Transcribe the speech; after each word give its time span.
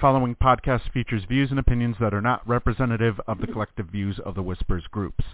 Following 0.00 0.36
podcast 0.36 0.92
features 0.92 1.24
views 1.28 1.50
and 1.50 1.58
opinions 1.58 1.96
that 1.98 2.14
are 2.14 2.20
not 2.20 2.46
representative 2.46 3.20
of 3.26 3.40
the 3.40 3.48
collective 3.48 3.86
views 3.86 4.20
of 4.24 4.36
the 4.36 4.42
Whispers 4.44 4.84
groups. 4.92 5.24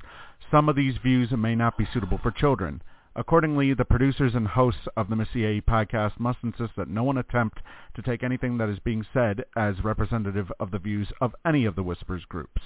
Some 0.50 0.70
of 0.70 0.76
these 0.76 0.94
views 1.02 1.28
may 1.36 1.54
not 1.54 1.76
be 1.76 1.86
suitable 1.92 2.18
for 2.22 2.30
children. 2.30 2.80
Accordingly, 3.14 3.74
the 3.74 3.84
producers 3.84 4.34
and 4.34 4.48
hosts 4.48 4.88
of 4.96 5.10
the 5.10 5.16
Missy 5.16 5.60
podcast 5.60 6.18
must 6.18 6.38
insist 6.42 6.72
that 6.78 6.88
no 6.88 7.04
one 7.04 7.18
attempt 7.18 7.58
to 7.94 8.00
take 8.00 8.22
anything 8.22 8.56
that 8.56 8.70
is 8.70 8.78
being 8.78 9.04
said 9.12 9.44
as 9.54 9.84
representative 9.84 10.50
of 10.58 10.70
the 10.70 10.78
views 10.78 11.08
of 11.20 11.34
any 11.46 11.66
of 11.66 11.76
the 11.76 11.82
Whispers 11.82 12.24
groups. 12.26 12.62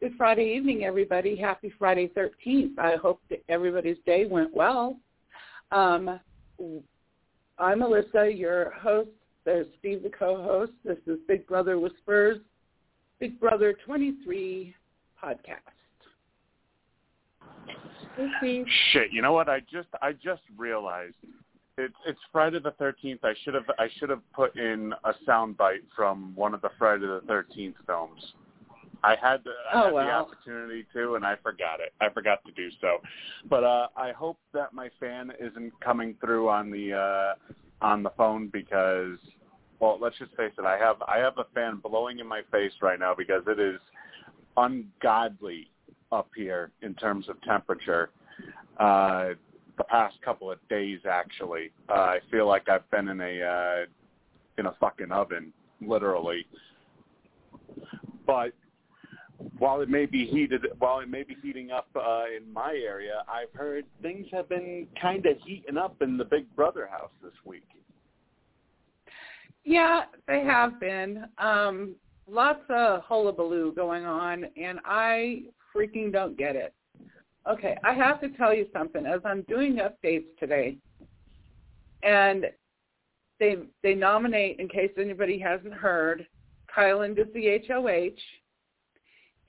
Good 0.00 0.14
Friday 0.16 0.54
evening, 0.56 0.84
everybody. 0.84 1.36
Happy 1.36 1.70
Friday 1.78 2.10
13th. 2.16 2.78
I 2.78 2.96
hope 2.96 3.20
that 3.28 3.44
everybody's 3.50 3.98
day 4.06 4.24
went 4.24 4.54
well. 4.54 4.96
Um, 5.72 6.18
I'm 7.60 7.80
Alyssa, 7.80 8.36
your 8.36 8.70
host. 8.70 9.10
There's 9.44 9.66
Steve, 9.78 10.02
the 10.02 10.08
co-host. 10.08 10.72
This 10.82 10.96
is 11.06 11.18
Big 11.28 11.46
Brother 11.46 11.78
Whispers, 11.78 12.38
Big 13.18 13.38
Brother 13.38 13.74
23 13.84 14.74
podcast. 15.22 15.58
Shit, 18.92 19.12
you 19.12 19.20
know 19.20 19.32
what? 19.32 19.48
I 19.48 19.60
just 19.60 19.88
I 20.02 20.12
just 20.12 20.42
realized 20.56 21.14
it's 21.78 21.94
it's 22.06 22.18
Friday 22.32 22.58
the 22.62 22.72
thirteenth. 22.72 23.20
I 23.24 23.34
should 23.44 23.54
have 23.54 23.64
I 23.78 23.88
should 23.98 24.10
have 24.10 24.20
put 24.34 24.56
in 24.56 24.92
a 25.04 25.12
soundbite 25.26 25.84
from 25.94 26.34
one 26.34 26.52
of 26.52 26.60
the 26.60 26.70
Friday 26.78 27.06
the 27.06 27.22
thirteenth 27.26 27.76
films. 27.86 28.20
I 29.02 29.16
had, 29.20 29.42
the, 29.44 29.50
I 29.72 29.80
oh, 29.80 29.84
had 29.84 29.92
well. 29.94 30.06
the 30.06 30.12
opportunity 30.12 30.86
to, 30.92 31.14
and 31.14 31.24
I 31.24 31.36
forgot 31.42 31.80
it. 31.80 31.92
I 32.00 32.08
forgot 32.10 32.44
to 32.46 32.52
do 32.52 32.68
so. 32.80 32.98
But 33.48 33.64
uh, 33.64 33.88
I 33.96 34.12
hope 34.12 34.38
that 34.52 34.72
my 34.72 34.90
fan 35.00 35.32
isn't 35.40 35.72
coming 35.80 36.14
through 36.20 36.48
on 36.48 36.70
the 36.70 36.94
uh, 36.94 37.54
on 37.84 38.02
the 38.02 38.10
phone 38.10 38.48
because, 38.52 39.16
well, 39.78 39.98
let's 40.00 40.18
just 40.18 40.36
face 40.36 40.52
it. 40.58 40.64
I 40.64 40.76
have 40.78 40.96
I 41.02 41.18
have 41.18 41.38
a 41.38 41.46
fan 41.54 41.80
blowing 41.82 42.18
in 42.18 42.26
my 42.26 42.42
face 42.50 42.72
right 42.82 42.98
now 42.98 43.14
because 43.16 43.42
it 43.46 43.58
is 43.58 43.80
ungodly 44.56 45.70
up 46.12 46.28
here 46.36 46.70
in 46.82 46.94
terms 46.94 47.28
of 47.28 47.40
temperature. 47.42 48.10
Uh, 48.78 49.30
the 49.78 49.84
past 49.84 50.16
couple 50.22 50.50
of 50.50 50.58
days, 50.68 51.00
actually, 51.10 51.70
uh, 51.88 51.92
I 51.92 52.18
feel 52.30 52.46
like 52.46 52.68
I've 52.68 52.88
been 52.90 53.08
in 53.08 53.20
a 53.20 53.42
uh, 53.42 53.86
in 54.58 54.66
a 54.66 54.74
fucking 54.78 55.10
oven, 55.10 55.52
literally. 55.80 56.44
But 58.26 58.52
while 59.58 59.80
it 59.80 59.88
may 59.88 60.06
be 60.06 60.26
heated, 60.26 60.66
while 60.78 61.00
it 61.00 61.08
may 61.08 61.22
be 61.22 61.36
heating 61.42 61.70
up 61.70 61.88
uh, 61.94 62.24
in 62.34 62.52
my 62.52 62.72
area, 62.72 63.24
I've 63.28 63.52
heard 63.58 63.84
things 64.02 64.26
have 64.32 64.48
been 64.48 64.86
kind 65.00 65.24
of 65.26 65.36
heating 65.44 65.76
up 65.76 66.00
in 66.02 66.16
the 66.16 66.24
Big 66.24 66.44
Brother 66.56 66.86
house 66.86 67.10
this 67.22 67.32
week. 67.44 67.64
Yeah, 69.64 70.04
they 70.26 70.40
have 70.40 70.80
been. 70.80 71.26
Um, 71.38 71.94
lots 72.28 72.62
of 72.68 73.02
hullabaloo 73.02 73.74
going 73.74 74.04
on, 74.04 74.46
and 74.56 74.80
I 74.84 75.42
freaking 75.74 76.12
don't 76.12 76.36
get 76.36 76.56
it. 76.56 76.74
Okay, 77.48 77.76
I 77.84 77.94
have 77.94 78.20
to 78.20 78.28
tell 78.30 78.54
you 78.54 78.66
something. 78.72 79.06
As 79.06 79.20
I'm 79.24 79.42
doing 79.42 79.78
updates 79.78 80.26
today, 80.38 80.76
and 82.02 82.46
they 83.38 83.56
they 83.82 83.94
nominate, 83.94 84.60
in 84.60 84.68
case 84.68 84.90
anybody 84.98 85.38
hasn't 85.38 85.74
heard, 85.74 86.26
Kyland 86.74 87.18
is 87.18 87.26
the 87.34 87.60
HOH, 87.66 88.16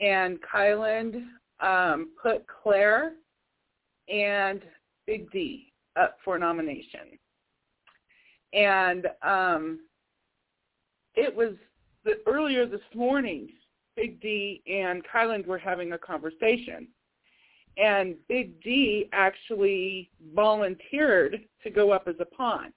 and 0.02 0.40
Kyland 0.42 1.24
um, 1.60 2.10
put 2.22 2.46
Claire 2.48 3.14
and 4.10 4.62
Big 5.08 5.32
D 5.32 5.72
up 6.00 6.18
for 6.26 6.38
nomination. 6.38 7.18
And 8.54 9.08
um, 9.22 9.80
it 11.16 11.34
was 11.34 11.54
the, 12.04 12.20
earlier 12.28 12.66
this 12.66 12.82
morning, 12.96 13.50
Big 13.96 14.20
D 14.22 14.62
and 14.68 15.04
Kyland 15.14 15.46
were 15.46 15.58
having 15.58 15.94
a 15.94 15.98
conversation. 15.98 16.88
And 17.78 18.16
Big 18.28 18.62
D 18.62 19.08
actually 19.14 20.10
volunteered 20.36 21.42
to 21.64 21.70
go 21.70 21.92
up 21.92 22.08
as 22.08 22.16
a 22.20 22.26
pawn 22.26 22.74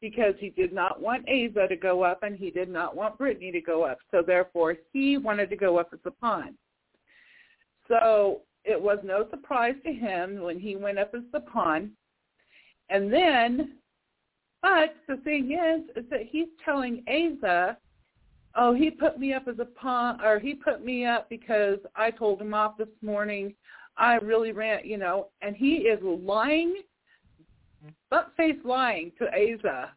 because 0.00 0.34
he 0.38 0.50
did 0.50 0.72
not 0.72 1.00
want 1.00 1.28
Ava 1.28 1.68
to 1.68 1.76
go 1.76 2.02
up 2.02 2.22
and 2.22 2.36
he 2.36 2.50
did 2.50 2.68
not 2.68 2.96
want 2.96 3.18
Brittany 3.18 3.52
to 3.52 3.60
go 3.60 3.84
up. 3.84 3.98
So 4.10 4.22
therefore, 4.26 4.76
he 4.92 5.18
wanted 5.18 5.50
to 5.50 5.56
go 5.56 5.78
up 5.78 5.90
as 5.92 6.00
a 6.04 6.10
pawn. 6.10 6.54
So 7.88 8.42
it 8.64 8.80
was 8.80 8.98
no 9.04 9.26
surprise 9.30 9.74
to 9.84 9.92
him 9.92 10.40
when 10.40 10.58
he 10.58 10.76
went 10.76 10.98
up 10.98 11.12
as 11.14 11.22
the 11.32 11.40
pawn. 11.40 11.90
And 12.88 13.12
then, 13.12 13.78
but 14.62 14.94
the 15.08 15.16
thing 15.18 15.52
is, 15.52 15.82
is 15.96 16.08
that 16.10 16.22
he's 16.28 16.48
telling 16.64 17.02
Ava, 17.06 17.76
oh, 18.56 18.74
he 18.74 18.90
put 18.90 19.18
me 19.18 19.32
up 19.32 19.48
as 19.48 19.58
a 19.58 19.64
pawn, 19.64 20.20
or 20.22 20.38
he 20.38 20.54
put 20.54 20.84
me 20.84 21.06
up 21.06 21.28
because 21.28 21.78
I 21.94 22.10
told 22.10 22.40
him 22.40 22.54
off 22.54 22.76
this 22.78 22.88
morning. 23.02 23.54
I 23.96 24.14
really 24.14 24.52
ran, 24.52 24.84
you 24.84 24.98
know, 24.98 25.28
and 25.42 25.54
he 25.54 25.76
is 25.76 26.00
lying 26.02 26.76
butt 28.10 28.32
face 28.36 28.56
lying 28.64 29.12
to 29.18 29.24
Azah. 29.24 29.88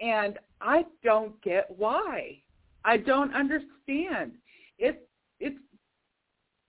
And 0.00 0.38
I 0.60 0.84
don't 1.02 1.40
get 1.42 1.66
why. 1.76 2.40
I 2.84 2.96
don't 2.96 3.34
understand. 3.34 4.32
It's 4.78 4.98
it's 5.40 5.58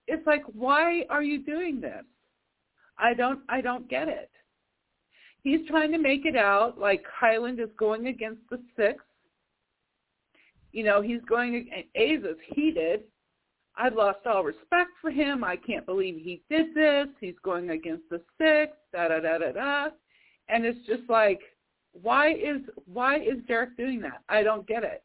it's 0.08 0.26
like 0.26 0.44
why 0.54 1.06
are 1.10 1.24
you 1.24 1.44
doing 1.44 1.80
this? 1.80 2.04
I 2.98 3.14
don't 3.14 3.42
I 3.50 3.62
don't 3.62 3.88
get 3.90 4.08
it. 4.08 4.32
He's 5.44 5.66
trying 5.68 5.92
to 5.92 5.98
make 5.98 6.26
it 6.26 6.36
out 6.36 6.78
like 6.78 7.04
Kyland 7.22 7.62
is 7.62 7.70
going 7.78 8.08
against 8.08 8.42
the 8.50 8.60
six. 8.76 9.04
You 10.72 10.84
know, 10.84 11.02
he's 11.02 11.22
going 11.28 11.70
Azah's 11.96 12.38
heated. 12.54 13.04
I've 13.78 13.96
lost 13.96 14.26
all 14.26 14.44
respect 14.44 14.90
for 15.02 15.10
him. 15.10 15.44
I 15.44 15.56
can't 15.56 15.86
believe 15.86 16.16
he 16.16 16.42
did 16.50 16.76
this. 16.76 17.08
He's 17.22 17.40
going 17.44 17.70
against 17.70 18.04
the 18.10 18.22
six. 18.38 18.74
Da 18.92 19.08
da 19.08 19.20
da 19.20 19.38
da 19.38 19.52
da 19.52 19.90
and 20.50 20.66
it's 20.66 20.86
just 20.86 21.10
like 21.10 21.42
why 22.02 22.34
is 22.34 22.62
why 22.92 23.18
is 23.18 23.38
Derek 23.48 23.78
doing 23.78 24.02
that? 24.02 24.22
I 24.30 24.44
don't 24.44 24.68
get 24.68 24.84
it. 24.84 25.04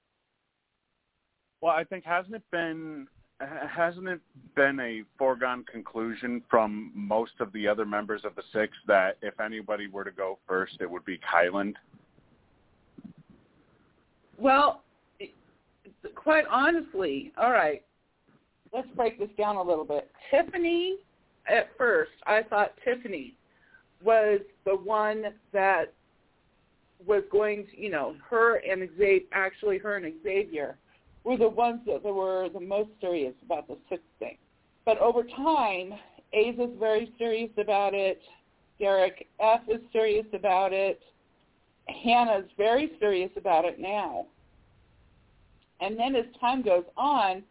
Well, 1.60 1.72
I 1.72 1.84
think 1.84 2.04
hasn't 2.04 2.34
it 2.34 2.42
been 2.50 3.06
hasn't 3.40 4.08
it 4.08 4.20
been 4.54 4.78
a 4.80 5.02
foregone 5.18 5.64
conclusion 5.70 6.42
from 6.48 6.92
most 6.94 7.32
of 7.40 7.52
the 7.52 7.66
other 7.66 7.84
members 7.84 8.22
of 8.24 8.34
the 8.36 8.42
six 8.52 8.72
that 8.86 9.18
if 9.22 9.40
anybody 9.40 9.88
were 9.88 10.04
to 10.04 10.10
go 10.10 10.38
first, 10.46 10.76
it 10.80 10.90
would 10.90 11.04
be 11.04 11.18
Kyland? 11.18 11.74
Well, 14.38 14.82
quite 16.14 16.44
honestly, 16.50 17.32
all 17.36 17.50
right, 17.50 17.82
let's 18.72 18.88
break 18.96 19.18
this 19.18 19.30
down 19.36 19.56
a 19.56 19.62
little 19.62 19.84
bit. 19.84 20.10
Tiffany, 20.30 20.96
at 21.48 21.68
first, 21.76 22.12
I 22.26 22.42
thought 22.42 22.72
Tiffany 22.84 23.34
was 24.04 24.40
the 24.64 24.76
one 24.76 25.24
that 25.52 25.92
was 27.06 27.22
going 27.32 27.66
to, 27.70 27.80
you 27.80 27.90
know, 27.90 28.14
her 28.28 28.56
and 28.56 28.88
Xavier, 28.96 29.26
actually 29.32 29.78
her 29.78 29.96
and 29.96 30.12
Xavier 30.22 30.76
were 31.24 31.36
the 31.36 31.48
ones 31.48 31.80
that 31.86 32.02
were 32.04 32.48
the 32.52 32.60
most 32.60 32.90
serious 33.00 33.34
about 33.44 33.66
the 33.66 33.76
sixth 33.88 34.04
thing. 34.18 34.36
But 34.84 34.98
over 34.98 35.22
time, 35.22 35.94
Azah's 36.34 36.76
very 36.78 37.12
serious 37.18 37.50
about 37.58 37.94
it. 37.94 38.20
Derek 38.78 39.26
F 39.40 39.60
is 39.68 39.80
serious 39.92 40.26
about 40.34 40.72
it. 40.72 41.00
Hannah's 41.88 42.50
very 42.56 42.92
serious 43.00 43.30
about 43.36 43.64
it 43.64 43.78
now. 43.78 44.26
And 45.80 45.98
then 45.98 46.14
as 46.16 46.24
time 46.40 46.62
goes 46.62 46.84
on, 46.96 47.42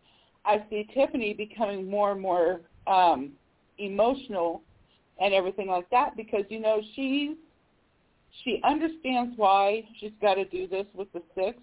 I 0.46 0.64
see 0.70 0.88
Tiffany 0.94 1.34
becoming 1.34 1.90
more 1.90 2.12
and 2.12 2.22
more 2.22 2.62
um, 2.88 3.32
emotional 3.78 4.62
and 5.20 5.34
everything 5.34 5.68
like 5.68 5.90
that 5.90 6.16
because 6.18 6.44
you 6.50 6.60
know 6.60 6.82
she's 6.96 7.36
she 8.44 8.60
understands 8.64 9.34
why 9.38 9.84
she's 10.00 10.12
got 10.22 10.36
to 10.36 10.46
do 10.46 10.68
this 10.68 10.88
with 10.94 11.12
the 11.14 11.22
six, 11.36 11.58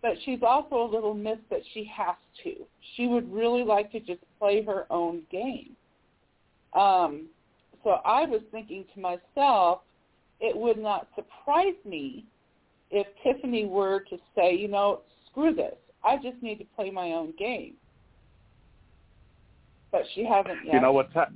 but 0.00 0.12
she's 0.24 0.40
also 0.42 0.76
a 0.76 0.88
little 0.90 1.12
miss 1.12 1.38
that 1.50 1.60
she 1.74 1.90
has 1.94 2.16
to. 2.42 2.54
She 2.96 3.06
would 3.06 3.30
really 3.30 3.62
like 3.62 3.92
to 3.92 4.00
just 4.00 4.22
play 4.38 4.64
her 4.64 4.86
own 4.88 5.22
game. 5.30 5.76
Um, 6.72 7.26
so 7.84 8.00
I 8.04 8.24
was 8.24 8.40
thinking 8.50 8.84
to 8.94 9.00
myself, 9.00 9.80
it 10.40 10.56
would 10.56 10.78
not 10.78 11.08
surprise 11.14 11.74
me 11.84 12.24
if 12.90 13.06
Tiffany 13.22 13.66
were 13.66 14.00
to 14.10 14.16
say, 14.34 14.54
you 14.54 14.68
know, 14.68 15.00
screw 15.30 15.54
this. 15.54 15.74
I 16.02 16.16
just 16.16 16.42
need 16.42 16.56
to 16.56 16.64
play 16.76 16.90
my 16.90 17.12
own 17.12 17.34
game. 17.38 17.74
But 19.92 20.02
she 20.14 20.24
hasn't 20.24 20.64
yet. 20.64 20.74
You 20.74 20.80
know 20.80 20.92
what's 20.92 21.12
ha- 21.12 21.28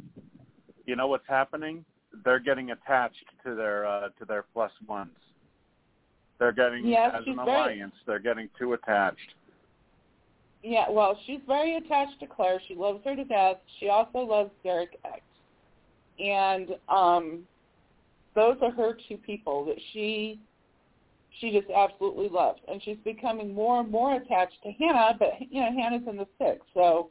you 0.87 0.97
know 0.97 1.07
what's 1.07 1.27
happening? 1.29 1.85
They're 2.25 2.39
getting 2.39 2.71
attached 2.71 3.25
to 3.45 3.55
their 3.55 3.87
uh, 3.87 4.09
to 4.19 4.25
their 4.27 4.45
plus 4.53 4.71
ones. 4.87 5.11
They're 6.39 6.53
getting 6.53 6.87
Yes, 6.87 7.13
as 7.15 7.25
an 7.27 7.37
very- 7.37 7.49
alliance. 7.49 7.95
They're 8.07 8.19
getting 8.19 8.49
too 8.59 8.73
attached. 8.75 9.35
Yeah, 10.63 10.89
well, 10.91 11.19
she's 11.27 11.41
very 11.47 11.77
attached 11.77 12.19
to 12.21 12.27
Claire. 12.27 12.61
She 12.67 12.75
loves 12.75 13.05
her 13.05 13.15
to 13.15 13.25
death. 13.25 13.59
She 13.81 13.89
also 13.89 14.19
loves 14.21 14.51
Derek 14.63 14.99
X. 15.05 15.21
And 16.19 16.71
um 16.89 17.43
those 18.35 18.57
are 18.63 18.71
her 18.73 18.97
two 19.09 19.17
people 19.17 19.65
that 19.67 19.79
she 19.93 20.41
she 21.41 21.51
just 21.51 21.71
absolutely 21.71 22.29
loves. 22.29 22.61
And 22.69 22.81
she's 22.83 22.97
becoming 23.05 23.53
more 23.53 23.81
and 23.81 23.91
more 23.91 24.15
attached 24.17 24.63
to 24.63 24.71
Hannah, 24.73 25.17
but 25.19 25.31
you 25.51 25.61
know, 25.61 25.71
Hannah's 25.77 26.07
in 26.09 26.17
the 26.17 26.27
six, 26.39 26.65
so 26.75 27.11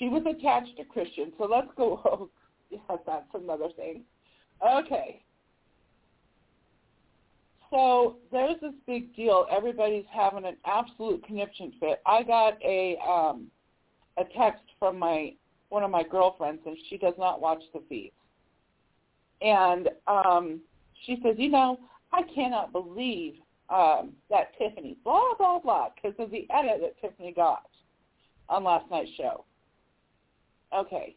she 0.00 0.08
was 0.08 0.22
attached 0.22 0.76
to 0.78 0.84
Christian. 0.84 1.32
So 1.38 1.44
let's 1.44 1.68
go 1.76 2.00
oh, 2.88 3.00
that's 3.06 3.26
another 3.34 3.68
thing. 3.76 4.02
Okay. 4.66 5.22
So 7.70 8.16
there's 8.32 8.56
this 8.60 8.72
big 8.86 9.14
deal. 9.14 9.46
Everybody's 9.54 10.06
having 10.10 10.44
an 10.44 10.56
absolute 10.64 11.24
conniption 11.24 11.72
fit. 11.78 12.00
I 12.06 12.24
got 12.24 12.60
a 12.64 12.96
um 13.06 13.48
a 14.16 14.24
text 14.36 14.64
from 14.78 14.98
my 14.98 15.34
one 15.68 15.84
of 15.84 15.90
my 15.90 16.02
girlfriends 16.02 16.62
and 16.66 16.76
she 16.88 16.96
does 16.96 17.14
not 17.18 17.40
watch 17.40 17.62
the 17.72 17.82
feeds. 17.88 18.14
And 19.42 19.90
um 20.08 20.60
she 21.06 21.18
says, 21.22 21.36
you 21.38 21.50
know, 21.50 21.78
I 22.12 22.22
cannot 22.34 22.72
believe 22.72 23.34
um, 23.70 24.12
that 24.28 24.52
Tiffany, 24.58 24.96
blah, 25.04 25.34
blah, 25.38 25.60
blah, 25.60 25.88
because 25.94 26.14
of 26.18 26.30
the 26.30 26.46
edit 26.50 26.80
that 26.82 27.00
Tiffany 27.00 27.32
got 27.32 27.62
on 28.48 28.64
last 28.64 28.90
night's 28.90 29.10
show. 29.16 29.44
Okay. 30.76 31.16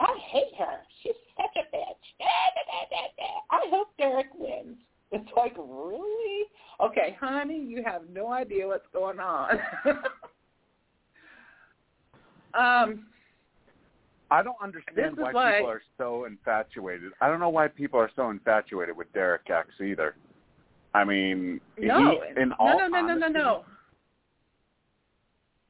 I 0.00 0.16
hate 0.30 0.54
her. 0.58 0.78
She's 1.02 1.12
such 1.36 1.56
a 1.56 1.76
bitch. 1.76 2.06
I 3.50 3.60
hope 3.70 3.88
Derek 3.98 4.28
wins. 4.36 4.76
It's 5.10 5.28
like, 5.36 5.56
really? 5.56 6.46
Okay, 6.80 7.16
honey, 7.18 7.58
you 7.58 7.82
have 7.84 8.02
no 8.12 8.30
idea 8.32 8.66
what's 8.66 8.86
going 8.92 9.18
on. 9.18 9.58
um, 12.54 13.06
I 14.30 14.42
don't 14.42 14.56
understand 14.62 15.16
why, 15.16 15.32
why 15.32 15.52
people 15.54 15.70
are 15.70 15.82
so 15.96 16.26
infatuated. 16.26 17.12
I 17.20 17.28
don't 17.28 17.40
know 17.40 17.48
why 17.48 17.68
people 17.68 17.98
are 17.98 18.10
so 18.14 18.28
infatuated 18.30 18.96
with 18.96 19.10
Derek 19.14 19.48
X 19.48 19.68
either. 19.82 20.14
I 20.94 21.04
mean, 21.04 21.60
no, 21.78 21.98
he, 22.10 22.40
in 22.40 22.50
no, 22.50 22.56
all 22.58 22.78
no, 22.78 22.88
no, 22.88 22.98
honesty, 22.98 23.20
no, 23.20 23.28
no, 23.28 23.40
no. 23.40 23.64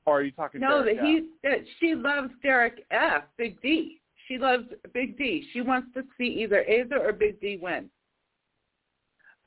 Or 0.09 0.21
are 0.21 0.23
you 0.23 0.33
talking 0.33 0.63
no, 0.63 0.83
Derek 0.83 0.97
that 0.97 1.05
he 1.05 1.29
that 1.43 1.59
she 1.79 1.95
loves 1.95 2.31
Derek 2.43 2.83
F. 2.91 3.25
Big 3.37 3.61
D. 3.61 4.01
She 4.27 4.39
loves 4.39 4.65
Big 4.95 5.19
D. 5.19 5.47
She 5.53 5.61
wants 5.61 5.89
to 5.95 6.03
see 6.17 6.25
either 6.43 6.65
Azah 6.69 6.99
or 6.99 7.13
Big 7.13 7.39
D 7.43 7.59
win. 7.61 7.91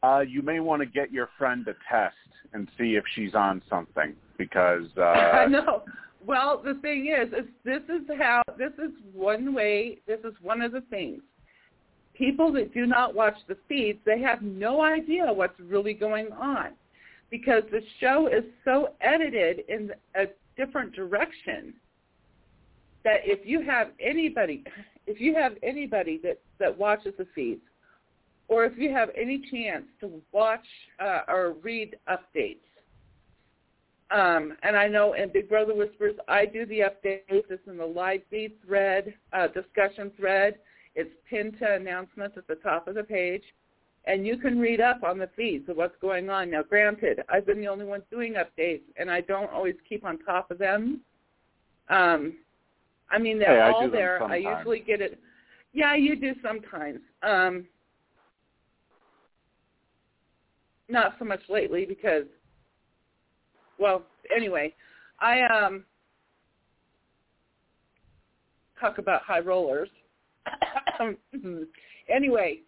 Uh, 0.03 0.19
you 0.19 0.43
may 0.43 0.59
want 0.59 0.81
to 0.81 0.85
get 0.85 1.11
your 1.11 1.29
friend 1.37 1.67
a 1.67 1.73
test 1.91 2.15
and 2.53 2.67
see 2.77 2.95
if 2.95 3.03
she's 3.15 3.33
on 3.33 3.63
something 3.67 4.15
because 4.37 4.85
uh, 4.97 5.01
I 5.01 5.47
know. 5.47 5.81
Well, 6.25 6.61
the 6.63 6.75
thing 6.75 7.07
is, 7.07 7.33
is 7.33 7.49
this 7.65 7.81
is 7.89 8.07
how 8.19 8.43
this 8.59 8.73
is 8.73 8.91
one 9.13 9.55
way. 9.55 9.99
This 10.05 10.19
is 10.19 10.33
one 10.43 10.61
of 10.61 10.71
the 10.71 10.81
things. 10.91 11.21
People 12.13 12.53
that 12.53 12.71
do 12.71 12.85
not 12.85 13.15
watch 13.15 13.37
the 13.47 13.57
feeds, 13.67 13.97
they 14.05 14.21
have 14.21 14.43
no 14.43 14.83
idea 14.83 15.33
what's 15.33 15.59
really 15.59 15.95
going 15.95 16.27
on, 16.33 16.73
because 17.31 17.63
the 17.71 17.81
show 17.99 18.27
is 18.27 18.43
so 18.63 18.89
edited 19.01 19.63
in 19.67 19.91
a 20.15 20.25
different 20.55 20.93
direction 20.93 21.73
that 23.03 23.21
if 23.23 23.45
you 23.45 23.61
have 23.61 23.89
anybody, 23.99 24.63
if 25.07 25.19
you 25.19 25.35
have 25.35 25.53
anybody 25.63 26.19
that 26.23 26.39
that 26.59 26.77
watches 26.77 27.13
the 27.17 27.27
feeds, 27.33 27.61
or 28.47 28.65
if 28.65 28.77
you 28.77 28.91
have 28.91 29.09
any 29.15 29.43
chance 29.51 29.85
to 29.99 30.21
watch 30.31 30.65
uh, 30.99 31.21
or 31.27 31.55
read 31.63 31.95
updates 32.09 32.59
um, 34.11 34.57
and 34.63 34.75
I 34.75 34.87
know 34.87 35.13
in 35.13 35.31
Big 35.31 35.47
Brother 35.47 35.73
Whispers, 35.73 36.15
I 36.27 36.45
do 36.45 36.65
the 36.65 36.79
updates. 36.79 37.21
It's 37.29 37.67
in 37.67 37.77
the 37.77 37.85
live 37.85 38.21
feed 38.29 38.53
thread, 38.65 39.13
uh, 39.31 39.47
discussion 39.47 40.11
thread. 40.17 40.55
It's 40.95 41.11
pinned 41.29 41.57
to 41.59 41.75
announcements 41.75 42.37
at 42.37 42.47
the 42.47 42.55
top 42.55 42.89
of 42.89 42.95
the 42.95 43.03
page. 43.03 43.43
And 44.05 44.25
you 44.25 44.37
can 44.37 44.59
read 44.59 44.81
up 44.81 45.03
on 45.03 45.19
the 45.19 45.29
feeds 45.35 45.69
of 45.69 45.77
what's 45.77 45.95
going 46.01 46.29
on. 46.29 46.49
Now, 46.49 46.63
granted, 46.63 47.21
I've 47.29 47.45
been 47.45 47.59
the 47.59 47.67
only 47.67 47.85
one 47.85 48.01
doing 48.09 48.33
updates, 48.33 48.81
and 48.97 49.11
I 49.11 49.21
don't 49.21 49.51
always 49.51 49.75
keep 49.87 50.03
on 50.03 50.17
top 50.19 50.49
of 50.49 50.57
them. 50.57 51.01
Um, 51.89 52.33
I 53.11 53.19
mean, 53.19 53.37
they're 53.37 53.63
hey, 53.63 53.71
all 53.71 53.83
I 53.83 53.89
there. 53.89 54.23
I 54.23 54.37
usually 54.37 54.79
get 54.79 55.01
it. 55.01 55.19
Yeah, 55.73 55.95
you 55.95 56.15
do 56.15 56.33
sometimes. 56.41 56.99
Um, 57.21 57.67
not 60.89 61.15
so 61.19 61.25
much 61.25 61.41
lately 61.49 61.85
because 61.85 62.25
well, 63.79 64.03
anyway, 64.35 64.73
I 65.19 65.41
um 65.41 65.85
talk 68.79 68.97
about 68.97 69.23
high 69.23 69.39
rollers. 69.39 69.89
anyway, 72.09 72.59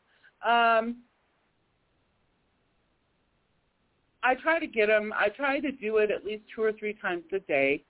um 0.46 0.98
I 4.24 4.36
try 4.36 4.60
to 4.60 4.68
get 4.68 4.88
them. 4.88 5.14
I 5.18 5.30
try 5.30 5.60
to 5.60 5.72
do 5.72 5.98
it 5.98 6.10
at 6.10 6.26
least 6.26 6.44
two 6.56 6.64
or 6.64 6.72
three 6.72 6.94
times 6.94 7.24
a 7.34 7.40
day. 7.40 7.84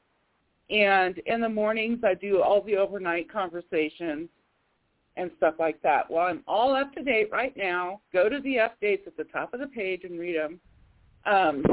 And 0.69 1.19
in 1.25 1.41
the 1.41 1.49
mornings, 1.49 1.99
I 2.03 2.15
do 2.15 2.41
all 2.41 2.61
the 2.61 2.77
overnight 2.77 3.31
conversations 3.31 4.29
and 5.15 5.29
stuff 5.37 5.55
like 5.59 5.81
that. 5.83 6.09
Well, 6.09 6.25
I'm 6.25 6.43
all 6.47 6.75
up 6.75 6.93
to 6.95 7.03
date 7.03 7.29
right 7.31 7.55
now. 7.55 8.01
Go 8.11 8.29
to 8.29 8.39
the 8.39 8.55
updates 8.55 9.05
at 9.05 9.15
the 9.15 9.25
top 9.25 9.53
of 9.53 9.59
the 9.59 9.67
page 9.67 10.01
and 10.03 10.19
read 10.19 10.37
them. 10.37 10.59
Um, 11.25 11.63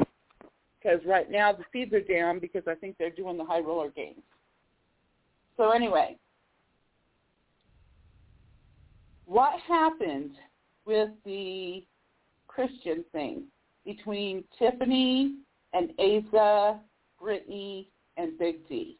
because 0.80 1.00
right 1.06 1.30
now 1.30 1.52
the 1.52 1.64
feeds 1.72 1.92
are 1.92 2.00
down 2.00 2.38
because 2.38 2.62
I 2.66 2.74
think 2.74 2.96
they're 2.98 3.10
doing 3.10 3.36
the 3.36 3.44
high 3.44 3.60
roller 3.60 3.90
games. 3.90 4.22
So 5.56 5.70
anyway, 5.70 6.16
what 9.26 9.60
happened 9.60 10.36
with 10.86 11.10
the 11.24 11.84
Christian 12.48 13.04
thing 13.12 13.44
between 13.84 14.44
Tiffany 14.58 15.36
and 15.72 15.90
Azah, 15.98 16.80
Brittany, 17.20 17.90
and 18.16 18.38
Big 18.38 18.66
D? 18.68 18.98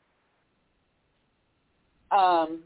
Um, 2.10 2.62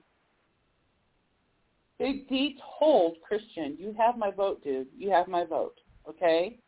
Big 1.99 2.29
D 2.29 2.59
told 2.79 3.17
Christian, 3.27 3.77
you 3.79 3.95
have 3.99 4.17
my 4.17 4.31
vote, 4.31 4.63
dude. 4.63 4.89
You 4.97 5.11
have 5.11 5.29
my 5.29 5.45
vote. 5.45 5.79
Okay? 6.09 6.59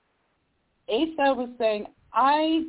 Azah 0.89 1.35
was 1.37 1.51
saying, 1.59 1.87
I, 2.13 2.65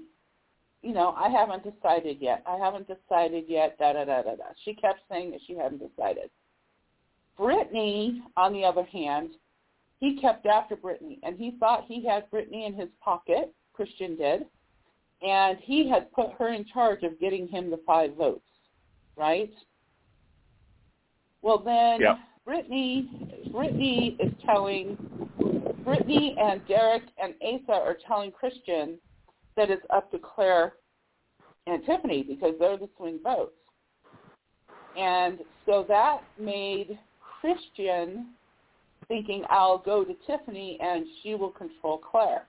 you 0.81 0.93
know, 0.93 1.13
I 1.17 1.29
haven't 1.29 1.63
decided 1.63 2.17
yet. 2.19 2.43
I 2.47 2.57
haven't 2.57 2.87
decided 2.87 3.45
yet. 3.47 3.77
Da 3.77 3.93
da 3.93 4.05
da 4.05 4.23
da 4.23 4.35
da. 4.35 4.43
She 4.65 4.73
kept 4.73 5.01
saying 5.09 5.31
that 5.31 5.41
she 5.45 5.55
hadn't 5.55 5.81
decided. 5.87 6.29
Brittany, 7.37 8.21
on 8.35 8.53
the 8.53 8.63
other 8.63 8.83
hand, 8.83 9.31
he 9.99 10.19
kept 10.19 10.45
after 10.45 10.75
Brittany, 10.75 11.19
and 11.23 11.37
he 11.37 11.55
thought 11.59 11.85
he 11.87 12.05
had 12.05 12.29
Brittany 12.29 12.65
in 12.65 12.73
his 12.73 12.89
pocket. 13.03 13.53
Christian 13.73 14.15
did, 14.15 14.45
and 15.21 15.57
he 15.61 15.89
had 15.89 16.11
put 16.11 16.31
her 16.37 16.53
in 16.53 16.65
charge 16.65 17.03
of 17.03 17.19
getting 17.19 17.47
him 17.47 17.69
the 17.69 17.79
five 17.85 18.15
votes, 18.15 18.47
right? 19.15 19.53
Well, 21.41 21.59
then 21.59 22.01
yep. 22.01 22.17
Brittany, 22.45 23.09
Brittany 23.51 24.17
is 24.19 24.31
telling 24.45 24.97
Brittany 25.83 26.35
and 26.39 26.65
Derek 26.67 27.03
and 27.21 27.33
Azah 27.41 27.73
are 27.73 27.97
telling 28.07 28.31
Christian 28.31 28.97
that 29.55 29.69
it's 29.69 29.85
up 29.89 30.11
to 30.11 30.19
Claire 30.19 30.73
and 31.65 31.85
Tiffany 31.85 32.23
because 32.23 32.53
they're 32.59 32.77
the 32.77 32.89
swing 32.97 33.19
votes. 33.23 33.53
And 34.97 35.39
so 35.65 35.85
that 35.87 36.21
made 36.39 36.97
Christian 37.39 38.27
thinking 39.07 39.43
I'll 39.49 39.77
go 39.77 40.03
to 40.03 40.13
Tiffany 40.25 40.77
and 40.81 41.05
she 41.21 41.35
will 41.35 41.51
control 41.51 41.97
Claire. 41.97 42.47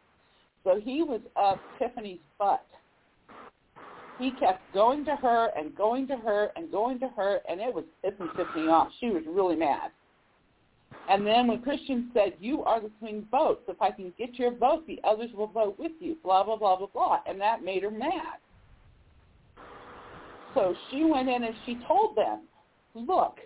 So 0.65 0.81
he 0.83 1.03
was 1.03 1.21
up 1.37 1.61
Tiffany's 1.79 2.19
butt. 2.39 2.65
He 4.19 4.33
kept 4.33 4.61
going 4.75 5.05
to 5.05 5.15
her 5.17 5.51
and 5.57 5.75
going 5.77 6.09
to 6.09 6.17
her 6.17 6.51
and 6.57 6.71
going 6.71 6.99
to 7.01 7.09
her 7.09 7.41
and 7.49 7.61
it 7.61 7.73
was 7.73 7.85
pissing 8.05 8.35
Tiffany 8.37 8.67
off. 8.67 8.89
She 8.99 9.11
was 9.11 9.23
really 9.27 9.57
mad. 9.57 9.91
And 11.09 11.27
then 11.27 11.47
when 11.47 11.63
Christian 11.63 12.11
said, 12.13 12.35
you 12.41 12.65
are 12.65 12.81
the 12.81 12.91
swing 12.99 13.27
vote, 13.31 13.63
so 13.67 13.73
if 13.73 13.81
I 13.81 13.91
can 13.91 14.13
get 14.19 14.39
your 14.39 14.55
vote, 14.55 14.87
the 14.87 15.01
others 15.05 15.31
will 15.35 15.47
vote 15.47 15.79
with 15.79 15.93
you, 16.01 16.17
blah, 16.23 16.45
blah, 16.45 16.57
blah, 16.57 16.77
blah, 16.77 16.87
blah. 16.87 17.21
And 17.27 17.41
that 17.41 17.63
made 17.63 17.83
her 17.83 17.91
mad. 17.91 18.39
So 20.55 20.75
she 20.91 21.05
went 21.05 21.29
in 21.29 21.45
and 21.45 21.55
she 21.65 21.79
told 21.87 22.17
them, 22.17 22.43
look, 22.95 23.39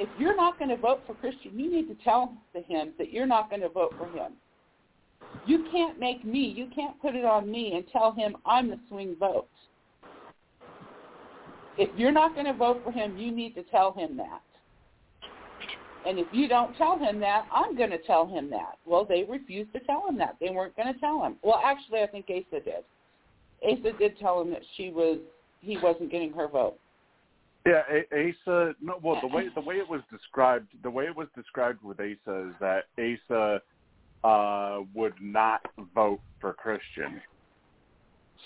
if 0.00 0.08
you're 0.18 0.34
not 0.34 0.58
going 0.58 0.70
to 0.70 0.78
vote 0.78 1.02
for 1.06 1.14
Christian, 1.14 1.58
you 1.58 1.70
need 1.70 1.86
to 1.88 1.96
tell 2.02 2.34
him 2.54 2.92
that 2.96 3.12
you're 3.12 3.26
not 3.26 3.50
going 3.50 3.60
to 3.60 3.68
vote 3.68 3.94
for 3.98 4.06
him. 4.06 4.32
You 5.46 5.66
can't 5.70 6.00
make 6.00 6.24
me, 6.24 6.52
you 6.56 6.68
can't 6.74 7.00
put 7.02 7.14
it 7.14 7.24
on 7.24 7.50
me 7.50 7.74
and 7.74 7.84
tell 7.92 8.10
him 8.10 8.34
I'm 8.46 8.70
the 8.70 8.80
swing 8.88 9.14
vote. 9.20 9.46
If 11.76 11.90
you're 11.96 12.12
not 12.12 12.34
going 12.34 12.46
to 12.46 12.54
vote 12.54 12.80
for 12.82 12.90
him, 12.90 13.16
you 13.18 13.30
need 13.30 13.54
to 13.54 13.62
tell 13.64 13.92
him 13.92 14.16
that. 14.16 14.40
And 16.06 16.18
if 16.18 16.26
you 16.32 16.48
don't 16.48 16.74
tell 16.78 16.98
him 16.98 17.20
that, 17.20 17.44
I'm 17.52 17.76
going 17.76 17.90
to 17.90 17.98
tell 17.98 18.26
him 18.26 18.48
that. 18.50 18.78
Well, 18.86 19.04
they 19.04 19.24
refused 19.28 19.72
to 19.74 19.80
tell 19.80 20.08
him 20.08 20.16
that. 20.16 20.36
They 20.40 20.48
weren't 20.48 20.74
going 20.76 20.92
to 20.92 20.98
tell 20.98 21.22
him. 21.22 21.36
Well, 21.42 21.60
actually, 21.62 22.00
I 22.00 22.06
think 22.06 22.26
Azah 22.26 22.64
did. 22.64 22.84
Azah 23.68 23.98
did 23.98 24.18
tell 24.18 24.40
him 24.40 24.50
that 24.50 24.62
she 24.78 24.90
was 24.90 25.18
he 25.60 25.76
wasn't 25.82 26.10
getting 26.10 26.32
her 26.32 26.48
vote. 26.48 26.78
Yeah, 27.66 27.82
Azah. 28.12 28.74
No, 28.80 28.98
well, 29.02 29.20
the 29.20 29.26
way 29.26 29.48
the 29.54 29.60
way 29.60 29.76
it 29.76 29.88
was 29.88 30.00
described, 30.10 30.68
the 30.82 30.90
way 30.90 31.04
it 31.04 31.16
was 31.16 31.28
described 31.34 31.82
with 31.82 31.98
Azah 31.98 32.48
is 32.48 32.54
that 32.60 32.84
Azah 32.98 33.60
uh, 34.24 34.82
would 34.94 35.14
not 35.20 35.60
vote 35.94 36.20
for 36.40 36.52
Christian. 36.54 37.20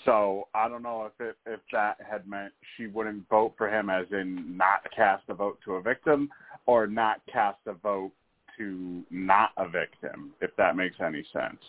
So 0.03 0.47
I 0.53 0.67
don't 0.67 0.83
know 0.83 1.05
if 1.05 1.25
it, 1.25 1.37
if 1.45 1.61
that 1.71 1.97
had 2.07 2.27
meant 2.27 2.53
she 2.75 2.87
wouldn't 2.87 3.27
vote 3.29 3.53
for 3.57 3.69
him, 3.69 3.89
as 3.89 4.05
in 4.11 4.57
not 4.57 4.81
cast 4.95 5.23
a 5.29 5.33
vote 5.33 5.59
to 5.65 5.77
evict 5.77 6.05
him, 6.05 6.29
or 6.65 6.85
not 6.85 7.21
cast 7.31 7.59
a 7.67 7.73
vote 7.73 8.11
to 8.57 9.03
not 9.09 9.51
evict 9.57 9.95
him. 10.01 10.31
If 10.41 10.51
that 10.57 10.75
makes 10.75 10.97
any 10.99 11.25
sense. 11.31 11.61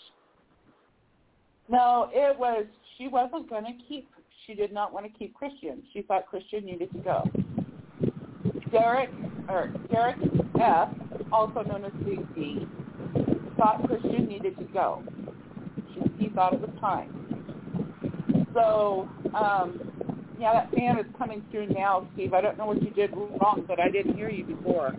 No, 1.69 2.11
it 2.13 2.39
was 2.39 2.67
she 2.99 3.09
wasn't 3.09 3.49
going 3.49 3.65
to 3.65 3.73
keep. 3.89 4.09
She 4.47 4.55
did 4.55 4.73
not 4.73 4.93
want 4.93 5.07
to 5.07 5.19
keep 5.19 5.35
Christian. 5.35 5.83
She 5.93 6.03
thought 6.03 6.27
Christian 6.27 6.65
needed 6.65 6.91
to 6.93 6.99
go. 6.99 7.31
Derek 8.71 9.11
or 9.49 9.73
Derek 9.93 10.17
F, 10.61 10.89
also 11.33 11.63
known 11.63 11.85
as 11.85 11.93
Big 12.05 12.35
D, 12.35 12.67
thought 13.57 13.87
Christian 13.87 14.27
needed 14.27 14.57
to 14.59 14.65
go. 14.65 15.03
He, 15.89 16.25
he 16.25 16.29
thought 16.31 16.53
it 16.53 16.61
was 16.61 16.71
time. 16.81 17.13
So, 18.55 19.09
um, 19.35 19.81
yeah, 20.39 20.53
that 20.53 20.71
fan 20.73 20.99
is 20.99 21.07
coming 21.19 21.45
through 21.51 21.69
now, 21.69 22.07
Steve. 22.15 22.33
I 22.33 22.41
don't 22.41 22.57
know 22.57 22.67
what 22.67 22.83
you 22.83 22.91
did 22.91 23.11
wrong, 23.17 23.65
but 23.67 23.81
I 23.81 23.89
didn't 23.89 24.17
hear 24.17 24.31
you 24.31 24.45
before. 24.45 24.95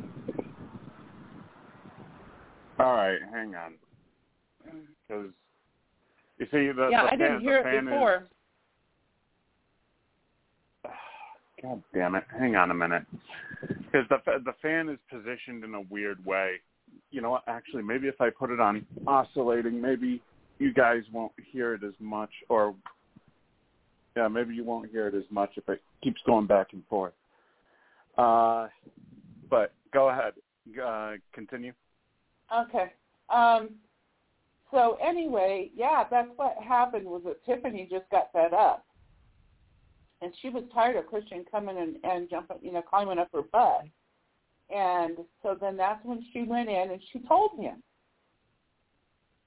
All 2.79 2.93
right, 2.93 3.19
hang 3.31 3.55
on, 3.55 3.73
because 5.07 5.31
you 6.37 6.45
see 6.51 6.71
the 6.71 6.89
yeah, 6.91 7.03
the 7.03 7.07
I 7.07 7.09
fan, 7.09 7.19
didn't 7.19 7.41
hear 7.41 7.57
it 7.57 7.85
before. 7.85 8.15
Is, 8.15 8.21
God 11.61 11.81
damn 11.93 12.15
it! 12.15 12.23
Hang 12.37 12.55
on 12.55 12.71
a 12.71 12.73
minute, 12.73 13.03
because 13.61 14.07
the 14.09 14.17
the 14.45 14.53
fan 14.61 14.89
is 14.89 14.99
positioned 15.09 15.63
in 15.63 15.73
a 15.73 15.81
weird 15.89 16.23
way. 16.25 16.55
You 17.11 17.21
know? 17.21 17.39
Actually, 17.47 17.83
maybe 17.83 18.07
if 18.07 18.19
I 18.21 18.29
put 18.29 18.49
it 18.49 18.59
on 18.59 18.85
oscillating, 19.07 19.81
maybe 19.81 20.21
you 20.59 20.73
guys 20.73 21.03
won't 21.11 21.31
hear 21.51 21.73
it 21.73 21.83
as 21.83 21.93
much, 21.99 22.31
or 22.49 22.75
yeah, 24.15 24.27
maybe 24.27 24.55
you 24.55 24.63
won't 24.63 24.89
hear 24.89 25.07
it 25.07 25.15
as 25.15 25.23
much 25.29 25.51
if 25.57 25.67
it 25.69 25.81
keeps 26.03 26.21
going 26.25 26.47
back 26.47 26.73
and 26.73 26.83
forth. 26.87 27.13
Uh, 28.17 28.67
but 29.49 29.73
go 29.93 30.09
ahead, 30.09 30.33
uh, 30.83 31.13
continue. 31.33 31.71
Okay. 32.53 32.91
Um, 33.29 33.69
so 34.71 34.97
anyway, 35.03 35.69
yeah, 35.75 36.03
that's 36.09 36.29
what 36.35 36.55
happened 36.57 37.05
was 37.05 37.21
that 37.25 37.45
Tiffany 37.45 37.87
just 37.89 38.09
got 38.09 38.31
fed 38.33 38.53
up. 38.53 38.85
And 40.21 40.33
she 40.41 40.49
was 40.49 40.63
tired 40.73 40.95
of 40.95 41.07
Christian 41.07 41.45
coming 41.49 41.77
and, 41.77 41.97
and 42.03 42.29
jumping, 42.29 42.57
you 42.61 42.71
know, 42.71 42.81
climbing 42.81 43.19
up 43.19 43.29
her 43.33 43.43
butt. 43.43 43.83
And 44.69 45.17
so 45.43 45.55
then 45.59 45.77
that's 45.77 46.03
when 46.03 46.25
she 46.33 46.43
went 46.43 46.69
in 46.69 46.91
and 46.91 47.01
she 47.11 47.19
told 47.19 47.51
him, 47.59 47.83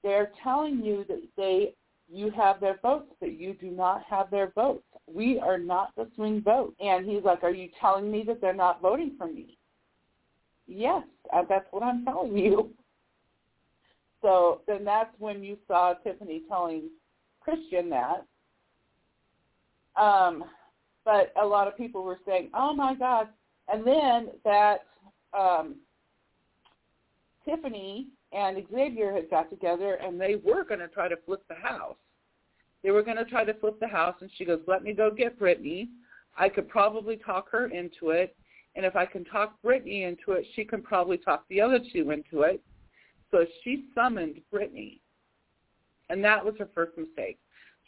they're 0.03 0.31
telling 0.41 0.83
you 0.83 1.05
that 1.07 1.21
they, 1.37 1.75
you 2.11 2.31
have 2.31 2.59
their 2.59 2.79
votes, 2.81 3.13
but 3.19 3.33
you 3.33 3.53
do 3.53 3.69
not 3.69 4.03
have 4.09 4.31
their 4.31 4.51
votes. 4.55 4.83
We 5.07 5.39
are 5.39 5.57
not 5.57 5.91
the 5.95 6.07
swing 6.15 6.41
vote. 6.41 6.73
And 6.79 7.07
he's 7.07 7.23
like, 7.23 7.43
are 7.43 7.51
you 7.51 7.69
telling 7.79 8.11
me 8.11 8.23
that 8.27 8.41
they're 8.41 8.53
not 8.53 8.81
voting 8.81 9.13
for 9.17 9.27
me? 9.27 9.57
Yes, 10.67 11.03
uh, 11.33 11.43
that's 11.47 11.67
what 11.71 11.83
I'm 11.83 12.05
telling 12.05 12.37
you. 12.37 12.71
So 14.21 14.61
then 14.67 14.85
that's 14.85 15.09
when 15.17 15.43
you 15.43 15.57
saw 15.67 15.95
Tiffany 15.95 16.43
telling 16.47 16.89
Christian 17.39 17.89
that. 17.89 18.23
Um, 19.99 20.43
but 21.05 21.33
a 21.41 21.45
lot 21.45 21.67
of 21.67 21.77
people 21.77 22.03
were 22.03 22.19
saying, 22.25 22.49
"Oh 22.53 22.73
my 22.73 22.93
God!" 22.93 23.27
And 23.71 23.85
then 23.85 24.29
that 24.43 24.85
um, 25.37 25.75
Tiffany 27.45 28.07
and 28.31 28.63
Xavier 28.71 29.13
had 29.13 29.29
got 29.29 29.49
together, 29.49 29.95
and 29.95 30.19
they 30.19 30.35
were 30.35 30.63
going 30.63 30.79
to 30.79 30.87
try 30.87 31.07
to 31.07 31.17
flip 31.25 31.43
the 31.47 31.55
house. 31.55 31.97
They 32.83 32.91
were 32.91 33.03
going 33.03 33.17
to 33.17 33.25
try 33.25 33.43
to 33.43 33.53
flip 33.55 33.79
the 33.79 33.87
house, 33.87 34.15
and 34.21 34.29
she 34.37 34.45
goes, 34.45 34.61
"Let 34.67 34.83
me 34.83 34.93
go 34.93 35.11
get 35.11 35.39
Brittany. 35.39 35.89
I 36.37 36.49
could 36.49 36.69
probably 36.69 37.17
talk 37.17 37.49
her 37.51 37.67
into 37.67 38.11
it, 38.11 38.35
and 38.75 38.85
if 38.85 38.95
I 38.95 39.05
can 39.05 39.25
talk 39.25 39.61
Brittany 39.61 40.03
into 40.03 40.33
it, 40.33 40.45
she 40.55 40.63
can 40.63 40.81
probably 40.81 41.17
talk 41.17 41.45
the 41.49 41.61
other 41.61 41.79
two 41.93 42.11
into 42.11 42.41
it." 42.41 42.61
So 43.31 43.45
she 43.63 43.85
summoned 43.95 44.41
Brittany, 44.51 45.01
and 46.09 46.23
that 46.23 46.43
was 46.43 46.55
her 46.59 46.69
first 46.75 46.97
mistake. 46.97 47.39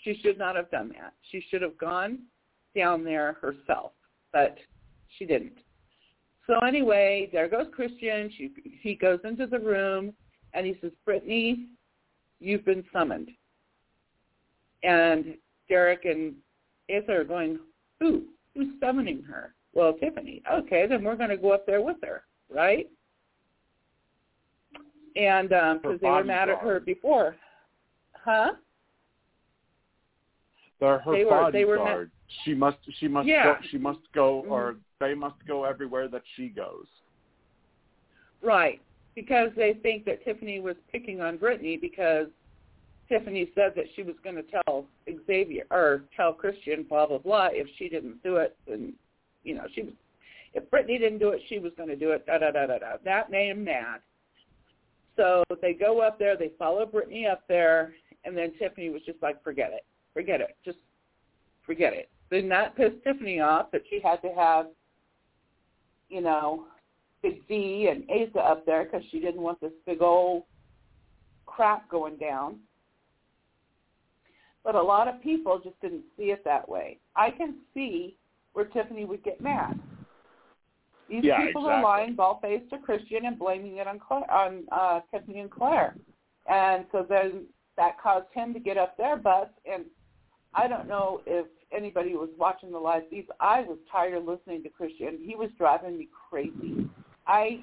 She 0.04 0.20
should 0.22 0.38
not 0.38 0.56
have 0.56 0.72
done 0.72 0.90
that. 1.00 1.14
She 1.32 1.44
should 1.50 1.62
have 1.62 1.78
gone 1.78 2.20
down 2.76 3.04
there 3.04 3.34
herself, 3.42 3.92
but 4.32 4.58
she 5.18 5.26
didn't. 5.26 5.58
So 6.48 6.60
anyway, 6.60 7.30
there 7.32 7.48
goes 7.48 7.68
Christian. 7.74 8.30
She, 8.38 8.52
he 8.82 8.96
goes 8.96 9.20
into 9.24 9.48
the 9.48 9.60
room, 9.60 10.14
and 10.54 10.66
he 10.66 10.78
says, 10.82 10.92
Brittany, 11.06 11.68
you've 12.40 12.66
been 12.66 12.84
summoned. 12.92 13.30
And 14.84 15.36
Derek 15.70 16.06
and 16.06 16.34
Azah 16.90 17.10
are 17.10 17.24
going, 17.24 17.60
who? 18.00 18.24
Who's 18.54 18.68
summoning 18.82 19.24
her? 19.24 19.56
Well, 19.74 19.94
Tiffany. 19.94 20.44
Okay, 20.52 20.86
then 20.88 21.04
we're 21.04 21.16
going 21.16 21.30
to 21.30 21.38
go 21.38 21.52
up 21.52 21.66
there 21.66 21.82
with 21.82 21.98
her, 22.04 22.24
right? 22.54 22.88
And 25.16 25.50
because 25.50 25.86
um, 25.86 26.00
they 26.02 26.10
were 26.10 26.24
mad 26.24 26.50
at 26.50 26.60
her 26.60 26.80
before. 26.80 27.36
Huh? 28.14 28.54
They're 30.80 31.00
her 31.00 31.12
they 31.14 31.24
were, 31.24 31.52
they 31.52 31.66
were 31.66 31.78
bodyguard. 31.78 32.12
She 32.44 32.54
must 32.54 32.78
she 33.00 33.08
must 33.08 33.28
Yeah. 33.28 33.44
go 33.44 33.68
she 33.70 33.78
must 33.78 34.12
go 34.14 34.44
Mhm. 34.44 34.52
or 34.52 34.78
they 35.00 35.14
must 35.14 35.46
go 35.46 35.64
everywhere 35.64 36.08
that 36.08 36.24
she 36.36 36.50
goes. 36.50 36.88
Right. 38.42 38.82
Because 39.16 39.54
they 39.56 39.74
think 39.74 40.06
that 40.06 40.24
Tiffany 40.24 40.60
was 40.60 40.76
picking 40.92 41.22
on 41.22 41.38
Brittany 41.38 41.78
because 41.78 42.30
Tiffany 43.08 43.52
said 43.54 43.76
that 43.76 43.86
she 43.96 44.04
was 44.04 44.16
going 44.24 44.36
to 44.36 44.44
tell 44.44 44.88
Xavier 45.28 45.66
or 45.72 46.04
tell 46.16 46.34
Christian 46.34 46.84
blah 46.84 47.06
blah 47.06 47.20
blah 47.20 47.50
if 47.52 47.68
she 47.78 47.90
didn't 47.90 48.22
do 48.24 48.38
it 48.38 48.58
and 48.68 48.94
you 49.44 49.56
know 49.56 49.68
she 49.74 49.84
was 49.84 49.94
if 50.54 50.70
Brittany 50.70 50.98
didn't 50.98 51.20
do 51.20 51.30
it 51.30 51.42
she 51.48 51.60
was 51.60 51.74
going 51.76 51.90
to 51.90 51.96
do 51.96 52.12
it 52.12 52.26
da 52.26 52.38
da 52.38 52.52
da 52.52 52.66
da 52.66 52.80
da 52.80 52.98
that 53.04 53.30
made 53.30 53.50
him 53.50 53.64
mad. 53.64 54.02
So 55.16 55.44
they 55.62 55.74
go 55.74 56.02
up 56.02 56.18
there, 56.18 56.36
they 56.36 56.50
follow 56.58 56.86
Brittany 56.86 57.28
up 57.28 57.44
there, 57.48 57.94
and 58.26 58.36
then 58.36 58.52
Tiffany 58.58 58.90
was 58.90 59.02
just 59.04 59.22
like, 59.22 59.44
forget 59.44 59.72
it, 59.72 59.86
forget 60.14 60.42
it, 60.42 60.58
just 60.66 60.80
forget 61.66 61.94
it. 61.94 62.10
Then 62.34 62.50
that 62.50 62.76
pissed 62.76 62.96
Tiffany 63.04 63.40
off 63.42 63.70
that 63.72 63.84
she 63.92 64.00
had 64.04 64.20
to 64.24 64.30
have, 64.30 64.66
you 66.10 66.20
know, 66.20 66.66
Big 67.22 67.48
D 67.48 67.90
and 67.92 68.04
Azah 68.10 68.44
up 68.44 68.66
there 68.66 68.86
because 68.86 69.04
she 69.12 69.20
didn't 69.20 69.44
want 69.44 69.62
this 69.62 69.72
big 69.86 70.02
old 70.02 70.42
crap 71.46 71.88
going 71.92 72.18
down. 72.18 72.56
But 74.64 74.74
a 74.74 74.82
lot 74.82 75.08
of 75.08 75.22
people 75.22 75.62
just 75.64 75.80
didn't 75.80 76.06
see 76.18 76.32
it 76.32 76.44
that 76.44 76.68
way. 76.68 76.98
I 77.16 77.30
can 77.30 77.58
see 77.72 78.16
where 78.54 78.66
Tiffany 78.66 79.06
would 79.06 79.24
get 79.24 79.40
mad. 79.40 79.80
These 81.08 81.26
Yeah, 81.26 81.46
people 81.46 81.68
are 81.68 81.84
lying 81.84 82.16
bald-faced 82.16 82.72
to 82.72 82.80
Christian 82.80 83.28
and 83.28 83.38
blaming 83.38 83.78
it 83.78 83.86
on 83.86 84.00
Claire, 84.00 84.32
on 84.32 84.64
uh, 84.72 85.02
Tiffany 85.12 85.40
and 85.40 85.52
Claire, 85.52 85.96
and 86.50 86.86
so 86.92 87.06
then 87.08 87.46
that 87.78 88.02
caused 88.02 88.26
him 88.34 88.56
to 88.56 88.60
get 88.60 88.80
up 88.80 88.98
their 88.98 89.18
butts. 89.18 89.54
And 89.72 89.84
I 90.56 90.68
don't 90.68 90.88
know 90.88 91.22
if 91.28 91.46
anybody 91.76 92.12
who 92.12 92.20
was 92.20 92.30
watching 92.38 92.72
the 92.72 92.78
live 92.78 93.04
feeds. 93.10 93.28
I 93.40 93.62
was 93.62 93.78
tired 93.92 94.14
of 94.14 94.26
listening 94.26 94.64
to 94.64 94.70
Christian. 94.70 95.18
He 95.22 95.36
was 95.36 95.50
driving 95.58 95.98
me 95.98 96.08
crazy. 96.30 96.90
I, 97.28 97.62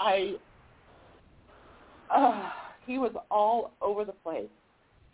I, 0.00 0.34
uh, 2.14 2.50
he 2.86 2.98
was 2.98 3.12
all 3.30 3.72
over 3.80 4.04
the 4.04 4.12
place, 4.12 4.48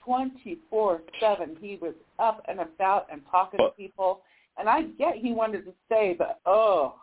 twenty 0.05 0.59
four 0.71 1.03
seven. 1.21 1.57
He 1.61 1.79
was 1.81 1.95
up 2.19 2.45
and 2.49 2.61
about 2.61 3.07
and 3.11 3.21
talking 3.31 3.59
to 3.59 3.71
people. 3.77 4.21
And 4.59 4.69
I 4.69 4.83
get 4.83 5.17
he 5.17 5.33
wanted 5.33 5.65
to 5.65 5.73
stay, 5.87 6.15
but 6.17 6.41
oh, 6.47 6.95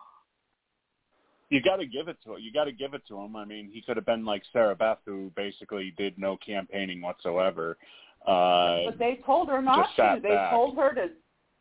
You 1.52 1.60
got 1.60 1.76
to 1.76 1.86
give 1.86 2.08
it 2.08 2.16
to 2.24 2.32
him. 2.32 2.40
You 2.40 2.50
got 2.50 2.64
to 2.64 2.72
give 2.72 2.94
it 2.94 3.02
to 3.08 3.18
him. 3.18 3.36
I 3.36 3.44
mean, 3.44 3.68
he 3.70 3.82
could 3.82 3.96
have 3.98 4.06
been 4.06 4.24
like 4.24 4.42
Sarah 4.54 4.74
Beth, 4.74 5.00
who 5.04 5.30
basically 5.36 5.92
did 5.98 6.18
no 6.18 6.38
campaigning 6.38 7.02
whatsoever. 7.02 7.76
Uh, 8.26 8.84
But 8.90 8.98
they 8.98 9.20
told 9.26 9.48
her 9.48 9.60
not 9.62 9.88
to. 9.96 10.20
They 10.22 10.28
back. 10.30 10.52
told 10.52 10.76
her 10.76 10.94
to. 10.94 11.08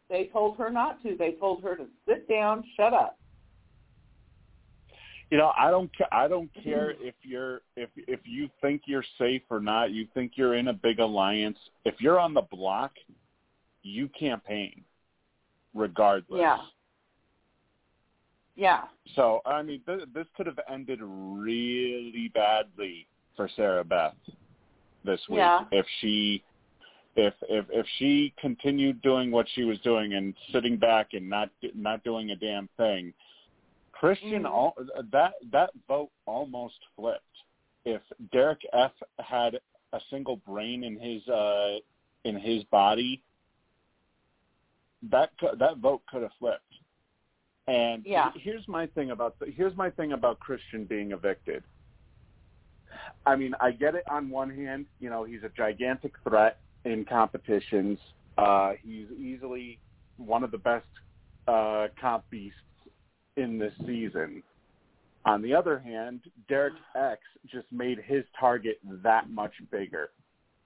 They 0.09 0.25
told 0.31 0.57
her 0.57 0.69
not 0.69 1.01
to. 1.03 1.15
They 1.17 1.31
told 1.33 1.63
her 1.63 1.75
to 1.75 1.85
sit 2.07 2.27
down, 2.29 2.63
shut 2.75 2.93
up. 2.93 3.17
you 5.31 5.37
know, 5.37 5.53
I 5.57 5.71
don't. 5.71 5.89
ca- 5.97 6.09
I 6.11 6.27
don't 6.27 6.49
care 6.63 6.91
if 6.99 7.15
you're 7.23 7.61
if 7.77 7.89
if 7.95 8.19
you 8.25 8.49
think 8.61 8.83
you're 8.85 9.05
safe 9.17 9.41
or 9.49 9.59
not. 9.61 9.91
You 9.91 10.05
think 10.13 10.33
you're 10.35 10.55
in 10.55 10.67
a 10.67 10.73
big 10.73 10.99
alliance. 10.99 11.57
If 11.85 11.95
you're 12.01 12.19
on 12.19 12.33
the 12.33 12.41
block, 12.41 12.91
you 13.81 14.09
campaign, 14.09 14.83
regardless. 15.73 16.39
Yeah. 16.41 16.57
Yeah. 18.55 18.81
So 19.15 19.41
I 19.45 19.61
mean, 19.63 19.81
th- 19.85 20.09
this 20.13 20.27
could 20.35 20.45
have 20.47 20.59
ended 20.69 20.99
really 21.01 22.29
badly 22.33 23.07
for 23.35 23.49
Sarah 23.55 23.85
Beth 23.85 24.13
this 25.05 25.21
week 25.29 25.37
Yeah. 25.37 25.63
if 25.71 25.85
she 26.01 26.43
if 27.15 27.33
if 27.49 27.65
if 27.69 27.85
she 27.97 28.33
continued 28.39 29.01
doing 29.01 29.31
what 29.31 29.45
she 29.53 29.63
was 29.63 29.79
doing 29.79 30.13
and 30.13 30.33
sitting 30.51 30.77
back 30.77 31.09
and 31.13 31.29
not 31.29 31.49
not 31.75 32.03
doing 32.03 32.31
a 32.31 32.35
damn 32.35 32.67
thing. 32.77 33.13
Christian, 33.91 34.43
Mhm. 34.43 34.49
all, 34.49 34.75
that 35.11 35.33
that 35.51 35.71
vote 35.87 36.09
almost 36.25 36.79
flipped. 36.95 37.25
if 37.83 38.01
Derek 38.31 38.61
F 38.73 38.91
had 39.19 39.59
a 39.93 39.99
single 40.11 40.37
brain 40.37 40.83
in 40.83 40.97
his 40.99 41.27
uh, 41.27 41.77
in 42.23 42.35
his 42.39 42.63
body, 42.65 43.21
that 45.03 45.31
that 45.59 45.77
vote 45.77 46.01
could 46.07 46.21
have 46.21 46.31
flipped. 46.39 46.63
And 47.67 48.03
yeah. 48.05 48.31
here's 48.35 48.67
my 48.67 48.85
thing 48.87 49.11
about 49.11 49.37
the, 49.39 49.47
here's 49.47 49.75
my 49.75 49.89
thing 49.89 50.11
about 50.13 50.39
Christian 50.39 50.85
being 50.85 51.11
evicted. 51.11 51.63
I 53.25 53.35
mean, 53.35 53.53
I 53.59 53.71
get 53.71 53.95
it 53.95 54.03
on 54.09 54.29
one 54.29 54.49
hand, 54.49 54.85
you 54.99 55.09
know, 55.09 55.23
he's 55.23 55.43
a 55.43 55.49
gigantic 55.49 56.13
threat 56.27 56.59
in 56.85 57.05
competitions. 57.05 57.99
Uh, 58.37 58.73
he's 58.83 59.07
easily 59.17 59.79
one 60.17 60.43
of 60.43 60.51
the 60.51 60.57
best 60.57 60.87
uh, 61.47 61.87
comp 61.99 62.23
beasts 62.29 62.57
in 63.37 63.57
this 63.57 63.73
season. 63.85 64.43
On 65.25 65.41
the 65.41 65.53
other 65.53 65.77
hand, 65.77 66.21
Derek 66.49 66.73
X 66.95 67.21
just 67.51 67.71
made 67.71 67.99
his 67.99 68.23
target 68.39 68.79
that 69.03 69.29
much 69.29 69.53
bigger 69.71 70.09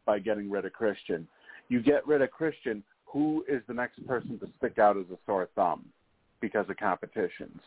by 0.06 0.20
getting 0.20 0.50
rid 0.50 0.66
of 0.66 0.74
Christian. 0.74 1.28
You 1.68 1.82
get 1.82 2.06
rid 2.08 2.22
of 2.22 2.32
Christian, 2.32 2.84
who 3.06 3.44
is 3.48 3.62
the 3.68 3.74
next 3.74 4.06
person 4.08 4.40
to 4.40 4.48
stick 4.58 4.80
out 4.80 4.98
as 4.98 5.06
a 5.12 5.18
sore 5.26 5.50
thumb 5.56 5.86
because 6.40 6.70
of 6.70 6.78
competitions? 6.78 7.60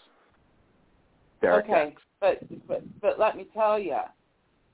Derek 1.40 1.66
okay, 1.66 1.94
X. 1.94 2.02
but 2.20 2.66
but 2.66 2.82
but 3.00 3.18
let 3.18 3.36
me 3.36 3.46
tell 3.54 3.78
you, 3.78 3.98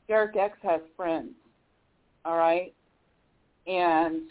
Derek 0.08 0.36
X 0.36 0.56
has 0.62 0.80
friends. 0.96 1.32
All 2.24 2.36
right, 2.36 2.72
and 3.66 4.22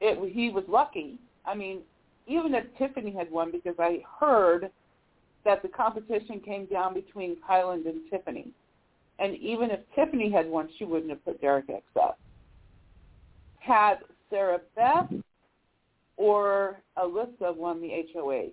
it 0.00 0.32
he 0.32 0.50
was 0.50 0.64
lucky. 0.68 1.18
I 1.44 1.54
mean, 1.54 1.80
even 2.26 2.54
if 2.54 2.64
Tiffany 2.78 3.12
had 3.12 3.30
won, 3.30 3.50
because 3.50 3.76
I 3.78 4.02
heard 4.20 4.70
that 5.44 5.62
the 5.62 5.68
competition 5.68 6.40
came 6.40 6.66
down 6.66 6.92
between 6.92 7.36
Kyland 7.48 7.86
and 7.86 8.00
Tiffany. 8.10 8.50
And 9.18 9.36
even 9.36 9.70
if 9.70 9.80
Tiffany 9.94 10.30
had 10.30 10.48
won, 10.48 10.68
she 10.76 10.84
wouldn't 10.84 11.10
have 11.10 11.24
put 11.24 11.40
Derek 11.40 11.70
X 11.70 11.84
up. 12.00 12.18
Had 13.60 13.98
Sarah 14.28 14.60
Beth 14.74 15.10
or 16.16 16.78
Alyssa 16.98 17.56
won 17.56 17.80
the 17.80 18.04
HOH, 18.12 18.52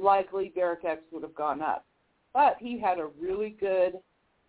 likely 0.00 0.52
Derek 0.54 0.84
X 0.84 1.02
would 1.12 1.22
have 1.22 1.34
gone 1.34 1.60
up. 1.60 1.84
But 2.32 2.56
he 2.60 2.78
had 2.78 2.98
a 2.98 3.08
really 3.20 3.56
good. 3.60 3.94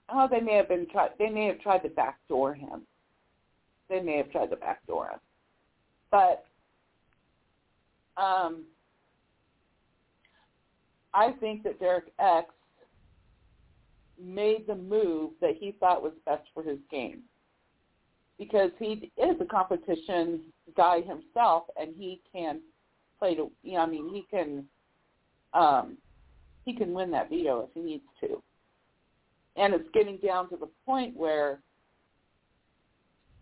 Oh, 0.09 0.27
they 0.29 0.39
may 0.39 0.55
have 0.55 0.69
been 0.69 0.87
tried. 0.87 1.11
They 1.17 1.29
may 1.29 1.47
have 1.47 1.59
tried 1.61 1.79
to 1.79 1.89
backdoor 1.89 2.53
him. 2.53 2.83
They 3.91 3.99
may 3.99 4.15
have 4.17 4.31
tried 4.31 4.49
to 4.51 4.55
backdoor 4.55 5.09
him. 5.09 5.19
But 6.11 6.45
um, 8.15 8.63
I 11.13 11.33
think 11.41 11.63
that 11.63 11.77
Derek 11.77 12.13
X 12.17 12.47
made 14.17 14.65
the 14.65 14.75
move 14.75 15.31
that 15.41 15.57
he 15.59 15.75
thought 15.77 16.01
was 16.01 16.13
best 16.25 16.43
for 16.53 16.63
his 16.63 16.77
game 16.89 17.23
because 18.39 18.71
he 18.79 19.11
is 19.17 19.35
a 19.41 19.45
competition 19.45 20.39
guy 20.77 21.01
himself 21.01 21.63
and 21.77 21.93
he 21.97 22.21
can 22.31 22.61
play 23.19 23.35
to 23.35 23.51
you 23.61 23.73
know 23.73 23.79
I 23.79 23.87
mean 23.87 24.09
he 24.13 24.25
can 24.31 24.65
um 25.53 25.97
he 26.63 26.73
can 26.73 26.93
win 26.93 27.11
that 27.11 27.29
veto 27.29 27.61
if 27.61 27.69
he 27.73 27.81
needs 27.81 28.05
to. 28.21 28.41
And 29.57 29.73
it's 29.73 29.89
getting 29.93 30.17
down 30.17 30.49
to 30.49 30.55
the 30.55 30.69
point 30.85 31.17
where 31.17 31.59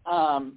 um 0.10 0.56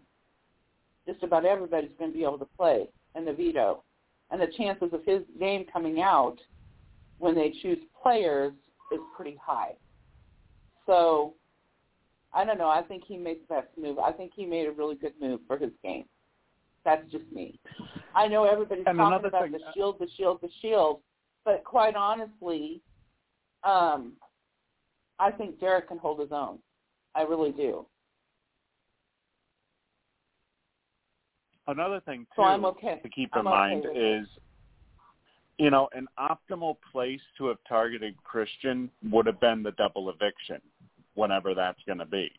just 1.06 1.22
about 1.22 1.44
everybody's 1.44 1.90
going 1.98 2.12
to 2.12 2.16
be 2.16 2.24
able 2.24 2.38
to 2.38 2.48
play 2.56 2.88
in 3.16 3.24
the 3.24 3.32
veto. 3.32 3.82
And 4.30 4.40
the 4.40 4.46
chances 4.56 4.90
of 4.92 5.04
his 5.04 5.22
name 5.38 5.66
coming 5.72 6.00
out 6.00 6.36
when 7.18 7.34
they 7.34 7.52
choose 7.62 7.78
players 8.02 8.52
is 8.92 9.00
pretty 9.16 9.36
high. 9.44 9.72
So 10.86 11.34
I 12.32 12.44
don't 12.44 12.58
know. 12.58 12.68
I 12.68 12.82
think 12.82 13.04
he 13.06 13.16
made 13.16 13.38
the 13.42 13.54
best 13.54 13.68
move. 13.80 13.98
I 13.98 14.12
think 14.12 14.32
he 14.34 14.46
made 14.46 14.66
a 14.66 14.72
really 14.72 14.94
good 14.94 15.12
move 15.20 15.40
for 15.46 15.58
his 15.58 15.70
game. 15.82 16.04
That's 16.84 17.08
just 17.10 17.24
me. 17.32 17.60
I 18.14 18.26
know 18.26 18.44
everybody's 18.44 18.84
and 18.86 18.98
talking 18.98 19.28
about 19.28 19.42
thing, 19.42 19.52
the 19.52 19.60
shield, 19.74 19.96
the 20.00 20.08
shield, 20.16 20.38
the 20.42 20.48
shield, 20.60 21.00
but 21.44 21.62
quite 21.64 21.94
honestly, 21.94 22.80
um, 23.64 24.14
I 25.18 25.30
think 25.30 25.60
Derek 25.60 25.88
can 25.88 25.98
hold 25.98 26.20
his 26.20 26.32
own. 26.32 26.58
I 27.14 27.22
really 27.22 27.52
do. 27.52 27.86
Another 31.72 32.00
thing 32.00 32.20
too 32.20 32.26
so 32.36 32.42
I'm 32.42 32.66
okay. 32.66 33.00
to 33.02 33.08
keep 33.08 33.30
I'm 33.32 33.40
in 33.40 33.44
mind 33.44 33.86
okay 33.86 33.98
is, 33.98 34.26
you 35.58 35.70
know, 35.70 35.88
an 35.94 36.06
optimal 36.18 36.76
place 36.92 37.20
to 37.38 37.46
have 37.46 37.56
targeted 37.66 38.14
Christian 38.24 38.90
would 39.10 39.24
have 39.24 39.40
been 39.40 39.62
the 39.62 39.70
double 39.72 40.10
eviction, 40.10 40.60
whenever 41.14 41.54
that's 41.54 41.80
going 41.86 41.98
to 41.98 42.04
be. 42.04 42.30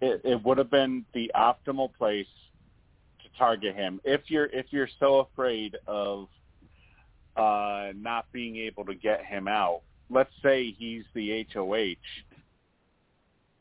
It, 0.00 0.20
it 0.24 0.44
would 0.44 0.58
have 0.58 0.70
been 0.70 1.04
the 1.14 1.32
optimal 1.34 1.92
place 1.98 2.28
to 3.22 3.28
target 3.36 3.74
him 3.74 4.00
if 4.04 4.20
you're 4.28 4.46
if 4.46 4.66
you're 4.70 4.88
so 5.00 5.18
afraid 5.32 5.76
of 5.88 6.28
uh, 7.36 7.88
not 7.96 8.26
being 8.32 8.56
able 8.56 8.84
to 8.84 8.94
get 8.94 9.24
him 9.24 9.48
out. 9.48 9.80
Let's 10.10 10.30
say 10.44 10.76
he's 10.78 11.02
the 11.12 11.44
HOH 11.52 11.96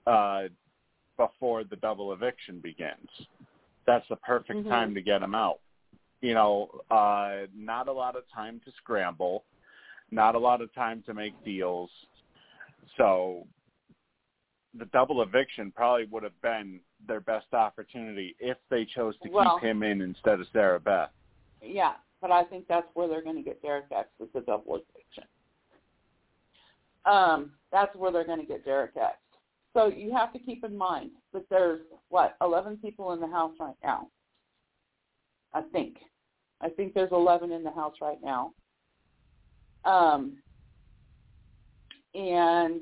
uh, 0.05 0.49
before 1.17 1.63
the 1.63 1.77
double 1.77 2.13
eviction 2.13 2.59
begins 2.59 3.09
that's 3.87 4.07
the 4.09 4.17
perfect 4.17 4.59
Mhm. 4.59 4.69
time 4.69 4.93
to 4.93 5.01
get 5.01 5.23
him 5.23 5.33
out. 5.33 5.59
You 6.21 6.33
know, 6.35 6.81
uh, 6.91 7.47
not 7.55 7.87
a 7.87 7.91
lot 7.91 8.15
of 8.15 8.27
time 8.29 8.59
to 8.65 8.71
scramble, 8.71 9.45
not 10.11 10.35
a 10.35 10.39
lot 10.39 10.61
of 10.61 10.71
time 10.73 11.01
to 11.03 11.13
make 11.13 11.41
deals. 11.43 11.89
So 12.97 13.47
the 14.73 14.85
double 14.87 15.21
eviction 15.21 15.71
probably 15.71 16.05
would 16.05 16.23
have 16.23 16.39
been 16.41 16.81
their 17.07 17.21
best 17.21 17.53
opportunity 17.53 18.35
if 18.39 18.57
they 18.69 18.85
chose 18.85 19.17
to 19.19 19.29
Well- 19.29 19.59
keep 19.59 19.69
him 19.69 19.83
in 19.83 20.01
instead 20.01 20.39
of 20.39 20.47
Sarah 20.49 20.79
Beth. 20.79 21.11
Yeah, 21.61 21.95
but 22.19 22.31
I 22.31 22.43
think 22.43 22.67
that's 22.67 22.93
where 22.93 23.07
they're 23.07 23.21
going 23.21 23.37
to 23.37 23.41
get 23.41 23.61
Derek 23.61 23.91
X 23.91 24.09
with 24.19 24.31
the 24.33 24.41
double 24.41 24.75
eviction. 24.75 25.27
Um, 27.05 27.57
that's 27.71 27.95
where 27.95 28.11
they're 28.11 28.25
going 28.25 28.41
to 28.41 28.45
get 28.45 28.65
Derek 28.65 28.97
X. 28.97 29.17
So 29.77 29.91
you 29.95 30.11
have 30.11 30.33
to 30.33 30.39
keep 30.39 30.63
in 30.63 30.75
mind 30.75 31.11
that 31.33 31.43
there's 31.51 31.81
what 32.09 32.35
11 32.41 32.77
people 32.77 33.13
in 33.13 33.19
the 33.19 33.27
house 33.27 33.53
right 33.59 33.75
now. 33.83 34.07
I 35.53 35.61
think. 35.71 35.97
I 36.61 36.69
think 36.69 36.95
there's 36.95 37.11
11 37.11 37.51
in 37.51 37.61
the 37.61 37.69
house 37.69 37.93
right 38.01 38.17
now. 38.23 38.53
Um, 39.85 40.37
and 42.15 42.81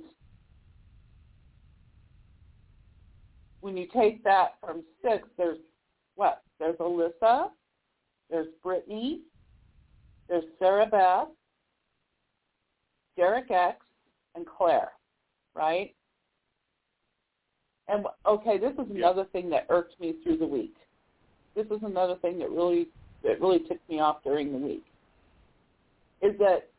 when 3.59 3.75
you 3.75 3.87
take 3.93 4.23
that 4.23 4.53
from 4.61 4.81
six, 5.03 5.27
there's 5.37 5.59
what? 6.15 6.43
There's 6.61 6.77
Alyssa, 6.77 7.49
there's 8.29 8.47
Brittany, 8.63 9.19
there's 10.29 10.45
Sarah 10.59 10.85
Beth, 10.85 11.27
Derek 13.17 13.51
X, 13.51 13.85
and 14.35 14.45
Claire, 14.45 14.91
right? 15.53 15.93
And 17.87 18.05
okay, 18.25 18.57
this 18.57 18.73
is 18.73 18.91
another 18.91 19.25
thing 19.31 19.49
that 19.51 19.67
irked 19.69 19.99
me 19.99 20.15
through 20.23 20.37
the 20.37 20.45
week. 20.45 20.75
This 21.55 21.67
is 21.67 21.83
another 21.83 22.15
thing 22.15 22.39
that 22.39 22.49
really 22.49 22.87
that 23.23 23.39
really 23.39 23.59
ticked 23.59 23.87
me 23.89 23.99
off 23.99 24.23
during 24.23 24.51
the 24.51 24.57
week. 24.57 24.85
Is 26.21 26.37
that 26.39 26.69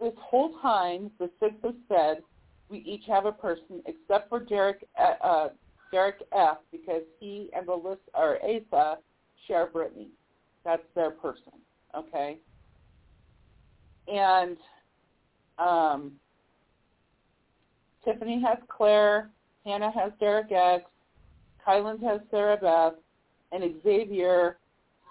this 0.00 0.12
whole 0.18 0.58
time 0.60 1.10
the 1.18 1.30
six 1.38 1.54
have 1.62 1.74
said 1.88 2.22
we 2.68 2.78
each 2.78 3.04
have 3.06 3.26
a 3.26 3.32
person 3.32 3.82
except 3.86 4.28
for 4.28 4.40
Derek 4.40 4.86
uh, 4.98 5.24
uh, 5.24 5.48
Derek 5.92 6.22
F 6.32 6.58
because 6.72 7.02
he 7.18 7.50
and 7.56 7.66
the 7.66 7.74
list 7.74 8.02
or 8.14 8.38
Azah 8.44 8.96
share 9.46 9.66
Brittany. 9.66 10.08
That's 10.64 10.82
their 10.94 11.10
person. 11.10 11.52
Okay. 11.96 12.38
And 14.08 14.56
um, 15.58 16.12
Tiffany 18.04 18.42
has 18.46 18.58
Claire, 18.68 19.30
Hannah 19.64 19.92
has 19.92 20.12
Derek 20.18 20.50
X, 20.50 20.84
Kylan 21.66 22.02
has 22.02 22.20
Sarah 22.30 22.56
Beth, 22.56 22.94
and 23.52 23.82
Xavier 23.82 24.56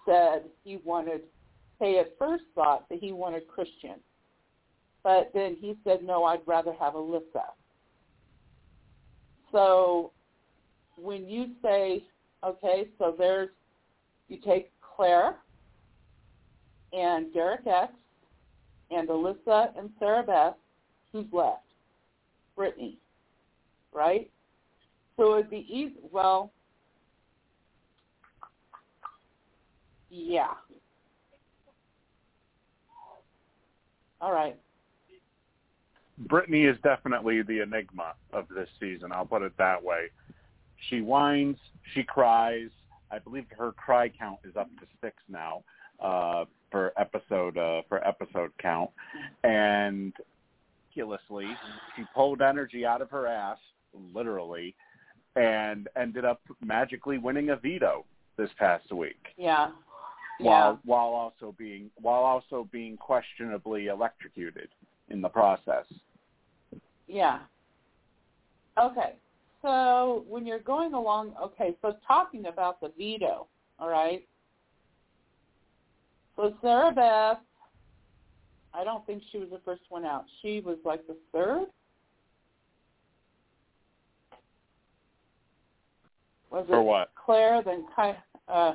said 0.06 0.44
he 0.64 0.78
wanted, 0.84 1.22
they 1.80 2.00
at 2.00 2.18
first 2.18 2.44
thought 2.56 2.88
that 2.90 3.00
he 3.00 3.12
wanted 3.12 3.48
Christian. 3.48 3.96
But 5.04 5.32
then 5.34 5.56
he 5.60 5.76
said, 5.84 6.04
no, 6.04 6.24
I'd 6.24 6.42
rather 6.46 6.74
have 6.74 6.94
Alyssa. 6.94 7.46
So 9.52 10.12
when 10.98 11.28
you 11.28 11.52
say, 11.62 12.04
okay, 12.44 12.88
so 12.98 13.16
there's, 13.18 13.50
you 14.28 14.38
take 14.38 14.72
Claire 14.82 15.38
and 16.92 17.34
Derek 17.34 17.66
X 17.66 17.94
and 18.92 19.08
Alyssa 19.08 19.78
and 19.78 19.90
Sarah 20.00 20.24
Beth, 20.24 20.56
who's 21.12 21.26
left? 21.32 21.64
Brittany, 22.56 22.98
right? 23.94 24.30
So 25.20 25.38
it'd 25.38 25.50
be 25.50 25.68
easy. 25.70 25.96
Well, 26.14 26.54
yeah. 30.10 30.54
All 34.22 34.32
right. 34.32 34.58
Brittany 36.30 36.64
is 36.64 36.78
definitely 36.84 37.42
the 37.42 37.62
enigma 37.62 38.14
of 38.32 38.48
this 38.48 38.70
season. 38.80 39.12
I'll 39.12 39.26
put 39.26 39.42
it 39.42 39.52
that 39.58 39.84
way. 39.84 40.06
She 40.90 41.02
whines, 41.02 41.58
she 41.94 42.04
cries. 42.04 42.70
I 43.12 43.20
believe 43.20 43.46
her 43.58 43.74
cry 43.74 44.08
count 44.10 44.40
is 44.46 44.56
up 44.56 44.70
to 44.80 44.86
six 45.02 45.18
now 45.28 45.64
uh, 46.02 46.46
for 46.72 46.94
episode 46.98 47.58
uh, 47.58 47.82
for 47.90 48.06
episode 48.08 48.52
count, 48.62 48.90
and 49.44 50.14
miraculously 50.96 51.48
she 51.96 52.04
pulled 52.16 52.42
energy 52.42 52.86
out 52.86 53.02
of 53.02 53.10
her 53.10 53.28
ass, 53.28 53.58
literally, 54.14 54.76
and 55.36 55.88
ended 55.96 56.26
up 56.26 56.42
magically 56.64 57.18
winning 57.18 57.50
a 57.50 57.56
veto 57.56 58.06
this 58.38 58.50
past 58.58 58.92
week. 58.92 59.28
Yeah. 59.38 59.70
While 60.40 60.72
yeah. 60.72 60.78
while 60.86 61.10
also 61.10 61.54
being 61.58 61.90
while 62.02 62.24
also 62.24 62.68
being 62.72 62.98
questionably 62.98 63.88
electrocuted 63.88 64.70
in 65.10 65.22
the 65.22 65.30
process. 65.30 65.86
Yeah. 67.08 67.40
Okay. 68.82 69.16
So 69.62 70.24
when 70.30 70.46
you're 70.46 70.60
going 70.60 70.94
along, 70.94 71.34
okay, 71.42 71.76
so 71.82 71.98
talking 72.08 72.46
about 72.46 72.80
the 72.80 72.92
veto, 72.98 73.48
all 73.78 73.90
right. 73.90 74.26
So 76.38 76.54
Sarah 76.62 76.94
Beth, 76.94 77.44
I 78.74 78.86
don't 78.86 79.06
think 79.06 79.24
she 79.32 79.40
was 79.40 79.50
the 79.50 79.60
first 79.66 79.82
one 79.90 80.06
out. 80.06 80.26
She 80.42 80.62
was 80.62 80.78
like 80.86 81.06
the 81.08 81.18
third. 81.34 81.66
Was 86.52 86.66
it 86.70 86.76
what? 86.76 87.12
Claire? 87.16 87.62
Then 87.64 87.86
Ky, 87.96 88.14
uh, 88.48 88.74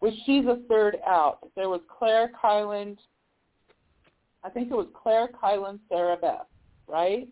was 0.00 0.12
she 0.26 0.40
the 0.40 0.64
third 0.68 0.96
out? 1.06 1.38
There 1.56 1.68
was 1.68 1.80
Claire, 1.88 2.30
Kyland. 2.42 2.98
I 4.42 4.50
think 4.50 4.70
it 4.70 4.74
was 4.74 4.88
Claire, 4.94 5.28
Kyland, 5.28 5.78
Sarah 5.88 6.16
Beth, 6.16 6.46
right? 6.86 7.28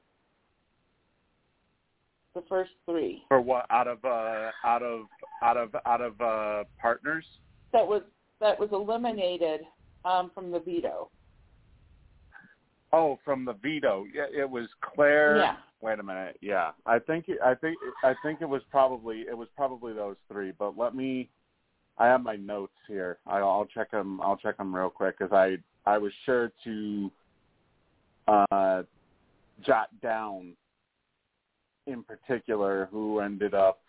The 2.35 2.43
first 2.49 2.71
three. 2.87 3.25
For 3.29 3.41
what? 3.41 3.67
Out 3.71 3.89
of 3.89 4.03
uh, 4.05 4.51
out 4.65 4.83
of 4.83 5.07
out 5.43 5.57
of 5.57 5.75
out 5.85 6.01
of 6.01 6.21
uh, 6.21 6.65
partners. 6.81 7.25
that 7.73 7.87
was 7.87 8.03
that 8.41 8.59
was 8.59 8.71
eliminated 8.73 9.61
um, 10.05 10.31
from 10.35 10.51
the 10.51 10.61
veto. 10.61 11.11
Oh, 12.93 13.19
from 13.25 13.45
the 13.45 13.55
veto. 13.55 14.05
Yeah, 14.13 14.27
it 14.33 14.49
was 14.49 14.69
Claire. 14.81 15.39
Yeah. 15.39 15.57
Wait 15.81 15.99
a 15.99 16.03
minute. 16.03 16.37
Yeah, 16.41 16.71
I 16.87 16.99
think 17.01 17.29
it, 17.29 17.39
I 17.45 17.55
think 17.55 17.77
I 18.05 18.15
think 18.23 18.41
it 18.41 18.49
was 18.49 18.63
probably 18.71 19.23
it 19.23 19.37
was 19.37 19.49
probably 19.57 19.93
those 19.93 20.17
three. 20.31 20.53
But 20.57 20.79
let 20.79 20.95
me. 20.95 21.29
I 21.99 22.07
have 22.07 22.23
my 22.23 22.37
notes 22.37 22.73
here. 22.89 23.19
I, 23.27 23.39
I'll 23.39 23.67
check 23.67 23.91
them. 23.91 24.21
I'll 24.21 24.37
check 24.37 24.57
them 24.59 24.75
real 24.75 24.91
quick 24.91 25.19
because 25.19 25.33
I 25.33 25.57
I 25.91 25.99
was 25.99 26.13
sure 26.25 26.53
to 26.65 27.11
uh, 28.29 28.83
jot 29.65 29.89
down 30.01 30.55
in 31.87 32.05
particular 32.05 32.89
who 32.91 33.21
ended 33.21 33.55
up. 33.55 33.81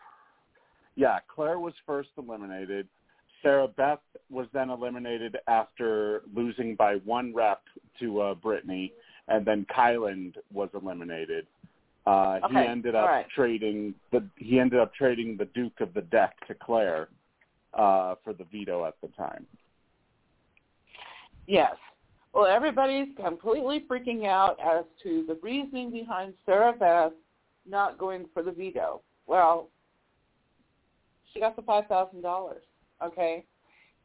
Yeah, 0.95 1.19
Claire 1.33 1.59
was 1.59 1.73
first 1.85 2.09
eliminated. 2.17 2.87
Sarah 3.43 3.67
Beth 3.67 3.99
was 4.31 4.47
then 4.53 4.69
eliminated 4.69 5.37
after 5.47 6.23
losing 6.35 6.75
by 6.75 6.95
one 7.05 7.33
rep 7.33 7.61
to 7.99 8.21
uh, 8.21 8.33
Brittany, 8.33 8.93
and 9.27 9.45
then 9.45 9.67
Kyland 9.75 10.35
was 10.51 10.69
eliminated. 10.73 11.45
Uh, 12.05 12.39
he 12.49 12.57
ended 12.57 12.95
up 12.95 13.07
right. 13.07 13.25
trading 13.33 13.93
the 14.11 14.25
he 14.37 14.59
ended 14.59 14.79
up 14.79 14.93
trading 14.93 15.37
the 15.37 15.45
Duke 15.53 15.79
of 15.79 15.93
the 15.93 16.01
Deck 16.01 16.35
to 16.47 16.53
Claire 16.53 17.07
uh, 17.73 18.15
for 18.23 18.33
the 18.33 18.45
veto 18.51 18.85
at 18.85 18.95
the 19.01 19.07
time. 19.09 19.45
Yes. 21.47 21.75
Well, 22.33 22.47
everybody's 22.47 23.07
completely 23.15 23.85
freaking 23.89 24.25
out 24.25 24.57
as 24.59 24.85
to 25.03 25.23
the 25.27 25.37
reasoning 25.41 25.91
behind 25.91 26.33
Sarah 26.45 26.73
Beth 26.73 27.13
not 27.69 27.97
going 27.97 28.25
for 28.33 28.43
the 28.43 28.51
veto. 28.51 29.01
Well, 29.27 29.69
she 31.31 31.39
got 31.39 31.55
the 31.55 31.61
five 31.61 31.87
thousand 31.87 32.21
dollars, 32.21 32.63
okay, 33.05 33.45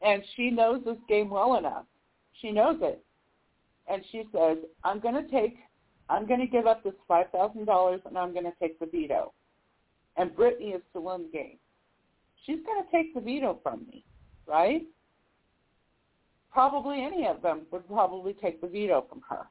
and 0.01 0.23
she 0.35 0.49
knows 0.49 0.81
this 0.85 0.97
game 1.07 1.29
well 1.29 1.55
enough. 1.57 1.85
She 2.41 2.51
knows 2.51 2.77
it, 2.81 3.03
and 3.87 4.03
she 4.11 4.23
says, 4.33 4.57
"I'm 4.83 4.99
going 4.99 5.15
to 5.15 5.27
take, 5.29 5.57
I'm 6.09 6.27
going 6.27 6.39
to 6.39 6.47
give 6.47 6.67
up 6.67 6.83
this 6.83 6.93
five 7.07 7.29
thousand 7.31 7.65
dollars, 7.65 8.01
and 8.05 8.17
I'm 8.17 8.33
going 8.33 8.45
to 8.45 8.53
take 8.61 8.79
the 8.79 8.85
veto." 8.85 9.33
And 10.17 10.35
Brittany 10.35 10.69
is 10.71 10.81
still 10.89 11.09
in 11.15 11.23
the 11.23 11.29
game. 11.29 11.57
She's 12.45 12.59
going 12.65 12.83
to 12.83 12.91
take 12.91 13.13
the 13.13 13.21
veto 13.21 13.59
from 13.63 13.85
me, 13.87 14.03
right? 14.47 14.83
probably 16.51 17.03
any 17.03 17.27
of 17.27 17.41
them 17.41 17.61
would 17.71 17.87
probably 17.87 18.33
take 18.33 18.61
the 18.61 18.67
veto 18.67 19.05
from 19.09 19.21
her. 19.29 19.47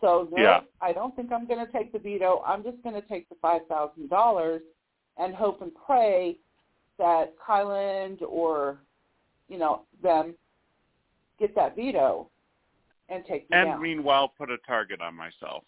So 0.00 0.28
no, 0.32 0.42
Yeah. 0.42 0.60
I 0.80 0.92
don't 0.92 1.14
think 1.14 1.30
I'm 1.30 1.46
going 1.46 1.64
to 1.64 1.70
take 1.70 1.92
the 1.92 1.98
veto. 1.98 2.42
I'm 2.46 2.62
just 2.62 2.82
going 2.82 2.94
to 2.94 3.06
take 3.06 3.28
the 3.28 3.36
five 3.42 3.66
thousand 3.68 4.08
dollars 4.08 4.62
and 5.18 5.34
hope 5.34 5.60
and 5.60 5.72
pray 5.86 6.38
that 7.00 7.32
Kyland 7.44 8.22
or 8.22 8.78
you 9.48 9.58
know 9.58 9.82
them 10.02 10.34
get 11.40 11.54
that 11.56 11.74
veto 11.74 12.28
and 13.08 13.24
take 13.24 13.50
me 13.50 13.56
And 13.56 13.70
down. 13.70 13.82
meanwhile, 13.82 14.28
put 14.28 14.50
a 14.50 14.58
target 14.58 15.00
on 15.00 15.16
myself. 15.16 15.64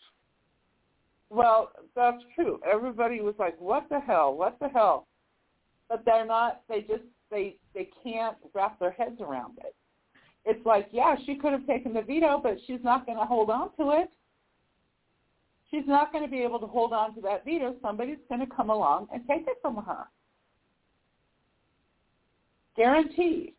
Well, 1.31 1.73
that's 1.97 2.23
true. 2.35 2.61
Everybody 2.71 3.21
was 3.23 3.35
like, 3.38 3.59
"What 3.61 3.88
the 3.88 3.99
hell? 3.99 4.37
What 4.37 4.59
the 4.61 4.68
hell?" 4.68 5.09
But 5.88 6.05
they're 6.05 6.27
not. 6.27 6.61
They 6.68 6.83
just 6.83 7.05
they 7.31 7.57
they 7.75 7.88
can't 8.05 8.37
wrap 8.55 8.79
their 8.79 8.92
heads 8.92 9.21
around 9.21 9.59
it. 9.59 9.75
It's 10.45 10.64
like, 10.66 10.88
yeah, 10.92 11.14
she 11.25 11.37
could 11.37 11.53
have 11.53 11.66
taken 11.66 11.95
the 11.95 12.03
veto, 12.03 12.40
but 12.42 12.59
she's 12.66 12.83
not 12.83 13.07
going 13.07 13.16
to 13.18 13.25
hold 13.25 13.49
on 13.49 13.71
to 13.77 13.92
it. 13.92 14.11
She's 15.71 15.87
not 15.87 16.12
going 16.12 16.25
to 16.25 16.31
be 16.31 16.42
able 16.42 16.59
to 16.59 16.66
hold 16.66 16.92
on 16.92 17.14
to 17.14 17.21
that 17.23 17.45
veto. 17.45 17.77
Somebody's 17.81 18.18
going 18.29 18.40
to 18.40 18.55
come 18.55 18.68
along 18.68 19.07
and 19.12 19.23
take 19.27 19.47
it 19.47 19.57
from 19.62 19.77
her. 19.77 20.05
Guaranteed. 22.76 23.54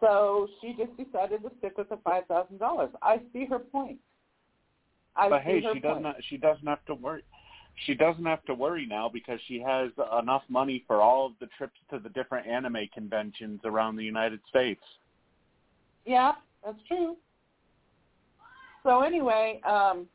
So 0.00 0.48
she 0.60 0.74
just 0.76 0.96
decided 0.96 1.42
to 1.42 1.50
stick 1.58 1.78
with 1.78 1.88
the 1.88 1.98
five 2.04 2.26
thousand 2.26 2.58
dollars. 2.58 2.90
I 3.02 3.20
see 3.32 3.46
her 3.46 3.58
point. 3.58 3.98
I 5.16 5.28
but 5.28 5.42
hey, 5.42 5.60
she 5.60 5.80
point. 5.80 5.82
doesn't. 5.82 6.16
She 6.28 6.36
doesn't 6.36 6.66
have 6.66 6.84
to 6.86 6.94
worry. 6.94 7.22
She 7.84 7.94
doesn't 7.94 8.24
have 8.24 8.44
to 8.46 8.54
worry 8.54 8.86
now 8.86 9.10
because 9.12 9.38
she 9.46 9.60
has 9.60 9.90
enough 10.22 10.42
money 10.48 10.84
for 10.86 11.02
all 11.02 11.26
of 11.26 11.32
the 11.40 11.46
trips 11.58 11.78
to 11.90 11.98
the 11.98 12.08
different 12.10 12.46
anime 12.46 12.88
conventions 12.92 13.60
around 13.64 13.96
the 13.96 14.04
United 14.04 14.40
States. 14.48 14.80
Yeah, 16.06 16.32
that's 16.64 16.78
true. 16.88 17.16
So 18.82 19.02
anyway, 19.02 19.60
um, 19.66 20.06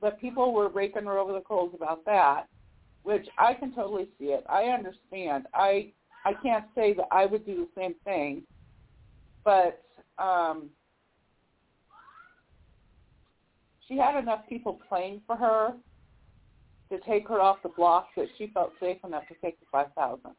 but 0.00 0.20
people 0.20 0.52
were 0.52 0.68
raking 0.68 1.04
her 1.04 1.18
over 1.18 1.32
the 1.32 1.40
coals 1.40 1.72
about 1.74 2.04
that, 2.04 2.48
which 3.04 3.26
I 3.38 3.54
can 3.54 3.74
totally 3.74 4.08
see 4.18 4.26
it. 4.26 4.44
I 4.48 4.64
understand. 4.64 5.46
I 5.54 5.92
I 6.24 6.32
can't 6.42 6.64
say 6.74 6.94
that 6.94 7.06
I 7.12 7.26
would 7.26 7.46
do 7.46 7.54
the 7.54 7.80
same 7.80 7.94
thing, 8.04 8.42
but 9.44 9.82
um, 10.18 10.70
she 13.86 13.96
had 13.98 14.18
enough 14.18 14.40
people 14.48 14.80
playing 14.88 15.20
for 15.26 15.36
her 15.36 15.74
to 16.90 16.98
take 17.00 17.28
her 17.28 17.40
off 17.40 17.58
the 17.62 17.68
block 17.70 18.08
that 18.16 18.26
she 18.38 18.48
felt 18.48 18.72
safe 18.80 18.98
enough 19.04 19.28
to 19.28 19.34
take 19.42 19.60
the 19.60 19.66
five 19.70 19.88
thousand. 19.94 20.32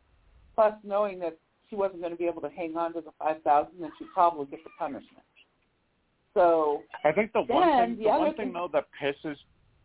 Plus, 0.55 0.73
knowing 0.83 1.19
that 1.19 1.37
she 1.69 1.75
wasn't 1.75 2.01
going 2.01 2.11
to 2.11 2.17
be 2.17 2.25
able 2.25 2.41
to 2.41 2.49
hang 2.49 2.75
on 2.75 2.93
to 2.93 3.01
the 3.01 3.11
five 3.19 3.41
thousand, 3.43 3.73
then 3.79 3.91
she'd 3.99 4.11
probably 4.13 4.45
get 4.47 4.63
the 4.63 4.71
punishment. 4.79 5.23
So 6.33 6.81
I 7.03 7.11
think 7.11 7.31
the 7.33 7.41
one 7.41 7.87
thing, 7.87 7.97
the 7.97 8.03
the 8.05 8.09
one 8.09 8.27
thing 8.35 8.45
thing- 8.47 8.53
though 8.53 8.69
that 8.73 8.87
pisses, 9.01 9.35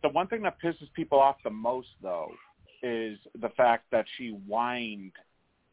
the 0.02 0.08
one 0.08 0.28
thing 0.28 0.42
that 0.42 0.56
pisses 0.64 0.90
people 0.94 1.20
off 1.20 1.36
the 1.44 1.50
most 1.50 1.88
though, 2.02 2.32
is 2.82 3.18
the 3.40 3.50
fact 3.56 3.84
that 3.92 4.06
she 4.16 4.30
whined 4.46 5.12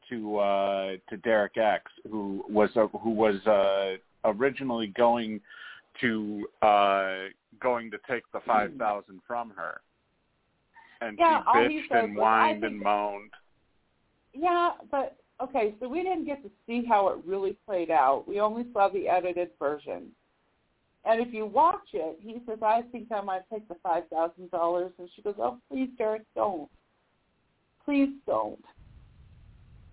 to 0.10 0.38
uh 0.38 0.92
to 1.10 1.18
Derek 1.24 1.58
X, 1.58 1.92
who 2.10 2.44
was 2.50 2.70
uh, 2.76 2.88
who 3.00 3.12
was 3.12 3.36
uh 3.46 3.98
originally 4.26 4.88
going 4.88 5.42
to 6.02 6.48
uh 6.62 7.16
going 7.62 7.92
to 7.92 7.98
take 8.10 8.24
the 8.34 8.40
five 8.46 8.72
thousand 8.78 9.20
from 9.28 9.52
her, 9.52 9.82
and 11.02 11.18
Yeah, 11.20 11.42
she 11.54 11.60
he 11.60 11.80
bitched 11.80 11.90
said 11.90 12.04
and 12.06 12.16
whined 12.16 12.62
think 12.62 12.74
and 12.74 12.82
moaned. 12.82 13.32
yeah, 14.34 14.72
but 14.92 15.18
okay, 15.42 15.76
so 15.80 15.88
we 15.88 16.04
didn't 16.04 16.26
get 16.26 16.44
to 16.44 16.52
see 16.66 16.86
how 16.88 17.10
it 17.10 17.18
really 17.26 17.58
played 17.66 17.92
out. 17.92 18.26
We 18.28 18.40
only 18.40 18.66
saw 18.74 18.90
the 18.90 19.08
edited 19.08 19.50
version. 19.60 20.12
And 21.06 21.22
if 21.26 21.34
you 21.34 21.46
watch 21.46 21.88
it, 21.94 22.20
he 22.22 22.42
says, 22.46 22.60
I 22.62 22.82
think 22.92 23.12
I 23.14 23.22
might 23.22 23.44
take 23.52 23.68
the 23.70 23.76
five 23.82 24.04
thousand 24.10 24.52
dollars 24.52 24.92
and 25.00 25.10
she 25.16 25.22
goes, 25.22 25.36
Oh, 25.40 25.58
please, 25.70 25.90
Derek, 25.98 26.24
don't. 26.36 26.70
Please 27.88 28.10
don't. 28.26 28.64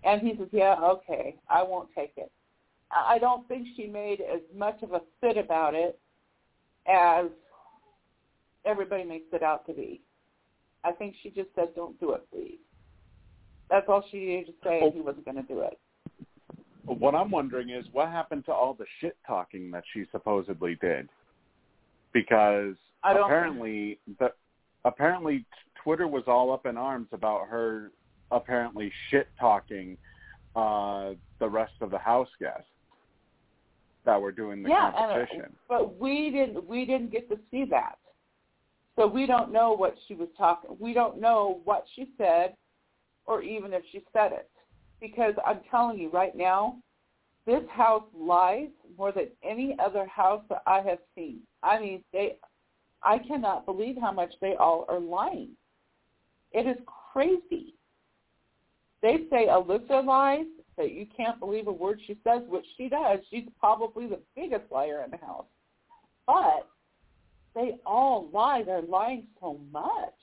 And 0.03 0.21
he 0.21 0.35
says, 0.37 0.49
Yeah, 0.51 0.75
okay, 0.83 1.35
I 1.49 1.63
won't 1.63 1.89
take 1.95 2.13
it. 2.17 2.31
I 2.91 3.17
don't 3.17 3.47
think 3.47 3.67
she 3.75 3.87
made 3.87 4.21
as 4.21 4.41
much 4.55 4.83
of 4.83 4.93
a 4.93 5.01
fit 5.21 5.37
about 5.37 5.73
it 5.73 5.99
as 6.87 7.25
everybody 8.65 9.03
makes 9.03 9.25
it 9.33 9.41
out 9.41 9.65
to 9.67 9.73
be. 9.73 10.01
I 10.83 10.91
think 10.91 11.15
she 11.23 11.29
just 11.29 11.49
said, 11.55 11.69
Don't 11.75 11.99
do 11.99 12.11
it, 12.11 12.21
please. 12.31 12.59
That's 13.69 13.85
all 13.87 14.03
she 14.11 14.19
needed 14.19 14.47
to 14.47 14.53
say, 14.63 14.81
and 14.81 14.93
he 14.93 15.01
wasn't 15.01 15.25
going 15.25 15.37
to 15.37 15.43
do 15.43 15.61
it. 15.61 15.79
What 16.85 17.15
I'm 17.15 17.31
wondering 17.31 17.69
is 17.69 17.85
what 17.93 18.09
happened 18.09 18.45
to 18.45 18.51
all 18.51 18.75
the 18.75 18.85
shit 19.01 19.17
talking 19.25 19.71
that 19.71 19.83
she 19.93 20.03
supposedly 20.11 20.77
did. 20.81 21.09
because 22.13 22.75
apparently 23.03 23.99
the 24.19 24.29
apparently 24.85 25.45
Twitter 25.85 26.07
was 26.07 26.23
all 26.27 26.51
up 26.51 26.65
in 26.65 26.75
arms 26.75 27.07
about 27.13 27.47
her 27.47 27.91
apparently 28.31 28.91
shit 29.09 29.27
talking 29.39 29.95
uh 30.55 31.11
the 31.39 31.47
rest 31.47 31.73
of 31.79 31.91
the 31.91 31.97
house 31.97 32.27
guests 32.39 32.65
that 34.03 34.19
were 34.19 34.31
doing 34.31 34.63
the 34.63 34.69
yeah, 34.69 34.91
competition. 34.91 35.41
And, 35.45 35.53
but 35.69 35.99
we 35.99 36.31
didn't 36.31 36.67
we 36.67 36.85
didn't 36.85 37.11
get 37.11 37.29
to 37.29 37.37
see 37.51 37.65
that. 37.69 37.97
So 38.95 39.05
we 39.05 39.25
don't 39.27 39.51
know 39.51 39.73
what 39.73 39.95
she 40.07 40.15
was 40.15 40.29
talking. 40.37 40.75
We 40.79 40.93
don't 40.93 41.19
know 41.21 41.61
what 41.65 41.85
she 41.95 42.09
said 42.17 42.55
or 43.25 43.41
even 43.43 43.73
if 43.73 43.83
she 43.91 44.03
said 44.11 44.31
it. 44.31 44.49
Because 45.01 45.33
I'm 45.45 45.59
telling 45.69 45.99
you 45.99 46.09
right 46.09 46.35
now, 46.35 46.77
this 47.45 47.63
house 47.69 48.05
lies 48.17 48.69
more 48.97 49.11
than 49.11 49.27
any 49.43 49.75
other 49.83 50.07
house 50.07 50.41
that 50.49 50.63
I 50.65 50.81
have 50.81 50.99
seen. 51.15 51.41
I 51.61 51.79
mean, 51.79 52.03
they 52.11 52.37
I 53.03 53.19
cannot 53.19 53.65
believe 53.65 53.97
how 53.99 54.11
much 54.11 54.33
they 54.41 54.55
all 54.55 54.85
are 54.89 54.99
lying. 54.99 55.49
It 56.55 56.65
is 56.65 56.77
crazy. 57.13 57.75
They 59.01 59.17
say 59.29 59.47
Alyssa 59.47 60.05
lies, 60.05 60.45
that 60.77 60.93
you 60.93 61.05
can't 61.15 61.39
believe 61.39 61.67
a 61.67 61.71
word 61.71 61.99
she 62.07 62.17
says, 62.23 62.41
which 62.47 62.65
she 62.77 62.89
does. 62.89 63.19
She's 63.29 63.47
probably 63.59 64.07
the 64.07 64.19
biggest 64.35 64.71
liar 64.71 65.03
in 65.03 65.11
the 65.11 65.17
house. 65.17 65.45
But 66.25 66.67
they 67.53 67.75
all 67.85 68.29
lie. 68.33 68.63
They're 68.63 68.81
lying 68.81 69.27
so 69.39 69.59
much. 69.71 70.15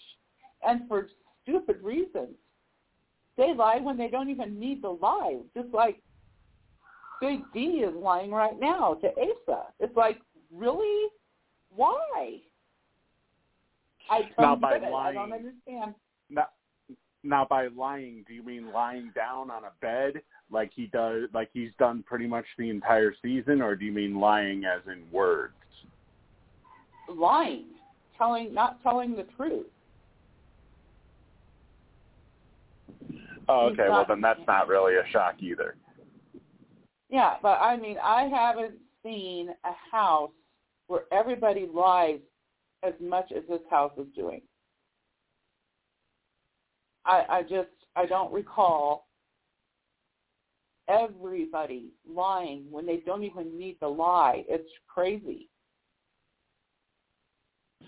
And 0.66 0.88
for 0.88 1.08
stupid 1.42 1.82
reasons. 1.82 2.34
They 3.36 3.54
lie 3.54 3.78
when 3.78 3.96
they 3.96 4.08
don't 4.08 4.30
even 4.30 4.58
need 4.58 4.82
to 4.82 4.90
lie. 4.90 5.38
Just 5.54 5.72
like 5.72 6.02
Big 7.20 7.40
D 7.54 7.60
is 7.60 7.94
lying 7.94 8.30
right 8.30 8.58
now 8.58 8.94
to 8.94 9.08
Azah. 9.08 9.66
It's 9.80 9.96
like, 9.96 10.18
really? 10.50 11.08
Why? 11.74 12.40
I 14.10 14.22
don't 14.38 14.60
by 14.60 14.78
lying- 14.78 14.94
I 14.94 15.12
don't 15.12 15.32
understand. 15.32 15.94
Now, 16.32 16.46
now 17.22 17.46
by 17.48 17.68
lying, 17.68 18.24
do 18.26 18.34
you 18.34 18.42
mean 18.42 18.72
lying 18.72 19.12
down 19.14 19.50
on 19.50 19.64
a 19.64 19.72
bed 19.80 20.22
like 20.50 20.70
he 20.74 20.86
does 20.86 21.28
like 21.32 21.50
he's 21.52 21.70
done 21.78 22.04
pretty 22.06 22.26
much 22.26 22.44
the 22.58 22.68
entire 22.68 23.14
season 23.22 23.62
or 23.62 23.76
do 23.76 23.84
you 23.84 23.92
mean 23.92 24.18
lying 24.18 24.64
as 24.64 24.80
in 24.86 25.04
words? 25.12 25.54
Lying, 27.08 27.66
telling, 28.16 28.52
not 28.54 28.82
telling 28.82 29.14
the 29.14 29.26
truth. 29.36 29.66
Oh, 33.48 33.66
okay. 33.72 33.88
Well, 33.88 34.04
then 34.08 34.20
that's 34.20 34.40
not 34.46 34.68
really 34.68 34.94
a 34.94 35.10
shock 35.10 35.36
either. 35.40 35.74
Yeah, 37.10 37.34
but 37.42 37.60
I 37.60 37.76
mean, 37.76 37.96
I 38.02 38.22
haven't 38.24 38.74
seen 39.02 39.50
a 39.64 39.72
house 39.90 40.30
where 40.86 41.02
everybody 41.12 41.68
lies 41.72 42.20
as 42.82 42.94
much 43.00 43.32
as 43.36 43.42
this 43.48 43.60
house 43.68 43.92
is 43.98 44.06
doing. 44.16 44.40
I, 47.04 47.24
I 47.28 47.42
just, 47.42 47.70
I 47.96 48.06
don't 48.06 48.32
recall 48.32 49.08
everybody 50.88 51.92
lying 52.08 52.66
when 52.70 52.86
they 52.86 52.98
don't 52.98 53.24
even 53.24 53.58
need 53.58 53.78
to 53.80 53.88
lie. 53.88 54.44
It's 54.48 54.70
crazy. 54.88 55.48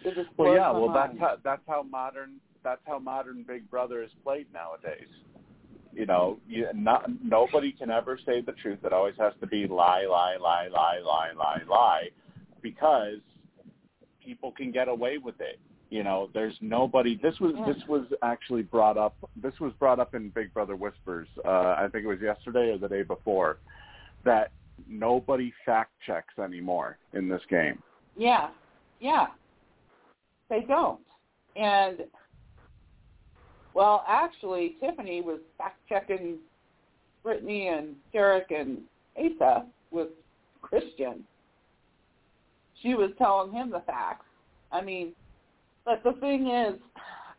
It 0.05 0.16
Well, 0.37 0.55
yeah. 0.55 0.70
Well, 0.70 0.88
mind. 0.88 1.12
that's 1.12 1.20
how 1.20 1.37
that's 1.42 1.62
how 1.66 1.83
modern 1.83 2.40
that's 2.62 2.81
how 2.87 2.98
modern 2.98 3.44
Big 3.46 3.70
Brother 3.70 4.03
is 4.03 4.11
played 4.22 4.46
nowadays. 4.53 5.09
You 5.92 6.07
know, 6.07 6.40
you, 6.48 6.66
not 6.74 7.09
nobody 7.22 7.72
can 7.72 7.90
ever 7.90 8.18
say 8.27 8.40
the 8.40 8.53
truth. 8.53 8.81
It 8.85 8.92
always 8.92 9.14
has 9.18 9.33
to 9.40 9.46
be 9.46 9.66
lie, 9.66 10.07
lie, 10.11 10.37
lie, 10.40 10.68
lie, 10.68 10.98
lie, 11.05 11.33
lie, 11.37 11.61
lie, 11.68 12.09
because 12.61 13.18
people 14.24 14.50
can 14.53 14.72
get 14.72 14.88
away 14.88 15.18
with 15.18 15.40
it. 15.40 15.59
You 15.94 16.02
know, 16.02 16.28
there's 16.35 16.57
nobody. 16.61 17.14
This 17.14 17.38
was 17.38 17.54
Yeah. 17.54 17.72
this 17.72 17.87
was 17.87 18.12
actually 18.20 18.62
brought 18.62 18.98
up. 18.98 19.14
This 19.37 19.61
was 19.61 19.72
brought 19.74 20.00
up 20.00 20.16
in 20.16 20.30
Big 20.30 20.52
Brother 20.52 20.74
Whispers. 20.74 21.28
Uh, 21.44 21.76
I 21.78 21.87
think 21.87 22.04
it 22.04 22.09
was 22.09 22.20
yesterday 22.20 22.72
or 22.72 22.78
the 22.78 22.88
day 22.88 23.04
before. 23.04 23.59
That 24.24 24.50
nobody 24.88 25.52
fact 25.64 25.92
checks 26.04 26.37
anymore 26.40 26.98
in 27.12 27.28
this 27.28 27.42
game. 27.48 27.80
Yeah, 28.16 28.50
yeah. 28.98 29.28
They 30.48 30.62
don't. 30.62 31.00
And 31.54 32.09
well, 33.72 34.04
actually, 34.09 34.76
Tiffany 34.80 35.20
was 35.20 35.38
fact 35.57 35.78
checking 35.88 36.38
Brittany 37.22 37.68
and 37.68 37.94
Derek 38.12 38.50
and 38.50 38.83
Azah 39.16 39.64
with 39.92 40.09
Christian. 40.61 41.24
She 42.83 42.94
was 42.94 43.12
telling 43.16 43.52
him 43.52 43.70
the 43.70 43.83
facts. 43.87 44.26
I 44.72 44.80
mean, 44.80 45.14
but 45.85 46.03
the 46.03 46.12
thing 46.20 46.49
is, 46.49 46.81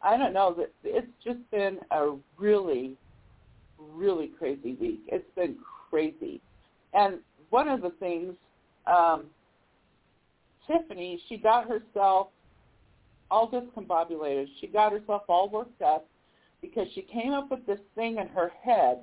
I 0.01 0.17
don't 0.17 0.33
know 0.33 0.55
it's 0.83 1.07
just 1.23 1.39
been 1.51 1.79
a 1.91 2.15
really, 2.37 2.95
really 3.79 4.27
crazy 4.37 4.75
week. 4.79 5.01
It's 5.07 5.29
been 5.35 5.55
crazy, 5.89 6.41
and 6.93 7.19
one 7.49 7.67
of 7.67 7.81
the 7.81 7.91
things, 7.99 8.35
um, 8.87 9.25
Tiffany, 10.67 11.21
she 11.27 11.37
got 11.37 11.67
herself 11.67 12.27
all 13.31 13.49
discombobulated. 13.49 14.47
She 14.61 14.67
got 14.67 14.91
herself 14.91 15.23
all 15.27 15.49
worked 15.49 15.81
up 15.81 16.07
because 16.61 16.87
she 16.93 17.01
came 17.01 17.33
up 17.33 17.51
with 17.51 17.65
this 17.65 17.79
thing 17.95 18.17
in 18.17 18.27
her 18.27 18.51
head 18.63 18.99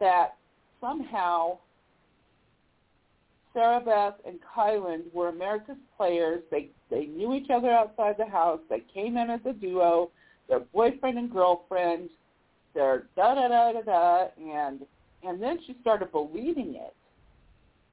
that 0.00 0.36
somehow 0.80 1.58
Sarah 3.54 3.80
Beth 3.80 4.14
and 4.26 4.38
Kylan 4.56 5.12
were 5.12 5.28
America's 5.28 5.76
players. 5.96 6.42
They 6.50 6.70
they 6.90 7.06
knew 7.06 7.34
each 7.34 7.50
other 7.50 7.70
outside 7.70 8.16
the 8.18 8.26
house. 8.26 8.60
They 8.68 8.82
came 8.92 9.16
in 9.16 9.30
as 9.30 9.40
a 9.44 9.52
duo. 9.52 10.10
They're 10.48 10.60
boyfriend 10.60 11.18
and 11.18 11.30
girlfriend. 11.30 12.10
They're 12.74 13.04
da 13.16 13.34
da 13.34 13.48
da 13.48 13.72
da 13.72 13.82
da 13.82 14.26
and 14.40 14.80
and 15.22 15.42
then 15.42 15.58
she 15.66 15.76
started 15.80 16.10
believing 16.12 16.74
it. 16.76 16.94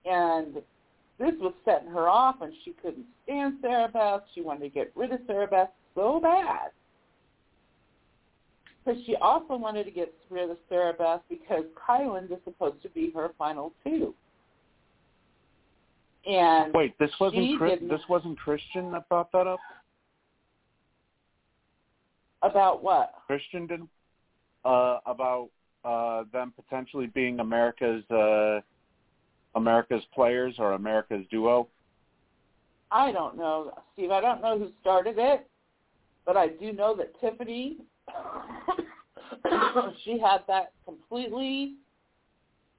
And 0.06 0.56
this 1.20 1.34
was 1.40 1.54
setting 1.66 1.90
her 1.90 2.08
off 2.08 2.42
and 2.42 2.54
she 2.64 2.72
couldn't 2.82 3.06
stand 3.24 3.58
Sarah 3.62 3.90
Beth. 3.90 4.22
She 4.34 4.42
wanted 4.42 4.62
to 4.62 4.70
get 4.70 4.92
rid 4.96 5.12
of 5.12 5.20
Sarah 5.28 5.48
Beth 5.48 5.72
so 5.94 6.20
bad. 6.22 6.72
Because 8.84 9.02
she 9.06 9.16
also 9.18 9.58
wanted 9.58 9.84
to 9.84 9.92
get 9.92 10.14
rid 10.30 10.50
of 10.50 10.58
Sarah 10.70 10.94
Beth 10.94 11.22
because 11.30 11.66
Kylan 11.76 12.30
was 12.30 12.40
supposed 12.46 12.82
to 12.82 12.90
be 12.90 13.12
her 13.12 13.32
final 13.38 13.74
two. 13.84 14.16
And 16.30 16.74
Wait, 16.76 16.98
this 17.00 17.10
wasn't 17.20 17.58
Chris, 17.58 17.80
this 17.90 18.02
wasn't 18.08 18.38
Christian 18.38 18.92
that 18.92 19.10
brought 19.10 19.32
that 19.32 19.48
up. 19.48 19.60
about 22.44 22.84
what? 22.84 23.14
Christian 23.26 23.66
didn't 23.66 23.90
uh, 24.64 25.00
about 25.08 25.50
uh, 25.84 26.26
them 26.32 26.54
potentially 26.56 27.08
being 27.08 27.40
America's 27.40 28.04
uh, 28.12 28.60
America's 29.56 30.04
players 30.14 30.54
or 30.60 30.74
America's 30.74 31.26
duo. 31.32 31.68
I 32.92 33.12
don't 33.12 33.36
know, 33.36 33.74
Steve. 33.94 34.12
I 34.12 34.22
don't 34.22 34.42
know 34.42 34.60
who 34.60 34.70
started 34.82 35.16
it, 35.18 35.48
but 36.28 36.38
I 36.38 36.50
do 36.50 36.74
know 36.74 36.96
that 36.96 37.20
Tiffany, 37.20 37.78
she 40.04 40.20
had 40.20 40.42
that 40.48 40.74
completely 40.86 41.74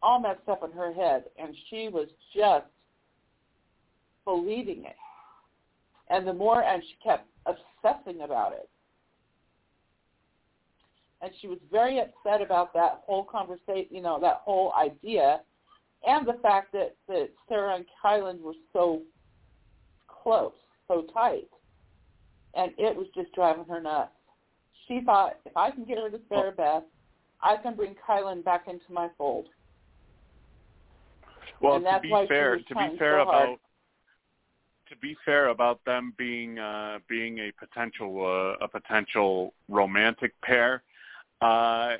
all 0.02 0.20
messed 0.20 0.48
up 0.48 0.62
in 0.62 0.70
her 0.70 0.92
head, 0.92 1.24
and 1.36 1.54
she 1.68 1.88
was 1.88 2.06
just 2.34 2.66
believing 4.24 4.84
it. 4.84 4.96
And 6.08 6.26
the 6.26 6.32
more, 6.32 6.62
and 6.62 6.82
she 6.82 6.96
kept 7.02 7.28
obsessing 7.46 8.22
about 8.22 8.52
it. 8.52 8.68
And 11.22 11.30
she 11.40 11.48
was 11.48 11.58
very 11.70 12.00
upset 12.00 12.40
about 12.40 12.72
that 12.74 13.02
whole 13.06 13.24
conversation, 13.24 13.86
you 13.90 14.00
know, 14.02 14.18
that 14.20 14.40
whole 14.44 14.72
idea, 14.72 15.40
and 16.06 16.26
the 16.26 16.38
fact 16.42 16.72
that, 16.72 16.96
that 17.08 17.28
Sarah 17.48 17.76
and 17.76 17.84
Kylan 18.02 18.40
were 18.40 18.54
so 18.72 19.02
close, 20.08 20.52
so 20.88 21.04
tight. 21.12 21.48
And 22.54 22.72
it 22.78 22.96
was 22.96 23.06
just 23.14 23.32
driving 23.32 23.64
her 23.66 23.80
nuts. 23.80 24.10
She 24.88 25.02
thought, 25.04 25.38
if 25.44 25.56
I 25.56 25.70
can 25.70 25.84
get 25.84 25.94
rid 25.98 26.14
of 26.14 26.20
Sarah 26.28 26.52
Beth, 26.52 26.82
I 27.42 27.56
can 27.56 27.76
bring 27.76 27.94
Kylan 28.08 28.42
back 28.42 28.66
into 28.66 28.90
my 28.90 29.08
fold. 29.16 29.46
Well, 31.60 31.76
And 31.76 31.84
to 31.84 31.90
that's 31.90 32.02
be 32.02 32.26
fair, 32.28 32.56
to 32.56 32.74
be 32.74 32.98
fair 32.98 33.20
so 33.20 33.30
hard. 33.30 33.48
about 33.50 33.60
to 34.90 34.96
be 34.96 35.16
fair 35.24 35.48
about 35.48 35.82
them 35.86 36.12
being 36.18 36.58
uh, 36.58 36.98
being 37.08 37.38
a 37.38 37.52
potential 37.58 38.24
uh, 38.60 38.64
a 38.64 38.68
potential 38.68 39.54
romantic 39.68 40.38
pair. 40.42 40.82
Uh, 41.40 41.92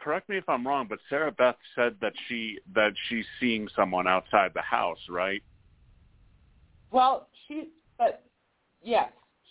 correct 0.00 0.28
me 0.28 0.36
if 0.36 0.48
I'm 0.48 0.66
wrong, 0.66 0.86
but 0.88 0.98
Sarah 1.08 1.30
Beth 1.30 1.56
said 1.76 1.96
that 2.00 2.14
she 2.28 2.58
that 2.74 2.92
she's 3.08 3.26
seeing 3.38 3.68
someone 3.76 4.08
outside 4.08 4.52
the 4.54 4.62
house, 4.62 4.98
right? 5.08 5.42
Well, 6.90 7.28
she, 7.46 7.68
but 7.98 8.24
yes, 8.82 9.10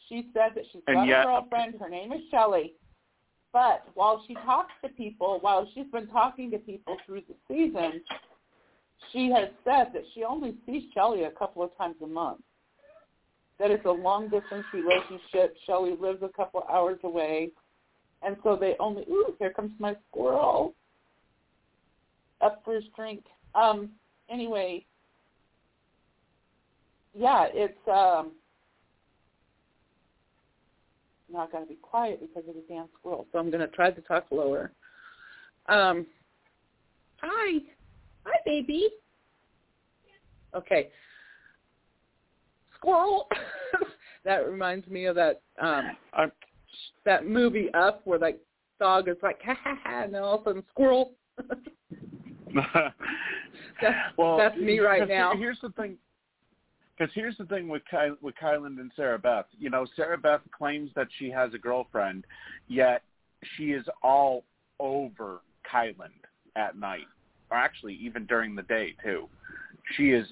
she 0.09 0.27
said 0.33 0.51
that 0.55 0.63
she's 0.71 0.81
And 0.87 0.95
got 0.97 1.07
yet- 1.07 1.21
a 1.21 1.25
girlfriend. 1.25 1.75
Her 1.79 1.89
name 1.89 2.11
is 2.11 2.21
Shelley. 2.31 2.73
But 3.51 3.85
while 3.93 4.23
she 4.27 4.33
talks 4.33 4.71
to 4.83 4.89
people, 4.89 5.37
while 5.41 5.69
she's 5.75 5.85
been 5.91 6.07
talking 6.07 6.49
to 6.51 6.57
people 6.57 6.97
through 7.05 7.21
the 7.27 7.35
season, 7.47 8.01
she 9.11 9.29
has 9.31 9.49
said 9.63 9.93
that 9.93 10.03
she 10.13 10.23
only 10.23 10.55
sees 10.65 10.83
Shelley 10.93 11.23
a 11.23 11.31
couple 11.31 11.61
of 11.63 11.75
times 11.77 11.95
a 12.03 12.07
month. 12.07 12.41
that 13.59 13.71
it's 13.71 13.85
a 13.85 13.91
long 13.91 14.29
distance 14.29 14.65
relationship. 14.73 15.55
Shelly 15.65 15.95
lives 15.99 16.23
a 16.23 16.29
couple 16.29 16.63
hours 16.71 16.99
away, 17.03 17.51
and 18.21 18.35
so 18.43 18.55
they 18.59 18.75
only. 18.79 19.03
Ooh, 19.03 19.35
here 19.39 19.51
comes 19.51 19.71
my 19.79 19.95
squirrel. 20.09 20.73
Up 22.41 22.61
for 22.65 22.75
his 22.75 22.83
drink. 22.95 23.23
Um. 23.55 23.89
Anyway. 24.29 24.85
Yeah, 27.13 27.45
it's 27.53 27.77
um. 27.87 28.31
I 31.37 31.47
got 31.51 31.61
to 31.61 31.65
be 31.65 31.79
quiet 31.81 32.21
because 32.21 32.47
of 32.47 32.55
the 32.55 32.63
damn 32.67 32.87
squirrel, 32.99 33.25
so 33.31 33.39
I'm 33.39 33.49
going 33.49 33.61
to 33.61 33.67
try 33.75 33.91
to 33.91 34.01
talk 34.01 34.25
lower. 34.31 34.71
Um. 35.67 36.05
Hi. 37.21 37.59
Hi, 38.25 38.37
baby. 38.45 38.89
Okay. 40.55 40.89
Squirrel. 42.77 43.27
that 44.25 44.47
reminds 44.49 44.87
me 44.87 45.05
of 45.05 45.15
that 45.15 45.41
um 45.61 45.91
I'm, 46.13 46.31
that 47.05 47.27
movie 47.27 47.69
Up 47.73 48.01
where 48.05 48.19
that 48.19 48.39
dog 48.79 49.07
is 49.09 49.17
like 49.23 49.41
ha 49.43 49.55
ha 49.61 49.75
ha 49.83 50.03
and 50.03 50.13
then 50.13 50.21
all 50.21 50.35
of 50.35 50.41
a 50.41 50.43
sudden 50.45 50.63
squirrel. 50.71 51.13
That's, 53.81 53.95
well, 54.17 54.37
that's 54.37 54.55
me 54.57 54.79
right 54.79 55.07
now. 55.07 55.33
Here's 55.35 55.59
the 55.61 55.69
thing. 55.69 55.97
Because 56.97 57.11
here's 57.15 57.35
the 57.37 57.45
thing 57.45 57.67
with 57.67 57.81
Ky- 57.89 58.15
with 58.21 58.35
Kyland 58.41 58.79
and 58.79 58.91
Sarah 58.95 59.17
Beth. 59.17 59.45
You 59.57 59.69
know, 59.69 59.85
Sarah 59.95 60.17
Beth 60.17 60.41
claims 60.55 60.91
that 60.95 61.07
she 61.17 61.29
has 61.31 61.53
a 61.53 61.57
girlfriend, 61.57 62.25
yet 62.67 63.01
she 63.57 63.71
is 63.71 63.85
all 64.03 64.43
over 64.79 65.41
Kyland 65.71 66.21
at 66.55 66.77
night, 66.77 67.07
or 67.53 67.57
actually 67.57 67.93
even 68.01 68.25
during 68.25 68.55
the 68.55 68.63
day 68.63 68.95
too. 69.03 69.29
She 69.95 70.09
is 70.09 70.27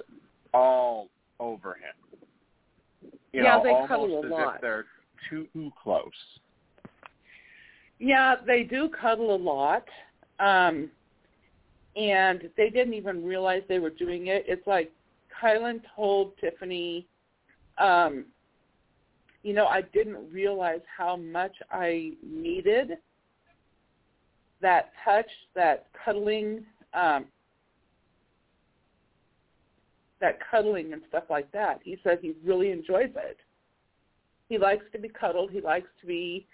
all 0.53 1.09
over 1.39 1.75
him. 1.75 2.19
You 3.31 3.43
Yeah, 3.43 3.57
know, 3.57 3.63
they 3.63 3.87
cuddle 3.87 4.19
a 4.21 4.25
as 4.25 4.31
lot. 4.31 4.55
if 4.55 4.61
they're 4.61 4.85
too 5.29 5.47
close. 5.81 6.09
Yeah, 7.99 8.35
they 8.45 8.63
do 8.63 8.89
cuddle 8.89 9.35
a 9.35 9.37
lot. 9.37 9.85
Um 10.39 10.89
and 11.95 12.49
they 12.57 12.69
didn't 12.69 12.93
even 12.93 13.23
realize 13.23 13.61
they 13.67 13.79
were 13.79 13.89
doing 13.91 14.27
it. 14.27 14.45
It's 14.47 14.65
like 14.65 14.91
Kyland 15.41 15.81
told 15.95 16.31
Tiffany, 16.39 17.05
um, 17.77 18.25
you 19.43 19.53
know, 19.53 19.65
I 19.65 19.81
didn't 19.81 20.31
realize 20.31 20.79
how 20.97 21.17
much 21.17 21.51
I 21.69 22.13
needed 22.25 22.91
that 24.61 24.91
touch, 25.03 25.29
that 25.55 25.87
cuddling, 26.05 26.63
um, 26.93 27.25
that 30.19 30.39
cuddling 30.49 30.93
and 30.93 31.01
stuff 31.09 31.23
like 31.29 31.51
that. 31.51 31.79
He 31.83 31.97
said 32.03 32.19
he 32.21 32.33
really 32.45 32.71
enjoys 32.71 33.09
it. 33.15 33.37
He 34.49 34.57
likes 34.57 34.85
to 34.93 34.99
be 34.99 35.09
cuddled. 35.09 35.51
He 35.51 35.61
likes 35.61 35.89
to 36.01 36.07
be 36.07 36.47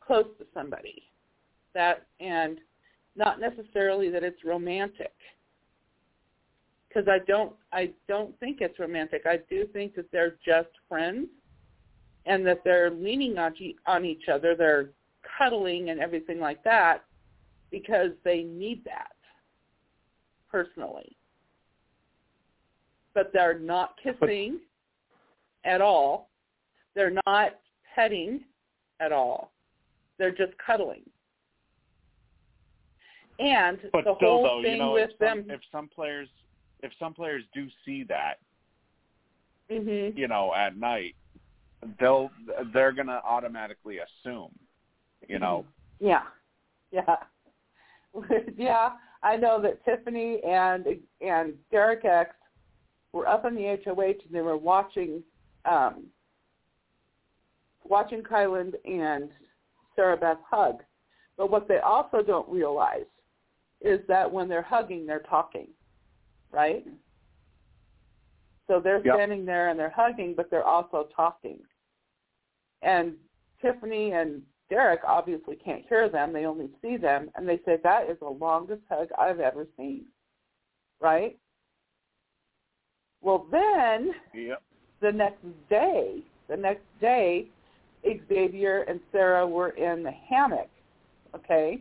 close 0.00 0.26
to 0.38 0.46
somebody. 0.54 1.02
That 1.74 2.06
and 2.20 2.58
not 3.16 3.40
necessarily 3.40 4.10
that 4.10 4.22
it's 4.22 4.44
romantic 4.44 5.12
because 6.88 7.08
I 7.08 7.18
don't 7.26 7.52
I 7.72 7.90
don't 8.08 8.38
think 8.40 8.60
it's 8.60 8.78
romantic. 8.78 9.22
I 9.26 9.40
do 9.48 9.66
think 9.72 9.94
that 9.96 10.10
they're 10.12 10.36
just 10.44 10.68
friends 10.88 11.28
and 12.26 12.46
that 12.46 12.62
they're 12.64 12.90
leaning 12.90 13.38
on 13.38 13.54
on 13.86 14.04
each 14.04 14.28
other. 14.32 14.54
They're 14.54 14.90
cuddling 15.38 15.90
and 15.90 16.00
everything 16.00 16.40
like 16.40 16.62
that 16.64 17.04
because 17.70 18.10
they 18.24 18.42
need 18.42 18.84
that 18.84 19.15
personally. 20.56 21.16
But 23.14 23.30
they're 23.32 23.58
not 23.58 23.94
kissing 24.02 24.58
at 25.64 25.80
all. 25.82 26.30
They're 26.94 27.14
not 27.26 27.58
petting 27.94 28.40
at 29.00 29.12
all. 29.12 29.52
They're 30.18 30.34
just 30.34 30.52
cuddling. 30.64 31.02
And 33.38 33.78
But 33.92 34.04
the 34.04 34.14
still, 34.16 34.28
whole 34.30 34.42
though, 34.44 34.62
thing 34.62 34.72
you 34.72 34.78
know, 34.78 34.92
with 34.92 35.10
if 35.10 35.18
some, 35.18 35.38
them, 35.46 35.50
if 35.50 35.60
some 35.70 35.88
players 35.88 36.28
if 36.82 36.92
some 36.98 37.12
players 37.12 37.42
do 37.54 37.66
see 37.84 38.02
that, 38.04 38.38
hmm 39.70 40.16
you 40.16 40.28
know, 40.28 40.54
at 40.54 40.78
night, 40.78 41.16
they'll 42.00 42.30
they're 42.72 42.92
gonna 42.92 43.20
automatically 43.24 43.98
assume, 43.98 44.52
you 45.28 45.38
know. 45.38 45.66
yeah, 46.00 46.22
yeah, 46.92 47.16
yeah. 48.56 48.92
I 49.26 49.36
know 49.36 49.60
that 49.60 49.84
Tiffany 49.84 50.40
and 50.46 50.86
and 51.20 51.54
Derek 51.72 52.04
X 52.04 52.30
were 53.12 53.26
up 53.26 53.44
in 53.44 53.56
the 53.56 53.76
HOH 53.84 54.00
and 54.02 54.30
they 54.30 54.40
were 54.40 54.56
watching 54.56 55.20
um, 55.64 56.04
watching 57.82 58.22
Kyland 58.22 58.74
and 58.84 59.30
Sarah 59.96 60.16
Beth 60.16 60.38
hug. 60.48 60.76
But 61.36 61.50
what 61.50 61.66
they 61.66 61.78
also 61.78 62.22
don't 62.22 62.48
realize 62.48 63.06
is 63.80 63.98
that 64.06 64.30
when 64.30 64.48
they're 64.48 64.62
hugging, 64.62 65.06
they're 65.06 65.18
talking, 65.28 65.68
right? 66.52 66.86
So 68.68 68.80
they're 68.80 69.04
Yep. 69.04 69.14
standing 69.16 69.44
there 69.44 69.68
and 69.70 69.78
they're 69.78 69.90
hugging, 69.90 70.34
but 70.36 70.50
they're 70.50 70.64
also 70.64 71.08
talking. 71.14 71.58
And 72.82 73.16
Tiffany 73.60 74.12
and 74.12 74.42
Derek 74.68 75.00
obviously 75.06 75.56
can't 75.56 75.84
hear 75.88 76.08
them. 76.08 76.32
They 76.32 76.44
only 76.44 76.68
see 76.82 76.96
them. 76.96 77.30
And 77.34 77.48
they 77.48 77.60
say, 77.64 77.78
that 77.82 78.10
is 78.10 78.18
the 78.20 78.28
longest 78.28 78.82
hug 78.90 79.08
I've 79.18 79.40
ever 79.40 79.66
seen, 79.76 80.06
right? 81.00 81.38
Well, 83.22 83.46
then 83.50 84.14
Yep. 84.34 84.62
the 85.00 85.12
next 85.12 85.44
day, 85.68 86.22
the 86.48 86.56
next 86.56 86.84
day, 87.00 87.48
Xavier 88.28 88.82
and 88.82 89.00
Sarah 89.10 89.46
were 89.46 89.70
in 89.70 90.02
the 90.02 90.10
hammock, 90.10 90.70
okay? 91.34 91.80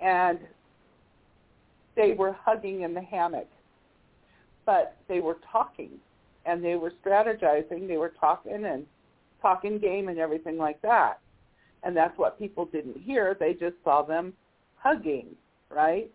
And 0.00 0.38
they 1.94 2.12
were 2.12 2.32
hugging 2.32 2.82
in 2.82 2.94
the 2.94 3.02
hammock. 3.02 3.48
But 4.64 4.96
they 5.08 5.20
were 5.20 5.38
talking 5.50 6.00
and 6.46 6.64
they 6.64 6.74
were 6.74 6.92
strategizing, 7.04 7.86
they 7.86 7.96
were 7.96 8.12
talking 8.20 8.64
and 8.64 8.86
talking 9.40 9.78
game 9.78 10.08
and 10.08 10.18
everything 10.18 10.56
like 10.56 10.80
that. 10.82 11.20
And 11.84 11.96
that's 11.96 12.16
what 12.16 12.38
people 12.38 12.66
didn't 12.66 12.98
hear. 12.98 13.36
They 13.38 13.54
just 13.54 13.76
saw 13.82 14.02
them 14.02 14.32
hugging, 14.76 15.26
right? 15.70 16.10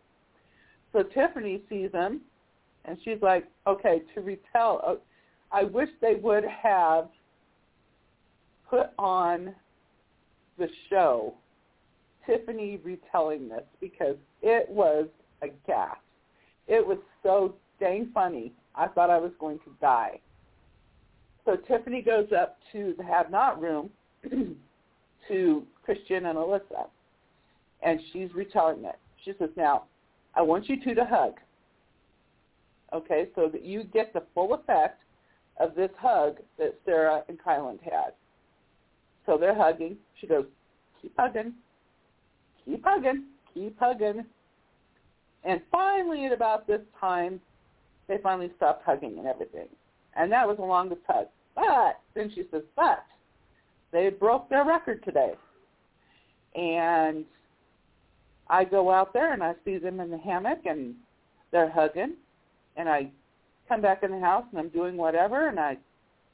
So 0.94 1.04
Tiffany 1.04 1.62
sees 1.70 1.92
them 1.92 2.22
and 2.86 2.98
she's 3.04 3.22
like, 3.22 3.46
okay, 3.66 4.02
to 4.16 4.22
retell, 4.22 4.82
uh, 4.86 4.96
I 5.52 5.64
wish 5.64 5.90
they 6.02 6.16
would 6.16 6.46
have 6.46 7.10
put 8.70 8.88
on 8.98 9.54
the 10.58 10.68
show 10.90 11.34
Tiffany 12.26 12.80
retelling 12.84 13.48
this 13.48 13.64
because 13.80 14.16
it 14.42 14.68
was 14.70 15.08
a 15.42 15.48
gas. 15.66 15.98
It 16.68 16.86
was 16.86 16.98
so 17.24 17.56
dang 17.80 18.10
funny. 18.14 18.54
I 18.76 18.88
thought 18.88 19.10
I 19.10 19.18
was 19.18 19.32
going 19.40 19.60
to 19.60 19.72
die. 19.82 20.20
So 21.46 21.56
Tiffany 21.56 22.02
goes 22.02 22.28
up 22.38 22.58
to 22.74 22.94
the 22.98 23.04
have 23.04 23.32
not 23.32 23.62
room 23.62 23.90
to 25.28 25.64
Christian 25.84 26.26
and 26.28 26.38
Alyssa, 26.38 26.88
and 27.82 28.00
she's 28.12 28.34
retelling 28.34 28.84
it. 28.86 29.00
She 29.24 29.34
says, 29.40 29.50
now, 29.56 29.84
I 30.36 30.42
want 30.42 30.70
you 30.70 30.84
two 30.84 30.96
to 30.96 31.06
hug 31.06 31.34
okay, 32.94 33.28
so 33.36 33.50
that 33.52 33.64
you 33.64 33.84
get 33.84 34.14
the 34.14 34.24
full 34.34 34.54
effect 34.54 35.02
of 35.60 35.76
this 35.76 35.92
hug 35.98 36.38
that 36.58 36.76
Sarah 36.86 37.24
and 37.28 37.38
Kyland 37.40 37.82
had. 37.82 38.14
So 39.26 39.38
they're 39.38 39.56
hugging. 39.56 39.98
She 40.20 40.28
goes, 40.28 40.46
keep 41.02 41.14
hugging, 41.18 41.54
keep 42.64 42.84
hugging, 42.86 43.26
keep 43.54 43.78
hugging. 43.80 44.24
And 45.44 45.62
finally, 45.72 46.26
at 46.26 46.34
about 46.34 46.68
this 46.68 46.82
time, 47.00 47.40
they 48.08 48.18
finally 48.24 48.52
stopped 48.56 48.86
hugging 48.86 49.18
and 49.18 49.28
everything. 49.28 49.68
And 50.16 50.32
that 50.32 50.48
was 50.48 50.58
the 50.58 50.64
longest 50.64 51.02
hug. 51.08 51.28
But 51.56 52.00
then 52.16 52.32
she 52.34 52.44
says, 52.52 52.64
but 52.76 53.04
they 53.92 54.10
broke 54.10 54.50
their 54.50 54.66
record 54.66 55.04
today. 55.04 55.34
And 56.56 57.26
I 58.50 58.64
go 58.64 58.92
out 58.92 59.14
there 59.14 59.34
and 59.34 59.44
I 59.44 59.54
see 59.66 59.78
them 59.78 60.00
in 60.00 60.10
the 60.10 60.18
hammock 60.18 60.60
and 60.66 60.96
they're 61.52 61.70
hugging 61.70 62.16
and 62.76 62.88
I 62.90 63.10
come 63.68 63.82
back 63.82 64.04
in 64.04 64.12
the 64.12 64.20
house 64.20 64.46
and 64.52 64.60
I'm 64.60 64.70
doing 64.70 64.98
whatever 64.98 65.50
and 65.50 65.60
I 65.60 65.78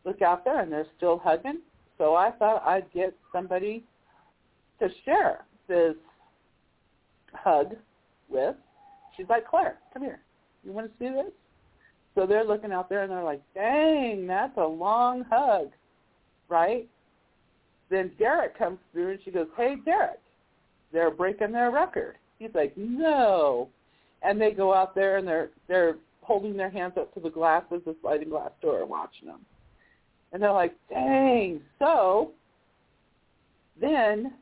look 0.06 0.22
out 0.22 0.46
there 0.46 0.60
and 0.60 0.72
they're 0.72 0.88
still 0.98 1.20
hugging. 1.24 1.60
So 1.98 2.16
I 2.16 2.32
thought 2.32 2.64
I'd 2.66 2.92
get 2.94 3.16
somebody 3.32 3.84
to 4.80 4.90
share 5.06 5.46
this 5.68 5.96
hug 7.34 7.76
with. 8.30 8.56
She's 9.16 9.30
like, 9.30 9.48
Claire, 9.48 9.78
come 9.94 10.04
here. 10.04 10.20
You 10.64 10.72
want 10.72 10.92
to 10.92 10.98
see 11.00 11.12
this? 11.12 11.32
So 12.16 12.28
they're 12.28 12.46
looking 12.46 12.72
out 12.72 12.90
there 12.90 13.04
and 13.04 13.12
they're 13.12 13.24
like, 13.24 13.42
dang, 13.54 14.28
that's 14.28 14.58
a 14.58 14.66
long 14.66 15.24
hug, 15.30 15.72
right? 16.48 16.88
Then 17.94 18.10
Derek 18.18 18.58
comes 18.58 18.80
through 18.92 19.12
and 19.12 19.20
she 19.24 19.30
goes, 19.30 19.46
hey, 19.56 19.76
Derek, 19.86 20.20
they're 20.92 21.12
breaking 21.12 21.52
their 21.52 21.70
record. 21.70 22.16
He's 22.40 22.50
like, 22.56 22.74
no. 22.76 23.70
And 24.24 24.42
they 24.42 24.50
go 24.50 24.74
out 24.74 24.96
there 24.96 25.18
and 25.18 25.28
they're 25.28 25.52
they're 25.68 25.98
holding 26.24 26.58
their 26.58 26.72
hands 26.72 26.94
up 26.98 27.14
to 27.14 27.20
the 27.20 27.30
glass 27.30 27.62
of 27.70 27.86
the 27.86 27.96
sliding 28.02 28.30
glass 28.30 28.50
door 28.64 28.84
watching 28.88 29.28
them. 29.28 29.42
And 30.32 30.42
they're 30.42 30.52
like, 30.52 30.74
dang. 30.90 31.62
So 31.78 32.32
then 33.80 34.34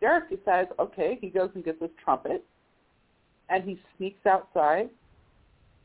Derek 0.00 0.30
decides, 0.30 0.70
okay, 0.78 1.18
he 1.20 1.28
goes 1.28 1.50
and 1.54 1.62
gets 1.62 1.82
his 1.82 1.90
trumpet, 2.02 2.42
and 3.50 3.62
he 3.62 3.78
sneaks 3.98 4.24
outside, 4.24 4.88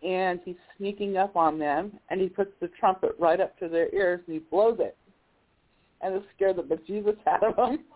and 0.01 0.39
he's 0.45 0.55
sneaking 0.77 1.17
up 1.17 1.35
on 1.35 1.59
them, 1.59 1.99
and 2.09 2.21
he 2.21 2.29
puts 2.29 2.51
the 2.61 2.69
trumpet 2.79 3.17
right 3.19 3.41
up 3.41 3.59
to 3.59 3.67
their 3.67 3.93
ears, 3.93 4.21
and 4.27 4.35
he 4.35 4.39
blows 4.39 4.77
it. 4.79 4.95
And 6.01 6.15
it 6.15 6.23
scared 6.35 6.55
the 6.57 6.63
bejesus 6.63 7.17
out 7.27 7.43
of 7.43 7.55
them. 7.55 7.79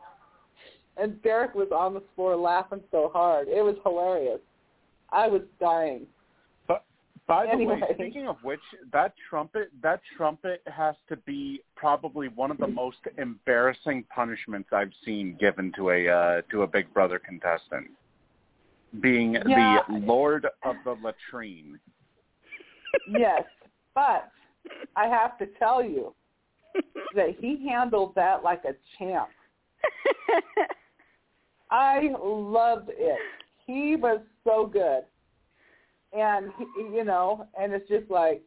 And 0.95 1.19
Derek 1.23 1.55
was 1.55 1.69
on 1.75 1.95
the 1.95 2.03
floor 2.15 2.35
laughing 2.35 2.81
so 2.91 3.09
hard. 3.11 3.47
It 3.47 3.63
was 3.63 3.75
hilarious. 3.83 4.39
I 5.09 5.27
was 5.27 5.41
dying. 5.59 6.05
But 6.67 6.83
by 7.25 7.47
the 7.47 7.51
Anyway. 7.51 7.81
way, 7.81 7.87
speaking 7.95 8.27
of 8.27 8.37
which, 8.43 8.59
that 8.91 9.15
trumpet 9.27 9.71
that 9.81 10.01
trumpet 10.15 10.61
has 10.67 10.93
to 11.09 11.15
be 11.15 11.63
probably 11.75 12.27
one 12.27 12.51
of 12.51 12.59
the 12.59 12.67
most 12.67 12.97
embarrassing 13.17 14.03
punishments 14.13 14.69
I've 14.71 14.91
seen 15.03 15.35
given 15.39 15.71
to 15.77 15.89
a 15.89 16.07
uh, 16.09 16.41
to 16.51 16.61
a 16.61 16.67
Big 16.67 16.93
Brother 16.93 17.17
contestant. 17.17 17.89
Being 19.01 19.33
Yeah. 19.47 19.79
the 19.89 19.97
Lord 19.97 20.45
of 20.63 20.75
the 20.85 20.95
latrine. 21.01 21.79
Yes, 23.09 23.43
but 23.95 24.29
I 24.95 25.07
have 25.07 25.39
to 25.39 25.47
tell 25.57 25.83
you 25.83 26.13
that 27.15 27.35
he 27.39 27.67
handled 27.69 28.15
that 28.15 28.43
like 28.43 28.63
a 28.65 28.73
champ. 28.97 29.29
I 31.71 32.09
loved 32.21 32.89
it. 32.89 33.19
He 33.65 33.95
was 33.95 34.21
so 34.43 34.65
good. 34.65 35.03
And 36.15 36.51
he, 36.57 36.95
you 36.95 37.03
know, 37.03 37.47
and 37.59 37.73
it's 37.73 37.87
just 37.89 38.09
like 38.11 38.43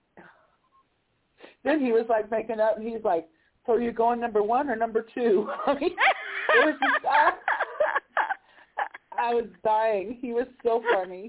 then 1.65 1.85
he 1.85 1.93
was 1.93 2.07
like 2.09 2.31
making 2.31 2.61
up 2.61 2.79
and 2.79 2.87
he's 2.87 3.05
like, 3.05 3.27
So 3.67 3.73
are 3.73 3.81
you 3.81 3.93
going 3.93 4.21
number 4.21 4.43
one 4.43 4.71
or 4.71 4.77
number 4.77 5.05
two? 5.15 5.49
I 5.67 5.75
mean, 5.75 5.91
it 5.91 6.67
was 6.67 6.75
just 6.81 7.05
I, 7.11 7.33
I 9.19 9.35
was 9.35 9.47
dying. 9.65 10.19
He 10.21 10.33
was 10.33 10.47
so 10.63 10.83
funny. 10.95 11.29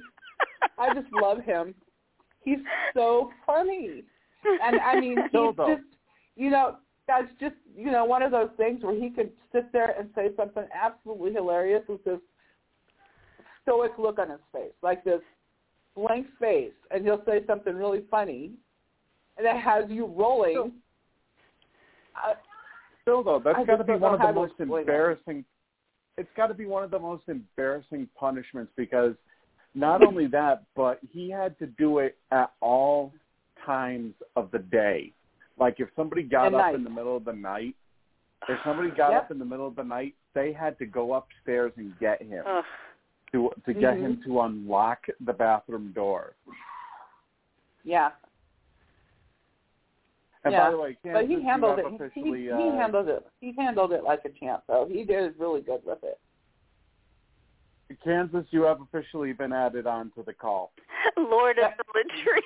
I 0.78 0.94
just 0.94 1.08
love 1.14 1.42
him. 1.44 1.74
He's 2.44 2.60
so 2.94 3.32
funny. 3.46 4.04
And 4.64 4.80
I 4.80 5.00
mean 5.00 5.18
he's 5.32 5.56
just 5.58 5.82
you 6.36 6.52
know, 6.52 6.78
that's 7.08 7.28
just, 7.40 7.56
you 7.76 7.92
know, 7.92 8.04
one 8.06 8.22
of 8.22 8.32
those 8.32 8.50
things 8.58 8.84
where 8.84 9.00
he 9.00 9.10
could 9.10 9.32
sit 9.52 9.72
there 9.72 9.96
and 9.98 10.10
say 10.14 10.30
something 10.36 10.66
absolutely 10.74 11.34
hilarious 11.34 11.84
with 11.88 12.04
this 12.04 12.20
stoic 13.64 13.92
look 13.98 14.20
on 14.20 14.30
his 14.30 14.40
face, 14.52 14.74
like 14.82 15.04
this 15.04 15.22
blank 15.96 16.28
face, 16.40 16.74
and 16.92 17.04
he'll 17.04 17.24
say 17.26 17.42
something 17.48 17.76
really 17.76 18.04
funny, 18.12 18.52
and 19.38 19.48
it 19.48 19.58
has 19.58 19.86
you 19.90 20.06
rolling. 20.06 20.74
Still 23.02 23.24
though, 23.24 23.42
that's 23.44 23.66
got 23.66 23.78
to 23.78 23.84
be 23.84 23.94
one 23.94 24.14
of 24.14 24.20
the 24.20 24.34
most 24.34 24.52
explain 24.60 24.70
it. 24.72 24.82
embarrassing. 24.82 25.46
It's 26.18 26.30
got 26.36 26.48
to 26.48 26.54
be 26.54 26.66
one 26.66 26.84
of 26.84 26.92
the 26.92 27.00
most 27.00 27.24
embarrassing 27.28 28.10
punishments 28.20 28.72
because 28.76 29.14
not 29.76 30.04
only 30.04 30.28
that, 30.28 30.64
but 30.76 31.00
he 31.14 31.30
had 31.30 31.58
to 31.60 31.68
do 31.68 32.00
it 32.00 32.18
at 32.32 32.52
all 32.60 33.14
times 33.66 34.14
of 34.36 34.50
the 34.52 34.60
day. 34.60 35.14
Like 35.60 35.80
if 35.80 35.90
somebody 35.96 36.24
got 36.24 36.48
At 36.48 36.54
up 36.54 36.60
night. 36.60 36.76
in 36.76 36.84
the 36.84 36.90
middle 36.90 37.18
of 37.18 37.26
the 37.26 37.34
night, 37.34 37.76
if 38.48 38.60
somebody 38.64 38.90
got 38.92 39.12
Yep. 39.12 39.24
up 39.24 39.32
in 39.32 39.40
the 39.40 39.46
middle 39.46 39.68
of 39.68 39.76
the 39.76 39.84
night, 39.84 40.16
they 40.34 40.54
had 40.54 40.78
to 40.80 40.86
go 40.86 41.14
upstairs 41.14 41.74
and 41.78 41.98
get 42.00 42.22
him 42.22 42.44
Ugh. 42.46 42.66
to 43.32 43.52
to 43.66 43.74
get 43.74 43.96
Mhm. 43.96 44.00
him 44.02 44.22
to 44.24 44.42
unlock 44.42 45.08
the 45.20 45.34
bathroom 45.34 45.92
door. 45.94 46.36
yeah, 47.84 48.12
And 50.44 50.54
Yeah, 50.54 50.66
by 50.66 50.72
the 50.72 50.78
way, 50.78 50.94
Kansas, 51.04 51.22
but 51.24 51.28
he 51.28 51.34
you 51.36 51.42
handled 51.42 51.80
it. 51.80 51.84
have 51.86 51.92
He, 51.92 51.96
officially, 52.06 52.42
he, 52.44 52.52
uh, 52.52 52.58
he 52.58 52.68
handled 52.78 53.10
it. 53.10 53.28
He 53.42 53.52
handled 53.54 53.92
it 53.92 54.04
like 54.04 54.24
a 54.24 54.30
champ, 54.30 54.64
though. 54.68 54.86
He 54.86 55.04
did 55.04 55.38
really 55.40 55.62
good 55.62 55.84
with 55.84 56.04
it. 56.04 56.20
Kansas, 58.04 58.46
you 58.52 58.62
have 58.64 58.80
officially 58.82 59.34
been 59.34 59.52
added 59.52 59.88
on 59.88 60.12
to 60.12 60.24
the 60.24 60.34
call. 60.34 60.72
Lord 61.18 61.58
of 61.60 61.72
the 61.78 61.84
latrine. 61.96 62.42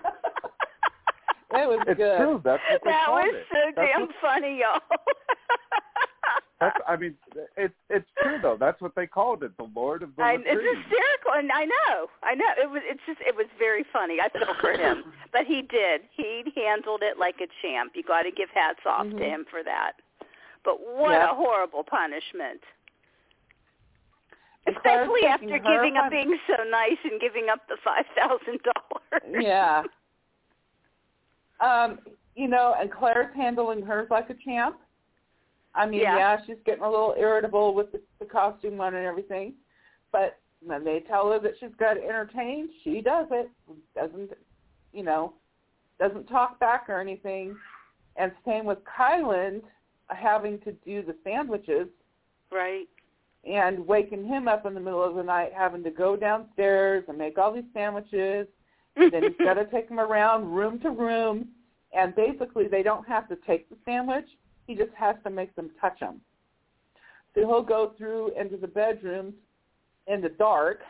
it 1.62 1.68
was 1.68 1.78
It's 1.86 1.98
good. 1.98 2.16
true. 2.18 2.40
That's 2.44 2.62
what 2.70 2.80
that 2.84 3.06
was 3.10 3.30
it. 3.34 3.46
so 3.52 3.58
That's 3.76 3.88
damn 3.92 4.00
what- 4.02 4.10
funny, 4.20 4.58
y'all. 4.60 4.80
That's, 6.60 6.76
I 6.88 6.96
mean, 6.96 7.14
it's 7.56 7.74
it's 7.90 8.06
true 8.22 8.38
though. 8.40 8.56
That's 8.58 8.80
what 8.80 8.94
they 8.94 9.06
called 9.06 9.42
it, 9.42 9.54
the 9.58 9.68
Lord 9.74 10.02
of 10.02 10.14
the 10.16 10.22
I, 10.22 10.34
it's 10.38 10.46
hysterical, 10.48 11.32
and 11.36 11.50
I 11.52 11.64
know, 11.66 12.06
I 12.22 12.34
know. 12.34 12.46
It 12.62 12.70
was, 12.70 12.80
it's 12.84 13.00
just, 13.06 13.18
it 13.26 13.34
was 13.36 13.46
very 13.58 13.84
funny. 13.92 14.18
I 14.22 14.28
feel 14.30 14.54
for 14.60 14.72
him, 14.72 15.02
but 15.32 15.44
he 15.46 15.62
did. 15.62 16.02
He 16.16 16.42
handled 16.56 17.02
it 17.02 17.18
like 17.18 17.36
a 17.42 17.48
champ. 17.60 17.92
You 17.96 18.02
got 18.04 18.22
to 18.22 18.30
give 18.30 18.48
hats 18.54 18.78
off 18.86 19.04
to 19.08 19.12
Mhm. 19.14 19.20
him 19.28 19.44
for 19.50 19.62
that. 19.64 19.94
But 20.64 20.78
what 20.80 21.10
Yeah. 21.10 21.32
a 21.32 21.34
horrible 21.34 21.82
punishment, 21.84 22.60
especially 24.66 25.26
after 25.26 25.58
giving 25.58 25.96
up 25.96 26.04
fun- 26.04 26.10
being 26.10 26.38
so 26.46 26.62
nice 26.70 26.98
and 27.04 27.20
giving 27.20 27.48
up 27.50 27.60
the 27.68 27.76
five 27.84 28.06
thousand 28.16 28.60
dollars. 28.62 29.42
Yeah. 29.44 29.82
Um, 31.60 31.98
you 32.34 32.48
know, 32.48 32.74
and 32.78 32.90
Claire's 32.90 33.34
handling 33.34 33.82
hers 33.82 34.08
like 34.10 34.28
a 34.30 34.34
champ. 34.34 34.76
I 35.74 35.86
mean, 35.86 36.00
Yeah. 36.00 36.16
yeah, 36.16 36.36
she's 36.46 36.56
getting 36.64 36.84
a 36.84 36.90
little 36.90 37.14
irritable 37.18 37.74
with 37.74 37.92
the, 37.92 38.00
the 38.18 38.26
costume 38.26 38.80
on 38.80 38.94
and 38.94 39.04
everything, 39.06 39.54
but 40.12 40.38
when 40.64 40.82
they 40.84 41.00
tell 41.00 41.30
her 41.30 41.38
that 41.40 41.52
she's 41.60 41.74
got 41.78 41.94
to 41.94 42.02
entertain, 42.02 42.70
she 42.82 43.00
does 43.00 43.26
it. 43.30 43.50
Doesn't, 43.94 44.30
you 44.92 45.02
know, 45.02 45.34
doesn't 45.98 46.26
talk 46.26 46.58
back 46.58 46.86
or 46.88 47.00
anything. 47.00 47.56
And 48.16 48.32
same 48.46 48.64
with 48.64 48.78
Kyland 48.84 49.62
having 50.08 50.58
to 50.60 50.72
do 50.72 51.02
the 51.02 51.16
sandwiches 51.24 51.88
Right. 52.50 52.88
and 53.44 53.86
waking 53.86 54.24
him 54.24 54.48
up 54.48 54.64
in 54.64 54.74
the 54.74 54.80
middle 54.80 55.02
of 55.02 55.16
the 55.16 55.22
night, 55.22 55.52
having 55.52 55.82
to 55.84 55.90
go 55.90 56.16
downstairs 56.16 57.04
and 57.08 57.18
make 57.18 57.36
all 57.36 57.52
these 57.52 57.64
sandwiches 57.74 58.46
and 58.46 58.46
then 59.10 59.22
he's 59.22 59.46
got 59.46 59.54
to 59.54 59.64
take 59.66 59.88
them 59.88 60.00
around 60.00 60.46
room 60.46 60.78
to 60.80 60.90
room, 60.90 61.48
and 61.92 62.14
basically 62.14 62.68
they 62.68 62.82
don't 62.82 63.06
have 63.06 63.28
to 63.28 63.36
take 63.46 63.68
the 63.68 63.76
sandwich. 63.84 64.26
He 64.66 64.74
just 64.74 64.92
has 64.94 65.16
to 65.24 65.30
make 65.30 65.54
them 65.56 65.70
touch 65.80 66.00
them. 66.00 66.20
So 67.34 67.40
he'll 67.40 67.62
go 67.62 67.92
through 67.98 68.32
into 68.38 68.56
the 68.56 68.68
bedrooms 68.68 69.34
in 70.06 70.20
the 70.20 70.28
dark 70.28 70.80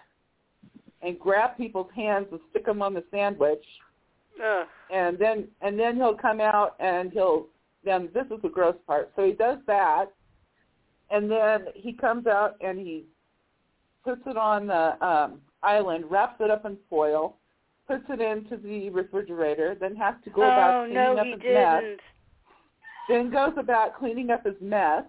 and 1.02 1.18
grab 1.18 1.56
people's 1.56 1.90
hands 1.94 2.26
and 2.30 2.40
stick 2.50 2.66
them 2.66 2.82
on 2.82 2.94
the 2.94 3.04
sandwich, 3.10 3.64
Ugh. 4.42 4.66
and 4.92 5.18
then 5.18 5.48
and 5.60 5.78
then 5.78 5.96
he'll 5.96 6.16
come 6.16 6.40
out 6.40 6.76
and 6.80 7.12
he'll 7.12 7.46
then 7.84 8.08
this 8.14 8.24
is 8.26 8.42
the 8.42 8.48
gross 8.48 8.76
part. 8.86 9.10
So 9.16 9.24
he 9.24 9.32
does 9.32 9.58
that, 9.66 10.06
and 11.10 11.30
then 11.30 11.66
he 11.74 11.92
comes 11.92 12.26
out 12.26 12.56
and 12.60 12.78
he 12.78 13.04
puts 14.04 14.22
it 14.26 14.36
on 14.36 14.66
the 14.66 15.06
um, 15.06 15.40
island, 15.62 16.04
wraps 16.10 16.36
it 16.40 16.50
up 16.50 16.66
in 16.66 16.76
foil, 16.90 17.36
puts 17.86 18.04
it 18.08 18.20
into 18.20 18.56
the 18.56 18.90
refrigerator, 18.90 19.76
then 19.78 19.94
has 19.96 20.14
to 20.24 20.30
go 20.30 20.42
about 20.42 20.74
oh 20.74 20.86
cleaning 20.86 20.94
no, 21.04 21.16
up 21.18 21.26
his 21.26 21.42
mess, 21.52 21.82
didn't. 21.82 22.00
then 23.08 23.30
goes 23.30 23.52
about 23.58 23.98
cleaning 23.98 24.30
up 24.30 24.44
his 24.44 24.54
mess. 24.60 25.04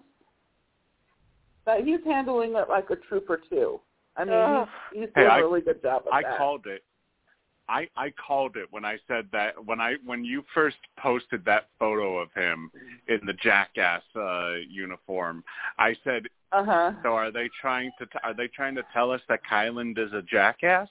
But 1.64 1.82
he's 1.84 1.98
handling 2.04 2.54
it 2.54 2.68
like 2.68 2.90
a 2.90 2.96
trooper 2.96 3.40
too. 3.50 3.80
I 4.16 4.24
mean, 4.24 4.34
Ugh. 4.34 4.68
he's, 4.92 5.00
he's 5.02 5.08
Hey, 5.14 5.22
doing 5.22 5.32
I- 5.32 5.38
a 5.38 5.42
really 5.42 5.60
good 5.60 5.82
job 5.82 6.02
of 6.02 6.04
that. 6.06 6.14
I 6.14 6.22
that. 6.22 6.38
called 6.38 6.66
it. 6.66 6.82
I 7.68 7.88
I 7.96 8.10
called 8.10 8.56
it 8.56 8.68
when 8.70 8.84
I 8.84 8.96
said 9.08 9.26
that 9.32 9.52
when 9.66 9.80
I 9.80 9.94
when 10.04 10.24
you 10.24 10.44
first 10.54 10.76
posted 10.98 11.44
that 11.46 11.66
photo 11.80 12.16
of 12.18 12.32
him 12.32 12.70
in 13.08 13.18
the 13.26 13.32
jackass 13.32 14.02
uh 14.14 14.52
uniform. 14.70 15.42
I 15.76 15.96
said, 16.04 16.28
Uh 16.52 16.64
huh. 16.64 16.92
so 17.02 17.08
are 17.14 17.32
they 17.32 17.50
trying 17.60 17.90
to 17.98 18.06
t- 18.06 18.18
are 18.22 18.34
they 18.34 18.46
trying 18.46 18.76
to 18.76 18.84
tell 18.92 19.10
us 19.10 19.20
that 19.28 19.40
Kyland 19.50 19.98
is 19.98 20.12
a 20.12 20.22
jackass? 20.22 20.88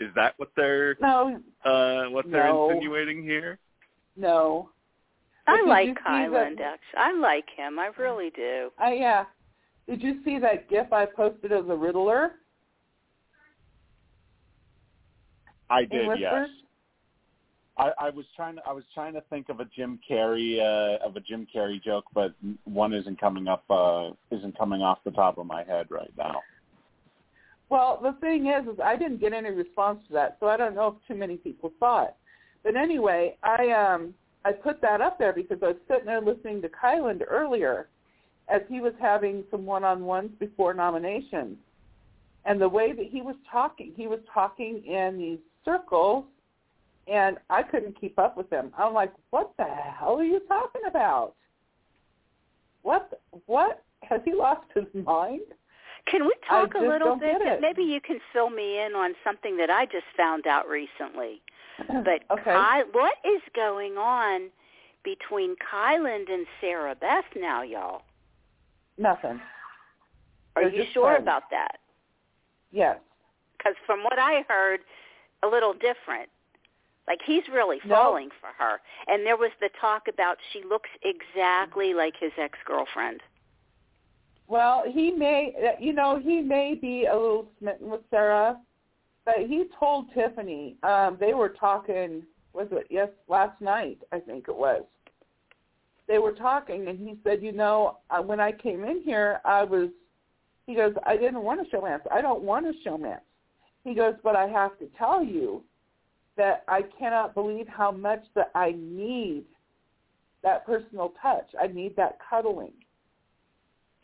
Is 0.00 0.10
that 0.14 0.34
what 0.36 0.50
they're 0.56 0.96
No, 1.00 1.40
uh 1.64 2.04
what 2.10 2.30
they're 2.30 2.46
No. 2.52 2.70
insinuating 2.70 3.22
here? 3.22 3.58
no. 4.16 4.70
I 5.46 5.52
But 5.52 5.56
did 5.56 5.68
like 5.68 5.86
you 5.86 5.94
see 5.94 6.00
Kyland. 6.00 6.60
Actually, 6.60 6.98
I 6.98 7.12
like 7.12 7.46
him. 7.56 7.78
I 7.78 7.90
really 7.98 8.30
do. 8.30 8.70
I 8.78 8.92
yeah. 8.94 9.24
Did 9.88 10.02
you 10.02 10.22
see 10.24 10.38
that 10.38 10.68
GIF 10.68 10.92
I 10.92 11.06
posted 11.06 11.52
of 11.52 11.66
the 11.66 11.74
Riddler 11.76 12.32
I 15.70 15.84
did, 15.84 16.08
yes. 16.18 16.48
I, 17.76 17.92
I 17.98 18.10
was 18.10 18.24
trying 18.34 18.56
to 18.56 18.62
I 18.66 18.72
was 18.72 18.84
trying 18.92 19.12
to 19.14 19.20
think 19.30 19.48
of 19.50 19.60
a 19.60 19.64
Jim 19.66 20.00
Carrey 20.10 20.58
uh, 20.58 21.04
of 21.04 21.16
a 21.16 21.20
Jim 21.20 21.46
Carrey 21.54 21.80
joke, 21.82 22.04
but 22.12 22.34
one 22.64 22.92
isn't 22.92 23.20
coming 23.20 23.46
up 23.46 23.64
uh, 23.70 24.10
isn't 24.30 24.58
coming 24.58 24.82
off 24.82 24.98
the 25.04 25.12
top 25.12 25.38
of 25.38 25.46
my 25.46 25.62
head 25.62 25.86
right 25.90 26.12
now. 26.16 26.40
Well, 27.70 27.98
the 28.02 28.12
thing 28.20 28.46
is, 28.46 28.66
is 28.66 28.80
I 28.82 28.96
didn't 28.96 29.20
get 29.20 29.32
any 29.32 29.50
response 29.50 30.00
to 30.06 30.14
that, 30.14 30.38
so 30.40 30.46
I 30.46 30.56
don't 30.56 30.74
know 30.74 30.88
if 30.88 31.08
too 31.08 31.18
many 31.18 31.36
people 31.36 31.72
saw 31.78 32.04
it. 32.04 32.14
But 32.64 32.76
anyway, 32.76 33.36
I 33.42 33.70
um 33.70 34.14
I 34.44 34.52
put 34.52 34.80
that 34.80 35.00
up 35.00 35.18
there 35.18 35.32
because 35.32 35.58
I 35.62 35.68
was 35.68 35.76
sitting 35.88 36.06
there 36.06 36.20
listening 36.20 36.62
to 36.62 36.68
Kyland 36.68 37.22
earlier, 37.28 37.88
as 38.48 38.62
he 38.68 38.80
was 38.80 38.94
having 39.00 39.44
some 39.50 39.66
one-on-ones 39.66 40.30
before 40.38 40.72
nominations, 40.72 41.58
and 42.46 42.60
the 42.60 42.68
way 42.68 42.92
that 42.92 43.06
he 43.06 43.20
was 43.20 43.36
talking, 43.50 43.92
he 43.94 44.06
was 44.06 44.20
talking 44.32 44.82
in 44.86 45.18
these 45.18 45.38
circles, 45.64 46.24
and 47.06 47.36
I 47.50 47.62
couldn't 47.62 48.00
keep 48.00 48.18
up 48.18 48.36
with 48.36 48.48
him. 48.50 48.72
I'm 48.78 48.94
like, 48.94 49.12
what 49.30 49.52
the 49.58 49.64
hell 49.64 50.16
are 50.18 50.24
you 50.24 50.40
talking 50.48 50.82
about? 50.88 51.34
What? 52.82 53.20
What? 53.46 53.82
Has 54.02 54.20
he 54.24 54.32
lost 54.32 54.66
his 54.74 54.86
mind? 55.04 55.42
Can 56.10 56.24
we 56.24 56.32
talk 56.48 56.74
a 56.74 56.78
little 56.80 57.16
bit? 57.16 57.60
Maybe 57.60 57.82
you 57.82 58.00
can 58.00 58.18
fill 58.32 58.50
me 58.50 58.78
in 58.80 58.94
on 58.94 59.14
something 59.24 59.56
that 59.58 59.70
I 59.70 59.84
just 59.86 60.06
found 60.16 60.46
out 60.46 60.68
recently. 60.68 61.42
But 61.88 62.24
okay. 62.30 62.54
Ky- 62.54 62.90
what 62.92 63.14
is 63.24 63.40
going 63.54 63.92
on 63.98 64.50
between 65.04 65.54
Kyland 65.72 66.28
and 66.32 66.44
Sarah 66.60 66.96
Beth 67.00 67.24
now, 67.36 67.62
y'all? 67.62 68.02
Nothing. 68.98 69.40
Are 70.56 70.62
They're 70.64 70.74
you 70.74 70.84
sure 70.92 71.12
friends. 71.12 71.22
about 71.22 71.42
that? 71.52 71.76
Yes. 72.72 72.98
Because 73.56 73.74
from 73.86 74.02
what 74.02 74.18
I 74.18 74.42
heard, 74.48 74.80
a 75.44 75.46
little 75.46 75.72
different. 75.72 76.28
Like 77.06 77.20
he's 77.24 77.44
really 77.52 77.78
No. 77.86 77.94
falling 77.94 78.30
for 78.40 78.50
her. 78.58 78.80
And 79.06 79.24
there 79.24 79.36
was 79.36 79.52
the 79.60 79.70
talk 79.80 80.08
about 80.12 80.36
she 80.52 80.62
looks 80.64 80.90
exactly 81.02 81.94
like 81.94 82.14
his 82.18 82.32
ex-girlfriend. 82.36 83.20
Well, 84.48 84.84
he 84.90 85.10
may, 85.10 85.76
you 85.78 85.92
know, 85.92 86.18
he 86.18 86.40
may 86.40 86.74
be 86.74 87.04
a 87.04 87.14
little 87.14 87.50
smitten 87.58 87.90
with 87.90 88.00
Sarah, 88.10 88.58
but 89.26 89.40
he 89.40 89.66
told 89.78 90.06
Tiffany 90.14 90.76
um, 90.82 91.18
they 91.20 91.34
were 91.34 91.50
talking. 91.50 92.22
Was 92.54 92.68
it 92.72 92.86
yes 92.88 93.10
last 93.28 93.60
night? 93.60 93.98
I 94.10 94.18
think 94.18 94.48
it 94.48 94.56
was. 94.56 94.82
They 96.08 96.16
were 96.18 96.32
talking, 96.32 96.88
and 96.88 96.98
he 96.98 97.18
said, 97.22 97.42
you 97.42 97.52
know, 97.52 97.98
uh, 98.10 98.22
when 98.22 98.40
I 98.40 98.52
came 98.52 98.84
in 98.84 99.02
here, 99.02 99.40
I 99.44 99.64
was. 99.64 99.90
He 100.66 100.74
goes, 100.74 100.94
I 101.04 101.16
didn't 101.16 101.42
want 101.42 101.60
a 101.60 101.76
showmance. 101.76 102.00
I 102.10 102.22
don't 102.22 102.42
want 102.42 102.66
a 102.66 102.72
showmance. 102.86 103.20
He 103.84 103.94
goes, 103.94 104.14
but 104.22 104.34
I 104.34 104.46
have 104.48 104.78
to 104.78 104.86
tell 104.98 105.22
you 105.22 105.62
that 106.36 106.64
I 106.68 106.82
cannot 106.98 107.34
believe 107.34 107.68
how 107.68 107.90
much 107.90 108.22
that 108.34 108.50
I 108.54 108.74
need 108.78 109.44
that 110.42 110.64
personal 110.64 111.12
touch. 111.20 111.50
I 111.60 111.66
need 111.66 111.96
that 111.96 112.18
cuddling 112.28 112.72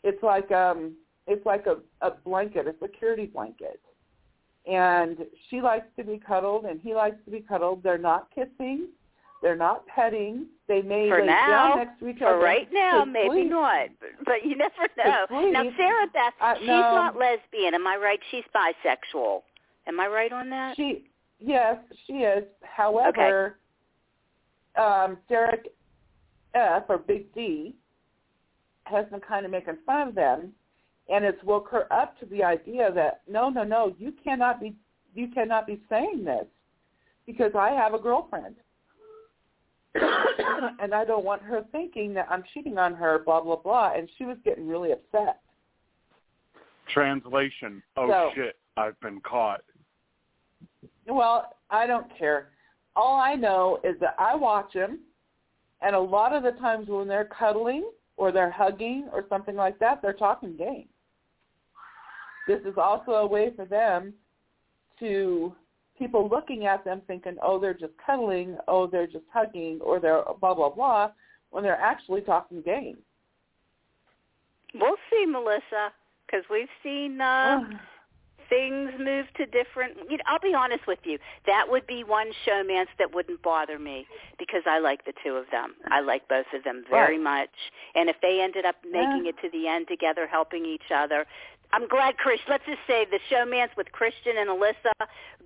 it's 0.05 0.23
like 0.23 0.49
um 0.51 0.93
it's 1.27 1.45
like 1.45 1.65
a, 1.65 1.77
a 2.05 2.11
blanket, 2.11 2.67
a 2.67 2.75
security 2.81 3.25
blanket. 3.25 3.81
And 4.67 5.17
she 5.49 5.61
likes 5.61 5.87
to 5.97 6.03
be 6.03 6.19
cuddled 6.25 6.65
and 6.65 6.79
he 6.81 6.93
likes 6.93 7.17
to 7.25 7.31
be 7.31 7.39
cuddled. 7.39 7.81
They're 7.83 7.97
not 7.97 8.27
kissing. 8.33 8.87
They're 9.41 9.55
not 9.55 9.85
petting. 9.87 10.45
They 10.67 10.81
may 10.81 11.09
For 11.09 11.21
lay 11.21 11.27
now, 11.27 11.47
down 11.47 11.77
next 11.77 11.99
to 11.99 12.07
each 12.07 12.21
other. 12.21 12.39
For 12.39 12.39
right 12.39 12.67
now, 12.71 13.05
maybe 13.05 13.43
not. 13.43 13.89
But, 13.99 14.09
but 14.25 14.45
you 14.45 14.55
never 14.55 14.87
know. 14.97 15.51
Now, 15.51 15.63
Sarah 15.77 16.07
Beth, 16.13 16.33
Uh, 16.41 16.55
she's 16.59 16.67
no. 16.67 16.95
not 16.95 17.15
lesbian. 17.17 17.73
Am 17.73 17.85
I 17.85 17.95
right? 17.97 18.19
She's 18.31 18.43
bisexual. 18.55 19.41
Am 19.87 19.99
I 19.99 20.07
right 20.07 20.31
on 20.31 20.49
that? 20.51 20.75
She 20.75 21.05
yes, 21.39 21.77
she 22.07 22.13
is. 22.13 22.43
However, 22.61 23.57
um, 24.77 25.17
Derek 25.29 25.67
F 26.53 26.83
or 26.89 26.97
Big 26.99 27.33
D 27.33 27.75
has 28.85 29.05
been 29.07 29.19
kind 29.19 29.45
of 29.45 29.51
making 29.51 29.77
fun 29.85 30.07
of 30.09 30.15
them, 30.15 30.51
and 31.09 31.23
it's 31.25 31.41
woke 31.43 31.69
her 31.69 31.91
up 31.91 32.19
to 32.19 32.25
the 32.27 32.43
idea 32.43 32.91
that 32.93 33.21
no, 33.29 33.49
no, 33.49 33.63
no, 33.63 33.95
you 33.99 34.13
cannot 34.23 34.59
be 34.59 34.75
you 35.13 35.27
cannot 35.29 35.65
be 35.67 35.81
saying 35.89 36.23
this 36.23 36.45
because 37.25 37.51
I 37.57 37.69
have 37.69 37.93
a 37.93 37.99
girlfriend. 37.99 38.55
and 40.81 40.93
I 40.93 41.05
don't 41.05 41.23
want 41.23 41.41
her 41.41 41.63
thinking 41.71 42.13
that 42.15 42.27
I'm 42.29 42.43
cheating 42.53 42.77
on 42.77 42.93
her, 42.95 43.19
blah 43.19 43.41
blah 43.41 43.55
blah. 43.55 43.93
And 43.95 44.09
she 44.17 44.25
was 44.25 44.37
getting 44.43 44.67
really 44.67 44.91
upset. 44.91 45.39
Translation. 46.93 47.81
Oh 47.97 48.07
So- 48.07 48.31
shit, 48.35 48.57
I've 48.77 48.99
been 48.99 49.21
caught. 49.21 49.61
Well, 51.07 51.55
I 51.69 51.85
don't 51.85 52.07
care. 52.17 52.49
All 52.95 53.19
I 53.19 53.35
know 53.35 53.79
is 53.83 53.95
that 53.99 54.15
I 54.17 54.35
watch 54.35 54.73
them, 54.73 54.99
and 55.81 55.95
a 55.95 55.99
lot 55.99 56.33
of 56.33 56.43
the 56.43 56.51
times 56.59 56.87
when 56.87 57.07
they're 57.07 57.25
cuddling 57.37 57.85
or 58.17 58.31
they're 58.31 58.51
hugging 58.51 59.07
or 59.11 59.25
something 59.29 59.55
like 59.55 59.77
that, 59.79 60.01
they're 60.01 60.13
talking 60.13 60.55
game. 60.55 60.87
This 62.47 62.61
is 62.61 62.77
also 62.77 63.11
a 63.11 63.27
way 63.27 63.51
for 63.55 63.65
them 63.65 64.13
to 64.99 65.53
people 65.97 66.29
looking 66.29 66.65
at 66.65 66.83
them 66.85 67.01
thinking, 67.07 67.37
oh, 67.41 67.59
they're 67.59 67.73
just 67.73 67.93
cuddling, 68.05 68.57
oh, 68.67 68.87
they're 68.87 69.07
just 69.07 69.25
hugging, 69.33 69.79
or 69.81 69.99
they're 69.99 70.23
blah 70.39 70.53
blah 70.53 70.69
blah, 70.69 71.11
when 71.49 71.63
they're 71.63 71.79
actually 71.79 72.21
talking 72.21 72.61
game. 72.61 72.97
We'll 74.73 74.97
see, 75.09 75.25
Melissa, 75.25 75.93
because 76.25 76.43
we've 76.49 76.67
seen 76.83 77.21
uh, 77.21 77.61
things 78.49 78.91
move 78.99 79.25
to 79.37 79.45
different. 79.45 79.97
You 80.09 80.17
know, 80.17 80.23
I'll 80.27 80.39
be 80.39 80.53
honest 80.53 80.85
with 80.87 80.99
you. 81.03 81.17
That 81.45 81.65
would 81.69 81.85
be 81.87 82.03
one 82.03 82.27
showmance 82.47 82.87
that 82.99 83.13
wouldn't 83.13 83.41
bother 83.41 83.79
me 83.79 84.05
because 84.39 84.61
I 84.65 84.79
like 84.79 85.05
the 85.05 85.13
two 85.23 85.33
of 85.35 85.45
them. 85.51 85.75
I 85.91 85.99
like 86.01 86.27
both 86.27 86.45
of 86.53 86.63
them 86.63 86.83
very 86.89 87.17
Right. 87.17 87.23
much. 87.47 87.55
And 87.95 88.09
if 88.09 88.15
they 88.21 88.41
ended 88.41 88.65
up 88.65 88.75
making 88.83 89.25
Yeah. 89.25 89.29
it 89.29 89.37
to 89.41 89.49
the 89.49 89.67
end 89.67 89.87
together, 89.87 90.27
helping 90.27 90.65
each 90.65 90.91
other, 90.91 91.25
I'm 91.73 91.87
glad 91.87 92.17
Chris. 92.17 92.39
Let's 92.47 92.65
just 92.65 92.85
say 92.87 93.05
the 93.05 93.19
showmance 93.29 93.75
with 93.75 93.91
Christian 93.91 94.37
and 94.37 94.49
Alyssa, 94.49 94.91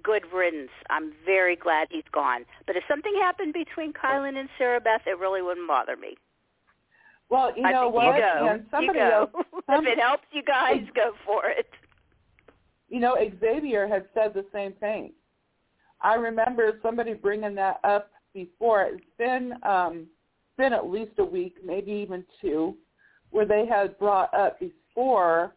good 0.03 0.31
riddance. 0.33 0.71
I'm 0.89 1.13
very 1.25 1.55
glad 1.55 1.87
he's 1.89 2.03
gone. 2.11 2.45
But 2.67 2.75
if 2.75 2.83
something 2.87 3.15
happened 3.15 3.53
between 3.53 3.93
Kyland 3.93 4.37
and 4.37 4.49
Sarah 4.57 4.81
Beth, 4.81 5.07
it 5.07 5.17
really 5.17 5.41
wouldn't 5.41 5.67
bother 5.67 5.95
me. 5.95 6.17
Well, 7.29 7.53
you 7.55 7.63
I 7.63 7.71
know 7.71 7.89
what? 7.89 8.15
you 8.15 8.21
go. 8.21 8.59
Somebody 8.71 8.99
you 8.99 9.05
go. 9.05 9.29
else, 9.33 9.45
some- 9.69 9.85
if 9.87 9.93
it 9.93 9.99
helps 9.99 10.25
you 10.31 10.41
guys, 10.43 10.83
go 10.95 11.13
for 11.25 11.45
it. 11.47 11.69
You 12.89 12.99
know, 12.99 13.15
Xavier 13.39 13.87
had 13.87 14.05
said 14.13 14.33
the 14.33 14.45
same 14.51 14.73
thing. 14.73 15.13
I 16.01 16.15
remember 16.15 16.79
somebody 16.81 17.13
bringing 17.13 17.55
that 17.55 17.79
up 17.83 18.11
before. 18.33 18.83
It's 18.83 19.03
been 19.17 19.53
um, 19.63 20.07
been 20.57 20.73
at 20.73 20.89
least 20.89 21.11
a 21.19 21.25
week, 21.25 21.55
maybe 21.63 21.91
even 21.91 22.25
two, 22.41 22.75
where 23.31 23.45
they 23.45 23.65
had 23.65 23.97
brought 23.99 24.33
up 24.33 24.59
before, 24.59 25.55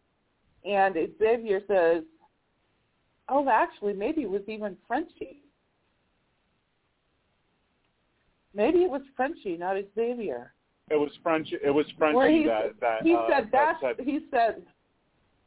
and 0.65 0.95
Xavier 1.19 1.61
says, 1.67 2.03
"Oh, 3.29 3.47
actually, 3.49 3.93
maybe 3.93 4.21
it 4.21 4.29
was 4.29 4.43
even 4.47 4.77
Frenchie. 4.87 5.41
Maybe 8.53 8.79
it 8.79 8.89
was 8.89 9.01
Frenchie, 9.15 9.57
not 9.57 9.77
Xavier." 9.95 10.53
It 10.89 10.95
was 10.95 11.11
French. 11.23 11.47
It 11.51 11.73
was 11.73 11.85
Frenchie 11.97 12.39
he, 12.39 12.43
that 12.45 12.79
that 12.81 13.03
he 13.03 13.15
uh, 13.15 13.27
said 13.29 13.49
that 13.51 13.77
that's 13.81 13.97
said 13.97 14.05
he 14.05 14.19
said 14.29 14.63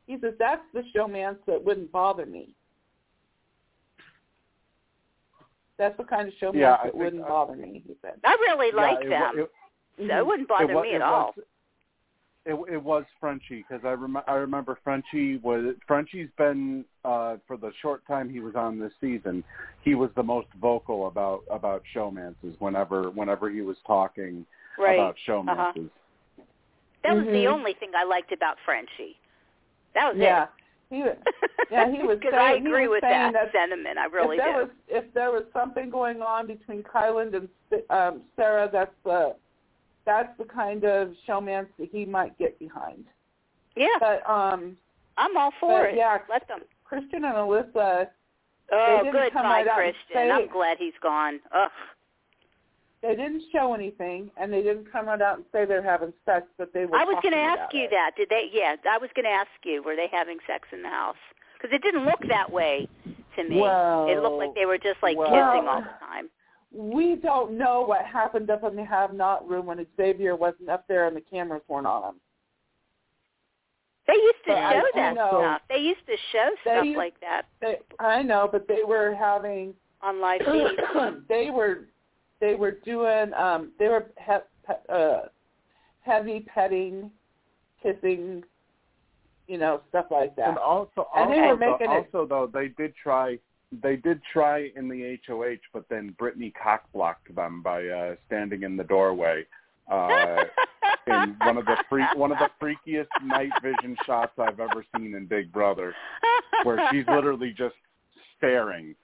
he 0.06 0.18
says 0.20 0.34
that's 0.38 0.62
the 0.72 0.82
showmance 0.94 1.36
that 1.46 1.62
wouldn't 1.62 1.90
bother 1.92 2.26
me. 2.26 2.50
That's 5.78 5.96
the 5.98 6.04
kind 6.04 6.28
of 6.28 6.34
showmance 6.40 6.60
Yeah, 6.60 6.76
that 6.84 6.94
wouldn't 6.94 7.22
uh, 7.24 7.28
bother 7.28 7.56
me. 7.56 7.82
He 7.86 7.94
said. 8.02 8.14
I 8.24 8.30
really 8.40 8.68
yeah, 8.74 8.82
like 8.82 9.04
it, 9.04 9.08
them, 9.10 9.20
wa- 9.20 9.42
It, 9.42 9.50
so 10.08 10.18
it 10.18 10.26
wouldn't 10.26 10.48
bother 10.48 10.70
it, 10.70 10.74
wa- 10.74 10.82
me 10.82 10.90
it 10.92 10.94
at 10.96 11.02
all. 11.02 11.34
Was, 11.36 11.44
it, 12.46 12.74
it 12.74 12.82
was 12.82 13.04
Frenchie 13.20 13.64
because 13.68 13.84
I, 13.84 13.90
rem- 13.92 14.16
I 14.28 14.34
remember 14.34 14.78
Frenchie 14.84 15.38
was 15.38 15.74
Frenchie's 15.86 16.28
been 16.38 16.84
uh, 17.04 17.36
for 17.46 17.56
the 17.56 17.72
short 17.82 18.06
time 18.06 18.30
he 18.30 18.40
was 18.40 18.54
on 18.54 18.78
this 18.78 18.92
season. 19.00 19.42
He 19.82 19.94
was 19.96 20.10
the 20.16 20.22
most 20.22 20.46
vocal 20.60 21.08
about 21.08 21.40
about 21.50 21.82
showmances 21.94 22.54
whenever 22.60 23.10
whenever 23.10 23.50
he 23.50 23.62
was 23.62 23.76
talking 23.86 24.46
Right. 24.78 24.94
about 24.94 25.16
Uh-huh. 25.28 25.72
showmances. 25.74 25.90
That 27.02 27.16
was 27.16 27.24
the 27.26 27.44
Mhm. 27.44 27.52
only 27.52 27.74
thing 27.74 27.90
I 27.96 28.04
liked 28.04 28.32
about 28.32 28.58
Frenchie. 28.64 29.18
That 29.96 30.12
was 30.14 30.22
Yeah, 30.22 30.44
it. 30.44 30.48
he. 30.90 30.98
Yeah, 31.72 31.90
he 31.90 32.02
was 32.04 32.18
Because 32.20 32.34
I 32.38 32.52
agree 32.52 32.86
with 32.86 33.00
that, 33.00 33.32
that 33.32 33.50
sentiment. 33.52 33.98
I 33.98 34.04
really 34.06 34.36
if 34.36 34.42
there 34.44 34.52
do. 34.52 34.58
was 34.60 34.68
if 34.86 35.14
there 35.14 35.32
was 35.32 35.42
something 35.52 35.90
going 35.90 36.22
on 36.22 36.46
between 36.46 36.84
Kyland 36.84 37.34
and 37.34 37.48
um, 37.90 38.22
Sarah, 38.36 38.70
that's 38.72 38.94
the 39.04 39.34
that's 40.04 40.36
the 40.38 40.44
kind 40.44 40.84
of 40.84 41.10
showmance 41.28 41.66
that 41.80 41.88
he 41.90 42.04
might 42.04 42.38
get 42.38 42.56
behind. 42.60 43.04
yeah, 43.74 43.88
But 43.98 44.22
um, 44.30 44.76
I'm 45.16 45.36
all 45.36 45.52
for 45.58 45.86
it. 45.86 45.96
yeah. 45.96 46.18
Let 46.30 46.46
them. 46.46 46.60
Christian 46.84 47.24
and 47.24 47.34
Alyssa, 47.34 48.06
Oh, 48.70 49.00
good 49.10 49.32
come 49.32 49.42
by 49.42 49.62
right 49.64 49.66
out 49.68 49.80
and 49.82 49.94
Christian. 50.08 50.30
I'm 50.30 50.46
glad 50.48 50.76
he's 50.78 50.92
gone. 51.02 51.40
Ugh. 51.52 51.70
They 53.02 53.14
didn't 53.14 53.42
show 53.52 53.74
anything, 53.74 54.30
and 54.36 54.52
they 54.52 54.62
didn't 54.62 54.90
come 54.90 55.06
right 55.06 55.20
out 55.20 55.36
and 55.36 55.44
say 55.52 55.64
they're 55.64 55.82
having 55.82 56.12
sex, 56.24 56.46
but 56.58 56.72
they 56.72 56.86
were. 56.86 56.96
I 56.96 57.04
was 57.04 57.18
going 57.22 57.34
to 57.34 57.38
ask 57.38 57.72
you 57.74 57.88
that. 57.90 58.12
Did 58.16 58.28
they? 58.30 58.48
Yeah, 58.52 58.76
I 58.90 58.98
was 58.98 59.10
going 59.14 59.24
to 59.26 59.30
ask 59.30 59.50
you. 59.64 59.82
Were 59.82 59.96
they 59.96 60.08
having 60.10 60.38
sex 60.46 60.68
in 60.72 60.82
the 60.82 60.88
house? 60.88 61.16
Because 61.56 61.74
it 61.74 61.82
didn't 61.82 62.04
look 62.04 62.20
that 62.28 62.50
way 62.50 62.88
to 63.36 63.44
me. 63.44 63.60
Well, 63.60 64.06
it 64.08 64.18
looked 64.22 64.38
like 64.38 64.54
they 64.54 64.66
were 64.66 64.78
just 64.78 64.98
like 65.02 65.16
well- 65.16 65.28
kissing 65.28 65.68
all 65.68 65.80
the 65.80 66.06
time. 66.06 66.28
We 66.72 67.16
don't 67.16 67.56
know 67.56 67.82
what 67.82 68.04
happened 68.04 68.50
up 68.50 68.64
in 68.64 68.76
the 68.76 68.84
have-not 68.84 69.48
room 69.48 69.66
when 69.66 69.86
Xavier 69.96 70.34
wasn't 70.36 70.68
up 70.68 70.84
there 70.88 71.06
and 71.06 71.16
the 71.16 71.20
cameras 71.22 71.62
weren't 71.68 71.86
on 71.86 72.02
him. 72.10 72.14
They 74.06 74.14
used 74.14 74.44
to 74.46 74.52
But 74.52 74.72
show 74.72 74.80
do 74.80 74.90
that 74.94 75.14
know- 75.14 75.28
stuff. 75.40 75.62
They 75.68 75.78
used 75.78 76.06
to 76.06 76.16
show 76.32 76.50
stuff 76.62 76.84
used- 76.84 76.96
like 76.98 77.18
that 77.20 77.46
They, 77.60 77.78
I 77.98 78.22
know, 78.22 78.48
but 78.50 78.68
they 78.68 78.82
were 78.86 79.14
having 79.14 79.74
on 80.02 80.20
live 80.20 80.42
feed. 80.42 81.22
they 81.28 81.50
were 81.50 81.86
they 82.40 82.54
were 82.54 82.72
doing 82.84 83.32
um 83.34 83.72
they 83.78 83.88
were 83.88 84.06
he, 84.18 84.32
pe- 84.66 84.92
uh 84.94 85.22
heavy 86.00 86.40
petting 86.40 87.10
kissing 87.82 88.42
you 89.46 89.58
know 89.58 89.80
stuff 89.88 90.06
like 90.10 90.34
that 90.36 90.48
And 90.48 90.58
also, 90.58 91.08
And 91.14 91.30
they 91.32 91.38
also, 91.38 91.48
were 91.48 91.56
making 91.56 91.86
though, 91.86 91.96
it- 91.96 92.14
also 92.14 92.26
though 92.26 92.50
they 92.52 92.68
did 92.68 92.94
try 93.00 93.38
they 93.82 93.96
did 93.96 94.20
try 94.32 94.70
in 94.76 94.88
the 94.88 95.18
HOH, 95.26 95.56
but 95.72 95.88
then 95.88 96.14
Britini 96.20 96.52
cockblocked 96.54 97.34
them 97.34 97.62
by 97.62 97.84
uh, 97.86 98.14
standing 98.26 98.62
in 98.62 98.76
the 98.76 98.84
doorway 98.84 99.44
uh, 99.90 100.44
in 101.08 101.36
one 101.42 101.56
of 101.58 101.64
the 101.64 101.76
freak, 101.88 102.06
one 102.14 102.30
of 102.30 102.38
the 102.38 102.48
freakiest 102.62 103.08
night 103.24 103.50
vision 103.62 103.96
shots 104.06 104.32
I've 104.38 104.60
ever 104.60 104.84
seen 104.96 105.14
in 105.16 105.26
Big 105.26 105.52
Brother, 105.52 105.94
where 106.62 106.88
she's 106.92 107.04
literally 107.08 107.52
just 107.58 107.74
staring. 108.38 108.94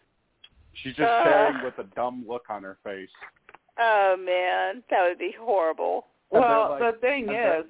She's 0.74 0.94
just 0.94 1.08
uh, 1.08 1.22
staring 1.22 1.64
with 1.64 1.78
a 1.78 1.84
dumb 1.94 2.24
look 2.28 2.44
on 2.48 2.62
her 2.62 2.78
face. 2.84 3.08
Oh 3.78 4.16
man, 4.18 4.82
that 4.90 5.06
would 5.08 5.18
be 5.18 5.34
horrible. 5.38 6.06
Well, 6.30 6.70
like- 6.80 6.94
the 6.94 6.98
thing 7.00 7.24
is, 7.24 7.28
they're- 7.30 7.64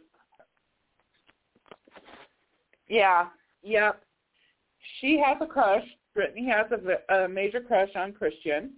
yeah, 2.88 3.26
yep. 3.62 4.02
She 5.00 5.18
has 5.24 5.36
a 5.40 5.46
crush. 5.46 5.84
Britini 6.16 6.46
has 6.46 6.66
a, 6.70 7.14
a 7.24 7.28
major 7.28 7.60
crush 7.60 7.88
on 7.96 8.12
Christian. 8.12 8.70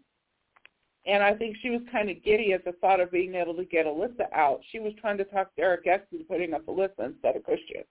And 1.06 1.22
I 1.22 1.34
think 1.34 1.56
she 1.60 1.68
was 1.68 1.80
kind 1.92 2.08
of 2.08 2.22
giddy 2.24 2.52
at 2.54 2.64
the 2.64 2.72
thought 2.72 3.00
of 3.00 3.10
being 3.10 3.34
able 3.34 3.54
to 3.56 3.64
get 3.64 3.84
Alyssa 3.84 4.32
out. 4.32 4.60
She 4.72 4.78
was 4.78 4.92
trying 5.00 5.18
to 5.18 5.24
talk 5.24 5.50
Derek 5.56 5.86
X 5.86 6.04
into 6.12 6.24
putting 6.24 6.54
up 6.54 6.64
Alyssa 6.64 7.04
instead 7.06 7.36
of 7.36 7.42
Christian. 7.44 7.82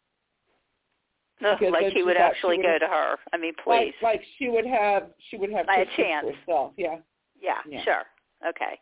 Ugh, 1.46 1.62
like 1.72 1.94
he 1.94 2.04
would 2.04 2.16
thought 2.18 2.32
actually 2.32 2.58
she 2.58 2.62
go 2.64 2.72
would- 2.74 2.80
to 2.80 2.88
her. 2.88 3.18
I 3.34 3.38
mean, 3.38 3.54
please. 3.64 3.94
Like, 4.02 4.14
like 4.20 4.22
she 4.38 4.50
would 4.50 4.66
have, 4.66 5.10
she 5.30 5.38
would 5.38 5.52
have 5.52 5.66
By 5.68 5.78
a 5.78 5.86
chance. 5.98 6.26
for 6.28 6.34
herself. 6.34 6.74
Yeah. 6.78 6.98
yeah, 7.42 7.58
yeah. 7.68 7.84
sure. 7.84 8.04
Okay. 8.48 8.80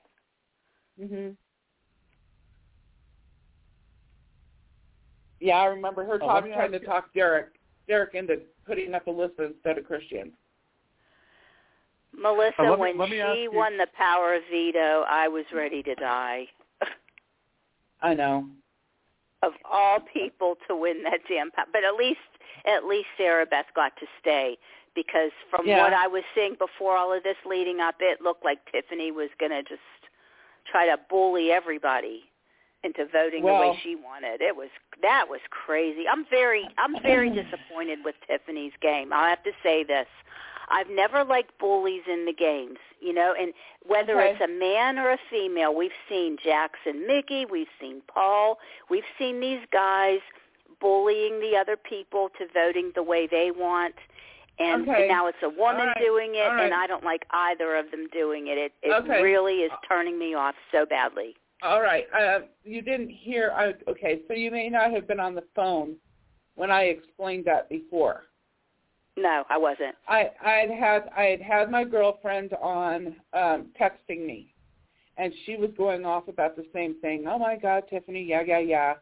Mhm. 0.99 1.35
Yeah, 5.39 5.57
I 5.57 5.65
remember 5.65 6.03
her 6.05 6.15
Oh, 6.15 6.19
talk, 6.19 6.35
let 6.35 6.43
me 6.43 6.51
trying 6.51 6.71
to 6.73 6.79
talk 6.79 7.13
Derek, 7.13 7.47
Derek 7.87 8.13
into 8.13 8.41
putting 8.65 8.93
up 8.93 9.05
Alyssa 9.05 9.51
instead 9.53 9.77
of 9.79 9.85
Christian. 9.85 10.31
Melissa, 12.13 12.61
Uh, 12.61 12.71
me- 12.75 12.75
when 12.77 12.97
let 12.97 13.09
me 13.09 13.21
ask 13.21 13.35
she 13.35 13.43
you- 13.43 13.51
won 13.51 13.77
the 13.77 13.87
power 13.87 14.35
of 14.35 14.43
veto, 14.51 15.01
I 15.07 15.27
was 15.29 15.45
ready 15.51 15.81
to 15.83 15.95
die. 15.95 16.47
I 18.01 18.13
know. 18.13 18.49
of 19.43 19.53
all 19.65 19.99
people 19.99 20.55
to 20.67 20.75
win 20.75 21.01
that 21.01 21.19
damn 21.27 21.49
power. 21.49 21.65
But 21.73 21.83
at 21.83 21.95
least 21.95 22.19
at 22.65 22.85
least 22.85 23.07
Sarah 23.17 23.45
Beth 23.45 23.65
got 23.75 23.95
to 23.97 24.05
stay 24.19 24.57
because 24.95 25.31
from 25.49 25.65
Yeah. 25.67 25.83
what 25.83 25.93
I 25.93 26.07
was 26.07 26.23
seeing 26.35 26.55
before 26.55 26.97
all 26.97 27.13
of 27.13 27.23
this 27.23 27.37
leading 27.45 27.79
up, 27.79 27.95
it 27.99 28.21
looked 28.21 28.43
like 28.43 28.59
Tiffany 28.71 29.11
was 29.11 29.29
going 29.39 29.51
to 29.51 29.63
just 29.63 29.81
try 30.65 30.85
to 30.87 30.97
bully 31.09 31.51
everybody 31.51 32.23
into 32.83 33.05
voting 33.05 33.45
the 33.45 33.53
way 33.53 33.79
she 33.83 33.95
wanted. 33.95 34.41
It 34.41 34.55
was 34.55 34.69
that 35.01 35.25
was 35.29 35.39
crazy. 35.49 36.07
I'm 36.11 36.25
very 36.29 36.67
I'm 36.77 36.99
very 37.01 37.29
disappointed 37.41 37.99
with 38.03 38.15
Tiffany's 38.27 38.73
game. 38.81 39.13
I 39.13 39.29
have 39.29 39.43
to 39.43 39.51
say 39.63 39.83
this. 39.83 40.07
I've 40.69 40.89
never 40.89 41.23
liked 41.25 41.57
bullies 41.59 42.03
in 42.07 42.25
the 42.25 42.33
games, 42.33 42.77
you 43.01 43.13
know, 43.13 43.33
and 43.37 43.53
whether 43.85 44.19
Okay. 44.21 44.31
it's 44.31 44.41
a 44.41 44.47
man 44.47 44.97
or 44.97 45.11
a 45.11 45.17
female, 45.29 45.75
we've 45.75 45.91
seen 46.07 46.37
Jackson 46.41 47.05
Michie, 47.05 47.45
we've 47.45 47.67
seen 47.79 48.01
Paul, 48.07 48.57
we've 48.89 49.03
seen 49.19 49.41
these 49.41 49.59
guys 49.73 50.19
bullying 50.81 51.39
the 51.39 51.55
other 51.57 51.77
people 51.77 52.29
to 52.37 52.47
voting 52.53 52.91
the 52.95 53.03
way 53.03 53.27
they 53.27 53.51
want. 53.51 53.95
And 54.59 54.87
Okay. 54.87 55.07
now 55.07 55.27
it's 55.27 55.41
a 55.41 55.49
woman 55.49 55.87
right. 55.87 55.97
doing 55.97 56.35
it, 56.35 56.39
right. 56.39 56.65
and 56.65 56.73
I 56.73 56.85
don't 56.85 57.03
like 57.03 57.25
either 57.31 57.77
of 57.77 57.89
them 57.91 58.07
doing 58.11 58.47
it. 58.47 58.57
It, 58.57 58.73
it 58.81 58.91
Okay. 58.91 59.21
really 59.21 59.61
is 59.61 59.71
turning 59.87 60.19
me 60.19 60.33
off 60.33 60.55
so 60.71 60.85
badly. 60.85 61.35
All 61.63 61.81
right. 61.81 62.07
Uh, 62.13 62.41
you 62.63 62.81
didn't 62.81 63.09
hear. 63.09 63.51
I, 63.55 63.73
okay, 63.89 64.21
so 64.27 64.33
you 64.33 64.51
may 64.51 64.67
not 64.69 64.91
have 64.91 65.07
been 65.07 65.19
on 65.19 65.35
the 65.35 65.43
phone 65.55 65.95
when 66.55 66.69
I 66.71 66.83
explained 66.83 67.45
that 67.45 67.69
before. 67.69 68.23
No, 69.15 69.43
I 69.49 69.57
wasn't. 69.57 69.95
I 70.07 70.31
I 70.43 70.51
had 70.51 70.69
had 70.71 71.09
I 71.15 71.23
had 71.23 71.41
had 71.41 71.71
my 71.71 71.83
girlfriend 71.83 72.53
on 72.61 73.15
um 73.33 73.67
texting 73.79 74.25
me 74.25 74.51
and 75.17 75.33
she 75.45 75.55
was 75.55 75.69
going 75.77 76.05
off 76.05 76.27
about 76.27 76.55
the 76.55 76.65
same 76.73 76.99
thing. 77.01 77.25
Oh 77.27 77.37
my 77.37 77.55
god, 77.55 77.83
Tiffany, 77.89 78.23
yeah, 78.23 78.41
yeah, 78.45 78.59
yeah. 78.59 78.93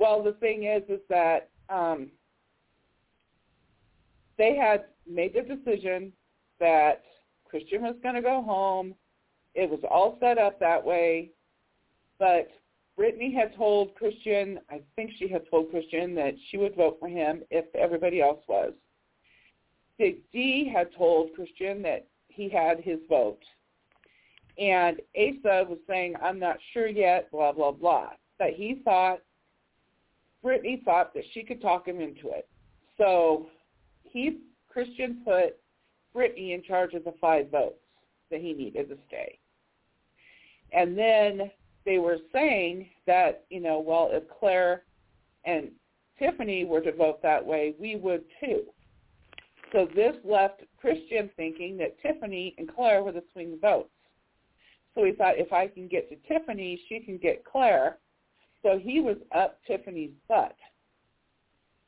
Well, 0.00 0.22
the 0.22 0.32
thing 0.32 0.64
is 0.64 0.82
is 0.88 1.00
that 1.08 1.50
um 1.68 2.10
they 4.38 4.56
had 4.56 4.86
made 5.06 5.34
the 5.34 5.42
decision 5.42 6.12
that 6.58 7.02
Christian 7.44 7.82
was 7.82 7.96
going 8.02 8.14
to 8.14 8.22
go 8.22 8.42
home. 8.42 8.94
It 9.54 9.68
was 9.68 9.80
all 9.90 10.16
set 10.18 10.38
up 10.38 10.58
that 10.60 10.82
way. 10.82 11.30
But 12.18 12.48
Britini 12.98 13.34
had 13.34 13.54
told 13.56 13.94
Christian, 13.96 14.60
I 14.70 14.80
think 14.96 15.10
she 15.18 15.28
had 15.28 15.42
told 15.50 15.70
Christian 15.70 16.14
that 16.14 16.34
she 16.48 16.56
would 16.56 16.74
vote 16.74 16.96
for 16.98 17.08
him 17.08 17.42
if 17.50 17.66
everybody 17.74 18.22
else 18.22 18.42
was. 18.48 18.72
Big 19.98 20.18
D 20.32 20.70
had 20.74 20.88
told 20.96 21.34
Christian 21.34 21.82
that 21.82 22.06
he 22.28 22.48
had 22.48 22.80
his 22.80 23.00
vote. 23.08 23.42
And 24.58 25.00
Azah 25.18 25.68
was 25.68 25.78
saying, 25.86 26.14
I'm 26.22 26.38
not 26.38 26.56
sure 26.72 26.88
yet, 26.88 27.30
blah, 27.30 27.52
blah, 27.52 27.72
blah. 27.72 28.10
But 28.38 28.50
he 28.50 28.80
thought, 28.84 29.20
Britini 30.44 30.82
thought 30.84 31.12
that 31.14 31.24
she 31.32 31.42
could 31.42 31.60
talk 31.60 31.86
him 31.86 32.00
into 32.00 32.30
it. 32.30 32.48
So 32.98 33.48
he, 34.04 34.38
Christian 34.68 35.22
put 35.24 35.56
Britini 36.14 36.54
in 36.54 36.62
charge 36.62 36.94
of 36.94 37.04
the 37.04 37.14
five 37.20 37.50
votes 37.50 37.80
that 38.30 38.40
he 38.40 38.52
needed 38.52 38.88
to 38.88 38.96
stay. 39.08 39.38
And 40.72 40.96
then 40.96 41.50
they 41.84 41.98
were 41.98 42.18
saying 42.32 42.88
that, 43.06 43.44
you 43.50 43.60
know, 43.60 43.80
well, 43.80 44.10
if 44.12 44.22
Claire 44.38 44.84
and 45.44 45.70
Tiffany 46.18 46.64
were 46.64 46.80
to 46.80 46.92
vote 46.92 47.22
that 47.22 47.44
way, 47.44 47.74
we 47.78 47.96
would 47.96 48.24
too. 48.40 48.62
So 49.72 49.88
this 49.94 50.16
left 50.24 50.62
Christian 50.78 51.30
thinking 51.36 51.76
that 51.78 52.00
Tiffany 52.02 52.54
and 52.58 52.72
Claire 52.72 53.02
were 53.02 53.12
the 53.12 53.22
swing 53.32 53.58
votes. 53.60 53.90
So 54.94 55.04
he 55.04 55.12
thought 55.12 55.38
if 55.38 55.52
I 55.52 55.68
can 55.68 55.86
get 55.86 56.08
to 56.10 56.16
Tiffany, 56.28 56.80
she 56.88 57.00
can 57.00 57.16
get 57.18 57.44
Claire. 57.44 57.98
So 58.62 58.78
he 58.78 59.00
was 59.00 59.16
up 59.34 59.58
Tiffany's 59.66 60.10
butt. 60.28 60.56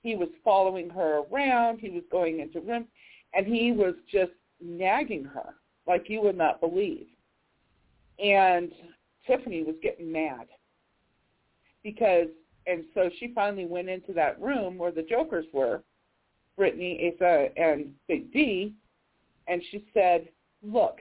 He 0.03 0.17
was 0.17 0.29
following 0.43 0.91
her 0.91 1.23
around. 1.31 1.79
He 1.79 1.91
was 1.91 2.03
going 2.11 2.41
into 2.41 2.61
rooms, 2.61 2.87
and 3.35 3.47
he 3.47 3.73
was 3.73 3.95
just 4.11 4.33
nagging 4.61 5.25
her 5.25 5.55
like 5.87 6.09
you 6.09 6.21
would 6.23 6.37
not 6.37 6.61
believe. 6.61 7.07
And 8.19 8.73
Tiffany 9.27 9.63
was 9.63 9.77
getting 9.83 10.11
mad 10.11 10.47
because, 11.83 12.29
and 12.67 12.85
so 12.95 13.11
she 13.19 13.33
finally 13.35 13.67
went 13.67 13.89
into 13.89 14.13
that 14.15 14.41
room 14.41 14.79
where 14.79 14.93
the 14.93 15.03
jokers 15.03 15.47
were, 15.53 15.83
Britini, 16.59 17.13
Azah, 17.13 17.51
and 17.57 17.93
Big 18.09 18.33
D, 18.33 18.75
and 19.49 19.63
she 19.71 19.85
said, 19.95 20.29
look, 20.63 21.01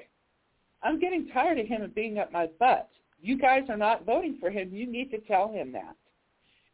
I'm 0.84 1.00
getting 1.00 1.28
tired 1.28 1.60
of 1.60 1.68
him 1.68 1.92
being 1.94 2.18
up 2.18 2.32
my 2.32 2.48
butt. 2.60 2.90
You 3.22 3.38
guys 3.38 3.64
are 3.70 3.78
not 3.78 4.06
voting 4.06 4.38
for 4.40 4.50
him. 4.50 4.70
You 4.74 4.88
need 4.88 5.12
to 5.12 5.20
tell 5.22 5.52
him 5.52 5.72
that. 5.74 5.96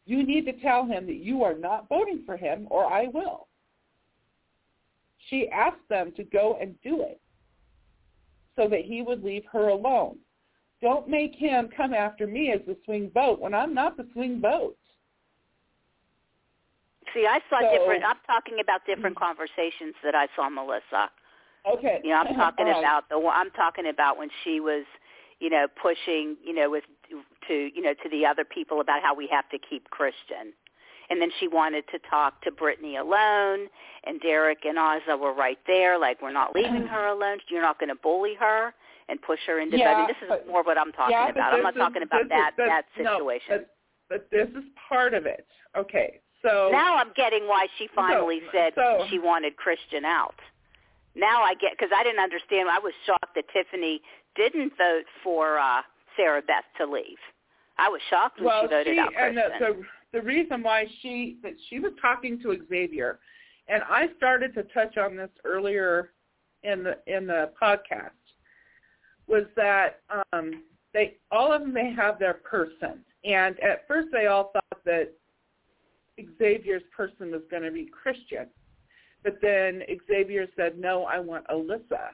You 0.06 0.26
need 0.26 0.46
to 0.46 0.54
tell 0.62 0.86
him 0.86 1.06
that 1.08 1.18
you 1.18 1.44
are 1.44 1.56
not 1.58 1.90
voting 1.90 2.24
for 2.26 2.38
him 2.38 2.68
or 2.70 2.86
I 2.86 3.08
will. 3.14 3.48
She 5.30 5.50
asked 5.50 5.88
them 5.90 6.14
to 6.16 6.24
go 6.24 6.58
and 6.62 6.76
do 6.82 7.02
it 7.02 7.20
so 8.56 8.70
that 8.70 8.82
he 8.86 9.02
would 9.02 9.24
leave 9.24 9.44
her 9.52 9.68
alone. 9.70 10.18
Don't 10.82 11.10
make 11.10 11.36
him 11.36 11.70
come 11.76 11.94
after 11.94 12.26
me 12.26 12.52
as 12.52 12.62
the 12.66 12.78
swing 12.86 13.12
vote 13.14 13.40
when 13.40 13.54
I'm 13.54 13.74
not 13.74 13.98
the 13.98 14.08
swing 14.14 14.40
vote. 14.40 14.78
See, 17.14 17.26
I 17.26 17.40
saw 17.50 17.60
So- 17.60 17.72
different. 17.78 18.04
I'm 18.06 18.20
talking 18.26 18.60
about 18.60 18.86
different 18.86 19.16
conversations 19.18 19.96
that 20.04 20.16
I 20.16 20.28
saw 20.36 20.50
Melissa. 20.50 21.10
Okay. 21.66 22.00
You 22.04 22.12
know, 22.12 22.18
I'm 22.18 22.36
talking 22.36 22.68
right. 22.68 22.80
about 22.80 23.10
the. 23.10 23.16
I'm 23.28 23.52
talking 23.52 23.88
about 23.88 24.18
when 24.18 24.30
she 24.44 24.60
was, 24.60 24.86
you 25.40 25.50
know, 25.50 25.68
pushing, 25.82 26.36
you 26.44 26.54
know, 26.54 26.70
with 26.70 26.84
to 27.48 27.70
you 27.74 27.82
know 27.82 27.94
to 27.94 28.10
the 28.10 28.26
other 28.26 28.44
people 28.44 28.82
about 28.82 29.02
how 29.02 29.16
we 29.16 29.28
have 29.32 29.48
to 29.50 29.58
keep 29.58 29.90
Christian, 29.90 30.54
and 31.10 31.22
then 31.22 31.30
she 31.40 31.48
wanted 31.48 31.86
to 31.92 32.00
talk 32.10 32.42
to 32.44 32.52
Britini 32.52 33.00
alone, 33.00 33.68
and 34.06 34.20
Derek 34.22 34.66
and 34.66 34.78
Azah 34.78 35.20
were 35.20 35.34
right 35.34 35.60
there, 35.68 35.98
like 35.98 36.22
we're 36.22 36.34
not 36.34 36.56
leaving 36.56 36.84
mm. 36.84 36.90
her 36.90 37.08
alone. 37.08 37.40
You're 37.50 37.62
not 37.62 37.80
going 37.80 37.90
to 37.90 37.96
bully 37.96 38.36
her 38.40 38.74
and 39.10 39.22
push 39.22 39.40
her 39.48 39.60
into 39.60 39.78
Yeah, 39.78 39.94
voting. 39.94 40.16
This 40.20 40.38
is 40.40 40.48
more 40.48 40.64
what 40.64 40.78
I'm 40.78 40.92
talking 40.92 41.16
yeah, 41.16 41.30
about. 41.30 41.54
I'm 41.54 41.64
not 41.64 41.76
is- 41.76 41.80
talking 41.80 42.04
about 42.04 42.30
that 42.30 42.52
is, 42.58 42.68
that 42.68 42.84
no, 43.00 43.18
situation. 43.18 43.48
but, 43.50 43.70
but 44.10 44.28
this 44.32 44.50
is 44.50 44.66
part 44.90 45.14
of 45.14 45.26
it. 45.26 45.46
Okay. 45.78 46.20
So 46.44 46.70
now 46.72 46.96
I'm 46.96 47.12
getting 47.16 47.48
why 47.48 47.68
she 47.78 47.88
finally 47.96 48.42
said 48.54 48.74
so- 48.76 49.06
she 49.10 49.20
wanted 49.20 49.56
Christian 49.58 50.06
out. 50.06 50.36
Now 51.16 51.42
I 51.42 51.56
get 51.56 51.72
because 51.72 51.90
I 51.96 52.04
didn't 52.04 52.22
understand. 52.22 52.70
I 52.70 52.78
was 52.78 52.94
shocked 53.06 53.34
that 53.36 53.46
Tiffany 53.52 54.02
didn't 54.38 54.72
vote 54.78 55.06
for 55.24 55.60
uh 55.60 55.82
Sarah 56.16 56.42
Beth 56.42 56.64
to 56.78 56.86
leave. 56.86 57.18
I 57.78 57.90
was 57.90 58.02
shocked 58.10 58.40
when 58.40 58.48
well, 58.48 58.64
she 58.64 58.68
voted 58.68 58.96
she, 58.96 59.00
out 59.00 59.12
and 59.20 59.38
the, 59.38 59.50
the 59.60 59.82
the 60.14 60.22
reason 60.22 60.64
why 60.64 60.86
she 61.02 61.38
that 61.44 61.54
she 61.70 61.80
was 61.80 61.92
talking 62.02 62.40
to 62.42 62.58
Xavier, 62.70 63.20
and 63.68 63.84
I 63.84 64.08
started 64.18 64.54
to 64.56 64.64
touch 64.64 64.98
on 64.98 65.16
this 65.16 65.30
earlier 65.44 66.12
in 66.64 66.84
the 66.84 66.98
in 67.08 67.28
the 67.28 67.52
podcast, 67.62 68.12
was 69.28 69.44
that 69.56 70.00
um, 70.32 70.64
they 70.94 71.18
all 71.32 71.52
of 71.52 71.62
them 71.62 71.74
they 71.74 71.92
have 71.92 72.18
their 72.18 72.36
person, 72.36 73.04
and 73.26 73.60
at 73.60 73.88
first 73.88 74.08
they 74.12 74.28
all 74.28 74.52
thought 74.54 74.84
that 74.86 75.12
Xavier's 76.40 76.84
person 76.96 77.32
was 77.32 77.42
going 77.50 77.64
to 77.64 77.72
be 77.72 77.86
Christian, 77.86 78.48
But 79.24 79.40
then 79.42 79.84
Xavier 80.08 80.48
said, 80.56 80.80
no, 80.80 81.04
I 81.04 81.20
want 81.20 81.46
Alyssa. 81.48 82.10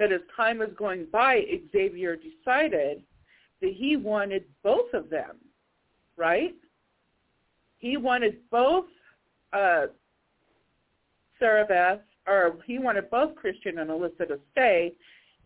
But 0.00 0.12
as 0.12 0.22
time 0.34 0.60
was 0.60 0.70
going 0.78 1.08
by, 1.12 1.44
Xavier 1.72 2.16
decided 2.16 3.02
that 3.60 3.74
he 3.74 3.98
wanted 3.98 4.44
both 4.64 4.94
of 4.94 5.10
them, 5.10 5.36
right? 6.16 6.54
He 7.76 7.98
wanted 7.98 8.38
both 8.50 8.86
uh, 9.52 9.88
Sarah 11.38 11.66
Beth, 11.66 12.00
or 12.26 12.56
he 12.66 12.78
wanted 12.78 13.10
both 13.10 13.34
Christian 13.34 13.78
and 13.78 13.90
Alyssa 13.90 14.26
to 14.28 14.40
stay, 14.52 14.94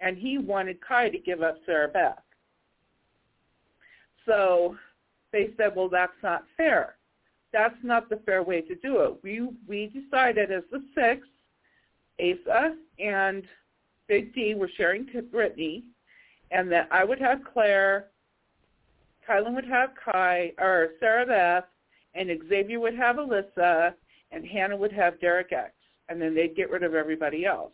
and 0.01 0.17
he 0.17 0.39
wanted 0.39 0.81
Kai 0.81 1.09
to 1.09 1.19
give 1.19 1.43
up 1.43 1.57
Sarah 1.67 1.89
Beth. 1.89 2.23
So 4.25 4.77
they 5.33 5.51
said, 5.57 5.75
well, 5.75 5.89
that's 5.89 6.13
not 6.23 6.45
fair. 6.57 6.95
That's 7.53 7.75
not 7.83 8.09
the 8.09 8.21
fair 8.25 8.45
way 8.45 8.61
to 8.61 8.77
do 8.77 9.01
it. 9.01 9.17
We 9.25 9.49
we 9.67 9.89
decided 9.89 10.53
as 10.53 10.63
the 10.71 10.85
six, 10.95 11.27
Azah 12.21 12.77
and 13.01 13.43
Big 14.09 14.35
D 14.35 14.55
were 14.55 14.71
sharing 14.77 15.07
to 15.09 15.23
Brittany, 15.23 15.85
and 16.51 16.71
that 16.71 16.89
I 16.91 17.05
would 17.05 17.21
have 17.21 17.41
Claire, 17.53 18.07
Kyland 19.29 19.55
would 19.55 19.67
have 19.67 19.91
Kai 20.05 20.53
or 20.59 20.91
Sarah 21.01 21.27
Beth, 21.27 21.65
and 22.15 22.31
Xavier 22.49 22.81
would 22.81 22.97
have 22.97 23.17
Alyssa, 23.17 23.95
and 24.31 24.47
Hannah 24.47 24.77
would 24.77 24.93
have 24.93 25.21
Derek 25.21 25.53
X, 25.53 25.73
and 26.09 26.21
then 26.21 26.35
they'd 26.35 26.57
get 26.57 26.71
rid 26.71 26.83
of 26.83 26.95
everybody 26.95 27.47
else. 27.47 27.73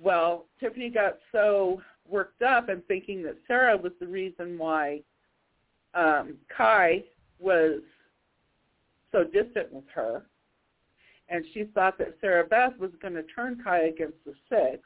Well, 0.00 0.46
Tiffany 0.60 0.90
got 0.90 1.18
so 1.32 1.80
worked 2.08 2.42
up 2.42 2.68
and 2.68 2.84
thinking 2.86 3.22
that 3.24 3.36
Sarah 3.46 3.76
was 3.76 3.92
the 4.00 4.06
reason 4.06 4.56
why 4.58 5.00
um, 5.94 6.36
Kai 6.54 7.04
was 7.38 7.80
so 9.12 9.24
distant 9.24 9.72
with 9.72 9.84
her, 9.94 10.22
and 11.28 11.44
she 11.52 11.64
thought 11.74 11.98
that 11.98 12.16
Sarah 12.20 12.44
Beth 12.44 12.78
was 12.78 12.90
going 13.00 13.14
to 13.14 13.22
turn 13.24 13.60
Kai 13.62 13.80
against 13.88 14.18
the 14.24 14.34
six. 14.48 14.82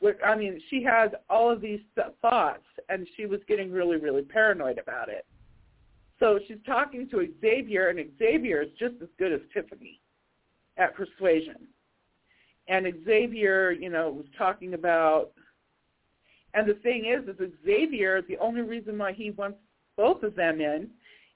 Which, 0.00 0.16
I 0.24 0.36
mean, 0.36 0.60
she 0.70 0.82
had 0.82 1.16
all 1.28 1.50
of 1.50 1.60
these 1.60 1.80
thoughts, 2.22 2.62
and 2.88 3.06
she 3.16 3.26
was 3.26 3.40
getting 3.48 3.72
really, 3.72 3.96
really 3.96 4.22
paranoid 4.22 4.78
about 4.78 5.08
it. 5.08 5.26
So 6.20 6.38
she's 6.46 6.58
talking 6.64 7.08
to 7.10 7.28
Xavier, 7.40 7.88
and 7.88 7.98
Xavier 8.18 8.62
is 8.62 8.70
just 8.78 8.94
as 9.02 9.08
good 9.18 9.32
as 9.32 9.40
Tiffany 9.52 10.00
at 10.76 10.94
persuasion. 10.94 11.66
And 12.68 12.86
Xavier, 13.04 13.72
you 13.72 13.90
know, 13.90 14.10
was 14.10 14.26
talking 14.36 14.74
about, 14.74 15.30
and 16.54 16.68
the 16.68 16.74
thing 16.74 17.06
is, 17.06 17.28
is 17.28 17.52
Xavier, 17.64 18.22
the 18.22 18.38
only 18.38 18.60
reason 18.60 18.98
why 18.98 19.12
he 19.12 19.30
wants 19.30 19.58
both 19.96 20.22
of 20.22 20.36
them 20.36 20.60
in 20.60 20.88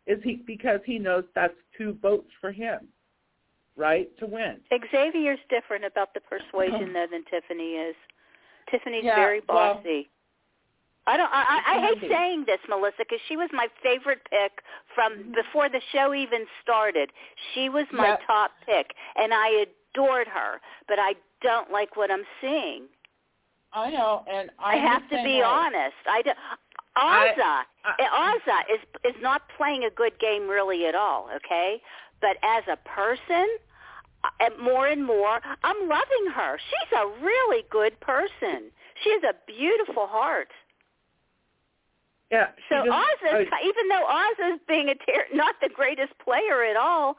is 0.07 0.18
he 0.22 0.43
because 0.47 0.80
he 0.84 0.99
knows 0.99 1.24
that's 1.34 1.55
two 1.76 1.97
votes 2.01 2.28
for 2.40 2.53
him, 2.53 2.88
right, 3.76 4.08
to 4.18 4.26
win. 4.26 4.58
Xavier's 4.90 5.38
different 5.50 5.84
about 5.84 6.14
the 6.14 6.20
persuasion 6.20 6.92
though 6.94 7.06
than 7.10 7.24
Tiffany 7.30 7.72
is. 7.74 7.96
Tiffany's 8.70 9.04
Yeah, 9.04 9.16
very 9.16 9.40
well- 9.48 9.74
bossy. 9.74 10.08
I 11.04 11.16
don't. 11.16 11.30
I, 11.32 11.42
I, 11.66 11.74
I 11.78 11.86
hate 11.86 12.08
saying 12.08 12.44
this, 12.46 12.60
Melissa, 12.68 12.98
because 13.00 13.18
she 13.26 13.36
was 13.36 13.50
my 13.52 13.66
favorite 13.82 14.20
pick 14.30 14.52
from 14.94 15.12
mm-hmm. 15.14 15.32
before 15.32 15.68
the 15.68 15.80
show 15.92 16.14
even 16.14 16.46
started. 16.62 17.10
She 17.54 17.68
was 17.68 17.86
my 17.92 18.06
Yeah. 18.10 18.16
top 18.24 18.52
pick, 18.64 18.94
and 19.16 19.34
I 19.34 19.64
adored 19.66 20.28
her. 20.28 20.60
But 20.86 21.00
I 21.00 21.14
don't 21.42 21.72
like 21.72 21.96
what 21.96 22.12
I'm 22.12 22.22
seeing. 22.40 22.84
I 23.72 23.90
know, 23.90 24.24
and 24.32 24.50
I 24.60 24.74
I'm 24.76 24.86
have 24.86 25.02
to 25.10 25.16
be 25.24 25.38
way. 25.38 25.42
honest. 25.42 25.96
I 26.08 26.22
do, 26.22 26.30
I- 26.94 27.32
Azah, 27.36 27.62
I- 27.98 28.38
Azah 28.46 28.72
is 28.72 29.14
is 29.16 29.20
not 29.20 29.42
playing 29.56 29.82
a 29.82 29.90
good 29.90 30.12
game 30.20 30.46
really 30.48 30.86
at 30.86 30.94
all. 30.94 31.28
Okay, 31.34 31.80
but 32.22 32.38
as 32.42 32.64
a 32.72 32.78
person, 32.88 33.46
uh, 34.24 34.48
more 34.62 34.86
and 34.86 35.04
more, 35.04 35.40
I'm 35.62 35.88
loving 35.88 36.26
her. 36.34 36.56
She's 36.58 36.92
a 36.96 37.06
really 37.22 37.64
good 37.68 37.98
person. 38.00 38.70
She 39.04 39.10
has 39.10 39.22
a 39.24 39.34
beautiful 39.46 40.06
heart. 40.06 40.48
Yeah. 42.30 42.48
So 42.70 42.86
just- 42.86 42.96
Azah's, 42.96 43.48
uh, 43.52 43.56
even 43.68 43.88
though 43.88 44.06
Azah's 44.08 44.60
being 44.66 44.88
a 44.88 44.94
ter- 44.94 45.26
not 45.34 45.60
the 45.60 45.68
greatest 45.68 46.16
player 46.18 46.62
at 46.64 46.76
all, 46.76 47.18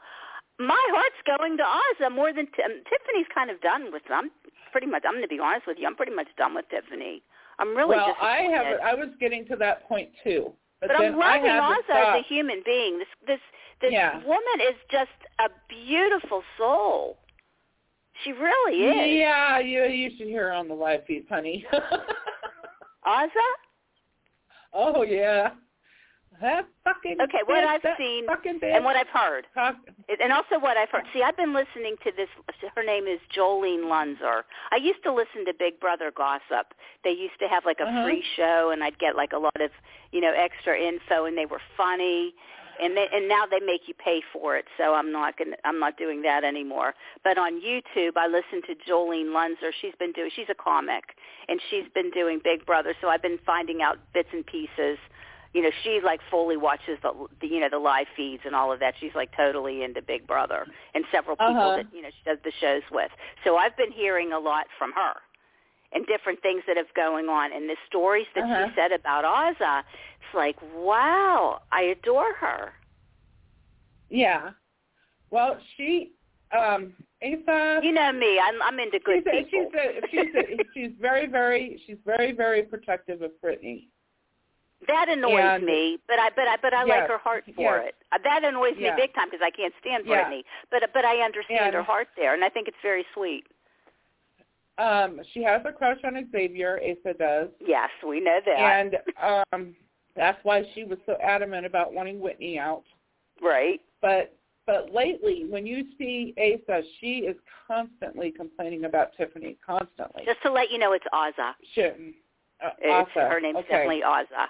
my 0.58 0.82
heart's 0.90 1.22
going 1.24 1.56
to 1.58 1.62
Azah 1.64 2.10
more 2.10 2.32
than 2.32 2.46
T- 2.48 2.62
um, 2.62 2.82
Tiffany's. 2.88 3.26
Kind 3.32 3.50
of 3.50 3.60
done 3.60 3.92
with. 3.92 4.02
I'm 4.10 4.30
pretty 4.72 4.86
much. 4.86 5.04
I'm 5.04 5.12
going 5.12 5.22
to 5.22 5.28
be 5.28 5.38
honest 5.38 5.66
with 5.66 5.78
you. 5.78 5.86
I'm 5.86 5.94
pretty 5.96 6.14
much 6.14 6.28
done 6.36 6.54
with 6.54 6.68
Tiffany. 6.68 7.22
I'm 7.58 7.76
really 7.76 7.96
well, 7.96 8.16
I 8.20 8.38
have. 8.54 8.80
I 8.80 8.94
was 8.94 9.08
getting 9.20 9.46
to 9.46 9.56
that 9.56 9.86
point 9.86 10.10
too. 10.24 10.52
But, 10.80 10.88
But 10.88 10.96
I'm 11.00 11.16
loving 11.16 11.44
to 11.44 11.94
as 11.94 12.20
a 12.20 12.22
human 12.22 12.62
being. 12.64 12.98
This 12.98 13.08
this 13.26 13.40
this 13.84 13.92
Yeah. 13.92 14.18
woman 14.24 14.58
is 14.60 14.76
just 14.90 15.10
a 15.38 15.48
beautiful 15.68 16.42
soul. 16.58 17.18
She 18.22 18.32
really 18.32 18.76
is. 18.84 19.18
Yeah, 19.18 19.58
you 19.58 19.84
you 19.84 20.10
should 20.16 20.28
hear 20.28 20.44
her 20.48 20.52
on 20.52 20.68
the 20.68 20.74
live 20.74 21.04
feeds, 21.06 21.28
honey. 21.28 21.66
Azah? 23.06 23.54
oh 24.72 25.02
yeah, 25.02 25.50
that 26.40 26.66
fucking. 26.84 27.20
Okay, 27.20 27.38
what 27.46 27.62
bitch, 27.62 27.66
I've 27.84 27.96
seen 27.98 28.26
and 28.62 28.84
what 28.84 28.96
I've 28.96 29.08
heard. 29.08 29.46
Talk, 29.54 29.76
And 30.20 30.32
also 30.32 30.58
what 30.58 30.76
I've 30.76 30.88
heard. 30.90 31.04
See, 31.12 31.22
I've 31.22 31.36
been 31.36 31.52
listening 31.54 31.96
to 32.04 32.12
this. 32.16 32.28
Her 32.74 32.82
name 32.82 33.06
is 33.06 33.20
Jolene 33.36 33.84
Lunzer. 33.84 34.42
I 34.72 34.76
used 34.76 35.02
to 35.04 35.12
listen 35.12 35.44
to 35.46 35.52
Big 35.58 35.78
Brother 35.80 36.10
Gossip. 36.16 36.72
They 37.04 37.10
used 37.10 37.38
to 37.40 37.46
have 37.48 37.64
like 37.64 37.78
a 37.80 37.84
Uh-huh. 37.86 38.04
free 38.04 38.24
show, 38.36 38.70
and 38.72 38.82
I'd 38.82 38.98
get 38.98 39.16
like 39.16 39.32
a 39.32 39.38
lot 39.38 39.60
of, 39.60 39.70
you 40.12 40.20
know, 40.20 40.32
extra 40.32 40.78
info, 40.78 41.26
and 41.26 41.36
they 41.36 41.46
were 41.46 41.60
funny. 41.76 42.34
And 42.82 42.96
they, 42.96 43.06
and 43.12 43.28
now 43.28 43.44
they 43.50 43.60
make 43.64 43.82
you 43.86 43.94
pay 43.94 44.20
for 44.32 44.56
it, 44.56 44.64
so 44.76 44.94
I'm 44.94 45.12
not 45.12 45.36
gonna 45.38 45.56
I'm 45.64 45.78
not 45.78 45.96
doing 45.96 46.22
that 46.22 46.44
anymore. 46.44 46.94
But 47.22 47.38
on 47.38 47.60
YouTube, 47.60 48.12
I 48.16 48.26
listen 48.26 48.62
to 48.68 48.74
Jolene 48.90 49.32
Lunzer. 49.32 49.70
She's 49.80 49.94
been 49.98 50.12
doing 50.12 50.30
she's 50.34 50.48
a 50.50 50.54
comic, 50.54 51.04
and 51.48 51.60
she's 51.70 51.84
been 51.94 52.10
doing 52.10 52.40
Big 52.42 52.66
Brother. 52.66 52.94
So 53.00 53.08
I've 53.08 53.22
been 53.22 53.38
finding 53.46 53.80
out 53.82 53.98
bits 54.12 54.28
and 54.32 54.44
pieces 54.46 54.98
you 55.52 55.62
know 55.62 55.70
she 55.84 56.00
like 56.04 56.18
fully 56.30 56.56
watches 56.56 56.98
the, 57.02 57.12
the 57.40 57.46
you 57.46 57.60
know 57.60 57.68
the 57.70 57.78
live 57.78 58.06
feeds 58.16 58.42
and 58.44 58.56
all 58.56 58.72
of 58.72 58.80
that 58.80 58.92
she's 58.98 59.14
like 59.14 59.30
totally 59.36 59.84
into 59.84 60.02
big 60.02 60.26
brother 60.26 60.66
and 60.94 61.04
several 61.12 61.36
people 61.36 61.54
Uh-huh. 61.54 61.76
that 61.76 61.86
you 61.94 62.02
know 62.02 62.08
she 62.10 62.28
does 62.28 62.38
the 62.44 62.50
shows 62.60 62.82
with 62.90 63.10
so 63.44 63.56
i've 63.56 63.76
been 63.76 63.92
hearing 63.92 64.32
a 64.32 64.38
lot 64.38 64.66
from 64.78 64.90
her 64.92 65.14
and 65.92 66.04
different 66.06 66.42
things 66.42 66.62
that 66.66 66.76
have 66.76 66.92
going 66.96 67.28
on 67.28 67.52
and 67.52 67.70
the 67.70 67.76
stories 67.86 68.26
that 68.34 68.42
Uh-huh. 68.42 68.66
she 68.66 68.74
said 68.74 68.90
about 68.90 69.22
Azah 69.24 69.84
like 70.34 70.56
wow 70.76 71.60
i 71.72 71.82
adore 71.82 72.34
her 72.34 72.72
yeah. 74.10 74.50
Well, 75.30 75.58
she, 75.76 76.12
um, 76.56 76.92
Azah. 77.24 77.80
you 77.82 77.90
know 77.90 78.12
me 78.12 78.38
i'm 78.38 78.62
i'm 78.62 78.78
into 78.78 79.00
good 79.00 79.24
she's 79.24 79.26
a, 79.26 79.44
people 79.44 79.70
she's 80.10 80.28
a, 80.36 80.46
she's 80.46 80.58
a, 80.60 80.64
she's 80.74 80.90
very 81.00 81.26
very 81.26 81.80
she's 81.86 81.96
very 82.04 82.30
very 82.32 82.62
protective 82.62 83.22
of 83.22 83.32
Britini. 83.42 83.88
that 84.86 85.08
annoys 85.08 85.40
and- 85.42 85.64
me 85.64 85.98
but 86.06 86.18
i 86.20 86.28
but 86.36 86.46
i 86.46 86.56
but 86.62 86.74
i 86.74 86.84
Yes, 86.86 87.00
like 87.00 87.08
her 87.08 87.18
heart 87.18 87.44
for 87.56 87.78
yes. 87.78 87.88
it 87.88 87.94
Uh, 88.12 88.18
that 88.22 88.44
annoys 88.44 88.74
Yeah. 88.78 88.94
me 88.94 89.02
big 89.02 89.14
time 89.14 89.28
because 89.30 89.44
i 89.44 89.50
can't 89.50 89.74
stand 89.80 90.04
Yeah. 90.06 90.16
brittany 90.22 90.44
but 90.70 90.82
but 90.92 91.04
i 91.04 91.16
understand 91.24 91.64
And- 91.66 91.74
her 91.74 91.82
heart 91.82 92.08
there 92.16 92.34
and 92.34 92.44
i 92.44 92.48
think 92.50 92.68
it's 92.68 92.76
very 92.82 93.04
sweet 93.14 93.44
Um, 94.76 95.20
she 95.32 95.42
has 95.44 95.62
a 95.64 95.72
crush 95.72 95.98
on 96.04 96.14
Xavier. 96.32 96.80
Azah 96.84 97.16
does. 97.16 97.48
Yes, 97.60 97.90
we 98.06 98.18
know 98.20 98.40
that. 98.44 98.58
and 98.58 98.96
um 99.52 99.74
that's 100.16 100.38
why 100.44 100.62
she 100.74 100.84
was 100.84 100.98
so 101.06 101.16
adamant 101.22 101.66
about 101.66 101.92
wanting 101.92 102.20
Whitney 102.20 102.58
out. 102.58 102.84
right. 103.42 103.80
But 104.00 104.36
but 104.66 104.92
lately, 104.94 105.44
when 105.48 105.66
you 105.66 105.84
see 105.98 106.34
Azah, 106.38 106.82
she 107.00 107.18
is 107.18 107.36
constantly 107.66 108.30
complaining 108.30 108.84
about 108.86 109.08
Tiffany. 109.16 109.58
Constantly. 109.64 110.22
Just 110.24 110.40
to 110.42 110.50
let 110.50 110.70
you 110.70 110.78
know, 110.78 110.92
it's 110.92 111.04
Azah. 111.12 111.52
She, 111.74 111.82
uh, 111.82 112.70
It's, 112.78 113.10
her 113.12 113.40
name's 113.40 113.58
okay. 113.58 113.68
definitely 113.68 114.00
Azah. 114.02 114.46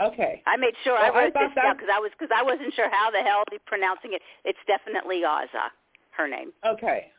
Okay. 0.00 0.42
I 0.46 0.56
made 0.56 0.74
sure 0.84 0.94
Well, 0.94 1.04
I 1.04 1.08
I 1.08 1.24
wrote 1.24 1.32
thought 1.32 1.50
this 1.54 1.62
down 1.62 1.76
because 1.76 1.88
I 1.92 1.98
was 2.00 2.10
because 2.18 2.34
I 2.36 2.42
wasn't 2.42 2.72
sure 2.74 2.88
how 2.90 3.10
the 3.10 3.18
hell 3.18 3.42
to 3.46 3.50
be 3.50 3.58
pronouncing 3.66 4.12
it. 4.12 4.22
It's 4.44 4.58
definitely 4.66 5.22
Azah. 5.22 5.70
Her 6.10 6.28
name. 6.28 6.52
Okay. 6.66 7.10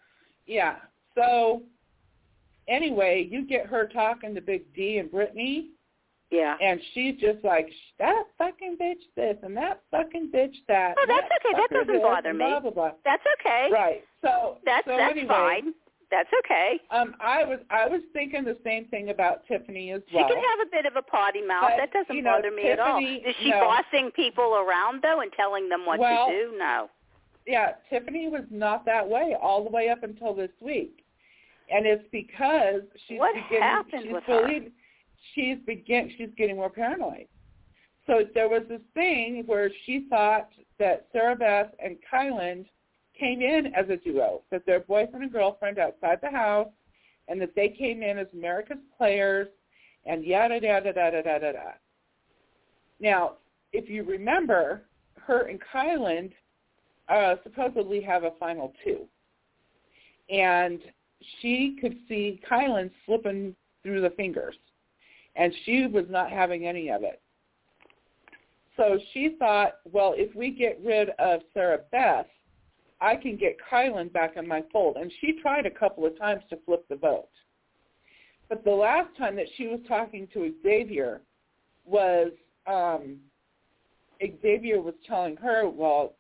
Yeah. 0.46 0.76
So 1.16 1.62
anyway, 2.68 3.28
you 3.30 3.46
get 3.46 3.66
her 3.66 3.88
talking 3.88 4.36
to 4.36 4.42
Big 4.42 4.74
D 4.74 4.98
and 4.98 5.10
Britini, 5.10 5.68
Yeah. 6.32 6.58
and 6.62 6.80
she's 6.94 7.16
just 7.20 7.44
like 7.44 7.70
that 8.00 8.24
fucking 8.38 8.78
bitch 8.82 9.04
this 9.16 9.38
and 9.44 9.56
that 9.58 9.82
fucking 9.92 10.32
bitch 10.34 10.56
that. 10.68 10.96
Oh, 10.98 11.06
that's 11.08 11.28
okay. 11.28 11.54
That 11.62 11.70
doesn't 11.86 12.02
bother 12.02 12.34
me. 12.34 12.46
Blah 12.46 12.60
blah 12.62 12.72
blah. 12.72 12.92
That's 13.06 13.24
okay. 13.40 13.70
Right. 13.72 14.04
So 14.22 14.58
That's 14.66 14.86
so 14.86 14.98
that's 14.98 15.12
anyway, 15.12 15.28
fine. 15.28 15.74
That's 16.12 16.30
okay. 16.46 16.80
Um, 16.92 17.16
I 17.20 17.44
was 17.44 17.60
I 17.70 17.88
was 17.88 18.02
thinking 18.14 18.44
the 18.44 18.58
same 18.64 18.86
thing 18.86 19.10
about 19.10 19.46
Tiffany 19.48 19.92
as 19.92 20.02
well. 20.14 20.28
she 20.28 20.34
can 20.34 20.44
have 20.44 20.68
a 20.68 20.70
bit 20.72 20.86
of 20.86 20.96
a 20.96 21.02
potty 21.02 21.42
mouth. 21.42 21.70
But, 21.70 21.78
that 21.78 21.94
doesn't 21.94 22.16
you 22.16 22.22
know, 22.22 22.38
bother 22.38 22.52
me 22.52 22.70
at 22.70 22.80
all. 22.80 23.00
Is 23.00 23.36
she 23.42 23.50
no. 23.52 23.62
bossing 23.62 24.12
people 24.16 24.56
around 24.56 25.02
though 25.04 25.22
and 25.22 25.32
telling 25.34 25.70
them 25.70 25.86
what 25.86 26.00
Well, 26.00 26.28
to 26.28 26.34
do? 26.34 26.58
No. 26.58 26.90
yeah, 27.46 27.74
Tiffany 27.90 28.28
was 28.30 28.44
not 28.50 28.86
that 28.86 29.08
way 29.08 29.36
all 29.40 29.64
the 29.64 29.70
way 29.70 29.90
up 29.90 30.04
until 30.04 30.34
this 30.34 30.52
week, 30.62 31.04
and 31.72 31.86
it's 31.86 32.06
because 32.12 32.82
she's 33.08 33.20
What 33.20 33.36
beginning. 33.36 33.62
happened 33.62 34.04
she's 34.06 34.14
with 34.14 34.24
her? 34.26 34.48
She's 35.34 35.58
begin. 35.66 36.12
She's 36.18 36.30
getting 36.38 36.58
more 36.58 36.70
paranoid. 36.70 37.28
So 38.08 38.22
there 38.34 38.50
was 38.50 38.64
this 38.70 38.82
thing 38.94 39.44
where 39.48 39.72
she 39.86 40.06
thought 40.10 40.50
that 40.78 41.08
Sarah 41.12 41.36
Beth 41.36 41.72
and 41.84 41.98
Kyland 42.12 42.66
came 43.20 43.42
in 43.42 43.74
as 43.74 43.90
a 43.90 43.98
duo, 43.98 44.42
that 44.52 44.64
they're 44.66 44.82
boyfriend 44.82 45.24
and 45.24 45.32
girlfriend 45.32 45.80
outside 45.80 46.20
the 46.22 46.30
house, 46.30 46.70
and 47.28 47.42
that 47.42 47.56
they 47.56 47.70
came 47.70 48.04
in 48.04 48.18
as 48.18 48.28
America's 48.34 48.78
players, 48.98 49.48
and 50.06 50.24
yada 50.24 50.60
yada 50.62 50.94
yada 50.96 51.22
yada 51.26 51.46
yada. 51.46 51.74
Now, 53.00 53.34
if 53.74 53.90
you 53.90 54.04
remember, 54.04 54.84
her 55.16 55.48
and 55.48 55.60
Kyland 55.74 56.32
uh, 57.10 57.36
supposedly 57.44 58.02
have 58.02 58.24
a 58.24 58.32
final 58.40 58.74
two, 58.84 59.08
and 60.30 60.80
she 61.42 61.78
could 61.82 61.98
see 62.08 62.40
Kyland 62.50 62.92
slipping 63.06 63.56
through 63.82 64.02
the 64.02 64.12
fingers, 64.12 64.56
and 65.36 65.54
she 65.66 65.88
was 65.88 66.06
not 66.10 66.30
having 66.32 66.68
any 66.68 66.90
of 66.90 67.04
it. 67.04 67.22
So 68.78 69.00
she 69.14 69.36
thought, 69.40 69.76
well, 69.92 70.14
if 70.18 70.36
we 70.36 70.52
get 70.52 70.80
rid 70.84 71.10
of 71.20 71.42
Sarah 71.54 71.80
Beth, 71.92 72.28
I 73.02 73.16
can 73.16 73.38
get 73.38 73.58
Kyland 73.72 74.12
back 74.14 74.36
in 74.38 74.48
my 74.48 74.64
fold. 74.72 74.98
And 74.98 75.12
she 75.22 75.40
tried 75.42 75.66
a 75.66 75.72
couple 75.72 76.06
of 76.06 76.18
times 76.18 76.44
to 76.50 76.58
flip 76.66 76.86
the 76.90 76.96
vote. 76.96 77.30
But 78.50 78.64
the 78.64 78.72
last 78.72 79.16
time 79.18 79.36
that 79.38 79.48
she 79.58 79.68
was 79.68 79.80
talking 79.88 80.28
to 80.34 80.54
Xavier 80.62 81.22
was 81.86 82.32
um, 82.68 83.18
Xavier 84.42 84.82
was 84.82 84.94
telling 85.08 85.36
her, 85.38 85.70
well, 85.70 86.16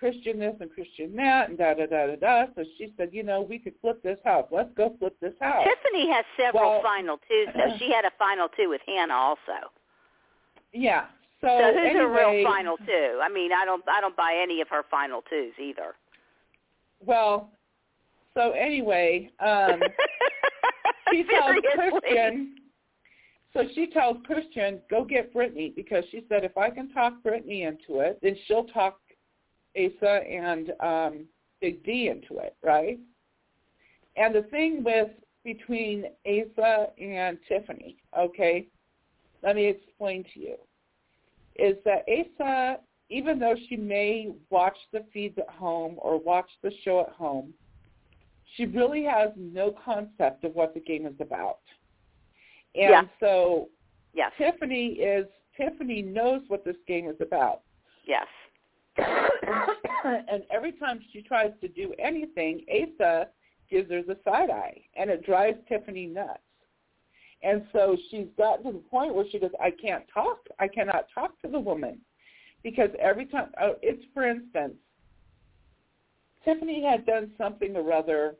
Christian 0.00 0.38
this 0.38 0.54
and 0.60 0.70
Christian 0.72 1.14
that 1.16 1.50
and 1.50 1.58
da 1.58 1.74
da 1.74 1.84
da 1.86 2.06
da 2.06 2.16
da. 2.16 2.44
So 2.56 2.64
she 2.78 2.92
said, 2.96 3.10
you 3.12 3.22
know, 3.22 3.42
we 3.42 3.58
could 3.58 3.74
flip 3.82 4.02
this 4.02 4.18
house. 4.24 4.46
Let's 4.50 4.70
go 4.74 4.96
flip 4.98 5.14
this 5.20 5.34
house. 5.40 5.62
Tiffany 5.68 6.10
has 6.10 6.24
several 6.38 6.70
Well- 6.70 6.82
final 6.82 7.18
twos, 7.28 7.48
though. 7.54 7.76
She 7.78 7.92
had 7.92 8.06
a 8.06 8.10
final 8.18 8.48
two 8.48 8.70
with 8.70 8.80
Hannah 8.86 9.14
also. 9.14 9.70
Yeah. 10.72 11.04
So, 11.42 11.48
So 11.48 11.72
who's 11.72 11.90
anyway, 11.90 11.98
her 12.00 12.08
real 12.08 12.44
final 12.44 12.76
two? 12.78 13.20
I 13.22 13.28
mean, 13.28 13.52
I 13.52 13.64
don't, 13.64 13.86
I 13.88 14.00
don't 14.00 14.16
buy 14.16 14.38
any 14.42 14.60
of 14.60 14.68
her 14.68 14.82
final 14.90 15.22
twos 15.28 15.52
either. 15.62 15.94
Well, 17.04 17.50
so 18.34 18.52
anyway, 18.52 19.30
um, 19.40 19.80
she 21.10 21.24
tells 21.30 21.56
Christian. 21.74 22.56
So 23.52 23.64
she 23.74 23.88
tells 23.88 24.18
Christian, 24.26 24.80
go 24.88 25.04
get 25.04 25.34
Britini 25.34 25.74
because 25.74 26.04
she 26.10 26.24
said 26.28 26.44
if 26.44 26.56
I 26.56 26.70
can 26.70 26.90
talk 26.92 27.14
Britini 27.26 27.66
into 27.66 28.00
it, 28.00 28.18
then 28.22 28.36
she'll 28.46 28.64
talk 28.64 29.00
Azah 29.76 30.30
and 30.30 30.72
um, 30.80 31.24
Big 31.60 31.84
D 31.84 32.08
into 32.08 32.38
it, 32.42 32.56
right? 32.62 32.98
And 34.16 34.34
the 34.34 34.42
thing 34.42 34.82
with 34.84 35.08
between 35.44 36.04
Azah 36.26 36.88
and 37.00 37.38
Tiffany, 37.48 37.96
okay, 38.18 38.66
let 39.42 39.56
me 39.56 39.66
explain 39.66 40.24
to 40.34 40.40
you, 40.40 40.56
is 41.56 41.76
that 41.84 42.04
Azah, 42.08 42.78
even 43.08 43.38
though 43.38 43.54
she 43.68 43.76
may 43.76 44.30
watch 44.50 44.76
the 44.92 45.04
feeds 45.12 45.38
at 45.38 45.48
home 45.48 45.96
or 45.98 46.18
watch 46.18 46.48
the 46.62 46.70
show 46.84 47.00
at 47.00 47.10
home, 47.10 47.52
she 48.56 48.66
really 48.66 49.04
has 49.04 49.30
no 49.36 49.74
concept 49.84 50.44
of 50.44 50.54
what 50.54 50.74
the 50.74 50.80
game 50.80 51.06
is 51.06 51.14
about. 51.20 51.60
And 52.74 52.90
Yeah. 52.90 53.08
so 53.18 53.68
Yes, 54.12 54.32
Tiffany 54.36 54.94
is 54.94 55.26
Tiffany 55.56 56.02
knows 56.02 56.42
what 56.48 56.64
this 56.64 56.76
game 56.86 57.08
is 57.08 57.20
about. 57.20 57.62
yes. 58.04 58.26
and 60.04 60.42
every 60.50 60.72
time 60.72 61.00
she 61.12 61.22
tries 61.22 61.52
to 61.60 61.68
do 61.68 61.94
anything, 61.98 62.64
Azah 62.72 63.26
gives 63.70 63.90
her 63.90 64.02
the 64.02 64.16
side 64.24 64.50
eye, 64.50 64.80
and 64.96 65.10
it 65.10 65.24
drives 65.24 65.58
Tiffany 65.68 66.06
nuts. 66.06 66.40
And 67.42 67.62
so 67.72 67.96
she's 68.10 68.26
gotten 68.36 68.66
to 68.66 68.72
the 68.72 68.84
point 68.90 69.14
where 69.14 69.24
she 69.30 69.38
goes, 69.38 69.50
I 69.60 69.70
can't 69.70 70.04
talk. 70.12 70.40
I 70.58 70.68
cannot 70.68 71.06
talk 71.14 71.40
to 71.42 71.48
the 71.48 71.58
woman. 71.58 71.98
Because 72.62 72.90
every 73.00 73.24
time, 73.24 73.48
oh, 73.60 73.76
it's 73.80 74.04
for 74.12 74.28
instance, 74.28 74.74
Tiffany 76.44 76.84
had 76.84 77.06
done 77.06 77.30
something 77.38 77.74
or 77.76 77.92
other, 77.92 78.36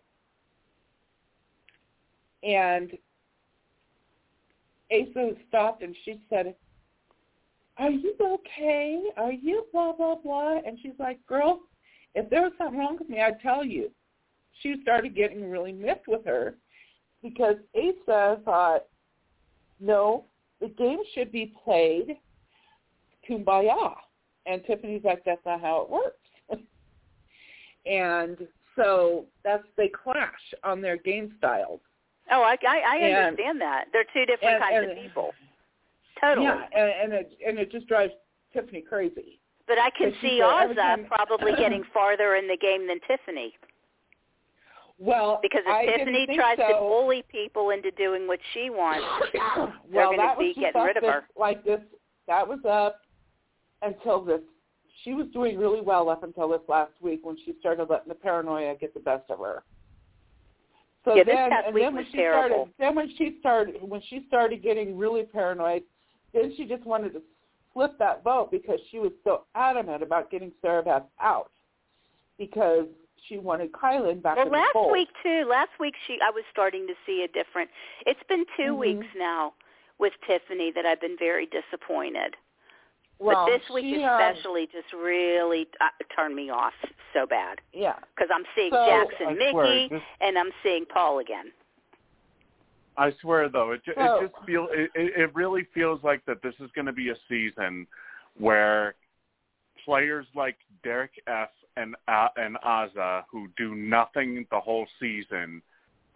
and 2.43 2.93
Azah 4.93 5.37
stopped 5.49 5.83
and 5.83 5.95
she 6.05 6.21
said, 6.29 6.55
are 7.81 7.91
you 7.91 8.15
okay? 8.21 9.01
Are 9.17 9.33
you 9.33 9.65
blah, 9.73 9.93
blah, 9.93 10.17
blah? 10.17 10.59
And 10.67 10.79
she's 10.83 10.93
like, 10.99 11.25
girl, 11.27 11.61
if 12.15 12.29
there 12.31 12.43
was 12.43 12.53
something 12.59 12.79
wrong 12.79 12.97
with 12.99 13.09
me, 13.09 13.21
I'd 13.21 13.41
tell 13.41 13.65
you. 13.65 13.91
She 14.63 14.77
started 14.83 15.17
getting 15.17 15.49
really 15.51 15.73
miffed 15.73 16.07
with 16.07 16.25
her 16.27 16.57
because 17.23 17.57
Azah 17.75 18.45
thought, 18.45 18.85
no, 19.81 20.25
the 20.61 20.69
game 20.69 20.99
should 21.15 21.33
be 21.33 21.55
played 21.65 22.17
kumbaya. 23.29 23.95
And 24.47 24.63
Tiffany's 24.67 25.05
like, 25.05 25.23
that's 25.25 25.45
not 25.47 25.61
how 25.61 25.83
it 25.83 25.91
works. 25.91 26.61
and 27.87 28.37
so 28.77 29.25
that's 29.45 29.65
they 29.77 29.89
clash 29.89 30.55
on 30.65 30.81
their 30.81 30.97
game 30.97 31.33
styles. 31.39 31.81
Oh, 32.31 32.43
I, 32.43 32.57
I, 32.67 32.81
I 32.87 32.97
And- 32.99 33.17
understand 33.17 33.61
that. 33.61 33.87
They're 33.93 34.05
two 34.13 34.27
different 34.27 34.55
and- 34.57 34.63
kinds 34.63 34.77
and- 34.89 34.91
of 34.99 34.99
people. 35.05 35.33
Totally. 36.21 36.47
Yeah, 36.47 36.65
and, 36.75 36.91
and 37.03 37.13
it 37.13 37.33
and 37.47 37.59
it 37.59 37.71
just 37.73 37.87
drives 37.87 38.13
Tiffany 38.53 38.83
crazy. 38.83 39.41
But 39.67 39.79
I 39.79 39.91
can 39.91 40.13
see 40.21 40.41
Azah 40.43 40.75
time- 40.75 41.07
probably 41.07 41.53
getting 41.57 41.85
farther 41.95 42.35
in 42.37 42.49
the 42.49 42.57
game 42.57 42.87
than 42.89 42.99
Tiffany 43.07 43.55
Well, 44.99 45.39
because 45.43 45.63
if 45.65 45.73
I 45.73 45.87
Tiffany 45.87 46.27
tries 46.35 46.59
to 46.59 46.77
bully 46.81 47.23
people 47.31 47.71
into 47.71 47.91
doing 47.93 48.27
what 48.27 48.41
she 48.53 48.69
wants, 48.69 49.07
well, 49.93 50.15
gonna 50.17 50.35
be 50.39 50.55
getting 50.55 50.83
rid 50.83 50.97
of 50.97 51.05
her. 51.05 51.25
Like 51.39 51.65
this, 51.65 51.81
that 52.27 52.47
was 52.47 52.59
up 52.69 53.01
until 53.83 54.23
this. 54.25 54.41
She 55.05 55.15
was 55.15 55.27
doing 55.33 55.57
really 55.57 55.81
well 55.81 56.11
up 56.11 56.25
until 56.25 56.49
this 56.51 56.61
last 56.69 56.93
week 57.01 57.21
when 57.23 57.37
she 57.45 57.55
started 57.61 57.89
letting 57.89 58.09
the 58.09 58.15
paranoia 58.15 58.75
get 58.75 58.93
the 58.93 59.01
best 59.01 59.31
of 59.31 59.39
her. 59.39 59.63
So 61.05 61.15
Yeah, 61.15 61.25
this 61.25 61.35
then, 61.35 61.51
and 61.67 61.75
week 61.75 61.85
then 61.85 61.95
when 61.95 62.05
was 62.05 62.11
she 62.11 62.19
terrible. 62.19 62.57
started, 62.57 62.75
then 62.79 62.95
when 62.95 63.17
she 63.17 63.37
started, 63.41 63.77
when 63.81 64.03
she 64.11 64.25
started 64.29 64.63
getting 64.63 64.99
really 64.99 65.23
paranoid, 65.23 65.83
then 66.33 66.53
she 66.57 66.65
just 66.65 66.85
wanted 66.85 67.13
to 67.15 67.23
flip 67.73 67.99
that 67.99 68.23
vote 68.25 68.51
because 68.51 68.79
she 68.91 68.99
was 68.99 69.13
so 69.25 69.45
adamant 69.55 70.03
about 70.03 70.31
getting 70.31 70.53
Sarah 70.63 70.83
Beth 70.83 71.05
out 71.21 71.51
because 72.39 72.87
she 73.29 73.39
wanted 73.39 73.71
Kyland 73.73 74.23
back 74.23 74.37
well, 74.37 74.47
in 74.47 74.53
the 74.53 74.59
last 74.59 74.73
fold. 74.73 74.93
week 74.93 75.09
too. 75.23 75.45
Last 75.49 75.71
week 75.79 75.95
she, 76.07 76.19
I 76.25 76.31
was 76.31 76.43
starting 76.51 76.87
to 76.87 76.95
see 77.07 77.23
a 77.23 77.29
different. 77.29 77.71
It's 78.07 78.23
been 78.29 78.45
2 78.57 78.73
Mhm. 78.75 78.79
weeks 78.79 79.07
now 79.17 79.53
with 79.99 80.13
Tiffany 80.27 80.71
that 80.73 80.87
I've 80.87 81.01
been 81.01 81.17
very 81.19 81.47
disappointed. 81.47 82.37
well, 83.19 83.45
but 83.45 83.59
this 83.59 83.69
week 83.69 83.85
she, 83.85 84.03
um, 84.03 84.19
especially 84.19 84.67
just 84.67 84.91
really 84.95 85.69
uh, 85.83 85.89
turned 86.17 86.35
me 86.35 86.49
off 86.49 86.73
so 87.13 87.27
bad 87.27 87.61
yeah. 87.75 87.97
because 88.17 88.31
I'm 88.35 88.45
seeing 88.57 88.71
So- 88.73 88.87
Jackson 88.87 89.37
Michie 89.37 89.89
swear, 89.89 90.03
and 90.23 90.39
I'm 90.39 90.51
seeing 90.63 90.87
Paul 90.87 91.19
again. 91.19 91.53
I 93.01 93.13
swear 93.21 93.49
though, 93.49 93.73
it 93.73 93.83
Oh. 93.97 94.19
it 94.25 94.31
just 94.33 94.47
feel 94.47 94.69
it, 94.71 94.91
it 94.95 95.35
really 95.35 95.65
feels 95.75 96.03
like 96.05 96.25
that 96.27 96.43
this 96.43 96.55
is 96.61 96.71
going 96.75 96.87
to 96.87 96.93
be 96.93 97.09
a 97.11 97.17
season 97.29 97.87
where 98.39 98.95
players 99.85 100.27
like 100.35 100.57
Derek 100.85 101.13
F 101.27 101.49
and 101.77 101.97
uh, 102.09 102.29
and 102.37 102.57
Azah 102.65 103.25
who 103.31 103.49
do 103.57 103.75
nothing 103.75 104.47
the 104.51 104.61
whole 104.61 104.87
season 105.01 105.63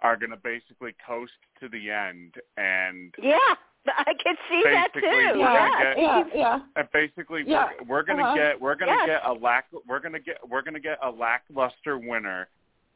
are 0.00 0.16
going 0.16 0.30
to 0.30 0.36
basically 0.36 0.94
coast 1.06 1.32
to 1.60 1.68
the 1.70 1.90
end 1.90 2.34
and 2.58 3.14
Yeah, 3.22 3.38
I 3.86 4.12
can 4.22 4.36
see 4.50 4.62
that 4.64 4.88
too. 4.92 5.00
We're 5.02 5.36
Yeah, 5.38 5.68
gonna 5.70 5.84
get- 5.94 5.98
yeah, 5.98 6.24
yeah. 6.34 6.58
and 6.76 6.88
basically 6.92 7.44
Yeah, 7.46 7.68
we're, 7.80 7.86
we're 7.98 8.02
going 8.02 8.18
to 8.18 8.24
uh-huh. 8.24 8.34
get 8.36 8.60
we're 8.60 8.74
going 8.74 8.92
to 8.92 9.04
Yes. 9.06 9.20
get 9.22 9.30
a 9.30 9.32
lack 9.32 9.66
we're 9.88 10.00
going 10.00 10.12
to 10.12 10.20
get 10.20 10.36
we're 10.46 10.62
going 10.62 10.74
to 10.74 10.80
get 10.80 10.98
a 11.02 11.10
lackluster 11.10 11.96
winner 11.98 12.48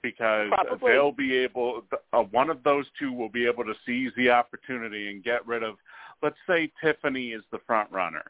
because 0.02 0.48
Probably. 0.48 0.92
they'll 0.92 1.12
be 1.12 1.36
able 1.36 1.82
uh, 2.12 2.22
one 2.22 2.50
of 2.50 2.62
those 2.62 2.86
two 2.98 3.12
will 3.12 3.28
be 3.28 3.46
able 3.46 3.64
to 3.64 3.74
seize 3.84 4.12
the 4.16 4.30
opportunity 4.30 5.10
and 5.10 5.22
get 5.24 5.46
rid 5.46 5.62
of 5.62 5.76
let's 6.22 6.36
say 6.46 6.70
Tiffany 6.82 7.28
is 7.28 7.42
the 7.50 7.58
front 7.66 7.90
runner 7.90 8.24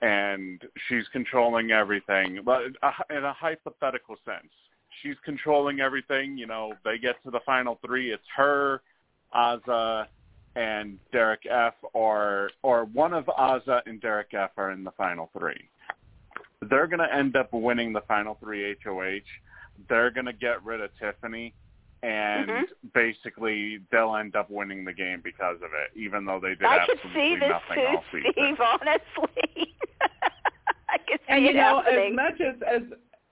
and 0.00 0.62
she's 0.88 1.04
controlling 1.12 1.70
everything 1.70 2.40
but 2.44 2.62
uh, 2.82 2.90
in 3.10 3.24
a 3.24 3.32
hypothetical 3.32 4.16
sense 4.24 4.50
she's 5.02 5.16
controlling 5.24 5.80
everything 5.80 6.36
you 6.36 6.46
know 6.46 6.72
they 6.84 6.98
get 6.98 7.22
to 7.22 7.30
the 7.30 7.40
final 7.46 7.78
3 7.86 8.12
it's 8.12 8.22
her 8.36 8.82
Azah 9.34 10.06
and 10.56 10.98
Derek 11.12 11.46
F 11.48 11.74
or 11.92 12.50
or 12.62 12.84
one 12.86 13.14
of 13.14 13.26
Azah 13.26 13.82
and 13.86 14.00
Derek 14.00 14.34
F 14.34 14.50
are 14.56 14.72
in 14.72 14.84
the 14.84 14.92
final 14.92 15.30
3 15.38 15.54
they're 16.68 16.86
going 16.86 17.00
to 17.00 17.14
end 17.14 17.36
up 17.36 17.52
winning 17.52 17.92
the 17.92 18.02
final 18.02 18.36
3 18.40 18.76
HOH 18.84 19.20
they're 19.88 20.10
going 20.10 20.26
to 20.26 20.32
get 20.32 20.62
rid 20.64 20.80
of 20.80 20.90
Tiffany 20.98 21.54
and 22.02 22.50
Mhm. 22.50 22.64
basically 22.94 23.78
they'll 23.92 24.16
end 24.16 24.34
up 24.34 24.50
winning 24.50 24.84
the 24.84 24.92
game 24.92 25.20
because 25.22 25.56
of 25.62 25.70
it, 25.72 25.90
even 25.96 26.24
though 26.24 26.40
they 26.40 26.54
did 26.56 26.64
I 26.64 26.84
could 26.86 26.96
absolutely 26.96 27.20
see 27.22 27.36
this 27.36 27.48
nothing 27.48 27.76
too, 27.76 27.86
all 27.86 28.04
season. 28.10 28.32
Steve. 28.32 28.60
Honestly, 28.60 29.74
I 30.88 30.98
could 30.98 31.20
see 31.20 31.24
and 31.28 31.44
you 31.44 31.50
it 31.50 31.54
know, 31.54 31.78
as 31.80 32.12
much 32.14 32.40
as 32.40 32.56
as 32.62 32.82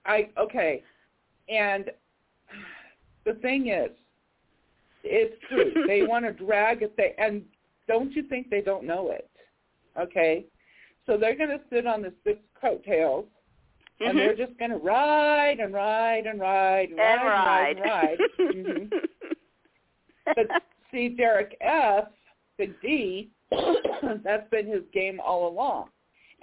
I 0.05 0.29
okay, 0.37 0.83
and 1.49 1.91
the 3.25 3.33
thing 3.35 3.67
is, 3.67 3.91
it's 5.03 5.35
true. 5.49 5.73
they 5.87 6.03
want 6.03 6.25
to 6.25 6.31
drag 6.31 6.81
it. 6.81 6.95
They 6.95 7.13
and 7.17 7.43
don't 7.87 8.11
you 8.13 8.23
think 8.23 8.49
they 8.49 8.61
don't 8.61 8.85
know 8.85 9.11
it? 9.11 9.29
Okay, 9.99 10.45
so 11.05 11.17
they're 11.17 11.35
going 11.35 11.49
to 11.49 11.59
sit 11.69 11.85
on 11.85 12.01
the 12.01 12.13
six 12.23 12.39
coattails 12.59 13.25
and 14.03 14.17
Mhm. 14.17 14.17
they're 14.17 14.47
just 14.47 14.57
going 14.57 14.71
to 14.71 14.77
ride 14.77 15.59
and 15.59 15.73
ride 15.73 16.25
and 16.25 16.39
ride 16.39 16.89
and 16.89 16.99
and 16.99 17.23
ride 17.23 17.77
ride. 17.77 17.77
and 17.77 17.85
ride. 17.85 18.19
And 18.39 18.89
ride. 18.89 18.89
hmm 18.95 20.33
But 20.35 20.63
see, 20.91 21.09
Derek 21.09 21.57
F, 21.61 22.05
Big 22.57 22.79
D, 22.81 23.29
that's 24.23 24.49
been 24.49 24.67
his 24.67 24.83
game 24.93 25.19
all 25.19 25.47
along, 25.47 25.89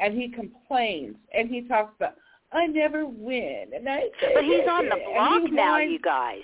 and 0.00 0.14
he 0.14 0.28
complains 0.28 1.16
and 1.32 1.48
he 1.48 1.62
talks 1.62 1.94
about 1.96 2.14
I 2.50 2.66
never 2.66 3.06
win, 3.06 3.66
and 3.74 3.88
I. 3.88 4.04
But 4.34 4.44
he's 4.44 4.66
on 4.68 4.88
the 4.88 4.96
block 5.12 5.42
he 5.42 5.50
now, 5.50 5.78
you 5.78 5.98
guys. 5.98 6.42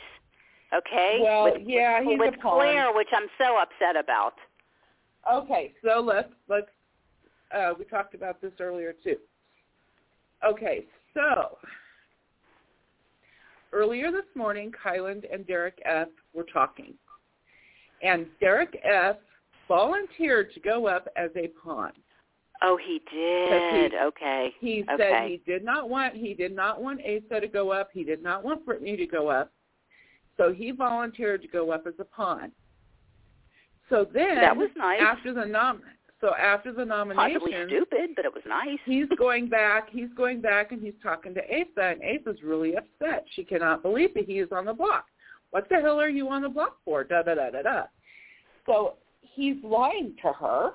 Okay. 0.73 1.21
Well, 1.23 1.45
with, 1.45 1.63
yeah, 1.65 2.01
with, 2.01 2.09
he's 2.09 2.19
with. 2.19 2.35
Claire, 2.43 2.93
which 2.93 3.09
I'm 3.13 3.29
so 3.39 3.57
upset 3.59 3.97
about. 3.97 4.35
Okay, 5.31 5.73
so 5.83 6.01
let's 6.01 6.29
let's 6.49 6.69
uh, 7.57 7.73
we 7.79 7.85
talked 7.87 8.15
about 8.15 8.43
this 8.43 8.53
earlier 8.61 8.95
too. 9.03 9.17
Okay, 10.47 10.85
so 11.15 11.59
earlier 13.73 14.11
this 14.11 14.25
morning, 14.35 14.73
Kyland 14.85 15.25
and 15.33 15.47
Derek 15.47 15.81
F 15.85 16.09
were 16.33 16.47
talking, 16.53 16.95
and 18.03 18.27
Derek 18.41 18.79
F 18.85 19.17
volunteered 19.69 20.53
to 20.55 20.61
go 20.61 20.87
up 20.87 21.09
as 21.17 21.31
a 21.37 21.49
pawn. 21.63 21.93
Oh, 22.63 22.79
he 22.83 23.01
did. 23.13 23.95
okay. 23.95 24.55
He 24.61 24.85
Okay. 24.91 24.97
said 24.97 25.29
he 25.29 25.37
did 25.45 25.65
not 25.65 25.91
want 25.91 26.15
he 26.15 26.35
did 26.35 26.55
not 26.55 26.81
want 26.81 27.01
Azah 27.01 27.41
to 27.41 27.49
go 27.49 27.71
up. 27.73 27.91
He 27.93 28.05
did 28.05 28.23
not 28.23 28.45
want 28.45 28.65
Britini 28.65 28.97
to 28.97 29.07
go 29.07 29.29
up. 29.29 29.53
So 30.37 30.53
he 30.53 30.71
volunteered 30.71 31.43
to 31.43 31.49
go 31.49 31.71
up 31.71 31.87
as 31.87 31.95
a 31.99 32.05
pawn. 32.05 32.53
So 33.91 34.07
then 34.13 34.37
That 34.37 34.57
was 34.57 34.71
nice. 34.77 35.01
after 35.01 35.35
the 35.35 35.45
nom 35.45 35.83
so 36.25 36.35
after 36.37 36.73
the 36.73 36.87
nomination, 36.87 37.39
Possibly 37.39 37.67
stupid, 37.67 38.11
but 38.17 38.25
it 38.25 38.33
was 38.33 38.43
nice. 38.49 38.79
he's 38.87 39.05
going 39.19 39.47
back 39.47 39.91
he's 39.91 40.09
going 40.17 40.41
back 40.41 40.73
and 40.73 40.81
he's 40.83 40.95
talking 41.03 41.35
to 41.35 41.41
Azah 41.43 41.93
and 41.93 42.01
Azah's 42.01 42.43
really 42.43 42.75
upset. 42.77 43.27
She 43.37 43.45
cannot 43.45 43.83
believe 43.83 44.15
that 44.15 44.25
he 44.25 44.39
is 44.39 44.49
on 44.51 44.65
the 44.65 44.73
block. 44.73 45.05
What 45.51 45.69
the 45.69 45.77
hell 45.77 46.01
are 46.01 46.09
you 46.09 46.31
on 46.31 46.41
the 46.41 46.49
block 46.49 46.79
for? 46.83 47.05
Da 47.05 47.23
da 47.23 47.35
da 47.35 47.51
da 47.51 47.61
da. 47.61 47.83
So 48.65 48.95
he's 49.21 49.57
lying 49.63 50.15
to 50.23 50.33
her. 50.33 50.71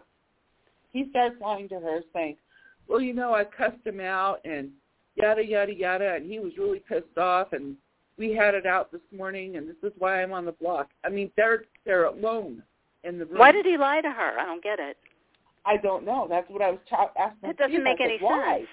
He 0.94 1.08
starts 1.10 1.36
lying 1.42 1.68
to 1.70 1.80
her 1.80 2.02
saying, 2.14 2.38
Well, 2.88 3.02
you 3.02 3.16
know, 3.16 3.34
I 3.34 3.44
cussed 3.44 3.86
him 3.86 4.00
out 4.00 4.42
and 4.46 4.70
yada 5.16 5.44
yada 5.44 5.74
yada 5.74 6.14
and 6.14 6.30
he 6.32 6.38
was 6.38 6.52
really 6.60 6.84
pissed 6.88 7.18
off 7.18 7.54
and 7.54 7.76
we 8.20 8.36
had 8.36 8.54
it 8.54 8.68
out 8.68 8.92
this 8.92 9.02
morning 9.18 9.56
and 9.56 9.68
this 9.68 9.78
is 9.82 9.94
why 9.98 10.22
I'm 10.22 10.32
on 10.32 10.46
the 10.46 10.52
block. 10.52 10.90
I 11.04 11.10
mean 11.10 11.32
they're 11.38 11.64
they're 11.86 12.06
alone 12.06 12.62
in 13.04 13.18
the 13.18 13.26
room. 13.26 13.40
Why 13.40 13.52
did 13.52 13.66
he 13.66 13.78
lie 13.78 14.02
to 14.02 14.12
her? 14.12 14.40
I 14.40 14.46
don't 14.46 14.62
get 14.62 14.78
it. 14.78 14.96
I 15.70 15.78
don't 15.78 16.04
know. 16.06 16.26
That's 16.30 16.50
what 16.50 16.62
I 16.62 16.72
was 16.72 16.80
ta- 16.90 17.12
asking. 17.18 17.48
That 17.50 17.58
doesn't 17.58 17.72
Steve. 17.76 17.84
Make 17.84 18.02
any 18.02 18.18
Why? 18.20 18.58
sense. 18.60 18.70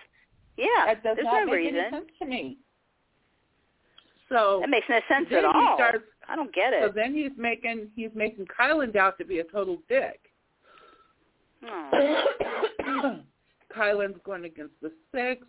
Yeah, 0.56 0.66
That 0.86 1.02
does 1.02 1.16
there's 1.16 1.26
not 1.26 1.40
no 1.40 1.46
make 1.46 1.54
reason. 1.56 1.76
any 1.76 1.90
sense 1.90 2.06
to 2.20 2.24
me. 2.26 2.58
So 4.30 4.58
That 4.62 4.70
makes 4.70 4.86
no 4.88 4.98
sense 5.08 5.26
at 5.30 5.44
all. 5.44 5.76
starts. 5.76 6.04
I 6.28 6.34
don't 6.34 6.52
get 6.54 6.72
it. 6.72 6.82
So 6.82 6.92
then 6.94 7.14
he's 7.14 7.30
making 7.36 7.88
he's 7.94 8.10
making 8.14 8.46
Kyland 8.58 8.96
out 8.96 9.18
to 9.18 9.24
be 9.24 9.38
a 9.40 9.44
total 9.44 9.78
dick. 9.88 10.20
Hmm. 11.64 11.90
Oh. 12.88 13.18
Kyland's 13.76 14.18
going 14.24 14.44
against 14.44 14.74
the 14.80 14.90
six, 15.12 15.44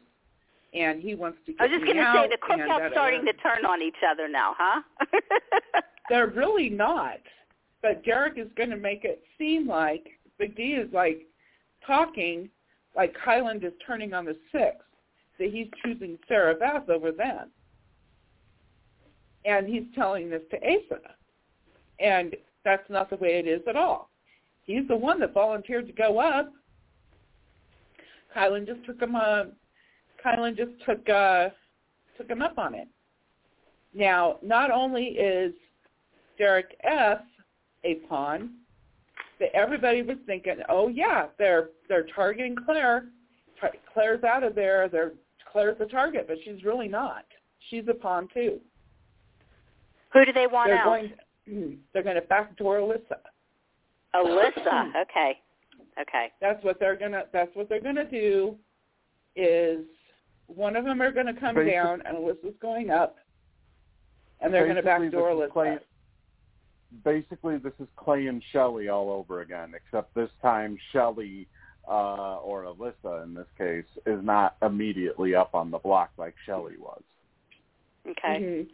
and 0.73 0.99
he 1.01 1.13
wants 1.15 1.37
to 1.45 1.51
get 1.53 1.61
I 1.61 1.65
was 1.65 1.71
just 1.71 1.85
going 1.85 1.97
to 1.97 2.13
say 2.13 2.27
the 2.27 2.53
and 2.53 2.61
cookout's 2.63 2.91
starting 2.91 3.23
to 3.25 3.33
turn 3.33 3.63
on 3.63 3.81
each 3.81 4.01
other 4.09 4.27
now, 4.27 4.55
huh? 4.57 4.81
They're 6.09 6.27
really 6.27 6.69
not. 6.69 7.19
But 7.83 8.03
Derek 8.03 8.37
is 8.39 8.47
going 8.57 8.71
to 8.71 8.75
make 8.75 9.05
it 9.05 9.21
seem 9.37 9.67
like 9.67 10.07
Big 10.39 10.57
D 10.57 10.73
is 10.73 10.91
like 10.91 11.27
talking 11.87 12.49
like 12.95 13.15
Kyland 13.25 13.63
is 13.63 13.73
turning 13.85 14.13
on 14.13 14.25
the 14.25 14.35
six, 14.51 14.75
that 15.39 15.51
he's 15.51 15.67
choosing 15.83 16.17
Sarah 16.27 16.55
Beth 16.55 16.89
over 16.89 17.11
them. 17.11 17.49
And 19.45 19.67
he's 19.67 19.83
telling 19.95 20.29
this 20.29 20.41
to 20.51 20.57
Azah. 20.57 21.13
And 21.99 22.35
that's 22.65 22.89
not 22.89 23.09
the 23.09 23.15
way 23.15 23.39
it 23.39 23.47
is 23.47 23.61
at 23.67 23.75
all. 23.75 24.09
He's 24.63 24.87
the 24.87 24.95
one 24.95 25.19
that 25.21 25.33
volunteered 25.33 25.87
to 25.87 25.93
go 25.93 26.19
up. 26.19 26.51
Kyland 28.35 28.67
just 28.67 28.85
took 28.85 29.01
him 29.01 29.15
uh 29.15 29.45
Kyland 30.23 30.57
just 30.57 30.71
took 30.85 31.07
uh 31.09 31.49
took 32.17 32.29
him 32.29 32.41
up 32.41 32.57
on 32.57 32.75
it. 32.75 32.87
Now, 33.93 34.37
not 34.41 34.69
only 34.69 35.05
is 35.05 35.53
Derek 36.37 36.77
F 36.83 37.19
a 37.83 37.95
pawn, 38.09 38.51
but 39.39 39.49
everybody 39.53 40.01
was 40.01 40.17
thinking, 40.25 40.57
oh 40.69 40.87
yeah, 40.87 41.27
they're 41.37 41.69
they're 41.87 42.07
targeting 42.15 42.55
Claire. 42.65 43.05
Claire's 43.93 44.23
out 44.23 44.43
of 44.43 44.53
there. 44.55 44.87
They're 44.89 45.13
Claire's 45.51 45.77
the 45.79 45.85
target, 45.85 46.25
but 46.27 46.37
she's 46.43 46.63
really 46.63 46.87
not. 46.87 47.25
She's 47.69 47.83
a 47.89 47.93
pawn 47.93 48.27
too. 48.33 48.59
Who 50.13 50.25
do 50.25 50.33
they 50.33 50.47
want 50.47 50.69
they're 50.69 50.77
out? 50.79 50.85
going. 50.85 51.13
Hmm, 51.49 51.73
they're 51.93 52.03
going 52.03 52.15
to 52.15 52.21
backdoor 52.21 52.79
Alyssa. 52.79 53.17
Alyssa. 54.15 54.91
Okay. 55.01 55.39
Okay. 55.99 56.27
That's 56.41 56.63
what 56.63 56.79
they're 56.79 56.95
gonna. 56.95 57.23
That's 57.33 57.49
what 57.55 57.69
they're 57.69 57.81
gonna 57.81 58.09
do. 58.09 58.55
Is 59.35 59.79
one 60.47 60.75
of 60.75 60.85
them 60.85 61.01
are 61.01 61.11
going 61.11 61.25
to 61.25 61.33
come 61.33 61.55
Basic- 61.55 61.73
down, 61.73 62.01
and 62.05 62.17
Alyssa's 62.17 62.55
going 62.61 62.89
up, 62.89 63.17
and 64.41 64.53
they're 64.53 64.63
going 64.65 64.75
to 64.77 64.81
Basically, 64.83 65.05
backdoor 65.09 65.29
Alyssa. 65.31 65.51
Clay- 65.51 65.77
Basically, 67.03 67.57
this 67.57 67.73
is 67.79 67.87
Clay 67.95 68.27
and 68.27 68.41
Shelley 68.51 68.89
all 68.89 69.09
over 69.09 69.41
again, 69.41 69.73
except 69.75 70.13
this 70.15 70.29
time 70.41 70.77
Shelley 70.91 71.47
uh, 71.87 72.37
or 72.37 72.63
Alyssa, 72.63 73.23
in 73.23 73.33
this 73.33 73.47
case, 73.57 73.85
is 74.05 74.23
not 74.23 74.57
immediately 74.61 75.35
up 75.35 75.55
on 75.55 75.71
the 75.71 75.77
block 75.77 76.11
like 76.17 76.35
Shelley 76.45 76.77
was. 76.77 77.01
Okay. 78.09 78.41
Mhm. 78.41 78.69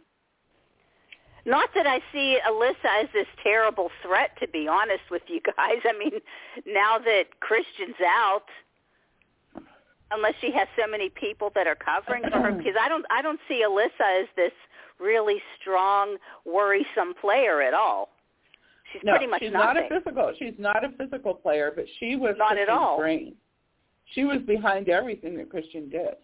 Not 1.45 1.69
that 1.75 1.85
I 1.85 1.99
see 2.11 2.39
Alyssa 2.47 3.03
as 3.03 3.09
this 3.11 3.27
terrible 3.43 3.91
threat, 4.01 4.31
to 4.39 4.47
be 4.47 4.67
honest 4.67 5.03
with 5.11 5.23
you 5.27 5.41
guys. 5.41 5.79
I 5.85 5.97
mean, 5.97 6.21
now 6.65 6.97
that 6.99 7.39
Christian's 7.39 7.99
out, 8.01 8.45
unless 10.11 10.35
she 10.39 10.51
has 10.51 10.67
so 10.77 10.87
many 10.87 11.09
people 11.09 11.51
that 11.55 11.67
are 11.67 11.75
covering 11.75 12.23
for 12.23 12.39
her, 12.39 12.51
because 12.51 12.75
I 12.79 12.87
don't, 12.87 13.05
I 13.09 13.21
don't 13.21 13.39
see 13.47 13.63
Alyssa 13.67 14.21
as 14.21 14.27
this 14.35 14.53
really 14.99 15.41
strong, 15.59 16.17
worrisome 16.45 17.13
player 17.19 17.61
at 17.61 17.73
all. 17.73 18.09
She's 18.91 19.01
No, 19.03 19.13
pretty 19.13 19.27
much 19.27 19.41
she's 19.41 19.51
nothing. 19.51 19.83
not 19.89 19.91
a 19.91 20.01
physical. 20.01 20.33
She's 20.37 20.53
not 20.59 20.83
a 20.85 20.89
physical 20.97 21.33
player, 21.33 21.71
but 21.75 21.85
she 21.99 22.15
was 22.15 22.35
Not 22.37 22.57
at 22.57 22.69
all. 22.69 22.97
brain. 22.97 23.35
She 24.13 24.23
was 24.25 24.39
behind 24.45 24.89
everything 24.89 25.35
that 25.37 25.49
Christian 25.49 25.89
did. 25.89 26.15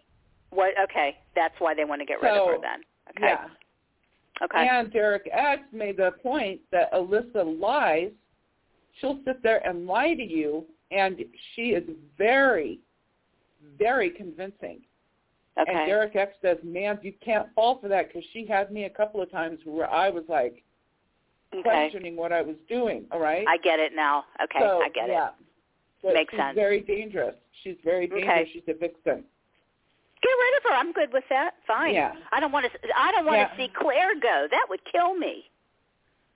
what? 0.52 0.74
Okay, 0.80 1.18
that's 1.36 1.54
why 1.60 1.74
they 1.74 1.86
want 1.86 2.02
to 2.02 2.06
get 2.06 2.22
rid 2.22 2.32
of 2.32 2.48
her 2.48 2.58
then. 2.62 2.82
Okay. 3.12 3.28
Yeah. 3.34 3.48
Okay. 4.42 4.68
And 4.68 4.92
Derek 4.92 5.30
X 5.32 5.62
made 5.72 5.98
the 5.98 6.12
point 6.24 6.62
that 6.72 6.92
Alyssa 6.94 7.60
lies. 7.60 8.12
She'll 9.00 9.20
sit 9.26 9.42
there 9.44 9.66
and 9.68 9.86
lie 9.86 10.14
to 10.14 10.24
you, 10.24 10.66
and 10.92 11.20
she 11.56 11.72
is 11.72 11.84
very, 12.18 12.80
very 13.78 14.10
convincing. 14.10 14.82
Okay. 15.60 15.72
And 15.74 15.88
Derek 15.88 16.16
X 16.16 16.34
says, 16.42 16.58
"Man, 16.64 17.00
you 17.02 17.14
can't 17.24 17.48
fall 17.56 17.80
for 17.80 17.88
that," 17.88 18.08
because 18.08 18.24
she 18.34 18.46
had 18.46 18.72
me 18.72 18.86
a 18.86 18.90
couple 18.90 19.22
of 19.22 19.32
times 19.32 19.60
where 19.66 19.90
I 19.90 20.10
was 20.10 20.24
like 20.28 20.64
okay. 21.54 21.62
questioning 21.64 22.16
what 22.16 22.32
I 22.32 22.42
was 22.42 22.56
doing. 22.68 23.06
All 23.12 23.20
right. 23.20 23.46
I 23.48 23.58
get 23.58 23.80
it 23.80 23.94
now. 23.96 24.26
Okay, 24.44 24.60
so, 24.60 24.82
I 24.82 24.90
get 24.90 25.10
it. 25.10 25.14
yeah. 25.14 25.30
So 26.02 26.14
Makes 26.14 26.32
she's 26.32 26.40
sense. 26.40 26.56
very 26.56 26.80
dangerous. 26.82 27.36
She's 27.64 27.76
very 27.84 28.06
Okay. 28.10 28.22
dangerous. 28.22 28.50
She's 28.54 28.64
a 28.68 28.74
vixen. 28.74 29.26
Get 30.22 30.32
rid 30.32 30.58
of 30.58 30.64
her. 30.64 30.76
I'm 30.76 30.92
good 30.92 31.12
with 31.14 31.24
that. 31.30 31.56
Fine. 31.66 31.94
Yeah. 31.94 32.14
I 32.32 32.40
don't 32.40 32.52
want 32.52 32.72
to. 32.72 32.80
I 32.96 33.12
don't 33.12 33.26
want 33.26 33.38
Yeah. 33.40 33.48
to 33.48 33.56
see 33.58 33.68
Claire 33.70 34.16
go. 34.20 34.48
That 34.50 34.68
would 34.70 34.84
kill 34.86 35.14
me. 35.16 35.50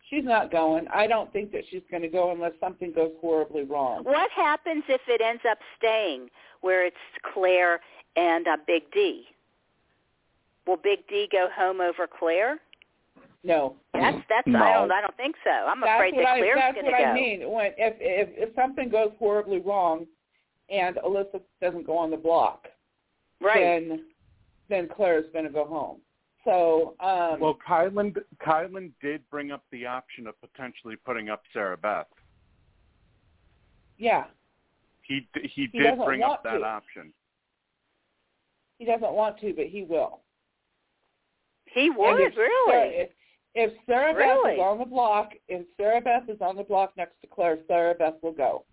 She's 0.09 0.23
not 0.23 0.51
going. 0.51 0.87
I 0.89 1.07
don't 1.07 1.31
think 1.33 1.51
that 1.53 1.63
she's 1.69 1.81
going 1.89 2.03
to 2.03 2.09
go 2.09 2.31
unless 2.31 2.53
something 2.59 2.91
goes 2.91 3.11
horribly 3.19 3.63
wrong. 3.63 4.03
What 4.03 4.29
happens 4.31 4.83
if 4.87 5.01
it 5.07 5.21
ends 5.21 5.43
up 5.49 5.57
staying 5.77 6.29
where 6.61 6.85
it's 6.85 6.95
Claire 7.33 7.81
and 8.15 8.47
uh, 8.47 8.57
Big 8.67 8.83
D? 8.93 9.25
Will 10.67 10.77
Big 10.77 11.05
D 11.07 11.27
go 11.31 11.47
home 11.55 11.81
over 11.81 12.07
Claire? 12.07 12.59
No. 13.43 13.75
That's 13.93 14.17
that's. 14.29 14.47
No. 14.47 14.59
I 14.63 14.73
don't. 14.73 14.91
I 14.91 15.01
don't 15.01 15.17
think 15.17 15.35
so. 15.43 15.49
I'm 15.49 15.81
That's 15.81 15.91
afraid 15.95 16.13
that 16.15 16.37
Claire's 16.37 16.57
That's 16.59 16.75
going 16.75 16.85
what 16.85 16.91
to 16.91 16.97
go. 16.97 17.03
That's 17.03 17.03
what 17.03 17.09
I 17.09 17.13
mean. 17.13 17.51
When 17.51 17.65
if 17.77 17.95
if 17.99 18.49
if 18.49 18.55
something 18.55 18.89
goes 18.89 19.11
horribly 19.19 19.59
wrong, 19.59 20.05
and 20.69 20.95
Alyssa 20.97 21.41
doesn't 21.61 21.85
go 21.85 21.97
on 21.97 22.09
the 22.11 22.17
block, 22.17 22.67
Right. 23.41 23.59
then 23.89 24.05
then 24.69 24.87
Claire's 24.87 25.25
going 25.33 25.45
to 25.45 25.51
go 25.51 25.65
home. 25.65 25.97
So 26.45 26.95
um, 27.01 27.39
Well, 27.41 27.57
Kyland, 27.67 28.17
Kyland 28.45 28.91
did 29.01 29.21
bring 29.29 29.51
up 29.51 29.63
the 29.71 29.85
option 29.85 30.25
of 30.27 30.35
potentially 30.41 30.95
putting 30.95 31.29
up 31.29 31.41
Sarah 31.53 31.77
Beth. 31.77 32.07
yeah, 33.97 34.25
He 35.03 35.27
d- 35.33 35.41
he 35.53 35.67
He 35.71 35.79
did 35.79 35.83
doesn't 35.91 36.05
bring 36.05 36.21
up 36.23 36.43
that 36.43 36.57
to. 36.59 36.63
option. 36.65 37.13
He 38.83 38.91
doesn't 38.91 39.13
want 39.13 39.39
to, 39.39 39.53
but 39.53 39.67
he 39.67 39.83
will. 39.83 40.19
he 41.73 41.89
would 41.89 42.19
if 42.19 42.35
really. 42.35 42.87
If, 42.97 43.09
if 43.55 43.71
Sarah 43.85 44.13
Beth 44.13 44.51
is 44.51 44.59
on 44.59 44.77
the 44.77 44.83
block, 44.83 45.31
if 45.47 45.65
Sarah 45.77 46.01
Beth 46.01 46.27
is 46.27 46.41
on 46.41 46.57
the 46.57 46.63
block 46.63 46.91
next 46.97 47.13
to 47.21 47.27
Claire, 47.33 47.59
Sarah 47.65 47.95
Beth 47.95 48.15
will 48.21 48.33
go. 48.33 48.65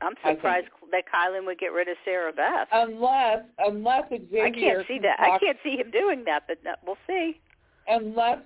I'm 0.00 0.12
surprised 0.24 0.68
that 0.92 1.02
Kyland 1.12 1.44
would 1.46 1.58
get 1.58 1.72
rid 1.72 1.88
of 1.88 1.96
Sarah 2.04 2.32
Beth. 2.32 2.68
unless 2.70 3.40
unless 3.58 4.08
Xavier 4.08 4.44
I 4.44 4.50
can't 4.52 4.86
see 4.86 5.00
can 5.00 5.02
that. 5.02 5.18
I 5.18 5.38
can't 5.40 5.58
see 5.64 5.76
him 5.76 5.90
doing 5.90 6.22
that, 6.26 6.44
but 6.46 6.58
no, 6.64 6.74
we'll 6.86 6.98
see. 7.08 7.40
unless 7.88 8.38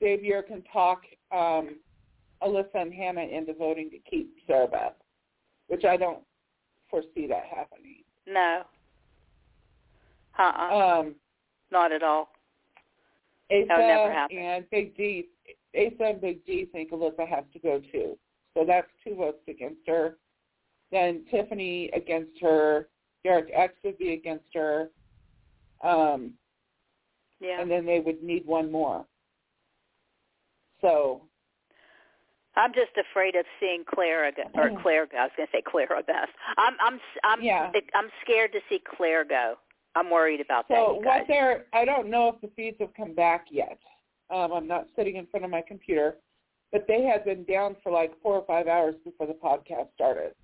Xavier 0.00 0.42
can 0.42 0.64
talk 0.72 1.02
um, 1.30 1.76
Alyssa 2.42 2.74
and 2.74 2.92
Hannah 2.92 3.20
into 3.22 3.54
voting 3.54 3.90
to 3.90 3.98
keep 4.10 4.34
Sarah 4.48 4.66
Beth, 4.66 4.94
which 5.68 5.84
I 5.84 5.96
don't 5.96 6.18
foresee 6.90 7.26
that 7.28 7.44
happening. 7.54 8.02
No. 8.26 8.62
Uh-uh. 10.38 11.00
Um, 11.00 11.14
Not 11.70 11.92
at 11.92 12.02
all. 12.02 12.30
Azah 13.50 13.66
That 13.68 13.76
would 13.78 13.86
never 13.86 14.12
happen. 14.12 14.38
and 14.38 14.70
Big 14.70 14.96
D, 14.96 15.28
Azah 15.74 16.10
and 16.10 16.20
Big 16.20 16.44
D 16.44 16.66
think 16.70 16.90
Alyssa 16.92 17.26
has 17.26 17.44
to 17.52 17.58
go 17.58 17.80
too. 17.92 18.16
So 18.54 18.64
that's 18.66 18.86
two 19.04 19.14
votes 19.14 19.42
against 19.48 19.80
her. 19.86 20.16
Then 20.92 21.24
Tiffany 21.30 21.90
against 21.94 22.40
her. 22.40 22.88
Derek 23.24 23.50
X 23.54 23.74
would 23.84 23.98
be 23.98 24.12
against 24.12 24.46
her. 24.54 24.90
Um, 25.82 26.34
Yeah. 27.40 27.60
and 27.60 27.70
then 27.70 27.84
they 27.86 28.00
would 28.00 28.22
need 28.22 28.46
one 28.46 28.70
more. 28.70 29.06
So 30.80 31.27
I'm 32.58 32.72
just 32.74 32.90
afraid 32.98 33.36
of 33.36 33.44
seeing 33.60 33.84
Clara 33.88 34.32
go, 34.32 34.42
or 34.60 34.70
Claire 34.82 35.06
go. 35.06 35.16
I 35.18 35.22
was 35.24 35.30
going 35.36 35.46
to 35.46 35.52
say 35.56 35.62
Clara 35.64 36.02
Beth. 36.02 36.28
I'm 36.58 36.74
I'm 36.80 37.00
I'm 37.24 37.42
Yeah. 37.42 37.70
I'm 37.94 38.10
scared 38.22 38.52
to 38.52 38.60
see 38.68 38.80
Claire 38.96 39.24
go. 39.24 39.54
I'm 39.94 40.10
worried 40.10 40.40
about 40.40 40.68
that. 40.68 40.74
So 40.74 41.00
what 41.02 41.24
they're, 41.26 41.64
I 41.72 41.84
don't 41.84 42.08
know 42.10 42.28
if 42.28 42.40
the 42.40 42.50
feeds 42.54 42.76
have 42.80 42.94
come 42.94 43.14
back 43.14 43.46
yet. 43.50 43.78
Um, 44.30 44.52
I'm 44.52 44.66
not 44.68 44.86
sitting 44.94 45.16
in 45.16 45.26
front 45.26 45.44
of 45.44 45.50
my 45.50 45.62
computer, 45.66 46.16
but 46.70 46.84
they 46.86 47.02
had 47.02 47.24
been 47.24 47.44
down 47.44 47.76
for 47.82 47.90
like 47.90 48.12
four 48.22 48.34
or 48.34 48.44
five 48.46 48.66
hours 48.68 48.94
before 49.04 49.26
the 49.26 49.32
podcast 49.32 49.86
started. 49.94 50.34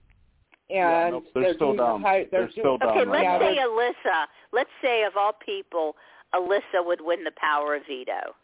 And 0.70 0.78
Yeah, 0.78 1.08
nope, 1.10 1.24
they're 1.34 1.42
they're 1.42 1.54
still 1.54 1.68
doing 1.68 1.78
down. 1.78 2.02
High, 2.02 2.26
They're 2.30 2.46
doing, 2.46 2.52
still 2.52 2.78
down 2.78 2.88
Okay, 2.90 3.04
right 3.04 3.24
let's 3.24 3.24
now. 3.24 3.38
say 3.40 3.58
Alyssa. 3.58 4.26
Let's 4.52 4.70
say 4.82 5.02
of 5.04 5.12
all 5.16 5.32
people, 5.44 5.96
Alyssa 6.34 6.84
would 6.84 7.00
win 7.02 7.22
the 7.24 7.32
power 7.36 7.74
of 7.74 7.82
veto. 7.86 8.34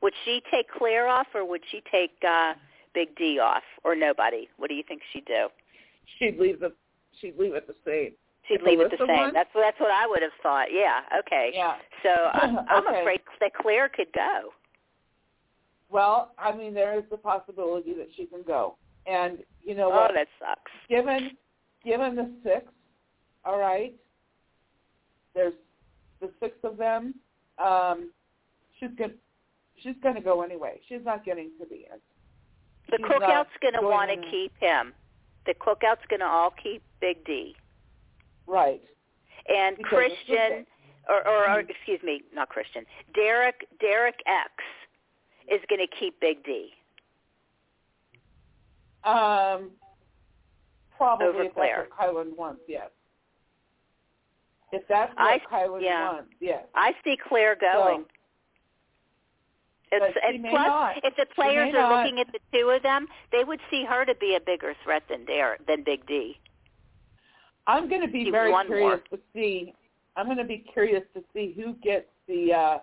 Would 0.00 0.14
she 0.24 0.42
take 0.50 0.66
Claire 0.70 1.08
off, 1.08 1.26
or 1.34 1.44
would 1.48 1.62
she 1.70 1.82
take 1.90 2.12
uh, 2.26 2.54
Big 2.94 3.14
D 3.16 3.38
off, 3.38 3.62
or 3.84 3.94
nobody? 3.96 4.48
What 4.56 4.68
do 4.68 4.74
you 4.74 4.84
think 4.86 5.02
she'd 5.12 5.24
do? 5.26 5.48
She'd 6.18 6.38
leave 6.38 6.60
the, 6.60 6.72
she'd 7.20 7.36
leave 7.38 7.54
it 7.54 7.66
the 7.66 7.74
same. 7.84 8.12
She'd 8.48 8.62
leave 8.62 8.80
it 8.80 8.90
the 8.90 9.06
same. 9.06 9.32
That's 9.32 9.48
that's 9.54 9.80
what 9.80 9.90
I 9.90 10.06
would 10.06 10.22
have 10.22 10.32
thought. 10.42 10.66
Yeah. 10.70 11.00
Okay. 11.20 11.50
Yeah. 11.54 11.76
So 12.02 12.10
I'm, 12.10 12.58
I'm 12.68 12.86
Okay. 12.86 13.00
afraid 13.00 13.20
that 13.40 13.52
Claire 13.54 13.88
could 13.88 14.12
go. 14.14 14.50
Well, 15.90 16.32
I 16.38 16.54
mean, 16.54 16.74
there 16.74 16.98
is 16.98 17.04
the 17.10 17.16
possibility 17.16 17.94
that 17.94 18.08
she 18.16 18.26
can 18.26 18.42
go. 18.42 18.76
And 19.06 19.38
you 19.62 19.74
know 19.74 19.88
what? 19.88 19.96
Oh, 19.98 20.02
what? 20.02 20.14
that 20.14 20.28
sucks. 20.38 20.72
given 20.88 21.36
given 21.84 22.16
the 22.16 22.30
six, 22.42 22.66
all 23.44 23.58
right, 23.58 23.94
there's 25.34 25.54
the 26.20 26.30
six 26.40 26.56
of 26.64 26.76
them. 26.76 27.14
Um, 27.64 28.10
she's 28.78 28.90
gonna 28.98 29.12
she's 29.82 29.96
gonna 30.02 30.20
go 30.20 30.42
anyway. 30.42 30.80
She's 30.88 31.04
not 31.04 31.24
getting 31.24 31.50
to 31.60 31.66
the 31.68 31.86
end. 31.92 32.00
The 32.90 32.98
She's 32.98 33.06
cookout's 33.06 33.50
going 33.62 33.74
to 33.74 33.82
want 33.82 34.10
to 34.10 34.30
keep 34.30 34.52
him. 34.60 34.92
The 35.46 35.54
cookout's 35.54 36.04
going 36.08 36.20
to 36.20 36.26
all 36.26 36.52
keep 36.62 36.82
Big 37.00 37.24
D. 37.24 37.54
Right. 38.46 38.80
And 39.48 39.76
Because 39.76 39.90
Christian, 39.90 40.66
or, 41.08 41.26
or, 41.26 41.50
or 41.50 41.60
excuse 41.60 42.00
me, 42.02 42.22
not 42.34 42.48
Christian. 42.48 42.84
Derek 43.14 43.66
Derek 43.80 44.16
X 44.26 44.50
is 45.50 45.60
going 45.68 45.80
to 45.86 45.96
keep 45.98 46.18
Big 46.20 46.42
D. 46.44 46.70
Um, 49.04 49.70
probably 50.96 51.26
Over 51.26 51.42
if 51.44 51.54
Claire. 51.54 51.86
that's 51.88 51.90
what 51.98 52.14
Kyland 52.14 52.36
wants. 52.38 52.62
Yes. 52.66 52.88
If 54.72 54.82
that's 54.88 55.14
what 55.14 55.22
I- 55.26 55.38
Kyland 55.50 55.82
yeah. 55.82 56.12
wants, 56.12 56.30
yes. 56.40 56.64
I 56.74 56.92
see 57.04 57.16
Claire 57.28 57.56
going. 57.56 58.02
But 58.04 58.10
it's, 60.02 60.18
and 60.26 60.44
plus, 60.50 60.66
not. 60.66 60.96
if 61.02 61.14
the 61.16 61.26
players 61.34 61.74
are 61.74 61.90
not. 61.90 62.02
looking 62.04 62.20
at 62.20 62.26
the 62.32 62.38
two 62.52 62.70
of 62.70 62.82
them, 62.82 63.06
they 63.32 63.44
would 63.44 63.60
see 63.70 63.84
her 63.84 64.04
to 64.04 64.14
be 64.16 64.36
a 64.36 64.40
bigger 64.40 64.74
threat 64.82 65.02
than 65.08 65.24
Derek 65.24 65.66
than 65.66 65.84
Big 65.84 66.06
D. 66.06 66.38
I'm 67.66 67.88
going 67.88 68.00
to 68.02 68.08
be 68.08 68.30
very 68.30 68.50
won 68.52 68.68
more. 68.68 68.76
curious 68.78 69.00
to 69.12 69.18
see. 69.34 69.74
I'm 70.16 70.26
going 70.26 70.38
to 70.38 70.44
be 70.44 70.58
curious 70.72 71.02
to 71.14 71.22
see 71.32 71.54
who 71.56 71.74
gets 71.82 72.06
the 72.28 72.52
uh, 72.52 72.78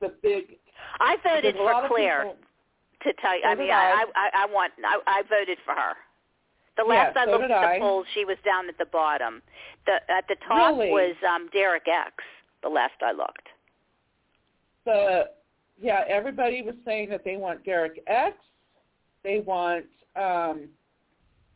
the 0.00 0.12
big. 0.22 0.56
I 1.00 1.16
voted 1.22 1.54
because 1.54 1.60
a 1.60 1.62
lot 1.62 1.82
for 1.88 1.96
Claire. 1.96 2.22
people- 2.22 2.36
to 3.02 3.12
tell 3.20 3.34
you. 3.36 3.42
So 3.44 3.48
I 3.50 3.54
mean, 3.54 3.70
I. 3.70 3.74
I, 3.74 4.04
I, 4.16 4.30
I 4.42 4.46
want. 4.46 4.72
I, 4.84 4.98
I 5.06 5.22
voted 5.28 5.58
for 5.64 5.74
her. 5.74 5.92
The 6.76 6.84
Yeah, 6.88 6.94
last 7.12 7.16
I 7.16 7.24
so 7.26 7.30
looked 7.32 7.44
at 7.44 7.48
the 7.48 7.54
I. 7.54 7.78
polls, 7.78 8.06
she 8.14 8.24
was 8.24 8.36
down 8.44 8.68
at 8.68 8.78
the 8.78 8.86
bottom. 8.86 9.42
The 9.86 9.94
at 10.10 10.26
the 10.26 10.36
top 10.48 10.76
Really? 10.78 10.90
was 10.90 11.14
um 11.28 11.48
Derek 11.52 11.86
X. 11.86 12.12
The 12.62 12.68
last 12.70 12.94
I 13.02 13.12
looked. 13.12 13.48
the 14.86 15.28
yeah, 15.80 16.04
everybody 16.08 16.62
was 16.62 16.74
saying 16.84 17.10
that 17.10 17.24
they 17.24 17.36
want 17.36 17.64
Derek 17.64 18.02
X, 18.06 18.36
they 19.22 19.40
want 19.40 19.86
um, 20.16 20.68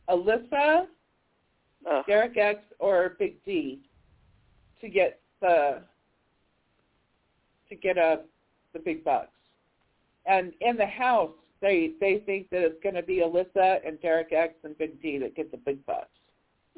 Alyssa, 0.09 0.87
Ugh. 1.89 2.03
Derek 2.07 2.37
X, 2.37 2.59
or 2.79 3.15
Big 3.19 3.43
D 3.45 3.79
to 4.81 4.89
get 4.89 5.19
the 5.41 5.81
to 7.69 7.75
get 7.75 7.97
a 7.97 8.21
the 8.73 8.79
big 8.79 9.03
bucks. 9.03 9.29
And 10.25 10.53
in 10.61 10.75
the 10.75 10.85
House, 10.85 11.31
they 11.61 11.91
they 11.99 12.21
think 12.25 12.49
that 12.49 12.61
it's 12.61 12.83
going 12.83 12.95
to 12.95 13.03
be 13.03 13.17
Alyssa 13.17 13.87
and 13.87 14.01
Derek 14.01 14.33
X 14.33 14.55
and 14.63 14.77
Big 14.77 15.01
D 15.01 15.17
that 15.19 15.35
get 15.35 15.51
the 15.51 15.57
big 15.57 15.85
bucks. 15.85 16.07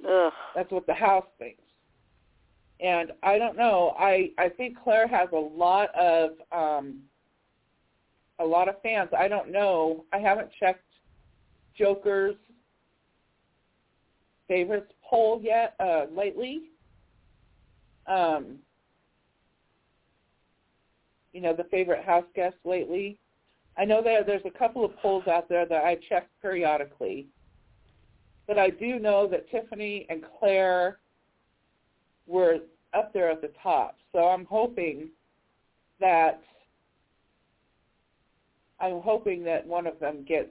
Ugh. 0.08 0.32
That's 0.56 0.72
what 0.72 0.86
the 0.86 0.94
House 0.94 1.26
thinks. 1.40 1.62
And 2.80 3.12
I 3.24 3.38
don't 3.38 3.58
know. 3.58 3.96
I 3.98 4.32
I 4.38 4.50
think 4.50 4.78
Claire 4.84 5.08
has 5.08 5.30
a 5.34 5.36
lot 5.36 5.94
of 5.96 6.32
um 6.52 7.00
a 8.42 8.46
lot 8.46 8.68
of 8.68 8.82
fans. 8.82 9.10
I 9.18 9.28
don't 9.28 9.52
know. 9.52 10.06
I 10.12 10.18
haven't 10.18 10.50
checked 10.60 10.84
Joker's 11.78 12.36
favorites 14.48 14.92
poll 15.10 15.40
yet 15.42 15.76
uh 15.80 16.06
lately. 16.16 16.64
Um 18.08 18.58
you 21.34 21.42
know, 21.42 21.56
the 21.56 21.64
favorite 21.66 22.04
house 22.04 22.26
guest 22.36 22.58
lately. 22.66 23.18
I 23.78 23.86
know 23.86 24.04
that 24.04 24.26
there's 24.26 24.42
a 24.46 24.58
couple 24.58 24.84
of 24.84 24.96
polls 24.98 25.28
out 25.28 25.48
there 25.48 25.66
that 25.66 25.86
I 25.86 25.98
check 26.10 26.28
periodically. 26.42 27.28
But 28.48 28.58
I 28.58 28.70
do 28.70 29.00
know 29.00 29.28
that 29.28 29.50
Tiffany 29.50 30.06
and 30.10 30.24
Claire 30.40 30.98
were 32.28 32.58
up 32.94 33.14
there 33.14 33.32
at 33.32 33.42
the 33.42 33.52
top. 33.64 33.96
So 34.12 34.28
I'm 34.28 34.46
hoping 34.46 35.10
that 36.02 36.42
I'm 38.82 39.02
hoping 39.02 39.44
that 39.44 39.66
one 39.66 39.88
of 39.88 40.00
them 40.00 40.26
gets 40.28 40.50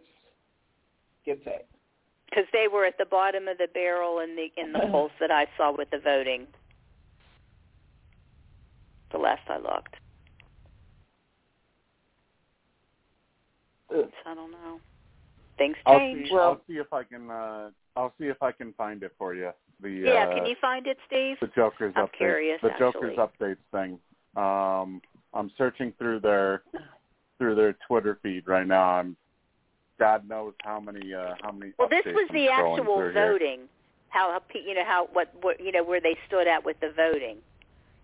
gets 1.26 1.42
it. 1.46 1.66
Because 2.28 2.44
they 2.52 2.68
were 2.72 2.84
at 2.84 2.96
the 2.96 3.04
bottom 3.04 3.48
of 3.48 3.58
the 3.58 3.66
barrel 3.74 4.20
in 4.20 4.36
the 4.36 4.48
in 4.60 4.72
the 4.72 4.78
polls 4.90 5.10
that 5.20 5.30
I 5.30 5.46
saw 5.56 5.74
with 5.76 5.90
the 5.90 5.98
voting. 5.98 6.46
The 9.12 9.18
last 9.18 9.42
I 9.48 9.56
looked. 9.56 9.96
Ugh. 13.92 14.10
I 14.24 14.34
don't 14.34 14.52
know. 14.52 14.78
Things 15.58 15.76
I'll 15.84 15.98
change. 15.98 16.28
see. 16.28 16.34
I'll 16.34 16.60
see 16.68 16.74
if 16.74 16.92
I 16.92 17.02
can. 17.02 17.30
Uh, 17.30 17.70
I'll 17.96 18.14
see 18.18 18.26
if 18.26 18.40
I 18.42 18.52
can 18.52 18.72
find 18.74 19.02
it 19.02 19.12
for 19.18 19.34
you. 19.34 19.50
The 19.82 19.90
yeah, 19.90 20.26
uh, 20.28 20.34
can 20.34 20.46
you 20.46 20.56
find 20.60 20.86
it, 20.86 20.98
Steve? 21.06 21.36
the 21.40 21.48
Joker's 21.48 21.92
I'm 21.96 22.06
update. 22.06 22.16
curious, 22.16 22.60
the 22.62 22.70
actually. 22.70 23.16
Joker's 23.16 23.16
updates 23.16 23.56
thing. 23.72 23.98
Um, 24.36 25.02
I'm 25.34 25.50
searching 25.58 25.92
through 25.98 26.20
their 26.20 26.62
through 27.40 27.54
their 27.54 27.74
Twitter 27.88 28.18
feed 28.22 28.46
right 28.46 28.66
now. 28.66 28.82
I'm 28.82 29.16
God 29.98 30.28
knows 30.28 30.52
how 30.62 30.78
many 30.78 31.12
uh, 31.12 31.34
how 31.42 31.50
many. 31.50 31.72
Well, 31.78 31.88
this 31.88 32.04
was 32.06 32.28
the 32.32 32.48
actual 32.48 32.84
through 32.84 33.12
here. 33.12 33.32
voting. 33.32 33.60
How, 34.10 34.30
how 34.32 34.40
pe- 34.40 34.62
you 34.66 34.74
know 34.74 34.84
how 34.84 35.08
what, 35.12 35.32
what 35.40 35.58
you 35.58 35.72
know 35.72 35.82
where 35.82 36.00
they 36.00 36.16
stood 36.26 36.46
at 36.46 36.64
with 36.64 36.78
the 36.80 36.92
voting 36.94 37.38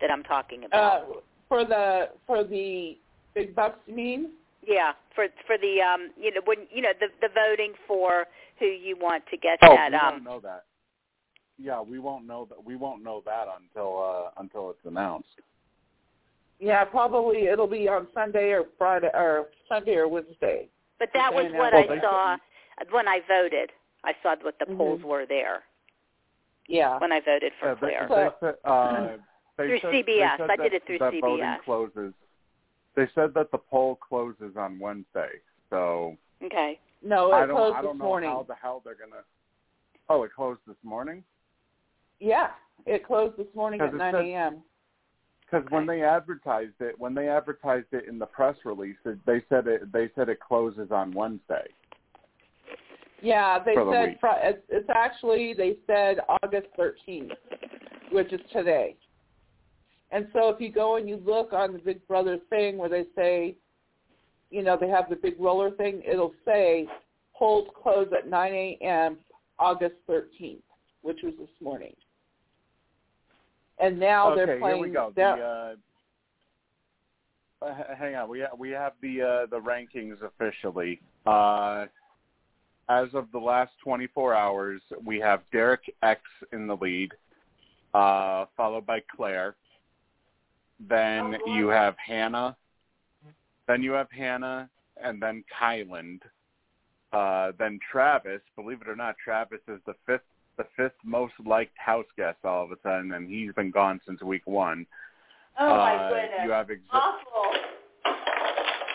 that 0.01 0.11
I'm 0.11 0.23
talking 0.23 0.65
about. 0.65 1.03
Uh, 1.03 1.05
for 1.49 1.65
the 1.65 2.11
for 2.27 2.45
the 2.45 2.97
big 3.35 3.55
bucks 3.55 3.79
you 3.87 3.95
mean? 3.95 4.31
yeah, 4.67 4.93
for 5.15 5.27
for 5.47 5.57
the 5.59 5.81
um 5.81 6.11
you 6.21 6.33
know 6.35 6.41
when 6.45 6.59
you 6.71 6.83
know 6.83 6.93
the 6.99 7.07
the 7.21 7.29
voting 7.35 7.73
for 7.87 8.27
who 8.59 8.67
you 8.67 8.97
want 8.99 9.25
to 9.31 9.37
get 9.37 9.59
Oh, 9.63 9.75
that 9.75 9.91
we 9.91 9.97
um 9.97 10.13
won't 10.13 10.25
know 10.25 10.41
that. 10.41 10.65
Yeah, 11.59 11.81
we 11.81 11.99
won't 11.99 12.27
know 12.27 12.47
that. 12.51 12.63
We 12.63 12.77
won't 12.77 13.03
know 13.03 13.23
that 13.25 13.47
until 13.61 14.03
uh, 14.03 14.41
until 14.41 14.71
it's 14.71 14.85
announced. 14.85 15.29
Yeah, 16.59 16.85
probably 16.85 17.49
it'll 17.49 17.67
be 17.67 17.89
on 17.89 18.07
Sunday 18.15 18.51
or 18.53 18.65
Friday 18.79 19.11
or 19.13 19.49
Sunday 19.69 19.97
or 19.97 20.09
Wednesday. 20.09 20.69
but 20.99 21.11
that 21.13 21.33
was 21.35 21.45
what 21.53 21.73
now- 21.75 21.79
I 21.81 21.87
Well, 21.87 21.89
they- 21.89 22.01
saw 22.01 22.37
when 22.91 23.07
I 23.09 23.21
voted. 23.21 23.73
I 24.05 24.15
saw 24.23 24.35
what 24.37 24.59
the 24.59 24.65
Mhm. 24.67 24.77
polls 24.79 25.03
were 25.03 25.27
there 25.27 25.65
Yeah. 26.69 26.99
when 26.99 27.13
I 27.13 27.21
voted 27.21 27.53
for 27.55 27.67
Yeah, 27.69 27.75
they, 27.75 27.95
Claire. 28.07 28.31
they 28.41 28.47
said, 28.47 28.59
uh, 28.65 29.17
they 29.57 29.67
Through 29.69 29.79
said, 29.81 29.93
CBS. 29.93 30.39
They 30.39 30.43
said 30.45 30.51
I 30.51 30.57
did 30.57 30.73
that, 30.73 30.77
it 30.77 30.85
through 30.87 30.99
that 30.99 31.13
voting 31.13 31.39
CBS. 31.45 31.61
closes. 31.65 32.15
They 32.95 33.07
said 33.09 33.35
that 33.35 33.51
the 33.51 33.59
poll 33.59 33.97
closes 33.97 34.57
on 34.57 34.79
Wednesday, 34.79 35.41
so 35.69 36.17
okay. 36.43 36.81
No, 37.03 37.31
I 37.33 37.45
it 37.45 37.49
don't. 37.49 37.57
closed 37.57 37.77
I 37.77 37.83
don't 37.83 37.93
this 37.97 37.99
know 38.01 38.05
morning. 38.07 38.31
how 38.31 38.43
the 38.45 38.55
hell 38.55 38.81
they're 38.81 38.95
gonna. 38.95 39.23
Oh, 40.09 40.23
it 40.23 40.33
closed 40.33 40.65
this 40.67 40.83
morning. 40.83 41.23
Yeah, 42.21 42.55
it 42.87 43.05
closed 43.05 43.37
this 43.37 43.53
morning 43.55 43.81
at 43.83 43.93
9 43.93 44.15
a.m. 44.15 44.65
Because 45.49 45.65
when 45.71 45.87
they 45.87 46.03
advertised 46.03 46.75
it, 46.81 46.99
when 46.99 47.15
they 47.15 47.29
advertised 47.29 47.87
it 47.93 48.09
in 48.09 48.19
the 48.19 48.27
press 48.27 48.57
release, 48.65 48.97
it, 49.05 49.19
they 49.27 49.43
said 49.49 49.69
it. 49.69 49.93
They 49.93 50.11
said 50.17 50.29
it 50.29 50.41
closes 50.41 50.91
on 50.91 51.13
Wednesday. 51.13 51.69
Yeah, 53.23 53.63
they 53.65 53.77
the 53.77 53.91
said. 53.93 54.17
Fri- 54.21 54.31
it's, 54.43 54.63
it's 54.69 54.91
actually 54.95 55.55
they 55.55 55.77
said 55.87 56.19
August 56.43 56.67
13th, 56.79 57.31
which 58.11 58.33
is 58.33 58.41
today. 58.53 58.97
And 60.11 60.27
so 60.33 60.49
if 60.49 60.61
you 60.61 60.71
go 60.71 60.97
and 60.97 61.09
you 61.09 61.23
look 61.25 61.53
on 61.53 61.73
the 61.73 61.79
Big 61.79 62.07
Brother 62.09 62.39
thing 62.51 62.77
where 62.77 62.89
they 62.89 63.05
say, 63.15 63.57
you 64.51 64.63
know, 64.63 64.77
they 64.81 64.89
have 64.89 65.09
the 65.09 65.17
big 65.17 65.35
roller 65.39 65.71
thing, 65.73 66.03
it'll 66.09 66.35
say 66.45 66.87
polls 67.37 67.69
close 67.83 68.09
at 68.17 68.29
9 68.29 68.53
a.m. 68.53 69.19
August 69.59 69.97
13th, 70.09 70.63
which 71.03 71.19
was 71.23 71.35
this 71.39 71.49
morning. 71.61 71.95
And 73.79 73.99
now 73.99 74.33
okay, 74.33 74.47
they're 74.47 74.59
playing. 74.59 74.77
here 74.77 74.87
we 74.87 74.93
go. 74.93 75.13
The, 75.15 75.23
uh, 75.23 75.75
uh, 77.67 77.75
hang 77.99 78.15
on, 78.15 78.29
we 78.29 78.41
ha- 78.41 78.57
we 78.57 78.71
have 78.71 78.93
the 79.03 79.23
uh, 79.23 79.47
the 79.47 79.61
rankings 79.61 80.17
officially. 80.23 81.01
Uh, 81.27 81.87
as 82.89 83.09
of 83.15 83.31
the 83.33 83.39
last 83.39 83.73
24 83.83 84.35
hours, 84.35 84.81
we 85.05 85.19
have 85.19 85.41
Derek 85.53 85.83
X 86.03 86.21
in 86.53 86.67
the 86.67 86.77
lead, 86.77 87.13
uh, 87.95 88.47
followed 88.57 88.87
by 88.87 89.01
Claire. 89.15 89.57
Then 90.89 91.37
you 91.47 91.69
have 91.69 91.97
Hannah. 91.99 92.57
Then 93.67 93.83
you 93.83 93.93
have 93.93 94.11
Hannah, 94.11 94.69
and 95.03 95.21
then 95.21 95.43
Kyland. 95.61 96.21
Uh, 97.13 97.53
then 97.59 97.81
Travis. 97.91 98.43
Believe 98.55 98.83
it 98.83 98.89
or 98.89 98.97
not, 98.97 99.17
Travis 99.23 99.61
is 99.69 99.81
the 99.87 99.95
fifth 100.07 100.21
the 100.57 100.67
fifth 100.77 100.97
most 101.05 101.35
liked 101.45 101.77
house 101.77 102.07
guest 102.17 102.39
all 102.45 102.65
of 102.65 102.71
a 102.71 102.77
sudden, 102.83 103.13
and 103.13 103.29
he's 103.29 103.53
been 103.53 103.71
gone 103.71 104.01
since 104.07 104.23
week 104.23 104.47
one. 104.47 104.87
Oh 105.59 105.67
uh, 105.67 105.77
my 105.77 106.09
goodness. 106.09 106.41
You 106.45 106.51
have 106.51 106.71
ex- 106.71 106.81
Awful. 106.91 107.53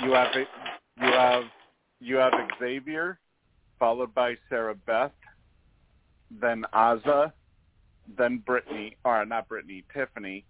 you 0.03 0.11
have 0.11 0.35
you 0.35 1.11
have 1.11 1.43
you 1.99 2.15
have 2.15 2.33
Xavier, 2.59 3.19
followed 3.79 4.13
by 4.13 4.35
Sarah 4.49 4.75
Beth, 4.75 5.11
then 6.39 6.65
Azah, 6.73 7.31
then 8.17 8.43
Britini, 8.47 8.95
or 9.05 9.25
not 9.25 9.47
Britini, 9.47 9.83
Tiffany, 9.93 10.45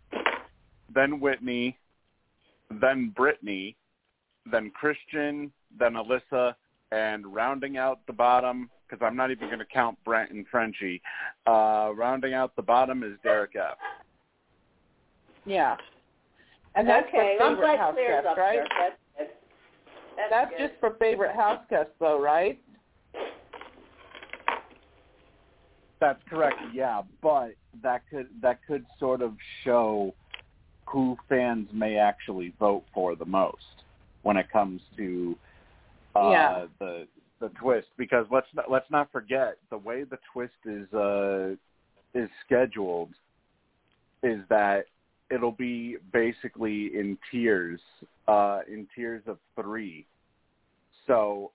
then 0.93 1.19
Whitney, 1.19 1.77
then 2.79 3.13
Britini, 3.17 3.75
then 4.49 4.71
Christian, 4.71 5.51
then 5.77 5.93
Alyssa, 5.93 6.55
and 6.91 7.25
rounding 7.33 7.77
out 7.77 7.99
the 8.07 8.13
bottom, 8.13 8.69
because 8.87 9.05
I'm 9.05 9.15
not 9.15 9.31
even 9.31 9.47
going 9.47 9.59
to 9.59 9.65
count 9.65 9.97
Brent 10.03 10.31
and 10.31 10.45
Frenchie, 10.49 11.01
uh, 11.47 11.91
rounding 11.95 12.33
out 12.33 12.55
the 12.55 12.61
bottom 12.61 13.03
is 13.03 13.13
Derek 13.23 13.55
F. 13.55 13.77
yeah. 15.45 15.75
And 16.75 16.87
that's 16.87 17.07
okay, 17.09 17.35
for 17.37 17.43
I'm 17.45 17.55
favorite 17.55 17.65
glad 17.67 17.79
house 17.79 17.93
Claire's 17.95 18.23
guest, 18.23 18.27
up 18.27 18.37
right? 18.37 18.53
there. 18.55 18.67
That's 18.79 18.95
good. 19.17 19.27
That's, 20.17 20.29
That's 20.29 20.49
good. 20.51 20.67
just 20.67 20.79
for 20.79 20.95
favorite 20.99 21.35
house 21.35 21.61
guests, 21.69 21.93
though, 21.99 22.21
right? 22.21 22.59
That's 25.99 26.21
correct. 26.29 26.57
Yeah, 26.73 27.01
but 27.21 27.51
that 27.83 28.01
could 28.09 28.27
that 28.41 28.59
could 28.67 28.85
sort 28.99 29.21
of 29.21 29.33
show 29.63 30.13
who 30.87 31.15
fans 31.29 31.69
may 31.73 31.97
actually 31.97 32.53
vote 32.59 32.83
for 32.93 33.15
the 33.15 33.25
most 33.25 33.83
when 34.23 34.35
it 34.35 34.49
comes 34.51 34.81
to 34.97 35.35
uh, 36.15 36.29
Yeah. 36.31 36.65
the 36.79 37.07
the 37.39 37.49
twist. 37.49 37.87
Because 37.97 38.25
let's 38.31 38.47
not, 38.53 38.69
let's 38.69 38.89
not 38.89 39.11
forget 39.11 39.57
the 39.69 39.77
way 39.77 40.03
the 40.03 40.19
twist 40.31 40.53
is 40.65 40.91
uh, 40.93 41.55
is 42.13 42.29
scheduled 42.45 43.09
is 44.23 44.39
that 44.49 44.85
it'll 45.31 45.51
be 45.51 45.97
basically 46.11 46.91
in 46.97 47.17
tiers 47.31 47.79
uh, 48.27 48.59
in 48.67 48.87
tiers 48.95 49.23
of 49.27 49.37
three. 49.59 50.05
So 51.07 51.51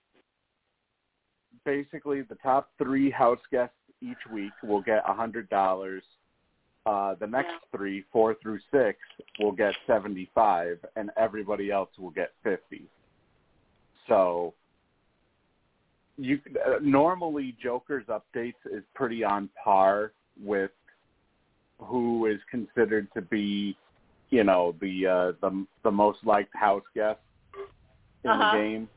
basically 1.64 2.22
the 2.22 2.36
top 2.36 2.70
three 2.78 3.10
house 3.10 3.38
guests 3.50 3.76
each 4.00 4.16
week 4.32 4.52
will 4.62 4.82
get 4.82 5.02
a 5.06 5.12
hundred 5.12 5.48
dollars. 5.48 6.02
Uh, 6.84 7.16
the 7.18 7.26
next 7.26 7.54
three, 7.76 8.04
four 8.12 8.36
through 8.40 8.60
six, 8.70 8.98
will 9.40 9.50
get 9.50 9.74
seventy-five, 9.88 10.78
and 10.94 11.10
everybody 11.16 11.70
else 11.70 11.90
will 11.98 12.10
get 12.10 12.32
fifty. 12.44 12.86
So, 14.08 14.54
you 16.16 16.40
uh, 16.66 16.78
normally 16.80 17.56
Joker's 17.62 18.06
updates 18.06 18.54
is 18.70 18.82
pretty 18.94 19.24
on 19.24 19.48
par 19.62 20.12
with 20.42 20.70
who 21.78 22.26
is 22.26 22.40
considered 22.50 23.08
to 23.14 23.20
be, 23.22 23.76
you 24.30 24.44
know, 24.44 24.74
the 24.80 25.06
uh, 25.06 25.32
the 25.40 25.66
the 25.82 25.90
most 25.90 26.18
liked 26.24 26.54
house 26.54 26.84
guest 26.94 27.20
in 28.24 28.30
Uh-huh. 28.30 28.52
the 28.52 28.58
game 28.58 28.88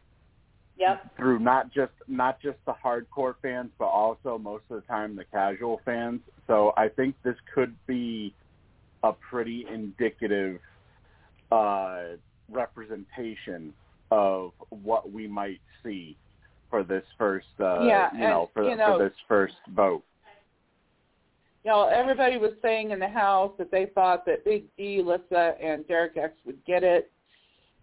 Yep. 0.77 1.17
through 1.17 1.39
not 1.39 1.73
just 1.73 1.91
not 2.07 2.41
just 2.41 2.57
the 2.65 2.73
hardcore 2.83 3.35
fans, 3.41 3.69
but 3.77 3.87
also 3.87 4.37
most 4.37 4.63
of 4.69 4.77
the 4.81 4.87
time 4.87 5.15
the 5.15 5.25
casual 5.25 5.81
fans. 5.83 6.21
So 6.47 6.71
I 6.77 6.87
think 6.87 7.15
this 7.23 7.35
could 7.53 7.75
be 7.85 8.33
a 9.03 9.11
pretty 9.13 9.65
indicative 9.71 10.59
uh, 11.51 12.15
representation 12.49 13.73
of 14.11 14.51
what 14.69 15.11
we 15.11 15.27
might 15.27 15.61
see 15.83 16.17
for 16.69 16.83
this 16.83 17.03
first, 17.17 17.47
uh, 17.59 17.81
Yeah, 17.81 18.11
you 18.13 18.19
know, 18.19 18.49
for, 18.53 18.69
you 18.69 18.75
know- 18.75 18.97
for 18.97 19.09
this 19.09 19.17
first 19.27 19.55
vote. 19.69 20.03
You 21.63 21.71
know, 21.71 21.87
everybody 21.87 22.37
was 22.37 22.53
saying 22.61 22.91
in 22.91 22.99
the 22.99 23.07
house 23.07 23.51
that 23.57 23.69
they 23.69 23.87
thought 23.87 24.25
that 24.25 24.45
Big 24.45 24.63
D, 24.77 25.01
Lissa, 25.01 25.55
and 25.61 25.85
Derek 25.87 26.15
X 26.15 26.33
would 26.45 26.63
get 26.65 26.83
it. 26.83 27.11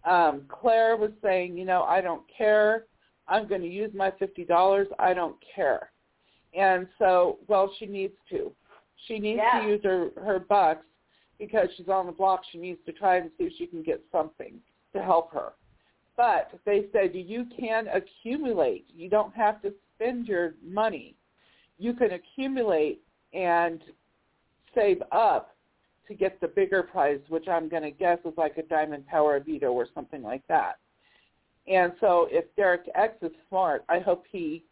Um, 0.05 0.47
Claire 0.49 0.97
was 0.97 1.11
saying, 1.23 1.59
you 1.59 1.65
know, 1.65 1.83
I 1.83 2.01
don't 2.01 2.23
care. 2.29 2.87
I'm 3.29 3.47
going 3.47 3.61
to 3.61 3.69
use 3.69 3.93
my 3.93 4.11
fifty 4.13 4.45
dollars. 4.45 4.87
I 4.99 5.13
don't 5.13 5.37
care. 5.55 5.91
And 6.55 6.89
so, 6.99 7.39
well, 7.49 7.71
she 7.79 7.87
needs 7.87 8.15
to. 8.31 8.53
She 9.07 9.19
needs 9.19 9.41
Yeah. 9.43 9.61
to 9.61 9.69
use 9.69 9.83
her 9.85 10.11
her 10.17 10.39
bucks 10.39 10.87
because 11.39 11.69
she's 11.77 11.89
on 11.89 12.07
the 12.07 12.13
block. 12.13 12.45
She 12.51 12.59
needs 12.59 12.83
to 12.87 12.93
try 12.93 13.17
and 13.17 13.31
see 13.37 13.45
if 13.45 13.53
she 13.59 13.67
can 13.67 13.83
get 13.83 14.01
something 14.11 14.59
to 14.95 15.03
help 15.03 15.33
her. 15.33 15.53
But 16.17 16.51
they 16.65 16.87
said 16.93 17.11
you 17.15 17.47
can 17.59 17.87
accumulate. 17.89 18.87
You 18.95 19.11
don't 19.11 19.35
have 19.35 19.61
to 19.63 19.73
spend 19.95 20.27
your 20.27 20.55
money. 20.65 21.15
You 21.79 21.93
can 21.93 22.13
accumulate 22.13 23.03
and 23.35 23.83
save 24.75 25.03
up 25.13 25.55
to 26.09 26.15
get 26.15 26.41
the 26.41 26.49
bigger 26.49 26.83
prize, 26.83 27.21
which 27.29 27.49
I'm 27.49 27.69
going 27.69 27.83
to 27.83 27.91
guess 27.91 28.19
is 28.25 28.33
like 28.37 28.57
a 28.57 28.63
Diamond 28.63 29.07
Power 29.07 29.41
Veto 29.41 29.73
or 29.73 29.87
something 29.95 30.23
like 30.23 30.43
that. 30.49 30.79
And 31.67 31.93
so 32.01 32.29
if 32.31 32.45
Derek 32.55 32.89
X 32.95 33.15
is 33.23 33.33
smart, 33.49 33.85
I 33.89 33.99
hope 33.99 34.25
he, 34.31 34.65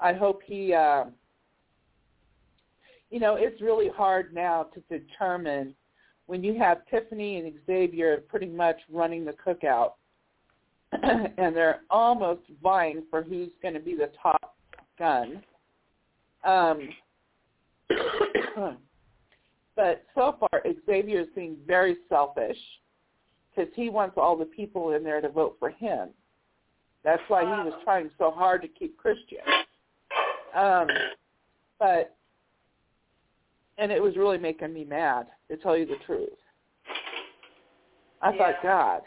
I 0.00 0.14
hope 0.14 0.40
he, 0.44 0.72
uh, 0.72 1.04
you 3.10 3.20
know, 3.20 3.36
it's 3.36 3.60
really 3.60 3.88
hard 3.94 4.34
now 4.34 4.66
to 4.74 4.98
determine 4.98 5.74
when 6.26 6.42
you 6.42 6.58
have 6.58 6.86
Tiffany 6.90 7.38
and 7.38 7.52
Xavier 7.66 8.22
pretty 8.28 8.46
much 8.46 8.76
running 8.90 9.24
the 9.24 9.32
cookout 9.32 9.92
and 11.02 11.54
they're 11.54 11.80
almost 11.90 12.42
vying 12.62 13.02
for 13.10 13.22
who's 13.22 13.50
going 13.62 13.74
to 13.74 13.80
be 13.80 13.94
the 13.94 14.10
top 14.22 14.56
gun. 14.98 15.42
Um, 16.44 16.88
but 19.76 20.04
so 20.14 20.36
far, 20.38 20.62
Xavier 20.86 21.20
is 21.20 21.28
being 21.34 21.56
very 21.66 21.96
selfish 22.08 22.58
because 23.54 23.72
he 23.74 23.88
wants 23.88 24.16
all 24.16 24.36
the 24.36 24.44
people 24.44 24.92
in 24.92 25.02
there 25.04 25.20
to 25.20 25.28
vote 25.28 25.56
for 25.58 25.70
him. 25.70 26.10
That's 27.04 27.22
why 27.28 27.42
he 27.42 27.68
was 27.68 27.74
trying 27.84 28.10
so 28.18 28.30
hard 28.30 28.62
to 28.62 28.68
keep 28.68 28.96
Christian. 28.96 29.38
Um, 30.56 30.88
but 31.78 32.16
and 33.78 33.90
it 33.90 34.02
was 34.02 34.16
really 34.16 34.38
making 34.38 34.72
me 34.72 34.84
mad 34.84 35.26
to 35.50 35.56
tell 35.56 35.76
you 35.76 35.86
the 35.86 35.96
truth. 36.06 36.30
I 38.22 38.36
thought, 38.36 38.54
God. 38.62 39.02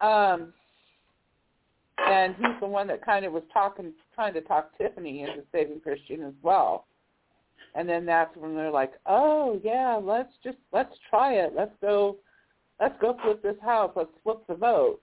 Um, 0.00 0.52
and 2.06 2.36
he's 2.36 2.60
the 2.60 2.66
one 2.66 2.86
that 2.88 3.04
kind 3.04 3.24
of 3.24 3.32
was 3.32 3.42
talking, 3.52 3.92
trying 4.14 4.34
to 4.34 4.40
talk 4.42 4.76
Tiffany 4.78 5.22
into 5.22 5.42
saving 5.50 5.80
Christian 5.80 6.22
as 6.22 6.34
well. 6.42 6.86
And 7.74 7.88
then 7.88 8.06
that's 8.06 8.34
when 8.36 8.54
they're 8.54 8.70
like, 8.70 8.92
"Oh 9.06 9.60
yeah, 9.62 9.98
let's 10.00 10.32
just 10.42 10.58
let's 10.72 10.96
try 11.10 11.34
it. 11.34 11.52
Let's 11.54 11.74
go, 11.80 12.16
let's 12.80 12.98
go 13.00 13.16
flip 13.22 13.42
this 13.42 13.60
house. 13.60 13.92
Let's 13.94 14.10
flip 14.22 14.46
the 14.48 14.54
vote." 14.54 15.00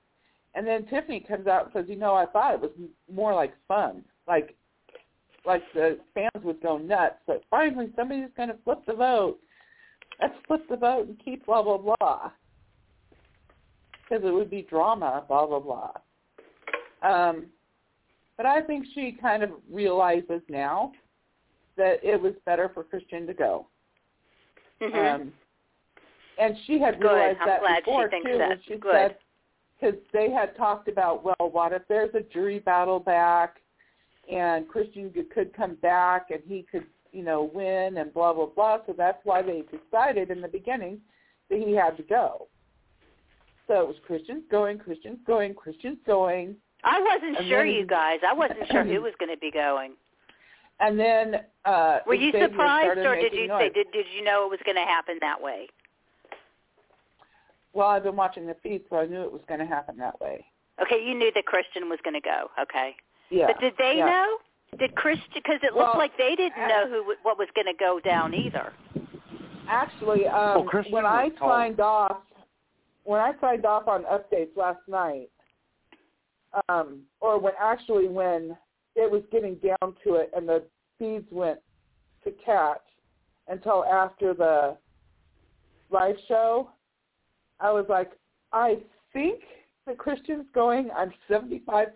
And 0.56 0.66
then 0.66 0.86
Tiffany 0.88 1.20
comes 1.20 1.48
out 1.48 1.66
and 1.66 1.74
says, 1.74 1.86
"You 1.90 1.98
know, 1.98 2.16
I 2.16 2.26
thought 2.26 2.56
it 2.56 2.62
was 2.62 2.72
more 3.12 3.34
like 3.34 3.54
fun, 3.68 4.04
like 4.28 4.56
like 5.46 5.64
the 5.74 6.00
fans 6.14 6.44
would 6.44 6.62
go 6.62 6.78
nuts. 6.78 7.16
But 7.28 7.44
finally, 7.50 7.92
somebody's 7.96 8.30
going 8.36 8.50
to 8.50 8.58
flip 8.64 8.80
the 8.88 8.94
vote. 8.94 9.38
Let's 10.22 10.36
flip 10.48 10.62
the 10.70 10.78
vote 10.78 11.08
and 11.08 11.18
keep 11.24 11.46
blah 11.46 11.62
blah 11.64 11.78
blah." 11.78 12.32
Because 14.04 14.24
it 14.24 14.34
would 14.34 14.50
be 14.50 14.62
drama, 14.62 15.24
blah 15.28 15.48
blah 15.48 15.60
blah. 15.60 15.92
Um, 17.02 17.48
but 18.38 18.46
I 18.46 18.62
think 18.62 18.86
she 18.94 19.18
kind 19.22 19.44
of 19.44 19.52
realizes 19.72 20.42
now 20.50 20.92
that 21.78 22.04
it 22.04 22.22
was 22.22 22.34
better 22.46 22.70
for 22.74 22.84
Christian 22.84 23.28
to 23.28 23.34
go. 23.34 23.68
Mm-hmm. 24.82 25.22
Um, 25.22 25.34
and 26.38 26.56
she 26.66 26.80
had 26.80 27.00
Good. 27.00 27.08
realized 27.08 27.40
I'm 27.42 27.48
that 27.48 27.62
she 27.64 27.82
before 27.82 28.10
thinks 28.10 28.30
too. 28.30 28.38
When 28.38 28.60
she 28.68 28.76
Good. 28.76 28.94
said, 28.94 29.18
because 29.80 30.00
they 30.14 30.30
had 30.32 30.56
talked 30.56 30.88
about, 30.88 31.24
well, 31.24 31.50
what 31.52 31.74
if 31.74 31.82
there's 31.88 32.14
a 32.14 32.22
jury 32.22 32.60
battle 32.60 33.00
back, 33.00 33.58
and 34.32 34.68
Christian 34.68 35.12
could- 35.34 35.54
come 35.54 35.76
back 35.76 36.32
and 36.32 36.42
he 36.48 36.64
could, 36.64 36.86
you 37.12 37.24
know, 37.24 37.44
win 37.44 37.98
and 37.98 38.14
blah 38.14 38.34
blah 38.34 38.48
blah. 38.48 38.80
So 38.86 38.94
that's 38.94 39.24
why 39.26 39.42
they 39.42 39.64
decided 39.64 40.32
in 40.32 40.42
the 40.42 40.48
beginning 40.48 41.02
that 41.50 41.60
he 41.60 41.74
had 41.74 41.96
to 41.98 42.04
go. 42.04 42.48
So 43.68 43.82
it 43.82 43.88
was 43.88 43.96
Christian's 44.06 44.44
going, 44.50 44.78
Christian's 44.80 45.20
going, 45.26 45.54
Christian's 45.56 45.98
going, 46.06 46.56
I 46.84 47.00
wasn't 47.02 47.38
And 47.38 47.48
sure, 47.48 47.64
then- 47.66 47.74
you 47.74 47.86
guys. 47.86 48.20
I 48.28 48.34
wasn't 48.34 48.68
sure 48.72 48.84
who 48.84 49.02
was 49.02 49.14
going 49.20 49.32
to 49.32 49.38
be 49.38 49.52
going. 49.52 49.94
and 50.80 51.00
then 51.00 51.46
uh 51.66 52.00
Were 52.06 52.14
you 52.16 52.32
surprised, 52.32 52.98
or 53.00 53.16
did 53.16 53.34
you 53.34 53.48
say 53.60 53.70
did 53.70 53.88
did 53.92 54.06
you 54.16 54.24
know 54.24 54.46
it 54.46 54.50
was 54.50 54.60
going 54.66 54.76
to 54.76 54.84
happen 54.84 55.18
that 55.22 55.42
way? 55.42 55.68
Well, 57.74 57.88
I've 57.88 58.04
been 58.04 58.16
watching 58.16 58.48
the 58.48 58.56
feed, 58.64 58.84
so 58.90 58.98
I 58.98 59.06
knew 59.06 59.22
it 59.24 59.32
was 59.32 59.42
going 59.48 59.60
to 59.60 59.66
happen 59.66 59.98
that 59.98 60.20
way. 60.22 60.46
Okay, 60.82 61.02
you 61.06 61.14
knew 61.14 61.32
that 61.36 61.46
Christian 61.46 61.90
was 61.90 62.00
going 62.04 62.14
to 62.14 62.22
go. 62.22 62.50
Okay, 62.62 62.96
Yeah. 63.36 63.48
but 63.48 63.60
did 63.60 63.74
they 63.78 63.96
yeah. 63.98 64.06
know? 64.06 64.38
Did 64.80 64.96
Christian? 64.96 65.28
Because 65.34 65.60
it 65.64 65.74
looked 65.74 65.98
like 65.98 66.12
they 66.18 66.36
didn't 66.36 66.62
uh, 66.62 66.68
know 66.68 66.90
who 66.90 67.16
what 67.24 67.38
was 67.38 67.48
going 67.56 67.68
to 67.68 67.78
go 67.78 68.00
down 68.00 68.34
either. 68.34 68.74
Actually, 69.68 70.28
um, 70.28 70.66
Well, 70.66 70.84
when 70.90 71.04
was 71.04 71.06
I 71.06 71.30
told. 71.40 71.52
signed 71.52 71.80
off, 71.80 72.18
when 73.04 73.20
I 73.20 73.34
signed 73.42 73.66
off 73.66 73.88
on 73.88 74.04
updates 74.04 74.56
last 74.56 74.82
night, 74.88 75.30
um, 76.70 77.02
or 77.20 77.40
when 77.40 77.54
actually 77.60 78.08
when 78.08 78.56
it 78.96 79.12
was 79.12 79.24
getting 79.32 79.56
down 79.56 79.96
to 80.04 80.16
it 80.16 80.32
and 80.36 80.48
the 80.48 80.64
feeds 80.98 81.28
went 81.32 81.60
to 82.24 82.32
catch 82.46 82.82
until 83.48 83.84
after 83.86 84.34
the 84.34 84.78
live 85.92 86.16
show, 86.28 86.70
I 87.60 87.72
was 87.72 87.86
like, 87.90 88.12
I 88.54 88.78
think 89.14 89.42
the 89.86 89.94
Christian's 89.94 90.48
going. 90.54 90.90
I'm 90.96 91.14
75% 91.30 91.88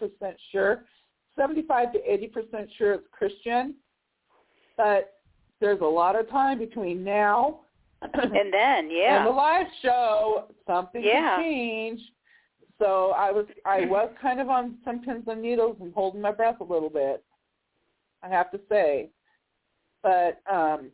sure, 0.51 0.85
75 1.39 1.93
to 1.93 1.99
80% 1.99 2.67
sure 2.77 2.93
it's 2.93 3.07
Christian, 3.11 3.75
but 4.77 5.13
there's 5.61 5.81
a 5.81 5.85
lot 5.85 6.19
of 6.19 6.29
time 6.29 6.59
between 6.59 7.03
now 7.03 7.61
And 8.13 8.53
then, 8.53 8.89
yeah, 8.89 9.17
and 9.17 9.27
the 9.27 9.31
live 9.31 9.67
show, 9.81 10.45
something 10.65 11.01
Yeah. 11.03 11.35
could 11.35 11.43
change. 11.43 11.99
So 12.77 13.11
I 13.11 13.29
was 13.29 13.45
I 13.65 13.81
was 13.81 14.09
kind 14.21 14.39
of 14.39 14.49
on 14.49 14.77
some 14.85 15.01
pins 15.01 15.25
and 15.27 15.41
needles 15.41 15.75
and 15.81 15.93
holding 15.93 16.21
my 16.21 16.31
breath 16.31 16.61
a 16.61 16.63
little 16.63 16.89
bit. 16.89 17.23
I 18.23 18.29
have 18.29 18.51
to 18.51 18.59
say, 18.69 19.09
but 20.01 20.41
um, 20.49 20.91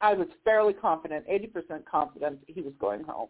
I 0.00 0.14
was 0.14 0.28
fairly 0.44 0.72
confident, 0.72 1.24
eighty 1.28 1.48
percent 1.48 1.84
confident 1.84 2.38
he 2.46 2.60
was 2.60 2.74
going 2.80 3.02
home. 3.02 3.28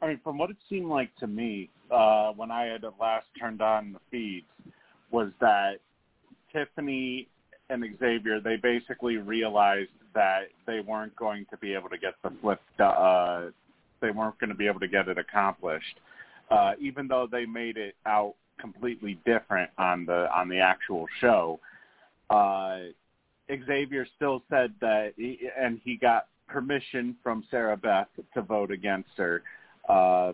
I 0.00 0.08
mean, 0.08 0.20
from 0.22 0.38
what 0.38 0.50
it 0.50 0.56
seemed 0.68 0.88
like 0.88 1.14
to 1.16 1.26
me 1.26 1.70
uh, 1.90 2.32
when 2.32 2.50
I 2.50 2.66
had 2.66 2.84
last 3.00 3.26
turned 3.38 3.60
on 3.60 3.92
the 3.92 4.00
feeds, 4.10 4.46
was 5.10 5.30
that 5.40 5.78
Tiffany 6.52 7.28
and 7.70 7.84
Xavier 7.98 8.40
they 8.40 8.56
basically 8.56 9.16
realized 9.16 9.90
that 10.14 10.48
they 10.66 10.80
weren't 10.80 11.14
going 11.16 11.46
to 11.50 11.56
be 11.58 11.74
able 11.74 11.88
to 11.88 11.98
get 11.98 12.14
the 12.22 12.30
flip. 12.40 12.60
Uh, 12.78 13.46
they 14.00 14.10
weren't 14.10 14.38
going 14.38 14.50
to 14.50 14.56
be 14.56 14.66
able 14.66 14.80
to 14.80 14.88
get 14.88 15.08
it 15.08 15.18
accomplished, 15.18 16.00
uh, 16.50 16.72
even 16.80 17.08
though 17.08 17.28
they 17.30 17.44
made 17.44 17.76
it 17.76 17.94
out 18.06 18.34
completely 18.58 19.18
different 19.24 19.70
on 19.78 20.04
the 20.06 20.28
on 20.34 20.48
the 20.48 20.58
actual 20.58 21.06
show. 21.20 21.58
Uh, 22.30 22.78
Xavier 23.66 24.06
still 24.16 24.42
said 24.50 24.74
that, 24.80 25.14
he, 25.16 25.48
and 25.58 25.80
he 25.82 25.96
got 25.96 26.26
permission 26.46 27.16
from 27.22 27.44
Sarah 27.50 27.76
Beth 27.76 28.08
to 28.34 28.42
vote 28.42 28.70
against 28.70 29.10
her 29.16 29.42
uh, 29.88 30.32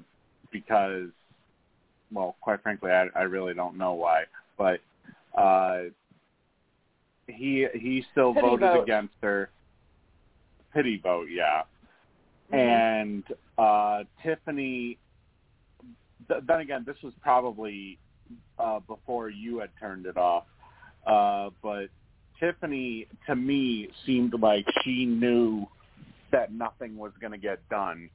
because, 0.50 1.08
well, 2.12 2.36
quite 2.40 2.62
frankly, 2.62 2.90
I, 2.90 3.06
I 3.14 3.22
really 3.22 3.54
don't 3.54 3.78
know 3.78 3.94
why, 3.94 4.24
but 4.58 4.80
uh, 5.38 5.84
he 7.26 7.66
he 7.74 8.04
still 8.12 8.34
Pity 8.34 8.46
voted 8.46 8.60
vote. 8.68 8.82
against 8.82 9.14
her. 9.22 9.50
Pity 10.72 11.00
vote, 11.02 11.28
yeah. 11.30 11.62
Mhm. 12.52 12.58
And 12.58 13.24
uh, 13.58 14.04
Tiffany. 14.22 14.98
Th- 16.28 16.42
then 16.46 16.60
again, 16.60 16.84
this 16.86 16.96
was 17.02 17.12
probably 17.20 17.98
uh, 18.58 18.80
before 18.80 19.28
you 19.28 19.58
had 19.58 19.70
turned 19.78 20.06
it 20.06 20.16
off, 20.16 20.44
uh, 21.06 21.50
but 21.62 21.88
Tiffany, 22.40 23.06
to 23.26 23.36
me, 23.36 23.88
seemed 24.06 24.34
like 24.40 24.66
she 24.82 25.04
knew 25.04 25.66
that 26.32 26.52
nothing 26.52 26.96
was 26.96 27.12
going 27.20 27.32
to 27.32 27.38
get 27.38 27.66
done 27.68 28.08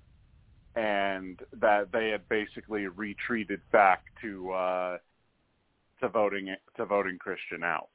and 0.80 1.42
that 1.60 1.92
they 1.92 2.10
had 2.10 2.28
basically 2.30 2.88
retreated 2.88 3.60
back 3.72 4.04
to 4.22 4.52
uh 4.52 4.98
to 6.00 6.08
voting 6.08 6.56
to 6.78 6.86
voting 6.86 7.18
Christian 7.18 7.64
out. 7.64 7.90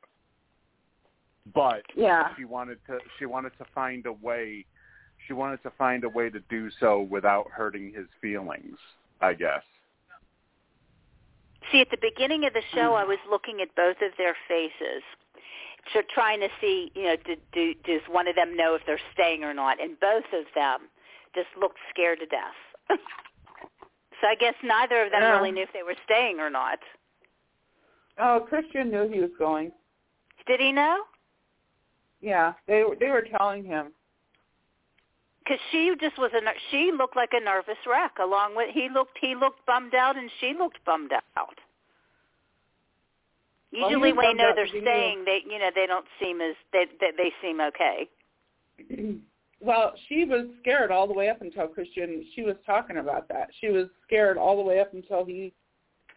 But 1.55 1.83
Yeah. 1.97 2.35
she 2.37 2.45
wanted 2.45 2.79
to 2.87 2.99
she 3.19 3.25
wanted 3.25 3.53
to 3.59 3.65
find 3.75 4.05
a 4.07 4.13
way 4.13 4.67
she 5.27 5.33
wanted 5.33 5.63
to 5.63 5.71
find 5.79 6.05
a 6.05 6.09
way 6.09 6.29
to 6.29 6.41
do 6.51 6.71
so 6.79 7.01
without 7.01 7.51
hurting 7.51 7.95
his 7.95 8.07
feelings, 8.21 8.77
I 9.23 9.33
guess. 9.33 9.63
See, 11.73 11.81
at 11.81 11.89
the 11.91 11.99
beginning 12.03 12.45
of 12.45 12.53
the 12.53 12.63
show. 12.75 12.93
I 12.93 13.05
was 13.05 13.19
looking 13.31 13.63
at 13.63 13.75
both 13.75 13.97
of 14.03 14.13
their 14.19 14.37
faces, 14.47 15.03
so 15.95 16.03
trying 16.15 16.41
to 16.41 16.49
see, 16.61 16.93
you 16.95 17.05
know, 17.05 17.17
do, 17.25 17.37
do, 17.55 17.75
does 17.87 18.03
one 18.07 18.29
of 18.29 18.37
them 18.37 18.55
know 18.55 18.75
if 18.75 18.83
they're 18.85 19.01
staying 19.15 19.45
or 19.45 19.55
not? 19.55 19.81
And 19.81 19.99
both 19.99 20.29
of 20.35 20.45
them 20.55 20.91
just 21.35 21.49
looked 21.59 21.79
scared 21.89 22.21
to 22.21 22.27
death. 22.27 22.53
so 22.91 24.27
I 24.27 24.35
guess 24.39 24.55
neither 24.63 25.05
of 25.05 25.11
them 25.11 25.23
Yeah. 25.23 25.37
really 25.37 25.53
knew 25.53 25.63
if 25.63 25.73
they 25.73 25.83
were 25.83 25.97
staying 26.05 26.41
or 26.41 26.51
not. 26.51 26.79
Oh, 28.19 28.45
Christian 28.49 28.91
knew 28.91 29.09
he 29.09 29.21
was 29.21 29.31
going. 29.39 29.73
Did 30.47 30.61
he 30.61 30.73
know? 30.73 31.05
Yeah, 32.21 32.55
they 32.67 32.85
were 32.85 32.97
they 32.97 33.11
were 33.11 33.27
telling 33.39 33.65
him. 33.65 33.93
Because 35.43 35.61
she 35.71 35.95
just 36.01 36.17
was 36.19 36.31
a 36.33 36.41
she 36.71 36.91
looked 36.97 37.17
like 37.17 37.31
a 37.33 37.41
nervous 37.45 37.77
wreck. 37.87 38.13
Along 38.23 38.57
with 38.57 38.71
he 38.73 38.89
looked 38.93 39.19
he 39.21 39.35
looked 39.35 39.67
bummed 39.67 39.95
out 39.95 40.17
and 40.17 40.31
she 40.41 40.55
looked 40.59 40.83
bummed 40.85 41.13
out. 41.37 41.59
Usually 43.73 44.13
was 44.13 44.17
when 44.17 44.37
they 44.37 44.43
know 44.43 44.53
they're 44.55 44.69
staying, 44.69 45.25
they 45.25 45.43
you 45.45 45.59
know 45.59 45.71
they 45.75 45.87
don't 45.87 46.07
seem 46.21 46.41
as 46.41 46.55
they 46.73 46.87
they, 47.01 47.11
they 47.17 47.33
seem 47.43 47.61
okay. 47.61 48.09
Well, 49.65 49.95
she 50.09 50.27
was 50.27 50.47
scared 50.61 50.91
all 50.91 51.07
the 51.07 51.15
way 51.15 51.31
up 51.31 51.41
until 51.41 51.67
Christian. 51.67 52.23
She 52.35 52.43
was 52.43 52.57
talking 52.67 52.99
about 52.99 53.29
that. 53.29 53.49
She 53.63 53.69
was 53.69 53.87
scared 54.07 54.37
all 54.37 54.57
the 54.59 54.63
way 54.63 54.79
up 54.79 54.93
until 54.93 55.25
he 55.25 55.55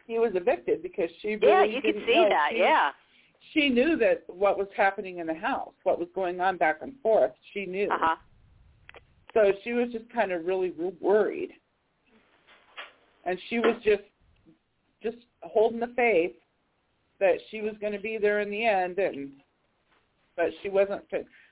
he 0.06 0.20
was 0.20 0.32
evicted 0.36 0.84
because 0.84 1.10
she 1.22 1.36
really 1.36 1.48
yeah, 1.48 1.64
you 1.64 1.82
could 1.82 2.02
see 2.06 2.16
know. 2.16 2.30
that. 2.30 2.50
She, 2.52 2.58
yeah. 2.60 2.90
she 3.54 3.70
knew 3.70 3.96
that 3.98 4.24
what 4.28 4.58
was 4.58 4.68
happening 4.76 5.20
in 5.20 5.28
the 5.28 5.34
house, 5.34 5.74
what 5.84 5.98
was 5.98 6.10
going 6.14 6.42
on 6.42 6.58
back 6.58 6.80
and 6.82 6.94
forth. 7.02 7.32
She 7.54 7.66
knew. 7.66 7.90
Uh 7.90 7.98
huh. 8.00 8.16
So 9.34 9.54
she 9.64 9.72
was 9.72 9.90
just 9.94 10.10
kind 10.12 10.34
of 10.34 10.46
really 10.46 10.72
real 10.72 10.94
worried, 11.00 11.52
and 13.26 13.40
she 13.50 13.60
was 13.60 13.76
just 13.82 14.04
just 15.02 15.18
holding 15.42 15.80
the 15.80 15.94
faith 15.96 16.34
that 17.22 17.36
she 17.50 17.62
was 17.62 17.74
going 17.80 17.94
to 17.94 18.00
be 18.00 18.18
there 18.18 18.42
in 18.42 18.50
the 18.50 18.66
end, 18.66 19.00
and 19.00 19.32
but 20.36 20.48
she 20.62 20.68
wasn't 20.68 21.04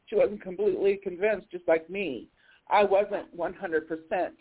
she 0.08 0.16
wasn't 0.16 0.42
completely 0.42 1.00
convinced, 1.02 1.52
just 1.52 1.68
like 1.68 1.90
me. 1.90 2.30
I 2.70 2.84
wasn't 2.84 3.36
100% 3.38 4.32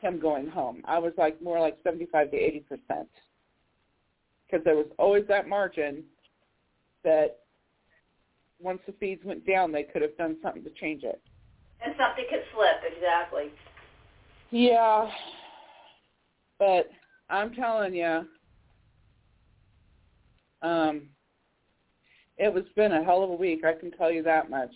him 0.00 0.20
going 0.20 0.48
home. 0.48 0.82
I 0.86 0.98
was 0.98 1.12
like 1.18 1.40
more 1.42 1.60
like 1.60 1.76
75 1.84 2.30
to 2.30 2.36
80 2.36 2.60
percent 2.60 3.08
because 4.46 4.64
there 4.64 4.76
was 4.76 4.86
always 4.98 5.24
that 5.28 5.48
margin 5.48 6.04
that 7.04 7.40
once 8.60 8.80
the 8.86 8.92
feeds 8.92 9.24
went 9.24 9.46
down, 9.46 9.72
they 9.72 9.84
could 9.84 10.02
have 10.02 10.16
done 10.16 10.36
something 10.42 10.64
to 10.64 10.70
change 10.70 11.02
it. 11.02 11.20
And 11.84 11.94
something 11.98 12.24
could 12.28 12.42
slip 12.54 12.92
exactly. 12.94 13.50
Yeah, 14.50 15.08
but 16.58 16.90
I'm 17.30 17.54
telling 17.54 17.94
you, 17.94 18.26
um, 20.62 21.08
it 22.40 22.52
was 22.52 22.64
been 22.74 22.92
a 22.92 23.04
hell 23.04 23.22
of 23.22 23.30
a 23.30 23.34
week. 23.34 23.64
I 23.64 23.74
can 23.74 23.90
tell 23.92 24.10
you 24.10 24.22
that 24.22 24.48
much, 24.48 24.72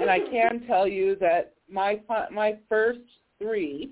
and 0.00 0.10
I 0.10 0.18
can 0.18 0.66
tell 0.66 0.88
you 0.88 1.16
that 1.16 1.52
my 1.70 2.00
my 2.32 2.56
first 2.68 3.00
three, 3.38 3.90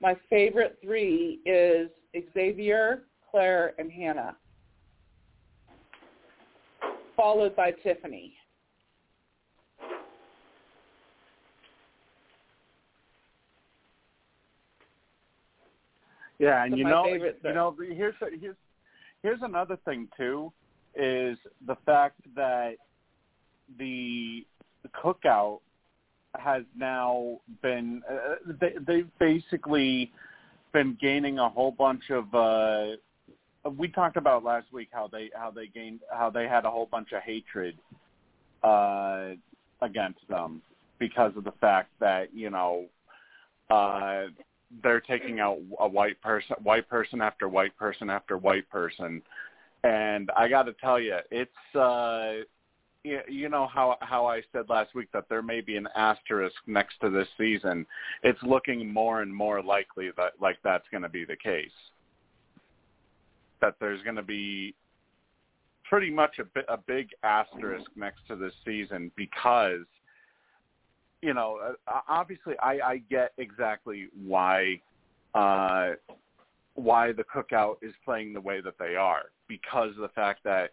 my 0.00 0.16
favorite 0.28 0.78
three 0.82 1.38
is 1.46 1.88
Xavier, 2.34 3.04
Claire, 3.30 3.74
and 3.78 3.90
Hannah, 3.90 4.36
followed 7.16 7.54
by 7.54 7.70
Tiffany. 7.70 8.34
Yeah, 16.40 16.64
and 16.64 16.76
you 16.76 16.84
know, 16.84 17.06
you 17.06 17.52
know, 17.52 17.76
here's 17.78 18.14
here's 18.40 18.56
here's 19.22 19.42
another 19.42 19.78
thing 19.84 20.08
too, 20.16 20.52
is 21.00 21.38
the 21.66 21.76
fact 21.86 22.20
that 22.36 22.74
the, 23.78 24.46
cookout 25.04 25.60
has 26.38 26.62
now 26.76 27.38
been 27.62 28.02
uh, 28.10 28.34
they 28.60 28.72
they've 28.86 29.18
basically 29.18 30.10
been 30.72 30.96
gaining 31.00 31.38
a 31.38 31.48
whole 31.48 31.70
bunch 31.70 32.10
of 32.10 32.34
uh 32.34 32.96
we 33.76 33.88
talked 33.88 34.16
about 34.16 34.42
last 34.42 34.72
week 34.72 34.88
how 34.90 35.06
they 35.06 35.30
how 35.34 35.50
they 35.50 35.66
gained 35.66 36.00
how 36.10 36.30
they 36.30 36.48
had 36.48 36.64
a 36.64 36.70
whole 36.70 36.86
bunch 36.90 37.12
of 37.12 37.22
hatred 37.22 37.76
uh 38.62 39.30
against 39.82 40.26
them 40.28 40.62
because 40.98 41.32
of 41.36 41.44
the 41.44 41.52
fact 41.60 41.90
that 42.00 42.34
you 42.34 42.48
know 42.48 42.86
uh 43.70 44.22
they're 44.82 45.00
taking 45.00 45.40
out 45.40 45.58
a 45.80 45.86
white 45.86 46.20
person 46.22 46.56
white 46.62 46.88
person 46.88 47.20
after 47.20 47.48
white 47.48 47.76
person 47.76 48.08
after 48.08 48.38
white 48.38 48.68
person 48.70 49.20
and 49.84 50.30
i 50.36 50.48
got 50.48 50.64
to 50.64 50.72
tell 50.74 51.00
you 51.00 51.16
it's 51.30 51.76
uh 51.76 52.42
you 53.02 53.48
know 53.48 53.66
how 53.66 53.96
how 54.00 54.26
I 54.26 54.42
said 54.52 54.68
last 54.68 54.94
week 54.94 55.08
that 55.12 55.24
there 55.28 55.42
may 55.42 55.60
be 55.60 55.76
an 55.76 55.88
asterisk 55.96 56.56
next 56.66 57.00
to 57.00 57.08
this 57.08 57.28
season. 57.38 57.86
It's 58.22 58.42
looking 58.42 58.92
more 58.92 59.22
and 59.22 59.34
more 59.34 59.62
likely 59.62 60.10
that 60.16 60.32
like 60.40 60.58
that's 60.62 60.84
going 60.90 61.02
to 61.02 61.08
be 61.08 61.24
the 61.24 61.36
case. 61.36 61.70
That 63.60 63.76
there's 63.80 64.02
going 64.02 64.16
to 64.16 64.22
be 64.22 64.74
pretty 65.88 66.10
much 66.10 66.38
a 66.38 66.72
a 66.72 66.76
big 66.76 67.08
asterisk 67.22 67.90
next 67.96 68.20
to 68.28 68.36
this 68.36 68.52
season 68.64 69.10
because 69.16 69.86
you 71.22 71.32
know 71.32 71.58
uh, 71.86 72.00
obviously 72.06 72.54
I 72.58 72.80
I 72.84 73.02
get 73.10 73.32
exactly 73.38 74.08
why 74.26 74.80
uh 75.34 75.92
why 76.80 77.12
the 77.12 77.24
cookout 77.24 77.76
is 77.82 77.92
playing 78.04 78.32
the 78.32 78.40
way 78.40 78.60
that 78.60 78.74
they 78.78 78.96
are 78.96 79.24
because 79.48 79.90
of 79.90 80.02
the 80.02 80.08
fact 80.08 80.40
that 80.44 80.70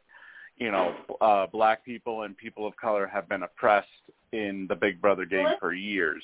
you 0.57 0.71
know, 0.71 0.95
uh, 1.21 1.45
black 1.47 1.85
people 1.85 2.23
and 2.23 2.35
people 2.35 2.65
of 2.65 2.75
color 2.77 3.07
have 3.07 3.29
been 3.29 3.43
oppressed 3.43 3.87
in 4.31 4.65
the 4.67 4.75
Big 4.75 4.99
Brother 4.99 5.25
game 5.25 5.47
for 5.59 5.73
years. 5.73 6.23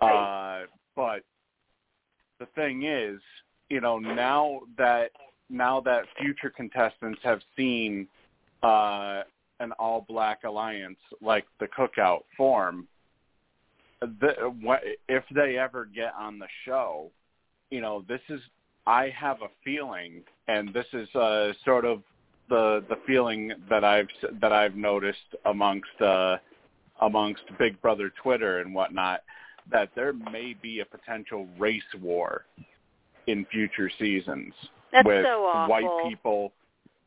Uh, 0.00 0.62
but 0.94 1.22
the 2.38 2.46
thing 2.54 2.84
is, 2.84 3.20
you 3.70 3.80
know, 3.80 3.98
now 3.98 4.60
that 4.76 5.12
now 5.48 5.80
that 5.80 6.04
future 6.18 6.50
contestants 6.50 7.20
have 7.22 7.40
seen 7.56 8.06
uh, 8.62 9.22
an 9.60 9.72
all-black 9.78 10.44
alliance 10.44 10.98
like 11.20 11.46
the 11.60 11.66
Cookout 11.68 12.22
form, 12.36 12.86
the, 14.00 14.34
if 15.08 15.24
they 15.34 15.56
ever 15.56 15.84
get 15.84 16.12
on 16.18 16.38
the 16.38 16.48
show, 16.64 17.10
you 17.70 17.80
know, 17.80 18.04
this 18.08 18.20
is 18.28 18.40
I 18.86 19.10
have 19.16 19.42
a 19.42 19.48
feeling, 19.64 20.22
and 20.48 20.72
this 20.74 20.86
is 20.92 21.08
uh, 21.14 21.52
sort 21.64 21.84
of 21.84 22.02
the 22.48 22.84
the 22.88 22.96
feeling 23.06 23.52
that 23.70 23.84
I've 23.84 24.08
that 24.40 24.52
I've 24.52 24.74
noticed 24.76 25.18
amongst 25.46 26.00
uh, 26.00 26.38
amongst 27.00 27.42
Big 27.58 27.80
Brother 27.80 28.12
Twitter 28.22 28.58
and 28.60 28.74
whatnot 28.74 29.22
that 29.70 29.90
there 29.94 30.12
may 30.12 30.54
be 30.60 30.80
a 30.80 30.84
potential 30.84 31.46
race 31.58 31.82
war 32.00 32.44
in 33.28 33.46
future 33.52 33.88
seasons 33.98 34.52
That's 34.92 35.06
with 35.06 35.24
so 35.24 35.44
awful. 35.44 35.70
white 35.70 36.08
people 36.10 36.52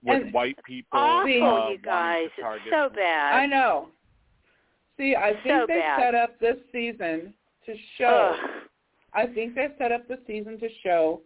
with 0.03 0.22
And- 0.23 0.34
white 0.34 0.57
people 0.64 0.97
Awful, 0.99 1.27
uh, 1.65 1.69
you 1.72 1.77
guys. 1.80 2.19
to 2.22 2.26
It's 2.27 2.41
target 2.41 2.68
so 2.72 2.89
bad. 2.95 3.35
I 3.35 3.45
know. 3.45 3.89
See, 4.97 5.15
I 5.18 5.34
think 5.34 5.45
So 5.47 5.65
they 5.68 5.80
bad. 5.80 5.99
set 5.99 6.15
up 6.15 6.39
this 6.39 6.56
season 6.72 7.34
to 7.65 7.76
show. 7.97 8.38
Ugh. 8.41 8.49
I 9.14 9.26
think 9.27 9.56
they 9.56 9.68
set 9.77 9.91
up 9.91 10.07
the 10.07 10.19
season 10.26 10.57
to 10.60 10.69
show 10.84 11.22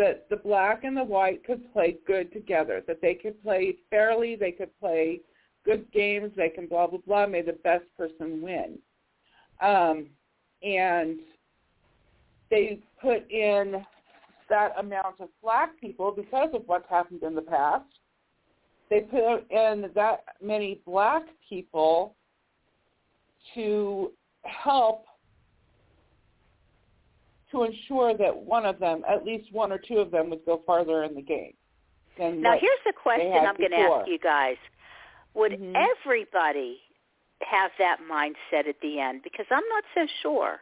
that 0.00 0.30
the 0.30 0.36
black 0.36 0.84
and 0.84 0.96
the 0.96 1.04
white 1.04 1.44
could 1.44 1.70
play 1.74 1.98
good 2.06 2.32
together. 2.32 2.82
That 2.86 3.02
they 3.02 3.14
could 3.14 3.40
play 3.42 3.76
fairly. 3.90 4.34
They 4.34 4.50
could 4.50 4.70
play 4.80 5.20
good 5.66 5.92
games. 5.92 6.32
They 6.36 6.48
can 6.48 6.66
blah 6.66 6.86
blah 6.86 7.00
blah. 7.06 7.26
May 7.26 7.42
the 7.42 7.52
best 7.52 7.84
person 7.98 8.40
win. 8.40 8.78
Um, 9.60 10.06
and 10.62 11.18
they 12.50 12.80
put 13.00 13.30
in 13.30 13.84
that 14.48 14.72
amount 14.78 15.20
of 15.20 15.28
black 15.42 15.78
people 15.78 16.12
because 16.12 16.48
of 16.54 16.62
what's 16.64 16.88
happened 16.88 17.22
in 17.22 17.34
the 17.34 17.42
past. 17.42 17.84
They 18.88 19.02
put 19.02 19.50
in 19.50 19.90
that 19.94 20.24
many 20.42 20.80
black 20.86 21.24
people 21.46 22.16
to 23.54 24.12
help 24.44 25.04
to 27.52 27.64
ensure 27.64 28.16
that 28.16 28.34
one 28.36 28.64
of 28.66 28.78
them, 28.78 29.02
at 29.08 29.24
least 29.24 29.52
one 29.52 29.72
or 29.72 29.78
two 29.78 29.98
of 29.98 30.10
them, 30.10 30.30
would 30.30 30.44
go 30.46 30.62
farther 30.66 31.04
in 31.04 31.14
the 31.14 31.22
game. 31.22 31.54
Now 32.18 32.56
here's 32.58 32.78
the 32.84 32.92
question 32.92 33.32
I'm 33.32 33.56
going 33.56 33.70
to 33.70 33.76
ask 33.76 34.08
you 34.08 34.18
guys. 34.18 34.56
Would 35.34 35.52
Mhm. 35.52 35.74
everybody 35.74 36.82
have 37.42 37.70
that 37.78 38.00
mindset 38.00 38.66
at 38.68 38.80
the 38.80 39.00
end? 39.00 39.22
Because 39.22 39.46
I'm 39.50 39.66
not 39.68 39.84
so 39.94 40.06
sure. 40.22 40.60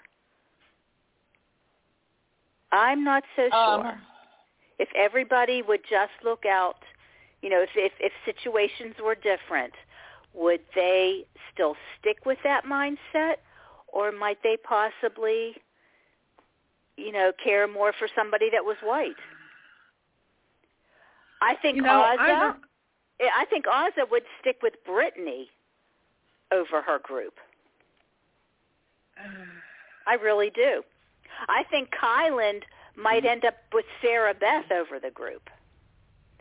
I'm 2.71 3.03
not 3.03 3.25
so 3.35 3.49
sure. 3.51 3.87
Um, 3.87 4.07
if 4.79 4.89
everybody 4.95 5.63
would 5.63 5.83
just 5.85 6.13
look 6.23 6.45
out, 6.47 6.85
you 7.43 7.49
know, 7.49 7.63
if, 7.63 7.71
if 7.75 7.93
if 7.99 8.13
situations 8.25 8.95
were 9.03 9.15
different, 9.15 9.75
would 10.35 10.61
they 10.75 11.27
still 11.53 11.77
stick 11.99 12.27
with 12.27 12.39
that 12.45 12.65
mindset, 12.65 13.37
or 13.89 14.13
might 14.13 14.43
they 14.43 14.57
possibly, 14.59 15.57
you 16.99 17.13
know, 17.13 17.33
care 17.43 17.67
more 17.69 17.93
for 17.99 18.09
somebody 18.17 18.51
that 18.51 18.65
was 18.65 18.77
white? 18.83 19.17
I 21.41 21.55
think 21.63 21.77
you 21.77 21.83
know, 21.83 22.03
I 22.03 22.17
Ozza. 22.17 22.27
don't- 22.29 22.65
eh, 23.21 23.31
I 23.37 23.45
think 23.47 23.67
Ozza 23.67 24.11
would 24.11 24.25
stick 24.41 24.57
with 24.63 24.75
Britini 24.87 25.49
over 26.51 26.83
her 26.83 26.99
group. 26.99 27.35
I 30.07 30.15
really 30.15 30.51
do. 30.51 30.83
I 31.49 31.65
think 31.71 31.91
Kyland 31.91 32.63
might 32.97 33.23
mm-hmm. 33.23 33.33
end 33.33 33.45
up 33.45 33.55
with 33.73 33.85
Sarah 34.03 34.35
Beth 34.35 34.71
over 34.73 34.99
the 35.01 35.11
group, 35.11 35.49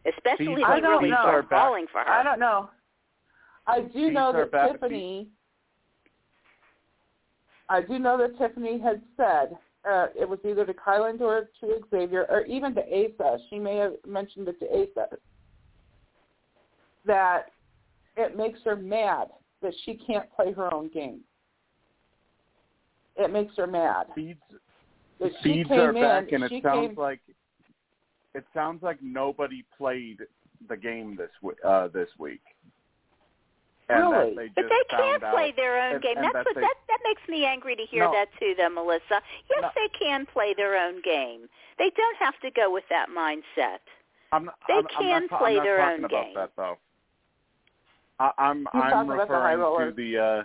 especially 0.06 0.56
These 0.56 0.60
if 0.60 0.66
I 0.66 0.80
don't 0.80 0.98
really 0.98 1.10
know. 1.12 1.22
starts 1.22 1.50
falling 1.50 1.88
for 1.92 2.00
her. 2.02 2.10
I 2.10 2.24
don't 2.24 2.40
know. 2.40 2.70
I 3.68 3.82
do 3.82 3.88
These 3.94 4.14
know 4.14 4.32
that 4.32 4.42
about 4.44 4.68
to 4.68 4.74
be- 4.74 4.80
Tiffany. 4.80 5.28
I 7.70 7.82
do 7.82 8.00
know 8.00 8.18
that 8.18 8.38
Tiffany 8.38 8.80
had 8.80 9.02
said 9.18 9.58
uh, 9.90 10.08
it 10.20 10.28
was 10.28 10.40
either 10.48 10.66
to 10.66 10.74
Kyland 10.74 11.22
or 11.22 11.50
to 11.62 11.80
Xavier 11.90 12.26
or 12.30 12.46
even 12.46 12.74
to 12.76 12.82
Azah. 12.82 13.38
She 13.50 13.60
may 13.60 13.78
have 13.78 13.94
mentioned 14.06 14.48
it 14.48 14.60
to 14.60 14.66
Azah 14.66 15.18
that 17.06 17.52
it 18.18 18.36
makes 18.36 18.60
her 18.66 18.76
mad 18.76 19.28
that 19.62 19.74
she 19.86 19.96
can't 19.96 20.32
play 20.36 20.52
her 20.52 20.74
own 20.74 20.90
game. 20.90 21.22
It 23.16 23.32
makes 23.32 23.56
her 23.58 23.68
mad. 23.68 24.08
Feeds 24.14 24.40
That 25.20 25.32
feeds 25.42 25.72
are 25.72 25.90
in, 25.90 25.96
back, 25.96 26.32
and 26.32 26.44
it 26.44 26.52
sounds 26.62 26.90
came, 26.90 26.96
like 26.96 27.22
it 28.36 28.46
sounds 28.54 28.84
like 28.84 29.00
nobody 29.02 29.64
played 29.76 30.20
the 30.70 30.78
game 30.78 31.18
this 31.18 31.30
uh, 31.66 31.88
this 31.88 32.10
week. 32.20 32.42
And 33.90 34.04
that 34.04 34.10
Really? 34.20 34.36
they 34.36 34.48
but 34.50 34.70
they 34.70 34.84
can't 34.90 35.24
play 35.32 35.52
their 35.56 35.80
own 35.82 35.94
and- 35.96 36.02
game. 36.04 36.18
and 36.18 36.26
That's 36.26 36.34
that 36.34 36.46
what 36.46 36.56
they- 36.56 36.62
that 36.62 36.76
that 36.90 37.00
makes 37.04 37.26
me 37.30 37.46
angry 37.46 37.76
to 37.76 37.86
hear 37.86 38.04
No. 38.06 38.12
that 38.12 38.30
too, 38.40 38.54
though, 38.56 38.70
Melissa. 38.70 39.22
Yes, 39.50 39.62
No. 39.62 39.72
they 39.76 39.88
can 39.90 40.26
play 40.26 40.54
their 40.54 40.76
own 40.76 41.00
game. 41.02 41.48
They 41.78 41.90
don't 41.92 42.18
have 42.18 42.38
to 42.42 42.52
go 42.52 42.70
with 42.70 42.88
that 42.90 43.10
mindset. 43.10 43.80
I'm 44.34 44.46
not, 44.46 44.56
They 44.68 44.74
I'm, 44.74 44.88
I'm 44.98 45.28
not, 45.28 45.40
play 45.40 45.52
I'm 45.52 45.56
not 45.58 45.64
their 45.64 45.78
talking 45.78 45.94
own 46.00 46.04
about 46.06 46.26
game. 46.26 46.34
that 46.36 46.52
though. 46.58 46.78
I, 48.20 48.32
I'm 48.38 48.68
You're 48.74 48.84
I'm 48.84 49.10
about 49.10 49.28
the 49.28 49.34
referring 49.34 49.90
to 49.90 49.96
the 49.96 50.18
uh, 50.18 50.44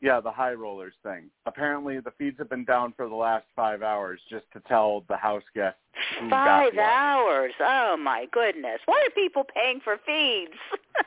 yeah 0.00 0.20
the 0.20 0.30
high 0.32 0.52
rollers 0.52 0.94
thing. 1.02 1.30
Apparently, 1.46 2.00
the 2.00 2.10
feeds 2.12 2.36
have 2.38 2.50
been 2.50 2.64
down 2.64 2.92
for 2.92 3.08
the 3.08 3.14
last 3.14 3.46
five 3.56 3.82
hours 3.82 4.20
just 4.28 4.44
to 4.52 4.60
tell 4.68 5.02
the 5.08 5.16
house 5.16 5.44
guests 5.54 5.80
Five 6.28 6.76
hours. 6.76 7.54
Oh 7.60 7.96
my 7.96 8.26
goodness. 8.30 8.80
Why 8.86 9.00
are 9.06 9.10
people 9.10 9.44
paying 9.44 9.80
for 9.80 9.96
feeds? 10.04 10.52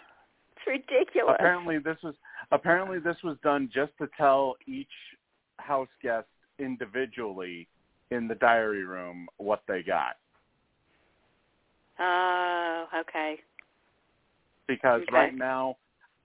ridiculous. 0.67 1.35
Apparently, 1.39 1.77
this 1.79 1.97
was 2.03 2.15
apparently 2.51 2.99
this 2.99 3.17
was 3.23 3.37
done 3.43 3.69
just 3.73 3.91
to 3.99 4.07
tell 4.17 4.55
each 4.67 4.87
house 5.57 5.89
guest 6.01 6.27
individually 6.59 7.67
in 8.11 8.27
the 8.27 8.35
diary 8.35 8.83
room 8.83 9.27
what 9.37 9.63
they 9.67 9.81
got. 9.81 10.17
Oh, 11.99 12.85
okay. 13.01 13.39
because 14.67 15.01
Okay. 15.03 15.13
right 15.13 15.35
now, 15.35 15.77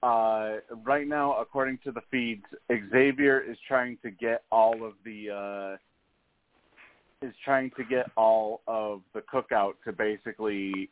uh, 0.02 0.56
right 0.84 1.06
now, 1.06 1.36
according 1.38 1.78
to 1.78 1.90
the 1.90 2.00
feeds, 2.10 2.44
Xavier 2.70 3.40
is 3.40 3.58
trying 3.66 3.98
to 4.02 4.10
get 4.10 4.44
all 4.50 4.84
of 4.84 4.94
the 5.04 5.30
uh, 5.30 7.26
is 7.26 7.34
trying 7.44 7.70
to 7.76 7.84
get 7.84 8.06
all 8.16 8.62
of 8.66 9.02
the 9.14 9.20
cookout 9.22 9.74
to 9.84 9.92
basically 9.92 10.90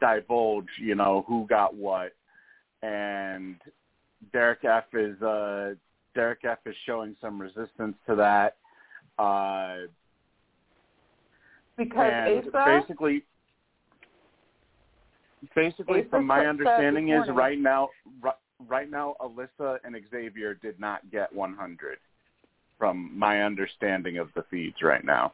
divulge, 0.00 0.68
you 0.78 0.94
know, 0.94 1.24
who 1.26 1.46
got 1.46 1.74
what, 1.74 2.12
and 2.82 3.56
Derek 4.32 4.64
F 4.64 4.84
is 4.92 5.20
uh, 5.22 5.74
Derek 6.14 6.44
F 6.44 6.58
is 6.66 6.74
showing 6.86 7.16
some 7.20 7.40
resistance 7.40 7.96
to 8.06 8.14
that. 8.16 8.56
Uh, 9.18 9.86
Because 11.76 12.12
and 12.12 12.44
Azah, 12.44 12.64
basically, 12.80 13.24
basically, 15.54 16.02
Azah 16.02 16.10
from 16.10 16.26
my 16.26 16.46
understanding 16.46 17.10
is 17.10 17.28
right 17.28 17.58
now, 17.58 17.88
right, 18.20 18.34
right 18.68 18.90
now, 18.90 19.14
Alyssa 19.20 19.78
and 19.84 19.96
Xavier 20.10 20.54
did 20.54 20.80
not 20.80 21.08
get 21.10 21.32
100. 21.34 21.98
From 22.78 23.16
my 23.18 23.42
understanding 23.42 24.18
of 24.18 24.28
the 24.36 24.44
feeds 24.50 24.82
right 24.82 25.04
now, 25.04 25.32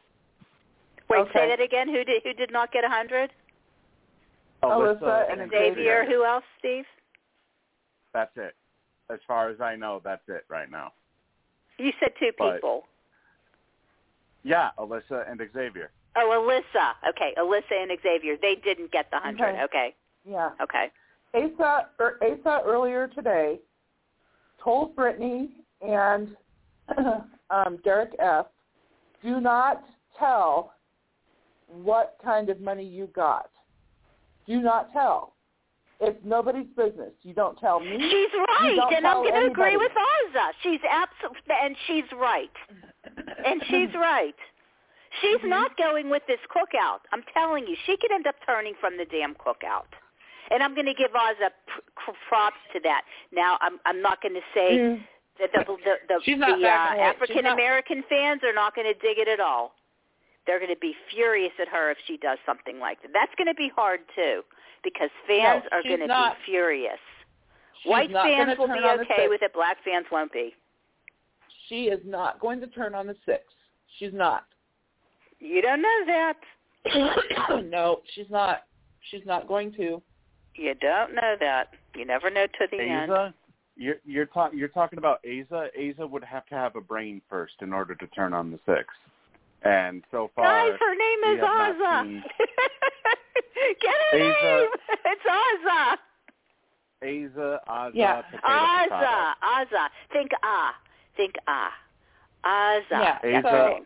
Wait, 1.10 1.18
Okay. 1.18 1.32
say 1.34 1.48
that 1.48 1.60
again. 1.60 1.88
Who 1.88 2.04
did 2.04 2.22
who 2.22 2.32
did 2.32 2.50
not 2.50 2.72
get 2.72 2.84
a 2.84 2.88
hundred? 2.88 3.30
Alyssa 4.62 5.30
and 5.30 5.50
Xavier. 5.50 6.04
Who 6.06 6.24
else, 6.24 6.44
Steve? 6.58 6.86
That's 8.14 8.34
it. 8.36 8.54
As 9.10 9.18
far 9.28 9.50
as 9.50 9.60
I 9.60 9.76
know, 9.76 10.00
that's 10.02 10.26
it 10.28 10.44
right 10.48 10.70
now. 10.70 10.92
You 11.78 11.92
said 12.00 12.12
two 12.18 12.30
But- 12.38 12.54
people. 12.54 12.84
Yeah, 14.44 14.70
Alyssa 14.78 15.28
and 15.30 15.40
Xavier. 15.52 15.90
Oh, 16.16 16.30
Alyssa. 16.30 16.94
Okay, 17.10 17.34
Alyssa 17.36 17.82
and 17.82 17.90
Xavier. 18.02 18.36
They 18.40 18.54
didn't 18.56 18.92
get 18.92 19.10
the 19.10 19.18
hundred. 19.18 19.50
Okay. 19.50 19.62
Okay. 19.64 19.94
yeah, 20.24 20.50
Okay. 20.62 20.92
Azah, 21.34 21.86
er, 21.98 22.18
Azah 22.22 22.64
earlier 22.64 23.08
today 23.08 23.58
told 24.62 24.94
Britini 24.94 25.48
and 25.82 26.36
um, 27.50 27.78
Derek 27.82 28.14
F. 28.20 28.46
Do 29.22 29.40
not 29.40 29.82
tell 30.18 30.74
what 31.66 32.16
kind 32.22 32.50
of 32.50 32.60
money 32.60 32.84
you 32.84 33.08
got. 33.08 33.50
Do 34.46 34.60
not 34.60 34.92
tell. 34.92 35.33
It's 36.04 36.18
nobody's 36.24 36.66
business. 36.76 37.12
You 37.22 37.34
don't 37.34 37.58
tell 37.58 37.80
me. 37.80 37.96
She's 37.98 38.32
right, 38.60 38.78
and 38.96 39.06
I'm 39.06 39.22
going 39.22 39.34
to 39.34 39.50
agree 39.50 39.76
with 39.76 39.92
Ozza. 39.92 40.46
She's 40.62 40.80
absolutely, 40.88 41.40
and 41.62 41.76
she's 41.86 42.04
right, 42.18 42.56
and 43.44 43.62
she's 43.68 43.94
right. 43.94 44.34
She's 45.22 45.38
Mm-hmm. 45.38 45.48
not 45.48 45.76
going 45.76 46.10
with 46.10 46.22
this 46.26 46.40
cookout. 46.50 47.00
I'm 47.12 47.22
telling 47.32 47.66
you, 47.68 47.76
she 47.86 47.96
could 47.96 48.10
end 48.10 48.26
up 48.26 48.34
turning 48.44 48.74
from 48.80 48.96
the 48.98 49.04
damn 49.04 49.34
cookout. 49.34 49.86
And 50.50 50.60
I'm 50.62 50.74
going 50.74 50.86
to 50.86 50.94
give 50.94 51.12
Ozza 51.12 51.50
pr- 51.66 52.10
props 52.28 52.56
to 52.74 52.80
that. 52.82 53.02
Now, 53.32 53.56
I'm 53.60 53.78
I'm 53.86 54.02
not 54.02 54.20
going 54.22 54.34
to 54.34 54.44
say 54.54 54.78
Mm. 54.78 55.00
that 55.38 55.50
the 55.52 55.64
the, 55.64 55.94
the, 56.08 56.20
She's 56.24 56.38
the 56.38 56.46
uh, 56.46 56.96
African 57.00 57.46
American 57.46 58.02
fans 58.08 58.40
are 58.44 58.52
not 58.52 58.74
going 58.74 58.86
to 58.92 58.94
dig 58.94 59.18
it 59.18 59.28
at 59.28 59.40
all. 59.40 59.74
They're 60.46 60.58
going 60.58 60.74
to 60.74 60.80
be 60.80 60.94
furious 61.10 61.52
at 61.60 61.68
her 61.68 61.90
if 61.90 61.98
she 62.06 62.16
does 62.18 62.38
something 62.44 62.78
like 62.78 63.00
that. 63.02 63.12
That's 63.14 63.32
going 63.38 63.46
to 63.48 63.54
be 63.54 63.70
hard 63.74 64.00
too, 64.14 64.42
because 64.84 65.10
fans 65.26 65.64
No, 65.70 65.78
are 65.78 65.82
going 65.82 66.00
to 66.00 66.06
be 66.06 66.44
furious. 66.44 66.98
White 67.84 68.12
fans 68.12 68.58
will 68.58 68.68
be 68.68 68.80
okay 69.02 69.28
with 69.28 69.42
it. 69.42 69.52
Black 69.52 69.78
fans 69.84 70.06
won't 70.12 70.32
be. 70.32 70.54
She 71.68 71.84
is 71.84 72.00
not 72.04 72.40
going 72.40 72.60
to 72.60 72.66
turn 72.68 72.94
on 72.94 73.06
the 73.06 73.16
six. 73.26 73.42
She's 73.98 74.12
not. 74.12 74.44
You 75.40 75.62
don't 75.62 75.82
know 75.82 76.04
that. 76.06 76.36
no, 77.64 78.00
she's 78.14 78.30
not. 78.30 78.64
She's 79.10 79.24
not 79.26 79.48
going 79.48 79.72
to. 79.72 80.02
You 80.54 80.74
don't 80.80 81.14
know 81.14 81.34
that. 81.40 81.70
You 81.94 82.04
never 82.04 82.30
know 82.30 82.46
to 82.46 82.66
the 82.70 82.80
end. 82.80 83.10
Asa, 83.10 83.34
you're 83.76 83.96
you're, 84.04 84.26
talk, 84.26 84.52
you're 84.54 84.68
talking 84.68 84.98
about 84.98 85.20
Asa. 85.24 85.68
Asa 85.76 86.06
would 86.06 86.24
have 86.24 86.46
to 86.46 86.54
have 86.54 86.76
a 86.76 86.80
brain 86.80 87.20
first 87.28 87.54
in 87.60 87.72
order 87.72 87.94
to 87.94 88.06
turn 88.08 88.32
on 88.32 88.50
the 88.50 88.58
six. 88.66 88.86
And 89.62 90.04
so 90.10 90.30
far, 90.34 90.44
Guys, 90.44 90.78
her 90.78 90.94
name 90.94 91.34
is 91.34 91.40
have 91.40 91.48
not 91.48 91.76
Ozza. 91.76 92.04
seen- 92.04 92.22
Get 93.80 93.94
her 94.12 94.18
Asa. 94.18 94.44
name. 94.44 94.68
It's 95.04 95.26
Ozza. 95.26 95.98
Asa, 97.02 97.60
Asa, 97.68 97.90
Yeah. 97.94 98.22
potato, 98.22 98.40
potato. 98.40 98.94
Ozza. 98.94 99.34
Ozza. 99.42 99.88
Think 100.12 100.30
ah. 100.42 100.74
Think 101.16 101.34
ah. 101.48 101.72
Ozza. 102.44 102.82
Yeah, 102.90 103.18
That's 103.22 103.46
Asa. 103.46 103.56
her 103.56 103.68
name. 103.70 103.84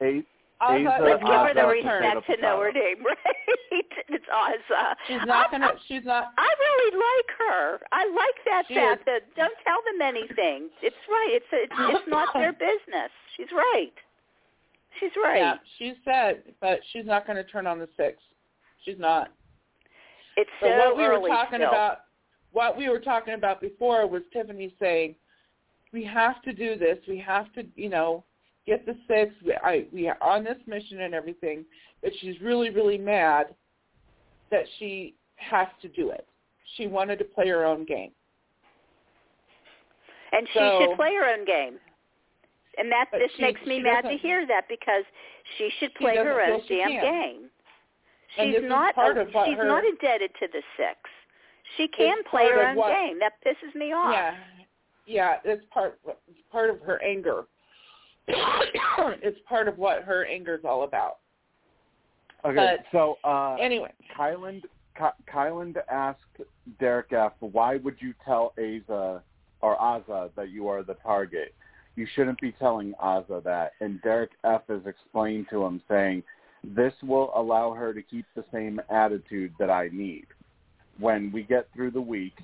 A- 0.00 0.24
Ozza 0.64 1.00
Let's 1.00 1.22
give 1.22 1.28
her 1.28 1.52
the 1.54 1.60
Ozza, 1.60 1.62
going 1.66 1.82
to 1.82 1.88
turn. 1.88 2.02
respect 2.16 2.26
to 2.26 2.42
know 2.42 2.60
her 2.60 2.72
name, 2.72 3.04
right? 3.04 3.84
It's 4.08 4.24
Ozza. 4.32 4.94
She's 5.06 5.20
not 5.26 5.50
gonna. 5.50 5.72
She's 5.88 6.04
not. 6.04 6.32
I 6.38 6.48
really 6.58 6.96
like 6.96 7.30
her. 7.38 7.80
I 7.92 8.06
like 8.06 8.38
that 8.46 8.64
She 8.68 8.74
fact 8.74 9.04
that 9.06 9.34
don't 9.36 9.52
tell 9.66 9.80
them 9.92 10.00
anything. 10.00 10.70
It's 10.80 10.96
right. 11.08 11.30
It's 11.32 11.46
it's, 11.52 11.72
it's 11.78 12.08
not 12.08 12.32
their 12.34 12.52
business. 12.52 13.10
She's 13.36 13.48
right. 13.52 13.92
She's 15.00 15.10
right. 15.22 15.38
Yeah, 15.38 15.54
she 15.76 15.94
said, 16.04 16.42
but 16.60 16.78
she's 16.92 17.04
not 17.04 17.26
going 17.26 17.36
to 17.36 17.42
turn 17.44 17.66
on 17.66 17.80
the 17.80 17.88
six. 17.96 18.22
She's 18.84 18.98
not. 18.98 19.32
It's 20.36 20.50
But 20.60 20.68
so 20.70 20.76
what 20.78 20.96
we 20.96 21.02
were 21.08 21.28
talking 21.28 21.58
still. 21.60 21.68
about, 21.68 21.98
what 22.52 22.76
we 22.76 22.88
were 22.88 23.00
talking 23.00 23.34
about 23.34 23.60
before 23.60 24.06
was 24.06 24.22
Tiffany 24.32 24.74
saying, 24.80 25.14
we 25.92 26.04
have 26.04 26.42
to 26.42 26.52
do 26.52 26.76
this. 26.76 26.98
We 27.08 27.18
have 27.20 27.52
to, 27.54 27.64
you 27.76 27.88
know, 27.88 28.24
get 28.66 28.84
the 28.84 28.96
six. 29.06 29.32
We, 29.44 29.54
I, 29.62 29.86
we 29.92 30.08
are 30.08 30.18
on 30.20 30.42
this 30.44 30.58
mission 30.66 31.02
and 31.02 31.14
everything. 31.14 31.64
But 32.02 32.12
she's 32.20 32.40
really, 32.40 32.70
really 32.70 32.98
mad 32.98 33.54
that 34.50 34.64
she 34.78 35.14
has 35.36 35.68
to 35.82 35.88
do 35.88 36.10
it. 36.10 36.26
She 36.76 36.86
wanted 36.88 37.18
to 37.20 37.24
play 37.24 37.48
her 37.48 37.64
own 37.64 37.84
game. 37.84 38.10
and 40.32 40.46
she 40.52 40.58
should 40.58 40.96
play 40.96 41.14
her 41.14 41.32
own 41.32 41.44
game. 41.44 41.78
And 42.76 42.90
that 42.90 43.06
this 43.12 43.30
she- 43.36 43.42
makes 43.42 43.64
me 43.66 43.78
mad 43.80 44.02
to 44.02 44.16
hear 44.16 44.46
that 44.46 44.62
because 44.68 45.04
she 45.58 45.70
should 45.78 45.92
She 45.92 46.04
play 46.04 46.16
her 46.16 46.40
own 46.42 46.60
damn 46.68 46.88
can. 46.90 47.02
game. 47.02 47.50
And 48.38 48.52
She's 48.54 48.62
not 48.68 48.94
part 48.94 49.18
of 49.18 49.28
what 49.32 49.46
she's 49.48 49.56
her- 49.56 49.66
not 49.66 49.84
indebted 49.84 50.30
to 50.40 50.48
the 50.52 50.62
six. 50.76 50.98
She 51.76 51.88
can 51.88 52.22
play 52.24 52.48
her 52.50 52.68
own 52.68 52.76
what- 52.76 52.92
game. 52.92 53.18
That 53.20 53.34
pisses 53.44 53.74
me 53.74 53.92
off. 53.92 54.12
Yeah, 54.12 54.36
yeah, 55.06 55.40
it's 55.44 55.64
part 55.66 55.98
it's 56.28 56.40
part 56.50 56.70
of 56.70 56.80
her 56.82 57.02
anger. 57.02 57.44
it's 58.28 59.38
part 59.48 59.68
of 59.68 59.78
what 59.78 60.02
her 60.02 60.24
anger 60.26 60.54
is 60.54 60.64
all 60.64 60.82
about. 60.84 61.18
Okay, 62.44 62.56
But- 62.56 62.84
so 62.92 63.18
uh, 63.24 63.54
Anyway, 63.60 63.92
Kyland, 64.16 64.62
Ky- 64.96 65.22
Kyland 65.32 65.76
asked 65.90 66.20
Derek 66.78 67.12
F, 67.12 67.32
why 67.40 67.76
would 67.76 67.96
you 68.00 68.14
tell 68.24 68.52
Asa 68.58 69.22
or 69.60 69.76
Aza 69.78 70.30
that 70.36 70.50
you 70.50 70.68
are 70.68 70.82
the 70.82 70.94
target? 70.94 71.54
You 71.96 72.06
shouldn't 72.14 72.40
be 72.40 72.52
telling 72.52 72.92
Azah 73.02 73.42
that. 73.44 73.72
And 73.80 74.02
Derek 74.02 74.32
F 74.42 74.62
has 74.68 74.84
explained 74.84 75.46
to 75.50 75.64
him 75.64 75.80
saying, 75.88 76.22
this 76.74 76.92
will 77.02 77.30
allow 77.34 77.72
her 77.72 77.92
to 77.92 78.02
keep 78.02 78.26
the 78.34 78.44
same 78.52 78.80
attitude 78.90 79.52
that 79.58 79.70
I 79.70 79.88
need. 79.92 80.26
When 80.98 81.32
we 81.32 81.42
get 81.42 81.68
through 81.74 81.90
the 81.90 82.00
week, 82.00 82.38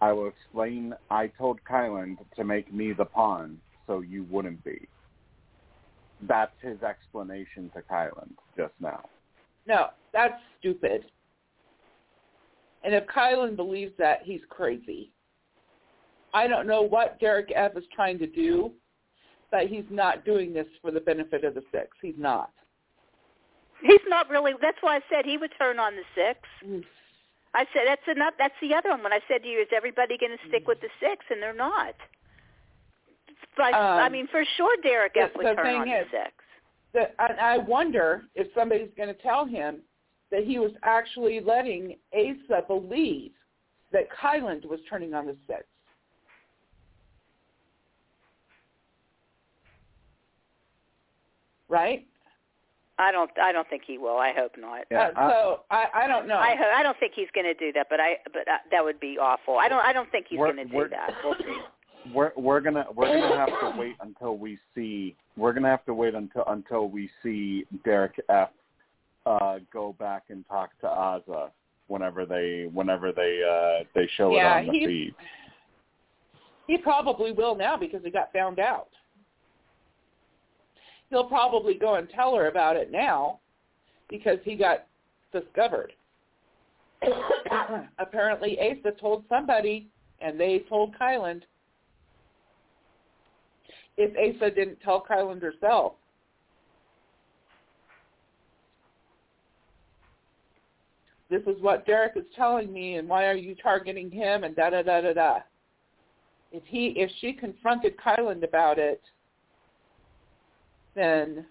I 0.00 0.12
will 0.12 0.28
explain 0.28 0.94
I 1.10 1.28
told 1.28 1.60
Kyland 1.68 2.16
to 2.36 2.44
make 2.44 2.72
me 2.72 2.92
the 2.92 3.04
pawn 3.04 3.58
so 3.86 4.00
you 4.00 4.26
wouldn't 4.30 4.64
be. 4.64 4.88
That's 6.28 6.52
his 6.60 6.82
explanation 6.82 7.70
to 7.74 7.82
Kyland 7.82 8.32
just 8.56 8.74
now. 8.80 9.04
no, 9.66 9.88
that's 10.12 10.40
stupid. 10.58 11.04
And 12.84 12.94
if 12.94 13.04
Kyland 13.06 13.56
believes 13.56 13.92
that, 13.98 14.22
he's 14.24 14.40
crazy. 14.48 15.12
I 16.34 16.48
don't 16.48 16.66
know 16.66 16.82
what 16.82 17.20
Derek 17.20 17.52
F 17.54 17.76
is 17.76 17.84
trying 17.94 18.18
to 18.18 18.26
do, 18.26 18.72
but 19.50 19.68
he's 19.68 19.84
not 19.90 20.24
doing 20.24 20.52
this 20.52 20.66
for 20.80 20.90
the 20.90 21.00
benefit 21.00 21.44
of 21.44 21.54
the 21.54 21.62
six. 21.70 21.88
He's 22.00 22.14
not. 22.18 22.50
He's 23.82 24.00
not 24.08 24.28
really. 24.30 24.52
That's 24.60 24.78
why 24.80 24.96
I 24.96 25.00
said 25.10 25.24
he 25.24 25.36
would 25.38 25.52
turn 25.58 25.78
on 25.78 25.94
the 25.96 26.02
six. 26.14 26.38
Mm. 26.64 26.84
I 27.54 27.64
said 27.72 27.82
that's 27.86 28.06
enough. 28.08 28.34
That's 28.38 28.54
the 28.62 28.74
other 28.74 28.90
one. 28.90 29.02
When 29.02 29.12
I 29.12 29.20
said 29.28 29.42
to 29.42 29.48
you, 29.48 29.60
is 29.60 29.68
everybody 29.74 30.16
going 30.16 30.32
to 30.32 30.48
stick 30.48 30.66
with 30.66 30.80
the 30.80 30.88
six? 31.00 31.24
And 31.30 31.42
they're 31.42 31.52
not. 31.54 31.94
But 33.56 33.74
I 33.74 34.06
Um, 34.06 34.12
mean, 34.12 34.26
for 34.28 34.44
sure, 34.56 34.74
Derek 34.82 35.16
F 35.16 35.32
the- 35.32 35.38
would 35.38 35.46
the 35.46 35.54
turn 35.54 35.74
on 35.82 35.88
is- 35.88 36.10
the 36.10 36.24
six. 36.24 37.12
and 37.18 37.40
I 37.40 37.58
wonder 37.58 38.24
if 38.34 38.52
somebody's 38.54 38.92
going 38.96 39.14
to 39.14 39.20
tell 39.20 39.44
him 39.44 39.82
that 40.30 40.44
he 40.44 40.58
was 40.58 40.72
actually 40.82 41.40
letting 41.40 41.98
Azah 42.14 42.66
believe 42.66 43.32
that 43.90 44.08
Kyland 44.10 44.64
was 44.64 44.80
turning 44.88 45.12
on 45.12 45.26
the 45.26 45.36
six. 45.46 45.64
Right? 51.68 52.06
I 52.98 53.10
don't. 53.10 53.30
I 53.40 53.52
don't 53.52 53.68
think 53.68 53.82
he 53.86 53.98
will. 53.98 54.18
I 54.18 54.32
hope 54.36 54.52
not. 54.58 54.84
Yeah, 54.90 55.10
uh, 55.16 55.30
so 55.30 55.60
I, 55.70 55.86
I 55.94 56.06
don't 56.06 56.28
know. 56.28 56.36
I 56.36 56.54
ho- 56.56 56.72
I 56.76 56.82
don't 56.82 56.98
think 57.00 57.12
he's 57.16 57.28
going 57.34 57.46
to 57.46 57.54
do 57.54 57.72
that. 57.72 57.86
But 57.88 58.00
I. 58.00 58.16
But 58.32 58.46
uh, 58.48 58.58
that 58.70 58.84
would 58.84 59.00
be 59.00 59.16
awful. 59.20 59.58
I 59.58 59.68
don't. 59.68 59.84
I 59.84 59.92
don't 59.92 60.10
think 60.10 60.26
he's 60.28 60.38
going 60.38 60.56
to 60.56 60.64
do 60.64 60.76
we're- 60.76 60.90
that. 60.90 61.10
We'll 61.24 61.34
see. 61.34 61.60
we're 62.14 62.32
we're 62.36 62.60
gonna 62.60 62.84
we're 62.96 63.06
gonna 63.06 63.36
have 63.36 63.48
to 63.48 63.78
wait 63.78 63.94
until 64.00 64.36
we 64.36 64.58
see 64.74 65.14
we're 65.36 65.52
gonna 65.52 65.68
have 65.68 65.84
to 65.86 65.94
wait 65.94 66.14
until 66.14 66.42
until 66.48 66.88
we 66.88 67.08
see 67.22 67.64
Derek 67.84 68.20
F 68.28 68.50
uh 69.24 69.58
go 69.72 69.94
back 70.00 70.24
and 70.28 70.44
talk 70.48 70.70
to 70.80 70.86
Azah 70.88 71.50
whenever 71.86 72.26
they 72.26 72.68
whenever 72.72 73.12
they 73.12 73.40
uh 73.48 73.84
they 73.94 74.08
show 74.16 74.34
Yeah, 74.34 74.56
it 74.58 74.60
on 74.60 74.66
the 74.66 74.72
he- 74.80 74.86
feed. 74.86 75.14
He 76.66 76.76
probably 76.78 77.30
will 77.32 77.54
now 77.54 77.76
because 77.76 78.00
he 78.04 78.10
got 78.10 78.32
found 78.32 78.58
out. 78.58 78.88
He'll 81.12 81.24
probably 81.24 81.74
go 81.74 81.96
and 81.96 82.08
tell 82.08 82.34
her 82.36 82.48
about 82.48 82.74
it 82.74 82.90
now 82.90 83.40
because 84.08 84.38
he 84.44 84.56
got 84.56 84.86
discovered. 85.30 85.92
Apparently 87.98 88.56
Azah 88.58 88.98
told 88.98 89.24
somebody 89.28 89.88
and 90.22 90.40
they 90.40 90.64
told 90.70 90.96
Kyland. 90.98 91.42
If 93.98 94.16
Azah 94.16 94.54
didn't 94.54 94.80
tell 94.80 95.04
Kyland 95.04 95.42
herself. 95.42 95.92
this 101.28 101.42
is 101.46 101.62
what 101.62 101.86
Derek 101.86 102.12
is 102.14 102.24
telling 102.36 102.70
me, 102.70 102.96
and 102.96 103.08
why 103.08 103.24
are 103.24 103.34
you 103.34 103.54
targeting 103.54 104.10
him, 104.10 104.44
and 104.44 104.54
da 104.54 104.68
da 104.68 104.82
da 104.82 105.00
da 105.00 105.14
da. 105.14 105.38
If 106.52 106.62
he, 106.66 106.88
if 106.96 107.10
she 107.20 107.32
confronted 107.32 107.96
Kyland 107.96 108.44
about 108.44 108.78
it, 108.78 109.00
then 110.94 111.46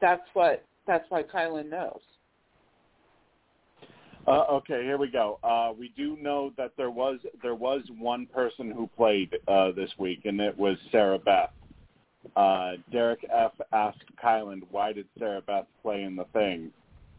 that's 0.00 0.26
what 0.32 0.64
that's 0.86 1.04
why 1.08 1.22
Kyland 1.22 1.70
knows. 1.70 2.00
Uh, 4.26 4.44
okay, 4.50 4.82
here 4.82 4.96
we 4.96 5.10
go. 5.10 5.38
Uh, 5.44 5.72
we 5.78 5.92
do 5.96 6.16
know 6.20 6.52
that 6.56 6.72
there 6.76 6.90
was 6.90 7.18
there 7.42 7.54
was 7.54 7.82
one 7.98 8.26
person 8.26 8.70
who 8.70 8.88
played 8.96 9.36
uh, 9.48 9.70
this 9.72 9.90
week, 9.98 10.22
and 10.24 10.40
it 10.40 10.56
was 10.56 10.78
Sarah 10.90 11.18
Beth. 11.18 11.50
Uh, 12.34 12.72
Derek 12.90 13.26
F 13.30 13.52
asked 13.72 14.04
Kyland, 14.22 14.62
"Why 14.70 14.92
did 14.92 15.06
Sarah 15.18 15.42
Beth 15.42 15.66
play 15.82 16.04
in 16.04 16.16
the 16.16 16.24
thing? 16.32 16.70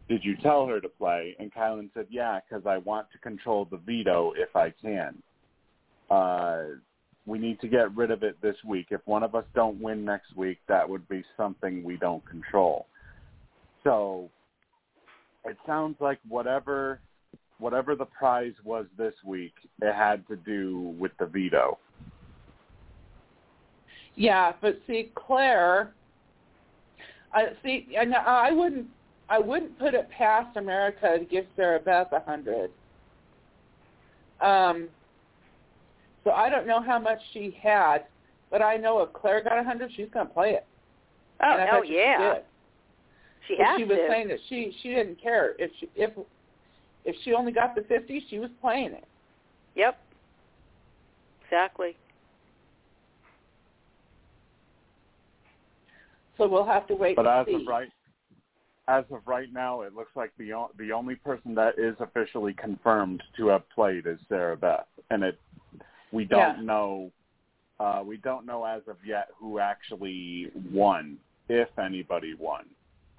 Did 0.08 0.24
you 0.24 0.36
tell 0.36 0.66
her 0.66 0.80
to 0.80 0.88
play?" 0.88 1.36
And 1.38 1.54
Kyland 1.54 1.90
said, 1.94 2.06
"Yeah, 2.10 2.40
because 2.40 2.66
I 2.66 2.78
want 2.78 3.06
to 3.12 3.18
control 3.18 3.66
the 3.70 3.76
veto 3.76 4.32
if 4.36 4.56
I 4.56 4.70
can. 4.70 5.22
We 7.26 7.38
need 7.38 7.60
to 7.60 7.68
get 7.68 7.94
rid 7.96 8.10
of 8.10 8.22
it 8.22 8.40
this 8.40 8.56
week. 8.64 8.86
If 8.90 9.00
one 9.06 9.22
of 9.22 9.34
us 9.34 9.44
don't 9.54 9.80
win 9.80 10.04
next 10.04 10.36
week, 10.36 10.58
that 10.68 10.88
would 10.88 11.08
be 11.08 11.24
something 11.36 11.82
we 11.82 11.96
don't 11.96 12.24
control." 12.26 12.86
So 13.84 14.30
it 15.44 15.56
sounds 15.66 15.96
like 16.00 16.18
whatever 16.28 17.00
whatever 17.58 17.94
the 17.94 18.04
prize 18.04 18.52
was 18.64 18.86
this 18.98 19.14
week, 19.24 19.54
it 19.80 19.94
had 19.94 20.26
to 20.28 20.36
do 20.36 20.94
with 20.98 21.12
the 21.18 21.26
veto. 21.26 21.78
Yeah, 24.14 24.52
but 24.60 24.78
see, 24.86 25.10
Claire, 25.14 25.92
I 27.32 27.48
see, 27.62 27.88
and 27.98 28.14
I 28.14 28.50
wouldn't, 28.50 28.86
I 29.28 29.38
wouldn't 29.38 29.78
put 29.78 29.94
it 29.94 30.08
past 30.10 30.56
America 30.56 31.18
to 31.18 31.24
give 31.24 31.44
Sarah 31.54 31.80
Beth 31.80 32.08
a 32.12 32.20
hundred. 32.20 32.70
Um, 34.40 34.88
so 36.26 36.32
I 36.32 36.50
don't 36.50 36.66
know 36.66 36.82
how 36.82 36.98
much 36.98 37.20
she 37.32 37.56
had, 37.62 38.06
but 38.50 38.60
I 38.60 38.76
know 38.76 39.00
if 39.00 39.12
Claire 39.12 39.44
got 39.44 39.60
a 39.60 39.62
hundred, 39.62 39.92
she's 39.94 40.08
going 40.12 40.26
to 40.26 40.34
play 40.34 40.50
it. 40.50 40.66
Oh, 41.40 41.52
and 41.52 41.62
I 41.62 41.78
oh 41.78 41.82
yeah. 41.84 42.18
She, 42.18 42.34
did. 42.34 42.42
She 43.46 43.56
But 43.58 43.66
has 43.66 43.78
she 43.78 43.84
was 43.84 43.98
to. 43.98 44.08
saying 44.08 44.28
that 44.28 44.38
she 44.48 44.76
she 44.82 44.88
didn't 44.88 45.22
care 45.22 45.54
if 45.60 45.70
she 45.78 45.88
if 45.94 46.10
if 47.04 47.14
she 47.22 47.32
only 47.32 47.52
got 47.52 47.76
the 47.76 47.82
fifty, 47.82 48.24
she 48.28 48.40
was 48.40 48.50
playing 48.60 48.92
it. 48.92 49.04
Yep. 49.76 49.96
Exactly. 51.44 51.96
So 56.36 56.48
we'll 56.48 56.66
have 56.66 56.88
to 56.88 56.94
wait 56.96 57.14
But 57.14 57.28
and 57.28 57.40
as 57.40 57.46
see. 57.46 57.62
of 57.62 57.68
right 57.68 57.88
as 58.88 59.04
of 59.12 59.20
right 59.26 59.52
now, 59.52 59.82
it 59.82 59.94
looks 59.94 60.10
like 60.16 60.32
the 60.38 60.52
o- 60.54 60.72
the 60.76 60.90
only 60.90 61.14
person 61.14 61.54
that 61.54 61.78
is 61.78 61.94
officially 62.00 62.54
confirmed 62.54 63.22
to 63.36 63.46
have 63.46 63.68
played 63.70 64.08
is 64.08 64.18
Sarah 64.28 64.56
Beth, 64.56 64.86
and 65.10 65.22
it 65.22 65.38
we 66.12 66.24
don't 66.24 66.56
Yeah. 66.58 66.62
know 66.62 67.10
uh, 67.78 68.02
we 68.02 68.16
don't 68.16 68.46
know 68.46 68.64
as 68.64 68.80
of 68.88 68.96
yet 69.04 69.28
who 69.36 69.58
actually 69.58 70.50
won, 70.72 71.18
if 71.50 71.68
anybody 71.78 72.32
won. 72.32 72.64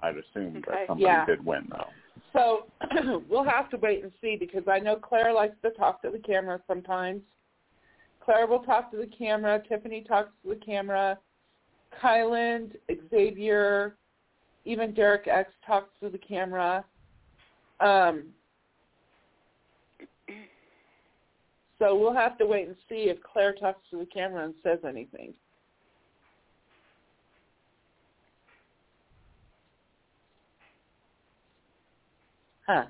I'd 0.02 0.16
assume 0.16 0.56
Okay. 0.56 0.60
that 0.72 0.86
somebody 0.88 1.04
Yeah. 1.04 1.24
did 1.26 1.44
win 1.44 1.68
though. 1.70 1.90
So 2.32 2.66
we'll 3.28 3.44
have 3.44 3.70
to 3.70 3.76
wait 3.76 4.02
and 4.02 4.12
see 4.20 4.34
because 4.36 4.66
I 4.66 4.80
know 4.80 4.96
Claire 4.96 5.32
likes 5.32 5.54
to 5.62 5.70
talk 5.70 6.02
to 6.02 6.10
the 6.10 6.18
camera 6.18 6.60
sometimes. 6.66 7.22
Claire 8.20 8.46
will 8.48 8.58
talk 8.64 8.90
to 8.90 8.96
the 8.96 9.06
camera. 9.06 9.62
Tiffany 9.68 10.02
talks 10.02 10.32
to 10.42 10.48
the 10.50 10.56
camera. 10.56 11.18
Kyland, 12.02 12.76
Xavier, 13.10 13.96
even 14.64 14.92
Derek 14.92 15.28
X 15.28 15.52
talks 15.64 15.90
to 16.00 16.10
the 16.10 16.18
camera. 16.18 16.84
Um, 17.80 18.24
so 21.78 21.96
we'll 21.96 22.14
have 22.14 22.36
to 22.38 22.46
wait 22.46 22.66
and 22.66 22.76
see 22.88 23.08
if 23.08 23.18
Claire 23.22 23.54
talks 23.54 23.80
to 23.90 23.98
the 23.98 24.06
camera 24.06 24.44
and 24.44 24.54
says 24.62 24.78
anything. 24.86 25.32
Huh. 32.66 32.84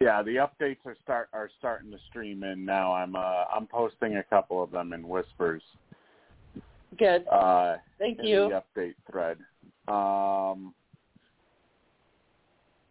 Yeah, 0.00 0.22
the 0.22 0.36
updates 0.36 0.84
are 0.84 0.96
start 1.02 1.30
are 1.32 1.48
starting 1.58 1.90
to 1.90 1.96
stream 2.10 2.42
in 2.44 2.64
now. 2.64 2.92
I'm 2.92 3.16
uh 3.16 3.44
I'm 3.54 3.66
posting 3.66 4.16
a 4.16 4.22
couple 4.22 4.62
of 4.62 4.70
them 4.70 4.92
in 4.92 5.08
whispers. 5.08 5.62
Good. 6.98 7.26
Uh 7.28 7.76
Thank 7.98 8.18
in 8.18 8.26
you. 8.26 8.50
the 8.50 8.62
update 8.80 8.94
thread. 9.10 9.38
Um 9.88 10.74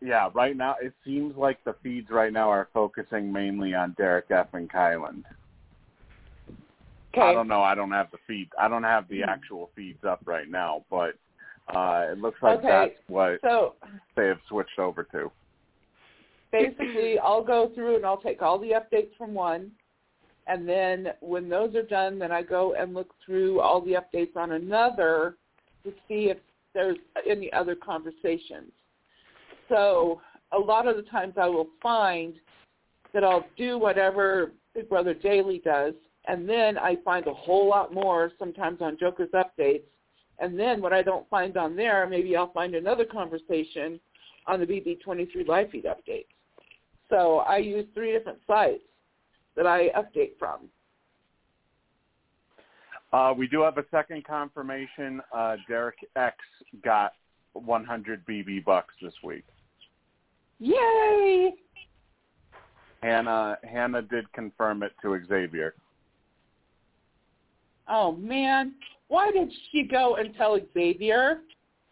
yeah, 0.03 0.29
right 0.33 0.55
now 0.57 0.75
it 0.81 0.93
seems 1.05 1.35
like 1.37 1.63
the 1.63 1.75
feeds 1.81 2.09
right 2.09 2.33
now 2.33 2.49
are 2.49 2.67
focusing 2.73 3.31
mainly 3.31 3.73
on 3.73 3.93
Derek 3.97 4.29
F 4.29 4.47
and 4.53 4.69
Kyland. 4.69 5.23
I 7.15 7.31
don't 7.31 7.47
know. 7.47 7.61
I 7.61 7.75
don't 7.75 7.91
have 7.91 8.09
the 8.11 8.17
feed. 8.27 8.49
I 8.59 8.67
don't 8.67 8.83
have 8.83 9.07
the 9.07 9.21
Hmm. 9.21 9.29
actual 9.29 9.69
feeds 9.75 10.03
up 10.03 10.19
right 10.25 10.49
now, 10.49 10.83
but 10.89 11.15
uh 11.73 12.07
it 12.11 12.17
looks 12.17 12.41
like 12.43 12.59
Okay. 12.59 12.67
that's 12.67 13.07
what 13.07 13.39
So 13.41 13.75
they 14.17 14.27
have 14.27 14.41
switched 14.49 14.77
over 14.79 15.03
to. 15.03 15.31
basically 16.51 17.17
I'll 17.19 17.43
go 17.43 17.69
through 17.73 17.95
and 17.95 18.05
I'll 18.05 18.17
take 18.21 18.41
all 18.41 18.59
the 18.59 18.71
updates 18.71 19.15
from 19.17 19.33
one 19.33 19.71
and 20.47 20.67
then 20.67 21.13
when 21.21 21.47
those 21.47 21.73
are 21.73 21.83
done 21.83 22.19
then 22.19 22.33
I 22.33 22.41
go 22.41 22.73
and 22.73 22.93
look 22.93 23.11
through 23.25 23.61
all 23.61 23.79
the 23.79 23.93
updates 23.93 24.35
on 24.35 24.51
another 24.51 25.37
to 25.85 25.91
see 26.07 26.29
if 26.29 26.37
there's 26.73 26.97
any 27.27 27.51
other 27.53 27.75
conversations. 27.75 28.71
So 29.73 30.21
a 30.51 30.59
lot 30.59 30.87
of 30.87 30.97
the 30.97 31.01
times 31.01 31.33
I 31.35 31.47
will 31.47 31.67
find 31.81 32.35
that 33.11 33.23
I'll 33.23 33.45
do 33.57 33.79
whatever 33.79 34.51
Big 34.75 34.87
Brother 34.87 35.15
Daily 35.15 35.61
does 35.65 35.95
and 36.27 36.47
then 36.47 36.77
I 36.77 36.97
find 37.03 37.25
a 37.25 37.33
whole 37.33 37.67
lot 37.67 37.91
more 37.91 38.31
sometimes 38.37 38.81
on 38.81 38.97
Joker's 38.99 39.31
updates 39.31 39.81
and 40.37 40.59
then 40.59 40.79
what 40.79 40.93
I 40.93 41.01
don't 41.01 41.27
find 41.27 41.57
on 41.57 41.75
there 41.75 42.07
maybe 42.07 42.35
I'll 42.35 42.53
find 42.53 42.75
another 42.75 43.03
conversation 43.03 43.99
on 44.45 44.59
the 44.59 44.67
BB23 44.67 45.47
live 45.47 45.71
feed 45.71 45.85
updates. 45.85 46.27
So 47.09 47.39
I 47.39 47.57
use 47.57 47.85
three 47.95 48.11
different 48.11 48.39
sites 48.45 48.83
that 49.55 49.65
I 49.65 49.89
update 49.89 50.37
from. 50.37 50.69
Uh, 53.11 53.33
we 53.35 53.47
do 53.47 53.61
have 53.61 53.79
a 53.79 53.85
second 53.89 54.23
confirmation. 54.23 55.19
Uh, 55.33 55.55
Derek 55.67 55.97
X 56.15 56.35
got 56.83 57.13
100 57.53 58.25
BB 58.25 58.65
bucks 58.65 58.93
this 59.01 59.13
week. 59.23 59.45
Yay! 60.59 61.53
Hannah 63.01 63.57
Hannah 63.63 64.01
did 64.01 64.31
confirm 64.31 64.81
it 64.81 64.93
to 65.01 65.19
Xavier. 65.27 65.75
Oh 67.87 68.13
man, 68.13 68.73
why 69.09 69.31
did 69.31 69.51
she 69.71 69.83
go 69.83 70.15
and 70.15 70.33
tell 70.35 70.57
Xavier? 70.73 71.41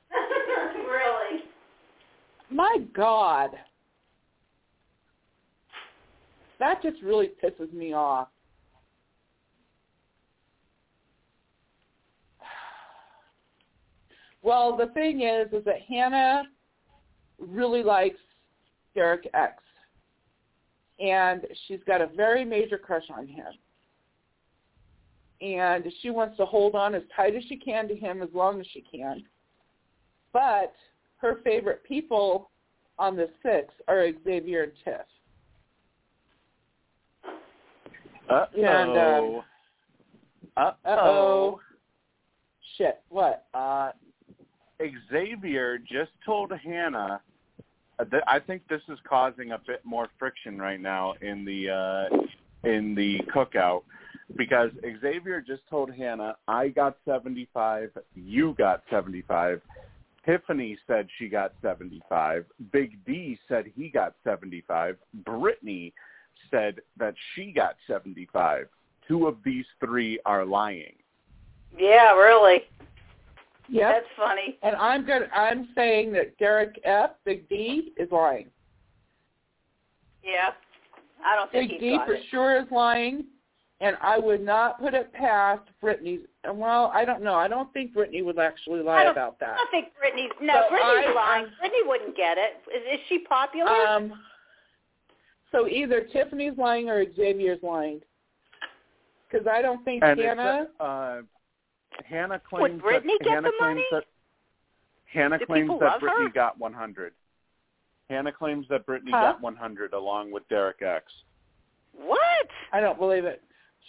really? 0.75 1.43
My 2.49 2.77
God. 2.93 3.51
That 6.59 6.81
just 6.81 7.01
really 7.01 7.31
pisses 7.43 7.73
me 7.73 7.93
off. 7.93 8.29
Well, 14.43 14.75
the 14.75 14.88
thing 14.88 15.21
is, 15.21 15.53
is 15.53 15.63
that 15.65 15.81
Hannah 15.88 16.45
really 17.38 17.83
likes 17.83 18.17
Derek 18.95 19.27
X. 19.34 19.61
And 20.99 21.47
she's 21.68 21.80
got 21.88 22.01
a 22.01 22.07
very 22.07 22.45
major 22.45 22.77
crush 22.77 23.05
on 23.15 23.27
him. 23.27 23.47
And 25.41 25.84
she 26.01 26.11
wants 26.11 26.38
to 26.38 26.45
hold 26.45 26.76
on 26.76 26.93
as 26.93 27.01
tight 27.15 27.35
as 27.35 27.43
she 27.45 27.57
can 27.57 27.88
to 27.88 27.95
him 27.95 28.22
as 28.22 28.30
long 28.34 28.59
as 28.59 28.68
she 28.72 28.81
can. 28.81 29.23
But 30.34 30.73
her 31.18 31.39
favorite 31.43 31.84
people 31.84 32.51
on 32.99 33.15
the 33.15 33.30
six 33.41 33.73
are 33.88 34.07
Xavier 34.23 34.63
and 34.63 34.72
Tiff. 34.84 35.01
Uh 38.30 38.45
And, 38.55 38.97
um, 38.97 39.43
Uh 40.55 40.73
Uh-oh. 40.85 41.59
Shit, 42.77 43.01
what? 43.09 43.47
Uh, 43.53 43.91
Xavier 45.11 45.77
just 45.77 46.11
told 46.26 46.51
Hannah. 46.63 47.22
Uh, 48.01 48.17
I 48.27 48.39
think 48.39 48.67
this 48.67 48.81
is 48.89 48.97
causing 49.07 49.51
a 49.51 49.59
bit 49.65 49.81
more 49.83 50.07
friction 50.17 50.57
right 50.57 50.79
now 50.79 51.13
in 51.21 51.45
the 51.45 51.69
uh, 51.69 52.67
in 52.67 52.95
the 52.95 53.19
cookout 53.33 53.83
because 54.35 54.71
Xavier 55.01 55.41
just 55.41 55.61
told 55.69 55.93
Hannah, 55.93 56.35
"I 56.47 56.69
got 56.69 56.97
75, 57.05 57.91
you 58.15 58.55
got 58.57 58.83
75." 58.89 59.61
Tiffany 60.25 60.77
said 60.85 61.07
she 61.17 61.27
got 61.27 61.53
75. 61.63 62.45
Big 62.71 63.03
D 63.05 63.39
said 63.47 63.65
he 63.75 63.89
got 63.89 64.13
75. 64.23 64.97
Britini 65.23 65.93
said 66.51 66.79
that 66.97 67.15
she 67.33 67.51
got 67.51 67.75
75. 67.87 68.67
Two 69.07 69.27
of 69.27 69.37
these 69.43 69.65
three 69.79 70.19
are 70.25 70.45
lying. 70.45 70.93
Yeah, 71.77 72.13
really. 72.13 72.65
Yep. 73.72 73.93
That's 73.93 74.06
funny. 74.18 74.57
And 74.64 74.76
I'm 74.76 75.06
good. 75.06 75.30
I'm 75.34 75.69
saying 75.76 76.11
that 76.14 76.38
Derek 76.38 76.80
F. 76.84 77.11
Big 77.26 77.48
D 77.48 77.93
is 77.98 78.10
lying. 78.11 78.48
Yeah. 80.23 80.49
I 81.26 81.35
don't 81.35 81.52
think 81.52 81.72
Big 81.72 81.80
he 81.80 81.89
D 81.91 81.99
for 82.06 82.14
it. 82.15 82.23
sure 82.30 82.57
is 82.60 82.65
lying, 82.72 83.26
and 83.80 83.95
I 84.02 84.18
would 84.19 84.43
not 84.43 84.80
put 84.81 84.93
it 84.93 85.14
past 85.14 85.61
Britini's. 85.81 86.26
Well, 86.52 86.91
I 86.93 87.06
don't 87.06 87.22
know. 87.22 87.35
I 87.35 87.48
don't 87.48 87.72
think 87.73 87.93
Britini 87.93 88.23
would 88.26 88.39
actually 88.39 88.81
lie 88.81 89.03
don't- 89.03 89.11
about 89.14 89.38
I 89.41 89.45
that. 89.45 89.57
don't 89.57 89.72
think 89.72 89.88
Britini. 89.93 90.30
No, 90.41 90.65
So 90.69 90.76
Britini's 90.76 91.07
I- 91.07 91.14
lying. 91.14 91.45
I'm- 91.45 91.53
Britini 91.64 91.88
wouldn't 91.88 92.18
get 92.18 92.38
it. 92.38 92.61
Is, 92.76 92.99
is 92.99 93.06
she 93.07 93.19
popular? 93.19 93.69
Um. 93.88 94.19
So 95.52 95.68
either 95.68 96.02
Tiffany's 96.02 96.57
lying 96.57 96.89
or 96.89 97.03
Xavier's 97.14 97.61
lying. 97.61 98.02
Because 99.30 99.48
I 99.48 99.61
don't 99.61 99.84
think 99.85 100.03
And 100.03 100.19
Hannah. 100.19 100.68
uh, 100.80 101.22
Hannah 102.05 102.39
claims 102.39 102.81
Britini 102.81 102.91
that 103.19 103.23
get 103.23 103.29
Hannah 103.29 103.41
the 103.49 103.53
claims 103.59 103.75
money? 103.75 103.85
that 103.91 104.03
Hannah 105.05 105.37
Do 105.39 105.45
claims 105.45 105.71
that 105.79 105.99
Britini 106.01 106.23
her? 106.23 106.29
got 106.29 106.59
100. 106.59 107.13
Hannah 108.09 108.31
claims 108.31 108.65
that 108.69 108.85
Britini 108.85 109.11
Huh? 109.11 109.33
got 109.33 109.41
100 109.41 109.93
along 109.93 110.31
with 110.31 110.47
Derek 110.49 110.81
X. 110.81 111.11
what? 111.93 112.47
I 112.71 112.79
don't 112.79 112.97
believe 112.97 113.25
it. 113.25 113.41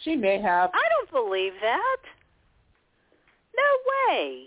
She 0.03 0.17
may 0.17 0.41
have. 0.41 0.71
I 0.75 0.83
don't 0.91 1.11
believe 1.25 1.53
that. 1.61 1.97
No 3.57 3.63
way. 4.15 4.47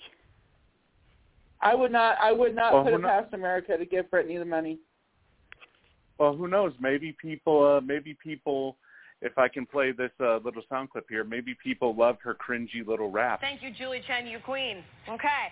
I 1.62 1.74
would 1.76 1.92
not. 1.92 2.18
I 2.22 2.32
would 2.32 2.54
not 2.56 2.74
Well, 2.74 2.84
put 2.84 2.94
it 2.94 2.98
kno- 3.00 3.08
past 3.08 3.34
America 3.34 3.78
to 3.78 3.86
give 3.86 4.06
Britini 4.12 4.40
the 4.40 4.46
money. 4.46 4.80
Well, 6.18 6.36
who 6.36 6.48
knows? 6.48 6.74
Maybe 6.80 7.12
people. 7.14 7.64
Uh, 7.78 7.82
maybe 7.82 8.14
people. 8.22 8.78
If 9.22 9.38
I 9.38 9.48
can 9.48 9.66
play 9.66 9.92
this 9.92 10.12
uh, 10.20 10.38
little 10.38 10.62
sound 10.70 10.92
clip 10.92 11.06
here, 11.10 11.24
maybe 11.24 11.56
people 11.64 11.96
loved 11.96 12.20
her 12.24 12.36
cringy 12.36 12.86
little 12.86 13.10
rap. 13.10 13.42
Thank 13.42 13.64
you, 13.64 13.72
Julie 13.72 14.02
Chen, 14.06 14.28
you 14.28 14.40
queen. 14.40 14.84
Okay. 15.10 15.52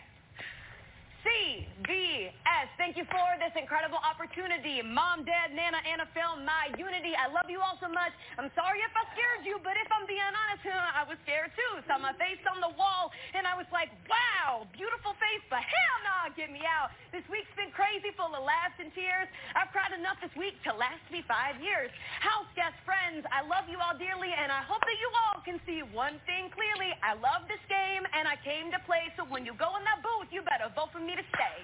C 1.24 1.64
B 1.88 2.28
S. 2.44 2.68
Thank 2.76 3.00
you 3.00 3.08
for 3.08 3.28
this 3.40 3.56
incredible 3.56 4.00
opportunity. 4.04 4.84
Mom, 4.84 5.24
Dad, 5.24 5.56
Nana, 5.56 5.80
Anna, 5.88 6.04
Phil, 6.12 6.36
my 6.44 6.68
unity. 6.76 7.16
I 7.16 7.32
love 7.32 7.48
you 7.48 7.64
all 7.64 7.80
so 7.80 7.88
much. 7.88 8.12
I'm 8.36 8.52
sorry 8.56 8.84
if 8.84 8.92
I 8.92 9.04
scared 9.16 9.48
you, 9.48 9.56
but 9.64 9.80
if 9.80 9.88
I'm 9.88 10.04
being 10.04 10.20
honest, 10.20 10.68
I 10.68 11.08
was 11.08 11.16
scared 11.24 11.56
too. 11.56 11.80
Saw 11.88 11.96
my 12.00 12.12
face 12.20 12.44
on 12.48 12.60
the 12.60 12.76
wall, 12.76 13.12
and 13.36 13.48
I 13.48 13.56
was 13.56 13.68
like, 13.72 13.88
wow, 14.12 14.68
beautiful 14.76 15.16
face, 15.16 15.44
but 15.48 15.64
hell 15.64 15.98
nah, 16.04 16.32
get 16.36 16.52
me 16.52 16.64
out. 16.68 16.92
This 17.16 17.24
week's 17.32 17.52
been 17.56 17.72
crazy, 17.72 18.12
full 18.20 18.36
of 18.36 18.44
laughs 18.44 18.76
and 18.80 18.92
tears. 18.92 19.32
I've 19.56 19.72
cried 19.72 19.96
enough 19.96 20.20
this 20.20 20.34
week 20.36 20.60
to 20.68 20.76
last 20.76 21.04
me 21.08 21.24
five 21.24 21.60
years. 21.64 21.88
House 22.20 22.48
guests, 22.56 22.80
friends, 22.84 23.24
I 23.32 23.48
love 23.48 23.72
you 23.72 23.80
all 23.80 23.96
dearly, 23.96 24.32
and 24.32 24.52
I 24.52 24.64
hope 24.68 24.84
that 24.84 25.00
you 25.00 25.10
all 25.28 25.40
can 25.44 25.60
see 25.64 25.84
one 25.96 26.20
thing 26.28 26.52
clearly. 26.52 26.92
I 27.00 27.16
love 27.16 27.48
this 27.48 27.64
game, 27.72 28.04
and 28.12 28.28
I 28.28 28.36
came 28.44 28.72
to 28.76 28.80
play, 28.84 29.08
so 29.16 29.24
when 29.28 29.48
you 29.48 29.56
go 29.56 29.72
in 29.80 29.84
that 29.88 30.04
booth, 30.04 30.32
you 30.32 30.44
better 30.44 30.68
vote 30.76 30.92
for 30.92 31.00
me 31.04 31.13
to 31.16 31.22
stay. 31.34 31.64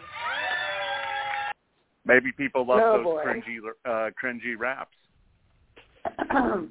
Maybe 2.06 2.32
people 2.32 2.66
love 2.66 2.80
Oh, 2.82 2.98
those 2.98 3.04
boy. 3.04 3.24
cringy, 3.26 3.60
uh, 3.86 4.10
cringy 4.22 4.58
raps. 4.58 4.96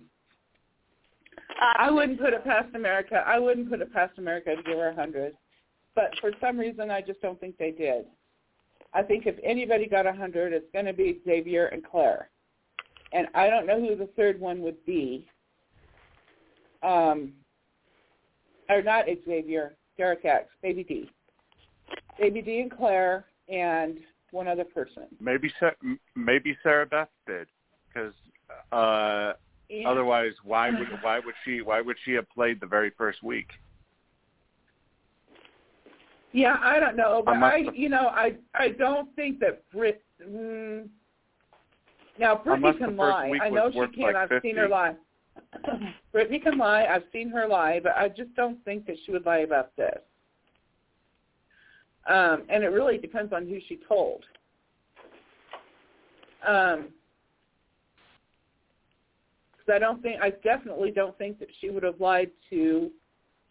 I 1.60 1.90
wouldn't 1.90 2.20
put 2.20 2.32
it 2.32 2.44
past 2.44 2.74
America. 2.74 3.22
I 3.26 3.38
wouldn't 3.38 3.68
put 3.70 3.80
it 3.80 3.92
past 3.92 4.18
America 4.18 4.54
to 4.56 4.62
give 4.62 4.78
her 4.78 4.88
a 4.88 4.94
hundred. 4.94 5.34
But 5.94 6.12
for 6.20 6.30
some 6.40 6.58
reason, 6.58 6.90
I 6.90 7.00
just 7.00 7.20
don't 7.20 7.38
think 7.40 7.56
they 7.58 7.70
did. 7.72 8.06
I 8.94 9.02
think 9.02 9.26
if 9.26 9.36
anybody 9.42 9.86
got 9.86 10.06
a 10.06 10.12
hundred, 10.12 10.52
it's 10.52 10.70
going 10.72 10.86
to 10.86 10.92
be 10.92 11.20
Xavier 11.24 11.66
and 11.66 11.84
Claire. 11.84 12.30
And 13.12 13.26
I 13.34 13.48
don't 13.50 13.66
know 13.66 13.80
who 13.80 13.96
the 13.96 14.08
third 14.16 14.40
one 14.40 14.60
would 14.62 14.84
be. 14.86 15.26
Um, 16.82 17.32
or 18.68 18.82
not 18.82 19.06
Xavier, 19.26 19.76
Derek 19.96 20.24
X, 20.24 20.48
Baby 20.62 20.84
D. 20.84 21.10
Baby 22.18 22.42
D 22.42 22.60
and 22.60 22.70
Claire 22.70 23.26
and 23.48 23.98
one 24.30 24.48
other 24.48 24.64
person. 24.64 25.04
Maybe 25.20 25.52
maybe 26.14 26.56
Sarah 26.62 26.86
Beth 26.86 27.08
did, 27.26 27.48
because 27.88 28.12
uh, 28.72 29.34
And- 29.70 29.86
otherwise, 29.86 30.32
why 30.44 30.70
would 30.78 30.88
why 31.02 31.18
would 31.18 31.34
she 31.44 31.60
why 31.62 31.80
would 31.80 31.96
she 32.04 32.12
have 32.12 32.28
played 32.30 32.60
the 32.60 32.66
very 32.66 32.90
first 32.90 33.22
week? 33.22 33.48
Yeah, 36.32 36.56
I 36.62 36.78
don't 36.78 36.96
know, 36.96 37.22
but 37.24 37.36
Unless 37.36 37.52
I, 37.54 37.72
you 37.74 37.88
know, 37.88 38.08
I, 38.08 38.34
I 38.54 38.68
don't 38.68 39.14
think 39.16 39.40
that 39.40 39.68
Brit. 39.70 40.02
Mm, 40.22 40.88
now, 42.18 42.36
Britini 42.44 42.76
can 42.76 42.96
lie. 42.96 43.32
I 43.40 43.48
know 43.48 43.70
she 43.70 43.78
can. 43.94 44.02
like, 44.02 44.16
I've 44.16 44.42
seen 44.42 44.56
her 44.56 44.68
lie. 44.68 44.94
Britini 46.14 46.42
can 46.42 46.58
lie. 46.58 46.84
I've 46.84 47.04
seen 47.12 47.30
her 47.30 47.46
lie, 47.46 47.80
but 47.82 47.96
I 47.96 48.08
just 48.08 48.34
don't 48.34 48.62
think 48.64 48.86
that 48.86 48.96
she 49.04 49.12
would 49.12 49.24
lie 49.24 49.38
about 49.38 49.74
this. 49.76 50.00
Um, 52.08 52.44
and 52.48 52.64
it 52.64 52.68
really 52.68 52.96
depends 52.96 53.32
on 53.32 53.46
who 53.46 53.58
she 53.68 53.76
told. 53.86 54.24
Um, 56.46 56.88
'cause 59.58 59.74
I 59.74 59.78
don't 59.78 60.00
think, 60.00 60.20
I 60.22 60.30
definitely 60.30 60.90
don't 60.90 61.16
think 61.18 61.38
that 61.38 61.48
she 61.60 61.68
would 61.68 61.82
have 61.82 62.00
lied 62.00 62.30
to 62.48 62.90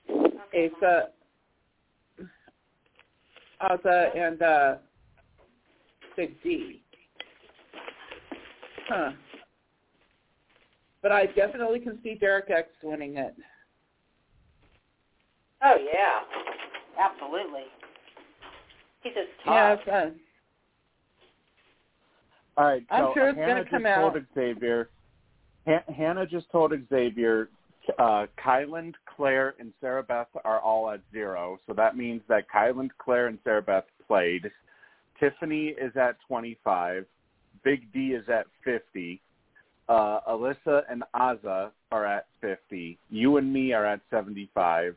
Azah, 0.10 1.12
Azah 3.62 4.16
and 4.18 4.42
uh, 4.42 4.78
Big 6.16 6.42
D. 6.42 6.82
Huh. 8.88 9.12
But 11.04 11.12
I 11.12 11.28
definitely 11.28 11.80
can 11.80 12.02
see 12.02 12.16
Derek 12.16 12.50
X 12.50 12.70
winning 12.82 13.18
it. 13.18 13.36
Oh 15.62 15.76
yeah, 15.76 16.22
absolutely. 17.00 17.66
He's 19.04 19.14
just 19.14 19.30
Yes, 19.46 19.80
tough. 19.86 19.88
uh, 19.88 20.10
All 22.58 22.66
right, 22.66 22.84
I'm 22.90 23.14
sure 23.14 23.30
it's 23.30 23.38
Hannah 23.38 23.54
gonna 23.64 23.70
come 23.70 23.84
just 23.84 23.92
out. 23.98 24.14
told 24.14 24.26
Xavier. 24.34 24.90
Han- 25.68 25.94
Hannah 25.96 26.26
just 26.26 26.50
told 26.50 26.74
Xavier, 26.90 27.50
uh, 28.00 28.26
Kyland, 28.38 28.96
Claire, 29.06 29.56
and 29.60 29.74
Sarah 29.80 30.04
Beth 30.04 30.28
are 30.44 30.60
all 30.60 30.90
at 30.90 31.02
zero. 31.12 31.60
So 31.68 31.74
that 31.74 31.96
means 31.96 32.22
that 32.28 32.50
Kyland, 32.50 32.90
Claire, 32.98 33.28
and 33.28 33.40
Sarah 33.44 33.62
Beth 33.62 33.86
played. 34.08 34.52
Tiffany 35.20 35.68
is 35.70 35.96
at 35.98 36.20
25. 36.22 37.06
Big 37.64 37.92
D 37.92 38.14
is 38.14 38.28
at 38.30 38.48
50. 38.64 39.22
Uh, 39.90 40.20
Alyssa 40.22 40.84
and 40.90 41.04
Azah 41.16 41.72
are 41.92 42.06
at 42.06 42.28
50. 42.42 42.98
You 43.10 43.38
and 43.38 43.52
me 43.52 43.74
are 43.74 43.86
at 43.86 44.02
75. 44.10 44.96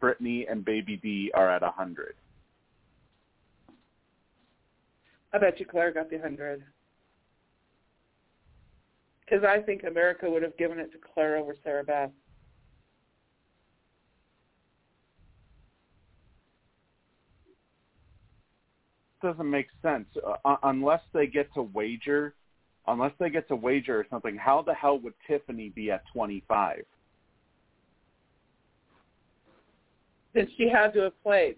Britini 0.00 0.50
and 0.50 0.64
Baby 0.64 0.96
D 0.96 1.30
are 1.34 1.50
at 1.50 1.62
100. 1.62 2.14
I 5.34 5.38
bet 5.38 5.58
you 5.58 5.66
Claire 5.66 5.92
got 5.92 6.08
the 6.10 6.18
hundred. 6.18 6.62
Because 9.24 9.44
I 9.44 9.60
think 9.60 9.82
America 9.82 10.30
would 10.30 10.44
have 10.44 10.56
given 10.56 10.78
it 10.78 10.92
to 10.92 10.98
Claire 10.98 11.36
over 11.36 11.56
Sarah 11.64 11.84
Beth. 11.84 12.10
doesn't 19.22 19.48
make 19.48 19.68
sense 19.80 20.06
uh, 20.44 20.56
unless 20.64 21.00
they 21.14 21.26
get 21.26 21.48
to 21.54 21.62
wager 21.62 22.34
unless 22.88 23.12
they 23.18 23.30
get 23.30 23.48
to 23.48 23.56
wager 23.56 23.98
or 23.98 24.06
something 24.10 24.36
how 24.36 24.60
the 24.60 24.74
hell 24.74 24.98
would 24.98 25.14
tiffany 25.26 25.70
be 25.70 25.90
at 25.90 26.02
25 26.12 26.84
Since 30.34 30.50
she 30.58 30.68
had 30.68 30.92
to 30.92 31.04
have 31.04 31.22
played. 31.22 31.56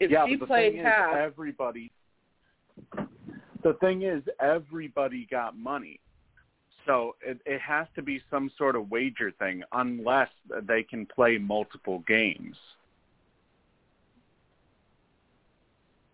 If 0.00 0.10
yeah 0.10 0.26
she 0.26 0.36
the 0.36 0.46
played 0.46 0.74
thing 0.74 0.84
half, 0.84 1.14
is 1.14 1.20
everybody 1.22 1.90
the 3.64 3.74
thing 3.80 4.02
is 4.02 4.22
everybody 4.40 5.26
got 5.30 5.58
money. 5.58 5.98
So 6.86 7.16
it, 7.24 7.38
it 7.46 7.60
has 7.62 7.86
to 7.96 8.02
be 8.02 8.20
some 8.30 8.50
sort 8.58 8.76
of 8.76 8.90
wager 8.90 9.32
thing 9.38 9.62
unless 9.72 10.28
they 10.62 10.82
can 10.82 11.06
play 11.06 11.38
multiple 11.38 12.04
games. 12.06 12.56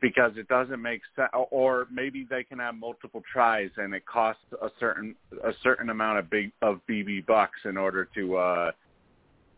Because 0.01 0.33
it 0.37 0.49
doesn't 0.49 0.81
make 0.81 1.03
sense 1.17 1.29
or 1.51 1.89
maybe 1.93 2.27
they 2.31 2.45
can 2.45 2.59
have 2.61 2.77
multiple 2.77 3.23
tries 3.31 3.71
and 3.77 3.93
it 3.93 4.07
costs 4.07 4.45
a 4.63 4.69
certain 4.79 5.15
a 5.45 5.53
certain 5.63 5.91
amount 5.91 6.19
of 6.19 6.31
big 6.31 6.53
of 6.63 6.81
bb 6.89 7.27
bucks 7.27 7.61
in 7.67 7.77
order 7.77 8.09
to 8.15 8.39
uh 8.39 8.71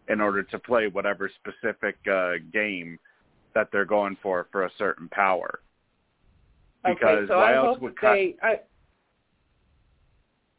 in 0.08 0.20
order 0.20 0.42
to 0.42 0.58
play 0.58 0.88
whatever 0.88 1.30
specific 1.40 1.94
uh 2.12 2.32
game 2.52 2.98
that 3.54 3.68
they're 3.72 3.84
going 3.84 4.16
for 4.22 4.48
for 4.52 4.64
a 4.64 4.70
certain 4.78 5.08
power 5.08 5.60
because 6.84 6.98
okay, 7.02 7.26
so 7.28 7.36
why 7.36 7.52
I 7.52 7.56
else 7.56 7.66
hope 7.66 7.82
would 7.82 8.00
cut 8.00 8.14
they, 8.14 8.36
I, 8.42 8.60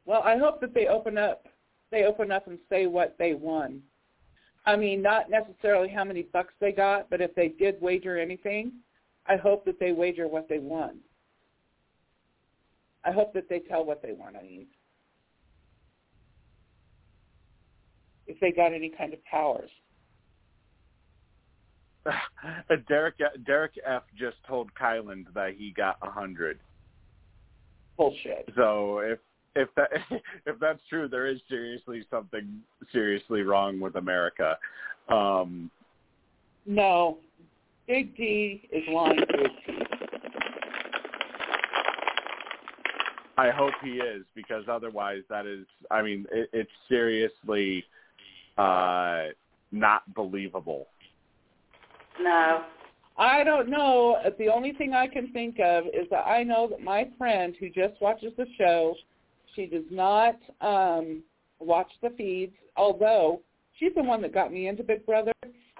well, 0.05 0.21
I 0.23 0.37
hope 0.37 0.59
that 0.61 0.73
they 0.73 0.87
open 0.87 1.17
up, 1.17 1.47
they 1.91 2.03
open 2.03 2.31
up 2.31 2.47
and 2.47 2.57
say 2.69 2.87
what 2.87 3.15
they 3.17 3.33
won. 3.33 3.81
I 4.65 4.75
mean, 4.75 5.01
not 5.01 5.29
necessarily 5.29 5.89
how 5.89 6.03
many 6.03 6.23
bucks 6.23 6.53
they 6.59 6.71
got, 6.71 7.09
but 7.09 7.21
if 7.21 7.35
they 7.35 7.49
did 7.49 7.81
wager 7.81 8.17
anything, 8.17 8.73
I 9.27 9.35
hope 9.35 9.65
that 9.65 9.79
they 9.79 9.91
wager 9.91 10.27
what 10.27 10.47
they 10.47 10.59
won. 10.59 10.99
I 13.05 13.11
hope 13.11 13.33
that 13.33 13.49
they 13.49 13.59
tell 13.59 13.83
what 13.83 14.01
they 14.01 14.13
won. 14.13 14.35
I 14.37 14.43
mean, 14.43 14.67
if 18.27 18.39
they 18.39 18.51
got 18.51 18.73
any 18.73 18.89
kind 18.89 19.13
of 19.13 19.23
powers. 19.25 19.69
Derek 22.87 23.15
Derek 23.45 23.73
F 23.85 24.03
just 24.17 24.37
told 24.47 24.69
Kyland 24.75 25.25
that 25.33 25.55
he 25.57 25.71
got 25.71 25.97
a 26.01 26.09
hundred. 26.09 26.59
Bullshit. 27.97 28.49
So 28.55 28.99
if 28.99 29.19
if 29.55 29.69
that 29.75 29.89
if 30.45 30.59
that's 30.59 30.79
true, 30.89 31.07
there 31.07 31.27
is 31.27 31.39
seriously 31.49 32.05
something 32.09 32.61
seriously 32.91 33.41
wrong 33.41 33.79
with 33.79 33.95
America. 33.95 34.57
Um, 35.09 35.69
no, 36.65 37.17
Big 37.87 38.15
D 38.15 38.67
is 38.71 38.83
lying 38.89 39.17
to 39.17 39.37
his 39.37 39.47
teeth. 39.65 39.87
I 43.35 43.49
hope 43.49 43.73
he 43.83 43.93
is 43.93 44.23
because 44.35 44.63
otherwise, 44.69 45.23
that 45.29 45.45
is. 45.45 45.65
I 45.89 46.01
mean, 46.01 46.25
it, 46.31 46.49
it's 46.53 46.71
seriously 46.87 47.83
uh, 48.57 49.25
not 49.71 50.13
believable. 50.13 50.87
No. 52.21 52.63
I 53.17 53.43
don't 53.43 53.69
know. 53.69 54.17
The 54.39 54.49
only 54.49 54.71
thing 54.73 54.93
I 54.93 55.07
can 55.07 55.31
think 55.31 55.59
of 55.59 55.85
is 55.85 56.07
that 56.09 56.25
I 56.25 56.43
know 56.43 56.67
that 56.67 56.81
my 56.81 57.09
friend 57.17 57.55
who 57.59 57.69
just 57.69 58.01
watches 58.01 58.33
the 58.37 58.47
show, 58.57 58.95
she 59.55 59.65
does 59.67 59.85
not 59.91 60.35
um 60.61 61.23
watch 61.59 61.91
the 62.01 62.09
feeds, 62.17 62.55
although 62.75 63.41
she's 63.79 63.93
the 63.95 64.03
one 64.03 64.21
that 64.21 64.33
got 64.33 64.51
me 64.51 64.67
into 64.67 64.83
Big 64.83 65.05
Brother, 65.05 65.31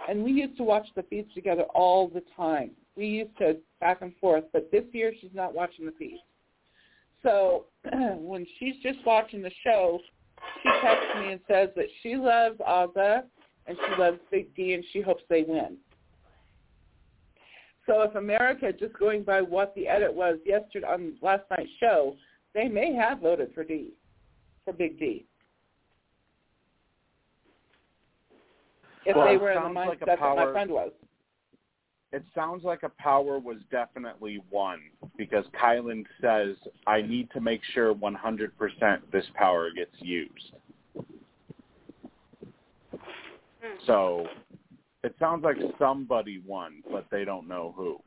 and 0.07 0.23
we 0.23 0.31
used 0.31 0.57
to 0.57 0.63
watch 0.63 0.87
the 0.95 1.03
feeds 1.03 1.33
together 1.33 1.63
all 1.73 2.07
the 2.07 2.23
time. 2.35 2.71
We 2.95 3.07
used 3.07 3.37
to 3.39 3.57
back 3.79 4.01
and 4.01 4.13
forth, 4.21 4.43
but 4.53 4.71
this 4.71 4.83
year 4.91 5.13
she's 5.19 5.33
not 5.33 5.53
watching 5.53 5.85
the 5.85 5.91
feeds. 5.93 6.21
So 7.23 7.65
when 8.17 8.45
she's 8.59 8.75
just 8.83 8.99
watching 9.05 9.41
the 9.41 9.51
show, 9.63 9.99
she 10.61 10.69
texts 10.81 11.09
me 11.19 11.31
and 11.31 11.41
says 11.47 11.69
that 11.75 11.87
she 12.01 12.15
loves 12.15 12.59
Azah 12.59 13.23
and 13.65 13.77
she 13.77 14.01
loves 14.01 14.19
Big 14.29 14.53
D 14.55 14.73
and 14.73 14.83
she 14.91 15.01
hopes 15.01 15.23
they 15.29 15.43
win. 15.43 15.77
So 17.85 18.01
if 18.03 18.15
America, 18.15 18.71
just 18.71 18.97
going 18.97 19.23
by 19.23 19.41
what 19.41 19.75
the 19.75 19.87
edit 19.87 20.13
was 20.13 20.37
yesterday 20.45 20.87
on 20.87 21.13
last 21.21 21.43
night's 21.51 21.69
show, 21.79 22.15
they 22.53 22.67
may 22.67 22.93
have 22.93 23.19
voted 23.19 23.51
for 23.53 23.63
D, 23.63 23.89
for 24.63 24.73
Big 24.73 24.97
D. 24.97 25.25
If 29.05 29.17
Well, 29.17 29.27
they 29.27 29.35
were 29.37 29.51
in 29.51 29.61
the 29.61 29.69
mindset 29.69 29.87
like 29.87 30.01
a 30.01 30.05
that 30.05 30.19
my 30.19 30.35
power- 30.35 30.51
friend 30.53 30.71
was. 30.71 30.91
It 32.13 32.23
sounds 32.35 32.63
like 32.63 32.83
a 32.83 32.89
power 32.89 33.39
was 33.39 33.57
definitely 33.71 34.37
won 34.51 34.79
because 35.17 35.45
Kyland 35.47 36.05
says, 36.21 36.55
"I 36.85 37.01
need 37.01 37.31
to 37.31 37.41
make 37.41 37.63
sure 37.63 37.91
100% 37.91 39.09
this 39.11 39.27
power 39.31 39.71
gets 39.71 39.99
used." 39.99 40.53
Hmm. 43.61 43.77
So 43.85 44.29
it 45.03 45.15
sounds 45.19 45.43
like 45.43 45.57
somebody 45.77 46.41
won, 46.45 46.81
but 46.91 47.05
they 47.11 47.25
don't 47.25 47.47
know 47.47 47.73
who. 47.75 47.99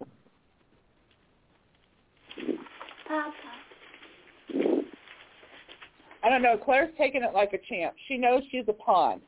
Papa. 3.06 3.32
I 6.22 6.28
don't 6.28 6.42
know. 6.42 6.56
Claire's 6.56 6.92
taking 6.98 7.22
it 7.22 7.32
like 7.34 7.52
a 7.52 7.58
champ. 7.68 7.94
She 8.08 8.16
knows 8.16 8.42
she's 8.50 8.64
a 8.68 8.72
pawn. 8.72 9.20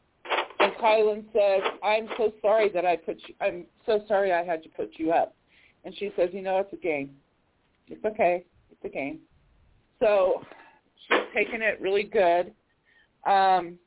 And 0.58 0.72
Kyland 0.74 1.24
says, 1.32 1.62
"I'm 1.82 2.08
so 2.16 2.32
sorry 2.42 2.68
that 2.70 2.84
I 2.84 2.96
put 2.96 3.16
you. 3.28 3.34
I'm 3.40 3.66
so 3.86 4.04
sorry 4.08 4.32
I 4.32 4.42
had 4.42 4.62
to 4.64 4.68
put 4.70 4.98
you 4.98 5.12
up." 5.12 5.36
And 5.84 5.96
she 5.96 6.12
says, 6.16 6.30
"You 6.32 6.42
know, 6.42 6.58
it's 6.58 6.72
a 6.72 6.76
game. 6.76 7.16
It's 7.86 8.04
okay. 8.04 8.44
It's 8.70 8.84
a 8.84 8.88
game." 8.88 9.20
So 10.00 10.44
she's 11.06 11.22
taking 11.32 11.62
it 11.62 11.80
really 11.80 12.02
good. 12.02 12.52
Um, 13.24 13.78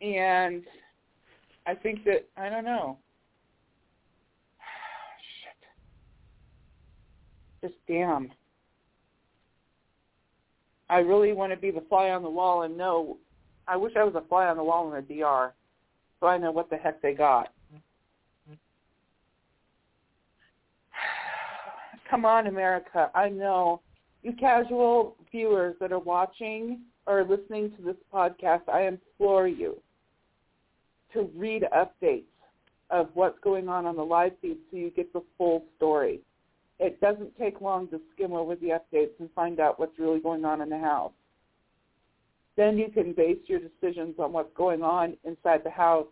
and 0.00 0.62
I 1.66 1.74
think 1.74 2.04
that 2.04 2.28
I 2.36 2.48
don't 2.48 2.64
know. 2.64 2.98
Shit. 7.60 7.68
Just 7.68 7.78
damn. 7.86 8.30
I 10.90 10.98
really 10.98 11.32
want 11.32 11.52
to 11.52 11.58
be 11.58 11.70
the 11.70 11.84
fly 11.88 12.10
on 12.10 12.22
the 12.22 12.30
wall 12.30 12.62
and 12.62 12.76
know. 12.76 13.18
I 13.66 13.76
wish 13.76 13.92
I 13.96 14.04
was 14.04 14.14
a 14.14 14.26
fly 14.28 14.46
on 14.46 14.56
the 14.56 14.64
wall 14.64 14.92
in 14.92 14.94
the 14.94 15.14
DR, 15.14 15.52
so 16.20 16.26
I 16.26 16.38
know 16.38 16.50
what 16.50 16.70
the 16.70 16.76
heck 16.76 17.02
they 17.02 17.12
got. 17.12 17.52
Come 22.10 22.24
on, 22.24 22.46
America! 22.46 23.10
I 23.14 23.28
know 23.28 23.82
you 24.22 24.32
casual 24.32 25.16
viewers 25.30 25.76
that 25.80 25.92
are 25.92 25.98
watching 25.98 26.80
or 27.06 27.24
listening 27.24 27.72
to 27.76 27.82
this 27.82 27.96
podcast. 28.12 28.68
I 28.72 28.86
implore 28.86 29.46
you 29.46 29.76
to 31.12 31.30
read 31.34 31.64
updates 31.74 32.24
of 32.90 33.08
what's 33.14 33.38
going 33.40 33.68
on 33.68 33.86
on 33.86 33.96
the 33.96 34.04
live 34.04 34.32
feed 34.40 34.58
so 34.70 34.76
you 34.76 34.90
get 34.90 35.12
the 35.12 35.22
full 35.36 35.64
story 35.76 36.20
it 36.78 37.00
doesn't 37.00 37.36
take 37.36 37.60
long 37.60 37.88
to 37.88 38.00
skim 38.14 38.32
over 38.32 38.54
the 38.54 38.68
updates 38.68 39.18
and 39.18 39.28
find 39.34 39.58
out 39.58 39.80
what's 39.80 39.98
really 39.98 40.20
going 40.20 40.44
on 40.44 40.60
in 40.60 40.68
the 40.68 40.78
house. 40.78 41.12
Then 42.56 42.78
you 42.78 42.88
can 42.88 43.12
base 43.12 43.38
your 43.46 43.60
decisions 43.60 44.14
on 44.18 44.32
what's 44.32 44.54
going 44.56 44.82
on 44.82 45.16
inside 45.24 45.62
the 45.64 45.70
house 45.70 46.06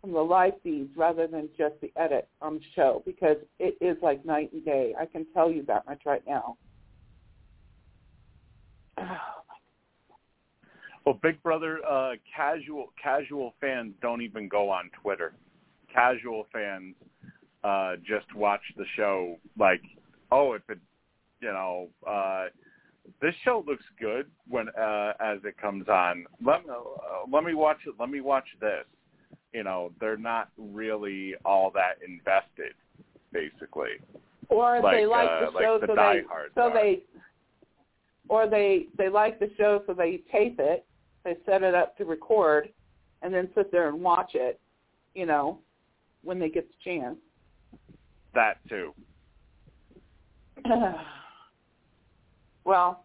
from 0.00 0.12
the 0.12 0.20
live 0.20 0.54
feeds 0.62 0.94
rather 0.96 1.26
than 1.26 1.48
just 1.56 1.74
the 1.80 1.90
edit 1.96 2.28
on 2.42 2.56
the 2.56 2.64
show 2.74 3.02
because 3.06 3.36
it 3.58 3.76
is 3.80 3.96
like 4.02 4.24
night 4.24 4.52
and 4.52 4.64
day. 4.64 4.94
I 4.98 5.06
can 5.06 5.26
tell 5.32 5.50
you 5.50 5.64
that 5.66 5.86
much 5.86 6.02
right 6.04 6.22
now. 6.26 6.56
Ah. 8.96 9.43
Well, 11.04 11.18
Big 11.22 11.42
Brother 11.42 11.80
uh, 11.88 12.12
casual 12.34 12.86
casual 13.02 13.54
fans 13.60 13.92
don't 14.00 14.22
even 14.22 14.48
go 14.48 14.70
on 14.70 14.90
Twitter. 15.02 15.34
Casual 15.92 16.46
fans 16.52 16.94
uh, 17.62 17.96
just 17.96 18.34
watch 18.34 18.62
the 18.76 18.84
show 18.96 19.36
like, 19.58 19.82
oh, 20.32 20.54
if 20.54 20.62
it, 20.68 20.78
you 21.40 21.48
know, 21.48 21.88
uh, 22.08 22.46
this 23.20 23.34
show 23.44 23.62
looks 23.66 23.84
good 24.00 24.26
when 24.48 24.68
uh, 24.70 25.12
as 25.20 25.38
it 25.44 25.58
comes 25.58 25.88
on. 25.88 26.24
Let 26.44 26.64
me 26.64 26.70
uh, 26.70 27.30
let 27.30 27.44
me 27.44 27.54
watch 27.54 27.78
it. 27.86 27.94
Let 27.98 28.08
me 28.10 28.20
watch 28.20 28.46
this. 28.60 28.84
You 29.52 29.62
know, 29.62 29.92
they're 30.00 30.16
not 30.16 30.48
really 30.58 31.34
all 31.44 31.70
that 31.72 31.98
invested, 32.06 32.74
basically. 33.32 34.00
Or 34.48 34.80
Like, 34.80 34.96
they 34.96 35.06
like 35.06 35.28
uh, 35.28 35.40
the 35.46 35.50
like 35.50 35.62
show 35.64 35.78
the 35.80 35.86
so 35.86 35.94
they 35.94 36.22
so 36.54 36.60
are. 36.62 36.74
they 36.74 37.02
or 38.28 38.48
they 38.48 38.86
they 38.96 39.08
like 39.08 39.38
the 39.38 39.50
show 39.56 39.82
so 39.86 39.94
they 39.94 40.22
tape 40.32 40.56
it, 40.58 40.84
they 41.24 41.36
set 41.46 41.62
it 41.62 41.74
up 41.74 41.96
to 41.96 42.04
record 42.04 42.68
and 43.22 43.32
then 43.32 43.48
sit 43.54 43.72
there 43.72 43.88
and 43.88 44.00
watch 44.00 44.32
it, 44.34 44.60
you 45.14 45.26
know, 45.26 45.58
when 46.22 46.38
they 46.38 46.48
get 46.48 46.68
the 46.68 46.74
chance. 46.84 47.16
That 48.34 48.58
too. 48.68 48.92
well, 52.64 53.04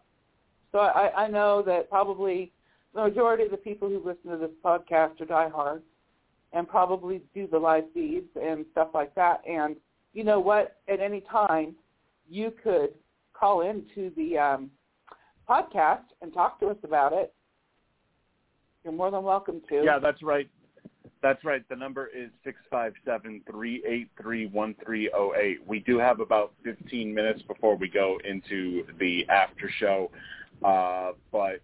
so 0.72 0.78
I, 0.78 1.24
I 1.24 1.28
know 1.28 1.62
that 1.62 1.88
probably 1.88 2.52
the 2.94 3.02
majority 3.02 3.44
of 3.44 3.50
the 3.50 3.56
people 3.56 3.88
who 3.88 3.98
listen 3.98 4.30
to 4.30 4.36
this 4.36 4.54
podcast 4.64 5.20
are 5.20 5.26
diehards 5.26 5.84
and 6.52 6.68
probably 6.68 7.22
do 7.34 7.46
the 7.46 7.58
live 7.58 7.84
feeds 7.94 8.28
and 8.40 8.64
stuff 8.72 8.88
like 8.92 9.14
that. 9.14 9.40
And 9.48 9.76
you 10.12 10.24
know 10.24 10.40
what? 10.40 10.78
At 10.88 11.00
any 11.00 11.20
time, 11.20 11.76
you 12.28 12.52
could 12.62 12.90
call 13.32 13.62
into 13.62 14.12
the 14.16 14.38
um, 14.38 14.70
podcast 15.48 16.04
and 16.22 16.32
talk 16.32 16.58
to 16.60 16.66
us 16.66 16.76
about 16.82 17.12
it. 17.12 17.32
You're 18.84 18.92
more 18.92 19.10
than 19.10 19.22
welcome 19.22 19.60
to. 19.68 19.82
Yeah, 19.84 19.98
that's 19.98 20.22
right. 20.22 20.48
That's 21.22 21.44
right. 21.44 21.66
The 21.68 21.76
number 21.76 22.06
is 22.06 22.30
six 22.44 22.58
five 22.70 22.94
seven 23.04 23.42
three 23.50 23.82
eight 23.86 24.08
three 24.20 24.46
one 24.46 24.74
three 24.84 25.08
zero 25.08 25.32
eight. 25.38 25.58
We 25.66 25.80
do 25.80 25.98
have 25.98 26.20
about 26.20 26.54
fifteen 26.64 27.14
minutes 27.14 27.42
before 27.42 27.76
we 27.76 27.88
go 27.88 28.18
into 28.24 28.86
the 28.98 29.28
after 29.28 29.70
show, 29.78 30.10
uh, 30.64 31.12
but 31.30 31.60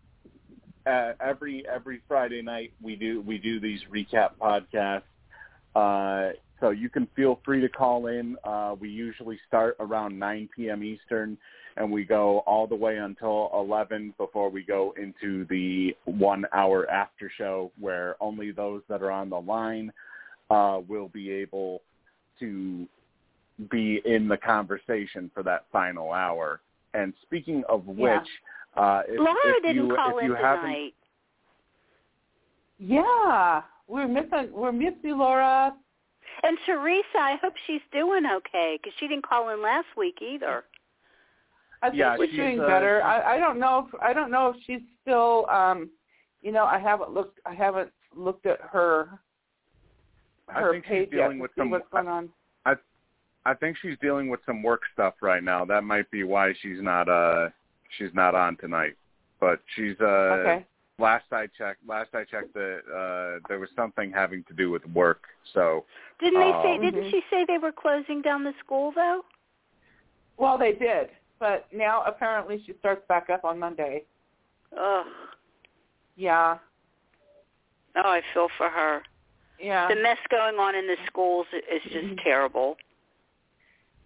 uh, 0.86 1.12
every 1.20 1.66
every 1.66 2.02
Friday 2.06 2.42
night 2.42 2.72
we 2.82 2.96
do 2.96 3.22
we 3.22 3.38
do 3.38 3.58
these 3.58 3.80
recap 3.90 4.32
podcasts. 4.38 5.02
Uh, 5.74 6.32
so 6.60 6.70
you 6.70 6.88
can 6.88 7.06
feel 7.16 7.40
free 7.44 7.60
to 7.60 7.68
call 7.68 8.06
in. 8.06 8.36
Uh, 8.44 8.74
we 8.78 8.88
usually 8.88 9.38
start 9.46 9.76
around 9.78 10.18
9 10.18 10.48
p.m. 10.56 10.82
Eastern, 10.82 11.36
and 11.76 11.90
we 11.90 12.04
go 12.04 12.38
all 12.40 12.66
the 12.66 12.74
way 12.74 12.96
until 12.96 13.50
11 13.54 14.14
before 14.18 14.48
we 14.48 14.62
go 14.62 14.94
into 14.96 15.44
the 15.50 15.94
one-hour 16.04 16.88
after 16.90 17.30
show, 17.36 17.70
where 17.78 18.16
only 18.20 18.50
those 18.50 18.82
that 18.88 19.02
are 19.02 19.10
on 19.10 19.28
the 19.28 19.40
line 19.40 19.92
uh, 20.50 20.80
will 20.88 21.08
be 21.08 21.30
able 21.30 21.82
to 22.40 22.86
be 23.70 24.00
in 24.04 24.28
the 24.28 24.36
conversation 24.36 25.30
for 25.34 25.42
that 25.42 25.66
final 25.72 26.12
hour. 26.12 26.60
And 26.94 27.12
speaking 27.22 27.62
of 27.68 27.86
which, 27.86 27.98
Yeah. 28.00 28.82
uh, 28.82 29.02
if, 29.08 29.18
Laura 29.18 29.36
if 29.44 29.62
didn't 29.62 29.88
you, 29.88 29.94
call 29.94 30.18
if 30.18 30.24
in 30.24 30.30
you 30.30 30.36
tonight. 30.36 30.94
Yeah, 32.78 33.62
we're 33.88 34.08
missing 34.08 34.52
we're 34.52 34.72
missing 34.72 35.00
you, 35.02 35.16
Laura. 35.16 35.74
And 36.42 36.58
Teresa, 36.66 37.18
I 37.18 37.36
hope 37.40 37.54
she's 37.66 37.80
doing 37.92 38.26
okay 38.26 38.78
because 38.80 38.92
she 38.98 39.08
didn't 39.08 39.26
call 39.26 39.48
in 39.48 39.62
last 39.62 39.86
week 39.96 40.18
either. 40.20 40.64
I 41.86 41.90
think 41.90 41.98
Yeah, 42.00 42.16
we're 42.18 42.26
she's, 42.26 42.36
doing 42.36 42.60
uh, 42.60 42.66
better. 42.66 42.98
she's- 43.00 43.22
I, 43.26 43.34
I 43.34 43.38
don't 43.38 43.58
know 43.58 43.86
if 43.88 44.00
I 44.02 44.12
don't 44.12 44.30
know 44.30 44.48
if 44.50 44.56
she's 44.66 44.80
still 45.02 45.46
um 45.48 45.90
you 46.42 46.52
know, 46.52 46.64
I 46.64 46.78
haven't 46.78 47.10
looked 47.12 47.38
I 47.46 47.54
haven't 47.54 47.92
looked 48.14 48.46
at 48.46 48.60
her 48.60 49.18
her 50.48 50.68
I 50.70 50.72
think 50.72 50.84
page 50.84 51.08
she's 51.10 51.18
dealing 51.18 51.38
yet 51.38 51.42
with 51.42 51.50
see 51.54 51.60
some. 51.60 51.70
what's 51.70 51.88
going 51.90 52.08
on. 52.08 52.28
I 53.48 53.54
think 53.54 53.76
she's 53.80 53.96
dealing 54.02 54.28
with 54.28 54.40
some 54.44 54.60
work 54.60 54.80
stuff 54.92 55.14
right 55.22 55.40
now. 55.42 55.64
That 55.64 55.84
might 55.84 56.10
be 56.10 56.24
why 56.24 56.52
she's 56.62 56.80
not 56.80 57.08
uh 57.08 57.50
she's 57.96 58.12
not 58.12 58.34
on 58.34 58.56
tonight. 58.56 58.96
But 59.38 59.60
she's 59.76 59.94
uh 60.00 60.04
okay. 60.04 60.66
last 60.98 61.26
I 61.30 61.46
checked 61.56 61.86
last 61.86 62.10
I 62.12 62.24
checked 62.24 62.54
that 62.54 62.78
uh 62.90 63.46
there 63.48 63.60
was 63.60 63.68
something 63.76 64.10
having 64.10 64.42
to 64.48 64.52
do 64.54 64.72
with 64.72 64.84
work. 64.86 65.22
So 65.54 65.84
Didn't 66.18 66.40
they 66.40 66.50
say? 66.64 66.74
Um, 66.74 66.80
Didn't 66.82 67.04
Mhm. 67.04 67.10
she 67.12 67.22
say 67.30 67.44
they 67.46 67.58
were 67.58 67.70
closing 67.70 68.20
down 68.20 68.42
the 68.42 68.52
school 68.64 68.90
though? 68.96 69.24
Well, 70.38 70.58
they 70.58 70.72
did, 70.72 71.10
but 71.38 71.66
now 71.72 72.02
apparently 72.06 72.62
she 72.66 72.74
starts 72.78 73.02
back 73.08 73.30
up 73.30 73.44
on 73.44 73.58
Monday. 73.58 74.04
Ugh. 74.78 75.06
Yeah. 76.16 76.58
Oh, 77.96 78.08
I 78.10 78.22
feel 78.34 78.48
for 78.56 78.68
her. 78.68 79.02
Yeah. 79.60 79.88
The 79.88 80.00
mess 80.00 80.18
going 80.30 80.56
on 80.56 80.74
in 80.74 80.86
the 80.86 80.96
schools 81.06 81.46
is 81.52 81.82
just 81.84 82.06
Mhm. 82.06 82.22
terrible. 82.22 82.76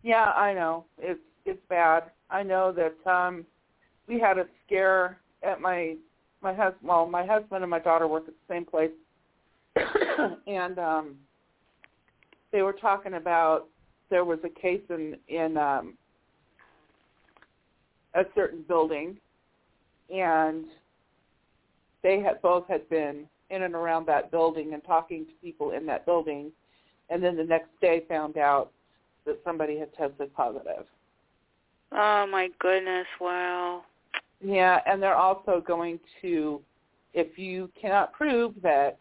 Yeah, 0.03 0.33
I 0.33 0.55
know. 0.55 0.85
It's 0.99 1.21
it's 1.45 1.61
bad. 1.69 2.11
I 2.31 2.43
know 2.43 2.73
that 2.73 3.07
um 3.07 3.47
we 4.07 4.19
had 4.19 4.39
a 4.39 4.47
scare 4.65 5.19
at 5.43 5.61
my 5.61 5.97
my 6.43 6.55
husband 6.55 6.89
well, 6.89 7.07
my 7.07 7.25
husband 7.27 7.63
and 7.63 7.71
my 7.71 7.79
daughter 7.79 8.07
work 8.07 8.29
at 8.29 8.35
the 8.35 8.55
same 8.55 8.65
place. 8.65 8.93
and 10.47 10.79
um 10.79 11.19
they 12.53 12.63
were 12.63 12.73
talking 12.73 13.15
about 13.15 13.69
there 14.09 14.25
was 14.25 14.39
a 14.45 14.49
case 14.49 14.83
in 14.89 15.17
in 15.29 15.57
um 15.57 15.97
a 18.15 18.25
certain 18.35 18.63
building 18.67 19.17
and 20.13 20.65
they 22.03 22.21
had 22.21 22.41
both 22.43 22.67
had 22.69 22.89
been 22.89 23.27
in 23.51 23.63
and 23.63 23.75
around 23.75 24.07
that 24.07 24.31
building 24.31 24.75
and 24.75 24.83
talking 24.85 25.25
to 25.27 25.33
people 25.43 25.71
in 25.73 25.87
that 25.87 26.05
building 26.07 26.51
and 27.11 27.23
then 27.23 27.37
the 27.37 27.45
next 27.45 27.69
day 27.81 28.05
found 28.09 28.37
out 28.37 28.71
that 29.27 29.39
somebody 29.45 29.79
had 29.79 29.93
tested 29.95 30.35
positive. 30.35 30.87
Oh 31.93 32.27
my 32.27 32.49
goodness! 32.61 33.07
Wow. 33.21 33.83
Yeah, 34.41 34.81
and 34.87 35.03
they're 35.03 35.17
also 35.17 35.63
going 35.67 35.99
to, 36.23 36.61
if 37.15 37.37
you 37.37 37.69
cannot 37.79 38.13
prove 38.13 38.55
that 38.63 38.99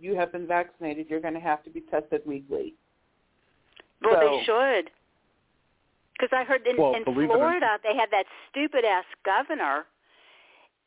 you 0.00 0.14
have 0.14 0.32
been 0.32 0.46
vaccinated, 0.46 1.06
you're 1.10 1.20
going 1.20 1.34
to 1.34 1.40
have 1.40 1.62
to 1.64 1.70
be 1.70 1.80
tested 1.80 2.22
weekly. 2.24 2.74
Well, 4.02 4.14
So- 4.14 4.30
they 4.30 4.44
should. 4.44 4.90
Because 6.18 6.36
I 6.36 6.44
heard 6.44 6.66
in, 6.66 6.76
Well, 6.76 6.94
in 6.94 7.04
believe 7.04 7.30
it 7.30 7.32
or- 7.32 7.36
Florida 7.38 7.78
they 7.82 7.94
had 7.94 8.10
that 8.10 8.26
stupid 8.50 8.84
ass 8.84 9.04
governor, 9.24 9.86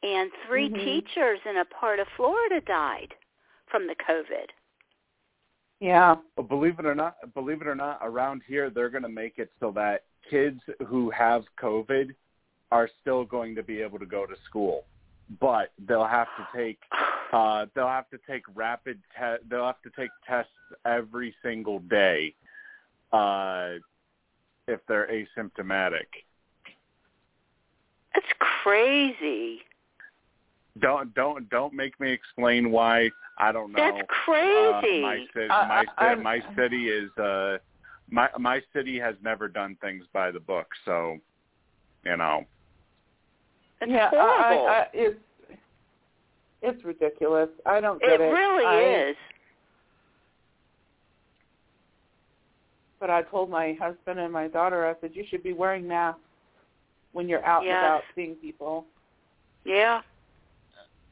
and 0.03 0.31
3 0.47 0.69
Mhm. 0.69 0.83
teachers 0.83 1.39
in 1.45 1.57
a 1.57 1.65
part 1.65 1.99
of 1.99 2.07
Florida 2.17 2.59
died 2.61 3.15
from 3.67 3.87
the 3.87 3.95
COVID. 3.95 4.49
Yeah. 5.79 6.17
But 6.35 6.43
believe 6.43 6.79
it 6.79 6.85
or 6.85 6.95
not, 6.95 7.33
believe 7.33 7.61
it 7.61 7.67
or 7.67 7.75
not, 7.75 7.99
around 8.01 8.43
here 8.43 8.69
they're 8.69 8.89
going 8.89 9.03
to 9.03 9.09
make 9.09 9.39
it 9.39 9.51
so 9.59 9.71
that 9.71 10.03
kids 10.29 10.61
who 10.87 11.09
have 11.11 11.43
COVID 11.57 12.13
are 12.71 12.87
still 13.01 13.23
going 13.25 13.55
to 13.55 13.63
be 13.63 13.81
able 13.81 13.99
to 13.99 14.05
go 14.05 14.25
to 14.25 14.35
school, 14.45 14.85
but 15.39 15.71
they'll 15.79 16.05
have 16.05 16.27
to 16.37 16.47
take 16.55 16.79
uh, 17.33 17.65
they'll 17.73 17.87
have 17.87 18.09
to 18.09 18.17
take 18.27 18.43
rapid 18.55 19.01
te- 19.17 19.43
they'll 19.47 19.65
have 19.65 19.81
to 19.81 19.89
take 19.91 20.11
tests 20.27 20.51
every 20.85 21.33
single 21.41 21.79
day 21.79 22.35
uh, 23.13 23.75
if 24.67 24.79
they're 24.87 25.07
asymptomatic. 25.07 26.07
That's 28.13 28.25
crazy. 28.63 29.59
Don't 30.79 31.13
don't 31.13 31.49
don't 31.49 31.73
make 31.73 31.99
me 31.99 32.11
explain 32.11 32.71
why 32.71 33.09
I 33.37 33.51
don't 33.51 33.71
know. 33.71 33.91
That's 33.93 34.07
crazy. 34.25 34.99
Uh, 34.99 35.07
my 35.07 35.25
city, 35.33 35.49
I- 35.49 35.67
my, 35.67 35.85
I- 35.97 36.15
my 36.15 36.39
city 36.55 36.89
is 36.89 37.09
uh, 37.17 37.57
my 38.09 38.29
my 38.37 38.61
city 38.73 38.99
has 38.99 39.15
never 39.23 39.47
done 39.47 39.77
things 39.81 40.05
by 40.13 40.31
the 40.31 40.39
book, 40.39 40.67
so 40.85 41.17
you 42.05 42.15
know. 42.17 42.45
That's 43.79 43.91
yeah, 43.91 44.09
horrible. 44.11 44.67
I, 44.67 44.71
I, 44.71 44.87
it's 44.93 45.19
it's 46.61 46.83
ridiculous. 46.85 47.49
I 47.65 47.81
don't 47.81 48.01
it 48.01 48.07
get 48.07 48.21
it. 48.21 48.25
really 48.25 48.65
I, 48.65 49.09
is. 49.09 49.15
But 53.01 53.09
I 53.09 53.23
told 53.23 53.49
my 53.49 53.73
husband 53.81 54.19
and 54.19 54.31
my 54.31 54.47
daughter, 54.47 54.87
I 54.87 54.93
said, 55.01 55.11
you 55.15 55.25
should 55.27 55.41
be 55.41 55.53
wearing 55.53 55.87
masks 55.87 56.21
when 57.13 57.27
you're 57.27 57.43
out 57.43 57.63
Yes. 57.65 57.75
and 57.75 57.85
about 57.85 58.03
seeing 58.13 58.35
people. 58.35 58.85
Yeah. 59.65 60.01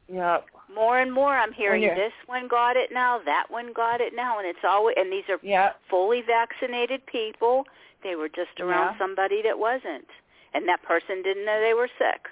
Yeah. 0.08 0.38
More 0.72 0.98
and 1.00 1.12
more 1.12 1.36
I'm 1.36 1.52
hearing 1.52 1.82
yeah. 1.82 1.96
this 1.96 2.12
one 2.26 2.46
got 2.46 2.76
it 2.76 2.90
now, 2.92 3.18
that 3.24 3.46
one 3.50 3.72
got 3.72 4.00
it 4.00 4.14
now, 4.14 4.38
and 4.38 4.46
it's 4.46 4.64
always 4.64 4.94
and 4.98 5.12
these 5.12 5.28
are 5.28 5.40
Yeah. 5.42 5.72
fully 5.90 6.22
vaccinated 6.22 7.04
people. 7.06 7.66
They 8.04 8.14
were 8.14 8.28
just 8.28 8.60
around 8.60 8.92
Yeah. 8.94 8.98
somebody 8.98 9.42
that 9.42 9.58
wasn't, 9.58 10.08
and 10.54 10.68
that 10.68 10.82
person 10.82 11.22
didn't 11.22 11.44
know 11.44 11.60
they 11.60 11.74
were 11.74 11.90
sick. 11.98 12.28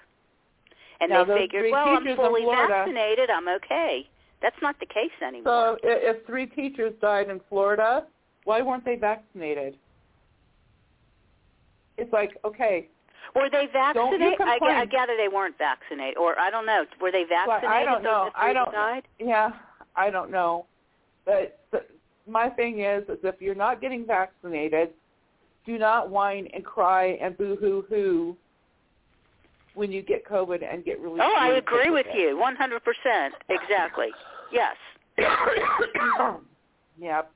And 1.00 1.10
Now, 1.10 1.24
they 1.24 1.34
figured, 1.36 1.70
well, 1.72 1.96
I'm 1.96 2.16
fully 2.16 2.42
Florida- 2.42 2.68
vaccinated, 2.68 3.28
I'm 3.28 3.48
okay. 3.48 4.08
That's 4.40 4.60
not 4.62 4.78
the 4.78 4.86
case 4.86 5.12
anymore. 5.20 5.78
So 5.82 5.88
if 5.88 6.24
three 6.26 6.46
teachers 6.46 6.94
died 7.00 7.28
in 7.28 7.40
Florida, 7.48 8.06
why 8.48 8.62
weren't 8.62 8.82
they 8.82 8.96
vaccinated? 8.96 9.76
It's 11.98 12.10
like, 12.14 12.30
okay, 12.46 12.88
were 13.34 13.50
they 13.50 13.68
vaccinated? 13.70 14.40
I. 14.40 14.58
I 14.62 14.86
gather 14.86 15.18
they 15.18 15.28
weren't 15.28 15.58
vaccinated, 15.58 16.16
or 16.16 16.38
I 16.38 16.50
don't 16.50 16.64
know. 16.64 16.86
Were 16.98 17.12
they 17.12 17.26
Well, 17.28 17.46
vaccinated? 17.46 17.68
I 17.68 17.84
don't 17.84 18.02
know. 18.02 18.30
I 18.34 18.54
don't. 18.54 18.72
Died? 18.72 19.02
Yeah, 19.18 19.50
I 19.96 20.08
don't 20.08 20.30
know. 20.30 20.64
But, 21.26 21.60
but 21.70 21.90
my 22.26 22.48
thing 22.48 22.80
is, 22.80 23.02
is 23.10 23.18
if 23.22 23.34
you're 23.38 23.54
not 23.54 23.82
getting 23.82 24.06
vaccinated, 24.06 24.94
do 25.66 25.76
not 25.76 26.08
whine 26.08 26.48
and 26.54 26.64
cry 26.64 27.18
and 27.20 27.36
boo 27.36 27.58
hoo 27.60 27.84
hoo 27.90 28.34
when 29.74 29.92
you 29.92 30.00
get 30.00 30.26
COVID 30.26 30.64
and 30.64 30.86
get 30.86 30.98
really. 31.00 31.20
Oh, 31.20 31.34
I 31.36 31.48
agree 31.58 31.90
with 31.90 32.06
you, 32.14 32.42
100%. 32.42 33.28
Exactly. 33.50 34.08
Yes. 34.50 34.76
yep. 36.98 37.30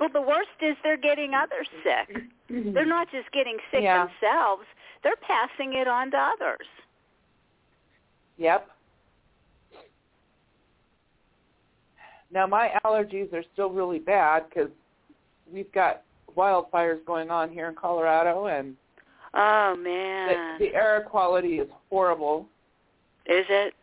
Well, 0.00 0.08
the 0.12 0.20
worst 0.22 0.48
is 0.60 0.76
they're 0.82 0.96
getting 0.96 1.34
others 1.34 1.68
sick. 1.82 2.22
They're 2.48 2.86
not 2.86 3.10
just 3.10 3.30
getting 3.32 3.56
sick 3.70 3.82
Yeah. 3.82 4.06
themselves; 4.06 4.62
they're 5.02 5.16
passing 5.16 5.74
it 5.74 5.86
on 5.88 6.10
to 6.12 6.16
others. 6.16 6.66
Yep. 8.38 8.68
Now 12.30 12.46
my 12.46 12.70
allergies 12.84 13.32
are 13.32 13.42
still 13.52 13.70
really 13.70 13.98
bad 13.98 14.44
because 14.48 14.70
we've 15.52 15.70
got 15.72 16.02
wildfires 16.36 17.04
going 17.04 17.30
on 17.30 17.50
here 17.50 17.68
in 17.68 17.74
Colorado, 17.74 18.46
and 18.46 18.76
Oh 19.34 19.76
man, 19.76 20.28
the, 20.28 20.34
man, 20.34 20.58
the 20.58 20.74
air 20.74 21.04
quality 21.08 21.58
is 21.58 21.68
horrible. 21.90 22.46
is 23.26 23.44
it? 23.48 23.74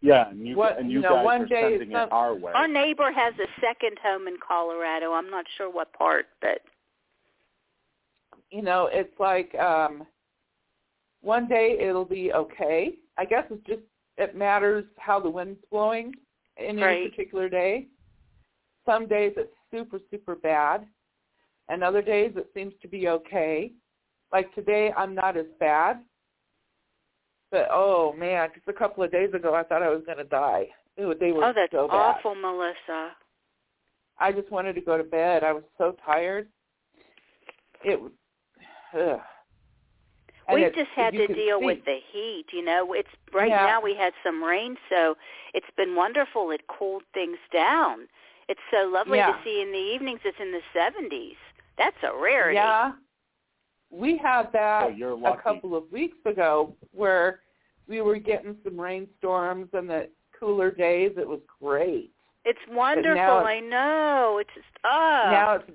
Yeah, 0.00 0.28
and 0.28 0.46
you 0.46 0.56
What- 0.56 0.78
and 0.78 0.90
you 0.90 0.98
you, 0.98 1.02
know, 1.02 1.16
guys 1.16 1.24
one 1.24 1.42
are 1.42 1.46
day 1.46 1.62
sending 1.72 1.92
it's 1.92 2.06
it 2.06 2.12
our 2.12 2.34
way. 2.34 2.52
Our 2.52 2.68
neighbor 2.68 3.10
has 3.10 3.34
a 3.38 3.48
second 3.60 3.98
home 3.98 4.28
in 4.28 4.36
Colorado. 4.38 5.12
I'm 5.12 5.30
not 5.30 5.44
sure 5.56 5.68
what 5.70 5.92
part, 5.92 6.26
but 6.40 6.62
You 8.50 8.62
know, 8.62 8.86
it's 8.86 9.18
like 9.18 9.54
um 9.56 10.06
one 11.20 11.48
day 11.48 11.76
it'll 11.80 12.04
be 12.04 12.32
okay. 12.32 12.94
I 13.16 13.24
guess 13.24 13.44
it's 13.50 13.64
just 13.66 13.82
it 14.16 14.34
matters 14.36 14.84
how 14.98 15.20
the 15.20 15.30
wind's 15.30 15.62
blowing 15.70 16.14
in 16.56 16.78
any 16.78 16.82
Right. 16.82 17.10
particular 17.10 17.48
day. 17.48 17.88
Some 18.86 19.06
days 19.06 19.34
it's 19.36 19.54
super 19.70 19.98
super 20.10 20.34
bad, 20.36 20.88
and 21.68 21.82
other 21.82 22.02
days 22.02 22.36
it 22.36 22.50
seems 22.54 22.72
to 22.80 22.88
be 22.88 23.08
okay. 23.08 23.72
Like 24.32 24.54
today, 24.54 24.92
I'm 24.96 25.14
not 25.14 25.36
as 25.36 25.46
bad, 25.58 26.04
but 27.50 27.68
oh 27.70 28.12
man, 28.18 28.50
just 28.54 28.68
a 28.68 28.72
couple 28.72 29.02
of 29.04 29.10
days 29.12 29.32
ago, 29.34 29.54
I 29.54 29.62
thought 29.62 29.82
I 29.82 29.88
was 29.90 30.02
going 30.06 30.18
to 30.18 30.24
die. 30.24 30.66
It, 30.96 31.20
they 31.20 31.32
were 31.32 31.44
oh, 31.44 31.52
that's 31.54 31.72
so 31.72 31.86
bad. 31.88 31.94
awful, 31.94 32.34
Melissa. 32.34 33.12
I 34.18 34.32
just 34.32 34.50
wanted 34.50 34.74
to 34.74 34.80
go 34.80 34.98
to 34.98 35.04
bed. 35.04 35.44
I 35.44 35.52
was 35.52 35.62
so 35.78 35.96
tired. 36.04 36.48
It. 37.84 38.00
Ugh. 38.98 39.20
We've 40.52 40.64
it- 40.66 40.74
just 40.74 40.90
had 40.96 41.12
to 41.12 41.26
deal 41.28 41.60
see- 41.60 41.66
with 41.66 41.84
the 41.84 41.98
heat. 42.12 42.46
You 42.52 42.64
know, 42.64 42.92
it's 42.94 43.08
right 43.32 43.50
Yeah. 43.50 43.66
now 43.66 43.80
we 43.80 43.94
had 43.94 44.12
some 44.24 44.42
rain, 44.42 44.76
so 44.88 45.16
it's 45.54 45.70
been 45.76 45.94
wonderful. 45.94 46.50
It 46.50 46.62
cooled 46.66 47.04
things 47.14 47.38
down. 47.52 48.08
It's 48.48 48.60
so 48.70 48.88
lovely 48.88 49.18
Yeah. 49.18 49.32
to 49.32 49.38
see 49.44 49.60
in 49.60 49.72
the 49.72 49.78
evenings. 49.78 50.20
It's 50.24 50.40
in 50.40 50.52
the 50.52 50.62
70s. 50.72 51.36
That's 51.76 51.96
a 52.02 52.12
rarity. 52.16 52.54
Yeah. 52.56 52.92
We 53.90 54.18
had 54.18 54.50
that 54.52 54.96
you're 54.96 55.14
a 55.26 55.42
couple 55.42 55.74
of 55.76 55.84
weeks 55.90 56.18
ago 56.26 56.74
where 56.92 57.40
we 57.88 58.00
were 58.02 58.16
getting 58.18 58.56
some 58.64 58.78
rainstorms 58.78 59.68
and 59.72 59.88
the 59.88 60.08
cooler 60.38 60.70
days. 60.70 61.12
It 61.16 61.26
was 61.26 61.40
great. 61.60 62.10
It's 62.44 62.58
wonderful. 62.70 63.12
it's- 63.12 63.44
I 63.46 63.60
know. 63.60 64.38
It's 64.40 64.50
just 64.54 64.66
oh, 64.84 65.28
now 65.30 65.52
it's 65.54 65.70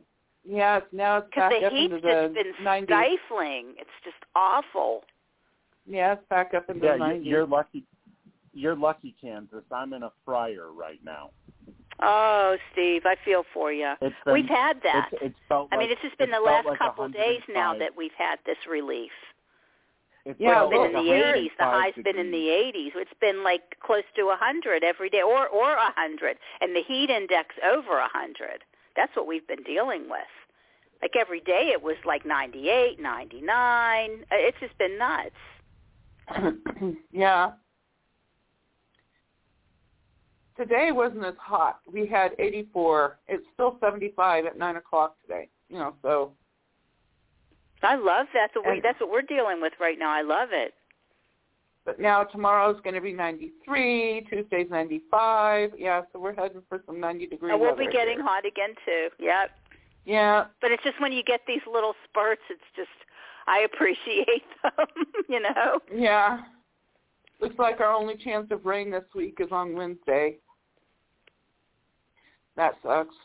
yeah, 0.45 0.77
it's 0.77 0.87
now 0.93 1.17
it's 1.17 1.27
because 1.29 1.51
back 1.51 1.59
the 1.61 1.67
up 1.67 1.73
heat's 1.73 1.93
into 1.93 2.01
just 2.07 2.33
the 2.35 2.43
been 2.43 2.65
90s. 2.65 2.85
stifling. 2.85 3.73
It's 3.77 3.89
just 4.03 4.17
awful. 4.35 5.03
Yeah, 5.85 6.13
it's 6.13 6.23
back 6.29 6.53
up 6.53 6.69
into 6.69 6.85
yeah, 6.85 6.97
the 6.97 7.05
you- 7.05 7.13
90s. 7.21 7.25
you're 7.25 7.47
lucky. 7.47 7.83
You're 8.53 8.75
lucky, 8.75 9.15
Kansas. 9.19 9.63
I'm 9.71 9.93
in 9.93 10.03
a 10.03 10.11
fryer 10.23 10.71
right 10.71 10.99
now. 11.03 11.31
Oh, 12.03 12.57
Steve, 12.73 13.03
I 13.05 13.15
feel 13.23 13.43
for 13.53 13.71
you. 13.71 13.93
It's 14.01 14.15
been, 14.25 14.33
we've 14.33 14.45
had 14.49 14.77
that. 14.83 15.09
It's, 15.13 15.21
it's 15.23 15.39
felt 15.47 15.69
I 15.71 15.77
mean, 15.77 15.89
it's 15.89 16.01
just 16.01 16.17
been 16.17 16.31
the 16.31 16.39
last 16.39 16.67
like 16.67 16.77
couple 16.77 17.07
days 17.07 17.41
now 17.49 17.77
that 17.77 17.95
we've 17.95 18.15
had 18.17 18.39
this 18.45 18.57
relief. 18.69 19.11
It's 20.25 20.39
Yeah, 20.39 20.63
It's 20.63 20.69
been 20.69 20.79
well, 20.79 20.87
in 20.87 20.93
the 20.93 21.11
80s. 21.11 21.51
The 21.57 21.65
105 21.65 21.81
high's 21.81 22.03
been 22.03 22.17
in 22.17 22.31
the 22.31 22.37
80s. 22.37 22.91
It's 22.95 23.19
been 23.21 23.43
like 23.43 23.61
close 23.83 24.03
to 24.15 24.23
100 24.25 24.83
every 24.83 25.09
day, 25.09 25.21
or 25.21 25.47
or 25.47 25.75
100, 25.75 26.37
and 26.61 26.75
the 26.75 26.83
heat 26.87 27.09
index 27.09 27.55
over 27.63 27.99
100. 27.99 28.63
That's 28.95 29.15
what 29.15 29.27
we've 29.27 29.47
been 29.47 29.63
dealing 29.63 30.03
with. 30.09 30.33
Like 31.01 31.15
every 31.19 31.41
day, 31.41 31.71
it 31.73 31.81
was 31.81 31.97
like 32.05 32.25
98, 32.25 32.99
99. 32.99 34.11
Uh, 34.11 34.25
It's 34.31 34.57
just 34.59 34.77
been 34.77 34.97
nuts. 34.97 35.35
yeah. 37.11 37.51
Today 40.57 40.89
wasn't 40.91 41.25
as 41.25 41.33
hot. 41.39 41.79
We 41.91 42.05
had 42.05 42.31
84. 42.37 43.17
It's 43.27 43.43
still 43.53 43.77
75 43.81 44.45
at 44.45 44.57
9 44.57 44.75
o'clock 44.75 45.15
today. 45.21 45.49
You 45.69 45.79
know, 45.79 45.95
so 46.03 46.31
I 47.81 47.95
love 47.95 48.27
that. 48.33 48.49
So 48.53 48.61
we, 48.65 48.73
And- 48.75 48.83
that's 48.83 48.99
what 48.99 49.09
we're 49.11 49.21
dealing 49.23 49.61
with 49.61 49.73
right 49.79 49.97
now. 49.97 50.11
I 50.11 50.21
love 50.21 50.49
it. 50.51 50.73
But 51.85 51.99
now 51.99 52.23
tomorrow's 52.23 52.79
going 52.81 52.93
to 52.95 53.01
be 53.01 53.11
93. 53.11 54.27
Tuesday's 54.29 54.69
95. 54.69 55.71
Yeah, 55.77 56.03
so 56.13 56.19
we're 56.19 56.33
heading 56.33 56.61
for 56.69 56.81
some 56.85 56.99
90 56.99 57.27
degree 57.27 57.51
And 57.51 57.59
we'll 57.59 57.75
be 57.75 57.87
getting 57.87 58.19
here. 58.19 58.23
hot 58.23 58.45
again 58.45 58.73
too. 58.85 59.09
Yep. 59.19 59.51
Yeah, 60.05 60.45
But 60.61 60.71
it's 60.71 60.83
just 60.83 60.99
when 61.01 61.13
you 61.13 61.23
get 61.23 61.41
these 61.47 61.61
little 61.71 61.93
spurts, 62.09 62.41
it's 62.49 62.61
just 62.75 62.89
I 63.47 63.59
appreciate 63.59 64.43
them. 64.63 64.87
you 65.29 65.39
know. 65.41 65.79
yeah. 65.93 66.39
Looks 67.41 67.55
like 67.59 67.79
our 67.79 67.91
only 67.91 68.15
chance 68.15 68.47
of 68.51 68.65
rain 68.65 68.91
this 68.91 69.03
week 69.15 69.37
is 69.39 69.49
on 69.51 69.75
Wednesday. 69.75 70.37
That 72.55 72.73
sucks. 72.83 73.15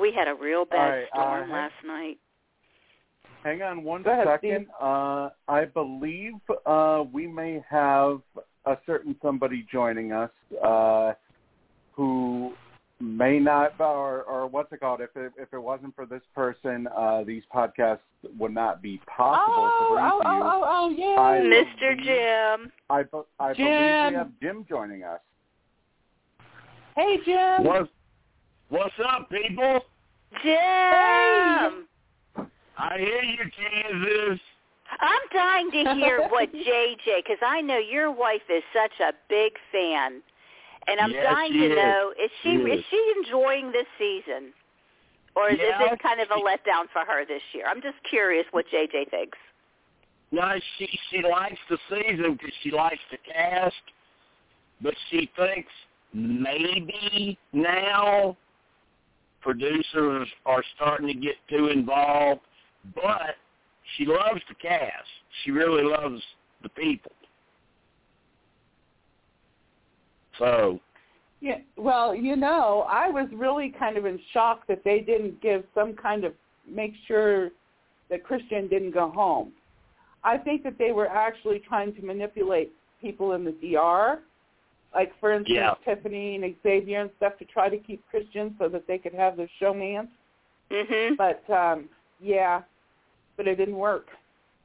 We 0.00 0.12
had 0.16 0.28
a 0.28 0.34
real 0.34 0.64
bad 0.64 0.76
All 0.78 0.90
right, 0.90 1.06
storm 1.12 1.50
uh, 1.50 1.52
last 1.52 1.74
night. 1.86 2.18
Hang 3.42 3.62
on 3.62 3.82
one 3.82 4.04
ahead, 4.06 4.26
second. 4.26 4.66
Uh, 4.80 5.30
I 5.48 5.64
believe 5.64 6.34
uh, 6.66 7.04
we 7.12 7.26
may 7.26 7.62
have 7.68 8.20
a 8.66 8.76
certain 8.86 9.16
somebody 9.22 9.66
joining 9.72 10.12
us 10.12 10.30
uh, 10.64 11.12
who 11.92 12.52
may 13.00 13.38
not, 13.38 13.80
or, 13.80 14.22
or 14.22 14.46
what's 14.46 14.72
it 14.72 14.80
called? 14.80 15.00
If 15.00 15.10
it, 15.16 15.32
if 15.38 15.52
it 15.52 15.58
wasn't 15.58 15.94
for 15.96 16.06
this 16.06 16.22
person, 16.34 16.86
uh, 16.96 17.24
these 17.24 17.42
podcasts 17.54 17.98
would 18.38 18.54
not 18.54 18.82
be 18.82 19.00
possible 19.06 19.54
oh, 19.56 19.88
to 19.88 19.94
bring 19.94 20.04
oh, 20.04 20.20
to 20.22 20.36
you. 20.36 20.42
oh, 20.42 20.62
oh, 20.64 20.94
oh, 20.98 21.22
I- 21.22 21.38
yay. 21.38 21.64
Mr. 21.64 22.58
Jim. 22.60 22.72
I, 22.90 23.02
be- 23.02 23.28
I 23.38 23.52
believe 23.52 24.12
we 24.12 24.16
have 24.18 24.30
Jim 24.42 24.66
joining 24.68 25.04
us. 25.04 25.20
Hey, 26.96 27.18
Jim. 27.24 27.64
What's 27.64 27.88
What's 28.70 28.94
up, 29.04 29.28
people? 29.28 29.80
Jim. 30.44 31.88
I 32.78 32.98
hear 32.98 33.22
you, 33.22 33.38
Kansas. 33.38 34.40
I'm 35.00 35.20
dying 35.32 35.70
to 35.72 35.94
hear 35.94 36.28
what 36.28 36.52
JJ, 36.54 37.24
because 37.24 37.38
I 37.44 37.60
know 37.62 37.78
your 37.78 38.12
wife 38.12 38.42
is 38.48 38.62
such 38.72 39.00
a 39.00 39.12
big 39.28 39.52
fan, 39.72 40.22
and 40.86 41.00
I'm 41.00 41.10
Yes, 41.12 41.24
dying 41.24 41.52
to 41.52 41.66
is. 41.70 41.76
know 41.76 42.12
is 42.22 42.30
she 42.42 42.50
She 42.50 42.56
is 42.56 42.78
is. 42.80 42.84
she 42.90 43.12
enjoying 43.18 43.72
this 43.72 43.86
season, 43.98 44.52
or 45.36 45.50
is, 45.50 45.58
Yeah, 45.60 45.84
is 45.86 45.92
it 45.92 46.02
kind 46.02 46.20
of 46.20 46.30
a 46.30 46.40
letdown 46.40 46.88
for 46.92 47.04
her 47.04 47.24
this 47.24 47.42
year? 47.52 47.66
I'm 47.68 47.82
just 47.82 47.96
curious 48.08 48.46
what 48.52 48.66
JJ 48.72 49.10
thinks. 49.10 49.38
No, 50.32 50.54
she 50.78 50.88
she 51.10 51.22
likes 51.22 51.58
the 51.68 51.78
season 51.88 52.34
because 52.34 52.54
she 52.62 52.70
likes 52.70 53.00
the 53.10 53.18
cast, 53.18 53.74
but 54.80 54.94
she 55.10 55.28
thinks 55.36 55.70
maybe 56.12 57.38
now 57.52 58.36
producers 59.40 60.28
are 60.46 60.62
starting 60.76 61.08
to 61.08 61.14
get 61.14 61.34
too 61.48 61.68
involved. 61.68 62.42
But 62.94 63.36
she 63.96 64.06
loves 64.06 64.40
the 64.48 64.54
cast. 64.54 65.08
She 65.44 65.50
really 65.50 65.82
loves 65.82 66.22
the 66.62 66.68
people. 66.70 67.12
So 70.40 70.80
Yeah, 71.40 71.58
well, 71.76 72.14
you 72.14 72.34
know, 72.36 72.84
I 72.88 73.08
was 73.08 73.28
really 73.32 73.72
kind 73.78 73.96
of 73.96 74.04
in 74.04 74.18
shock 74.32 74.66
that 74.66 74.82
they 74.84 75.00
didn't 75.00 75.40
give 75.40 75.64
some 75.74 75.94
kind 75.94 76.24
of 76.24 76.34
make 76.66 76.92
sure 77.06 77.50
that 78.10 78.24
Christian 78.24 78.68
didn't 78.68 78.90
go 78.90 79.08
home. 79.08 79.52
I 80.24 80.36
think 80.36 80.62
that 80.64 80.76
they 80.76 80.92
were 80.92 81.06
actually 81.08 81.60
trying 81.60 81.94
to 81.94 82.02
manipulate 82.02 82.72
people 83.00 83.32
in 83.32 83.44
the 83.44 83.52
DR, 83.52 84.18
like 84.94 85.12
for 85.20 85.32
instance 85.32 85.56
Yeah. 85.56 85.74
Tiffany 85.84 86.34
and 86.34 86.54
Xavier 86.62 87.02
and 87.02 87.10
stuff, 87.16 87.38
to 87.38 87.44
try 87.46 87.68
to 87.70 87.78
keep 87.78 88.02
Christian 88.10 88.54
so 88.58 88.68
that 88.68 88.86
they 88.86 88.98
could 88.98 89.14
have 89.14 89.36
their 89.36 89.48
showman. 89.58 90.08
Mhm. 90.70 91.16
But 91.16 91.48
um 91.48 91.88
yeah, 92.20 92.62
but 93.36 93.48
it 93.48 93.56
didn't 93.56 93.78
work. 93.78 94.08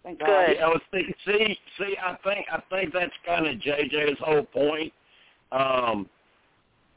Thank 0.03 0.19
God. 0.19 0.27
Good. 0.27 0.55
You 0.55 0.61
know, 0.61 0.79
see, 0.91 1.15
see, 1.25 1.59
see. 1.77 1.97
I 2.03 2.15
think 2.23 2.45
I 2.51 2.59
think 2.69 2.93
that's 2.93 3.15
kind 3.25 3.47
of 3.47 3.55
JJ's 3.55 4.19
whole 4.19 4.43
point. 4.43 4.91
Um, 5.51 6.09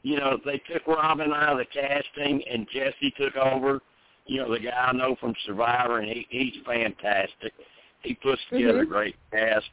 you 0.03 0.17
know, 0.17 0.39
they 0.45 0.61
took 0.71 0.87
Robyn 0.87 1.33
out 1.33 1.53
of 1.53 1.57
the 1.57 1.65
casting, 1.65 2.41
and 2.49 2.67
Jesse 2.71 3.13
took 3.17 3.35
over. 3.35 3.81
You 4.25 4.41
know, 4.41 4.53
the 4.53 4.59
guy 4.59 4.69
I 4.71 4.91
know 4.93 5.15
from 5.19 5.33
Survivor, 5.45 5.99
and 5.99 6.09
he 6.09 6.27
he's 6.29 6.63
fantastic. 6.65 7.53
He 8.01 8.13
puts 8.15 8.41
together 8.49 8.81
a 8.81 8.85
Mhm. 8.85 8.89
great 8.89 9.15
cast. 9.31 9.69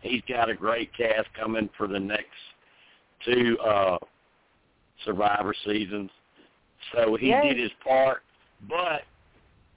He's 0.00 0.22
got 0.22 0.48
a 0.48 0.54
great 0.54 0.92
cast 0.94 1.32
coming 1.34 1.68
for 1.76 1.86
the 1.86 2.00
next 2.00 2.38
two 3.24 3.58
uh 3.60 3.98
Survivor 5.04 5.54
seasons. 5.64 6.10
So 6.92 7.16
he 7.16 7.28
Yay. 7.28 7.40
did 7.42 7.58
his 7.58 7.72
part, 7.84 8.22
but 8.62 9.04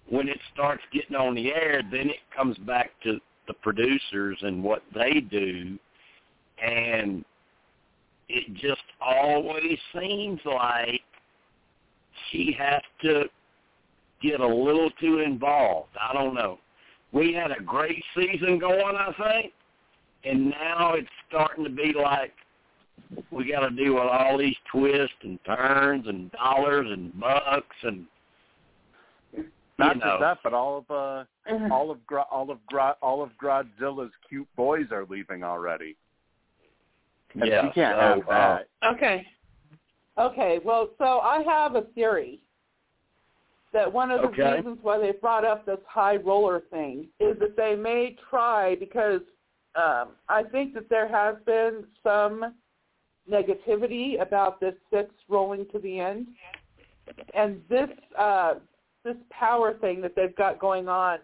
when 0.08 0.28
it 0.28 0.40
starts 0.54 0.84
getting 0.92 1.16
on 1.16 1.36
the 1.36 1.54
air, 1.54 1.82
then 1.84 2.10
it 2.10 2.20
comes 2.36 2.58
back 2.60 2.92
to 3.02 3.20
the 3.48 3.54
producers 3.56 4.38
and 4.42 4.64
what 4.64 4.84
they 4.94 5.20
do, 5.20 5.78
and 6.62 7.26
it 8.30 8.54
just 8.56 8.82
always 9.02 9.78
seems 9.98 10.40
like 10.46 11.02
she 12.32 12.56
has 12.58 12.82
to 13.02 13.26
get 14.22 14.40
a 14.40 14.48
little 14.48 14.90
too 15.02 15.20
involved. 15.20 15.90
I 16.00 16.14
don't 16.14 16.34
know. 16.34 16.60
We 17.12 17.34
had 17.34 17.52
a 17.52 17.62
great 17.62 18.04
season 18.16 18.58
going, 18.58 18.96
I 18.96 19.14
think, 19.18 19.54
and 20.24 20.50
now 20.50 20.94
it's 20.94 21.08
starting 21.30 21.64
to 21.64 21.70
be 21.70 21.94
like 21.94 22.34
we 23.32 23.52
got 23.52 23.62
to 23.62 23.70
deal 23.70 23.96
with 23.96 24.04
all 24.04 24.38
these 24.38 24.56
twists 24.72 25.16
and 25.24 25.38
turns 25.46 26.08
and 26.08 26.32
dollars 26.32 26.88
and 26.90 27.18
bucks 27.20 27.76
and 27.84 28.06
Not 29.78 29.96
you 29.96 30.02
just 30.02 30.20
that, 30.20 30.38
but 30.44 30.54
all 30.54 30.78
of 30.78 30.92
uh, 30.92 31.26
all 31.72 31.92
of 31.92 32.06
Gro- 32.08 32.26
all 32.32 32.50
of 32.50 32.66
Gro- 32.68 32.96
all 33.02 33.22
of 33.22 33.30
Grodzilla's 33.42 34.12
cute 34.28 34.48
boys 34.56 34.86
are 34.92 35.06
leaving 35.10 35.44
already. 35.44 35.96
And 37.34 37.46
yeah, 37.46 37.68
she 37.68 37.72
can't 37.74 37.98
so, 37.98 38.00
have 38.00 38.28
that. 38.30 38.68
Okay. 38.96 39.26
Okay. 40.18 40.60
Well, 40.64 40.90
so 40.98 41.20
I 41.20 41.44
have 41.44 41.76
a 41.76 41.84
theory 41.94 42.40
that 43.72 43.92
one 43.92 44.12
of 44.12 44.22
the 44.22 44.28
Okay. 44.28 44.56
reasons 44.58 44.78
why 44.84 45.00
they 45.00 45.12
brought 45.12 45.44
up 45.44 45.66
this 45.66 45.80
high 45.88 46.18
roller 46.18 46.62
thing 46.72 47.08
is 47.20 47.38
that 47.40 47.58
they 47.58 47.76
may 47.76 48.16
try 48.30 48.76
because 48.76 49.22
um, 49.76 50.10
I 50.30 50.44
think 50.44 50.76
that 50.76 50.88
there 50.90 51.08
has 51.08 51.36
been 51.46 51.88
some 52.04 52.54
negativity 53.30 54.22
about 54.22 54.60
this 54.60 54.76
six 54.92 55.10
rolling 55.28 55.66
to 55.72 55.80
the 55.80 56.00
end, 56.00 56.28
and 57.34 57.62
this 57.70 57.90
uh, 58.18 58.56
this 59.04 59.18
power 59.32 59.74
thing 59.74 60.02
that 60.02 60.16
they've 60.16 60.36
got 60.36 60.60
going 60.60 60.88
on 60.88 61.20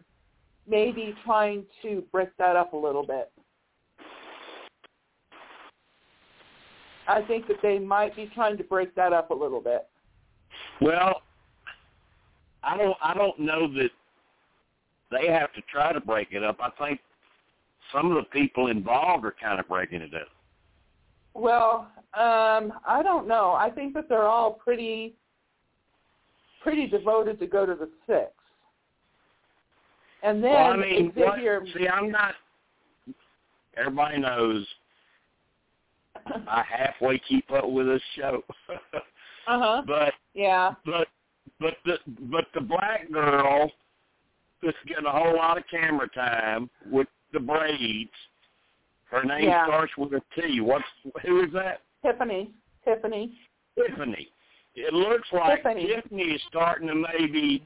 may 0.67 0.91
be 0.91 1.13
trying 1.23 1.65
to 1.83 2.03
break 2.11 2.29
that 2.37 2.55
up 2.55 2.73
a 2.73 2.77
little 2.77 3.05
bit. 3.05 3.31
I 7.09 7.23
think 7.23 7.47
that 7.47 7.57
they 7.63 7.79
might 7.79 8.15
be 8.15 8.29
trying 8.35 8.55
to 8.57 8.63
break 8.63 8.93
that 8.95 9.13
up 9.13 9.31
a 9.31 9.33
little 9.33 9.59
bit. 9.59 9.87
Well, 10.79 11.23
I 12.63 12.77
don't 12.77 12.97
I 13.01 13.13
don't 13.15 13.39
know 13.39 13.67
that 13.73 13.89
they 15.11 15.27
have 15.27 15.51
to 15.53 15.61
try 15.71 15.91
to 15.91 15.99
break 15.99 16.29
it 16.31 16.43
up. 16.43 16.57
I 16.61 16.69
think 16.77 16.99
some 17.91 18.11
of 18.11 18.15
the 18.15 18.29
people 18.29 18.67
involved 18.67 19.25
are 19.25 19.35
kind 19.41 19.59
of 19.59 19.67
breaking 19.67 20.01
it 20.01 20.13
up. 20.13 20.27
Well, 21.33 21.89
um, 22.13 22.73
I 22.87 23.01
don't 23.03 23.27
know. 23.27 23.53
I 23.53 23.71
think 23.71 23.95
that 23.95 24.07
they're 24.07 24.27
all 24.27 24.53
pretty 24.53 25.15
pretty 26.61 26.87
devoted 26.87 27.39
to 27.39 27.47
go 27.47 27.65
to 27.65 27.73
the 27.73 27.89
six. 28.05 28.31
And 30.21 30.43
then 30.43 30.51
well, 30.51 30.73
I 30.73 30.75
mean, 30.75 31.11
what, 31.15 31.39
see, 31.75 31.87
I'm 31.87 32.11
not. 32.11 32.35
Everybody 33.77 34.19
knows 34.19 34.67
I 36.47 36.63
halfway 36.63 37.19
keep 37.19 37.51
up 37.51 37.69
with 37.69 37.87
this 37.87 38.01
show, 38.15 38.43
Uh-huh. 39.47 39.81
but 39.87 40.13
Yeah. 40.33 40.73
but 40.85 41.07
but 41.59 41.75
the 41.85 41.97
but 42.31 42.45
the 42.53 42.61
black 42.61 43.11
girl 43.11 43.71
that's 44.61 44.77
getting 44.87 45.05
a 45.05 45.11
whole 45.11 45.35
lot 45.35 45.57
of 45.57 45.63
camera 45.71 46.07
time 46.09 46.69
with 46.91 47.07
the 47.33 47.39
braids. 47.39 48.11
Her 49.09 49.23
name 49.23 49.45
Yeah. 49.45 49.65
starts 49.65 49.93
with 49.97 50.13
a 50.13 50.21
T. 50.39 50.61
What's 50.61 50.83
who 51.25 51.43
is 51.43 51.51
that? 51.53 51.81
Tiffany. 52.05 52.51
Tiffany. 52.85 53.31
Tiffany. 53.77 54.29
It 54.75 54.93
looks 54.93 55.27
like 55.31 55.63
Tiffany. 55.63 55.87
Tiffany 55.87 56.23
is 56.23 56.41
starting 56.47 56.87
to 56.89 56.95
maybe 56.95 57.65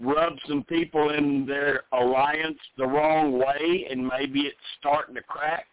rub 0.00 0.32
some 0.48 0.64
people 0.64 1.10
in 1.10 1.46
their 1.46 1.82
alliance 1.92 2.58
the 2.76 2.86
wrong 2.86 3.38
way, 3.38 3.86
and 3.90 4.06
maybe 4.06 4.40
it's 4.42 4.56
starting 4.78 5.14
to 5.14 5.22
crack. 5.22 5.66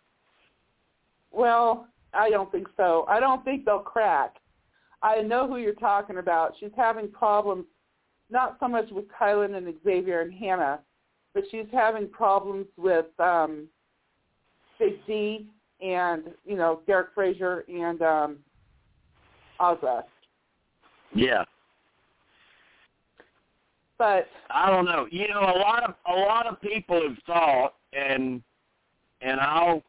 Well, 1.32 1.88
I 2.14 2.30
don't 2.30 2.52
think 2.52 2.68
so. 2.78 3.06
I 3.08 3.20
don't 3.20 3.44
think 3.44 3.66
they'll 3.66 3.80
crack. 3.80 4.36
I 5.02 5.22
know 5.22 5.48
who 5.48 5.58
you're 5.58 5.74
talking 5.74 6.18
about. 6.18 6.56
She's 6.60 6.72
having 6.76 7.12
problems, 7.12 7.66
not 8.30 8.58
so 8.60 8.68
much 8.68 8.90
with 8.92 9.06
Kyland 9.10 9.56
and 9.56 9.72
Xavier 9.84 10.22
and 10.22 10.34
Hannah, 10.34 10.80
but 11.34 11.44
she's 11.52 11.68
having 11.72 12.08
problems 12.10 12.66
with 12.78 13.06
um, 13.20 13.68
Big 14.80 15.06
D 15.06 15.48
and 15.82 16.24
you 16.46 16.56
know 16.56 16.82
Derek 16.88 17.10
Frazier 17.14 17.64
and 17.68 18.02
um, 18.02 18.38
Azah. 19.60 20.04
Yeah. 21.14 21.44
But 23.98 24.28
I 24.52 24.70
don't 24.70 24.86
know. 24.86 25.08
You 25.10 25.28
know, 25.28 25.40
a 25.40 25.58
lot 25.58 25.84
of 25.84 25.96
a 26.08 26.20
lot 26.20 26.46
of 26.46 26.62
people 26.62 27.02
have 27.02 27.18
thought, 27.26 27.74
and 27.94 28.42
and 29.22 29.40
I'll, 29.40 29.84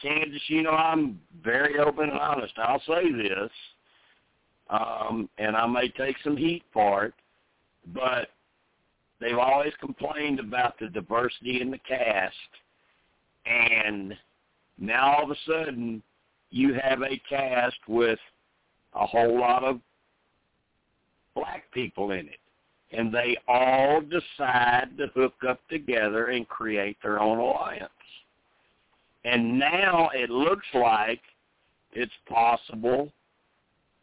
Candace, 0.00 0.42
you 0.48 0.62
know, 0.62 0.70
I'm 0.70 1.20
very 1.42 1.78
open 1.78 2.10
and 2.10 2.18
honest. 2.18 2.54
I'll 2.58 2.82
say 2.86 3.10
this, 3.12 3.50
um, 4.68 5.28
and 5.38 5.56
I 5.56 5.66
may 5.66 5.88
take 5.88 6.16
some 6.22 6.36
heat 6.36 6.62
for 6.72 7.06
it, 7.06 7.14
but 7.94 8.28
they've 9.20 9.38
always 9.38 9.72
complained 9.80 10.40
about 10.40 10.78
the 10.78 10.88
diversity 10.88 11.60
in 11.60 11.70
the 11.70 11.78
cast, 11.78 12.34
and 13.46 14.14
now 14.78 15.16
all 15.16 15.24
of 15.24 15.30
a 15.30 15.36
sudden 15.46 16.02
you 16.50 16.74
have 16.74 17.02
a 17.02 17.20
cast 17.28 17.78
with 17.88 18.18
a 18.94 19.06
whole 19.06 19.38
lot 19.38 19.64
of 19.64 19.80
black 21.34 21.64
people 21.72 22.12
in 22.12 22.28
it 22.28 22.38
and 22.92 23.12
they 23.12 23.36
all 23.48 24.00
decide 24.00 24.96
to 24.96 25.08
hook 25.08 25.34
up 25.48 25.60
together 25.68 26.26
and 26.26 26.48
create 26.48 26.96
their 27.02 27.20
own 27.20 27.38
alliance. 27.38 27.90
And 29.26 29.58
now 29.58 30.08
it 30.14 30.30
looks 30.30 30.66
like 30.72 31.20
it's 31.92 32.12
possible 32.28 33.12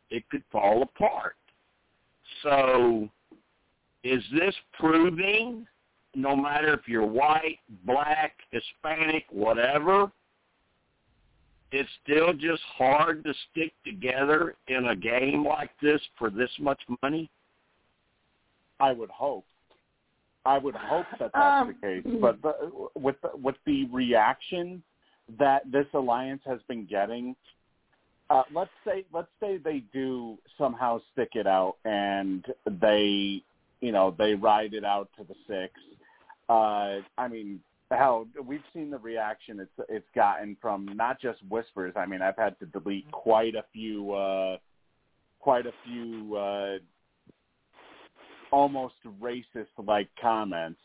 it 0.09 0.29
could 0.29 0.43
fall 0.51 0.83
apart. 0.83 1.37
So 2.43 3.09
is 4.03 4.21
this 4.37 4.53
proving, 4.77 5.65
no 6.13 6.35
matter 6.35 6.73
if 6.73 6.81
you're 6.87 7.05
white, 7.05 7.59
black, 7.85 8.33
Hispanic, 8.51 9.23
whatever, 9.31 10.11
it's 11.71 11.89
still 12.03 12.33
just 12.33 12.61
hard 12.77 13.23
to 13.23 13.33
stick 13.49 13.71
together 13.85 14.55
in 14.67 14.87
a 14.87 14.95
game 14.95 15.47
like 15.47 15.71
this 15.81 16.01
for 16.19 16.29
this 16.29 16.51
much 16.59 16.81
money? 17.01 17.31
I 18.81 18.91
would 18.91 19.09
hope. 19.09 19.45
I 20.45 20.57
would 20.57 20.75
hope 20.75 21.05
that 21.17 21.31
that's 21.33 21.35
Um, 21.35 21.77
the 21.81 21.87
case. 21.87 22.17
But 22.19 22.41
the, 22.41 22.89
with 22.99 23.15
the, 23.21 23.29
with 23.41 23.55
the 23.65 23.85
reaction 23.85 24.83
that 25.39 25.69
this 25.71 25.85
alliance 25.93 26.41
has 26.45 26.59
been 26.67 26.85
getting, 26.85 27.35
uh, 28.29 28.43
let's 28.53 28.71
say 28.85 29.05
let's 29.13 29.29
say 29.39 29.57
they 29.57 29.83
do 29.93 30.37
somehow 30.57 30.99
stick 31.11 31.29
it 31.33 31.47
out 31.47 31.75
and 31.85 32.45
they, 32.81 33.41
you 33.81 33.91
know, 33.91 34.15
they 34.17 34.33
ride 34.33 34.73
it 34.73 34.83
out 34.83 35.09
to 35.17 35.23
the 35.23 35.35
six. 35.47 35.73
Uh, 36.49 36.99
I 37.17 37.27
mean, 37.29 37.59
hell, 37.89 38.27
we've 38.45 38.63
seen 38.73 38.89
the 38.89 38.97
reaction 38.97 39.59
it's 39.59 39.87
it's 39.89 40.07
gotten 40.15 40.57
from 40.61 40.87
not 40.95 41.21
just 41.21 41.39
whispers. 41.49 41.93
I 41.95 42.05
mean, 42.05 42.21
I've 42.21 42.37
had 42.37 42.59
to 42.59 42.65
delete 42.65 43.09
quite 43.11 43.55
a 43.55 43.63
few, 43.73 44.13
uh, 44.13 44.57
quite 45.39 45.65
a 45.65 45.73
few. 45.85 46.35
Uh, 46.35 46.77
almost 48.51 48.93
racist 49.19 49.65
like 49.83 50.07
comments 50.21 50.79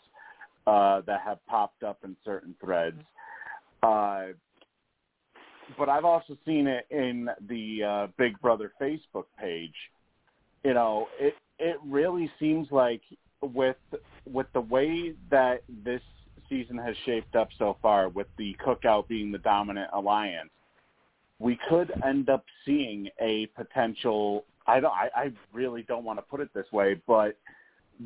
uh, 0.66 1.02
that 1.02 1.20
have 1.20 1.38
popped 1.46 1.82
up 1.82 1.98
in 2.02 2.16
certain 2.24 2.54
threads. 2.64 3.00
Uh, 3.82 4.26
but 5.76 5.88
I've 5.88 6.04
also 6.04 6.36
seen 6.46 6.66
it 6.66 6.86
in 6.90 7.28
the 7.48 7.82
uh, 7.84 8.06
Big 8.16 8.40
Brother 8.40 8.72
Facebook 8.80 9.26
page. 9.38 9.74
You 10.64 10.74
know, 10.74 11.08
it 11.18 11.34
it 11.58 11.76
really 11.84 12.30
seems 12.38 12.68
like 12.70 13.02
with 13.42 13.76
with 14.26 14.46
the 14.54 14.60
way 14.60 15.14
that 15.30 15.62
this 15.84 16.02
season 16.48 16.78
has 16.78 16.96
shaped 17.04 17.36
up 17.36 17.48
so 17.58 17.76
far, 17.82 18.08
with 18.08 18.26
the 18.38 18.56
cookout 18.64 19.06
being 19.08 19.30
the 19.30 19.38
dominant 19.38 19.90
alliance, 19.92 20.50
we 21.38 21.58
could 21.68 21.92
end 22.04 22.28
up 22.30 22.44
seeing 22.64 23.08
a 23.20 23.46
potential. 23.56 24.44
I 24.66 24.80
don't. 24.80 24.92
I, 24.92 25.08
I 25.14 25.32
really 25.52 25.82
don't 25.82 26.04
want 26.04 26.18
to 26.18 26.22
put 26.22 26.40
it 26.40 26.48
this 26.54 26.66
way, 26.72 27.00
but 27.06 27.36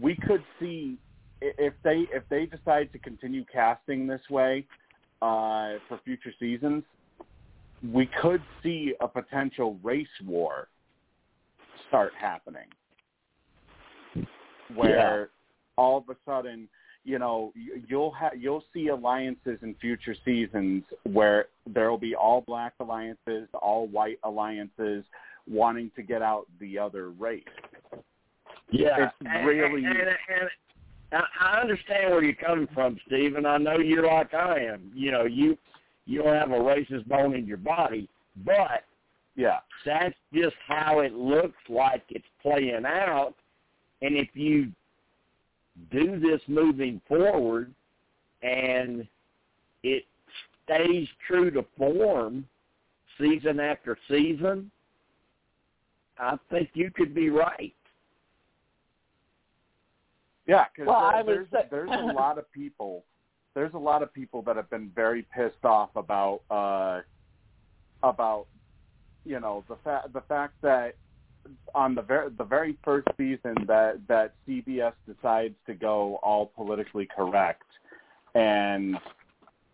we 0.00 0.16
could 0.16 0.42
see 0.60 0.98
if 1.40 1.74
they 1.82 2.06
if 2.12 2.22
they 2.28 2.46
decide 2.46 2.92
to 2.92 2.98
continue 2.98 3.44
casting 3.52 4.06
this 4.06 4.20
way 4.30 4.64
uh, 5.22 5.78
for 5.88 5.98
future 6.04 6.32
seasons, 6.38 6.82
we 7.92 8.08
could 8.20 8.42
see 8.62 8.94
a 9.00 9.08
potential 9.08 9.78
race 9.82 10.06
war 10.26 10.68
start 11.88 12.12
happening, 12.20 12.66
where 14.74 15.30
all 15.76 15.98
of 15.98 16.04
a 16.08 16.16
sudden, 16.24 16.68
you 17.04 17.18
know, 17.18 17.52
you'll 17.88 18.10
ha- 18.12 18.30
you'll 18.36 18.64
see 18.74 18.88
alliances 18.88 19.58
in 19.62 19.74
future 19.80 20.14
seasons 20.24 20.82
where 21.04 21.46
there 21.66 21.90
will 21.90 21.98
be 21.98 22.14
all 22.14 22.40
black 22.42 22.74
alliances, 22.80 23.48
all 23.60 23.86
white 23.88 24.18
alliances, 24.24 25.04
wanting 25.48 25.90
to 25.96 26.02
get 26.02 26.22
out 26.22 26.46
the 26.60 26.78
other 26.78 27.10
race. 27.10 27.42
Yeah, 28.70 29.06
It's 29.06 29.14
and, 29.24 29.46
really- 29.46 29.84
And, 29.84 29.98
and, 29.98 30.08
and 30.08 30.48
I 31.12 31.22
I 31.40 31.60
understand 31.60 32.10
where 32.10 32.24
you're 32.24 32.34
coming 32.34 32.68
from, 32.74 32.98
Steve, 33.06 33.36
and 33.36 33.46
I 33.46 33.58
know 33.58 33.78
you're 33.78 34.06
like 34.06 34.34
I 34.34 34.60
am. 34.60 34.90
You 34.94 35.10
know, 35.12 35.24
you 35.24 35.56
you 36.06 36.22
don't 36.22 36.34
have 36.34 36.50
a 36.50 36.54
racist 36.54 37.06
bone 37.06 37.34
in 37.34 37.46
your 37.46 37.58
body, 37.58 38.08
but 38.44 38.84
Yeah. 39.36 39.60
that's 39.84 40.16
just 40.34 40.56
how 40.66 41.00
it 41.00 41.12
looks 41.14 41.58
like 41.68 42.02
it's 42.08 42.26
playing 42.40 42.84
out. 42.84 43.34
And 44.00 44.16
if 44.16 44.28
you 44.34 44.72
do 45.90 46.18
this 46.18 46.40
moving 46.48 47.00
forward, 47.06 47.72
and 48.42 49.06
it 49.84 50.04
stays 50.64 51.08
true 51.26 51.50
to 51.52 51.64
form, 51.78 52.46
season 53.18 53.60
after 53.60 53.96
season, 54.08 54.70
I 56.18 56.36
think 56.50 56.70
you 56.74 56.90
could 56.90 57.14
be 57.14 57.30
right. 57.30 57.74
Yeah, 60.46 60.64
because 60.74 60.88
Well, 60.88 61.12
would 61.16 61.26
there's 61.26 61.48
say- 61.52 61.68
there's 61.70 61.90
a 61.90 62.12
lot 62.14 62.38
of 62.38 62.50
people 62.52 63.04
there's 63.54 63.74
a 63.74 63.78
lot 63.78 64.02
of 64.02 64.12
people 64.14 64.40
that 64.42 64.56
have 64.56 64.70
been 64.70 64.90
very 64.94 65.26
pissed 65.34 65.64
off 65.64 65.90
about 65.94 66.40
uh 66.50 67.00
about 68.02 68.46
you 69.24 69.38
know 69.40 69.62
the 69.68 69.76
fact 69.84 70.12
the 70.12 70.22
fact 70.22 70.54
that 70.62 70.94
on 71.74 71.94
the 71.94 72.02
very 72.02 72.30
the 72.38 72.44
very 72.44 72.76
first 72.84 73.06
season 73.16 73.54
that 73.66 74.00
that 74.08 74.34
CBS 74.48 74.94
decides 75.06 75.54
to 75.66 75.74
go 75.74 76.16
all 76.22 76.46
politically 76.46 77.06
correct 77.14 77.64
and 78.34 78.96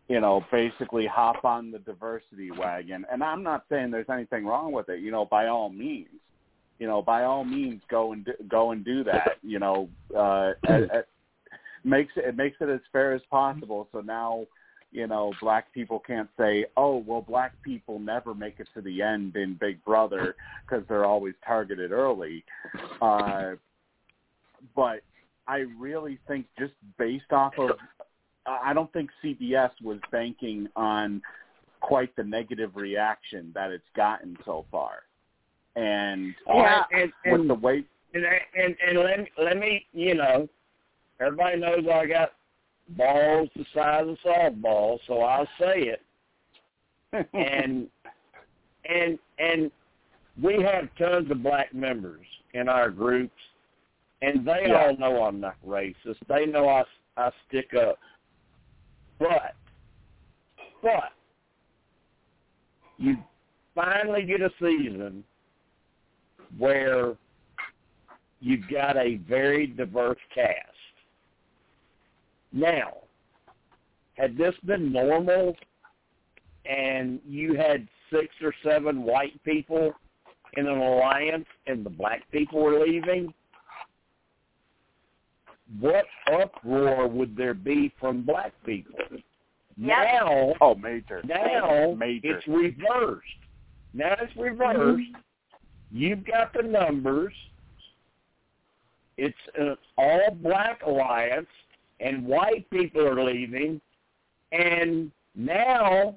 you 0.09 0.20
know 0.20 0.45
basically 0.51 1.07
hop 1.07 1.45
on 1.45 1.70
the 1.70 1.78
diversity 1.78 2.51
wagon. 2.51 3.07
And 3.12 3.23
I'm 3.23 3.43
not 3.43 3.65
saying 3.70 3.90
there's 3.90 4.09
anything 4.11 4.45
wrong 4.45 4.73
with 4.73 4.89
it 4.89 5.01
you 5.01 5.11
know 5.11 5.24
by 5.24 5.47
all 5.47 5.70
means 5.70 6.09
you 6.78 6.86
know 6.86 7.02
by 7.02 7.24
all 7.24 7.44
means 7.44 7.82
go 7.90 8.12
and 8.12 8.24
do, 8.24 8.32
go 8.48 8.70
and 8.72 8.84
do 8.84 9.05
that 9.05 9.38
you 9.42 9.59
know 9.59 9.88
uh 10.16 10.52
at, 10.68 11.06
makes 11.84 12.12
it 12.16 12.24
it 12.24 12.36
makes 12.36 12.56
it 12.60 12.68
as 12.68 12.80
fair 12.92 13.12
as 13.12 13.22
possible. 13.30 13.88
So 13.92 14.00
now 14.00 14.46
you 14.90 15.06
know 15.06 15.32
black 15.40 15.72
people 15.72 16.00
can't 16.00 16.28
say 16.38 16.66
oh 16.76 16.96
well 17.06 17.22
black 17.22 17.52
people 17.62 17.98
never 17.98 18.34
make 18.34 18.59
it 18.59 18.68
to 18.74 18.80
the 18.80 19.02
end 19.02 19.36
in 19.36 19.55
big 19.55 19.84
brother 19.84 20.34
because 20.66 20.84
they're 20.88 21.05
always 21.05 21.34
targeted 21.46 21.92
early. 21.92 22.44
Uh 23.00 23.52
but 24.74 25.02
i 25.46 25.59
really 25.78 26.18
think 26.26 26.44
just 26.59 26.72
based 26.98 27.32
off 27.32 27.52
of 27.59 27.70
i 28.44 28.72
don't 28.72 28.92
think 28.92 29.09
cbs 29.24 29.70
was 29.82 30.00
banking 30.10 30.68
on 30.74 31.22
quite 31.80 32.14
the 32.16 32.24
negative 32.24 32.74
reaction 32.74 33.52
that 33.55 33.70
it's 33.70 33.86
gotten 33.94 34.36
so 34.44 34.66
far 34.72 35.02
and 35.78 36.34
Yeah. 36.46 36.84
and, 36.92 37.12
with 37.26 37.40
and, 37.42 37.50
the 37.50 37.55
way 37.55 37.84
and 38.14 38.24
and 38.24 38.76
and 38.86 38.98
let 38.98 39.18
me, 39.20 39.30
let 39.38 39.56
me 39.59 39.86
you 39.92 40.14
know, 40.14 40.48
everybody 41.20 41.59
knows 41.59 41.86
I 41.92 42.06
got 42.06 42.32
balls 42.90 43.48
the 43.55 43.64
size 43.74 44.06
of 44.09 44.16
softballs, 44.24 44.98
so 45.06 45.20
I'll 45.20 45.48
say 45.59 45.94
it. 45.94 46.02
And 47.32 47.88
and 48.84 49.18
and 49.38 49.70
we 50.42 50.62
have 50.62 50.88
tons 50.98 51.30
of 51.30 51.42
black 51.42 51.74
members 51.74 52.26
in 52.55 52.68
our 52.68 52.90
groups, 52.90 53.40
and 54.22 54.46
they 54.46 54.64
Yeah. 54.66 54.86
all 54.86 54.96
know 54.96 55.24
I'm 55.24 55.40
not 55.40 55.56
racist. 55.66 56.18
They 56.28 56.46
know 56.46 56.68
I 56.68 56.84
I 57.16 57.30
stick 57.48 57.74
up, 57.74 57.98
but 59.18 59.55
but 60.82 61.12
you 62.96 63.16
finally 63.74 64.24
get 64.24 64.40
a 64.40 64.50
season 64.60 65.24
where 66.56 67.16
you've 68.40 68.68
got 68.70 68.96
a 68.96 69.16
very 69.28 69.66
diverse 69.66 70.18
cast. 70.34 70.56
Now, 72.52 72.94
had 74.14 74.36
this 74.36 74.54
been 74.64 74.92
normal 74.92 75.56
and 76.64 77.20
you 77.26 77.54
had 77.54 77.86
six 78.10 78.28
or 78.42 78.52
seven 78.64 79.02
white 79.02 79.42
people 79.44 79.92
in 80.56 80.66
an 80.66 80.78
alliance 80.78 81.46
and 81.66 81.84
the 81.84 81.90
black 81.90 82.22
people 82.30 82.62
were 82.62 82.80
leaving, 82.80 83.32
what 85.80 86.04
uproar 86.32 87.06
would 87.06 87.36
there 87.36 87.54
be 87.54 87.92
from 88.00 88.22
black 88.24 88.52
people? 88.64 88.94
Now, 89.76 90.54
oh, 90.60 90.74
major. 90.74 91.22
now 91.24 91.94
major. 91.96 92.38
it's 92.38 92.48
reversed. 92.48 93.26
Now 93.94 94.16
it's 94.20 94.34
reversed. 94.36 94.78
Mm-hmm. 94.78 95.20
You've 95.90 96.24
got 96.24 96.52
the 96.52 96.62
numbers. 96.62 97.32
It's 99.16 99.36
an 99.59 99.77
all 99.97 100.31
black 100.43 100.82
alliance, 100.86 101.48
and 102.01 102.24
white 102.24 102.69
people 102.70 103.06
are 103.06 103.24
leaving, 103.24 103.81
and 104.52 105.10
now 105.35 106.15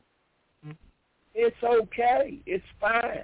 it's 1.34 1.56
okay. 1.64 2.40
It's 2.46 2.64
fine. 2.80 3.24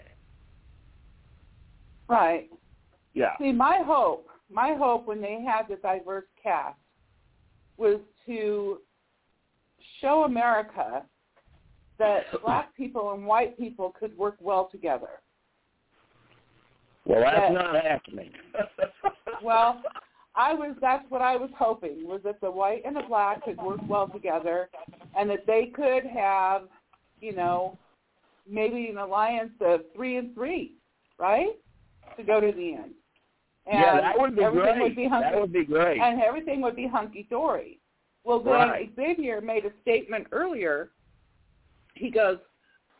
Right. 2.07 2.49
Yeah. 3.13 3.37
See, 3.39 3.51
my 3.51 3.81
hope, 3.85 4.27
my 4.51 4.73
hope 4.77 5.07
when 5.07 5.21
they 5.21 5.43
had 5.45 5.63
the 5.69 5.75
diverse 5.75 6.25
cast 6.41 6.77
was 7.77 7.99
to 8.25 8.79
show 10.01 10.23
America 10.23 11.03
that 11.99 12.21
black 12.45 12.75
people 12.75 13.13
and 13.13 13.25
white 13.25 13.57
people 13.57 13.93
could 13.99 14.17
work 14.17 14.37
well 14.39 14.69
together. 14.71 15.09
Well, 17.07 17.21
that's 17.21 17.35
That- 17.37 17.53
not 17.53 17.83
happening. 17.83 18.31
Well, 19.43 19.83
I 20.35 20.53
was 20.53 20.75
that's 20.81 21.05
what 21.09 21.21
I 21.21 21.35
was 21.35 21.51
hoping 21.57 22.07
was 22.07 22.21
that 22.23 22.41
the 22.41 22.49
white 22.49 22.81
and 22.85 22.95
the 22.95 23.03
black 23.07 23.43
could 23.45 23.57
work 23.57 23.79
well 23.87 24.07
together 24.07 24.69
and 25.17 25.29
that 25.29 25.45
they 25.45 25.67
could 25.73 26.03
have, 26.05 26.63
you 27.21 27.33
know, 27.35 27.77
maybe 28.49 28.87
an 28.87 28.97
alliance 28.97 29.51
of 29.61 29.81
three 29.95 30.17
and 30.17 30.33
three, 30.33 30.73
right? 31.19 31.49
To 32.17 32.23
go 32.23 32.39
to 32.41 32.51
the 32.51 32.73
end. 32.73 32.91
And 33.67 33.79
yeah, 33.79 34.01
that 34.01 34.17
would 34.19 34.35
be 34.35 34.43
everything 34.43 34.73
great. 34.73 34.81
would 34.81 34.95
be 34.95 35.07
hunky 35.07 35.29
that 35.31 35.39
would 35.39 35.53
be 35.53 35.65
great. 35.65 35.99
and 36.01 36.19
everything 36.21 36.61
would 36.61 36.75
be 36.75 36.87
hunky 36.87 37.27
dory. 37.29 37.79
Well, 38.23 38.39
then 38.39 38.53
Right. 38.53 38.91
Xavier 38.95 39.39
made 39.39 39.65
a 39.65 39.71
statement 39.83 40.27
earlier. 40.31 40.89
He 41.93 42.09
goes, 42.09 42.37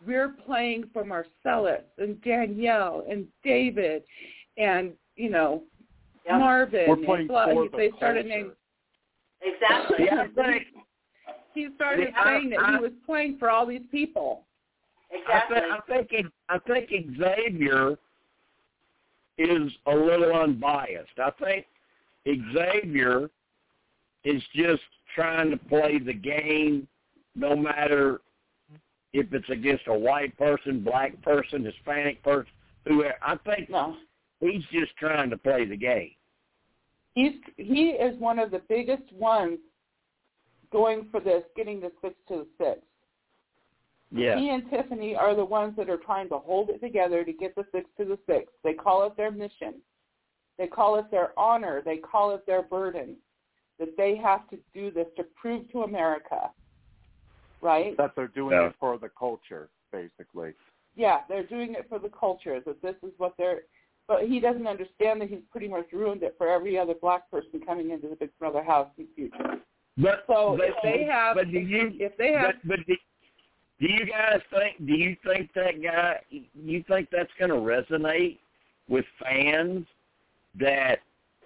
"We're 0.06 0.30
playing 0.30 0.90
for 0.94 1.04
Marcellus 1.04 1.84
and 1.98 2.22
Danielle 2.22 3.06
and 3.10 3.28
David, 3.44 4.04
and 4.58 4.94
you 5.16 5.30
know 5.30 5.64
Yep. 6.26 6.40
Marvin." 6.40 6.86
We're 6.88 6.96
and 6.96 7.06
playing 7.06 7.28
blah. 7.28 7.46
for 7.46 7.64
He- 7.64 7.70
the 7.70 7.78
They 7.78 7.92
started 7.98 8.26
culture. 8.26 8.38
naming. 8.38 8.56
Exactly. 9.42 10.06
yeah, 10.06 10.28
I 10.38 10.66
He 11.54 11.70
started 11.76 12.14
I- 12.16 12.24
saying 12.24 12.50
that 12.52 12.60
I- 12.60 12.72
he 12.74 12.78
was 12.78 12.92
playing 13.06 13.38
for 13.38 13.50
all 13.50 13.66
these 13.66 13.86
people. 13.92 14.46
Exactly. 15.10 15.58
I, 15.58 15.80
think, 15.88 16.12
I 16.50 16.60
think 16.60 16.90
I 16.90 16.90
think 16.90 17.18
Xavier 17.18 17.98
is 19.38 19.72
a 19.86 19.96
little 19.96 20.34
unbiased. 20.36 21.18
I 21.18 21.32
think 21.32 21.66
Xavier 22.54 23.30
is 24.24 24.44
just 24.54 24.84
trying 25.16 25.50
to 25.52 25.58
play 25.58 26.00
the 26.00 26.14
game, 26.14 26.88
no 27.36 27.56
matter 27.56 28.20
if 29.14 29.34
it's 29.34 29.50
against 29.50 29.84
a 29.88 29.98
white 29.98 30.38
person, 30.38 30.84
black 30.84 31.22
person, 31.22 31.64
Hispanic 31.66 32.22
person, 32.24 32.52
whoever. 32.86 33.16
I 33.22 33.36
think 33.38 33.70
No, 33.70 33.96
he's 34.40 34.64
just 34.72 34.96
trying 34.98 35.30
to 35.30 35.38
play 35.38 35.66
the 35.66 35.78
game. 35.78 36.12
he's 37.16 37.34
he 37.58 37.90
is 37.92 38.20
one 38.20 38.40
of 38.40 38.52
the 38.52 38.62
biggest 38.70 39.12
ones 39.14 39.60
going 40.72 41.08
for 41.12 41.20
this, 41.20 41.44
getting 41.56 41.80
the 41.80 41.92
six 42.02 42.16
to 42.28 42.40
the 42.40 42.48
six. 42.58 42.82
Yeah. 44.12 44.38
He 44.40 44.50
and 44.50 44.70
Tiffany 44.70 45.16
are 45.16 45.36
the 45.36 45.44
ones 45.44 45.76
that 45.78 45.90
are 45.90 45.98
trying 45.98 46.30
to 46.30 46.38
hold 46.38 46.70
it 46.70 46.80
together 46.80 47.24
to 47.26 47.34
get 47.34 47.56
the 47.56 47.66
six 47.74 47.90
to 47.98 48.06
the 48.06 48.18
six. 48.26 48.52
They 48.64 48.74
call 48.74 49.06
it 49.06 49.18
their 49.18 49.32
mission. 49.32 49.76
They 50.58 50.68
call 50.68 50.98
it 50.98 51.12
their 51.12 51.38
honor. 51.38 51.82
They 51.84 51.98
call 51.98 52.34
it 52.34 52.46
their 52.46 52.64
burden. 52.64 53.18
That 53.80 53.96
they 53.98 54.16
have 54.16 54.50
to 54.50 54.58
do 54.74 54.92
this 54.92 55.08
to 55.18 55.24
prove 55.40 55.70
to 55.72 55.84
America, 55.84 56.50
right? 57.62 57.96
That 57.98 58.16
they're 58.16 58.28
doing 58.28 58.58
Yeah. 58.58 58.68
it 58.68 58.76
for 58.80 58.98
the 58.98 59.10
culture, 59.10 59.70
basically. 59.92 60.54
Yeah, 60.96 61.22
they're 61.30 61.44
doing 61.44 61.76
it 61.76 61.88
for 61.90 62.00
the 62.00 62.10
culture. 62.10 62.60
That 62.60 62.82
this 62.82 62.96
is 63.04 63.12
what 63.18 63.36
they're. 63.38 63.62
But 64.08 64.24
he 64.28 64.40
doesn't 64.40 64.66
understand 64.66 65.20
that 65.22 65.30
he's 65.30 65.44
pretty 65.52 65.68
much 65.68 65.92
ruined 65.92 66.24
it 66.24 66.36
for 66.38 66.48
every 66.48 66.78
other 66.80 66.94
black 66.94 67.30
person 67.30 67.60
coming 67.66 67.92
into 67.92 68.08
the 68.08 68.16
Big 68.16 68.30
Brother 68.40 68.64
house 68.64 68.88
in 68.98 69.06
the 69.06 69.10
future. 69.16 69.60
But 69.98 70.24
So 70.28 70.56
but, 70.58 70.70
if 70.70 70.76
they 70.84 71.04
have, 71.04 71.36
but 71.36 71.52
do 71.52 71.60
you 71.60 71.92
if 72.00 72.16
they 72.18 72.32
have, 72.34 72.56
But, 72.64 72.78
but 72.78 72.88
do, 72.88 72.96
do 73.80 73.88
you 73.92 74.06
guys 74.06 74.42
think? 74.50 74.78
Do 74.86 74.94
you 74.94 75.16
think 75.26 75.52
that 75.54 75.84
guy? 75.84 76.22
You 76.30 76.84
think 76.88 77.10
that's 77.12 77.32
going 77.38 77.52
to 77.52 77.58
resonate 77.58 78.38
with 78.88 79.06
fans? 79.22 79.86
That 80.60 81.00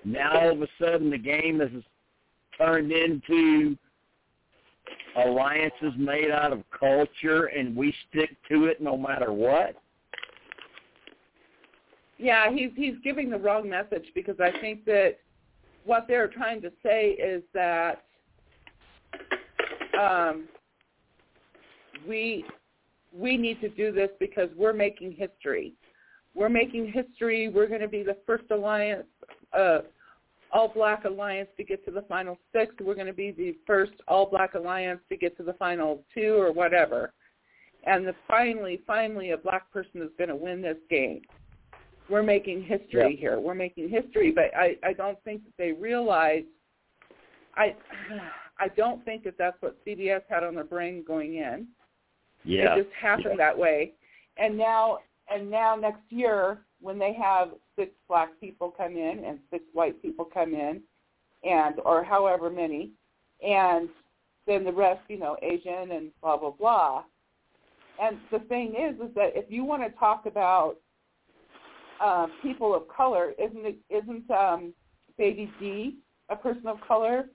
now 0.05 0.39
all 0.39 0.51
of 0.51 0.61
a 0.61 0.67
sudden 0.79 1.09
the 1.09 1.17
game 1.17 1.59
has 1.59 1.69
turned 2.57 2.91
into 2.91 3.75
alliances 5.17 5.93
made 5.97 6.31
out 6.31 6.53
of 6.53 6.63
culture, 6.77 7.45
and 7.45 7.75
we 7.75 7.93
stick 8.09 8.29
to 8.49 8.65
it 8.65 8.81
no 8.81 8.97
matter 8.97 9.33
what. 9.33 9.75
Yeah, 12.17 12.51
he's 12.51 12.69
he's 12.75 12.95
giving 13.03 13.29
the 13.29 13.37
wrong 13.37 13.67
message 13.67 14.05
because 14.13 14.39
I 14.39 14.51
think 14.61 14.85
that 14.85 15.17
what 15.85 16.05
they're 16.07 16.27
trying 16.27 16.61
to 16.61 16.71
say 16.83 17.11
is 17.11 17.41
that 17.53 18.03
um, 19.99 20.47
we 22.07 22.45
we 23.13 23.37
need 23.37 23.59
to 23.61 23.69
do 23.69 23.91
this 23.91 24.09
because 24.19 24.49
we're 24.55 24.73
making 24.73 25.13
history. 25.13 25.73
We're 26.33 26.49
making 26.49 26.91
history. 26.91 27.49
We're 27.49 27.67
going 27.67 27.81
to 27.81 27.87
be 27.87 28.03
the 28.03 28.17
first 28.25 28.45
alliance, 28.51 29.07
uh, 29.57 29.79
all 30.53 30.67
black 30.67 31.05
alliance 31.05 31.49
to 31.57 31.63
get 31.63 31.83
to 31.85 31.91
the 31.91 32.03
final 32.03 32.37
six. 32.53 32.73
We're 32.81 32.95
going 32.95 33.07
to 33.07 33.13
be 33.13 33.31
the 33.31 33.55
first 33.65 33.93
all 34.07 34.25
black 34.25 34.53
alliance 34.53 34.99
to 35.09 35.17
get 35.17 35.37
to 35.37 35.43
the 35.43 35.53
final 35.53 36.03
two 36.13 36.35
or 36.35 36.51
whatever. 36.51 37.13
And 37.85 38.05
the 38.05 38.13
finally, 38.27 38.79
finally, 38.85 39.31
a 39.31 39.37
black 39.37 39.71
person 39.71 40.01
is 40.01 40.09
going 40.17 40.29
to 40.29 40.35
win 40.35 40.61
this 40.61 40.77
game 40.89 41.21
we're 42.11 42.21
making 42.21 42.63
history 42.63 43.13
Yeah. 43.13 43.19
here. 43.19 43.39
We're 43.39 43.55
making 43.55 43.89
history, 43.89 44.31
but 44.31 44.55
I, 44.55 44.75
I 44.83 44.93
don't 44.93 45.17
think 45.23 45.43
that 45.45 45.53
they 45.57 45.71
realize. 45.71 46.43
I 47.55 47.75
I 48.59 48.67
don't 48.77 49.03
think 49.05 49.23
that 49.23 49.37
that's 49.37 49.59
what 49.61 49.77
CBS 49.85 50.21
had 50.29 50.43
on 50.43 50.55
their 50.55 50.63
brain 50.63 51.03
going 51.07 51.35
in. 51.35 51.67
Yeah. 52.43 52.75
It 52.75 52.83
just 52.83 52.95
happened 52.95 53.39
that 53.39 53.57
way, 53.57 53.93
and 54.37 54.57
now 54.57 54.99
and 55.33 55.49
now 55.49 55.75
next 55.75 56.03
year 56.09 56.59
when 56.81 56.97
they 56.99 57.13
have 57.13 57.49
six 57.77 57.91
black 58.07 58.29
people 58.39 58.73
come 58.75 58.97
in 58.97 59.23
and 59.25 59.39
six 59.49 59.63
white 59.73 60.01
people 60.01 60.25
come 60.25 60.53
in, 60.53 60.81
and 61.43 61.75
or 61.85 62.03
however 62.03 62.49
many, 62.49 62.91
and 63.45 63.89
then 64.47 64.63
the 64.63 64.71
rest, 64.71 65.01
you 65.07 65.19
know, 65.19 65.37
Asian 65.41 65.91
and 65.91 66.11
blah 66.21 66.37
blah 66.37 66.51
blah. 66.51 67.03
And 68.01 68.17
the 68.31 68.39
thing 68.39 68.69
is, 68.69 68.95
is 68.95 69.13
that 69.15 69.33
if 69.35 69.45
you 69.49 69.63
want 69.63 69.83
to 69.83 69.89
talk 69.99 70.25
about 70.25 70.77
uh, 72.01 72.27
people 72.41 72.75
of 72.75 72.87
color, 72.87 73.33
isn't 73.37 73.65
it, 73.65 73.77
isn't 73.89 74.29
um, 74.31 74.73
Baby 75.17 75.51
D 75.59 75.97
a 76.29 76.35
person 76.35 76.67
of 76.67 76.79
color? 76.87 77.25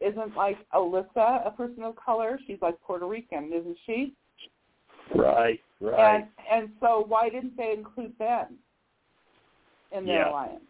Isn't 0.00 0.34
like 0.36 0.58
Alyssa 0.74 1.46
a 1.46 1.52
person 1.56 1.82
of 1.82 1.94
color? 1.96 2.38
She's 2.46 2.58
like 2.60 2.80
Puerto 2.80 3.06
Rican, 3.06 3.52
isn't 3.52 3.76
she? 3.86 4.14
Right. 5.14 5.60
Right. 5.80 6.16
And 6.16 6.24
and 6.50 6.70
so 6.80 7.04
why 7.06 7.28
didn't 7.28 7.56
they 7.56 7.72
include 7.76 8.18
them 8.18 8.58
in 9.92 10.04
their 10.06 10.20
Yeah. 10.22 10.30
alliance? 10.30 10.64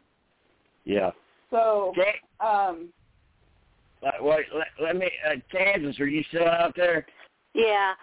yeah. 0.85 1.11
So 1.51 1.93
Okay. 1.97 2.21
um, 2.41 2.93
Uh, 4.03 4.11
wait, 4.21 4.45
let, 4.53 4.67
let 4.81 4.97
me. 4.97 5.11
Uh, 5.27 5.37
Kansas, 5.51 5.99
are 5.99 6.07
you 6.07 6.23
still 6.25 6.47
out 6.47 6.75
there? 6.77 7.07
Yeah. 7.55 7.95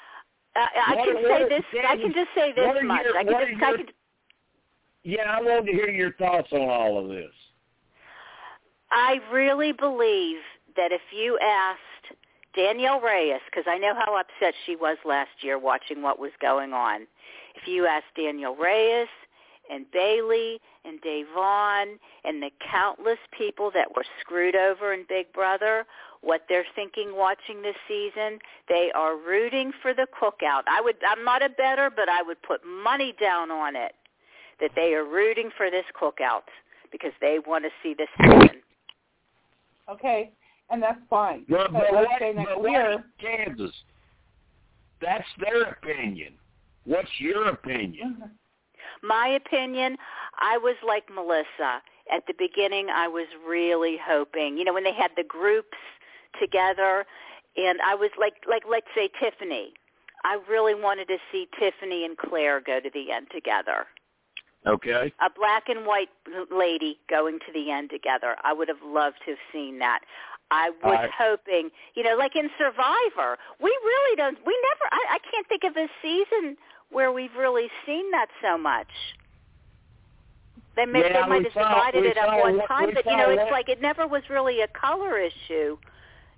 Uh, 0.56 0.66
I 0.88 0.96
What- 0.96 1.06
can 1.06 1.16
what 1.16 1.24
say 1.26 1.44
are- 1.44 1.50
this. 1.50 1.64
I 1.88 1.96
can 1.98 2.14
just 2.14 2.34
say 2.34 2.52
this 2.54 2.84
much. 2.84 3.04
your- 3.06 3.18
I 3.18 3.24
can 3.24 3.34
just. 3.34 3.62
are 3.62 3.66
I 3.74 3.78
can. 3.78 3.88
Yeah, 5.04 5.38
I 5.38 5.42
want 5.42 5.66
to 5.68 5.72
hear 5.72 5.90
your 5.90 6.14
thoughts 6.14 6.52
on 6.54 6.70
all 6.70 6.98
of 6.98 7.10
this. 7.10 7.34
I 8.92 9.22
really 9.32 9.72
believe 9.72 10.40
that 10.76 10.92
if 10.92 11.02
you 11.12 11.38
asked 11.40 12.12
Danielle 12.54 13.00
Reyes, 13.00 13.42
because 13.46 13.66
I 13.68 13.78
know 13.78 13.94
how 13.94 14.16
upset 14.16 14.54
she 14.66 14.76
was 14.76 14.98
last 15.06 15.44
year 15.44 15.58
watching 15.58 16.02
what 16.02 16.20
was 16.20 16.32
going 16.40 16.74
on, 16.74 17.08
if 17.56 17.68
you 17.68 17.86
asked 17.86 18.14
Danielle 18.16 18.56
Reyes 18.56 19.08
and 19.72 19.86
Bayleigh 19.92 20.58
and 20.86 21.02
Da'Vonne 21.02 21.98
and 22.26 22.44
the 22.44 22.52
countless 22.72 23.18
people 23.36 23.72
that 23.74 23.96
were 23.96 24.06
screwed 24.20 24.56
over 24.56 24.94
in 24.94 25.06
Big 25.08 25.32
Brother, 25.34 25.86
what 26.22 26.42
they're 26.48 26.66
thinking 26.76 27.16
watching 27.16 27.62
this 27.62 27.76
season, 27.88 28.38
they 28.70 28.92
are 28.94 29.18
rooting 29.18 29.72
for 29.82 29.94
the 29.94 30.08
cookout. 30.22 30.64
I 30.68 30.82
would 30.82 30.98
I'm 31.08 31.24
not 31.24 31.42
a 31.42 31.50
better, 31.50 31.90
but 31.90 32.10
I 32.10 32.22
would 32.22 32.42
put 32.44 32.62
money 32.66 33.16
down 33.20 33.50
on 33.50 33.76
it 33.76 33.94
that 34.60 34.72
they 34.76 34.94
are 34.94 35.06
rooting 35.06 35.50
for 35.58 35.72
this 35.72 35.86
cookout 36.00 36.44
because 36.92 37.14
they 37.22 37.40
want 37.46 37.64
to 37.64 37.72
see 37.82 37.96
this 37.98 38.10
happen. 38.18 38.62
Okay, 39.90 40.32
and 40.70 40.82
that's 40.84 41.00
fine. 41.10 41.46
But, 41.50 41.72
But 41.72 41.86
but, 41.90 41.94
let's 41.94 42.10
what, 42.10 42.20
say 42.20 42.34
next 42.34 42.50
but 42.50 42.62
what 42.62 42.72
year, 42.72 43.04
Kansas? 43.20 43.72
That's 45.02 45.28
their 45.40 45.64
opinion. 45.64 46.34
What's 46.86 47.10
your 47.18 47.50
opinion? 47.50 48.18
Mm-hmm. 48.20 48.32
My 49.04 49.28
opinion, 49.28 49.98
I 50.40 50.58
was 50.58 50.76
like 50.86 51.06
Melissa. 51.14 51.82
At 52.12 52.28
the 52.28 52.34
beginning, 52.38 52.90
I 52.94 53.08
was 53.08 53.28
really 53.48 53.98
hoping, 54.04 54.58
you 54.58 54.64
know, 54.64 54.74
when 54.74 54.84
they 54.84 54.94
had 54.94 55.12
the 55.16 55.24
groups 55.24 55.78
together, 56.40 57.06
and 57.56 57.80
I 57.82 57.96
was 57.96 58.12
like, 58.20 58.34
like 58.50 58.64
let's 58.70 58.88
say 58.96 59.10
Tiffany. 59.20 59.74
I 60.24 60.40
really 60.50 60.76
wanted 60.76 61.08
to 61.08 61.18
see 61.32 61.48
Tiffany 61.60 62.06
and 62.06 62.18
Claire 62.18 62.62
go 62.62 62.80
to 62.80 62.90
the 62.94 63.12
end 63.12 63.28
together. 63.34 63.88
Okay. 64.68 65.12
A 65.20 65.30
black 65.36 65.64
and 65.68 65.86
white 65.88 66.10
lady 66.52 67.00
going 67.10 67.40
to 67.40 67.52
the 67.54 67.72
end 67.72 67.90
together. 67.90 68.36
I 68.44 68.54
would 68.54 68.68
have 68.68 68.84
loved 68.86 69.18
to 69.26 69.32
have 69.32 69.40
seen 69.52 69.80
that. 69.80 70.02
I 70.52 70.70
was 70.84 71.10
hoping, 71.18 71.70
you 71.96 72.04
know, 72.04 72.18
like 72.18 72.36
in 72.36 72.50
Survivor, 72.58 73.40
we 73.60 73.70
really 73.70 74.16
don't. 74.18 74.38
We 74.46 74.54
never. 74.70 74.86
I, 74.92 75.16
I 75.16 75.20
can't 75.32 75.48
think 75.48 75.64
of 75.64 75.78
a 75.78 75.88
season 76.02 76.58
where 76.92 77.12
we've 77.12 77.36
really 77.38 77.68
seen 77.86 78.12
that 78.12 78.28
so 78.42 78.58
much. 78.58 78.88
They, 80.76 80.86
may, 80.86 81.02
Yeah, 81.02 81.24
they 81.24 81.28
might 81.30 81.44
have 81.44 81.54
saw- 81.54 81.74
divided 81.76 82.06
it 82.06 82.18
up 82.18 82.40
one 82.40 82.60
time, 82.68 82.92
but 82.94 83.06
you 83.06 83.18
know, 83.18 83.30
it's 83.30 83.52
like 83.52 83.70
it 83.70 83.82
never 83.82 84.08
was 84.08 84.24
really 84.30 84.62
a 84.62 84.68
color 84.68 85.18
issue. 85.18 85.78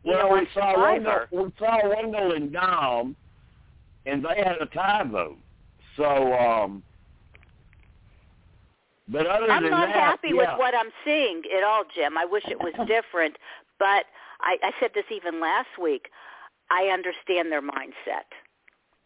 You 0.04 0.12
well, 0.12 0.30
know, 0.30 0.36
we 0.36 0.48
saw 0.54 0.74
Survivor. 0.74 1.28
Wendell, 1.32 1.46
we 1.46 1.54
saw 1.60 1.90
Wendell 1.90 2.32
and 2.34 2.52
Dom, 2.52 3.16
and 4.06 4.24
they 4.26 4.36
had 4.44 4.58
a 4.60 4.66
tie 4.68 5.04
vote. 5.04 5.38
So, 5.96 6.34
um, 6.34 6.84
but 9.08 9.28
other 9.28 9.50
I'm 9.52 9.64
than 9.64 9.72
not 9.72 9.88
that, 9.88 9.96
happy 9.96 10.30
yeah. 10.30 10.36
with 10.36 10.50
what 10.58 10.74
I'm 10.76 10.90
seeing 11.06 11.44
at 11.56 11.64
all, 11.64 11.84
Jim. 11.96 12.18
I 12.18 12.26
wish 12.26 12.44
it 12.48 12.60
was 12.60 12.74
different, 12.88 13.38
but 13.80 14.06
I, 14.42 14.58
I 14.64 14.72
said 14.80 14.92
this 14.96 15.06
even 15.12 15.40
last 15.40 15.70
week. 15.82 16.10
I 16.72 16.86
understand 16.88 17.52
their 17.52 17.62
mindset, 17.62 18.26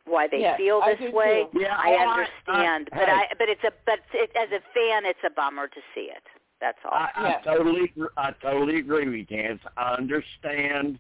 why 0.08 0.28
they 0.28 0.40
Yes, 0.40 0.58
feel 0.58 0.82
this 0.82 0.98
do 1.00 1.12
way. 1.16 1.46
too. 1.54 1.60
Yeah, 1.62 1.76
I 1.78 1.92
oh, 1.92 1.96
I- 1.98 2.12
understand, 2.14 2.90
I- 2.92 2.98
but 2.98 3.08
hey. 3.08 3.12
I 3.12 3.28
but 3.38 3.50
it's 3.50 3.64
a 3.64 3.72
but 3.86 4.00
it, 4.14 4.32
as 4.36 4.50
a 4.50 4.62
fan, 4.74 5.06
it's 5.06 5.20
a 5.26 5.30
bummer 5.30 5.68
to 5.68 5.82
see 5.94 6.10
it. 6.12 6.24
That's 6.60 6.78
all. 6.86 6.92
I, 6.94 7.10
Yes. 7.22 7.44
I 7.46 7.56
totally, 7.56 7.94
I 8.18 8.32
totally 8.42 8.80
agree 8.80 9.06
with 9.06 9.14
you, 9.14 9.26
Candace. 9.26 9.60
I 9.78 9.94
understand 9.94 10.98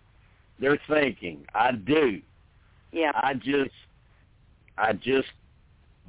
their 0.59 0.77
thinking. 0.87 1.45
I 1.55 1.71
do. 1.71 2.21
yeah. 2.91 3.11
I 3.15 3.33
just, 3.33 3.71
I 4.77 4.93
just 4.93 5.29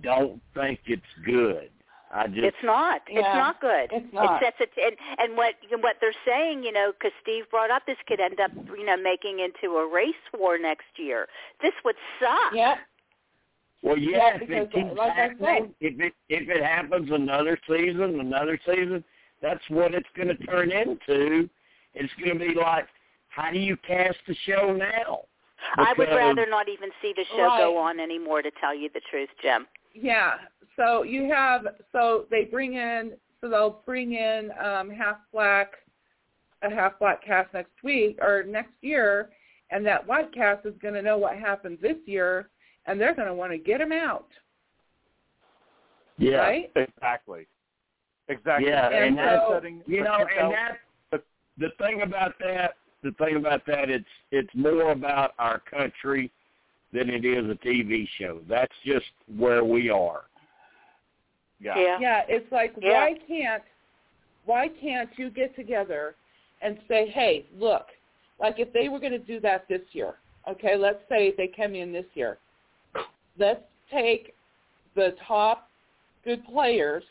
don't 0.03 0.41
think 0.55 0.81
it's 0.87 1.03
good. 1.25 1.70
I 2.14 2.26
just, 2.26 2.39
It's 2.40 2.56
not. 2.64 3.02
It's 3.06 3.22
not 3.22 3.60
good. 3.60 3.90
it's 3.93 4.12
not. 4.14 4.43
It 4.43 4.47
sets 4.47 4.56
it, 4.60 4.70
and 4.82 4.97
and 5.18 5.36
what 5.36 5.55
what 5.80 5.97
they're 6.01 6.12
saying, 6.26 6.62
you 6.64 6.72
know, 6.72 6.93
because 6.93 7.12
Steve 7.22 7.44
brought 7.51 7.70
up, 7.70 7.82
this 7.86 7.98
could 8.06 8.20
end 8.20 8.40
up, 8.40 8.51
you 8.76 8.85
know, 8.86 8.97
making 8.97 9.40
into 9.40 9.76
a 9.76 9.86
race 9.93 10.14
war 10.39 10.59
next 10.59 10.86
year. 10.97 11.26
This 11.62 11.72
would 11.85 11.97
suck. 12.18 12.52
yeah, 12.55 12.76
well, 13.82 13.98
Yeah, 13.98 14.16
yeah, 14.16 14.35
if 14.35 14.40
because, 14.40 14.64
it 14.64 14.72
keeps 14.72 14.97
like 14.98 15.12
I 15.12 15.14
happening, 15.14 15.74
if 15.80 16.01
it 16.01 16.14
if 16.28 16.48
it 16.48 16.62
happens 16.64 17.10
another 17.12 17.59
season, 17.68 18.20
another 18.20 18.59
season, 18.66 19.05
that's 19.43 19.62
what 19.68 19.93
it's 19.94 20.09
going 20.16 20.28
to 20.28 20.36
turn 20.47 20.72
into. 20.72 21.48
It's 21.94 22.12
going 22.24 22.39
to 22.39 22.47
be 22.47 22.55
like, 22.55 22.86
how 23.28 23.51
do 23.51 23.59
you 23.59 23.76
cast 23.86 24.16
the 24.26 24.35
show 24.47 24.72
now? 24.72 25.20
I 25.76 25.93
would 25.98 26.09
rather 26.09 26.47
not 26.48 26.68
even 26.68 26.90
see 27.02 27.12
the 27.16 27.24
show 27.36 27.43
Right. 27.47 27.59
go 27.59 27.76
on 27.76 27.98
anymore, 28.01 28.43
to 28.43 28.51
tell 28.60 28.74
you 28.74 28.89
the 28.94 29.01
truth, 29.10 29.28
Jim. 29.43 29.66
yeah. 29.93 30.35
So 30.79 31.03
you 31.03 31.29
have 31.31 31.67
so 31.93 32.25
they 32.31 32.45
bring 32.45 32.75
in 32.75 33.13
so 33.41 33.49
they'll 33.51 33.83
bring 33.85 34.15
in 34.15 34.51
um, 34.65 34.89
half 34.91 35.17
black 35.33 35.73
a 36.63 36.71
half 36.71 36.99
black 36.99 37.23
cast 37.25 37.53
next 37.53 37.73
week 37.85 38.19
or 38.23 38.45
next 38.45 38.73
year, 38.81 39.29
and 39.71 39.85
that 39.87 40.07
white 40.07 40.33
cast 40.33 40.65
is 40.67 40.75
going 40.81 40.95
to 40.95 41.03
know 41.03 41.19
what 41.19 41.37
happened 41.37 41.79
this 41.83 41.97
year, 42.07 42.49
and 42.87 42.99
they're 43.01 43.15
going 43.15 43.29
to 43.29 43.35
want 43.35 43.53
to 43.53 43.59
get 43.59 43.81
him 43.81 43.93
out, 43.93 44.27
Yeah. 46.17 46.39
right? 46.39 46.73
Exactly. 46.75 47.47
Exactly. 48.29 48.69
Yeah, 48.69 48.87
And 48.89 49.05
and 49.05 49.19
that's 49.19 49.43
so- 49.47 49.55
setting 49.55 49.83
you 49.87 49.99
the 49.99 50.05
know, 50.05 50.27
cookout- 50.27 50.43
and 50.45 50.53
that 50.53 50.79
the, 51.11 51.23
the 51.59 51.71
thing 51.79 52.03
about 52.03 52.35
that, 52.41 52.75
the 53.03 53.13
thing 53.13 53.37
about 53.37 53.65
that, 53.67 53.89
it's 53.89 54.05
it's 54.33 54.51
more 54.55 54.91
about 54.93 55.35
our 55.39 55.61
country 55.61 56.31
than 56.93 57.09
it 57.09 57.25
is 57.25 57.49
a 57.51 57.55
TV 57.67 58.07
show. 58.19 58.41
That's 58.49 58.75
just 58.85 59.07
where 59.37 59.65
we 59.65 59.91
are. 59.91 60.23
Yeah. 61.60 61.98
Yeah, 62.01 62.22
it's 62.28 62.51
like 62.52 62.74
Yeah. 62.80 62.93
why 62.93 63.14
can't 63.26 63.62
why 64.44 64.68
can't 64.68 65.10
you 65.18 65.28
get 65.30 65.55
together 65.56 66.14
and 66.62 66.78
say, 66.89 67.09
hey, 67.10 67.44
look, 67.59 67.86
like 68.40 68.59
if 68.59 68.72
they 68.72 68.89
were 68.89 68.98
going 68.98 69.12
to 69.12 69.18
do 69.18 69.40
that 69.40 69.68
this 69.68 69.82
year, 69.93 70.14
okay, 70.48 70.74
let's 70.76 71.01
say 71.09 71.35
they 71.36 71.48
come 71.48 71.74
in 71.74 71.93
this 71.93 72.06
year, 72.14 72.39
let's 73.39 73.62
take 73.93 74.35
the 74.94 75.14
top 75.26 75.68
good 76.24 76.44
players 76.47 77.05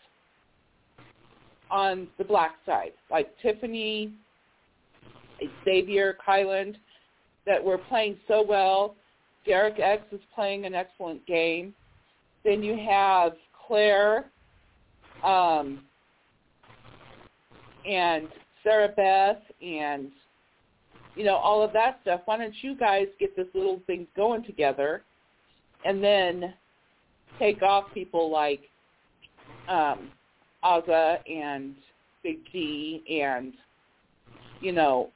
on 1.69 2.07
the 2.17 2.23
black 2.23 2.55
side, 2.65 2.93
like 3.11 3.29
Tiffany, 3.41 4.13
Xavier, 5.63 6.17
Kyland, 6.25 6.75
that 7.45 7.63
were 7.63 7.77
playing 7.77 8.17
so 8.27 8.43
well. 8.47 8.95
Derek 9.45 9.79
X 9.79 10.03
is 10.11 10.19
playing 10.33 10.65
an 10.65 10.73
excellent 10.73 11.25
game. 11.27 11.73
Then 12.43 12.63
you 12.63 12.77
have 12.89 13.33
Claire 13.67 14.31
um, 15.23 15.79
and 17.89 18.27
Sarah 18.63 18.89
Beth 18.95 19.41
and 19.61 20.11
you 21.15 21.23
know 21.23 21.35
all 21.35 21.63
of 21.63 21.73
that 21.73 21.99
stuff. 22.03 22.21
Why 22.25 22.37
don't 22.37 22.53
you 22.61 22.75
guys 22.75 23.07
get 23.19 23.35
this 23.35 23.47
little 23.53 23.81
thing 23.87 24.07
going 24.15 24.43
together, 24.43 25.03
and 25.85 26.03
then 26.03 26.53
take 27.39 27.61
off 27.61 27.85
people 27.93 28.31
like 28.31 28.61
um, 29.67 30.11
Azah 30.63 31.17
and 31.29 31.75
Big 32.23 32.39
D 32.51 33.03
and 33.21 33.53
you 34.59 34.71
know 34.71 35.09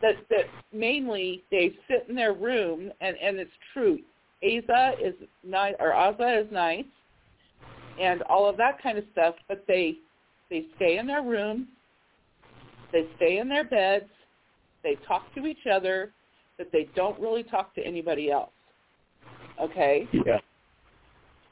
that 0.00 0.14
that 0.30 0.44
mainly 0.72 1.42
they 1.50 1.74
sit 1.88 2.06
in 2.08 2.14
their 2.14 2.32
room 2.32 2.90
and 3.00 3.16
and 3.22 3.38
it's 3.38 3.50
true. 3.72 3.98
Azah 4.42 4.94
is 5.02 5.14
nice 5.42 5.74
or 5.80 5.92
Azah 5.92 6.44
is 6.44 6.52
nice 6.52 6.84
and 8.00 8.22
all 8.22 8.48
of 8.48 8.56
that 8.56 8.82
kind 8.82 8.98
of 8.98 9.04
stuff, 9.12 9.34
but 9.48 9.64
they 9.68 9.96
they 10.50 10.66
stay 10.76 10.98
in 10.98 11.06
their 11.06 11.22
room, 11.22 11.68
they 12.92 13.06
stay 13.16 13.38
in 13.38 13.48
their 13.48 13.64
beds, 13.64 14.04
they 14.82 14.96
talk 15.06 15.22
to 15.34 15.46
each 15.46 15.66
other, 15.72 16.12
but 16.58 16.68
they 16.72 16.88
don't 16.94 17.18
really 17.18 17.42
talk 17.42 17.74
to 17.74 17.80
anybody 17.82 18.30
else. 18.30 18.50
Okay? 19.60 20.06
Yeah. 20.12 20.38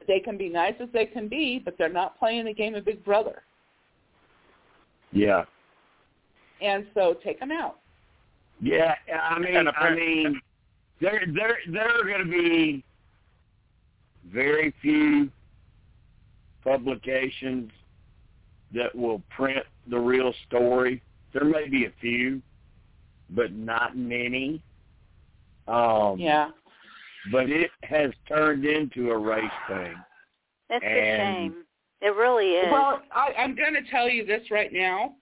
They 0.06 0.20
can 0.20 0.36
be 0.36 0.48
nice 0.48 0.74
as 0.80 0.88
they 0.92 1.06
can 1.06 1.28
be, 1.28 1.60
but 1.64 1.76
they're 1.78 1.88
not 1.88 2.18
playing 2.18 2.44
the 2.44 2.52
game 2.52 2.74
of 2.74 2.84
Big 2.84 3.04
Brother. 3.04 3.42
Yeah. 5.12 5.44
And 6.60 6.86
so 6.94 7.14
take 7.24 7.40
them 7.40 7.50
out. 7.52 7.78
Yeah, 8.60 8.94
I 9.12 9.38
mean, 9.38 9.56
And 9.56 9.68
I 9.68 9.72
apparently- 9.72 10.24
mean, 10.24 10.40
there, 11.00 11.24
there, 11.34 11.58
there 11.68 11.88
are 11.88 12.04
going 12.04 12.24
to 12.24 12.30
be 12.30 12.84
very 14.32 14.72
few 14.80 15.30
publications 16.64 17.70
that 18.74 18.94
will 18.94 19.22
print 19.30 19.64
the 19.88 19.98
real 19.98 20.32
story. 20.46 21.02
There 21.32 21.44
may 21.44 21.68
be 21.68 21.86
a 21.86 21.92
few, 22.00 22.40
but 23.30 23.52
not 23.52 23.96
many. 23.96 24.62
Um, 25.68 26.18
Yeah. 26.18 26.50
But 27.30 27.50
it 27.50 27.70
has 27.84 28.10
turned 28.26 28.64
into 28.64 29.10
a 29.10 29.16
race 29.16 29.44
thing. 29.68 29.94
That's 30.68 30.84
a 30.84 30.88
shame. 30.88 31.64
It 32.00 32.16
really 32.16 32.54
is. 32.54 32.66
Well, 32.72 33.00
I, 33.12 33.32
I'm 33.38 33.54
going 33.54 33.74
to 33.74 33.88
tell 33.90 34.08
you 34.08 34.26
this 34.26 34.50
right 34.50 34.72
now. 34.72 35.14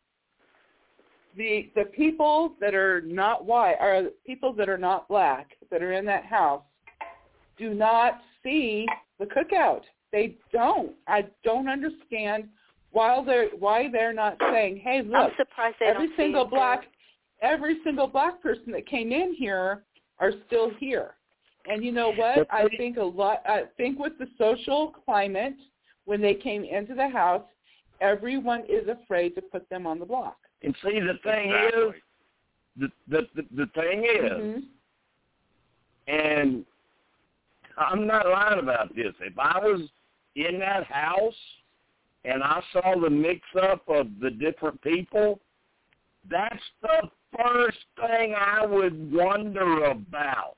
The 1.37 1.71
the 1.77 1.85
people 1.85 2.55
that 2.61 2.75
are 2.75 3.03
not 3.03 3.45
white 3.45 3.77
are 3.79 4.05
people 4.27 4.53
that 4.55 4.69
are 4.69 4.79
not 4.79 5.07
black 5.09 5.51
that 5.71 5.83
are 5.83 5.93
in 5.93 6.05
that 6.07 6.25
house 6.25 6.63
do 7.57 7.75
not 7.75 8.21
see 8.43 8.87
the 9.19 9.27
cookout. 9.27 9.83
They 10.13 10.37
don't. 10.53 10.93
I 11.07 11.27
don't 11.45 11.69
understand 11.69 12.49
why 12.93 13.23
they're 13.25 13.49
why 13.59 13.89
they're 13.91 14.13
not 14.13 14.37
saying, 14.51 14.79
"Hey, 14.79 15.03
look, 15.03 15.15
I'm 15.15 15.31
surprised 15.37 15.77
they 15.79 15.87
every 15.87 16.09
don't 16.09 16.17
single 16.17 16.45
see 16.45 16.49
it, 16.49 16.51
black 16.51 16.85
every 17.41 17.83
single 17.85 18.07
black 18.07 18.43
person 18.43 18.73
that 18.73 18.87
came 18.87 19.13
in 19.13 19.35
here 19.35 19.85
are 20.19 20.33
still 20.47 20.71
here." 20.79 21.15
And 21.67 21.85
you 21.85 21.93
know 21.93 22.11
what? 22.11 22.47
I 22.51 22.69
think 22.77 22.97
a 22.97 23.03
lot 23.03 23.43
I 23.47 23.65
think 23.77 23.99
with 23.99 24.19
the 24.19 24.27
social 24.39 24.95
climate 25.05 25.57
when 26.07 26.21
they 26.21 26.35
came 26.35 26.65
into 26.65 26.95
the 26.95 27.09
house, 27.09 27.45
everyone 28.01 28.65
is 28.69 28.89
afraid 28.89 29.35
to 29.37 29.43
put 29.43 29.69
them 29.69 29.87
on 29.87 29.99
the 29.99 30.07
block. 30.07 30.39
And 30.63 30.75
see, 30.83 30.99
the 31.01 31.19
thing 31.23 31.51
Exactly. 31.51 31.83
is, 31.83 31.95
the 32.77 32.89
the 33.09 33.29
the, 33.35 33.43
the 33.55 33.67
thing 33.69 34.05
is, 34.05 34.33
Mhm. 34.33 34.67
and 36.09 36.67
I'm 37.77 38.07
not 38.07 38.27
lying 38.29 38.59
about 38.59 38.95
this. 38.97 39.15
If 39.21 39.39
I 39.39 39.59
was 39.61 39.89
in 40.47 40.59
that 40.61 40.85
house 40.85 41.35
and 42.25 42.43
I 42.43 42.63
saw 42.73 43.01
the 43.01 43.11
mix 43.11 43.41
up 43.63 43.83
of 43.89 44.09
the 44.21 44.31
different 44.31 44.81
people, 44.83 45.41
that's 46.31 46.63
the 46.83 47.11
first 47.37 47.79
thing 47.97 48.35
I 48.39 48.67
would 48.67 49.13
wonder 49.13 49.85
about. 49.85 50.57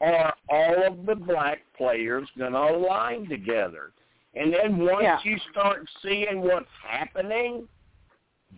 Are 0.00 0.34
all 0.48 0.86
of 0.86 1.06
the 1.06 1.14
black 1.14 1.58
players 1.76 2.28
going 2.36 2.52
to 2.52 2.58
align 2.58 3.28
together? 3.28 3.92
And 4.34 4.52
then 4.52 4.78
once 4.78 5.02
Yeah. 5.02 5.18
you 5.22 5.38
start 5.50 5.88
seeing 6.02 6.40
what's 6.40 6.70
happening, 6.82 7.68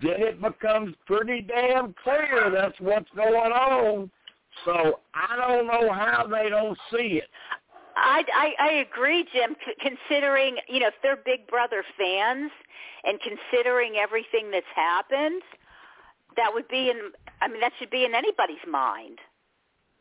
then 0.00 0.22
it 0.22 0.40
becomes 0.40 0.94
pretty 1.06 1.42
damn 1.42 1.94
clear 1.94 2.50
that's 2.50 2.78
what's 2.80 3.10
going 3.10 3.52
on. 3.52 4.10
So 4.64 5.00
I 5.14 5.36
don't 5.36 5.66
know 5.66 5.92
how 5.92 6.26
they 6.26 6.48
don't 6.48 6.78
see 6.90 7.18
it. 7.18 7.30
I, 7.96 8.24
I, 8.34 8.54
I 8.58 8.72
agree, 8.72 9.26
Jim. 9.32 9.56
C- 9.64 9.74
considering 9.80 10.56
you 10.68 10.80
know 10.80 10.88
if 10.88 10.94
they're 11.02 11.18
Big 11.24 11.46
Brother 11.48 11.84
fans, 11.98 12.50
and 13.04 13.18
considering 13.20 13.96
everything 13.96 14.50
that's 14.50 14.66
happened, 14.74 15.42
that 16.36 16.50
would 16.52 16.68
be 16.68 16.90
in. 16.90 17.10
I 17.40 17.48
mean, 17.48 17.60
that 17.60 17.72
should 17.78 17.90
be 17.90 18.04
in 18.04 18.14
anybody's 18.14 18.64
mind. 18.68 19.18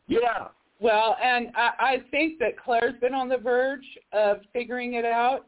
Yeah. 0.06 0.48
Well, 0.80 1.16
and 1.22 1.48
I, 1.54 1.70
I 1.78 2.02
think 2.10 2.38
that 2.40 2.58
Claire's 2.58 2.98
been 3.00 3.14
on 3.14 3.28
the 3.28 3.38
verge 3.38 3.86
of 4.12 4.38
figuring 4.52 4.94
it 4.94 5.04
out. 5.04 5.46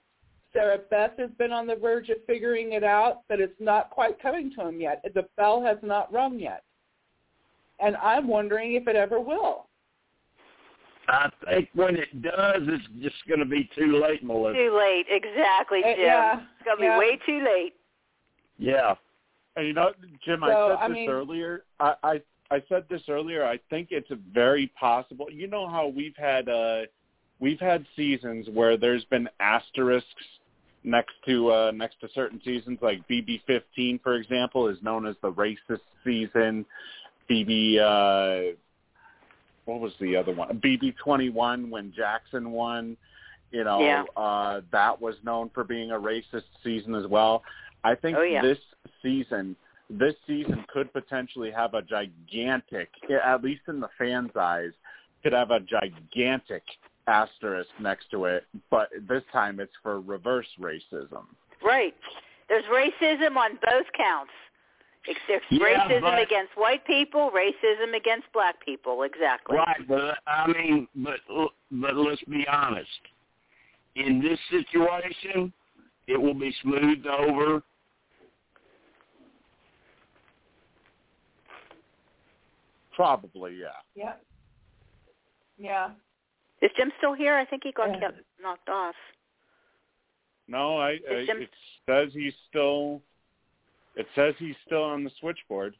Sarah 0.52 0.78
Beth 0.88 1.18
has 1.18 1.30
been 1.36 1.52
on 1.52 1.66
the 1.66 1.74
verge 1.74 2.08
of 2.08 2.18
figuring 2.26 2.72
it 2.72 2.84
out, 2.84 3.22
but 3.28 3.40
it's 3.40 3.60
not 3.60 3.90
quite 3.90 4.22
coming 4.22 4.52
to 4.56 4.68
him 4.68 4.80
yet. 4.80 5.04
The 5.14 5.26
bell 5.36 5.60
has 5.62 5.78
not 5.82 6.12
rung 6.12 6.38
yet. 6.38 6.62
And 7.80 7.96
I'm 7.96 8.28
wondering 8.28 8.74
if 8.74 8.86
it 8.86 8.94
ever 8.94 9.18
will. 9.18 9.66
I 11.08 11.30
think 11.46 11.68
when 11.74 11.96
it 11.96 12.22
does, 12.22 12.62
it's 12.62 12.84
just 13.02 13.16
going 13.28 13.40
to 13.40 13.46
be 13.46 13.68
too 13.76 14.00
late, 14.02 14.24
Melissa. 14.24 14.54
Too 14.58 14.76
late, 14.76 15.06
exactly, 15.10 15.80
Uh, 15.84 15.88
Jim. 15.94 16.00
yeah, 16.00 16.40
it's 16.40 16.64
gonna 16.64 16.82
yeah. 16.84 16.94
be 16.94 16.98
way 16.98 17.18
too 17.26 17.44
late. 17.44 17.74
Yeah. 18.58 18.94
And 19.56 19.66
you 19.66 19.72
know, 19.72 19.92
Jim, 20.24 20.40
So, 20.40 20.46
I 20.46 20.70
said 20.70 20.78
I 20.84 20.88
this 20.88 20.94
mean- 20.94 21.10
earlier. 21.10 21.64
I, 21.80 21.94
I 22.02 22.22
I 22.50 22.62
said 22.68 22.84
this 22.88 23.02
earlier. 23.08 23.44
I 23.44 23.58
think 23.70 23.88
it's 23.90 24.10
very 24.32 24.66
possible. 24.78 25.28
You 25.30 25.46
know 25.46 25.68
how 25.68 25.88
we've 25.88 26.16
had 26.16 26.48
uh 26.48 26.82
we've 27.40 27.60
had 27.60 27.84
seasons 27.96 28.48
where 28.52 28.76
there's 28.76 29.04
been 29.06 29.28
asterisks 29.40 30.08
next 30.84 31.14
to 31.26 31.50
uh 31.52 31.70
next 31.74 32.00
to 32.00 32.08
certain 32.14 32.40
seasons, 32.44 32.78
like 32.82 33.06
BB 33.08 33.42
fifteen, 33.46 33.98
for 34.02 34.14
example, 34.14 34.68
is 34.68 34.78
known 34.82 35.06
as 35.06 35.16
the 35.22 35.32
racist 35.32 35.80
season. 36.04 36.64
BB 37.30 37.78
uh 37.78 38.54
what 39.64 39.80
was 39.80 39.92
the 40.00 40.16
other 40.16 40.32
one? 40.32 40.60
BB 40.60 40.96
twenty 40.96 41.30
one 41.30 41.70
when 41.70 41.92
Jackson 41.96 42.50
won. 42.52 42.96
You 43.50 43.62
know, 43.64 43.80
Yeah. 43.80 44.04
uh 44.16 44.62
that 44.72 45.00
was 45.00 45.14
known 45.22 45.50
for 45.54 45.64
being 45.64 45.90
a 45.92 45.98
racist 45.98 46.44
season 46.62 46.94
as 46.94 47.06
well. 47.06 47.42
I 47.84 47.94
think 47.94 48.16
Oh, 48.16 48.22
yeah. 48.22 48.42
this 48.42 48.58
season 49.02 49.56
this 49.90 50.14
season 50.26 50.64
could 50.72 50.92
potentially 50.92 51.50
have 51.50 51.74
a 51.74 51.82
gigantic, 51.82 52.88
at 53.22 53.44
least 53.44 53.62
in 53.68 53.80
the 53.80 53.88
fans' 53.98 54.34
eyes, 54.34 54.72
could 55.22 55.34
have 55.34 55.50
a 55.50 55.60
gigantic 55.60 56.62
asterisk 57.06 57.68
next 57.78 58.10
to 58.10 58.24
it, 58.24 58.44
but 58.70 58.88
this 59.06 59.22
time 59.30 59.60
it's 59.60 59.74
for 59.82 60.00
reverse 60.00 60.48
racism. 60.58 61.24
Right. 61.62 61.94
There's 62.48 62.64
racism 62.64 63.36
on 63.36 63.58
both 63.62 63.86
counts. 63.96 64.32
It's- 65.06 65.22
There's 65.28 65.42
Yeah, 65.50 65.58
racism 65.86 66.00
but- 66.00 66.22
against 66.22 66.56
white 66.56 66.84
people, 66.86 67.30
racism 67.30 67.94
against 67.94 68.30
black 68.32 68.58
people. 68.64 69.02
Exactly. 69.02 69.56
Right, 69.56 69.86
but 69.86 70.18
I 70.26 70.46
mean, 70.46 70.88
but 70.94 71.20
but 71.70 71.94
let's 71.96 72.22
be 72.24 72.46
honest. 72.48 73.00
In 73.96 74.20
this 74.22 74.40
situation, 74.50 75.52
it 76.06 76.16
will 76.20 76.34
be 76.34 76.52
smoothed 76.62 77.06
over. 77.06 77.62
Probably, 82.94 83.56
yeah. 83.56 83.66
Yeah. 83.94 84.14
Yeah. 85.58 85.90
Is 86.62 86.70
Jim 86.76 86.92
still 86.98 87.12
here? 87.14 87.34
I 87.34 87.44
think 87.44 87.62
he 87.64 87.72
got 87.72 87.90
Yeah. 88.00 88.10
knocked 88.40 88.68
off. 88.68 88.94
No, 90.46 90.78
I, 90.78 90.90
I 91.10 91.14
Is 91.14 91.26
Jim- 91.26 91.42
it 91.42 91.50
says 91.86 92.12
he's 92.12 92.34
still. 92.48 93.02
It 93.96 94.06
says 94.14 94.34
he's 94.38 94.56
still 94.66 94.82
on 94.82 95.04
the 95.04 95.10
switchboard. 95.20 95.74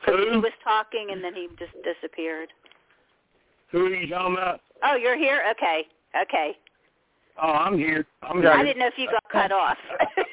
Because 0.00 0.20
he 0.32 0.36
was 0.36 0.52
talking 0.64 1.10
and 1.12 1.22
then 1.22 1.34
he 1.34 1.48
just 1.58 1.72
disappeared. 1.84 2.48
Who 3.70 3.86
are 3.86 3.94
you 3.94 4.08
talking 4.12 4.34
about? 4.34 4.60
Oh, 4.82 4.96
you're 4.96 5.16
here? 5.16 5.42
Okay. 5.52 5.86
Okay. 6.20 6.56
Oh, 7.40 7.52
I'm 7.52 7.78
here. 7.78 8.06
I'm 8.22 8.38
here. 8.40 8.50
I 8.50 8.62
didn't 8.64 8.80
know 8.80 8.88
if 8.88 8.98
you 8.98 9.06
got 9.06 9.22
cut 9.30 9.52
off. 9.52 9.78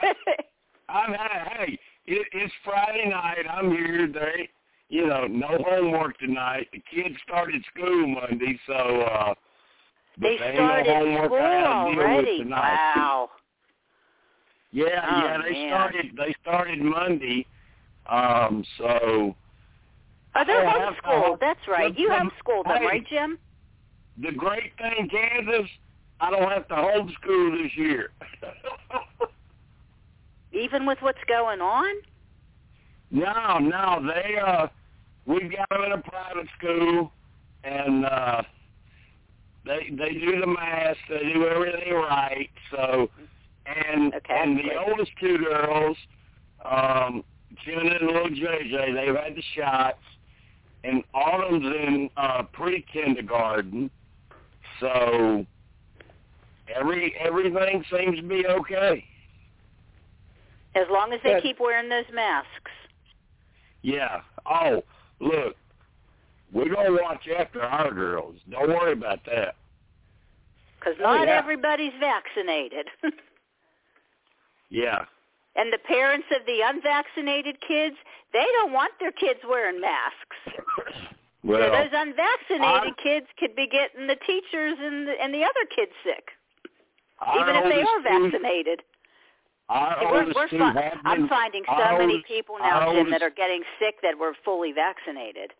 I'm 0.89 1.13
hey, 1.13 1.79
it, 2.07 2.27
it's 2.33 2.53
Friday 2.65 3.09
night. 3.09 3.45
I'm 3.49 3.71
here. 3.71 4.07
They, 4.11 4.49
you 4.89 5.05
know, 5.05 5.27
no 5.27 5.63
homework 5.67 6.17
tonight. 6.17 6.67
The 6.73 6.81
kids 6.91 7.15
started 7.23 7.63
school 7.73 8.07
Monday, 8.07 8.59
so 8.65 8.73
uh 8.73 9.33
but 10.17 10.27
they 10.39 10.45
ain't 10.45 10.55
started 10.55 10.87
no 10.87 10.93
homework 10.95 11.25
school 11.25 11.37
I 11.37 11.53
had 11.53 11.61
to 11.61 11.91
deal 11.91 11.97
with 11.97 12.05
already. 12.05 12.37
tonight. 12.39 12.93
Wow. 12.95 13.29
Yeah, 14.71 14.85
Oh, 15.09 15.25
yeah, 15.25 15.37
they 15.43 15.51
man. 15.51 15.69
started. 15.69 16.05
They 16.17 16.35
started 16.41 16.81
Monday. 16.81 17.45
Um, 18.07 18.63
so 18.77 19.35
Oh, 20.35 20.43
they're 20.45 20.67
I 20.67 20.79
have 20.79 20.95
to 20.95 21.01
homeschooled. 21.01 21.25
home- 21.25 21.37
That's 21.41 21.67
right. 21.67 21.97
You 21.97 22.09
homeschooled 22.09 22.63
them, 22.65 22.85
right, 22.85 23.05
Jim? 23.07 23.37
the 24.17 24.31
great 24.31 24.73
thing, 24.77 25.07
Kansas, 25.09 25.69
I 26.19 26.29
don't 26.29 26.51
have 26.51 26.67
to 26.67 26.75
homeschool 26.75 27.63
this 27.63 27.75
year. 27.77 28.11
Even 30.51 30.85
with 30.85 30.97
what's 31.01 31.23
going 31.27 31.61
on? 31.61 31.95
no, 33.11 33.57
no, 33.59 34.05
they 34.05 34.37
uh, 34.37 34.67
we've 35.25 35.51
got 35.51 35.67
them 35.69 35.83
in 35.85 35.91
a 35.93 35.97
private 36.01 36.47
school, 36.57 37.11
and 37.63 38.05
uh, 38.05 38.41
they 39.65 39.89
they 39.97 40.13
do 40.13 40.39
the 40.39 40.47
math, 40.47 40.97
they 41.09 41.31
do 41.33 41.47
everything 41.47 41.93
right. 41.93 42.49
So, 42.71 43.09
and 43.87 44.13
Okay, 44.15 44.33
and 44.41 44.57
the 44.57 44.63
great. 44.63 44.77
oldest 44.77 45.11
two 45.19 45.37
girls, 45.37 45.97
um, 46.65 47.23
Jenna 47.65 47.95
and 47.95 48.07
little 48.07 48.29
JJ, 48.29 48.93
they've 48.93 49.15
had 49.15 49.35
the 49.35 49.43
shots, 49.55 49.99
and 50.83 51.03
Autumn's 51.13 51.65
in 51.65 52.09
uh, 52.17 52.43
pre-kindergarten, 52.43 53.89
so 54.79 55.45
every 56.73 57.15
everything 57.19 57.83
seems 57.91 58.17
to 58.17 58.23
be 58.23 58.45
okay. 58.47 59.03
As 60.75 60.85
long 60.89 61.11
as 61.13 61.19
they 61.23 61.33
Good. 61.33 61.43
keep 61.43 61.59
wearing 61.59 61.89
those 61.89 62.05
masks. 62.13 62.71
Yeah. 63.81 64.21
Oh, 64.45 64.83
look, 65.19 65.55
we're 66.53 66.73
gonna 66.73 66.91
watch 66.91 67.27
after 67.37 67.61
our 67.61 67.91
girls. 67.91 68.35
Don't 68.49 68.69
worry 68.69 68.93
about 68.93 69.19
that. 69.25 69.55
Because 70.79 70.95
Oh, 70.99 71.03
not 71.15 71.27
yeah. 71.27 71.37
everybody's 71.37 71.93
vaccinated. 71.99 72.87
Yeah. 74.69 75.05
and 75.55 75.73
the 75.73 75.79
parents 75.79 76.27
of 76.35 76.45
the 76.45 76.59
unvaccinated 76.63 77.57
kids, 77.67 77.95
they 78.33 78.45
don't 78.59 78.71
want 78.71 78.93
their 78.99 79.11
kids 79.11 79.39
wearing 79.47 79.79
masks. 79.81 80.37
Well, 81.41 81.61
so 81.61 81.71
those 81.71 81.93
unvaccinated 81.93 82.93
I- 82.99 83.01
kids 83.01 83.25
could 83.39 83.55
be 83.55 83.65
getting 83.65 84.07
the 84.07 84.17
teachers 84.27 84.75
and 84.77 85.07
the, 85.07 85.13
and 85.23 85.33
the 85.33 85.41
other 85.43 85.63
kids 85.73 85.91
sick, 86.03 86.31
our 87.19 87.39
even 87.39 87.55
if 87.55 87.63
they 87.73 87.81
are 87.81 88.01
vaccinated. 88.03 88.83
We're, 89.69 90.33
we're 90.35 90.49
fi- 90.49 90.93
I'm 91.05 91.29
finding 91.29 91.63
so 91.65 91.73
our 91.81 91.97
many 91.97 92.15
oldest- 92.15 92.27
people 92.27 92.57
now, 92.59 92.91
Jim, 92.91 93.09
that 93.11 93.21
are 93.21 93.29
getting 93.29 93.63
sick 93.79 93.95
that 94.03 94.17
were 94.19 94.33
fully 94.43 94.73
vaccinated, 94.73 95.51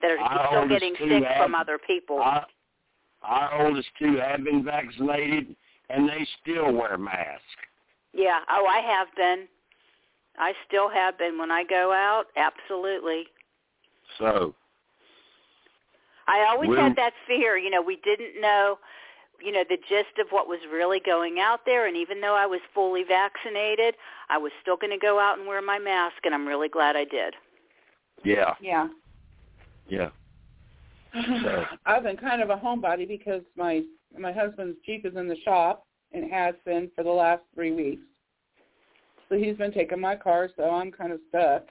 that 0.00 0.12
are 0.12 0.48
still 0.48 0.68
getting 0.68 0.94
sick 0.94 1.24
have- 1.24 1.42
from 1.42 1.56
other 1.56 1.76
people. 1.84 2.18
Our, 2.20 2.46
our 3.22 3.66
oldest 3.66 3.88
two 3.98 4.16
have 4.18 4.44
been 4.44 4.62
vaccinated, 4.64 5.56
and 5.90 6.08
they 6.08 6.24
still 6.40 6.70
wear 6.72 6.96
masks. 6.96 7.42
Yeah. 8.16 8.40
Oh, 8.50 8.66
I 8.66 8.80
have 8.80 9.08
been. 9.16 9.46
I 10.38 10.52
still 10.66 10.88
have 10.88 11.16
been 11.18 11.38
when 11.38 11.50
I 11.50 11.64
go 11.64 11.92
out. 11.92 12.24
Absolutely. 12.36 13.24
So, 14.18 14.54
I 16.26 16.44
always 16.48 16.68
We'll- 16.70 16.80
had 16.82 16.96
that 16.96 17.12
fear. 17.26 17.56
You 17.56 17.70
know, 17.70 17.82
we 17.82 17.96
didn't 17.96 18.40
know, 18.40 18.78
you 19.40 19.52
know, 19.52 19.64
the 19.68 19.76
gist 19.88 20.18
of 20.18 20.30
what 20.30 20.48
was 20.48 20.58
really 20.72 21.00
going 21.00 21.38
out 21.40 21.64
there. 21.66 21.86
And 21.86 21.96
even 21.96 22.20
though 22.20 22.34
I 22.34 22.46
was 22.46 22.60
fully 22.74 23.02
vaccinated, 23.04 23.96
I 24.28 24.38
was 24.38 24.52
still 24.62 24.76
going 24.76 24.90
to 24.92 24.98
go 24.98 25.18
out 25.20 25.38
and 25.38 25.46
wear 25.46 25.62
my 25.62 25.78
mask. 25.78 26.16
And 26.24 26.34
I'm 26.34 26.46
really 26.46 26.68
glad 26.68 26.96
I 26.96 27.04
did. 27.04 27.34
yeah, 28.24 28.54
Yeah. 28.60 28.88
yeah. 29.88 30.10
So. 31.42 31.64
I've 31.86 32.02
been 32.02 32.16
kind 32.18 32.42
of 32.42 32.50
a 32.50 32.56
homebody 32.56 33.06
because 33.08 33.42
my 33.56 33.82
my 34.18 34.32
husband's 34.32 34.76
Jeep 34.84 35.06
is 35.06 35.16
in 35.16 35.28
the 35.28 35.36
shop 35.44 35.86
and 36.16 36.30
has 36.32 36.54
been 36.64 36.90
for 36.96 37.04
the 37.04 37.10
last 37.10 37.42
three 37.54 37.72
weeks. 37.72 38.02
So 39.28 39.36
he's 39.36 39.56
been 39.56 39.72
taking 39.72 40.00
my 40.00 40.16
car, 40.16 40.48
so 40.56 40.70
I'm 40.70 40.90
kind 40.90 41.12
of 41.12 41.20
stuck. 41.28 41.64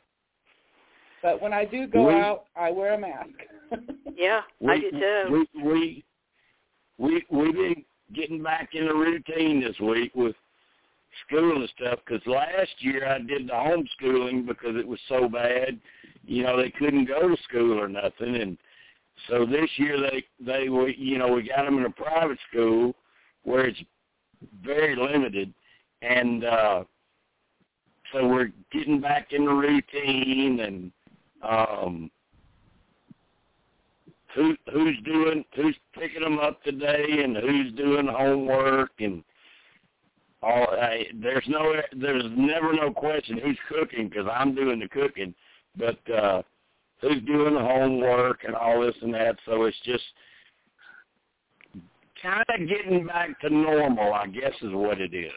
But 1.23 1.41
when 1.41 1.53
I 1.53 1.65
do 1.65 1.87
go 1.87 2.07
We- 2.07 2.13
out, 2.13 2.45
I 2.55 2.71
wear 2.71 2.93
a 2.93 2.97
mask. 2.97 3.29
Yeah, 4.17 4.43
I 4.65 4.79
do 4.79 4.91
too. 4.91 5.45
We 5.57 5.61
we 5.61 6.05
we 6.97 7.25
we've 7.29 7.53
been 7.53 7.83
getting 8.13 8.41
back 8.41 8.69
in 8.73 8.85
the 8.87 8.93
routine 8.93 9.59
this 9.59 9.77
week 9.81 10.15
with 10.15 10.37
school 11.27 11.57
and 11.57 11.69
stuff. 11.75 11.99
Because 12.05 12.25
last 12.25 12.71
year 12.79 13.05
I 13.05 13.17
did 13.17 13.49
the 13.49 13.51
homeschooling 13.51 14.47
because 14.47 14.77
it 14.77 14.87
was 14.87 15.01
so 15.09 15.27
bad. 15.27 15.77
You 16.25 16.43
know 16.43 16.55
they 16.55 16.69
couldn't 16.69 17.09
go 17.09 17.27
to 17.27 17.35
school 17.43 17.77
or 17.77 17.89
nothing, 17.89 18.37
and 18.37 18.57
so 19.27 19.45
this 19.45 19.69
year 19.75 19.99
they 19.99 20.23
they 20.39 20.69
we 20.69 20.95
you 20.97 21.17
know 21.17 21.27
we 21.33 21.49
got 21.49 21.65
them 21.65 21.77
in 21.77 21.85
a 21.85 21.89
private 21.89 22.39
school 22.49 22.95
where 23.43 23.65
it's 23.65 23.79
very 24.63 24.95
limited, 24.95 25.53
and 26.01 26.43
uh 26.43 26.83
so 28.13 28.27
we're 28.27 28.51
getting 28.71 29.01
back 29.01 29.31
in 29.31 29.45
the 29.45 29.51
routine 29.51 30.59
and 30.59 30.91
um 31.41 32.11
who 34.33 34.55
who's 34.71 34.97
doing 35.03 35.43
who's 35.55 35.75
picking 35.93 36.21
them 36.21 36.39
up 36.39 36.61
today 36.63 37.05
and 37.23 37.37
who's 37.37 37.71
doing 37.73 38.07
homework 38.07 38.91
and 38.99 39.23
all 40.43 40.67
I, 40.69 41.05
there's 41.21 41.45
no 41.47 41.73
there's 41.99 42.25
never 42.35 42.73
no 42.73 42.91
question 42.91 43.39
who's 43.39 43.57
cooking 43.67 44.09
because 44.09 44.27
I'm 44.31 44.53
doing 44.53 44.79
the 44.79 44.89
cooking. 44.89 45.33
But 45.77 45.99
uh 46.11 46.41
who's 47.01 47.21
doing 47.23 47.55
the 47.55 47.59
homework 47.61 48.43
and 48.45 48.55
all 48.55 48.81
this 48.81 48.95
and 49.01 49.13
that. 49.13 49.37
So 49.45 49.63
it's 49.63 49.77
just 49.83 50.03
kind 52.21 52.43
of 52.49 52.67
getting 52.67 53.05
back 53.05 53.39
to 53.41 53.49
normal 53.49 54.13
I 54.13 54.27
guess 54.27 54.53
is 54.61 54.71
what 54.71 54.99
it 55.01 55.13
is 55.13 55.31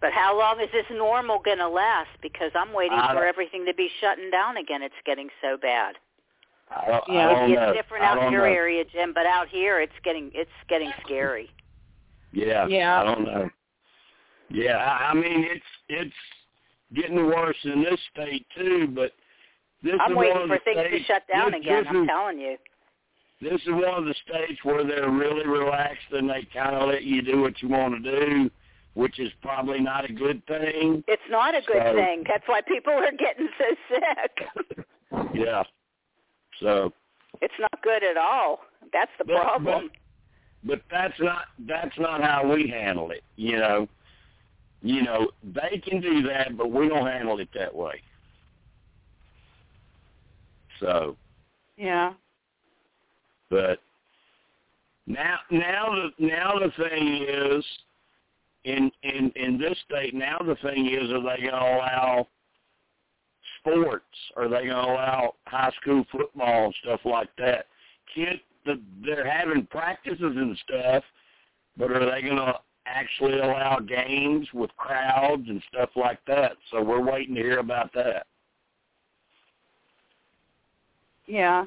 But 0.00 0.12
how 0.12 0.38
long 0.38 0.60
is 0.60 0.68
this 0.72 0.84
normal 0.92 1.40
going 1.44 1.58
to 1.58 1.68
last? 1.68 2.10
Because 2.22 2.50
I'm 2.54 2.72
waiting 2.72 2.98
I 2.98 3.12
for 3.14 3.24
everything 3.24 3.64
to 3.66 3.74
be 3.74 3.88
shutting 4.00 4.30
down 4.30 4.56
again. 4.58 4.82
It's 4.82 4.94
getting 5.04 5.28
so 5.42 5.56
bad. 5.60 5.96
I 6.70 6.86
don't, 6.86 7.04
Yeah. 7.08 7.28
I 7.28 7.32
don't 7.32 7.42
Maybe 7.42 7.54
know. 7.54 7.68
it's 7.70 7.78
different 7.82 8.04
out 8.04 8.22
in 8.22 8.32
your 8.32 8.48
know. 8.48 8.54
area, 8.54 8.84
Jim, 8.92 9.12
but 9.14 9.26
out 9.26 9.48
here 9.48 9.80
it's 9.80 9.92
getting 10.04 10.30
it's 10.34 10.50
getting 10.68 10.92
scary. 11.04 11.48
Yeah. 12.32 12.66
Yeah. 12.66 13.00
I 13.00 13.04
don't 13.04 13.24
know. 13.24 13.48
Yeah, 14.50 14.76
I, 14.76 15.10
I 15.10 15.14
mean 15.14 15.44
it's 15.44 15.64
it's 15.88 16.14
getting 16.94 17.16
worse 17.26 17.56
in 17.64 17.82
this 17.82 17.98
state 18.12 18.46
too, 18.56 18.88
but 18.94 19.12
this 19.82 19.94
I'm 20.00 20.12
is 20.12 20.16
waiting 20.16 20.36
one 20.38 20.48
for 20.48 20.58
things 20.64 20.78
states, 20.78 21.06
to 21.06 21.12
shut 21.12 21.22
down 21.32 21.52
this, 21.52 21.60
again. 21.60 21.82
This 21.84 21.90
I'm 21.90 22.02
is, 22.02 22.08
telling 22.08 22.38
you. 22.38 22.56
This 23.40 23.60
is 23.62 23.68
one 23.68 23.84
of 23.98 24.04
the 24.04 24.14
states 24.26 24.60
where 24.64 24.84
they're 24.84 25.10
really 25.10 25.46
relaxed 25.46 26.10
and 26.12 26.28
they 26.28 26.46
kind 26.52 26.74
of 26.74 26.88
let 26.88 27.02
you 27.04 27.20
do 27.22 27.40
what 27.42 27.60
you 27.60 27.68
want 27.68 28.02
to 28.02 28.20
do, 28.20 28.50
which 28.94 29.18
is 29.18 29.30
probably 29.42 29.80
not 29.80 30.08
a 30.08 30.12
good 30.12 30.44
thing. 30.46 31.04
It's 31.06 31.22
not 31.30 31.54
a 31.54 31.60
good 31.66 31.82
So- 31.84 31.94
thing. 31.94 32.24
That's 32.26 32.46
why 32.46 32.60
people 32.62 32.94
are 32.94 33.12
getting 33.12 33.48
so 33.58 33.76
sick. 33.90 34.86
yeah. 35.34 35.62
So, 36.60 36.92
It's 37.42 37.54
not 37.60 37.82
good 37.82 38.02
at 38.02 38.16
all. 38.16 38.60
That's 38.92 39.10
the 39.18 39.24
But- 39.24 39.42
problem. 39.42 39.90
but 40.64 40.80
that's 40.90 41.18
not 41.20 41.44
that's 41.60 41.96
not 41.98 42.22
how 42.22 42.50
we 42.50 42.66
handle 42.68 43.10
it. 43.10 43.22
You 43.36 43.58
know, 43.58 43.88
you 44.82 45.02
know 45.02 45.30
they 45.44 45.78
can 45.84 46.00
do 46.00 46.22
that, 46.22 46.56
but 46.56 46.70
we 46.70 46.88
don't 46.88 47.06
handle 47.06 47.38
it 47.40 47.48
that 47.54 47.74
way. 47.74 48.00
So. 50.80 51.16
yeah. 51.76 52.12
But 53.50 53.80
now, 55.06 55.38
now 55.50 55.94
the 55.94 56.26
now 56.26 56.58
the 56.58 56.70
thing 56.82 57.26
is, 57.28 57.64
in 58.64 58.90
in 59.02 59.32
in 59.36 59.58
this 59.58 59.76
state, 59.88 60.14
now 60.14 60.38
the 60.38 60.56
thing 60.56 60.86
is, 60.86 61.10
are 61.12 61.22
they 61.22 61.42
going 61.42 61.52
to 61.52 61.58
allow 61.58 62.26
sports? 63.60 64.04
Are 64.36 64.48
they 64.48 64.66
going 64.66 64.68
to 64.68 64.74
allow 64.74 65.34
high 65.46 65.72
school 65.80 66.04
football 66.10 66.66
and 66.66 66.74
stuff 66.82 67.00
like 67.04 67.30
that? 67.38 67.66
Kid, 68.14 68.40
the, 68.64 68.80
they're 69.04 69.28
having 69.28 69.66
practices 69.66 70.18
and 70.20 70.58
stuff, 70.64 71.04
but 71.76 71.92
are 71.92 72.10
they 72.10 72.22
going 72.22 72.36
to 72.36 72.54
actually 72.86 73.38
allow 73.38 73.78
games 73.78 74.46
with 74.54 74.70
crowds 74.76 75.44
and 75.48 75.62
stuff 75.72 75.90
like 75.96 76.20
that? 76.26 76.52
So 76.70 76.82
we're 76.82 77.04
waiting 77.04 77.34
to 77.34 77.40
hear 77.40 77.58
about 77.58 77.92
that. 77.94 78.26
Yeah. 81.26 81.64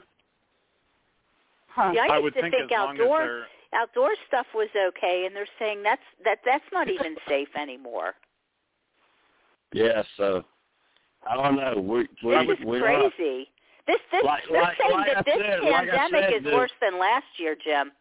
Huh. 1.80 1.94
See, 1.94 2.00
I 2.00 2.04
used 2.04 2.14
I 2.14 2.20
would 2.20 2.34
to 2.34 2.42
think, 2.42 2.54
think 2.56 2.72
as 2.72 2.78
long 2.78 2.96
as 2.96 3.02
outdoor 3.02 3.46
outdoor 3.74 4.10
stuff 4.28 4.48
was 4.54 4.68
okay, 4.90 5.24
and 5.26 5.36
they're 5.36 5.48
saying 5.58 5.82
that's 5.84 6.02
that 6.26 6.40
that's 6.46 6.66
not 6.74 6.90
even 6.90 7.16
safe 7.28 7.48
anymore. 7.58 8.16
Yeah, 9.72 10.04
so 10.18 10.44
I 11.30 11.36
don't 11.36 11.56
know. 11.56 11.80
We 11.82 12.08
we 12.24 12.46
This 12.48 12.60
is 12.60 12.66
we 12.66 12.80
crazy. 12.80 13.50
This 13.88 14.00
this 14.12 14.24
Like- 14.24 14.44
they're 14.52 14.62
like- 14.62 14.78
saying 14.78 14.92
like 14.92 15.08
that 15.08 15.18
I 15.18 15.22
this 15.24 15.36
said- 15.40 15.64
like 15.64 15.90
pandemic 15.90 16.24
said, 16.26 16.34
is 16.34 16.44
the- 16.44 16.54
worse 16.56 16.72
than 16.82 17.00
last 17.00 17.26
year, 17.38 17.56
Jim. 17.56 17.92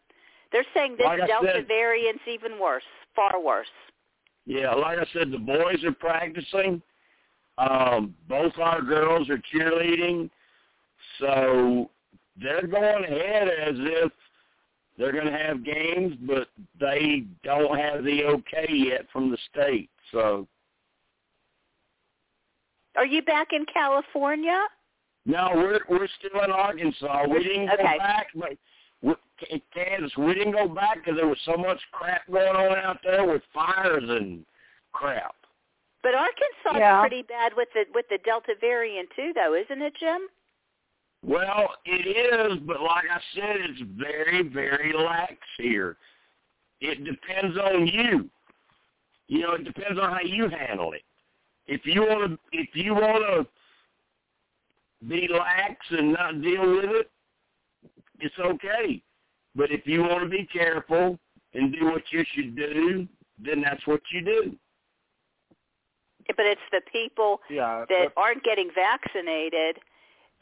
They're 0.51 0.65
saying 0.73 0.97
this 0.97 1.05
Like 1.05 1.25
Delta 1.25 1.51
said- 1.53 1.67
variant's 1.67 2.27
even 2.27 2.59
worse, 2.59 2.83
far 3.15 3.39
worse. 3.39 3.71
Yeah, 4.45 4.73
like 4.73 4.97
I 4.99 5.05
said, 5.13 5.31
the 5.31 5.37
boys 5.37 5.83
are 5.85 5.91
practicing. 5.93 6.81
Um, 7.57 8.15
both 8.27 8.57
our 8.57 8.81
girls 8.81 9.29
are 9.29 9.37
cheerleading, 9.53 10.29
so 11.19 11.89
they're 12.41 12.67
going 12.67 13.03
ahead 13.03 13.47
as 13.47 13.75
if 13.77 14.11
they're 14.97 15.13
going 15.13 15.25
to 15.25 15.37
have 15.37 15.63
games, 15.63 16.15
but 16.27 16.47
they 16.79 17.23
don't 17.43 17.77
have 17.79 18.03
the 18.03 18.25
okay 18.25 18.67
yet 18.69 19.05
from 19.13 19.31
the 19.31 19.37
state. 19.51 19.89
So 20.11 20.47
Are 22.95 23.05
you 23.05 23.21
back 23.21 23.49
in 23.53 23.65
California? 23.73 24.61
no, 25.25 25.51
we're 25.53 25.79
we're 25.89 26.07
still 26.19 26.43
in 26.43 26.51
Arkansas. 26.51 27.27
We 27.29 27.43
didn't 27.43 27.67
go 27.67 27.77
back, 27.97 28.27
but 28.35 28.51
we, 29.01 29.13
in 29.49 29.61
Kansas, 29.73 30.11
we 30.17 30.33
didn't 30.33 30.53
go 30.53 30.67
back 30.67 30.97
because 31.03 31.17
there 31.17 31.27
was 31.27 31.37
so 31.45 31.55
much 31.55 31.79
crap 31.91 32.25
going 32.29 32.55
on 32.55 32.77
out 32.77 32.97
there 33.03 33.25
with 33.25 33.41
fires 33.53 34.03
and 34.03 34.43
crap. 34.91 35.35
But 36.01 36.15
Arkansas 36.15 36.77
Yeah. 36.79 36.97
is 36.97 37.01
pretty 37.01 37.21
bad 37.23 37.53
with 37.55 37.69
the 37.73 37.85
with 37.93 38.07
the 38.09 38.17
Delta 38.25 38.55
variant 38.59 39.09
too, 39.15 39.31
though, 39.33 39.53
isn't 39.53 39.81
it, 39.81 39.93
Jim? 39.99 40.27
Well, 41.25 41.69
it 41.85 42.07
is, 42.07 42.59
but 42.65 42.81
like 42.81 43.05
I 43.11 43.19
said, 43.35 43.57
it's 43.59 43.81
very, 43.97 44.47
very 44.47 44.93
lax 44.93 45.35
here. 45.57 45.97
It 46.81 47.03
depends 47.03 47.57
on 47.57 47.87
you. 47.87 48.29
You 49.27 49.41
know, 49.41 49.53
it 49.53 49.65
depends 49.65 49.99
on 49.99 50.11
how 50.11 50.21
you 50.21 50.47
handle 50.49 50.93
it. 50.93 51.03
If 51.67 51.81
you 51.85 52.01
want 52.01 52.31
to, 52.31 52.39
if 52.51 52.69
you 52.73 52.93
want 52.93 53.47
to 55.01 55.07
be 55.07 55.27
lax 55.31 55.75
and 55.91 56.13
not 56.13 56.41
deal 56.41 56.67
with 56.77 56.89
it, 56.89 57.11
it's 58.19 58.39
okay. 58.39 59.01
But 59.55 59.71
if 59.71 59.85
you 59.85 60.01
want 60.01 60.23
to 60.23 60.29
be 60.29 60.47
careful 60.51 61.19
and 61.53 61.73
do 61.73 61.85
what 61.85 62.03
you 62.11 62.23
should 62.33 62.55
do, 62.55 63.07
then 63.43 63.61
that's 63.61 63.85
what 63.85 64.01
you 64.11 64.21
do. 64.21 64.55
But 66.35 66.45
it's 66.45 66.61
the 66.71 66.81
people 66.91 67.41
yeah, 67.49 67.85
that 67.89 68.09
aren't 68.15 68.43
getting 68.43 68.69
vaccinated 68.73 69.79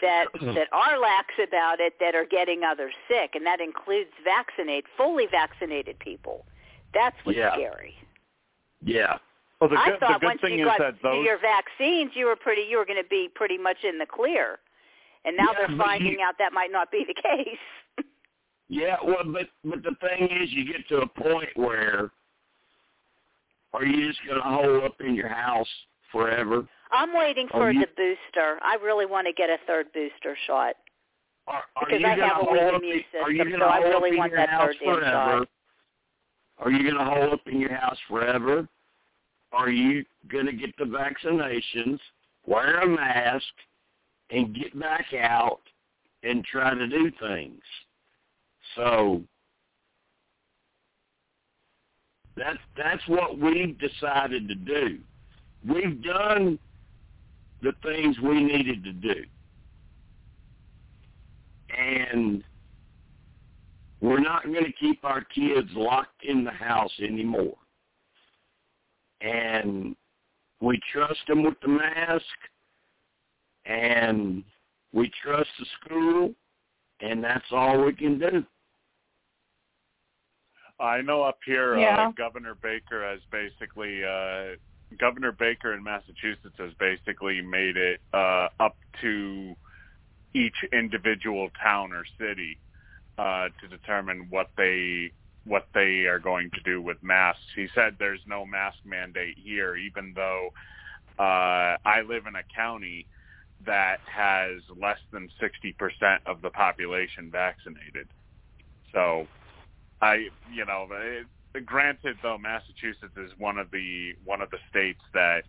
that 0.02 0.26
that 0.42 0.68
are 0.72 0.98
lax 1.00 1.34
about 1.42 1.80
it 1.80 1.94
that 2.00 2.16
are 2.16 2.26
getting 2.26 2.64
others 2.64 2.94
sick, 3.08 3.32
and 3.36 3.46
that 3.46 3.60
includes 3.62 4.12
vaccinate 4.24 4.86
fully 4.96 5.26
vaccinated 5.30 5.98
people. 6.00 6.46
That's 6.94 7.16
what's 7.24 7.38
Yeah. 7.38 7.54
scary. 7.54 7.96
Yeah. 8.84 9.18
well, 9.60 9.70
the 9.70 9.76
I 9.78 9.90
good, 9.92 10.00
thought 10.00 10.14
the 10.14 10.20
good 10.20 10.26
once 10.28 10.42
thing 10.42 10.60
you 10.60 10.66
got 10.66 10.80
that 10.80 10.96
those 11.02 11.26
your 11.26 11.40
vaccines, 11.40 12.12
you 12.14 12.26
were 12.28 12.36
pretty 12.36 12.62
you 12.70 12.78
were 12.78 12.86
going 12.86 13.02
to 13.02 13.10
be 13.10 13.28
pretty 13.34 13.58
much 13.58 13.78
in 13.84 13.98
the 13.98 14.06
clear, 14.06 14.60
and 15.26 15.36
now 15.36 15.48
Yeah, 15.54 15.68
they're 15.68 15.78
finding 15.78 16.14
you- 16.20 16.22
out 16.26 16.36
that 16.40 16.54
might 16.54 16.72
not 16.72 16.92
be 16.92 17.04
the 17.08 17.14
case. 17.22 18.06
Yeah, 18.70 18.98
well, 19.04 19.24
but 19.26 19.48
but 19.64 19.82
the 19.84 19.96
thing 20.02 20.28
is, 20.30 20.52
you 20.52 20.66
get 20.72 20.88
to 20.90 20.98
a 21.02 21.08
point 21.08 21.50
where 21.56 22.12
are 23.74 23.86
you 23.86 24.08
just 24.08 24.20
going 24.26 24.38
to 24.38 24.44
hole 24.48 24.84
up 24.86 24.96
in 25.02 25.16
your 25.16 25.30
house 25.30 25.68
forever? 26.12 26.68
I'm 26.92 27.14
waiting 27.14 27.48
for 27.50 27.72
you- 27.72 27.82
the 27.82 27.88
booster. 27.88 28.60
I 28.62 28.76
really 28.76 29.06
want 29.06 29.28
to 29.28 29.34
get 29.34 29.50
a 29.50 29.58
third 29.68 29.92
booster 29.94 30.36
shot. 30.48 30.76
Are, 31.48 31.64
are 31.76 31.86
Because 31.86 32.02
you 32.02 32.08
I 32.08 32.16
have 32.16 32.38
a 32.48 32.52
weak 32.52 32.62
immune 32.62 33.04
in- 33.14 33.22
Are 33.22 33.32
you 33.32 33.38
system, 33.44 33.50
going 33.50 33.52
so 33.52 33.58
to 33.60 33.66
I 33.66 33.78
really 33.80 33.96
up 34.10 34.14
in 34.14 34.18
want 34.18 34.32
your 34.32 34.38
that 34.42 34.50
house 34.50 34.76
third 34.84 35.00
damn 35.02 35.12
shot. 35.12 35.48
Are 36.60 36.72
you 36.72 36.84
going 36.84 36.96
to 36.96 37.06
hole 37.06 37.34
up 37.34 37.48
in 37.48 37.60
your 37.62 37.74
house 37.74 37.98
forever? 38.08 38.68
Are 39.54 39.70
you 39.70 40.04
going 40.28 40.46
to 40.48 40.52
get 40.54 40.76
the 40.78 40.84
vaccinations, 40.84 42.00
wear 42.46 42.80
a 42.82 42.88
mask, 42.88 43.46
and 44.30 44.54
get 44.56 44.78
back 44.78 45.14
out 45.14 45.62
and 46.24 46.44
try 46.44 46.74
to 46.74 46.88
do 46.88 47.12
things? 47.22 47.62
So 48.76 49.24
that's 52.36 52.58
that's 52.76 53.08
what 53.08 53.38
we've 53.38 53.78
decided 53.80 54.48
to 54.50 54.56
do. 54.56 55.00
We've 55.68 56.02
done 56.04 56.60
the 57.62 57.74
things 57.84 58.16
we 58.20 58.44
needed 58.44 58.84
to 58.84 58.94
do. 58.94 59.24
and 61.78 62.44
we're 64.02 64.20
not 64.20 64.44
going 64.44 64.64
to 64.64 64.72
keep 64.74 65.04
our 65.04 65.22
kids 65.24 65.70
locked 65.74 66.24
in 66.24 66.44
the 66.44 66.52
house 66.52 66.92
anymore. 67.02 67.56
And 69.22 69.96
we 70.62 70.80
trust 70.94 71.20
them 71.28 71.44
with 71.44 71.56
the 71.62 71.68
mask, 71.68 72.24
and 73.66 74.44
we 74.94 75.12
trust 75.24 75.50
the 75.60 75.66
school, 75.82 76.34
and 77.02 77.24
that's 77.24 77.46
all 77.52 77.84
we 77.84 77.94
can 77.94 78.20
do. 78.20 78.46
I 80.80 81.02
know 81.02 81.24
up 81.24 81.40
here, 81.44 81.78
Yeah. 81.80 82.10
uh, 82.10 82.12
Governor 82.12 82.54
Baker 82.54 83.04
has 83.04 83.20
basically, 83.32 84.04
uh, 84.04 84.58
Governor 84.98 85.32
Baker 85.32 85.74
in 85.74 85.84
Massachusetts 85.84 86.56
has 86.58 86.74
basically 86.80 87.42
made 87.42 87.78
it 87.78 88.00
uh, 88.14 88.48
up 88.60 88.78
to 89.02 89.56
each 90.34 90.56
individual 90.72 91.50
town 91.62 91.92
or 91.94 92.06
city 92.18 92.58
uh, 93.18 93.50
to 93.62 93.68
determine 93.68 94.28
what 94.30 94.50
they 94.58 95.12
what 95.44 95.68
they 95.74 96.06
are 96.06 96.20
going 96.20 96.52
to 96.52 96.60
do 96.62 96.82
with 96.82 97.02
masks. 97.02 97.42
He 97.56 97.68
said 97.74 97.96
there's 97.98 98.20
no 98.28 98.46
mask 98.46 98.80
mandate 98.84 99.38
here, 99.42 99.78
even 99.78 100.12
though 100.14 100.50
uh, 101.18 101.78
I 101.86 102.02
live 102.06 102.28
in 102.28 102.36
a 102.36 102.44
county 102.54 103.08
that 103.66 104.00
has 104.06 104.62
less 104.80 105.00
than 105.12 105.30
60% 105.42 106.20
of 106.26 106.42
the 106.42 106.50
population 106.50 107.32
vaccinated. 107.32 108.08
So 108.94 109.28
I, 110.02 110.28
you 110.54 110.66
know, 110.66 110.88
it, 110.92 111.26
granted 111.66 112.18
though, 112.22 112.38
Massachusetts 112.38 113.16
is 113.18 113.32
one 113.38 113.58
of 113.58 113.72
the 113.72 114.14
one 114.26 114.42
of 114.42 114.50
the 114.50 114.58
states 114.70 115.02
that, 115.14 115.44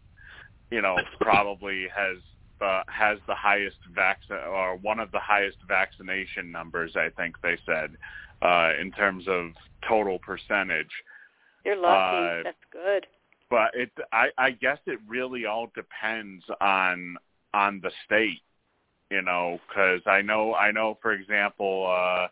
you 0.70 0.82
know, 0.82 0.96
probably 1.20 1.86
has 1.94 2.18
uh, 2.60 2.82
has 2.88 3.18
the 3.26 3.34
highest 3.34 3.76
vac 3.94 4.20
or 4.30 4.76
one 4.76 4.98
of 4.98 5.10
the 5.12 5.18
highest 5.18 5.58
vaccination 5.66 6.50
numbers. 6.50 6.96
I 6.96 7.08
think 7.16 7.36
they 7.42 7.56
said 7.64 7.96
uh, 8.42 8.72
in 8.80 8.90
terms 8.92 9.24
of 9.28 9.50
total 9.86 10.18
percentage. 10.18 10.90
You're 11.64 11.76
lucky. 11.76 12.40
Uh, 12.40 12.42
That's 12.44 12.56
good. 12.72 13.06
But 13.50 13.70
it, 13.74 13.90
I, 14.12 14.28
I 14.36 14.50
guess 14.50 14.78
it 14.86 14.98
really 15.06 15.46
all 15.46 15.70
depends 15.74 16.44
on 16.60 17.16
on 17.54 17.80
the 17.82 17.90
state, 18.04 18.42
you 19.10 19.22
know, 19.22 19.58
because 19.68 20.02
I 20.06 20.22
know 20.22 20.54
I 20.54 20.70
know 20.70 20.98
for 21.00 21.12
example. 21.12 21.86
uh 21.88 22.28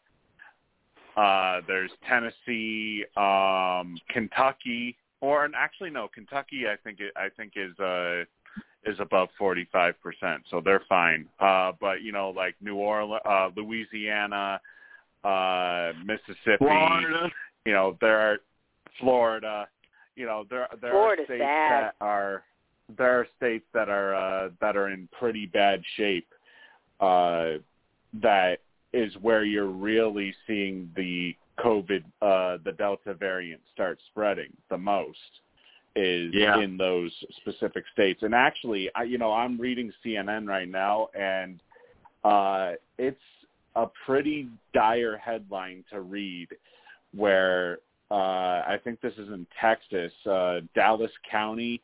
uh, 1.17 1.61
there's 1.67 1.91
Tennessee, 2.09 3.05
um, 3.17 3.97
Kentucky, 4.11 4.97
or 5.21 5.49
actually 5.57 5.91
no, 5.91 6.09
Kentucky. 6.09 6.65
I 6.69 6.77
think 6.83 7.01
it, 7.01 7.13
I 7.17 7.29
think 7.37 7.53
is 7.57 7.79
uh, 7.81 8.23
is 8.85 8.99
above 9.01 9.29
45 9.39 9.95
percent, 10.03 10.43
so 10.51 10.61
they're 10.63 10.83
fine. 10.89 11.27
Uh, 11.41 11.73
but 11.81 12.03
you 12.03 12.13
know, 12.13 12.31
like 12.31 12.55
New 12.61 12.77
Orleans, 12.77 13.23
uh, 13.25 13.49
Louisiana, 13.57 14.61
uh, 15.25 15.93
Mississippi, 16.05 16.59
Florida. 16.59 17.31
you 17.65 17.73
know, 17.73 17.97
there 18.01 18.19
are 18.19 18.39
Florida. 19.01 19.69
You 20.17 20.27
know, 20.27 20.45
there 20.51 20.69
there 20.83 20.93
Florida's 20.93 21.25
are 21.25 21.27
states 21.27 21.41
bad. 21.41 21.83
that 21.85 21.95
are 22.01 22.43
there 22.97 23.21
are 23.21 23.27
states 23.37 23.65
that 23.73 23.89
are 23.89 24.15
uh, 24.15 24.51
that 24.61 24.77
are 24.77 24.91
in 24.91 25.09
pretty 25.19 25.47
bad 25.47 25.83
shape. 25.97 26.29
Uh, 27.01 27.59
that 28.23 28.59
is 28.97 29.13
where 29.21 29.45
you're 29.45 29.67
really 29.67 30.35
seeing 30.47 30.91
the 30.97 31.37
COVID, 31.59 32.03
uh, 32.23 32.59
the 32.65 32.73
Delta 32.73 33.15
variant 33.15 33.61
start 33.73 33.99
spreading 34.11 34.53
the 34.71 34.79
most 34.79 35.41
is 35.95 36.33
Yeah. 36.35 36.59
in 36.59 36.77
those 36.77 37.13
specific 37.37 37.85
states. 37.93 38.23
And 38.23 38.35
actually, 38.35 38.91
I, 38.95 39.05
you 39.05 39.19
know, 39.19 39.33
I'm 39.33 39.59
reading 39.59 39.93
CNN 40.05 40.47
right 40.47 40.69
now, 40.69 41.09
and 41.15 41.61
uh, 42.25 42.73
it's 42.99 43.23
a 43.75 43.87
pretty 44.05 44.49
dire 44.73 45.17
headline 45.17 45.85
to 45.91 46.01
read, 46.01 46.49
where 47.13 47.79
uh, 48.11 48.63
I 48.67 48.79
think 48.85 49.01
this 49.01 49.15
is 49.15 49.29
in 49.29 49.47
Texas, 49.61 50.13
uh, 50.27 50.61
Dallas 50.75 51.11
County 51.31 51.81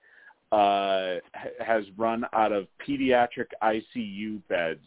uh, 0.53 1.17
has 1.61 1.85
run 1.97 2.25
out 2.33 2.53
of 2.53 2.69
pediatric 2.87 3.47
ICU 3.63 4.41
beds 4.49 4.87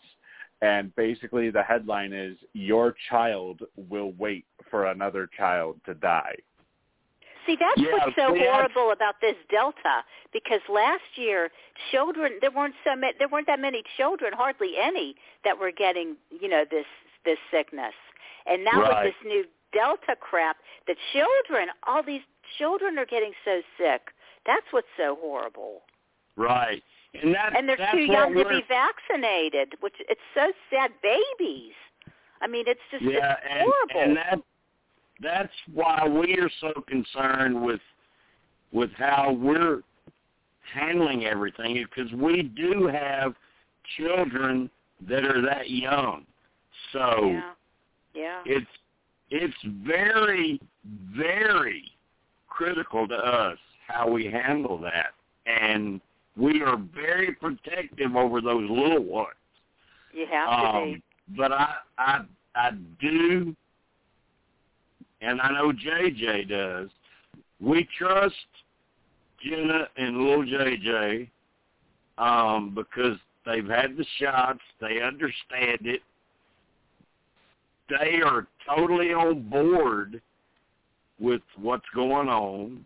and 0.62 0.96
basically 0.96 1.50
the 1.50 1.62
headline 1.64 2.14
is 2.14 2.38
your 2.54 2.96
child 3.10 3.62
will 3.90 4.14
wait 4.18 4.46
for 4.72 4.86
another 4.86 5.30
child 5.38 5.80
to 5.86 5.94
die 5.96 6.36
See, 7.46 7.56
that's 7.60 7.78
Yeah, 7.80 7.92
what's 7.92 8.16
so 8.16 8.34
see, 8.34 8.40
that's- 8.40 8.56
horrible 8.56 8.92
about 8.92 9.22
this 9.22 9.36
Delta. 9.52 10.04
Because 10.34 10.62
last 10.68 11.04
year, 11.16 11.52
children 11.92 12.40
there 12.42 12.50
weren't 12.50 12.74
so 12.84 12.96
many, 12.96 13.14
there 13.20 13.28
weren't 13.28 13.46
that 13.46 13.60
many 13.60 13.84
children, 13.98 14.34
hardly 14.34 14.78
any, 14.80 15.16
that 15.44 15.60
were 15.60 15.72
getting 15.72 16.18
you 16.32 16.48
know 16.50 16.66
this 16.70 16.88
this 17.24 17.38
sickness. 17.52 17.94
And 18.48 18.64
now 18.64 18.82
Right. 18.82 19.06
with 19.06 19.14
this 19.14 19.24
new 19.32 19.46
Delta 19.74 20.16
crap, 20.20 20.58
the 20.88 20.96
children, 21.14 21.70
all 21.84 22.02
these 22.02 22.24
children 22.58 22.98
are 22.98 23.06
getting 23.06 23.34
so 23.44 23.62
sick. 23.78 24.12
That's 24.48 24.66
what's 24.72 24.88
so 24.98 25.16
horrible. 25.22 25.84
Right. 26.36 26.84
And 27.22 27.34
that 27.34 27.56
And 27.58 27.68
they're 27.68 27.90
too 27.92 28.00
young 28.00 28.34
to 28.34 28.46
be 28.46 28.64
vaccinated, 28.68 29.74
which 29.80 29.96
it's 30.10 30.22
so 30.34 30.52
sad. 30.70 30.92
Babies. 31.02 31.74
I 32.42 32.48
mean, 32.48 32.66
it's 32.68 32.80
just 32.92 33.04
yeah, 33.04 33.34
it's 33.34 33.42
and 33.50 33.62
horrible. 33.62 34.02
and 34.02 34.18
that 34.18 34.40
that's 35.22 35.54
why 35.74 36.08
we 36.08 36.38
are 36.38 36.50
so 36.62 36.82
concerned 36.88 37.62
with 37.62 37.80
with 38.72 38.92
how 38.98 39.32
we're 39.32 39.82
handling 40.74 41.26
everything 41.26 41.86
because 41.96 42.12
we 42.14 42.44
do 42.44 42.88
have 42.88 43.34
children 43.98 44.70
that 45.08 45.24
are 45.24 45.42
that 45.42 45.70
young. 45.70 46.26
So 46.92 47.32
yeah. 47.32 47.52
Yeah. 48.14 48.42
it's 48.46 48.68
it's 49.30 49.56
very 49.86 50.60
very 51.18 51.84
critical 52.48 53.08
to 53.08 53.16
us 53.16 53.58
how 53.88 54.10
we 54.10 54.26
handle 54.26 54.78
that 54.80 55.14
and 55.46 56.02
we 56.38 56.62
are 56.62 56.78
very 56.94 57.34
protective 57.34 58.16
over 58.16 58.42
those 58.42 58.70
little 58.70 59.04
ones 59.04 59.30
You 60.14 60.26
have 60.32 60.50
to 60.50 60.78
um, 60.78 60.94
be. 60.94 61.04
but 61.38 61.52
I, 61.52 61.76
I, 61.98 62.22
I 62.56 62.72
do, 63.00 63.56
and 65.22 65.42
I 65.42 65.52
know 65.52 65.72
JJ 65.72 66.50
does. 66.50 66.90
We 67.60 67.88
trust 67.98 68.36
Jenna 69.44 69.88
and 69.98 70.18
little 70.18 70.46
JJ 70.46 71.30
um, 72.18 72.76
because 72.76 73.18
they've 73.46 73.68
had 73.68 73.96
the 73.98 74.06
shots. 74.20 74.60
They 74.82 75.02
understand 75.02 75.80
it. 75.82 76.02
They 77.90 78.22
are 78.26 78.48
totally 78.68 79.14
on 79.14 79.48
board 79.48 80.22
with 81.20 81.42
what's 81.58 81.86
going 81.94 82.28
on 82.28 82.86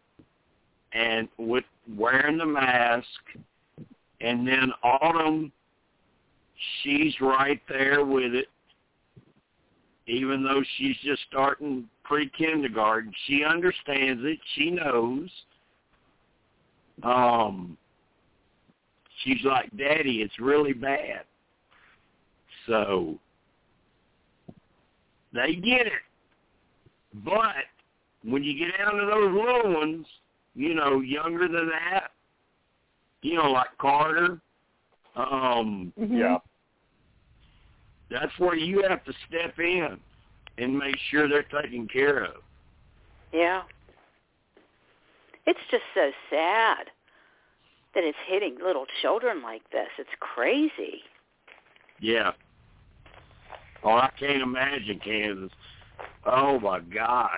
and 0.93 1.27
with 1.38 1.66
wearing 1.95 2.38
the 2.38 2.45
mask. 2.45 3.06
And 4.22 4.48
then 4.48 4.72
Autumn 4.84 5.51
she's 6.84 7.14
right 7.22 7.61
there 7.69 8.06
with 8.06 8.34
it. 8.34 8.48
Even 10.08 10.43
though 10.43 10.64
she's 10.77 10.95
just 11.03 11.22
starting 11.30 11.88
pre-kindergarten, 12.03 13.14
she 13.27 13.43
understands 13.43 14.22
it. 14.24 14.40
She 14.56 14.72
knows. 14.72 15.30
Um, 17.03 17.77
she's 19.24 19.43
like, 19.43 19.69
"Daddy, 19.77 20.22
it's 20.22 20.40
really 20.40 20.74
bad." 20.74 21.26
So 22.66 23.19
they 25.32 25.56
get 25.56 25.85
it. 25.85 26.01
But 27.24 27.66
when 28.24 28.43
you 28.43 28.58
get 28.58 28.77
down 28.77 28.95
to 28.95 29.06
those 29.06 29.32
little 29.32 29.74
ones, 29.76 30.08
you 30.56 30.74
know, 30.74 31.02
younger 31.02 31.48
than 31.48 31.69
that, 31.69 32.11
you 33.22 33.36
know, 33.36 33.52
like 33.52 33.69
Carter, 33.78 34.40
um, 35.16 35.94
Mhm. 35.98 36.18
yeah 36.19 36.38
that's 38.10 38.38
where 38.40 38.56
you 38.56 38.84
have 38.88 39.03
to 39.06 39.14
step 39.28 39.58
in 39.60 39.98
and 40.58 40.78
make 40.78 40.98
sure 41.10 41.28
they're 41.28 41.44
taken 41.44 41.88
care 41.88 42.26
of. 42.26 42.42
Yeah. 43.32 43.61
It's 45.45 45.60
just 45.72 45.84
so 45.94 46.11
sad 46.30 46.88
that 47.95 48.03
it's 48.03 48.18
hitting 48.28 48.58
little 48.64 48.86
children 49.02 49.42
like 49.42 49.61
this. 49.72 49.88
It's 49.98 50.10
crazy. 50.19 51.02
Yeah. 52.00 52.32
Oh, 53.84 53.92
I 53.92 54.10
can't 54.19 54.42
imagine 54.42 55.00
Kansas. 55.03 55.52
Oh 56.26 56.60
my 56.60 56.80
God. 56.80 57.38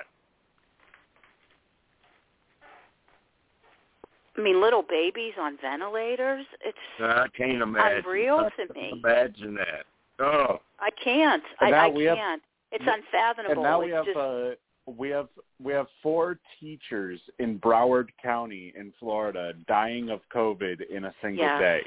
I 4.38 4.42
mean, 4.42 4.62
little 4.62 4.84
babies 4.84 5.34
on 5.40 5.58
ventilators. 5.62 6.46
It's 6.62 6.78
I 7.00 7.28
can't 7.36 7.62
imagine. 7.62 8.04
Unreal 8.06 8.50
I 8.58 8.64
to 8.66 8.74
me. 8.74 8.92
Imagine 9.04 9.56
that. 9.56 9.86
Oh, 10.20 10.60
I 10.80 10.90
can't. 11.04 11.44
I, 11.60 11.74
I 11.74 11.90
can't. 11.92 12.42
it's 12.72 12.86
unfathomable. 12.88 13.54
and 13.54 13.64
now 13.64 13.80
we 13.82 13.88
it's 13.88 13.96
have 13.96 14.06
just, 14.06 14.18
uh, 14.18 14.50
we 14.98 15.10
have 15.10 15.28
we 15.62 15.74
have 15.74 15.88
four 16.02 16.40
teachers 16.60 17.20
in 17.40 17.60
Broward 17.60 18.10
County 18.22 18.74
in 18.78 18.94
Florida 19.00 19.54
dying 19.68 20.10
of 20.10 20.22
COVID 20.34 20.90
in 20.90 21.06
a 21.06 21.14
single 21.22 21.44
Yeah. 21.46 21.60
day, 21.60 21.82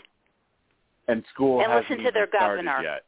and 1.09 1.25
school 1.33 1.61
And 1.63 1.73
hasn't 1.73 1.91
listen 1.91 2.05
to 2.05 2.11
their 2.13 2.27
governor. 2.27 2.81
yet. 2.83 3.05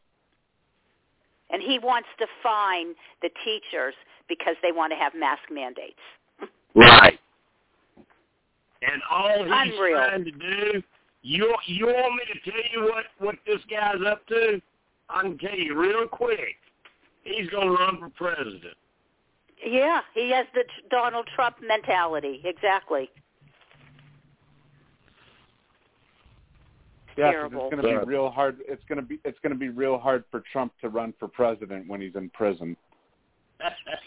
and 1.50 1.62
he 1.62 1.78
wants 1.78 2.08
to 2.18 2.26
fine 2.42 2.94
the 3.22 3.30
teachers 3.44 3.94
because 4.28 4.56
they 4.62 4.72
want 4.72 4.92
to 4.92 4.96
have 4.96 5.14
mask 5.14 5.42
mandates. 5.50 6.00
Right. 6.74 7.18
And 8.92 9.02
all 9.10 9.44
he's 9.44 9.74
Unreal. 9.74 9.96
trying 9.98 10.24
to 10.24 10.30
do, 10.30 10.82
you 11.22 11.54
you 11.66 11.86
want 11.86 12.14
me 12.14 12.22
to 12.32 12.50
tell 12.50 12.60
you 12.72 12.84
what 12.92 13.04
what 13.18 13.34
this 13.46 13.60
guy's 13.70 14.00
up 14.06 14.26
to? 14.28 14.60
I 15.08 15.22
can 15.22 15.38
tell 15.38 15.54
you 15.56 15.74
real 15.78 16.06
quick. 16.06 16.56
He's 17.24 17.48
going 17.50 17.66
to 17.68 17.72
run 17.74 17.98
for 17.98 18.08
president. 18.10 18.76
Yeah, 19.64 20.00
he 20.14 20.30
has 20.30 20.46
the 20.54 20.62
Donald 20.90 21.28
Trump 21.34 21.56
mentality. 21.60 22.40
Exactly. 22.44 23.08
Yeah, 27.16 27.24
'cause 27.24 27.32
Terrible. 27.32 27.66
it's 27.68 27.74
going 27.82 27.96
to 27.98 28.04
be 28.06 28.12
real 28.12 28.30
hard. 28.30 28.58
It's 28.68 28.84
going 28.88 29.00
to 29.00 29.02
be 29.06 29.18
it's 29.24 29.38
going 29.40 29.52
to 29.52 29.58
be 29.58 29.70
real 29.70 29.98
hard 29.98 30.24
for 30.30 30.42
Trump 30.52 30.72
to 30.82 30.88
run 30.90 31.14
for 31.18 31.28
president 31.28 31.88
when 31.88 32.00
he's 32.00 32.14
in 32.14 32.28
prison. 32.30 32.76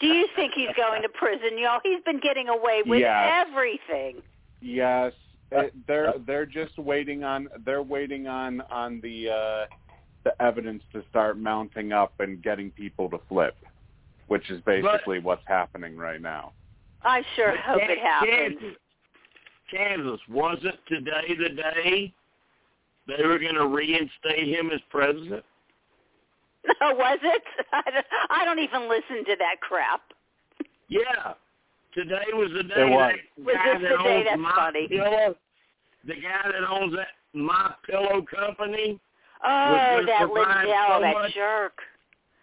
Do 0.00 0.06
you 0.06 0.28
think 0.36 0.52
he's 0.54 0.68
going 0.76 1.02
to 1.02 1.08
prison, 1.08 1.58
y'all? 1.58 1.80
He's 1.82 2.00
been 2.04 2.20
getting 2.20 2.48
away 2.48 2.82
with 2.86 3.00
Yes. 3.00 3.46
everything. 3.48 4.22
Yes, 4.60 5.12
it, 5.52 5.74
they're 5.86 6.14
they're 6.26 6.46
just 6.46 6.78
waiting 6.78 7.24
on 7.24 7.48
they're 7.64 7.82
waiting 7.82 8.26
on 8.26 8.60
on 8.70 9.00
the 9.00 9.30
uh, 9.30 9.74
the 10.24 10.42
evidence 10.42 10.82
to 10.92 11.02
start 11.10 11.38
mounting 11.38 11.92
up 11.92 12.12
and 12.18 12.42
getting 12.42 12.70
people 12.70 13.08
to 13.10 13.18
flip, 13.28 13.56
which 14.28 14.50
is 14.50 14.60
basically 14.62 15.18
what's 15.18 15.42
happening 15.46 15.96
right 15.96 16.20
now. 16.20 16.52
I 17.02 17.22
sure 17.36 17.52
But 17.52 17.60
hope 17.60 17.80
Kan- 17.80 17.90
it 17.90 17.98
happens. 17.98 18.58
Kansas, 18.60 18.76
Kansas, 19.70 20.20
wasn't 20.28 20.76
today 20.88 21.34
the 21.38 21.48
day 21.54 22.12
they 23.06 23.26
were 23.26 23.38
going 23.38 23.54
to 23.54 23.66
reinstate 23.66 24.48
him 24.48 24.70
as 24.72 24.80
president? 24.90 25.44
No, 26.82 26.94
was 26.94 27.18
it? 27.22 27.42
I 27.72 27.90
don't, 27.90 28.06
I 28.28 28.44
don't 28.44 28.58
even 28.58 28.86
listen 28.86 29.24
to 29.24 29.36
that 29.38 29.62
crap. 29.62 30.02
Yeah. 30.88 31.32
Today 31.94 32.24
was 32.32 32.50
the 32.54 32.62
day 32.62 32.74
It 32.82 32.90
was. 32.90 33.12
that 33.36 33.44
Was 33.44 33.54
guy 33.56 33.72
that 33.72 33.80
the 33.82 33.88
day? 33.88 33.94
owns 34.16 34.24
That's 34.28 34.40
my 34.40 34.52
funny. 34.54 34.88
pillow, 34.88 35.36
the 36.06 36.14
guy 36.14 36.50
that 36.52 36.68
owns 36.70 36.94
that 36.96 37.08
my 37.34 37.74
pillow 37.88 38.22
company, 38.22 39.00
Oh, 39.42 40.02
that 40.06 40.28
Lindell, 40.30 40.96
so 40.96 41.00
that 41.00 41.14
much 41.14 41.34
jerk. 41.34 41.72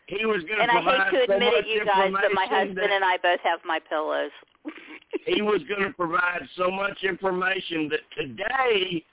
he 0.08 0.26
was 0.26 0.42
going 0.43 0.58
to 0.58 0.61
And 0.64 0.72
I 0.72 0.74
provide 0.82 1.11
hate 1.11 1.19
to 1.19 1.26
so 1.27 1.34
admit 1.34 1.53
much 1.53 1.66
it, 1.66 1.67
you 1.67 1.85
guys, 1.85 2.11
but 2.11 2.32
my 2.34 2.43
information 2.43 2.58
husband 2.58 2.77
that 2.77 2.92
and 2.92 3.06
I 3.06 3.17
both 3.17 3.40
have 3.43 3.59
my 3.66 3.80
pillows. 3.88 4.32
he 5.26 5.42
was 5.42 5.61
going 5.69 5.84
to 5.84 5.93
provide 5.93 6.42
so 6.58 6.72
much 6.72 7.03
information 7.03 7.88
that 7.90 8.00
today 8.17 9.03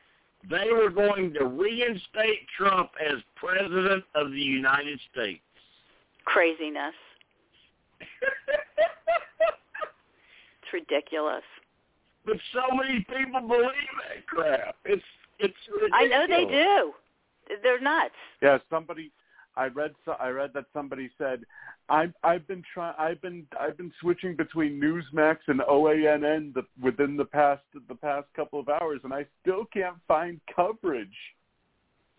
they 0.50 0.72
were 0.72 0.90
going 0.90 1.32
to 1.34 1.44
reinstate 1.46 2.46
Trump 2.56 2.90
as 3.04 3.18
president 3.36 4.04
of 4.14 4.30
the 4.30 4.40
United 4.40 4.98
States. 5.12 5.40
Craziness. 6.24 6.94
It's 10.64 10.72
ridiculous. 10.72 11.42
but 12.24 12.36
so 12.54 12.74
many 12.74 13.00
people 13.00 13.40
believe 13.40 13.94
that 14.08 14.26
crap. 14.26 14.76
It's 14.84 15.02
it's 15.38 15.54
ridiculous. 15.70 15.92
I 15.92 16.06
know 16.06 16.26
they 16.26 16.44
do. 16.50 16.92
They're 17.62 17.80
nuts. 17.80 18.14
Yeah, 18.40 18.58
somebody 18.70 19.10
I 19.56 19.66
read 19.66 19.94
so 20.04 20.12
I 20.12 20.28
read 20.28 20.52
that 20.54 20.64
somebody 20.72 21.10
said 21.18 21.40
I've 21.90 22.14
I've 22.22 22.46
been 22.48 22.62
trying 22.72 22.94
I've 22.98 23.20
been 23.20 23.46
I've 23.60 23.76
been 23.76 23.92
switching 24.00 24.36
between 24.36 24.80
Newsmax 24.80 25.36
and 25.48 25.60
OANN 25.60 26.54
the, 26.54 26.62
within 26.82 27.16
the 27.16 27.26
past 27.26 27.62
the 27.88 27.94
past 27.94 28.26
couple 28.34 28.58
of 28.58 28.70
hours 28.70 29.00
and 29.04 29.12
I 29.12 29.26
still 29.42 29.66
can't 29.66 29.96
find 30.08 30.40
coverage. 30.54 31.08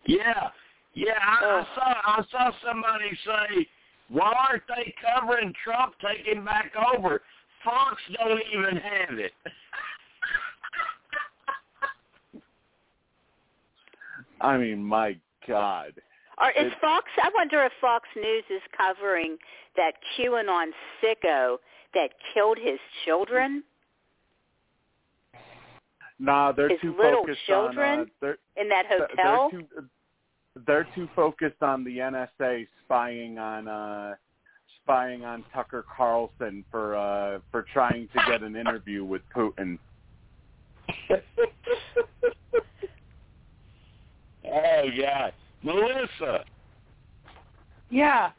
Yeah, 0.06 0.50
yeah. 0.94 1.18
I, 1.20 1.44
Ugh. 1.44 1.66
I 1.66 1.74
saw 1.74 1.94
I 2.04 2.24
saw 2.30 2.50
somebody 2.64 3.10
say, 3.26 3.66
"Why 4.08 4.32
aren't 4.48 4.62
they 4.68 4.94
covering 5.02 5.52
Trump 5.64 5.94
taking 6.00 6.44
back 6.44 6.70
over?" 6.96 7.22
Fox 7.66 8.00
don't 8.16 8.40
even 8.54 8.76
have 8.76 9.18
it. 9.18 9.32
I 14.40 14.56
mean, 14.56 14.82
my 14.82 15.18
God. 15.48 15.92
Or 16.38 16.50
is 16.50 16.72
It- 16.72 16.78
Fox? 16.80 17.10
I 17.22 17.28
wonder 17.34 17.62
if 17.64 17.72
Fox 17.80 18.08
News 18.14 18.44
is 18.50 18.62
covering 18.76 19.38
that 19.74 19.94
QAnon 20.16 20.72
sicko 21.02 21.58
that 21.94 22.10
killed 22.32 22.58
his 22.58 22.78
children 23.04 23.64
Nah, 26.18 26.50
they're 26.52 26.70
His 26.70 26.80
too 26.80 26.96
little 26.96 27.20
focused 27.24 27.44
children? 27.44 27.98
on 28.00 28.06
uh, 28.06 28.10
they're 28.22 28.38
in 28.56 28.68
that 28.70 28.86
hotel. 28.86 29.06
they're 29.16 29.26
hotel. 29.36 29.50
too 29.50 29.88
they're 30.66 30.84
too 30.94 31.08
focused 31.14 31.62
on 31.62 31.84
the 31.84 31.98
NSA 31.98 32.66
spying 32.84 33.38
on 33.38 33.68
uh 33.68 34.14
spying 34.86 35.24
on 35.24 35.44
Tucker 35.52 35.84
Carlson 35.96 36.64
for 36.70 36.94
uh 36.96 37.40
for 37.50 37.66
trying 37.72 38.08
to 38.14 38.20
get 38.28 38.42
an 38.44 38.54
interview 38.54 39.04
with 39.04 39.22
Putin. 39.34 39.78
oh 44.48 44.82
yeah, 44.94 45.30
Melissa, 45.62 46.44
Yeah. 47.90 48.30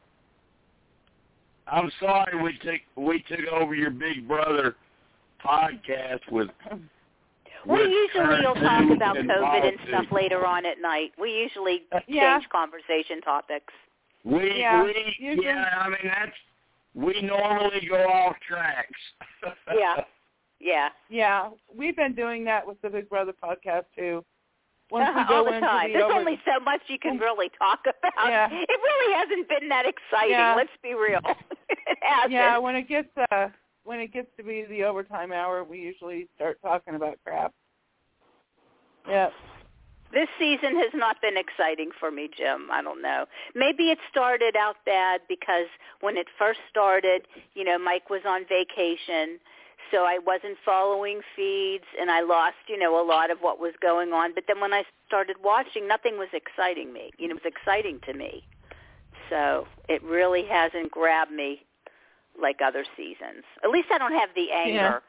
I'm 1.69 1.91
sorry 1.99 2.41
we 2.41 2.57
took 2.59 2.79
we 2.95 3.21
took 3.27 3.45
over 3.51 3.75
your 3.75 3.91
Big 3.91 4.25
Brother 4.25 4.77
podcast 5.45 6.21
with. 6.31 6.47
we 7.65 7.73
with 7.73 7.91
usually 7.91 8.45
will 8.45 8.55
talk 8.55 8.89
about 8.95 9.17
COVID 9.17 9.67
and 9.67 9.77
stuff 9.89 10.05
later 10.13 10.45
on 10.45 10.65
at 10.65 10.79
night. 10.81 11.11
We 11.19 11.31
usually 11.33 11.83
Yeah. 12.07 12.37
change 12.39 12.49
conversation 12.49 13.19
topics. 13.19 13.73
We 14.27 14.59
Yeah, 14.59 14.83
we 14.83 15.15
usually- 15.19 15.45
yeah, 15.45 15.65
I 15.79 15.87
mean 15.89 15.99
that's 16.03 16.35
we 16.93 17.21
normally 17.21 17.87
go 17.87 18.03
off 18.07 18.35
tracks. 18.47 18.99
Yeah. 19.77 20.03
Yeah. 20.59 20.89
Yeah. 21.09 21.49
We've 21.73 21.95
been 21.95 22.13
doing 22.15 22.43
that 22.45 22.65
with 22.65 22.81
the 22.81 22.89
Big 22.89 23.07
Brother 23.07 23.31
podcast 23.31 23.85
too. 23.95 24.25
Once 24.89 25.07
we 25.15 25.23
go 25.29 25.35
all 25.37 25.45
the 25.45 25.53
into 25.53 25.67
time. 25.67 25.87
the 25.89 25.93
There's 25.93 26.05
over- 26.05 26.13
only 26.19 26.39
so 26.45 26.59
much 26.63 26.81
you 26.87 26.97
can 26.99 27.17
really 27.19 27.49
talk 27.57 27.81
about. 27.81 28.27
Yeah. 28.29 28.47
It 28.51 28.79
really 28.89 29.13
hasn't 29.13 29.47
been 29.47 29.69
that 29.69 29.85
exciting. 29.85 30.31
Yeah. 30.31 30.55
Let's 30.55 30.71
be 30.81 30.93
real. 30.95 31.19
it 31.69 31.97
hasn't. 32.01 32.31
Yeah, 32.33 32.57
when 32.57 32.75
it 32.75 32.89
gets 32.89 33.09
uh 33.31 33.47
when 33.83 33.99
it 33.99 34.11
gets 34.11 34.27
to 34.37 34.43
be 34.43 34.65
the 34.67 34.83
overtime 34.83 35.31
hour, 35.31 35.63
we 35.63 35.77
usually 35.79 36.27
start 36.35 36.59
talking 36.61 36.95
about 36.95 37.17
crap. 37.23 37.53
Yeah. 39.07 39.29
This 40.13 40.29
season 40.39 40.77
has 40.77 40.91
not 40.93 41.21
been 41.21 41.37
exciting 41.37 41.91
for 41.99 42.11
me, 42.11 42.29
Jim. 42.35 42.69
I 42.71 42.81
don't 42.81 43.01
know. 43.01 43.25
Maybe 43.55 43.91
it 43.91 43.99
started 44.09 44.55
out 44.55 44.77
bad 44.85 45.21
because 45.27 45.67
when 46.01 46.17
it 46.17 46.27
first 46.37 46.59
started, 46.69 47.23
you 47.55 47.63
know, 47.63 47.77
Mike 47.77 48.09
was 48.09 48.21
on 48.25 48.45
vacation, 48.47 49.39
so 49.91 50.03
I 50.03 50.19
wasn't 50.25 50.57
following 50.65 51.21
feeds 51.35 51.85
and 51.99 52.09
I 52.09 52.21
lost, 52.21 52.55
you 52.67 52.77
know, 52.77 53.01
a 53.01 53.05
lot 53.05 53.31
of 53.31 53.39
what 53.39 53.59
was 53.59 53.73
going 53.81 54.13
on. 54.13 54.33
But 54.33 54.45
then 54.47 54.59
when 54.61 54.73
I 54.73 54.83
started 55.07 55.37
watching, 55.43 55.87
nothing 55.87 56.17
was 56.17 56.29
exciting 56.33 56.93
me. 56.93 57.11
You 57.17 57.27
know, 57.27 57.35
it 57.35 57.43
was 57.43 57.53
exciting 57.53 57.99
to 58.05 58.13
me. 58.13 58.43
So 59.29 59.67
it 59.89 60.01
really 60.03 60.45
hasn't 60.45 60.91
grabbed 60.91 61.31
me 61.31 61.63
like 62.41 62.61
other 62.63 62.85
seasons. 62.95 63.43
At 63.63 63.69
least 63.71 63.87
I 63.91 63.97
don't 63.97 64.13
have 64.13 64.29
the 64.35 64.51
anger 64.51 65.01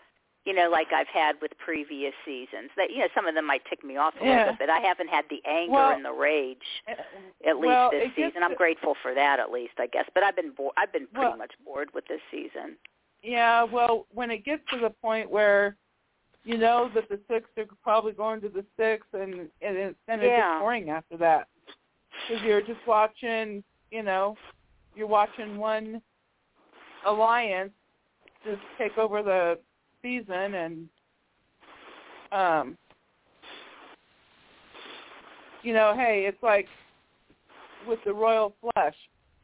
you 0.49 0.55
know, 0.55 0.71
like 0.71 0.89
I've 0.95 1.07
had 1.09 1.37
with 1.43 1.53
previous 1.59 2.15
seasons. 2.25 2.71
That 2.77 2.91
you 2.91 2.99
know, 3.01 3.09
some 3.15 3.27
of 3.27 3.35
them 3.35 3.47
might 3.47 3.63
tick 3.69 3.85
me 3.85 3.99
off 3.99 4.15
a 4.21 4.25
Yeah. 4.25 4.31
little 4.39 4.53
bit, 4.55 4.59
but 4.61 4.71
I 4.71 4.81
haven't 4.81 5.09
had 5.09 5.27
the 5.29 5.43
anger 5.47 5.73
Well, 5.73 5.91
and 5.93 6.03
the 6.05 6.13
rage 6.13 6.57
uh, 6.89 6.93
at 7.47 7.57
least 7.59 7.67
well, 7.67 7.91
this 7.91 8.09
season. 8.17 8.43
I'm 8.43 8.55
grateful 8.55 8.95
for 9.03 9.15
that 9.15 9.39
at 9.39 9.51
least, 9.53 9.75
I 9.79 9.87
guess. 9.87 10.07
But 10.15 10.23
I've 10.23 10.35
been 10.35 10.53
bo- 10.53 10.73
I've 10.79 10.93
been 10.93 11.07
pretty 11.09 11.29
Well- 11.29 11.37
much 11.37 11.53
bored 11.65 11.91
with 11.93 12.07
this 12.09 12.21
season. 12.31 12.77
Yeah, 13.23 13.65
well, 13.65 14.07
when 14.13 14.31
it 14.31 14.45
gets 14.45 14.63
to 14.71 14.79
the 14.79 14.91
point 14.91 15.29
where 15.31 15.77
you 16.45 16.57
know 16.57 16.89
that 16.95 17.09
the 17.11 17.21
six 17.29 17.51
are 17.59 17.67
probably 17.83 18.13
going 18.13 18.41
to 18.41 18.49
the 18.49 18.65
six, 18.79 19.07
and 19.13 19.51
and 19.61 19.77
it, 19.77 19.97
then 20.07 20.21
it 20.21 20.27
Yeah. 20.29 20.61
boring 20.61 20.89
after 20.89 21.19
that 21.19 21.49
because 22.27 22.43
you're 22.43 22.63
just 22.63 22.81
watching, 22.87 23.63
you 23.91 24.03
know, 24.03 24.37
you're 24.97 25.07
watching 25.09 25.59
one 25.59 26.01
alliance 27.05 27.73
just 28.45 28.61
take 28.79 28.97
over 28.97 29.23
the 29.23 29.59
season, 30.03 30.55
and 30.55 30.89
um, 32.33 32.77
you 35.63 35.73
know, 35.73 35.95
hey, 35.97 36.25
it's 36.29 36.43
like 36.43 36.67
with 37.87 37.99
the 38.05 38.13
Royal 38.13 38.55
Flush. 38.61 38.97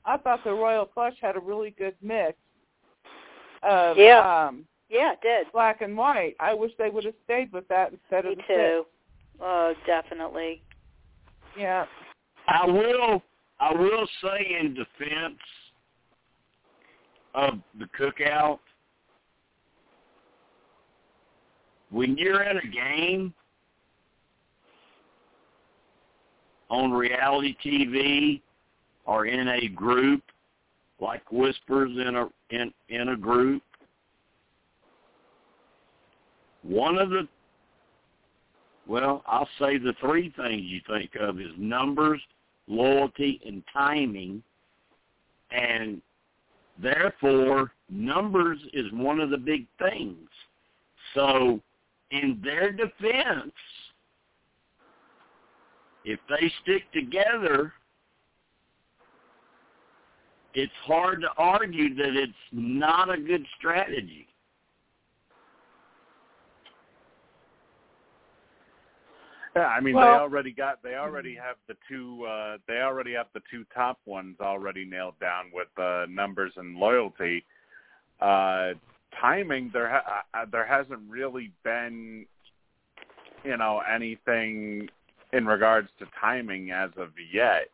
I 0.05 0.17
thought 0.19 0.45
the 0.45 0.53
Royal 0.53 0.89
Flush 0.93 1.15
had 1.21 1.37
a 1.37 1.41
really 1.41 1.71
good 1.71 1.95
mix 2.03 2.37
of 3.63 3.97
Yeah. 3.97 4.47
um, 4.49 4.67
Yeah, 4.91 5.13
it 5.13 5.21
did. 5.23 5.51
black 5.53 5.81
and 5.81 5.97
white. 5.97 6.37
I 6.41 6.53
wish 6.53 6.73
they 6.79 6.91
would 6.91 7.05
have 7.05 7.15
stayed 7.25 7.53
with 7.53 7.67
that 7.69 7.93
instead 7.93 8.25
Me 8.25 8.33
of 8.33 8.37
the 8.39 8.43
too. 8.47 8.87
Oh, 9.41 9.75
definitely. 9.87 10.63
Yeah. 11.59 11.87
I 12.49 12.67
will 12.67 13.23
I 13.61 13.73
will 13.73 14.07
say 14.23 14.59
in 14.61 14.75
defense 14.75 15.39
of 17.35 17.55
the 17.79 17.87
cookout 17.99 18.59
when 21.95 22.17
you're 22.17 22.43
in 22.43 22.57
a 22.57 22.67
game 22.67 23.33
on 26.69 26.91
reality 26.91 27.57
TV 27.65 28.43
or 29.07 29.27
in 29.27 29.47
a 29.47 29.69
group 29.69 30.21
like 31.01 31.23
whispers 31.31 31.93
in 31.93 32.17
a 32.17 32.29
in 32.51 32.73
in 32.89 33.11
a 33.11 33.17
group. 33.17 33.63
One 36.63 36.99
of 36.99 37.11
the 37.11 37.29
well, 38.89 39.23
I'll 39.27 39.49
say 39.61 39.79
the 39.79 39.95
three 40.01 40.35
things 40.37 40.63
you 40.65 40.81
think 40.89 41.13
of 41.21 41.41
is 41.41 41.53
numbers, 41.57 42.21
loyalty, 42.67 43.41
and 43.47 43.63
timing. 43.73 44.43
And 45.53 46.03
therefore, 46.83 47.71
numbers 47.89 48.59
is 48.73 48.87
one 48.93 49.21
of 49.21 49.31
the 49.31 49.39
big 49.39 49.67
things. 49.79 50.29
So 51.15 51.61
in 52.11 52.41
their 52.43 52.73
defense, 52.73 53.53
if 56.05 56.21
they 56.29 56.53
stick 56.63 56.91
together, 56.93 57.73
it's 60.55 60.73
hard 60.85 61.21
to 61.23 61.29
argue 61.37 61.95
that 61.97 62.15
it's 62.15 62.33
not 62.53 63.13
a 63.13 63.21
good 63.21 63.45
strategy. 63.59 64.27
Yeah, 69.57 69.67
I 69.67 69.81
mean 69.81 69.95
Well- 69.95 70.07
they 70.07 70.19
already 70.19 70.53
got 70.53 70.83
they 70.83 70.97
already 70.97 71.35
have 71.37 71.57
the 71.69 71.77
two 71.89 72.25
uh 72.25 72.59
they 72.67 72.81
already 72.81 73.13
have 73.15 73.29
the 73.35 73.43
two 73.51 73.65
top 73.73 74.01
ones 74.05 74.37
already 74.41 74.85
nailed 74.85 75.19
down 75.21 75.51
with 75.53 75.69
uh 75.79 76.07
numbers 76.09 76.53
and 76.57 76.77
loyalty. 76.77 77.45
Uh 78.21 78.73
timing 79.21 79.71
there 79.73 79.89
ha- 79.89 80.25
uh, 80.35 80.47
there 80.51 80.67
hasn't 80.67 81.01
really 81.09 81.51
been 81.63 82.27
you 83.45 83.57
know 83.57 83.83
anything 83.93 84.89
in 85.33 85.47
regards 85.47 85.89
to 85.99 86.07
timing 86.21 86.71
as 86.71 86.91
of 86.97 87.11
yet. 87.33 87.69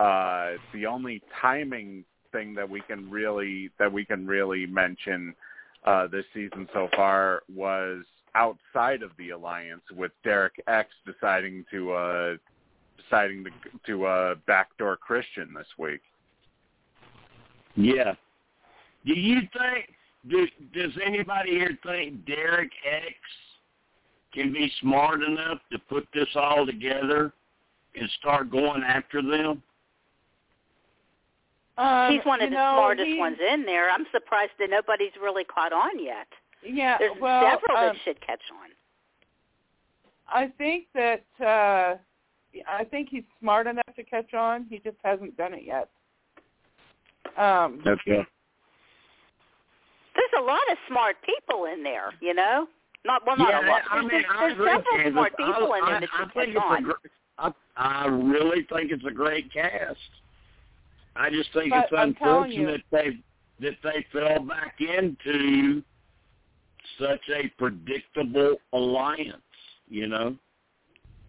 Uh 0.00 0.52
the 0.72 0.86
only 0.86 1.22
timing 1.40 2.04
thing 2.30 2.54
that 2.54 2.68
we 2.68 2.80
can 2.82 3.10
really 3.10 3.70
that 3.78 3.92
we 3.92 4.04
can 4.04 4.26
really 4.26 4.66
mention 4.66 5.34
uh 5.84 6.06
this 6.06 6.24
season 6.34 6.68
so 6.72 6.88
far 6.94 7.42
was 7.54 8.04
outside 8.34 9.02
of 9.02 9.10
the 9.18 9.30
alliance 9.30 9.82
with 9.96 10.12
Derek 10.22 10.62
X 10.68 10.90
deciding 11.04 11.64
to 11.70 11.92
uh 11.92 12.36
deciding 13.02 13.44
to 13.44 13.50
to 13.86 14.04
uh 14.04 14.34
backdoor 14.46 14.96
Christian 14.96 15.52
this 15.54 15.66
week. 15.78 16.02
Yeah. 17.74 18.14
Do 19.06 19.14
you 19.14 19.40
think? 19.52 19.90
Do, 20.28 20.46
does 20.74 20.92
anybody 21.04 21.50
here 21.50 21.78
think 21.84 22.26
Derek 22.26 22.70
X 22.84 23.14
can 24.34 24.52
be 24.52 24.70
smart 24.80 25.22
enough 25.22 25.58
to 25.72 25.78
put 25.78 26.06
this 26.12 26.28
all 26.34 26.66
together 26.66 27.32
and 27.98 28.10
start 28.18 28.50
going 28.50 28.82
after 28.82 29.22
them? 29.22 29.62
Um, 31.78 32.12
He's 32.12 32.24
one 32.24 32.42
of 32.42 32.50
the 32.50 32.56
know, 32.56 32.74
smartest 32.76 33.06
he- 33.06 33.18
ones 33.18 33.38
in 33.52 33.64
there. 33.64 33.88
I'm 33.90 34.06
surprised 34.12 34.52
that 34.58 34.68
nobody's 34.70 35.12
really 35.22 35.44
caught 35.44 35.72
on 35.72 36.02
yet. 36.02 36.26
Yeah, 36.66 36.98
There's 36.98 37.12
well, 37.20 37.42
several 37.42 37.78
um, 37.78 37.94
that 37.94 37.96
should 38.04 38.20
catch 38.20 38.40
on. 38.52 38.70
I 40.30 40.52
think 40.58 40.86
that 40.94 41.24
uh 41.40 41.96
I 42.68 42.84
think 42.84 43.08
he's 43.10 43.22
smart 43.40 43.66
enough 43.68 43.94
to 43.94 44.02
catch 44.02 44.34
on. 44.34 44.66
He 44.68 44.78
just 44.80 44.96
hasn't 45.04 45.36
done 45.36 45.54
it 45.54 45.62
yet. 45.64 45.88
Um 47.38 47.80
Okay. 47.86 48.26
There's 50.30 50.42
a 50.42 50.46
lot 50.46 50.60
of 50.70 50.78
smart 50.88 51.16
people 51.22 51.66
in 51.66 51.82
there, 51.82 52.12
you 52.20 52.34
know. 52.34 52.66
Not 53.04 53.26
well, 53.26 53.36
not 53.36 53.48
yeah, 53.50 53.60
a 53.60 53.70
lot. 53.70 53.82
I 53.90 54.00
There's, 54.00 54.02
mean, 54.02 54.10
there's, 54.10 54.24
I 54.30 54.48
there's 54.48 54.58
several 54.58 54.82
Kansas. 54.96 55.12
smart 55.12 55.36
people 55.36 55.72
I, 55.72 55.78
in 55.78 55.84
there 55.84 55.96
I, 55.96 56.00
that 56.00 56.08
I 56.12 56.22
should 56.22 56.34
think 56.34 56.48
it's 56.48 56.64
on. 56.64 56.78
a 56.78 56.82
gr- 56.82 56.92
I, 57.38 57.52
I 57.76 58.06
really 58.06 58.66
think 58.72 58.90
it's 58.90 59.04
a 59.06 59.10
great 59.12 59.52
cast. 59.52 59.96
I 61.16 61.30
just 61.30 61.52
think 61.52 61.70
But 61.70 61.84
it's 61.84 61.92
I'm 61.96 62.08
unfortunate 62.10 62.82
they 62.90 63.18
that 63.60 63.74
they 63.82 64.06
fell 64.12 64.40
back 64.40 64.76
into 64.80 65.82
such 66.98 67.20
a 67.34 67.48
predictable 67.58 68.56
alliance. 68.72 69.36
You 69.88 70.08
know. 70.08 70.36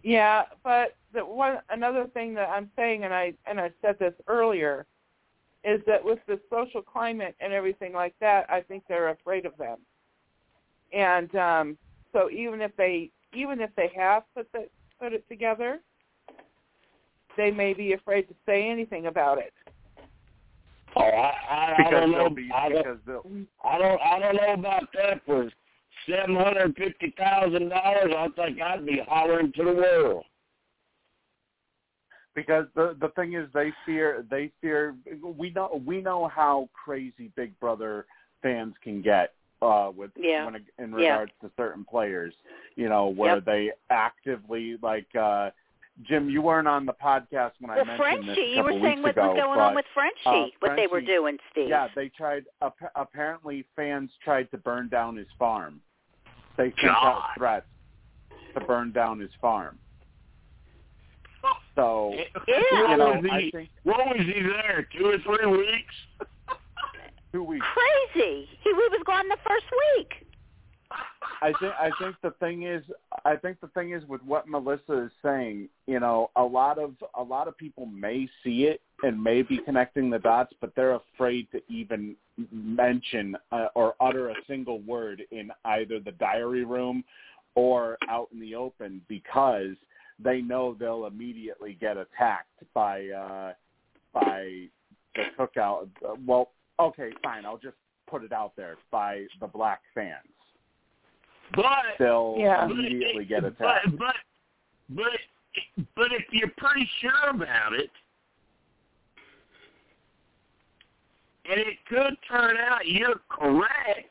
Yeah, 0.02 0.44
but 0.64 0.96
the 1.14 1.20
one 1.20 1.58
another 1.70 2.06
thing 2.14 2.34
that 2.34 2.48
I'm 2.48 2.70
saying, 2.76 3.04
and 3.04 3.14
I 3.14 3.32
and 3.46 3.60
I 3.60 3.70
said 3.80 3.98
this 3.98 4.14
earlier, 4.26 4.86
is 5.64 5.80
that 5.86 6.02
with 6.04 6.18
the 6.26 6.40
social 6.50 6.82
climate 6.82 7.36
and 7.40 7.52
everything 7.52 7.92
like 7.92 8.14
that, 8.20 8.48
I 8.50 8.60
think 8.62 8.84
they're 8.88 9.10
afraid 9.10 9.44
of 9.44 9.56
them. 9.58 9.78
And 10.92 11.34
um, 11.36 11.78
so 12.12 12.30
even 12.30 12.60
if 12.60 12.74
they 12.76 13.10
even 13.34 13.60
if 13.60 13.70
they 13.76 13.90
have 13.96 14.24
put 14.34 14.50
the, 14.52 14.68
put 15.00 15.12
it 15.12 15.24
together, 15.28 15.80
they 17.36 17.50
may 17.50 17.74
be 17.74 17.92
afraid 17.92 18.22
to 18.22 18.34
say 18.44 18.68
anything 18.68 19.06
about 19.06 19.38
it. 19.38 19.52
Oh, 20.96 21.02
I, 21.02 21.32
I, 21.48 21.74
I 21.86 21.90
don't 21.90 22.10
know. 22.10 22.28
be 22.28 22.50
I 22.52 22.68
don't, 22.68 22.82
because 22.82 22.98
they'll 23.06 23.24
I 23.64 23.78
don't. 23.78 24.00
I 24.00 24.18
don't 24.18 24.36
know 24.36 24.54
about 24.54 24.88
that. 24.94 25.20
For 25.24 25.48
seven 26.08 26.34
hundred 26.34 26.74
fifty 26.76 27.14
thousand 27.16 27.68
dollars, 27.68 28.12
I 28.16 28.28
think 28.34 28.60
I'd 28.60 28.84
be 28.84 29.00
hollering 29.06 29.52
to 29.56 29.64
the 29.64 29.72
world. 29.72 30.24
Because 32.34 32.66
the 32.74 32.96
the 33.00 33.08
thing 33.10 33.34
is 33.34 33.48
they 33.52 33.72
fear 33.84 34.24
they 34.30 34.50
fear 34.60 34.94
we 35.38 35.50
know 35.50 35.82
we 35.86 36.00
know 36.00 36.28
how 36.28 36.68
crazy 36.84 37.30
Big 37.36 37.58
Brother 37.60 38.06
fans 38.42 38.74
can 38.82 39.02
get 39.02 39.34
uh 39.62 39.90
with 39.94 40.10
Yeah. 40.16 40.44
when 40.44 40.54
it, 40.56 40.62
in 40.78 40.90
Yeah. 40.92 40.96
regards 41.12 41.32
to 41.42 41.50
certain 41.56 41.84
players 41.84 42.34
you 42.76 42.88
know 42.88 43.08
where 43.08 43.36
Yep. 43.36 43.44
they 43.44 43.72
actively 43.90 44.76
like 44.82 45.14
uh 45.16 45.50
Jim 46.04 46.30
you 46.30 46.40
weren't 46.40 46.68
on 46.68 46.86
the 46.86 46.94
podcast 46.94 47.52
when 47.60 47.70
I 47.70 47.76
Well, 47.76 47.84
mentioned 47.84 48.28
this 48.28 48.36
Frenchie, 48.36 48.52
a 48.52 48.56
you 48.56 48.62
were 48.62 48.70
saying 48.70 49.02
weeks 49.02 49.02
what 49.02 49.16
was 49.16 49.36
going 49.36 49.58
but, 49.58 49.60
on 49.60 49.74
with 49.74 49.84
Frenchie, 49.92 50.54
uh, 50.54 50.56
what 50.60 50.76
they 50.76 50.86
were 50.86 51.00
doing, 51.02 51.36
Steve. 51.50 51.68
yeah 51.68 51.88
they 51.94 52.08
tried 52.08 52.44
ap- 52.62 52.92
apparently 52.94 53.66
fans 53.76 54.10
tried 54.24 54.50
to 54.52 54.58
burn 54.58 54.88
down 54.88 55.16
his 55.16 55.28
farm 55.38 55.80
they 56.56 56.72
sent 56.80 56.92
out 56.92 57.22
threats 57.36 57.66
to 58.54 58.60
burn 58.64 58.92
down 58.92 59.18
his 59.20 59.30
farm 59.40 59.78
so 61.74 62.14
What 62.34 62.48
you 62.48 62.96
know 62.96 63.12
was 63.14 63.24
I 63.30 63.40
he? 63.40 63.50
think 63.50 63.70
What 63.84 63.98
was 64.06 64.20
he 64.20 64.42
there? 64.42 64.86
Two 64.96 65.06
or 65.06 65.18
three 65.18 65.46
weeks? 65.50 65.94
two 67.32 67.42
weeks 67.42 67.66
Crazy. 67.74 68.48
He, 68.62 68.70
he 68.70 68.72
was 68.72 69.02
gone 69.06 69.28
the 69.28 69.38
first 69.46 69.66
week. 69.96 70.26
I 71.42 71.52
think 71.60 71.72
I 71.78 71.90
think 72.00 72.16
the 72.22 72.32
thing 72.40 72.64
is 72.64 72.82
I 73.24 73.36
think 73.36 73.60
the 73.60 73.68
thing 73.68 73.92
is 73.92 74.04
with 74.06 74.22
what 74.24 74.48
Melissa 74.48 75.04
is 75.04 75.10
saying, 75.22 75.68
you 75.86 76.00
know, 76.00 76.30
a 76.36 76.42
lot 76.42 76.78
of 76.78 76.94
a 77.18 77.22
lot 77.22 77.48
of 77.48 77.56
people 77.56 77.86
may 77.86 78.28
see 78.44 78.64
it 78.64 78.80
and 79.02 79.22
may 79.22 79.42
be 79.42 79.58
connecting 79.58 80.10
the 80.10 80.18
dots, 80.18 80.52
but 80.60 80.72
they're 80.74 80.96
afraid 80.96 81.46
to 81.52 81.60
even 81.68 82.16
mention 82.52 83.36
uh, 83.52 83.68
or 83.74 83.94
utter 84.00 84.30
a 84.30 84.34
single 84.46 84.80
word 84.80 85.22
in 85.30 85.50
either 85.64 86.00
the 86.00 86.12
diary 86.12 86.64
room 86.64 87.04
or 87.54 87.96
out 88.08 88.28
in 88.32 88.40
the 88.40 88.54
open 88.54 89.00
because 89.08 89.76
they 90.22 90.40
know 90.40 90.76
they'll 90.78 91.06
immediately 91.06 91.76
get 91.80 91.96
attacked 91.96 92.62
by 92.74 93.08
uh 93.08 93.52
by 94.12 94.66
the 95.14 95.22
cookout. 95.38 95.88
Well, 96.26 96.50
okay, 96.78 97.10
fine. 97.22 97.44
I'll 97.44 97.58
just 97.58 97.76
put 98.08 98.24
it 98.24 98.32
out 98.32 98.52
there 98.56 98.76
by 98.90 99.26
the 99.40 99.46
black 99.46 99.80
fans 99.94 100.16
But 101.54 101.96
they'll 101.98 102.36
Yeah. 102.38 102.64
immediately 102.64 103.24
get 103.24 103.42
but, 103.42 103.52
attacked. 103.52 103.98
But 103.98 104.16
but 104.90 105.06
but 105.94 106.12
if 106.12 106.24
you're 106.32 106.52
pretty 106.56 106.88
sure 107.00 107.30
about 107.30 107.72
it, 107.72 107.90
and 111.48 111.58
it 111.60 111.78
could 111.88 112.16
turn 112.28 112.56
out 112.56 112.86
you're 112.86 113.20
correct, 113.28 114.10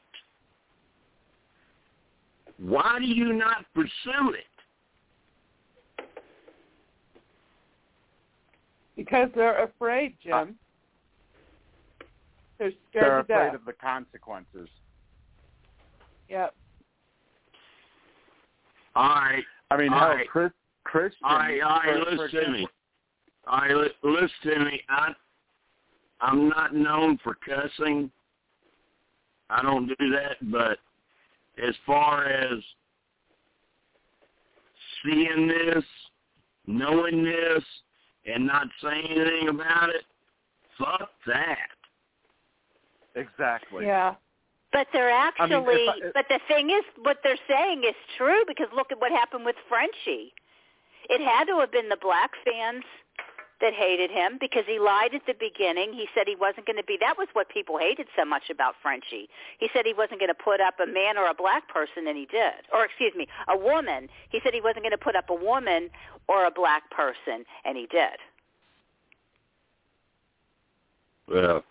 why 2.58 3.00
do 3.00 3.06
you 3.06 3.34
not 3.34 3.66
pursue 3.74 4.34
it? 4.34 4.49
Because 9.00 9.30
they're 9.34 9.64
afraid, 9.64 10.18
uh, 10.30 10.44
Jim. 10.44 10.56
They're 12.58 12.72
scared 12.90 13.06
They're 13.06 13.10
to 13.10 13.20
afraid 13.22 13.46
death. 13.52 13.56
of 13.56 13.66
the 13.66 13.72
consequences. 13.72 14.68
Yep. 16.28 16.54
All 18.98 19.08
right, 19.08 19.44
I 19.72 19.78
mean, 19.78 19.94
All 19.94 20.00
hell, 20.00 20.10
right. 20.10 20.28
Chris, 20.28 20.52
Christian. 20.84 21.20
all 21.24 21.38
right, 21.38 21.62
all 21.62 21.78
right. 21.80 22.00
for- 22.04 22.06
for 22.18 22.24
Listen 22.24 22.44
to 22.44 22.52
me. 22.52 22.58
example- 22.64 22.76
All 23.48 23.60
right, 23.62 23.76
li- 23.78 23.96
listen 24.04 24.52
to 24.52 24.60
me. 24.66 24.84
I 24.90 25.16
I'm 26.20 26.50
not 26.50 26.74
known 26.76 27.18
for 27.20 27.36
cussing. 27.36 28.12
I 29.50 29.62
don't 29.62 29.88
do 29.98 30.10
that, 30.10 30.36
but 30.52 30.80
as 31.58 31.74
far 31.86 32.26
as 32.26 32.62
seeing 35.02 35.48
this, 35.48 35.86
knowing 36.68 37.24
this, 37.24 37.64
and 38.26 38.46
not 38.46 38.68
saying 38.84 39.08
anything 39.10 39.50
about 39.50 39.90
it, 39.90 40.04
fuck 40.78 41.10
that. 41.28 41.70
Exactly. 43.16 43.86
Yeah. 43.86 44.16
But 44.72 44.88
they're 44.94 45.12
I 45.12 45.32
mean, 45.48 45.54
actually, 45.54 45.88
I- 45.88 46.08
uh, 46.08 46.12
but 46.14 46.26
the 46.30 46.40
thing 46.48 46.70
is, 46.70 46.84
what 47.02 47.18
they're 47.24 47.40
saying 47.50 47.84
is 47.84 47.96
true 48.18 48.44
because 48.48 48.68
look 48.76 48.92
at 48.92 49.00
what 49.00 49.12
happened 49.12 49.46
with 49.46 49.56
Frenchie. 49.68 50.34
It 51.10 51.22
had 51.22 51.46
to 51.46 51.60
have 51.60 51.72
been 51.72 51.90
the 51.90 51.98
black 52.02 52.32
fans 52.46 52.84
that 53.62 53.74
hated 53.74 54.10
him 54.10 54.38
because 54.40 54.64
he 54.66 54.80
lied 54.80 55.14
at 55.14 55.26
the 55.28 55.36
beginning. 55.38 55.94
He 55.94 56.08
said 56.16 56.28
he 56.28 56.36
wasn't 56.36 56.66
going 56.66 56.78
to 56.78 56.84
be. 56.84 56.98
That 57.00 57.18
was 57.18 57.28
what 57.34 57.50
people 57.50 57.78
hated 57.78 58.08
so 58.16 58.24
much 58.24 58.50
about 58.50 58.76
Frenchie. 58.82 59.28
He 59.60 59.70
said 59.74 59.86
he 59.86 59.94
wasn't 59.94 60.20
going 60.20 60.32
to 60.32 60.44
put 60.44 60.62
up 60.62 60.76
a 60.80 60.88
man 60.88 61.18
or 61.18 61.28
a 61.28 61.34
black 61.34 61.68
person, 61.68 62.08
and 62.08 62.18
he 62.18 62.26
did. 62.26 62.68
Or 62.74 62.86
excuse 62.86 63.14
me, 63.16 63.28
a 63.48 63.58
woman. 63.58 64.08
He 64.30 64.40
said 64.44 64.54
he 64.54 64.62
wasn't 64.62 64.84
going 64.84 64.96
to 64.96 64.98
put 64.98 65.16
up 65.16 65.30
a 65.30 65.36
woman 65.36 65.90
or 66.28 66.46
a 66.46 66.52
black 66.52 66.90
person, 66.92 67.44
and 67.66 67.76
he 67.76 67.88
did. 67.88 68.18
Well, 71.28 71.64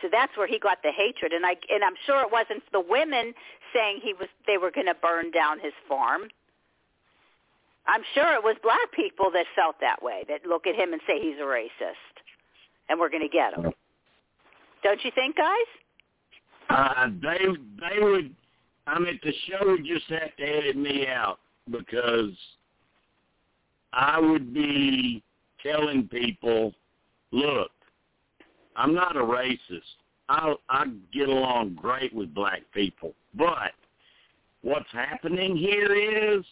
So 0.00 0.08
that's 0.10 0.36
where 0.36 0.46
he 0.46 0.58
got 0.58 0.78
the 0.82 0.92
hatred, 0.92 1.32
and 1.32 1.44
I 1.44 1.56
and 1.68 1.82
I'm 1.84 1.96
sure 2.06 2.22
it 2.22 2.32
wasn't 2.32 2.62
the 2.72 2.80
women 2.80 3.34
saying 3.74 4.00
he 4.02 4.14
was 4.14 4.28
they 4.46 4.56
were 4.56 4.70
going 4.70 4.86
to 4.86 4.94
burn 4.94 5.30
down 5.30 5.58
his 5.58 5.72
farm. 5.88 6.28
I'm 7.86 8.02
sure 8.14 8.34
it 8.34 8.42
was 8.42 8.56
black 8.62 8.92
people 8.94 9.30
that 9.32 9.46
felt 9.54 9.76
that 9.80 10.02
way, 10.02 10.24
that 10.28 10.46
look 10.46 10.66
at 10.66 10.74
him 10.74 10.92
and 10.92 11.02
say 11.06 11.20
he's 11.20 11.36
a 11.36 11.44
racist, 11.44 12.14
and 12.88 12.98
we're 12.98 13.10
going 13.10 13.22
to 13.22 13.28
get 13.28 13.54
him. 13.54 13.72
Don't 14.82 15.04
you 15.04 15.10
think, 15.14 15.36
guys? 15.36 15.68
uh, 16.70 17.08
they 17.22 17.38
they 17.80 18.02
would. 18.02 18.34
I 18.86 18.98
mean, 18.98 19.18
the 19.22 19.32
show 19.48 19.66
would 19.70 19.84
just 19.84 20.06
have 20.08 20.36
to 20.36 20.42
edit 20.42 20.76
me 20.76 21.06
out 21.06 21.38
because 21.70 22.32
I 23.92 24.20
would 24.20 24.52
be 24.52 25.22
telling 25.62 26.06
people, 26.08 26.74
look, 27.32 27.70
I'm 28.76 28.94
not 28.94 29.16
a 29.16 29.20
racist. 29.20 29.58
I 30.28 30.54
I 30.68 30.86
get 31.12 31.28
along 31.28 31.78
great 31.80 32.14
with 32.14 32.34
black 32.34 32.62
people, 32.72 33.14
but 33.36 33.72
what's 34.62 34.90
happening 34.92 35.56
here 35.56 35.94
is 35.94 36.44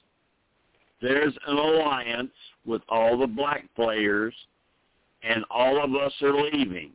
there's 1.02 1.36
an 1.47 1.56
alliance 1.58 2.31
with 2.64 2.81
all 2.89 3.18
the 3.18 3.26
black 3.26 3.64
players, 3.74 4.32
and 5.22 5.44
all 5.50 5.82
of 5.84 5.94
us 5.94 6.12
are 6.22 6.32
leaving. 6.32 6.92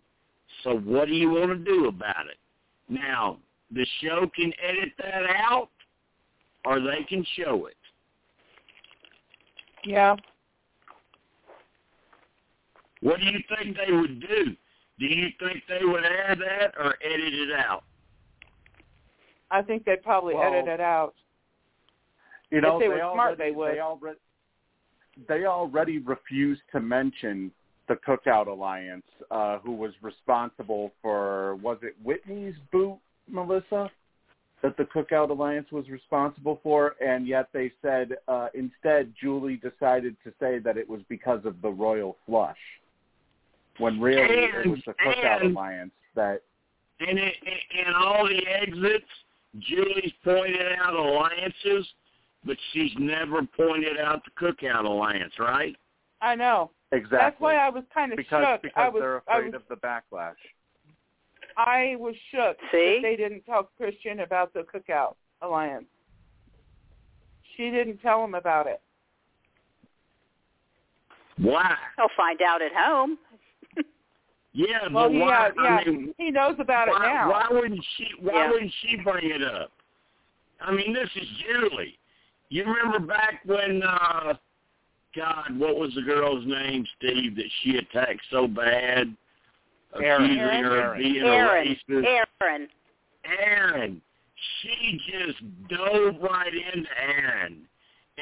So 0.64 0.78
what 0.78 1.08
do 1.08 1.14
you 1.14 1.30
want 1.30 1.50
to 1.50 1.58
do 1.58 1.88
about 1.88 2.26
it? 2.28 2.38
Now, 2.90 3.38
the 3.72 3.86
show 4.02 4.30
can 4.34 4.54
edit 4.64 4.94
that 4.98 5.24
out, 5.36 5.70
or 6.66 6.80
they 6.80 7.04
can 7.08 7.26
show 7.38 7.68
it. 7.68 7.76
Yeah. 9.84 10.16
What 13.02 13.20
do 13.20 13.26
you 13.26 13.40
think 13.50 13.78
they 13.78 13.92
would 13.92 14.22
do? 14.22 14.56
Do 15.00 15.06
you 15.06 15.28
think 15.40 15.64
they 15.70 15.86
would 15.86 16.04
add 16.04 16.40
that 16.40 16.74
or 16.80 16.96
edit 17.04 17.34
it 17.34 17.52
out? 17.52 17.84
I 19.52 19.62
think 19.62 19.86
they'd 19.86 20.04
probably 20.04 20.34
Well, 20.34 20.52
edit 20.52 20.68
it 20.68 20.80
out. 20.80 21.14
You 22.52 22.62
know, 22.62 22.78
If 22.78 22.82
they 22.82 22.88
were 22.88 22.98
smart, 23.14 23.36
already, 23.40 23.52
they 23.52 23.56
would. 23.56 23.74
They 23.76 23.80
already, 23.80 24.20
they 25.28 25.46
already 25.46 25.98
refused 26.00 26.62
to 26.72 26.80
mention 26.80 27.52
the 27.88 27.96
Cookout 27.96 28.48
Alliance, 28.48 29.06
uh, 29.32 29.60
who 29.60 29.72
was 29.74 29.92
responsible 30.02 30.92
for 31.02 31.56
was 31.56 31.78
it 31.82 31.96
Whitney's 32.04 32.56
boot, 32.72 32.98
Melissa, 33.30 33.90
that 34.62 34.76
the 34.78 34.84
Cookout 34.86 35.30
Alliance 35.30 35.68
was 35.72 35.88
responsible 35.90 36.60
for, 36.64 36.96
and 37.02 37.28
yet 37.28 37.50
they 37.54 37.72
said 37.82 38.18
uh, 38.28 38.48
instead 38.54 39.14
Julie 39.20 39.58
decided 39.58 40.16
to 40.24 40.34
say 40.40 40.60
that 40.60 40.78
it 40.78 40.88
was 40.88 41.02
because 41.10 41.46
of 41.46 41.62
the 41.62 41.70
royal 41.70 42.18
flush, 42.26 42.58
when 43.78 44.00
really 44.02 44.22
it 44.22 44.68
was 44.68 44.80
the 44.86 44.94
Cookout 44.94 45.42
And- 45.44 45.56
Alliance 45.56 45.92
that 46.16 46.42
And 47.00 47.18
it, 47.20 47.36
in 47.44 47.94
all 47.94 48.28
the 48.28 48.42
exits, 48.48 49.06
Julie's 49.60 50.14
pointed 50.24 50.74
out 50.80 50.94
alliances, 50.94 51.88
but 52.48 52.58
she's 52.74 52.92
never 52.98 53.42
pointed 53.56 53.98
out 54.00 54.22
the 54.26 54.32
Cookout 54.48 54.86
Alliance, 54.86 55.34
right? 55.40 55.76
I 56.22 56.34
know. 56.36 56.72
exactly 56.92 57.18
That's 57.20 57.40
why 57.40 57.56
I 57.58 57.70
was 57.70 57.84
kind 57.94 58.12
of 58.12 58.18
because 58.18 58.44
shook. 58.46 58.62
because 58.64 58.82
I 58.84 58.90
was, 58.90 59.02
they're 59.02 59.22
I 59.30 59.38
afraid 59.38 59.54
was, 59.54 59.62
of 59.62 59.68
the 59.70 59.76
backlash. 59.88 60.34
I 61.58 61.96
was 62.00 62.16
shook 62.32 62.58
See? 62.72 62.96
that 62.96 63.00
they 63.04 63.16
didn't 63.16 63.46
tell 63.46 63.70
Christian 63.78 64.22
about 64.22 64.54
the 64.54 64.62
Cookout 64.74 65.16
Alliance. 65.42 65.86
She 67.56 67.70
didn't 67.70 67.98
tell 67.98 68.24
him 68.24 68.36
about 68.36 68.68
it. 68.68 68.82
Why? 71.40 71.76
He'll 71.98 72.08
find 72.16 72.42
out 72.42 72.62
at 72.62 72.72
home. 72.74 73.18
Yeah, 74.54 74.88
Well, 74.92 75.08
but 75.10 75.14
yeah, 75.14 75.20
why? 75.20 75.52
yeah. 75.64 75.70
I 75.70 75.86
mean, 75.86 76.14
he 76.18 76.32
knows 76.32 76.56
about 76.58 76.88
it 76.88 76.96
now. 77.00 77.30
why 77.30 77.46
wouldn't 77.52 77.84
she? 77.96 78.08
Why 78.20 78.34
Yeah. 78.46 78.50
wouldn't 78.52 78.74
she 78.82 78.96
bring 79.04 79.30
it 79.30 79.44
up? 79.44 79.72
I 80.60 80.72
mean, 80.72 80.94
this 80.94 81.10
is 81.16 81.28
Julie. 81.46 82.00
You 82.50 82.64
remember 82.66 83.00
back 83.00 83.42
when, 83.46 83.82
uh 83.84 84.34
God, 85.16 85.58
what 85.58 85.78
was 85.78 85.94
the 85.96 86.02
girl's 86.04 86.46
name, 86.46 86.86
Steve, 86.98 87.36
that 87.38 87.50
she 87.62 87.78
attacked 87.78 88.22
so 88.30 88.48
bad, 88.48 89.16
Aaron. 90.00 90.24
accusing 90.26 90.40
Aaron? 90.40 90.64
her 90.64 90.78
of 90.78 90.84
Aaron. 90.84 91.02
being 91.02 91.24
Aaron, 91.26 91.68
a 91.68 91.92
racist? 91.94 92.24
Aaron. 92.42 92.68
Aaron. 93.26 94.02
She 94.62 95.00
just 95.12 95.40
dove 95.70 96.16
right 96.22 96.54
into 96.54 96.90
Aaron, 97.02 97.62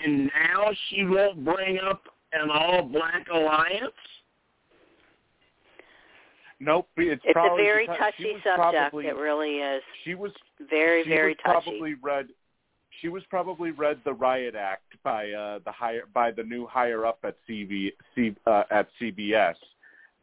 and 0.02 0.32
now 0.34 0.72
she 0.90 1.04
won't 1.04 1.44
bring 1.44 1.80
up 1.80 2.04
an 2.32 2.50
all-black 2.50 3.28
alliance. 3.34 3.92
Nope, 6.62 6.88
it's, 6.96 7.22
It's 7.26 7.36
a 7.38 7.56
very 7.58 7.86
touchy 7.88 8.36
subject. 8.44 8.56
Probably, 8.56 9.08
it 9.08 9.16
really 9.18 9.56
is. 9.58 9.82
she 10.06 10.16
was 10.16 10.32
Very, 10.70 11.04
she 11.04 11.10
very 11.10 11.32
was 11.32 11.38
touchy. 11.46 11.64
probably 11.72 11.94
read 11.96 12.28
she 13.02 13.10
was 13.10 13.24
probably 13.30 13.72
read 13.72 14.00
the 14.06 14.14
riot 14.14 14.56
act 14.56 14.94
by 15.04 15.32
uh 15.32 15.60
the 15.66 15.72
higher 15.72 16.04
by 16.14 16.32
the 16.32 16.44
new 16.44 16.66
higher 16.66 17.06
up 17.06 17.20
at 17.24 17.36
CV, 17.48 17.92
C, 18.14 18.36
uh, 18.46 18.64
at 18.72 18.88
CBS 19.02 19.56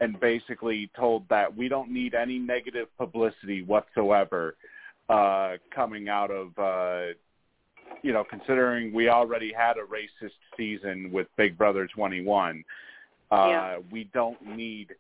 and 0.01 0.19
basically 0.19 0.91
told 0.97 1.29
that 1.29 1.55
we 1.57 1.69
don't 1.69 1.91
need 1.91 2.15
any 2.15 2.39
negative 2.39 2.89
publicity 2.99 3.63
whatsoever 3.63 4.57
uh 5.09 5.57
coming 5.75 6.09
out 6.09 6.31
of 6.31 6.57
uh 6.59 7.13
you 8.03 8.13
know 8.13 8.25
considering 8.25 8.93
we 8.93 9.09
already 9.09 9.53
had 9.53 9.77
a 9.77 9.83
racist 9.83 10.33
season 10.57 11.11
with 11.13 11.27
Big 11.37 11.57
Brother 11.59 11.87
21 11.87 12.65
uh 13.31 13.35
Yeah. 13.35 13.79
we 13.91 14.05
don't 14.13 14.41
need 14.57 14.95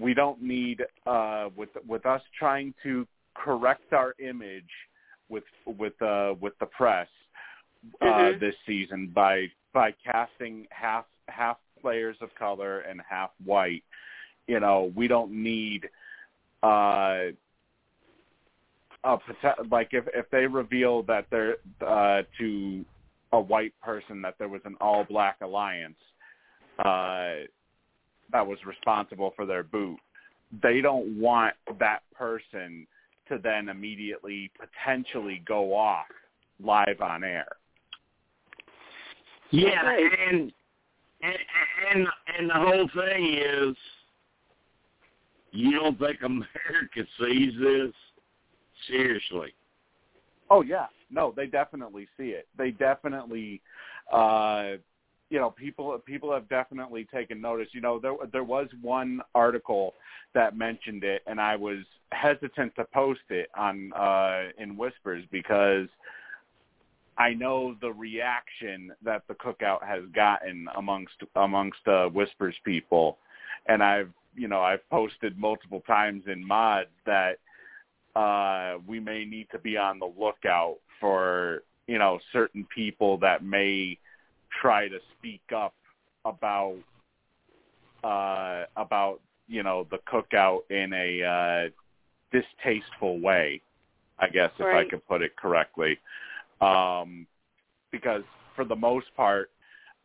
we 0.00 0.14
don't 0.14 0.42
need 0.42 0.84
uh 1.06 1.48
with 1.56 1.70
with 1.86 2.06
us 2.06 2.22
trying 2.38 2.74
to 2.82 3.06
correct 3.34 3.92
our 3.92 4.14
image 4.18 4.70
with 5.28 5.44
with 5.66 6.00
uh 6.02 6.34
with 6.40 6.58
the 6.58 6.66
press 6.66 7.08
uh 8.00 8.04
Mhm. 8.04 8.40
this 8.40 8.54
season 8.66 9.08
by 9.08 9.50
by 9.72 9.92
casting 10.04 10.66
half 10.70 11.06
half 11.28 11.58
players 11.80 12.16
of 12.20 12.34
color 12.34 12.80
and 12.80 13.00
half 13.08 13.30
white 13.44 13.84
you 14.46 14.60
know 14.60 14.92
we 14.94 15.08
don't 15.08 15.32
need 15.32 15.88
uh 16.62 17.26
a 19.04 19.18
like 19.70 19.88
if 19.92 20.04
if 20.14 20.28
they 20.30 20.46
reveal 20.46 21.02
that 21.02 21.26
they're 21.30 21.56
uh 21.86 22.22
to 22.38 22.84
a 23.32 23.40
white 23.40 23.74
person 23.82 24.22
that 24.22 24.34
there 24.38 24.48
was 24.48 24.62
an 24.64 24.76
all 24.80 25.04
black 25.04 25.36
alliance 25.42 25.98
uh 26.78 27.44
that 28.32 28.46
was 28.46 28.58
responsible 28.64 29.32
for 29.36 29.44
their 29.44 29.62
boot 29.62 29.98
they 30.62 30.80
don't 30.80 31.18
want 31.18 31.54
that 31.78 32.00
person 32.14 32.86
to 33.28 33.38
then 33.42 33.68
immediately 33.68 34.50
potentially 34.58 35.42
go 35.46 35.74
off 35.74 36.06
live 36.62 37.00
on 37.00 37.24
air. 37.24 37.46
Yeah, 39.50 39.96
and 40.30 40.52
and 41.22 41.36
and 41.92 42.06
and 42.38 42.50
the 42.50 42.54
whole 42.54 42.88
thing 42.94 43.34
is, 43.34 43.76
you 45.52 45.78
don't 45.78 45.98
think 45.98 46.18
America 46.22 47.08
sees 47.18 47.52
this 47.60 47.92
seriously? 48.88 49.54
Oh 50.50 50.62
yeah, 50.62 50.86
no, 51.10 51.32
they 51.34 51.46
definitely 51.46 52.06
see 52.16 52.30
it. 52.30 52.48
They 52.58 52.70
definitely, 52.72 53.62
uh, 54.12 54.72
you 55.30 55.38
know, 55.38 55.50
people 55.50 55.98
people 56.06 56.32
have 56.32 56.48
definitely 56.48 57.06
taken 57.12 57.40
notice. 57.40 57.68
You 57.72 57.80
know, 57.80 57.98
there 57.98 58.14
there 58.32 58.44
was 58.44 58.68
one 58.82 59.20
article 59.34 59.94
that 60.34 60.56
mentioned 60.56 61.04
it, 61.04 61.22
and 61.26 61.40
I 61.40 61.56
was 61.56 61.78
hesitant 62.12 62.74
to 62.76 62.84
post 62.92 63.20
it 63.30 63.48
on 63.56 63.92
uh, 63.94 64.50
in 64.58 64.76
whispers 64.76 65.24
because 65.30 65.88
I 67.16 67.32
know 67.34 67.76
the 67.80 67.92
reaction 67.92 68.92
that 69.04 69.22
the 69.28 69.34
cookout 69.34 69.84
has 69.84 70.02
gotten 70.14 70.68
amongst 70.76 71.14
amongst 71.36 71.86
uh, 71.86 72.06
whispers 72.08 72.56
people, 72.64 73.18
and 73.66 73.82
I've 73.82 74.10
you 74.36 74.48
know 74.48 74.60
I've 74.60 74.88
posted 74.90 75.38
multiple 75.38 75.82
times 75.86 76.24
in 76.26 76.46
mods 76.46 76.90
that 77.06 77.38
uh, 78.16 78.78
we 78.86 79.00
may 79.00 79.24
need 79.24 79.48
to 79.52 79.58
be 79.58 79.76
on 79.76 79.98
the 79.98 80.10
lookout 80.18 80.78
for 81.00 81.62
you 81.86 81.98
know 81.98 82.18
certain 82.32 82.66
people 82.74 83.16
that 83.18 83.44
may 83.44 83.98
try 84.60 84.88
to 84.88 84.98
speak 85.18 85.42
up 85.54 85.74
about 86.24 86.76
uh, 88.02 88.64
about 88.76 89.20
you 89.48 89.62
know 89.62 89.86
the 89.90 89.98
cookout 90.10 90.60
in 90.70 90.92
a 90.92 91.22
uh, 91.22 91.70
distasteful 92.32 93.20
way, 93.20 93.60
I 94.18 94.28
guess 94.28 94.50
if 94.58 94.66
I 94.66 94.88
could 94.88 95.06
put 95.06 95.22
it 95.22 95.36
correctly, 95.36 95.98
um, 96.60 97.26
because 97.90 98.22
for 98.54 98.64
the 98.64 98.76
most 98.76 99.06
part, 99.16 99.50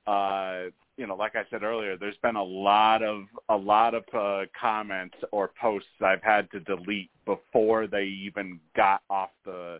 uh, 0.07 0.65
you 0.97 1.07
know, 1.07 1.15
like 1.15 1.35
I 1.35 1.43
said 1.49 1.63
earlier, 1.63 1.97
there's 1.97 2.17
been 2.21 2.35
a 2.35 2.43
lot 2.43 3.03
of 3.03 3.23
a 3.47 3.55
lot 3.55 3.93
of 3.93 4.03
uh, 4.13 4.45
comments 4.59 5.15
or 5.31 5.51
posts 5.59 5.87
I've 6.01 6.23
had 6.23 6.51
to 6.51 6.59
delete 6.61 7.09
before 7.25 7.87
they 7.87 8.03
even 8.03 8.59
got 8.75 9.01
off 9.09 9.29
the, 9.45 9.79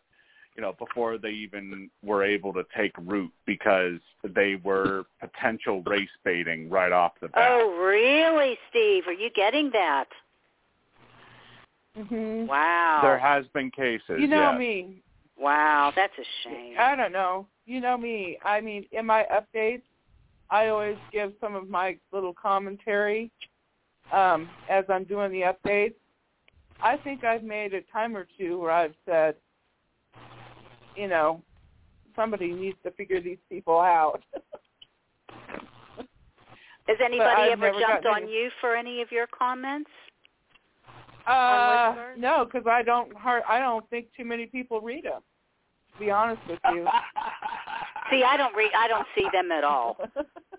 you 0.60 0.66
know, 0.66 0.76
before 0.78 1.18
they 1.18 1.30
even 1.30 1.90
were 2.04 2.22
able 2.22 2.52
to 2.52 2.66
take 2.76 2.92
root 2.98 3.32
because 3.46 3.98
they 4.36 4.60
were 4.62 5.06
potential 5.22 5.82
race 5.84 6.10
baiting 6.26 6.70
right 6.70 6.92
off 6.92 7.14
the 7.22 7.30
bat. 7.30 7.48
Oh, 7.50 7.78
really, 7.82 8.58
Steve? 8.70 9.04
Are 9.08 9.14
you 9.14 9.30
getting 9.30 9.70
that? 9.72 10.10
Mhm. 11.98 12.46
Wow. 12.46 13.00
There 13.02 13.18
has 13.18 13.48
been 13.54 13.72
cases. 13.72 14.20
You 14.20 14.28
know 14.28 14.52
yes. 14.52 14.60
me. 14.60 15.02
wow, 15.38 15.94
that's 15.96 16.12
a 16.20 16.26
shame. 16.44 16.76
I 16.78 16.94
don't 16.94 17.14
know. 17.14 17.48
You 17.66 17.80
know 17.80 17.98
me. 17.98 18.38
I 18.44 18.60
mean, 18.60 18.86
in 18.92 19.06
my 19.06 19.26
updates, 19.32 19.84
I 20.50 20.68
always 20.68 20.98
give 21.14 21.32
some 21.40 21.56
of 21.56 21.70
my 21.70 21.98
little 22.12 22.34
commentary 22.34 23.32
um, 24.12 24.50
as 24.70 24.84
I'm 24.90 25.06
doing 25.06 25.32
the 25.32 25.44
updates. 25.54 25.96
I 26.82 26.98
think 26.98 27.24
I've 27.24 27.44
made 27.44 27.74
a 27.74 27.82
time 27.94 28.18
or 28.18 28.28
two 28.38 28.60
where 28.60 28.72
I've 28.72 28.96
said, 29.06 29.36
you 30.96 31.08
know, 31.08 31.42
somebody 32.16 32.52
needs 32.52 32.78
to 32.84 32.92
figure 32.92 33.22
these 33.22 33.38
people 33.50 33.80
out. 33.80 34.22
Has 36.88 36.98
anybody 37.06 37.52
ever 37.52 37.72
jumped 37.80 38.06
on 38.08 38.24
any- 38.24 38.32
you 38.32 38.50
for 38.60 38.76
any 38.76 39.02
of 39.02 39.12
your 39.12 39.28
comments? 39.28 39.92
uh, 41.28 41.94
no, 42.18 42.46
because 42.46 42.66
I 42.68 42.82
don't. 42.82 43.16
har- 43.16 43.44
I 43.48 43.60
don't 43.60 43.88
think 43.92 44.08
too 44.18 44.26
many 44.26 44.48
people 44.48 44.82
read 44.82 45.06
them. 45.06 45.22
To 45.94 46.00
be 46.00 46.10
honest 46.10 46.42
with 46.50 46.60
you. 46.74 46.88
See, 48.12 48.24
I 48.24 48.38
don't 48.38 48.56
read. 48.56 48.72
I 48.76 48.88
don't 48.88 49.06
see 49.16 49.28
them 49.32 49.52
at 49.52 49.64
all. 49.64 49.98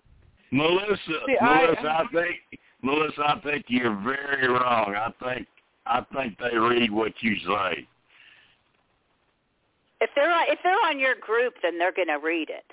Melissa, 0.51 0.97
See, 1.27 1.37
I- 1.41 1.65
Melissa, 1.65 1.89
I, 1.89 2.05
think 2.13 2.35
Melissa, 2.81 3.21
I 3.21 3.39
think 3.41 3.65
you're 3.67 3.95
very 4.01 4.47
wrong. 4.47 4.95
I 4.95 5.11
think 5.21 5.47
I 5.85 6.05
think 6.15 6.37
they 6.39 6.57
read 6.57 6.91
what 6.91 7.11
you 7.19 7.35
say. 7.45 7.87
If 10.01 10.09
they're 10.15 10.31
on, 10.31 10.45
if 10.47 10.59
they're 10.63 10.73
on 10.89 10.99
your 10.99 11.15
group, 11.15 11.53
then 11.61 11.77
they're 11.77 11.93
going 11.93 12.07
to 12.07 12.17
read 12.17 12.49
it. 12.49 12.65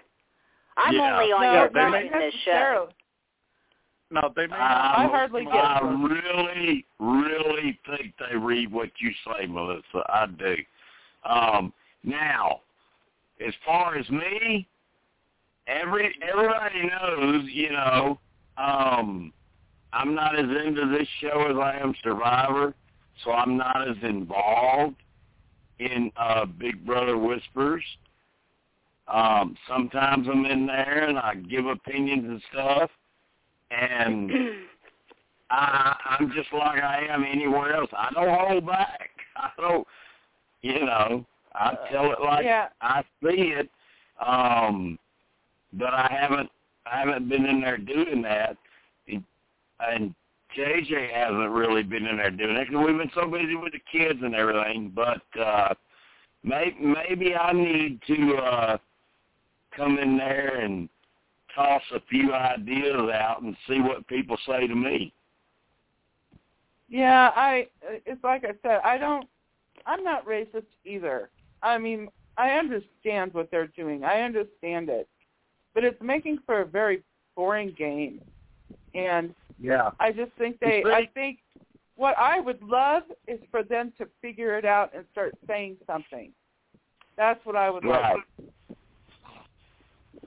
I'm 0.77 0.95
Yeah. 0.95 1.13
only 1.13 1.33
on 1.33 1.43
no, 1.43 1.53
your 1.53 1.69
group 1.69 1.93
may- 1.93 2.07
in 2.07 2.13
this 2.19 2.35
show. 2.45 2.89
No, 4.11 4.33
they 4.35 4.47
may 4.47 4.57
not. 4.57 4.99
I 4.99 5.05
I 5.05 5.07
hardly 5.09 5.45
get 5.45 5.55
I 5.55 5.81
them. 5.81 6.03
really, 6.05 6.87
really 6.99 7.79
think 7.87 8.15
they 8.19 8.37
read 8.37 8.73
what 8.73 8.91
you 8.99 9.13
say, 9.27 9.47
Melissa. 9.47 10.03
I 10.09 10.27
do. 10.27 10.57
Um, 11.25 11.75
now, 12.05 12.61
as 13.47 13.53
far 13.67 13.97
as 13.97 14.09
me, 14.09 14.67
every 15.67 16.15
everybody 16.27 16.87
knows, 16.87 17.45
you 17.53 17.71
know, 17.73 18.19
um, 18.57 19.31
I'm 19.93 20.15
not 20.15 20.39
as 20.39 20.47
into 20.47 20.87
this 20.97 21.09
show 21.21 21.51
as 21.51 21.57
I 21.59 21.79
am 21.79 21.95
Survivor, 22.03 22.75
so 23.25 23.33
I'm 23.33 23.59
not 23.59 23.87
as 23.87 23.97
involved 24.03 24.97
in 25.79 26.11
uh, 26.17 26.45
Big 26.47 26.85
Brother 26.85 27.17
Whispers. 27.17 27.85
Um, 29.07 29.57
sometimes 29.67 30.29
I'm 30.31 30.45
in 30.45 30.67
there 30.67 31.09
and 31.09 31.19
I 31.19 31.35
give 31.35 31.67
opinions 31.67 32.25
and 32.25 32.43
stuff, 32.53 32.91
and 33.71 34.31
I, 35.51 35.97
I'm 36.19 36.31
just 36.35 36.53
like 36.53 36.83
I 36.83 37.07
am 37.09 37.25
anywhere 37.25 37.75
else. 37.75 37.91
I 37.97 38.11
don't 38.13 38.29
hold 38.29 38.67
back. 38.67 39.11
I 39.37 39.51
don't, 39.59 39.87
you 40.63 40.85
know, 40.85 41.25
I 41.55 41.75
tell 41.91 42.13
it 42.13 42.21
like 42.21 42.45
yeah. 42.45 42.69
I 42.83 43.03
see 43.23 43.55
it. 43.57 43.71
Um, 44.25 44.99
but 45.73 45.95
I 45.95 46.15
haven't, 46.21 46.51
I 46.91 46.99
haven't 47.01 47.29
been 47.29 47.47
in 47.47 47.61
there 47.61 47.79
doing 47.79 48.23
that, 48.23 48.57
and, 49.07 49.23
and 49.81 50.15
JJ 50.57 51.13
hasn't 51.13 51.51
really 51.51 51.83
been 51.83 52.07
in 52.07 52.17
there 52.17 52.31
doing 52.31 52.57
it 52.57 52.69
because 52.69 52.87
we've 52.87 52.99
been 52.99 53.11
so 53.15 53.27
busy 53.27 53.55
with 53.55 53.73
the 53.73 53.81
kids 53.93 54.19
and 54.23 54.35
everything. 54.35 54.93
But 54.95 55.23
uh, 55.41 55.75
may, 56.43 56.75
maybe 56.81 57.35
I 57.35 57.53
need 57.53 58.01
to 58.07 58.35
uh, 58.37 58.79
come 59.77 59.99
in 59.99 60.17
there 60.17 60.61
and 60.61 60.89
toss 61.55 61.83
a 61.95 62.01
few 62.09 62.33
ideas 62.33 63.11
out 63.13 63.43
and 63.43 63.57
see 63.69 63.81
what 63.81 64.07
people 64.07 64.37
say 64.47 64.67
to 64.67 64.75
me. 64.75 65.13
Yeah, 66.89 67.31
I. 67.37 67.69
It's 68.07 68.23
like 68.25 68.45
I 68.45 68.53
said. 68.63 68.81
I 68.85 68.97
don't. 68.97 69.29
I'm 69.87 70.03
not 70.03 70.27
racist 70.27 70.65
either. 70.85 71.29
I 71.63 71.77
mean, 71.77 72.09
I 72.39 72.53
understand 72.53 73.35
what 73.35 73.51
they're 73.51 73.67
doing. 73.67 74.05
I 74.05 74.23
understand 74.23 74.89
it, 74.89 75.09
but 75.75 75.85
it's 75.85 76.01
making 76.01 76.39
for 76.47 76.63
a 76.63 76.65
very 76.65 77.03
boring 77.37 77.75
game, 77.77 78.21
and 78.95 79.35
Yeah. 79.61 79.91
I 79.99 80.13
just 80.13 80.33
think 80.39 80.59
they. 80.61 80.85
I 80.85 81.09
think 81.15 81.39
what 81.97 82.17
I 82.17 82.41
would 82.41 82.63
love 82.63 83.03
is 83.27 83.41
for 83.51 83.63
them 83.63 83.93
to 83.99 84.07
figure 84.23 84.57
it 84.57 84.65
out 84.65 84.93
and 84.95 85.05
start 85.11 85.35
saying 85.47 85.77
something. 85.87 86.33
That's 87.17 87.45
what 87.45 87.57
I 87.57 87.69
would 87.69 87.85
Right. 87.85 88.17
like. 88.39 88.49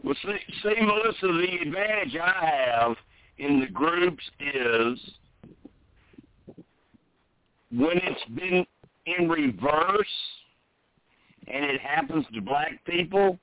Well, 0.03 0.15
see, 0.15 0.37
see, 0.63 0.81
Melissa, 0.81 1.27
the 1.27 1.59
advantage 1.61 2.15
I 2.17 2.45
have 2.45 2.97
in 3.37 3.59
the 3.61 3.67
groups 3.67 4.23
is 4.39 4.99
when 7.71 7.97
it's 7.97 8.25
been 8.35 8.65
in 9.05 9.29
reverse 9.29 10.41
and 11.47 11.63
it 11.65 11.79
happens 11.79 12.25
to 12.33 12.41
black 12.41 12.83
people, 12.85 13.39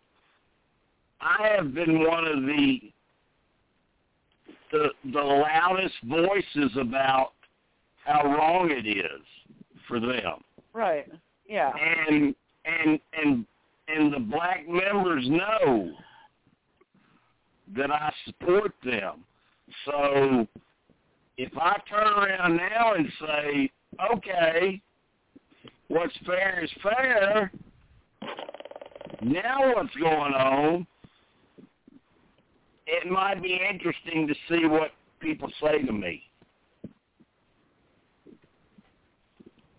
I 1.20 1.48
have 1.56 1.74
been 1.74 2.04
one 2.04 2.26
of 2.26 2.42
the 2.42 2.92
the 4.70 4.88
the 5.12 5.20
loudest 5.20 5.94
voices 6.04 6.76
about 6.80 7.32
how 8.04 8.22
wrong 8.24 8.70
it 8.70 8.86
is 8.86 9.22
for 9.86 10.00
them. 10.00 10.42
Right. 10.72 11.06
Yeah. 11.46 11.72
and 12.06 12.34
and 12.64 13.00
and 13.12 13.46
and 13.88 14.12
the 14.12 14.20
black 14.20 14.68
members 14.68 15.24
know 15.28 15.92
that 17.76 17.90
I 17.90 18.12
support 18.26 18.72
them. 18.84 19.24
So 19.84 20.46
if 21.36 21.56
I 21.56 21.78
turn 21.88 22.06
around 22.06 22.56
now 22.56 22.94
and 22.94 23.08
say, 23.20 23.70
okay, 24.12 24.80
what's 25.88 26.14
fair 26.26 26.64
is 26.64 26.70
fair, 26.82 27.52
now 29.22 29.74
what's 29.74 29.94
going 29.96 30.34
on, 30.34 30.86
it 32.88 33.10
might 33.10 33.42
be 33.42 33.60
interesting 33.70 34.26
to 34.26 34.34
see 34.48 34.66
what 34.66 34.92
people 35.20 35.50
say 35.62 35.82
to 35.82 35.92
me. 35.92 36.22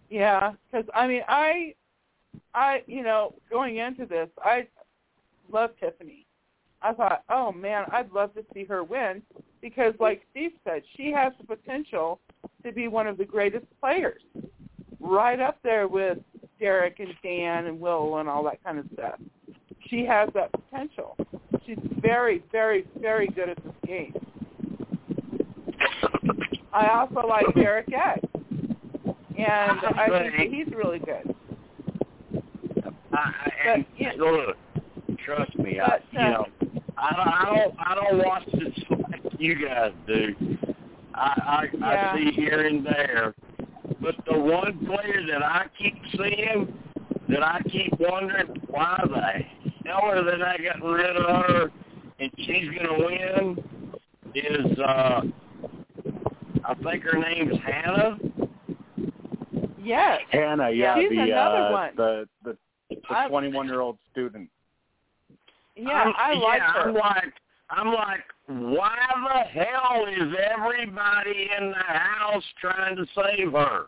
Yeah, 0.09 0.53
because 0.71 0.87
I 0.93 1.07
mean, 1.07 1.21
I, 1.27 1.73
I, 2.53 2.83
you 2.87 3.03
know, 3.03 3.35
going 3.49 3.77
into 3.77 4.05
this, 4.05 4.29
I 4.43 4.67
love 5.51 5.71
Tiffany. 5.79 6.25
I 6.81 6.93
thought, 6.93 7.23
oh 7.29 7.51
man, 7.51 7.85
I'd 7.91 8.11
love 8.11 8.33
to 8.35 8.45
see 8.53 8.63
her 8.65 8.83
win 8.83 9.21
because, 9.61 9.93
like 9.99 10.23
Steve 10.31 10.51
said, 10.63 10.83
she 10.95 11.11
has 11.11 11.33
the 11.39 11.55
potential 11.55 12.19
to 12.63 12.71
be 12.71 12.87
one 12.87 13.07
of 13.07 13.17
the 13.17 13.25
greatest 13.25 13.65
players, 13.81 14.21
right 14.99 15.39
up 15.39 15.57
there 15.63 15.87
with 15.87 16.19
Derek 16.59 16.99
and 16.99 17.13
Dan 17.23 17.65
and 17.65 17.79
Will 17.79 18.17
and 18.19 18.29
all 18.29 18.43
that 18.43 18.63
kind 18.63 18.79
of 18.79 18.85
stuff. 18.93 19.19
She 19.89 20.05
has 20.05 20.29
that 20.35 20.51
potential. 20.51 21.17
She's 21.69 21.77
very, 22.01 22.41
very, 22.51 22.85
very 22.99 23.27
good 23.27 23.49
at 23.49 23.63
this 23.63 23.73
game. 23.85 24.13
I 26.73 26.87
also 26.87 27.27
like 27.27 27.45
Derek 27.53 27.93
X, 27.93 28.21
and 29.37 29.79
I 29.95 30.31
think 30.35 30.51
he's 30.51 30.73
really 30.73 30.97
good. 30.97 31.35
I, 33.13 33.51
and 33.67 33.85
But, 33.85 34.01
yeah. 34.01 34.11
look, 34.17 34.57
trust 35.23 35.55
me, 35.59 35.79
I, 35.79 35.99
you 36.11 36.19
uh, 36.19 36.29
know, 36.29 36.45
I 36.97 37.15
don't, 37.15 37.27
I 37.27 37.45
don't, 37.45 37.75
I 37.77 37.95
don't 37.95 38.25
watch 38.25 38.45
this 38.53 38.73
like 38.89 39.21
you 39.37 39.67
guys 39.67 39.91
do. 40.07 40.35
I, 41.13 41.19
I, 41.19 41.77
Yeah. 41.77 42.13
I 42.13 42.17
see 42.17 42.31
here 42.31 42.65
and 42.65 42.83
there, 42.83 43.35
but 44.01 44.15
the 44.27 44.39
one 44.39 44.87
player 44.87 45.21
that 45.29 45.43
I 45.43 45.65
keep 45.77 45.95
seeing, 46.17 46.73
that 47.27 47.43
I 47.43 47.61
keep 47.69 47.93
wondering 47.99 48.47
why 48.69 48.99
the 49.03 49.39
hell 49.89 50.09
are 50.09 50.23
they 50.23 50.37
not 50.37 50.57
getting 50.59 50.83
rid 50.83 51.15
of 51.17 51.25
her, 51.45 51.71
and 52.19 52.31
she's 52.37 52.67
gonna 52.77 53.05
win, 53.05 53.57
is 54.35 54.79
uh, 54.79 55.21
I 56.65 56.73
think 56.83 57.03
her 57.03 57.17
name's 57.17 57.57
Hannah. 57.65 58.17
Yes. 59.81 60.19
Hannah, 60.31 60.69
yeah, 60.69 60.95
She's 60.99 61.09
the 61.09 61.19
another 61.19 61.57
uh, 61.57 61.71
one. 61.71 61.91
the 61.95 62.27
the 62.43 62.57
the 62.89 62.95
21 63.29 63.67
year 63.67 63.81
old 63.81 63.97
student. 64.11 64.49
Yeah, 65.75 65.89
I'm, 65.89 66.13
I 66.17 66.33
like 66.33 66.59
yeah, 66.59 66.73
her. 66.73 66.89
I'm 66.89 66.93
like, 66.95 67.33
I'm 67.69 67.93
like, 67.93 68.19
why 68.47 68.95
the 69.23 69.61
hell 69.61 70.05
is 70.07 70.33
everybody 70.53 71.49
in 71.57 71.69
the 71.69 71.75
house 71.93 72.43
trying 72.59 72.95
to 72.97 73.05
save 73.15 73.51
her? 73.53 73.85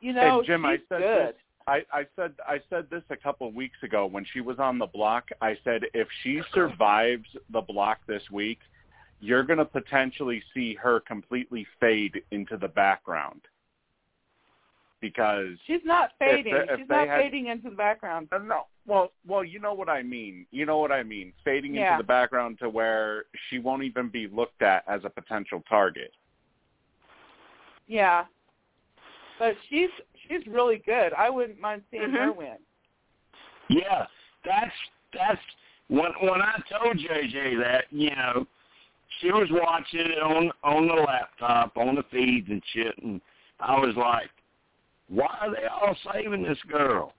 You 0.00 0.14
know, 0.14 0.40
Hey, 0.40 0.46
Jim, 0.48 0.64
I 0.66 0.76
she's 0.76 0.80
said 0.88 0.98
good. 0.98 1.26
this- 1.28 1.34
I, 1.66 1.82
I 1.92 2.06
said 2.14 2.32
I 2.46 2.60
said 2.70 2.86
this 2.90 3.02
a 3.10 3.16
couple 3.16 3.48
of 3.48 3.54
weeks 3.54 3.78
ago 3.82 4.06
when 4.06 4.24
she 4.32 4.40
was 4.40 4.58
on 4.58 4.78
the 4.78 4.86
block. 4.86 5.28
I 5.40 5.56
said 5.64 5.82
if 5.94 6.06
she 6.22 6.40
survives 6.54 7.24
the 7.50 7.60
block 7.60 7.98
this 8.06 8.22
week, 8.30 8.58
you're 9.20 9.42
going 9.42 9.58
to 9.58 9.64
potentially 9.64 10.42
see 10.54 10.74
her 10.74 11.00
completely 11.00 11.66
fade 11.80 12.22
into 12.30 12.56
the 12.56 12.68
background 12.68 13.40
because 15.00 15.56
She's 15.66 15.80
not 15.84 16.10
fading. 16.18 16.54
If 16.54 16.70
if 16.70 16.78
She's 16.80 16.88
not 16.88 17.08
had- 17.08 17.20
fading 17.20 17.46
into 17.46 17.70
the 17.70 17.76
background. 17.76 18.28
Uh, 18.32 18.38
no, 18.38 18.66
well, 18.86 19.10
well, 19.26 19.44
you 19.44 19.58
know 19.58 19.74
what 19.74 19.88
I 19.88 20.02
mean. 20.02 20.46
You 20.52 20.66
know 20.66 20.78
what 20.78 20.92
I 20.92 21.02
mean. 21.02 21.32
Fading 21.44 21.74
Yeah. 21.74 21.92
into 21.94 22.02
the 22.02 22.06
background 22.06 22.58
to 22.60 22.68
where 22.68 23.24
she 23.48 23.58
won't 23.58 23.82
even 23.82 24.08
be 24.08 24.28
looked 24.28 24.62
at 24.62 24.84
as 24.88 25.00
a 25.04 25.10
potential 25.10 25.62
target. 25.68 26.12
Yeah. 27.88 28.24
But 29.38 29.54
she's 29.68 29.90
she's 30.28 30.46
really 30.46 30.78
good. 30.84 31.12
I 31.12 31.30
wouldn't 31.30 31.60
mind 31.60 31.82
seeing 31.90 32.10
her 32.10 32.32
Mhm. 32.32 32.36
win. 32.36 32.58
Yeah, 33.68 34.06
that's 34.44 34.74
that's 35.12 35.40
when 35.88 36.12
when 36.20 36.42
I 36.42 36.60
told 36.68 36.98
JJ 36.98 37.56
that, 37.56 37.86
you 37.90 38.14
know, 38.14 38.46
she 39.20 39.32
was 39.32 39.50
watching 39.50 40.00
it 40.00 40.18
on 40.18 40.52
on 40.62 40.86
the 40.86 40.94
laptop, 40.94 41.76
on 41.76 41.94
the 41.94 42.02
feeds 42.04 42.48
and 42.48 42.62
shit, 42.66 42.96
and 42.98 43.20
I 43.60 43.78
was 43.78 43.96
like, 43.96 44.30
why 45.08 45.36
are 45.40 45.50
they 45.50 45.66
all 45.66 45.96
saving 46.12 46.42
this 46.42 46.62
girl? 46.68 47.14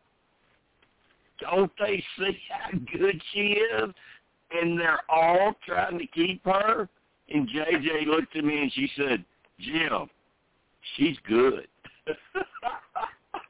Don't 1.39 1.71
they 1.77 2.03
see 2.17 2.39
how 2.49 2.71
good 2.97 3.21
she 3.31 3.53
is? 3.53 3.93
And 4.51 4.79
they're 4.79 5.01
all 5.09 5.55
trying 5.65 5.99
to 5.99 6.07
keep 6.07 6.43
her. 6.45 6.87
And 7.29 7.49
JJ 7.49 8.05
looked 8.07 8.35
at 8.35 8.43
me 8.43 8.61
and 8.61 8.71
she 8.73 8.89
said, 8.95 9.23
Jim, 9.59 10.09
she's 10.95 11.17
good. 11.27 11.67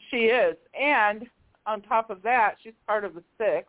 She 0.09 0.27
is. 0.27 0.55
And 0.79 1.27
on 1.65 1.81
top 1.81 2.09
of 2.09 2.21
that, 2.21 2.55
she's 2.63 2.71
part 2.87 3.03
of 3.03 3.13
the 3.13 3.23
six. 3.37 3.67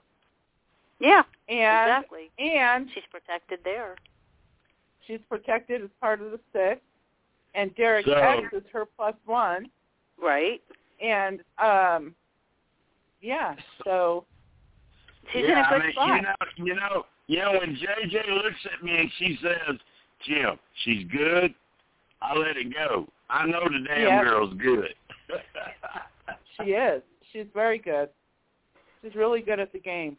Yeah, 1.01 1.23
And 1.49 1.91
exactly. 1.91 2.31
and 2.39 2.89
She's 2.95 3.03
protected 3.11 3.59
there. 3.65 3.97
she's 5.07 5.19
protected 5.29 5.83
as 5.83 5.91
part 6.01 6.21
of 6.21 6.31
the 6.31 6.39
six. 6.53 6.81
And 7.57 7.75
Derek 7.75 8.07
So- 8.07 8.13
X 8.13 8.53
is 8.53 8.63
her 8.73 8.85
plus 8.97 9.15
one. 9.27 9.69
Right. 10.21 10.63
And 11.03 11.41
um 11.59 12.15
yeah, 13.21 13.57
so 13.85 14.25
She's 15.33 15.43
yeah, 15.49 15.59
in 15.59 15.59
a 15.59 15.69
good 15.69 15.99
I 15.99 16.15
mean, 16.15 16.25
spot. 16.25 16.49
You 16.57 16.65
know, 16.65 16.67
you 16.67 16.75
know, 16.77 17.07
you 17.27 17.39
know, 17.41 17.53
when 17.59 17.75
JJ 17.77 18.29
looks 18.29 18.65
at 18.73 18.83
me 18.85 18.97
and 18.97 19.11
she 19.19 19.39
says, 19.43 19.77
"Jim, 20.25 20.57
she's 20.85 21.05
good," 21.11 21.53
I 22.23 22.35
let 22.37 22.57
it 22.57 22.73
go. 22.75 23.07
I 23.31 23.47
know 23.47 23.63
the 23.65 23.85
damn 23.87 24.01
Yep. 24.03 24.25
girl's 24.25 24.55
good. 24.55 24.95
she 26.57 26.71
is. 26.73 27.03
She's 27.33 27.47
very 27.55 27.79
good. 27.79 28.09
She's 29.03 29.15
really 29.15 29.41
good 29.43 29.61
at 29.61 29.73
the 29.73 29.79
game. 29.79 30.17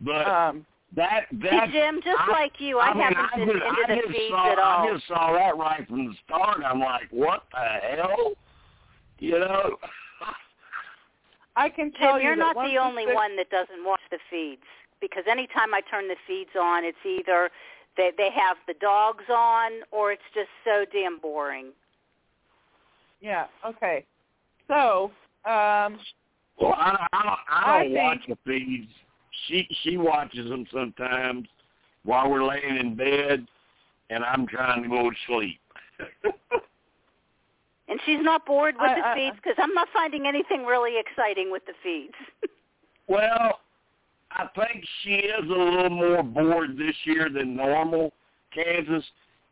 but 0.00 0.26
Um 0.28 0.66
that 0.94 1.26
See, 1.30 1.38
that 1.42 1.68
Jim, 1.72 2.00
just 2.04 2.18
I- 2.20 2.30
like 2.30 2.52
you, 2.60 2.78
I, 2.78 2.94
mean, 2.94 3.02
haven't 3.02 3.18
I 3.18 3.36
been 3.36 3.48
just, 3.48 3.56
into 3.56 3.66
I 3.66 3.84
the 3.88 4.02
just 4.02 4.08
feeds 4.16 4.30
saw, 4.30 4.52
at 4.52 4.58
all. 4.58 4.88
I 4.88 4.92
just 4.94 5.08
saw 5.08 5.32
that 5.32 5.56
right 5.58 5.86
from 5.88 6.06
the 6.06 6.14
start. 6.24 6.58
I'm 6.64 6.80
like, 6.80 7.08
what 7.10 7.42
the 7.52 7.96
hell? 7.96 8.32
You 9.18 9.38
know? 9.40 9.76
I 11.56 11.68
can 11.68 11.90
tell 11.92 12.12
Tim, 12.14 12.20
you 12.22 12.28
you're 12.28 12.36
not 12.36 12.54
the 12.54 12.76
only 12.78 13.04
six- 13.04 13.14
one 13.14 13.36
that 13.36 13.50
doesn't 13.50 13.84
watch 13.84 14.00
the 14.10 14.18
feeds 14.30 14.62
because 15.00 15.24
anytime 15.28 15.74
I 15.74 15.80
turn 15.90 16.06
the 16.06 16.16
feeds 16.26 16.50
on, 16.58 16.84
it's 16.84 16.96
either 17.04 17.50
they 17.96 18.10
they 18.16 18.30
have 18.34 18.56
the 18.66 18.74
dogs 18.80 19.24
on 19.30 19.72
or 19.90 20.12
it's 20.12 20.22
just 20.34 20.48
so 20.64 20.84
damn 20.92 21.18
boring. 21.18 21.72
Yeah, 23.20 23.46
okay. 23.66 24.04
So, 24.68 25.10
um 25.44 25.98
Well, 26.60 26.74
I, 26.74 27.06
I 27.12 27.22
don't, 27.22 27.38
I 27.48 27.78
I 27.78 27.82
don't 27.84 27.92
watch 27.94 28.18
think- 28.26 28.38
the 28.44 28.50
feeds. 28.50 28.92
She 29.48 29.66
she 29.82 29.96
watches 29.96 30.48
them 30.48 30.66
sometimes 30.72 31.46
while 32.04 32.30
we're 32.30 32.44
laying 32.44 32.76
in 32.76 32.94
bed, 32.96 33.46
and 34.10 34.24
I'm 34.24 34.46
trying 34.46 34.82
to 34.82 34.88
go 34.88 35.10
to 35.10 35.16
sleep. 35.26 35.60
And 37.88 38.00
she's 38.04 38.18
not 38.20 38.44
bored 38.44 38.74
with 38.74 38.90
I- 38.90 38.94
the 39.00 39.06
I- 39.06 39.14
feeds 39.14 39.36
because 39.36 39.54
I'm 39.58 39.72
not 39.72 39.86
finding 39.92 40.26
anything 40.26 40.64
really 40.64 40.98
exciting 40.98 41.52
with 41.52 41.64
the 41.66 41.72
feeds. 41.84 42.14
well, 43.08 43.60
I 44.38 44.46
think 44.54 44.84
she 45.02 45.14
is 45.14 45.44
a 45.44 45.52
little 45.52 45.90
more 45.90 46.22
bored 46.22 46.76
this 46.76 46.94
year 47.04 47.28
than 47.32 47.56
normal, 47.56 48.12
Kansas, 48.52 49.04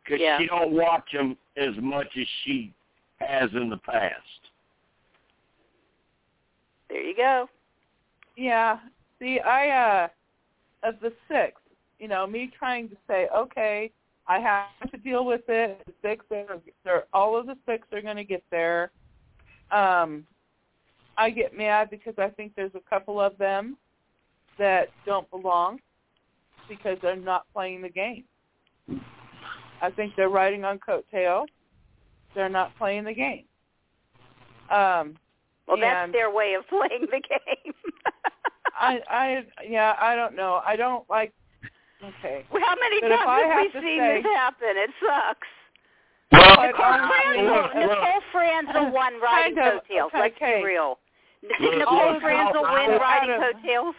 because 0.03 0.21
Yeah. 0.21 0.37
she 0.37 0.45
don't 0.47 0.71
watch 0.73 1.11
them 1.11 1.37
as 1.57 1.75
much 1.77 2.15
as 2.17 2.27
she 2.43 2.71
has 3.19 3.51
in 3.53 3.69
the 3.69 3.77
past. 3.77 4.51
there 6.87 7.01
you 7.01 7.15
go. 7.15 7.49
yeah. 8.35 8.79
See, 9.19 9.39
I 9.39 9.69
uh 9.69 10.07
of 10.83 10.99
the 10.99 11.11
six, 11.27 11.59
you 11.97 12.07
know, 12.07 12.27
me 12.27 12.51
trying 12.59 12.89
to 12.89 12.95
say, 13.07 13.27
okay, 13.35 13.91
I 14.27 14.39
have 14.39 14.91
to 14.91 14.97
deal 14.97 15.25
with 15.25 15.41
it. 15.47 15.81
The 15.87 15.93
six 16.03 16.25
are, 16.31 16.59
they're 16.83 17.05
all 17.13 17.35
of 17.35 17.47
the 17.47 17.57
six 17.65 17.87
are 17.91 18.01
going 18.01 18.17
to 18.17 18.23
get 18.23 18.43
there. 18.51 18.91
Um 19.71 20.27
I 21.17 21.29
get 21.31 21.57
mad 21.57 21.89
because 21.89 22.13
I 22.19 22.29
think 22.29 22.53
there's 22.55 22.75
a 22.75 22.89
couple 22.89 23.19
of 23.19 23.37
them 23.37 23.77
that 24.59 24.89
don't 25.05 25.29
belong 25.31 25.79
because 26.69 26.97
they're 27.01 27.15
not 27.15 27.45
playing 27.53 27.81
the 27.81 27.89
game. 27.89 28.23
I 29.81 29.89
think 29.91 30.13
they're 30.15 30.29
riding 30.29 30.63
on 30.63 30.79
coattails. 30.79 31.47
They're 32.33 32.49
not 32.49 32.75
playing 32.77 33.03
the 33.03 33.13
game. 33.13 33.45
Um, 34.69 35.15
Well, 35.67 35.77
that's 35.79 36.11
their 36.11 36.31
way 36.31 36.53
of 36.55 36.67
playing 36.69 37.07
the 37.11 37.21
game. 37.21 37.73
I, 38.77 38.99
I, 39.09 39.45
yeah, 39.67 39.95
I 39.99 40.15
don't 40.15 40.35
know. 40.35 40.61
I 40.65 40.75
don't 40.75 41.07
like. 41.09 41.33
Okay. 42.03 42.45
Well, 42.51 42.61
How 42.65 42.75
many 42.79 42.99
But 43.01 43.07
times 43.09 43.27
I 43.27 43.39
have 43.47 43.73
we 43.73 43.81
seen 43.81 43.99
say- 43.99 44.21
this 44.21 44.31
happen? 44.35 44.67
It 44.75 44.89
sucks. 44.99 45.47
Well, 46.31 46.55
But 46.57 46.67
Nicole 46.67 46.85
honestly, 46.85 47.17
Franzel, 47.23 47.55
look, 47.55 47.73
Nicole 47.75 48.21
Franzel 48.31 48.91
won 48.91 49.13
riding 49.21 49.55
Kind 49.55 49.77
of, 49.77 49.81
coattails. 49.87 50.11
okay, 50.13 50.19
Let's 50.19 50.39
be 50.39 50.65
real. 50.65 50.99
Did 51.41 51.77
Nicole 51.79 52.13
look, 52.13 52.21
Franzel 52.21 52.63
win 52.63 52.89
riding 52.99 53.39
coattails? 53.39 53.95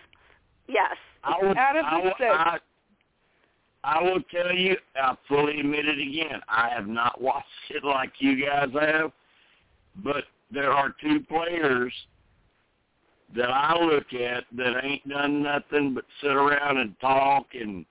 Yes. 0.69 0.97
I 1.25 1.37
will, 1.41 1.57
Out 1.57 1.77
of 1.77 1.85
the 1.85 1.91
I 1.91 1.97
will, 1.99 2.13
six. 2.19 2.31
I, 2.31 2.59
I 3.85 4.03
will 4.03 4.21
tell 4.31 4.53
you, 4.53 4.77
I 5.01 5.17
fully 5.29 5.61
admit 5.61 5.87
it 5.87 5.99
again. 5.99 6.41
I 6.49 6.69
have 6.71 6.87
not 6.87 7.21
watched 7.21 7.47
it 7.71 7.85
like 7.85 8.13
you 8.19 8.45
guys 8.45 8.69
have, 8.81 9.13
but 10.05 10.25
there 10.51 10.73
are 10.73 10.95
two 11.01 11.21
players 11.21 11.93
that 13.35 13.51
I 13.51 13.79
look 13.81 14.13
at 14.13 14.45
that 14.57 14.85
ain't 14.85 15.09
done 15.09 15.43
nothing 15.43 15.95
but 15.95 16.05
sit 16.21 16.31
around 16.31 16.79
and 16.79 16.99
talk 17.01 17.47
and 17.55 17.85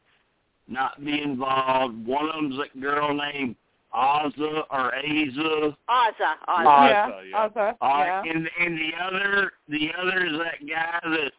not 0.67 1.03
be 1.03 1.21
involved. 1.21 2.05
One 2.05 2.29
of 2.29 2.35
them's 2.35 2.57
that 2.57 2.79
girl 2.81 3.13
named 3.13 3.55
Ozza 3.93 4.63
or 4.69 4.91
Aza. 4.91 5.37
Ozza. 5.39 5.75
Ozza. 5.89 6.35
Ozza, 6.47 6.89
yeah. 6.89 7.21
yeah. 7.29 7.49
Ozza, 7.49 7.75
Uh, 7.81 8.03
yeah. 8.03 8.23
and 8.25 8.49
and 8.59 8.77
the 8.77 8.91
other 9.01 9.51
the 9.69 9.89
other 9.97 10.25
is 10.25 10.33
that 10.39 10.67
guy 10.67 10.99
that 11.03 11.31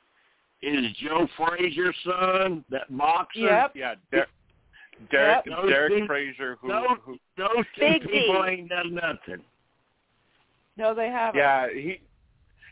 is 0.66 0.92
Joe 1.02 1.28
Frazier's 1.36 1.96
son, 2.04 2.64
that 2.70 2.94
boxer. 2.96 3.40
Yep. 3.40 3.72
Yeah, 3.74 3.94
Der- 4.12 4.26
Derek 5.10 5.46
Yep. 5.46 5.56
Derek 5.68 5.92
two- 5.92 6.06
Frazier 6.06 6.56
who, 6.60 6.68
those- 6.68 6.98
who 7.04 7.18
Those 7.36 7.64
two 7.74 7.80
Big 7.80 8.02
D. 8.02 8.08
people 8.08 8.44
ain't 8.44 8.68
done 8.70 8.94
nothing. 8.94 9.42
No, 10.76 10.94
they 10.94 11.08
haven't. 11.08 11.38
yeah, 11.38 11.68
he 11.72 12.00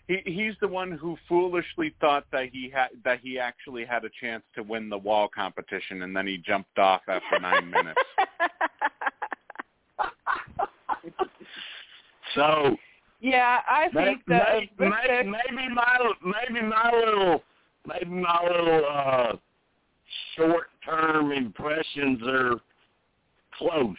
he 0.09 0.21
he's 0.27 0.55
the 0.61 0.69
one 0.69 0.93
who 0.93 1.17
foolishly 1.29 1.95
thought 2.01 2.27
that 2.33 2.51
he 2.53 2.69
had 2.69 2.89
that 3.05 3.21
he 3.21 3.39
actually 3.39 3.85
had 3.87 4.05
a 4.05 4.11
chance 4.21 4.43
to 4.55 4.63
win 4.63 4.91
the 4.91 4.99
wall 4.99 5.29
competition 5.29 6.03
and 6.03 6.15
then 6.15 6.27
he 6.27 6.37
jumped 6.37 6.79
off 6.79 7.01
after 7.09 7.39
9 7.41 7.71
minutes. 7.71 8.01
So 12.35 12.77
Yeah, 13.21 13.61
I 13.67 13.89
may, 13.93 14.05
think 14.05 14.23
that 14.27 14.57
of 14.57 14.63
may, 14.79 14.89
may, 14.89 15.23
maybe 15.25 15.69
my 15.75 15.99
maybe 16.25 16.67
my 16.67 16.91
little 16.93 17.43
maybe 17.87 18.11
my 18.11 18.43
little 18.45 18.85
uh 18.91 19.33
short 20.37 20.69
term 20.85 21.33
impressions 21.33 22.21
are 22.27 22.55
close. 23.57 23.97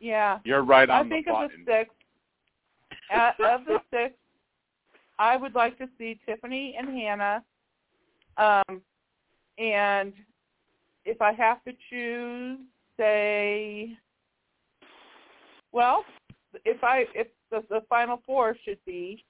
yeah, 0.00 0.38
You're 0.44 0.64
right 0.64 0.88
I 0.88 1.06
think 1.08 1.26
the 1.26 1.32
of 1.32 1.50
button. 1.50 1.64
the 1.66 1.72
six. 1.72 1.90
Uh, 3.14 3.30
of 3.54 3.64
the 3.66 3.78
six, 3.90 4.14
I 5.18 5.36
would 5.36 5.54
like 5.54 5.76
to 5.78 5.88
see 5.98 6.18
Tiffany 6.26 6.74
and 6.78 6.88
Hannah. 6.88 7.42
Um, 8.38 8.80
and 9.58 10.12
if 11.04 11.20
I 11.20 11.32
have 11.32 11.62
to 11.64 11.72
choose, 11.90 12.58
say, 12.98 13.96
well, 15.72 16.04
if 16.64 16.82
I 16.82 17.04
if 17.14 17.28
the, 17.50 17.62
the 17.68 17.82
final 17.88 18.22
four 18.24 18.56
should 18.64 18.78
be 18.86 19.24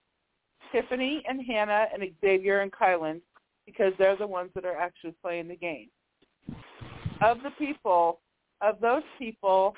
Tiffany 0.73 1.23
and 1.29 1.45
Hannah 1.45 1.87
and 1.93 2.03
Xavier 2.21 2.61
and 2.61 2.73
Kyland 2.73 3.21
because 3.67 3.93
they're 3.99 4.17
the 4.17 4.27
ones 4.27 4.51
that 4.55 4.65
are 4.65 4.77
actually 4.77 5.15
playing 5.23 5.49
the 5.49 5.57
game. 5.57 5.89
Of 7.21 7.39
the 7.43 7.51
people, 7.59 8.21
of 8.61 8.81
those 8.81 9.03
people, 9.19 9.77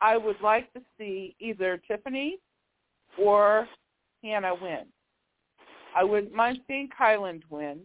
I 0.00 0.16
would 0.16 0.40
like 0.42 0.72
to 0.72 0.80
see 0.98 1.36
either 1.38 1.80
Tiffany 1.86 2.38
or 3.18 3.68
Hannah 4.22 4.54
win. 4.54 4.86
I 5.94 6.04
wouldn't 6.04 6.32
mind 6.32 6.60
seeing 6.66 6.88
Kyland 6.98 7.42
win, 7.50 7.80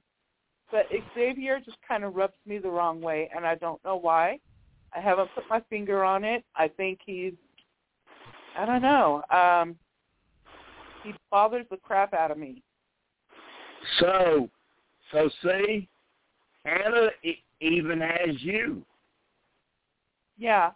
but 0.71 0.85
Xavier 1.13 1.59
just 1.59 1.77
kind 1.87 2.03
of 2.03 2.15
rubs 2.15 2.37
me 2.45 2.59
the 2.59 2.69
wrong 2.69 3.01
way, 3.01 3.29
and 3.35 3.45
I 3.45 3.55
don't 3.55 3.83
know 3.83 3.97
why. 3.97 4.39
I 4.95 5.01
haven't 5.01 5.29
put 5.35 5.43
my 5.49 5.61
finger 5.69 6.03
on 6.05 6.23
it. 6.23 6.45
I 6.55 6.69
think 6.69 6.99
he's, 7.05 7.33
I 8.57 8.65
don't 8.65 8.81
know. 8.81 9.23
Um, 9.29 9.75
he 11.05 11.13
bothers 11.31 11.65
the 11.69 11.77
crap 11.77 12.13
out 12.13 12.31
of 12.31 12.37
me. 12.37 12.61
So, 13.99 14.49
so 15.11 15.29
see, 15.43 15.87
Hannah 16.65 17.09
e- 17.23 17.43
even 17.61 18.01
has 18.01 18.41
you. 18.41 18.83
Yeah. 20.37 20.71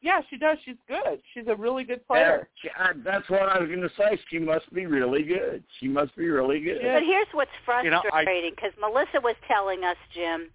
Yeah, 0.00 0.20
she 0.30 0.36
does. 0.36 0.58
She's 0.64 0.76
good. 0.86 1.20
She's 1.34 1.48
a 1.48 1.56
really 1.56 1.82
good 1.82 2.06
player. 2.06 2.48
Yeah, 2.62 2.70
I, 2.78 2.92
that's 3.04 3.28
what 3.28 3.42
I 3.42 3.58
was 3.58 3.68
going 3.68 3.80
to 3.80 3.90
say. 3.96 4.18
She 4.30 4.38
must 4.38 4.72
be 4.72 4.86
really 4.86 5.24
good. 5.24 5.64
She 5.80 5.88
must 5.88 6.14
be 6.16 6.28
really 6.28 6.60
good. 6.60 6.78
But 6.82 7.02
here's 7.02 7.26
what's 7.32 7.50
You 7.82 7.90
know, 7.90 8.02
frustrating 8.08 8.52
because 8.54 8.72
Melissa 8.80 9.20
was 9.20 9.34
telling 9.48 9.82
us, 9.82 9.96
Jim, 10.14 10.50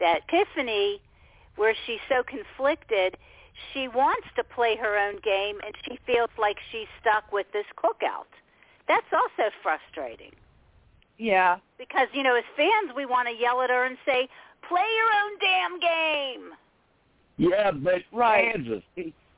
that 0.00 0.22
Tiffany, 0.28 1.00
where 1.54 1.74
she's 1.86 2.00
so 2.08 2.24
conflicted, 2.24 3.16
she 3.72 3.88
wants 3.88 4.26
to 4.36 4.44
play 4.44 4.76
her 4.76 4.96
own 4.96 5.18
game 5.22 5.58
and 5.64 5.74
she 5.84 5.98
feels 6.06 6.30
like 6.38 6.56
she's 6.70 6.88
stuck 7.00 7.32
with 7.32 7.46
this 7.52 7.66
cookout. 7.76 8.30
That's 8.86 9.06
also 9.12 9.50
frustrating 9.62 10.32
Yeah. 11.18 11.58
because, 11.76 12.08
you 12.12 12.22
know, 12.22 12.34
as 12.36 12.44
fans, 12.56 12.92
we 12.96 13.06
want 13.06 13.28
to 13.28 13.34
yell 13.34 13.60
at 13.62 13.70
her 13.70 13.84
and 13.84 13.98
say, 14.06 14.28
play 14.68 14.86
your 14.96 15.10
own 15.22 15.38
damn 15.40 15.80
game. 15.80 16.54
Yeah, 17.36 17.70
but 17.70 18.02
Right. 18.12 18.52
Kansas, 18.52 18.82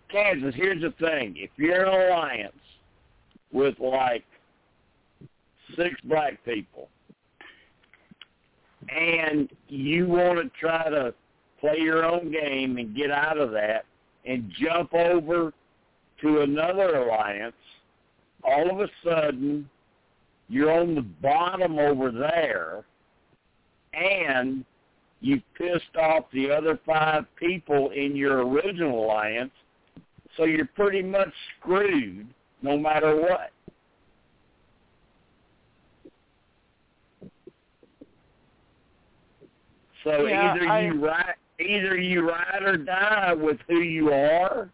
Kansas. 0.08 0.55
Here's 0.55 0.81
the 0.81 0.90
thing: 0.92 1.36
if 1.36 1.50
you're 1.57 1.84
an 1.84 2.10
alliance 2.10 2.52
with 3.52 3.78
like 3.78 4.24
six 5.76 6.00
black 6.05 6.42
people, 6.44 6.89
and 8.89 9.50
you 9.68 10.07
want 10.07 10.39
to 10.39 10.50
try 10.58 10.89
to 10.89 11.15
play 11.60 11.76
your 11.78 12.05
own 12.05 12.32
game 12.32 12.78
and 12.78 12.97
get 12.97 13.10
out 13.10 13.36
of 13.36 13.50
that, 13.52 13.84
and 14.24 14.50
jump 14.60 14.92
over 14.94 15.52
to 16.20 16.40
another 16.40 16.97
alliance, 16.97 17.55
all 18.44 18.70
of 18.70 18.81
a 18.81 18.89
sudden 19.05 19.68
you're 20.49 20.73
on 20.73 20.94
the 20.94 21.02
bottom 21.02 21.78
over 21.78 22.10
there, 22.10 22.84
and 23.94 24.65
you 25.20 25.40
pissed 25.57 25.97
off 25.97 26.24
the 26.32 26.50
other 26.50 26.78
five 26.84 27.24
people 27.36 27.90
in 27.90 28.16
your 28.16 28.47
original 28.47 29.05
alliance, 29.05 29.52
so 30.36 30.44
you're 30.44 30.66
pretty 30.66 31.02
much 31.02 31.32
screwed 31.58 32.26
no 32.62 32.76
matter 32.76 33.20
what. 33.20 33.52
So 40.05 40.26
Yeah, 40.26 40.55
either 40.55 40.66
I- 40.68 40.81
you 40.86 40.92
ride 40.94 41.34
either 41.60 41.97
you 41.97 42.28
ride 42.28 42.62
or 42.62 42.76
die 42.76 43.34
with 43.34 43.58
who 43.68 43.80
you 43.80 44.12
are, 44.12 44.70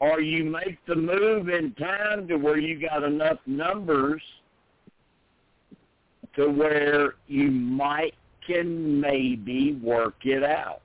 or 0.00 0.20
you 0.20 0.44
make 0.44 0.78
the 0.86 0.96
move 0.96 1.48
in 1.48 1.72
time 1.74 2.26
to 2.28 2.36
where 2.36 2.58
you 2.58 2.80
got 2.80 3.04
enough 3.04 3.38
numbers 3.46 4.22
to 6.34 6.48
where 6.48 7.14
you 7.28 7.50
might 7.50 8.14
can 8.46 9.00
maybe 9.00 9.78
work 9.82 10.14
it 10.24 10.42
out. 10.42 10.80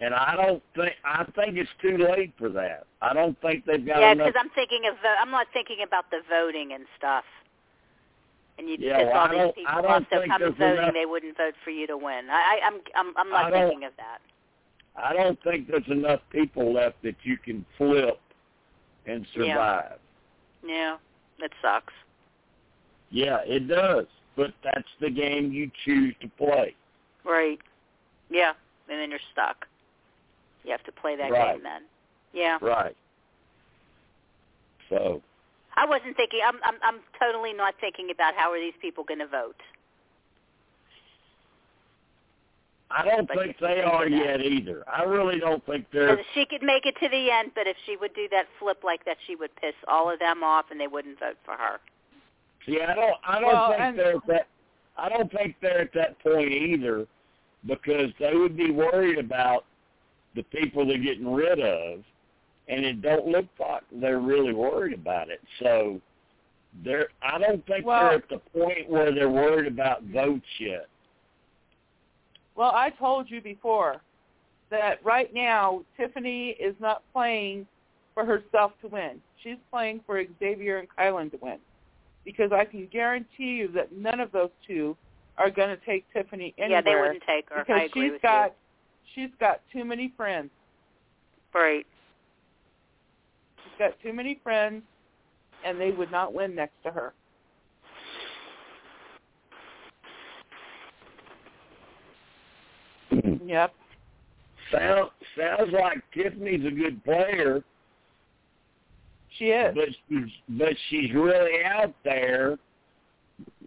And 0.00 0.14
I 0.14 0.34
don't 0.36 0.62
think 0.74 0.92
I 1.04 1.24
think 1.36 1.56
it's 1.56 1.70
too 1.80 1.98
late 1.98 2.32
for 2.38 2.48
that. 2.50 2.84
I 3.00 3.14
don't 3.14 3.38
think 3.40 3.64
they've 3.64 3.84
got 3.84 4.00
Yeah, 4.00 4.14
because 4.14 4.34
I'm 4.38 4.50
thinking 4.50 4.82
of 4.90 4.96
vo- 5.02 5.16
I'm 5.20 5.30
not 5.30 5.46
thinking 5.52 5.78
about 5.86 6.10
the 6.10 6.20
voting 6.28 6.72
and 6.72 6.84
stuff. 6.98 7.24
And 8.58 8.68
you 8.68 8.76
Yeah, 8.78 9.02
well, 9.04 9.16
all 9.16 9.28
these 9.28 9.52
people 9.66 9.86
also 9.86 10.06
there's 10.10 10.54
voting, 10.58 10.78
enough- 10.78 10.94
they 10.94 11.06
wouldn't 11.06 11.36
vote 11.36 11.54
for 11.64 11.70
you 11.70 11.86
to 11.88 11.96
win. 11.96 12.30
I, 12.30 12.60
I 12.62 12.66
I'm 12.66 12.80
I'm 12.94 13.16
I'm 13.16 13.30
not 13.30 13.52
thinking 13.52 13.84
of 13.84 13.92
that. 13.96 14.18
I 14.96 15.12
don't 15.12 15.40
think 15.42 15.66
there's 15.68 15.88
enough 15.88 16.20
people 16.30 16.72
left 16.72 17.02
that 17.02 17.16
you 17.24 17.36
can 17.36 17.64
flip 17.76 18.20
and 19.06 19.26
Yeah. 19.34 19.42
survive. 19.54 19.98
Yeah, 20.64 20.96
that 21.40 21.50
sucks. 21.60 21.92
Yeah, 23.10 23.38
it 23.44 23.66
does. 23.68 24.06
But 24.36 24.52
that's 24.62 24.88
the 25.00 25.10
game 25.10 25.52
you 25.52 25.70
choose 25.84 26.14
to 26.20 26.28
play. 26.28 26.74
Right. 27.24 27.58
Yeah, 28.30 28.52
and 28.88 28.98
then 29.00 29.10
you're 29.10 29.18
stuck. 29.32 29.66
You 30.64 30.70
have 30.70 30.82
to 30.84 30.92
play 30.92 31.16
that 31.16 31.30
Right. 31.30 31.54
game 31.54 31.62
then. 31.62 31.82
Yeah. 32.32 32.58
Right. 32.60 32.96
So 34.88 35.22
I 35.76 35.86
wasn't 35.86 36.16
thinking. 36.16 36.40
I'm 36.46 36.56
I'm 36.64 36.78
I'm 36.82 37.00
totally 37.20 37.52
not 37.52 37.74
thinking 37.80 38.10
about 38.10 38.34
how 38.36 38.52
are 38.52 38.60
these 38.60 38.74
people 38.80 39.04
going 39.04 39.20
to 39.20 39.26
vote. 39.26 39.60
I 42.90 43.04
don't 43.04 43.26
But 43.26 43.38
think 43.38 43.56
they 43.60 43.80
are 43.82 44.04
of 44.04 44.10
that. 44.10 44.16
yet 44.16 44.40
either. 44.40 44.84
I 44.88 45.02
really 45.02 45.40
don't 45.40 45.64
think 45.66 45.86
they're 45.92 46.20
she 46.34 46.46
could 46.46 46.62
make 46.62 46.86
it 46.86 46.94
to 47.02 47.08
the 47.08 47.30
end, 47.30 47.50
but 47.54 47.66
if 47.66 47.76
she 47.86 47.96
would 47.96 48.14
do 48.14 48.28
that 48.30 48.46
flip 48.60 48.82
like 48.84 49.04
that, 49.04 49.16
she 49.26 49.34
would 49.36 49.54
piss 49.56 49.74
all 49.88 50.12
of 50.12 50.18
them 50.20 50.44
off, 50.44 50.66
and 50.70 50.78
they 50.78 50.86
wouldn't 50.86 51.18
vote 51.18 51.38
for 51.44 51.54
her. 51.54 51.80
See, 52.66 52.80
I 52.80 52.94
don't. 52.94 53.14
I 53.26 53.40
don't 53.40 53.52
Well, 53.52 53.70
think 53.70 53.80
and- 53.80 53.98
they're 53.98 54.16
at 54.16 54.26
that. 54.28 54.46
I 54.96 55.08
don't 55.08 55.32
think 55.32 55.56
they're 55.60 55.80
at 55.80 55.92
that 55.94 56.20
point 56.20 56.52
either, 56.52 57.06
because 57.66 58.12
they 58.20 58.36
would 58.36 58.56
be 58.56 58.70
worried 58.70 59.18
about 59.18 59.64
the 60.36 60.44
people 60.44 60.86
they're 60.86 60.98
getting 60.98 61.32
rid 61.32 61.58
of, 61.58 62.04
and 62.68 62.84
it 62.84 63.02
don't 63.02 63.26
look 63.26 63.46
like 63.60 63.82
they're 63.92 64.20
really 64.20 64.52
worried 64.54 64.94
about 64.94 65.28
it. 65.30 65.40
So, 65.60 66.00
they're. 66.84 67.08
I 67.22 67.38
don't 67.38 67.64
think 67.66 67.86
Well- 67.86 68.08
they're 68.08 68.18
at 68.18 68.28
the 68.28 68.38
point 68.38 68.88
where 68.88 69.12
they're 69.12 69.30
worried 69.30 69.66
about 69.70 70.02
votes 70.04 70.46
yet. 70.58 70.86
Well, 72.56 72.72
I 72.72 72.90
told 72.90 73.30
you 73.30 73.40
before 73.40 74.00
that 74.70 75.04
right 75.04 75.32
now 75.34 75.82
Tiffany 75.96 76.50
is 76.50 76.74
not 76.80 77.02
playing 77.12 77.66
for 78.14 78.24
herself 78.24 78.72
to 78.80 78.88
win. 78.88 79.20
She's 79.42 79.56
playing 79.70 80.00
for 80.06 80.22
Xavier 80.38 80.78
and 80.78 80.88
Kylan 80.88 81.30
to 81.32 81.38
win. 81.42 81.58
Because 82.24 82.52
I 82.52 82.64
can 82.64 82.86
guarantee 82.86 83.56
you 83.56 83.68
that 83.72 83.92
none 83.92 84.20
of 84.20 84.32
those 84.32 84.50
two 84.66 84.96
are 85.36 85.50
going 85.50 85.68
to 85.68 85.84
take 85.84 86.10
Tiffany 86.12 86.54
anywhere. 86.58 86.78
yeah, 86.78 86.82
they 86.82 86.94
wouldn't 87.00 87.22
take 87.26 87.50
her. 87.50 87.64
because 87.64 87.80
I 87.80 87.84
agree 87.84 88.02
she's 88.04 88.12
with 88.12 88.22
got 88.22 88.54
she's 89.14 89.30
got 89.40 89.60
too 89.72 89.84
many 89.84 90.12
friends. 90.16 90.50
Right. 91.52 91.86
She's 93.74 93.78
got 93.78 94.00
too 94.02 94.12
many 94.12 94.38
friends, 94.42 94.82
and 95.64 95.80
they 95.80 95.90
would 95.90 96.10
not 96.12 96.32
win 96.32 96.54
next 96.54 96.74
to 96.84 96.90
her. 96.90 97.12
Yep. 103.46 103.74
Sound, 104.72 105.10
sounds 105.38 105.70
like 105.72 105.98
Tiffany's 106.14 106.64
a 106.66 106.70
good 106.70 107.04
player, 107.04 107.62
She 109.38 109.46
is. 109.46 109.74
but 109.74 109.88
she's 110.08 110.32
but 110.48 110.72
she's 110.88 111.12
really 111.12 111.62
out 111.64 111.94
there, 112.04 112.58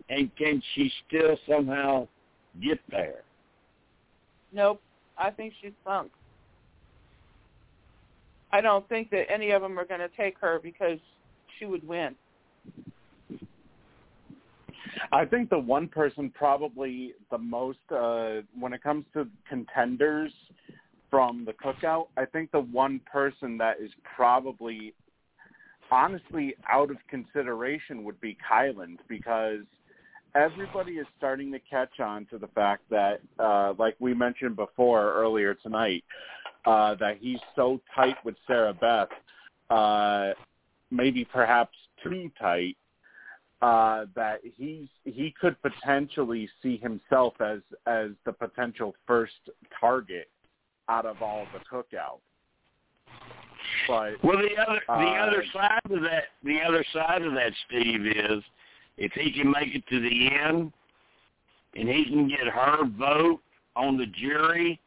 and 0.10 0.36
can 0.36 0.62
she 0.74 0.92
still 1.08 1.38
somehow 1.48 2.08
get 2.62 2.80
there? 2.90 3.22
Nope. 4.52 4.82
I 5.18 5.30
think 5.30 5.54
she's 5.62 5.72
sunk. 5.86 6.12
I 8.52 8.62
don't 8.62 8.88
think 8.88 9.10
that 9.12 9.30
any 9.32 9.52
of 9.52 9.62
them 9.62 9.78
are 9.78 9.86
going 9.86 10.00
to 10.00 10.10
take 10.16 10.38
her 10.40 10.60
because 10.62 11.00
she 11.58 11.66
would 11.66 11.86
win. 11.88 12.16
I 15.12 15.26
think 15.26 15.50
the 15.50 15.60
one 15.60 15.88
person 15.88 16.32
probably 16.34 17.14
the 17.30 17.38
most 17.38 17.80
uh 17.92 18.42
when 18.58 18.74
it 18.74 18.82
comes 18.82 19.06
to 19.14 19.28
contenders 19.48 20.32
from 21.10 21.46
the 21.46 21.54
cookout, 21.54 22.08
I 22.18 22.26
think 22.26 22.52
the 22.52 22.60
one 22.60 23.00
person 23.12 23.58
that 23.60 23.78
is 23.80 23.92
probably 24.16 24.94
honestly 25.90 26.56
out 26.70 26.92
of 26.92 26.98
consideration 27.10 28.04
would 28.04 28.20
be 28.20 28.38
Kyland 28.50 28.98
because 29.08 29.64
everybody 30.36 30.94
is 30.94 31.08
starting 31.18 31.52
to 31.54 31.60
catch 31.60 32.00
on 32.00 32.26
to 32.26 32.38
the 32.38 32.48
fact 32.48 32.84
that 32.90 33.20
uh 33.40 33.74
like 33.78 33.96
we 34.00 34.14
mentioned 34.14 34.56
before 34.56 35.14
earlier 35.14 35.54
tonight 35.54 36.04
uh 36.68 36.94
that 36.96 37.18
he's 37.20 37.40
so 37.56 37.82
tight 37.96 38.18
with 38.24 38.36
Sarah 38.46 38.74
Beth 38.74 39.10
uh 39.70 40.34
maybe 40.92 41.26
perhaps 41.26 41.76
too 42.04 42.30
tight 42.40 42.78
uh, 43.62 44.06
that 44.16 44.40
he's 44.56 44.88
he 45.04 45.34
could 45.40 45.56
potentially 45.62 46.48
see 46.62 46.78
himself 46.78 47.34
as 47.42 47.60
as 47.88 48.12
the 48.26 48.32
potential 48.32 48.94
first 49.08 49.34
target 49.80 50.30
out 50.90 51.06
of 51.06 51.22
all 51.22 51.46
the 51.54 51.60
cookout. 51.60 52.20
But 53.88 54.24
Well, 54.24 54.38
the 54.38 54.56
other 54.62 54.82
the 54.88 54.94
Uh, 54.94 55.26
other 55.26 55.44
side 55.52 55.82
of 55.90 56.02
that 56.02 56.26
the 56.44 56.62
other 56.62 56.86
side 56.94 57.24
of 57.24 57.34
that, 57.34 57.52
Steve, 57.68 58.06
is 58.06 58.44
if 58.98 59.12
he 59.14 59.32
can 59.32 59.50
make 59.50 59.74
it 59.74 59.84
to 59.88 60.00
the 60.00 60.32
end 60.32 60.72
and 61.76 61.90
he 61.90 62.06
can 62.06 62.28
get 62.28 62.48
her 62.48 62.86
vote 62.86 63.42
on 63.76 63.98
the 63.98 64.06
jury 64.06 64.80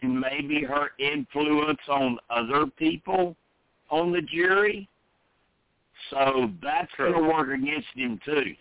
and 0.00 0.20
maybe 0.20 0.62
her 0.62 0.90
influence 0.98 1.80
on 1.88 2.18
other 2.30 2.66
people 2.66 3.36
on 3.90 4.12
the 4.12 4.22
jury. 4.22 4.88
So 6.10 6.50
that's 6.62 6.90
going 6.96 7.12
to 7.12 7.20
work 7.20 7.48
against 7.48 7.88
him 7.94 8.18
too. 8.24 8.54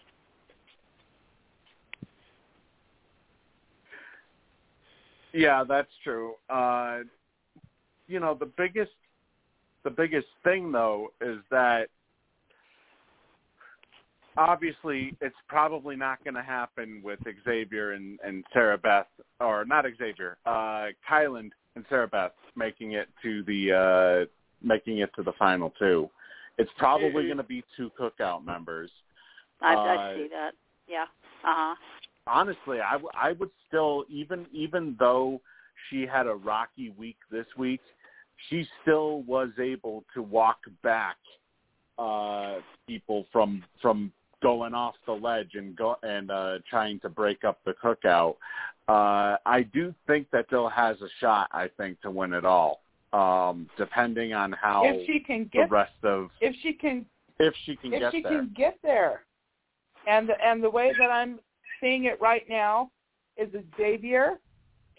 Yeah, 5.34 5.64
that's 5.68 5.90
true. 6.04 6.34
Uh, 6.50 7.00
you 8.08 8.20
know, 8.20 8.36
the 8.38 8.50
biggest 8.58 8.92
the 9.84 9.90
biggest 9.90 10.28
thing 10.44 10.72
though 10.72 11.12
is 11.22 11.38
that 11.50 11.88
obviously 14.38 15.16
it's 15.22 15.36
probably 15.48 15.96
not 15.96 16.24
going 16.24 16.36
to 16.36 16.44
happen 16.44 17.02
with 17.04 17.20
Xavier 17.46 17.92
and, 17.94 18.20
and 18.24 18.44
Sarah 18.54 18.78
Beth, 18.78 19.08
or 19.40 19.66
not 19.66 19.86
Xavier, 19.98 20.38
uh, 20.46 20.88
Kyland 21.10 21.52
and 21.76 21.86
Sarah 21.90 22.08
Beth 22.08 22.32
making 22.56 22.94
it 22.94 23.10
to 23.24 23.44
the 23.44 23.72
uh, 23.72 24.26
making 24.66 25.00
it 25.00 25.10
to 25.16 25.24
the 25.24 25.34
final 25.34 25.74
two. 25.80 26.10
It's 26.58 26.72
probably 26.78 27.26
going 27.26 27.38
to 27.38 27.44
be 27.44 27.64
two 27.76 27.92
cookout 28.00 28.46
members. 28.46 28.92
I, 29.62 29.74
Uh, 29.74 29.78
I 29.78 30.16
see 30.16 30.28
that. 30.32 30.52
Yeah. 30.88 31.04
Uh 31.04 31.06
huh. 31.44 31.76
honestly, 32.28 32.80
I, 32.82 32.94
w- 32.94 33.10
I 33.14 33.32
would 33.34 33.52
still 33.68 34.06
even 34.10 34.46
even 34.52 34.96
though 35.00 35.42
she 35.90 36.06
had 36.06 36.28
a 36.28 36.36
rocky 36.36 36.90
week 36.98 37.18
this 37.32 37.48
week, 37.58 37.82
she 38.50 38.68
still 38.82 39.24
was 39.24 39.50
able 39.60 40.04
to 40.14 40.22
walk 40.22 40.60
back 40.84 41.18
uh 41.98 42.60
people 42.88 43.26
from 43.32 43.64
from 43.82 44.12
going 44.42 44.74
off 44.74 44.96
the 45.06 45.12
ledge 45.12 45.52
and 45.56 45.76
go 45.76 45.96
and 46.04 46.32
uh 46.32 46.60
trying 46.70 47.00
to 47.02 47.10
break 47.10 47.44
up 47.44 47.60
the 47.66 47.74
cookout. 47.74 48.36
Uh 48.88 49.38
I 49.46 49.64
do 49.74 49.94
think 50.08 50.30
that 50.32 50.50
Bill 50.50 50.70
has 50.70 50.98
a 51.02 51.10
shot, 51.20 51.50
I 51.52 51.70
think, 51.78 52.02
to 52.02 52.12
win 52.12 52.34
it 52.34 52.46
all. 52.46 52.82
Um 53.14 53.70
depending 53.78 54.34
on 54.34 54.52
how 54.54 54.84
if 54.86 55.06
she 55.06 55.20
can 55.20 55.50
get 55.52 55.70
the 55.70 55.76
rest 55.76 55.94
of 56.04 56.30
if 56.40 56.56
she 56.62 56.74
can 56.74 57.06
if 57.40 57.54
she 57.66 57.76
can 57.76 57.94
if 57.94 58.00
get 58.00 58.12
she 58.12 58.22
there. 58.22 58.32
can 58.32 58.54
get 58.56 58.78
there. 58.84 59.24
And 60.08 60.30
the, 60.30 60.34
and 60.44 60.64
the 60.64 60.70
way 60.70 60.92
that 60.98 61.12
I'm 61.12 61.40
seeing 61.80 62.06
it 62.06 62.20
right 62.22 62.44
now 62.50 62.90
is 63.38 63.52
that 63.54 63.64
Xavier 63.78 64.40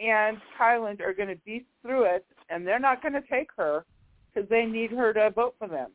and 0.01 0.39
Kyland 0.59 1.01
are 1.01 1.13
going 1.13 1.29
to 1.29 1.37
beat 1.45 1.67
through 1.83 2.05
it, 2.05 2.27
and 2.51 2.67
they're 2.67 2.79
not 2.79 3.03
going 3.03 3.15
to 3.15 3.23
take 3.23 3.49
her 3.57 3.85
because 4.33 4.49
they 4.49 4.65
need 4.65 4.91
her 4.91 5.13
to 5.13 5.31
vote 5.31 5.55
for 5.59 5.69
them. 5.69 5.91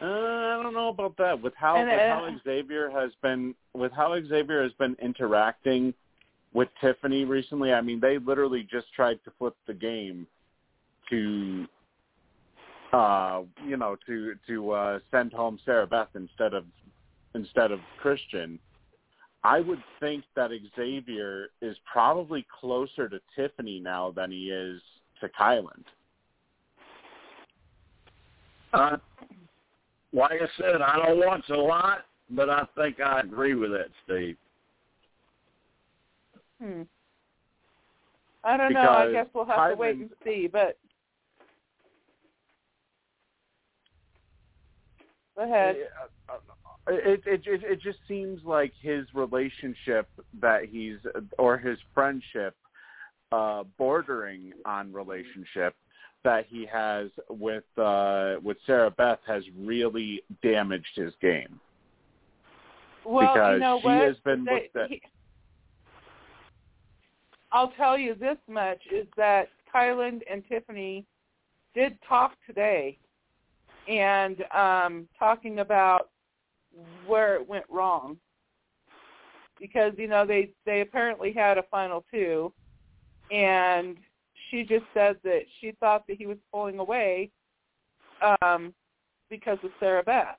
Uh, 0.00 0.06
I 0.06 0.60
don't 0.62 0.72
know 0.72 0.88
about 0.88 1.16
that. 1.18 1.40
With 1.40 1.54
how 1.54 1.76
And, 1.76 1.88
with 1.88 1.98
uh, 1.98 2.14
how 2.14 2.36
Xavier 2.44 2.90
has 2.90 3.10
been 3.22 3.54
with 3.74 3.92
how 3.92 4.18
Xavier 4.28 4.62
has 4.62 4.72
been 4.72 4.96
interacting 5.00 5.92
with 6.52 6.68
Tiffany 6.80 7.24
recently, 7.24 7.72
I 7.72 7.80
mean, 7.80 8.00
they 8.00 8.18
literally 8.18 8.66
just 8.70 8.86
tried 8.94 9.22
to 9.24 9.32
flip 9.38 9.56
the 9.66 9.74
game 9.74 10.26
to 11.10 11.66
uh 12.92 13.42
you 13.64 13.76
know 13.76 13.96
to 14.06 14.34
to 14.46 14.70
uh 14.72 14.98
send 15.10 15.32
home 15.32 15.58
Sarah 15.64 15.86
Beth 15.86 16.08
instead 16.14 16.54
of 16.54 16.64
instead 17.34 17.70
of 17.70 17.80
Christian. 17.98 18.58
I 19.42 19.60
would 19.60 19.82
think 20.00 20.24
that 20.36 20.50
Xavier 20.76 21.48
is 21.62 21.76
probably 21.90 22.46
closer 22.60 23.08
to 23.08 23.20
Tiffany 23.34 23.80
now 23.80 24.10
than 24.10 24.30
he 24.30 24.50
is 24.50 24.82
to 25.20 25.28
Kyland. 25.28 25.84
Uh, 28.72 28.96
like 30.12 30.40
I 30.42 30.48
said, 30.58 30.82
I 30.82 30.96
don't 30.96 31.18
watch 31.18 31.48
a 31.50 31.56
lot, 31.56 32.06
but 32.30 32.50
I 32.50 32.66
think 32.76 33.00
I 33.00 33.20
agree 33.20 33.54
with 33.54 33.70
that, 33.70 33.88
Steve. 34.04 34.36
Hmm. 36.62 36.82
I 38.44 38.56
don't 38.56 38.72
know. 38.72 38.80
I 38.80 39.12
guess 39.12 39.26
we'll 39.34 39.44
have 39.44 39.70
to 39.70 39.76
wait 39.76 39.96
and 39.96 40.10
see. 40.24 40.48
But 40.50 40.78
go 45.36 45.44
ahead. 45.44 45.76
It, 46.88 47.22
it 47.26 47.42
it 47.46 47.64
it 47.64 47.82
just 47.82 47.98
seems 48.08 48.40
like 48.44 48.72
his 48.80 49.06
relationship 49.14 50.08
that 50.40 50.66
he's 50.70 50.96
or 51.38 51.58
his 51.58 51.78
friendship 51.94 52.56
uh 53.32 53.62
bordering 53.78 54.52
on 54.64 54.92
relationship 54.92 55.74
that 56.24 56.46
he 56.48 56.66
has 56.66 57.08
with 57.28 57.64
uh 57.78 58.36
with 58.42 58.56
Sarah 58.66 58.90
Beth 58.90 59.20
has 59.26 59.42
really 59.56 60.22
damaged 60.42 60.94
his 60.94 61.12
game. 61.20 61.60
Well, 63.04 63.32
because 63.34 63.54
you 63.54 63.60
know 63.60 63.78
she 63.80 63.86
what? 63.86 63.96
has 64.02 64.16
been 64.24 64.44
They- 64.44 64.52
with 64.52 64.72
the- 64.72 64.86
he- 64.88 65.02
I'll 67.52 67.72
tell 67.72 67.98
you 67.98 68.14
this 68.14 68.38
much 68.48 68.80
is 68.92 69.08
that 69.16 69.48
Kyland 69.74 70.22
and 70.30 70.46
Tiffany 70.48 71.04
did 71.74 71.98
talk 72.02 72.36
today 72.46 72.98
and 73.88 74.44
um 74.52 75.08
talking 75.18 75.60
about 75.60 76.10
where 77.06 77.34
it 77.34 77.48
went 77.48 77.64
wrong. 77.68 78.16
Because, 79.58 79.92
you 79.96 80.06
know, 80.08 80.24
they 80.24 80.50
they 80.64 80.80
apparently 80.80 81.32
had 81.32 81.58
a 81.58 81.62
final 81.64 82.04
two 82.10 82.52
and 83.30 83.96
she 84.50 84.64
just 84.64 84.84
said 84.94 85.16
that 85.24 85.42
she 85.60 85.72
thought 85.80 86.06
that 86.08 86.16
he 86.16 86.26
was 86.26 86.38
pulling 86.52 86.78
away 86.78 87.30
um 88.42 88.74
because 89.28 89.58
of 89.62 89.70
Sarah 89.78 90.02
Beth 90.02 90.36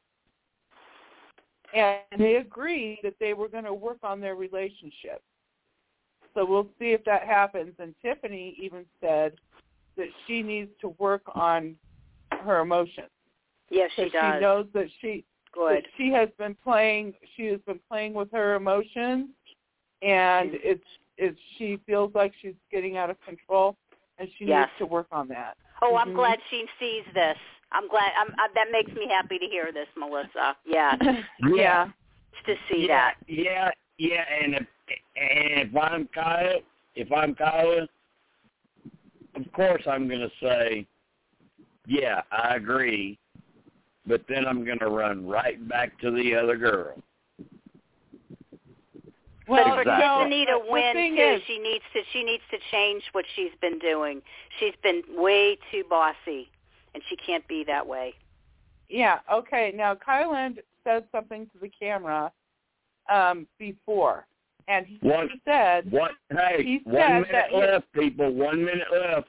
and 1.73 1.99
they 2.17 2.35
agreed 2.35 2.99
that 3.03 3.15
they 3.19 3.33
were 3.33 3.47
going 3.47 3.63
to 3.63 3.73
work 3.73 3.97
on 4.03 4.19
their 4.19 4.35
relationship. 4.35 5.21
So 6.33 6.45
we'll 6.45 6.69
see 6.79 6.91
if 6.91 7.03
that 7.05 7.23
happens. 7.23 7.73
And 7.79 7.93
Tiffany 8.01 8.55
even 8.61 8.85
said 9.01 9.33
that 9.97 10.07
she 10.25 10.41
needs 10.41 10.71
to 10.81 10.89
work 10.97 11.23
on 11.33 11.75
her 12.31 12.59
emotions. 12.59 13.09
Yes, 13.69 13.89
she 13.95 14.09
does. 14.09 14.35
she 14.35 14.41
knows 14.41 14.65
that 14.73 14.87
she 15.01 15.25
Good. 15.53 15.77
that 15.77 15.83
she 15.97 16.11
has 16.11 16.29
been 16.37 16.55
playing 16.63 17.13
she 17.35 17.45
has 17.47 17.59
been 17.67 17.79
playing 17.89 18.13
with 18.13 18.31
her 18.31 18.55
emotions 18.55 19.27
and 20.01 20.51
it's 20.53 20.83
it's 21.17 21.37
she 21.57 21.77
feels 21.85 22.13
like 22.15 22.31
she's 22.41 22.55
getting 22.71 22.95
out 22.95 23.09
of 23.09 23.17
control 23.21 23.75
and 24.21 24.29
she 24.37 24.45
Yes. 24.45 24.69
needs 24.69 24.77
to 24.77 24.85
work 24.85 25.07
on 25.11 25.27
that. 25.29 25.57
Oh, 25.81 25.95
I'm 25.97 26.11
Mhm. 26.11 26.15
glad 26.15 26.39
she 26.49 26.69
sees 26.79 27.05
this. 27.13 27.37
I'm 27.71 27.87
glad. 27.87 28.13
I'm, 28.15 28.33
uh, 28.37 28.47
that 28.53 28.69
makes 28.71 28.93
me 28.93 29.07
happy 29.07 29.39
to 29.39 29.47
hear 29.47 29.71
this, 29.71 29.87
Melissa. 29.95 30.55
Yeah, 30.65 30.95
yeah. 31.39 31.91
to 32.45 32.55
see 32.69 32.81
yeah, 32.81 32.87
that. 32.87 33.15
Yeah, 33.27 33.71
yeah, 33.97 34.25
and 34.29 34.55
if 34.55 34.67
and 35.15 35.69
if 35.69 35.75
I'm 35.75 36.07
Kyle, 36.07 36.61
if 36.95 37.11
I'm 37.11 37.33
Kyle, 37.33 37.87
of 39.35 39.51
course 39.53 39.87
I'm 39.87 40.07
going 40.07 40.21
to 40.21 40.31
say, 40.41 40.87
yeah, 41.87 42.21
I 42.31 42.55
agree, 42.55 43.17
but 44.05 44.27
then 44.27 44.45
I'm 44.47 44.63
going 44.65 44.79
to 44.79 44.89
run 44.89 45.27
right 45.27 45.65
back 45.67 45.97
to 45.99 46.11
the 46.11 46.35
other 46.35 46.57
girl. 46.57 47.01
Well, 49.51 49.65
but 49.65 49.75
for 49.75 49.91
you 49.91 49.97
know, 49.97 50.17
Tiffany 50.19 50.45
to 50.45 50.59
win 50.69 50.93
thing 50.93 51.15
too, 51.15 51.21
is, 51.21 51.41
she 51.47 51.59
needs 51.59 51.83
to 51.93 51.99
she 52.13 52.23
needs 52.23 52.43
to 52.51 52.57
change 52.71 53.03
what 53.11 53.25
she's 53.35 53.51
been 53.61 53.79
doing. 53.79 54.21
She's 54.59 54.73
been 54.81 55.01
way 55.09 55.57
too 55.71 55.83
bossy, 55.89 56.49
and 56.93 57.03
she 57.09 57.15
can't 57.17 57.45
be 57.47 57.63
that 57.67 57.85
way. 57.85 58.13
Yeah. 58.89 59.19
Okay. 59.31 59.73
Now, 59.75 59.95
Kyland 59.95 60.59
said 60.83 61.05
something 61.11 61.45
to 61.47 61.59
the 61.61 61.69
camera 61.69 62.31
um, 63.11 63.47
before, 63.59 64.25
and 64.67 64.85
he 64.85 64.97
What? 65.01 65.27
said, 65.45 65.91
What? 65.91 66.11
Hey, 66.29 66.63
He 66.63 66.81
one 66.85 66.95
minute 67.13 67.27
that 67.31 67.49
he- 67.49 67.57
left, 67.57 67.91
people. 67.93 68.31
One 68.33 68.63
minute 68.63 68.87
left. 68.91 69.27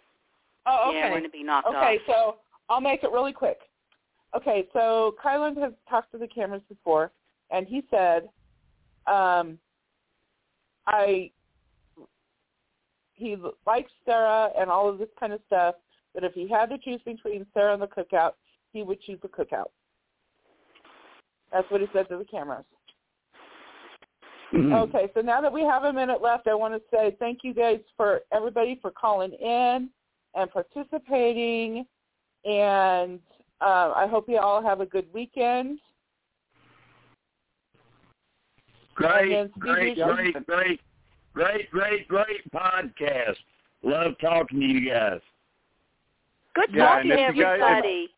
"Oh, 0.67 0.93
Yeah, 0.93 1.01
okay, 1.01 1.11
going 1.11 1.23
to 1.25 1.29
be 1.31 1.43
knocked 1.43 1.67
okay." 1.69 1.97
off. 1.99 2.03
So 2.07 2.37
I'll 2.69 2.81
make 2.81 3.03
it 3.03 3.11
really 3.11 3.33
quick. 3.33 3.59
Okay. 4.37 4.69
So 4.73 5.15
Kyland 5.23 5.59
has 5.59 5.73
talked 5.89 6.13
to 6.13 6.19
the 6.19 6.29
cameras 6.29 6.63
before, 6.69 7.11
and 7.51 7.67
he 7.67 7.83
said, 7.91 8.29
um, 9.07 9.59
"I." 10.87 11.31
He 13.15 13.37
likes 13.67 13.93
Sarah 14.05 14.51
and 14.59 14.69
all 14.69 14.89
of 14.89 14.99
this 14.99 15.09
kind 15.21 15.33
of 15.33 15.41
stuff, 15.47 15.77
but 16.15 16.25
if 16.25 16.33
he 16.33 16.49
had 16.49 16.71
to 16.71 16.79
choose 16.79 17.01
between 17.05 17.47
Sarah 17.55 17.75
and 17.75 17.83
the 17.83 17.87
cookout, 17.87 18.33
he 18.73 18.83
would 18.83 19.01
choose 19.03 19.21
the 19.23 19.29
cookout. 19.29 19.71
That's 21.53 21.71
what 21.71 21.83
he 21.83 21.87
said 21.93 22.09
to 22.09 22.17
the 22.17 22.25
cameras. 22.25 22.65
Hmm. 24.51 24.73
Okay, 24.73 25.11
so 25.15 25.21
now 25.21 25.41
that 25.41 25.53
we 25.53 25.63
have 25.63 25.85
a 25.85 25.93
minute 25.93 26.21
left, 26.21 26.47
I 26.47 26.55
want 26.55 26.75
to 26.75 26.83
say 26.91 27.17
thank 27.19 27.41
you 27.43 27.55
guys 27.55 27.81
for 27.97 28.21
everybody 28.33 28.79
for 28.83 28.91
calling 28.91 29.33
in 29.33 29.89
and 30.35 30.51
participating, 30.51 31.87
and 32.45 33.19
uh, 33.61 33.93
I 33.95 34.07
hope 34.11 34.29
you 34.29 34.39
all 34.39 34.63
have 34.63 34.81
a 34.81 34.87
good 34.87 35.07
weekend. 35.13 35.79
Great, 38.95 39.51
great, 39.59 39.97
great, 39.97 40.47
great, 40.47 40.81
great, 41.35 41.71
great, 41.71 42.09
great 42.09 42.53
podcast. 42.53 43.37
Love 43.83 44.13
talking 44.21 44.61
to 44.61 44.67
you 44.67 44.91
guys. 44.91 45.21
Good 46.55 46.71
Yeah, 46.73 46.87
talking 46.87 47.11
and 47.13 47.19
to 47.21 47.27
if 47.29 47.37
you 47.37 47.43
guys- 47.43 47.61
everybody. 47.61 48.15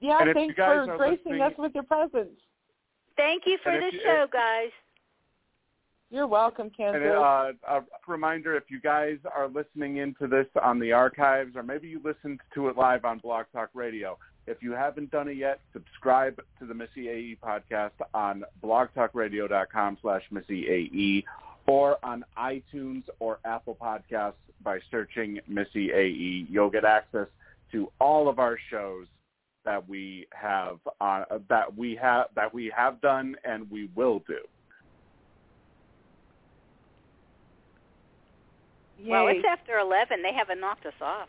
Yeah, 0.00 0.22
And 0.22 0.34
thanks 0.34 0.54
for 0.56 0.96
gracing 0.96 1.40
us 1.40 1.52
with 1.58 1.74
your 1.74 1.84
presence. 1.84 2.38
Thank 3.16 3.46
you 3.46 3.58
for 3.62 3.70
And 3.70 3.82
the 3.82 3.86
if 3.88 3.94
you- 3.94 4.00
show, 4.00 4.26
guys. 4.32 4.70
You're 6.10 6.26
welcome, 6.26 6.70
Kansas. 6.70 7.00
And 7.02 7.12
uh, 7.12 7.52
a 7.68 7.84
reminder, 8.08 8.56
if 8.56 8.68
you 8.68 8.80
guys 8.80 9.18
are 9.32 9.46
listening 9.46 9.98
into 9.98 10.26
this 10.26 10.46
on 10.60 10.80
the 10.80 10.90
archives, 10.92 11.54
or 11.54 11.62
maybe 11.62 11.86
you 11.88 12.00
listened 12.02 12.40
to 12.54 12.68
it 12.68 12.76
live 12.76 13.04
on 13.04 13.18
Blog 13.18 13.46
Talk 13.52 13.70
Radio, 13.74 14.18
if 14.46 14.62
you 14.62 14.72
haven't 14.72 15.10
done 15.10 15.28
it 15.28 15.36
yet, 15.36 15.60
subscribe 15.72 16.40
to 16.58 16.66
the 16.66 16.74
Missyae 16.74 17.38
podcast 17.38 17.92
on 18.14 18.44
blogtalkradio.com 18.62 19.98
slash 20.02 20.22
Missyae 20.32 21.24
or 21.66 21.98
on 22.04 22.24
iTunes 22.38 23.04
or 23.18 23.38
Apple 23.44 23.76
Podcasts 23.80 24.34
by 24.62 24.78
searching 24.90 25.38
Missyae. 25.50 26.46
You'll 26.48 26.70
get 26.70 26.84
access 26.84 27.28
to 27.72 27.90
all 28.00 28.28
of 28.28 28.38
our 28.38 28.58
shows 28.70 29.06
that 29.64 29.88
we 29.88 30.26
have 30.32 30.78
uh, 31.00 31.24
that 31.48 31.76
we 31.76 31.94
have 32.00 32.26
that 32.34 32.52
we 32.52 32.72
have 32.74 33.00
done 33.00 33.36
and 33.44 33.70
we 33.70 33.90
will 33.94 34.22
do. 34.26 34.38
Well, 39.06 39.28
it's 39.28 39.44
after 39.48 39.78
11. 39.78 40.22
They 40.22 40.34
haven't 40.34 40.60
knocked 40.60 40.84
us 40.84 40.92
off. 41.00 41.28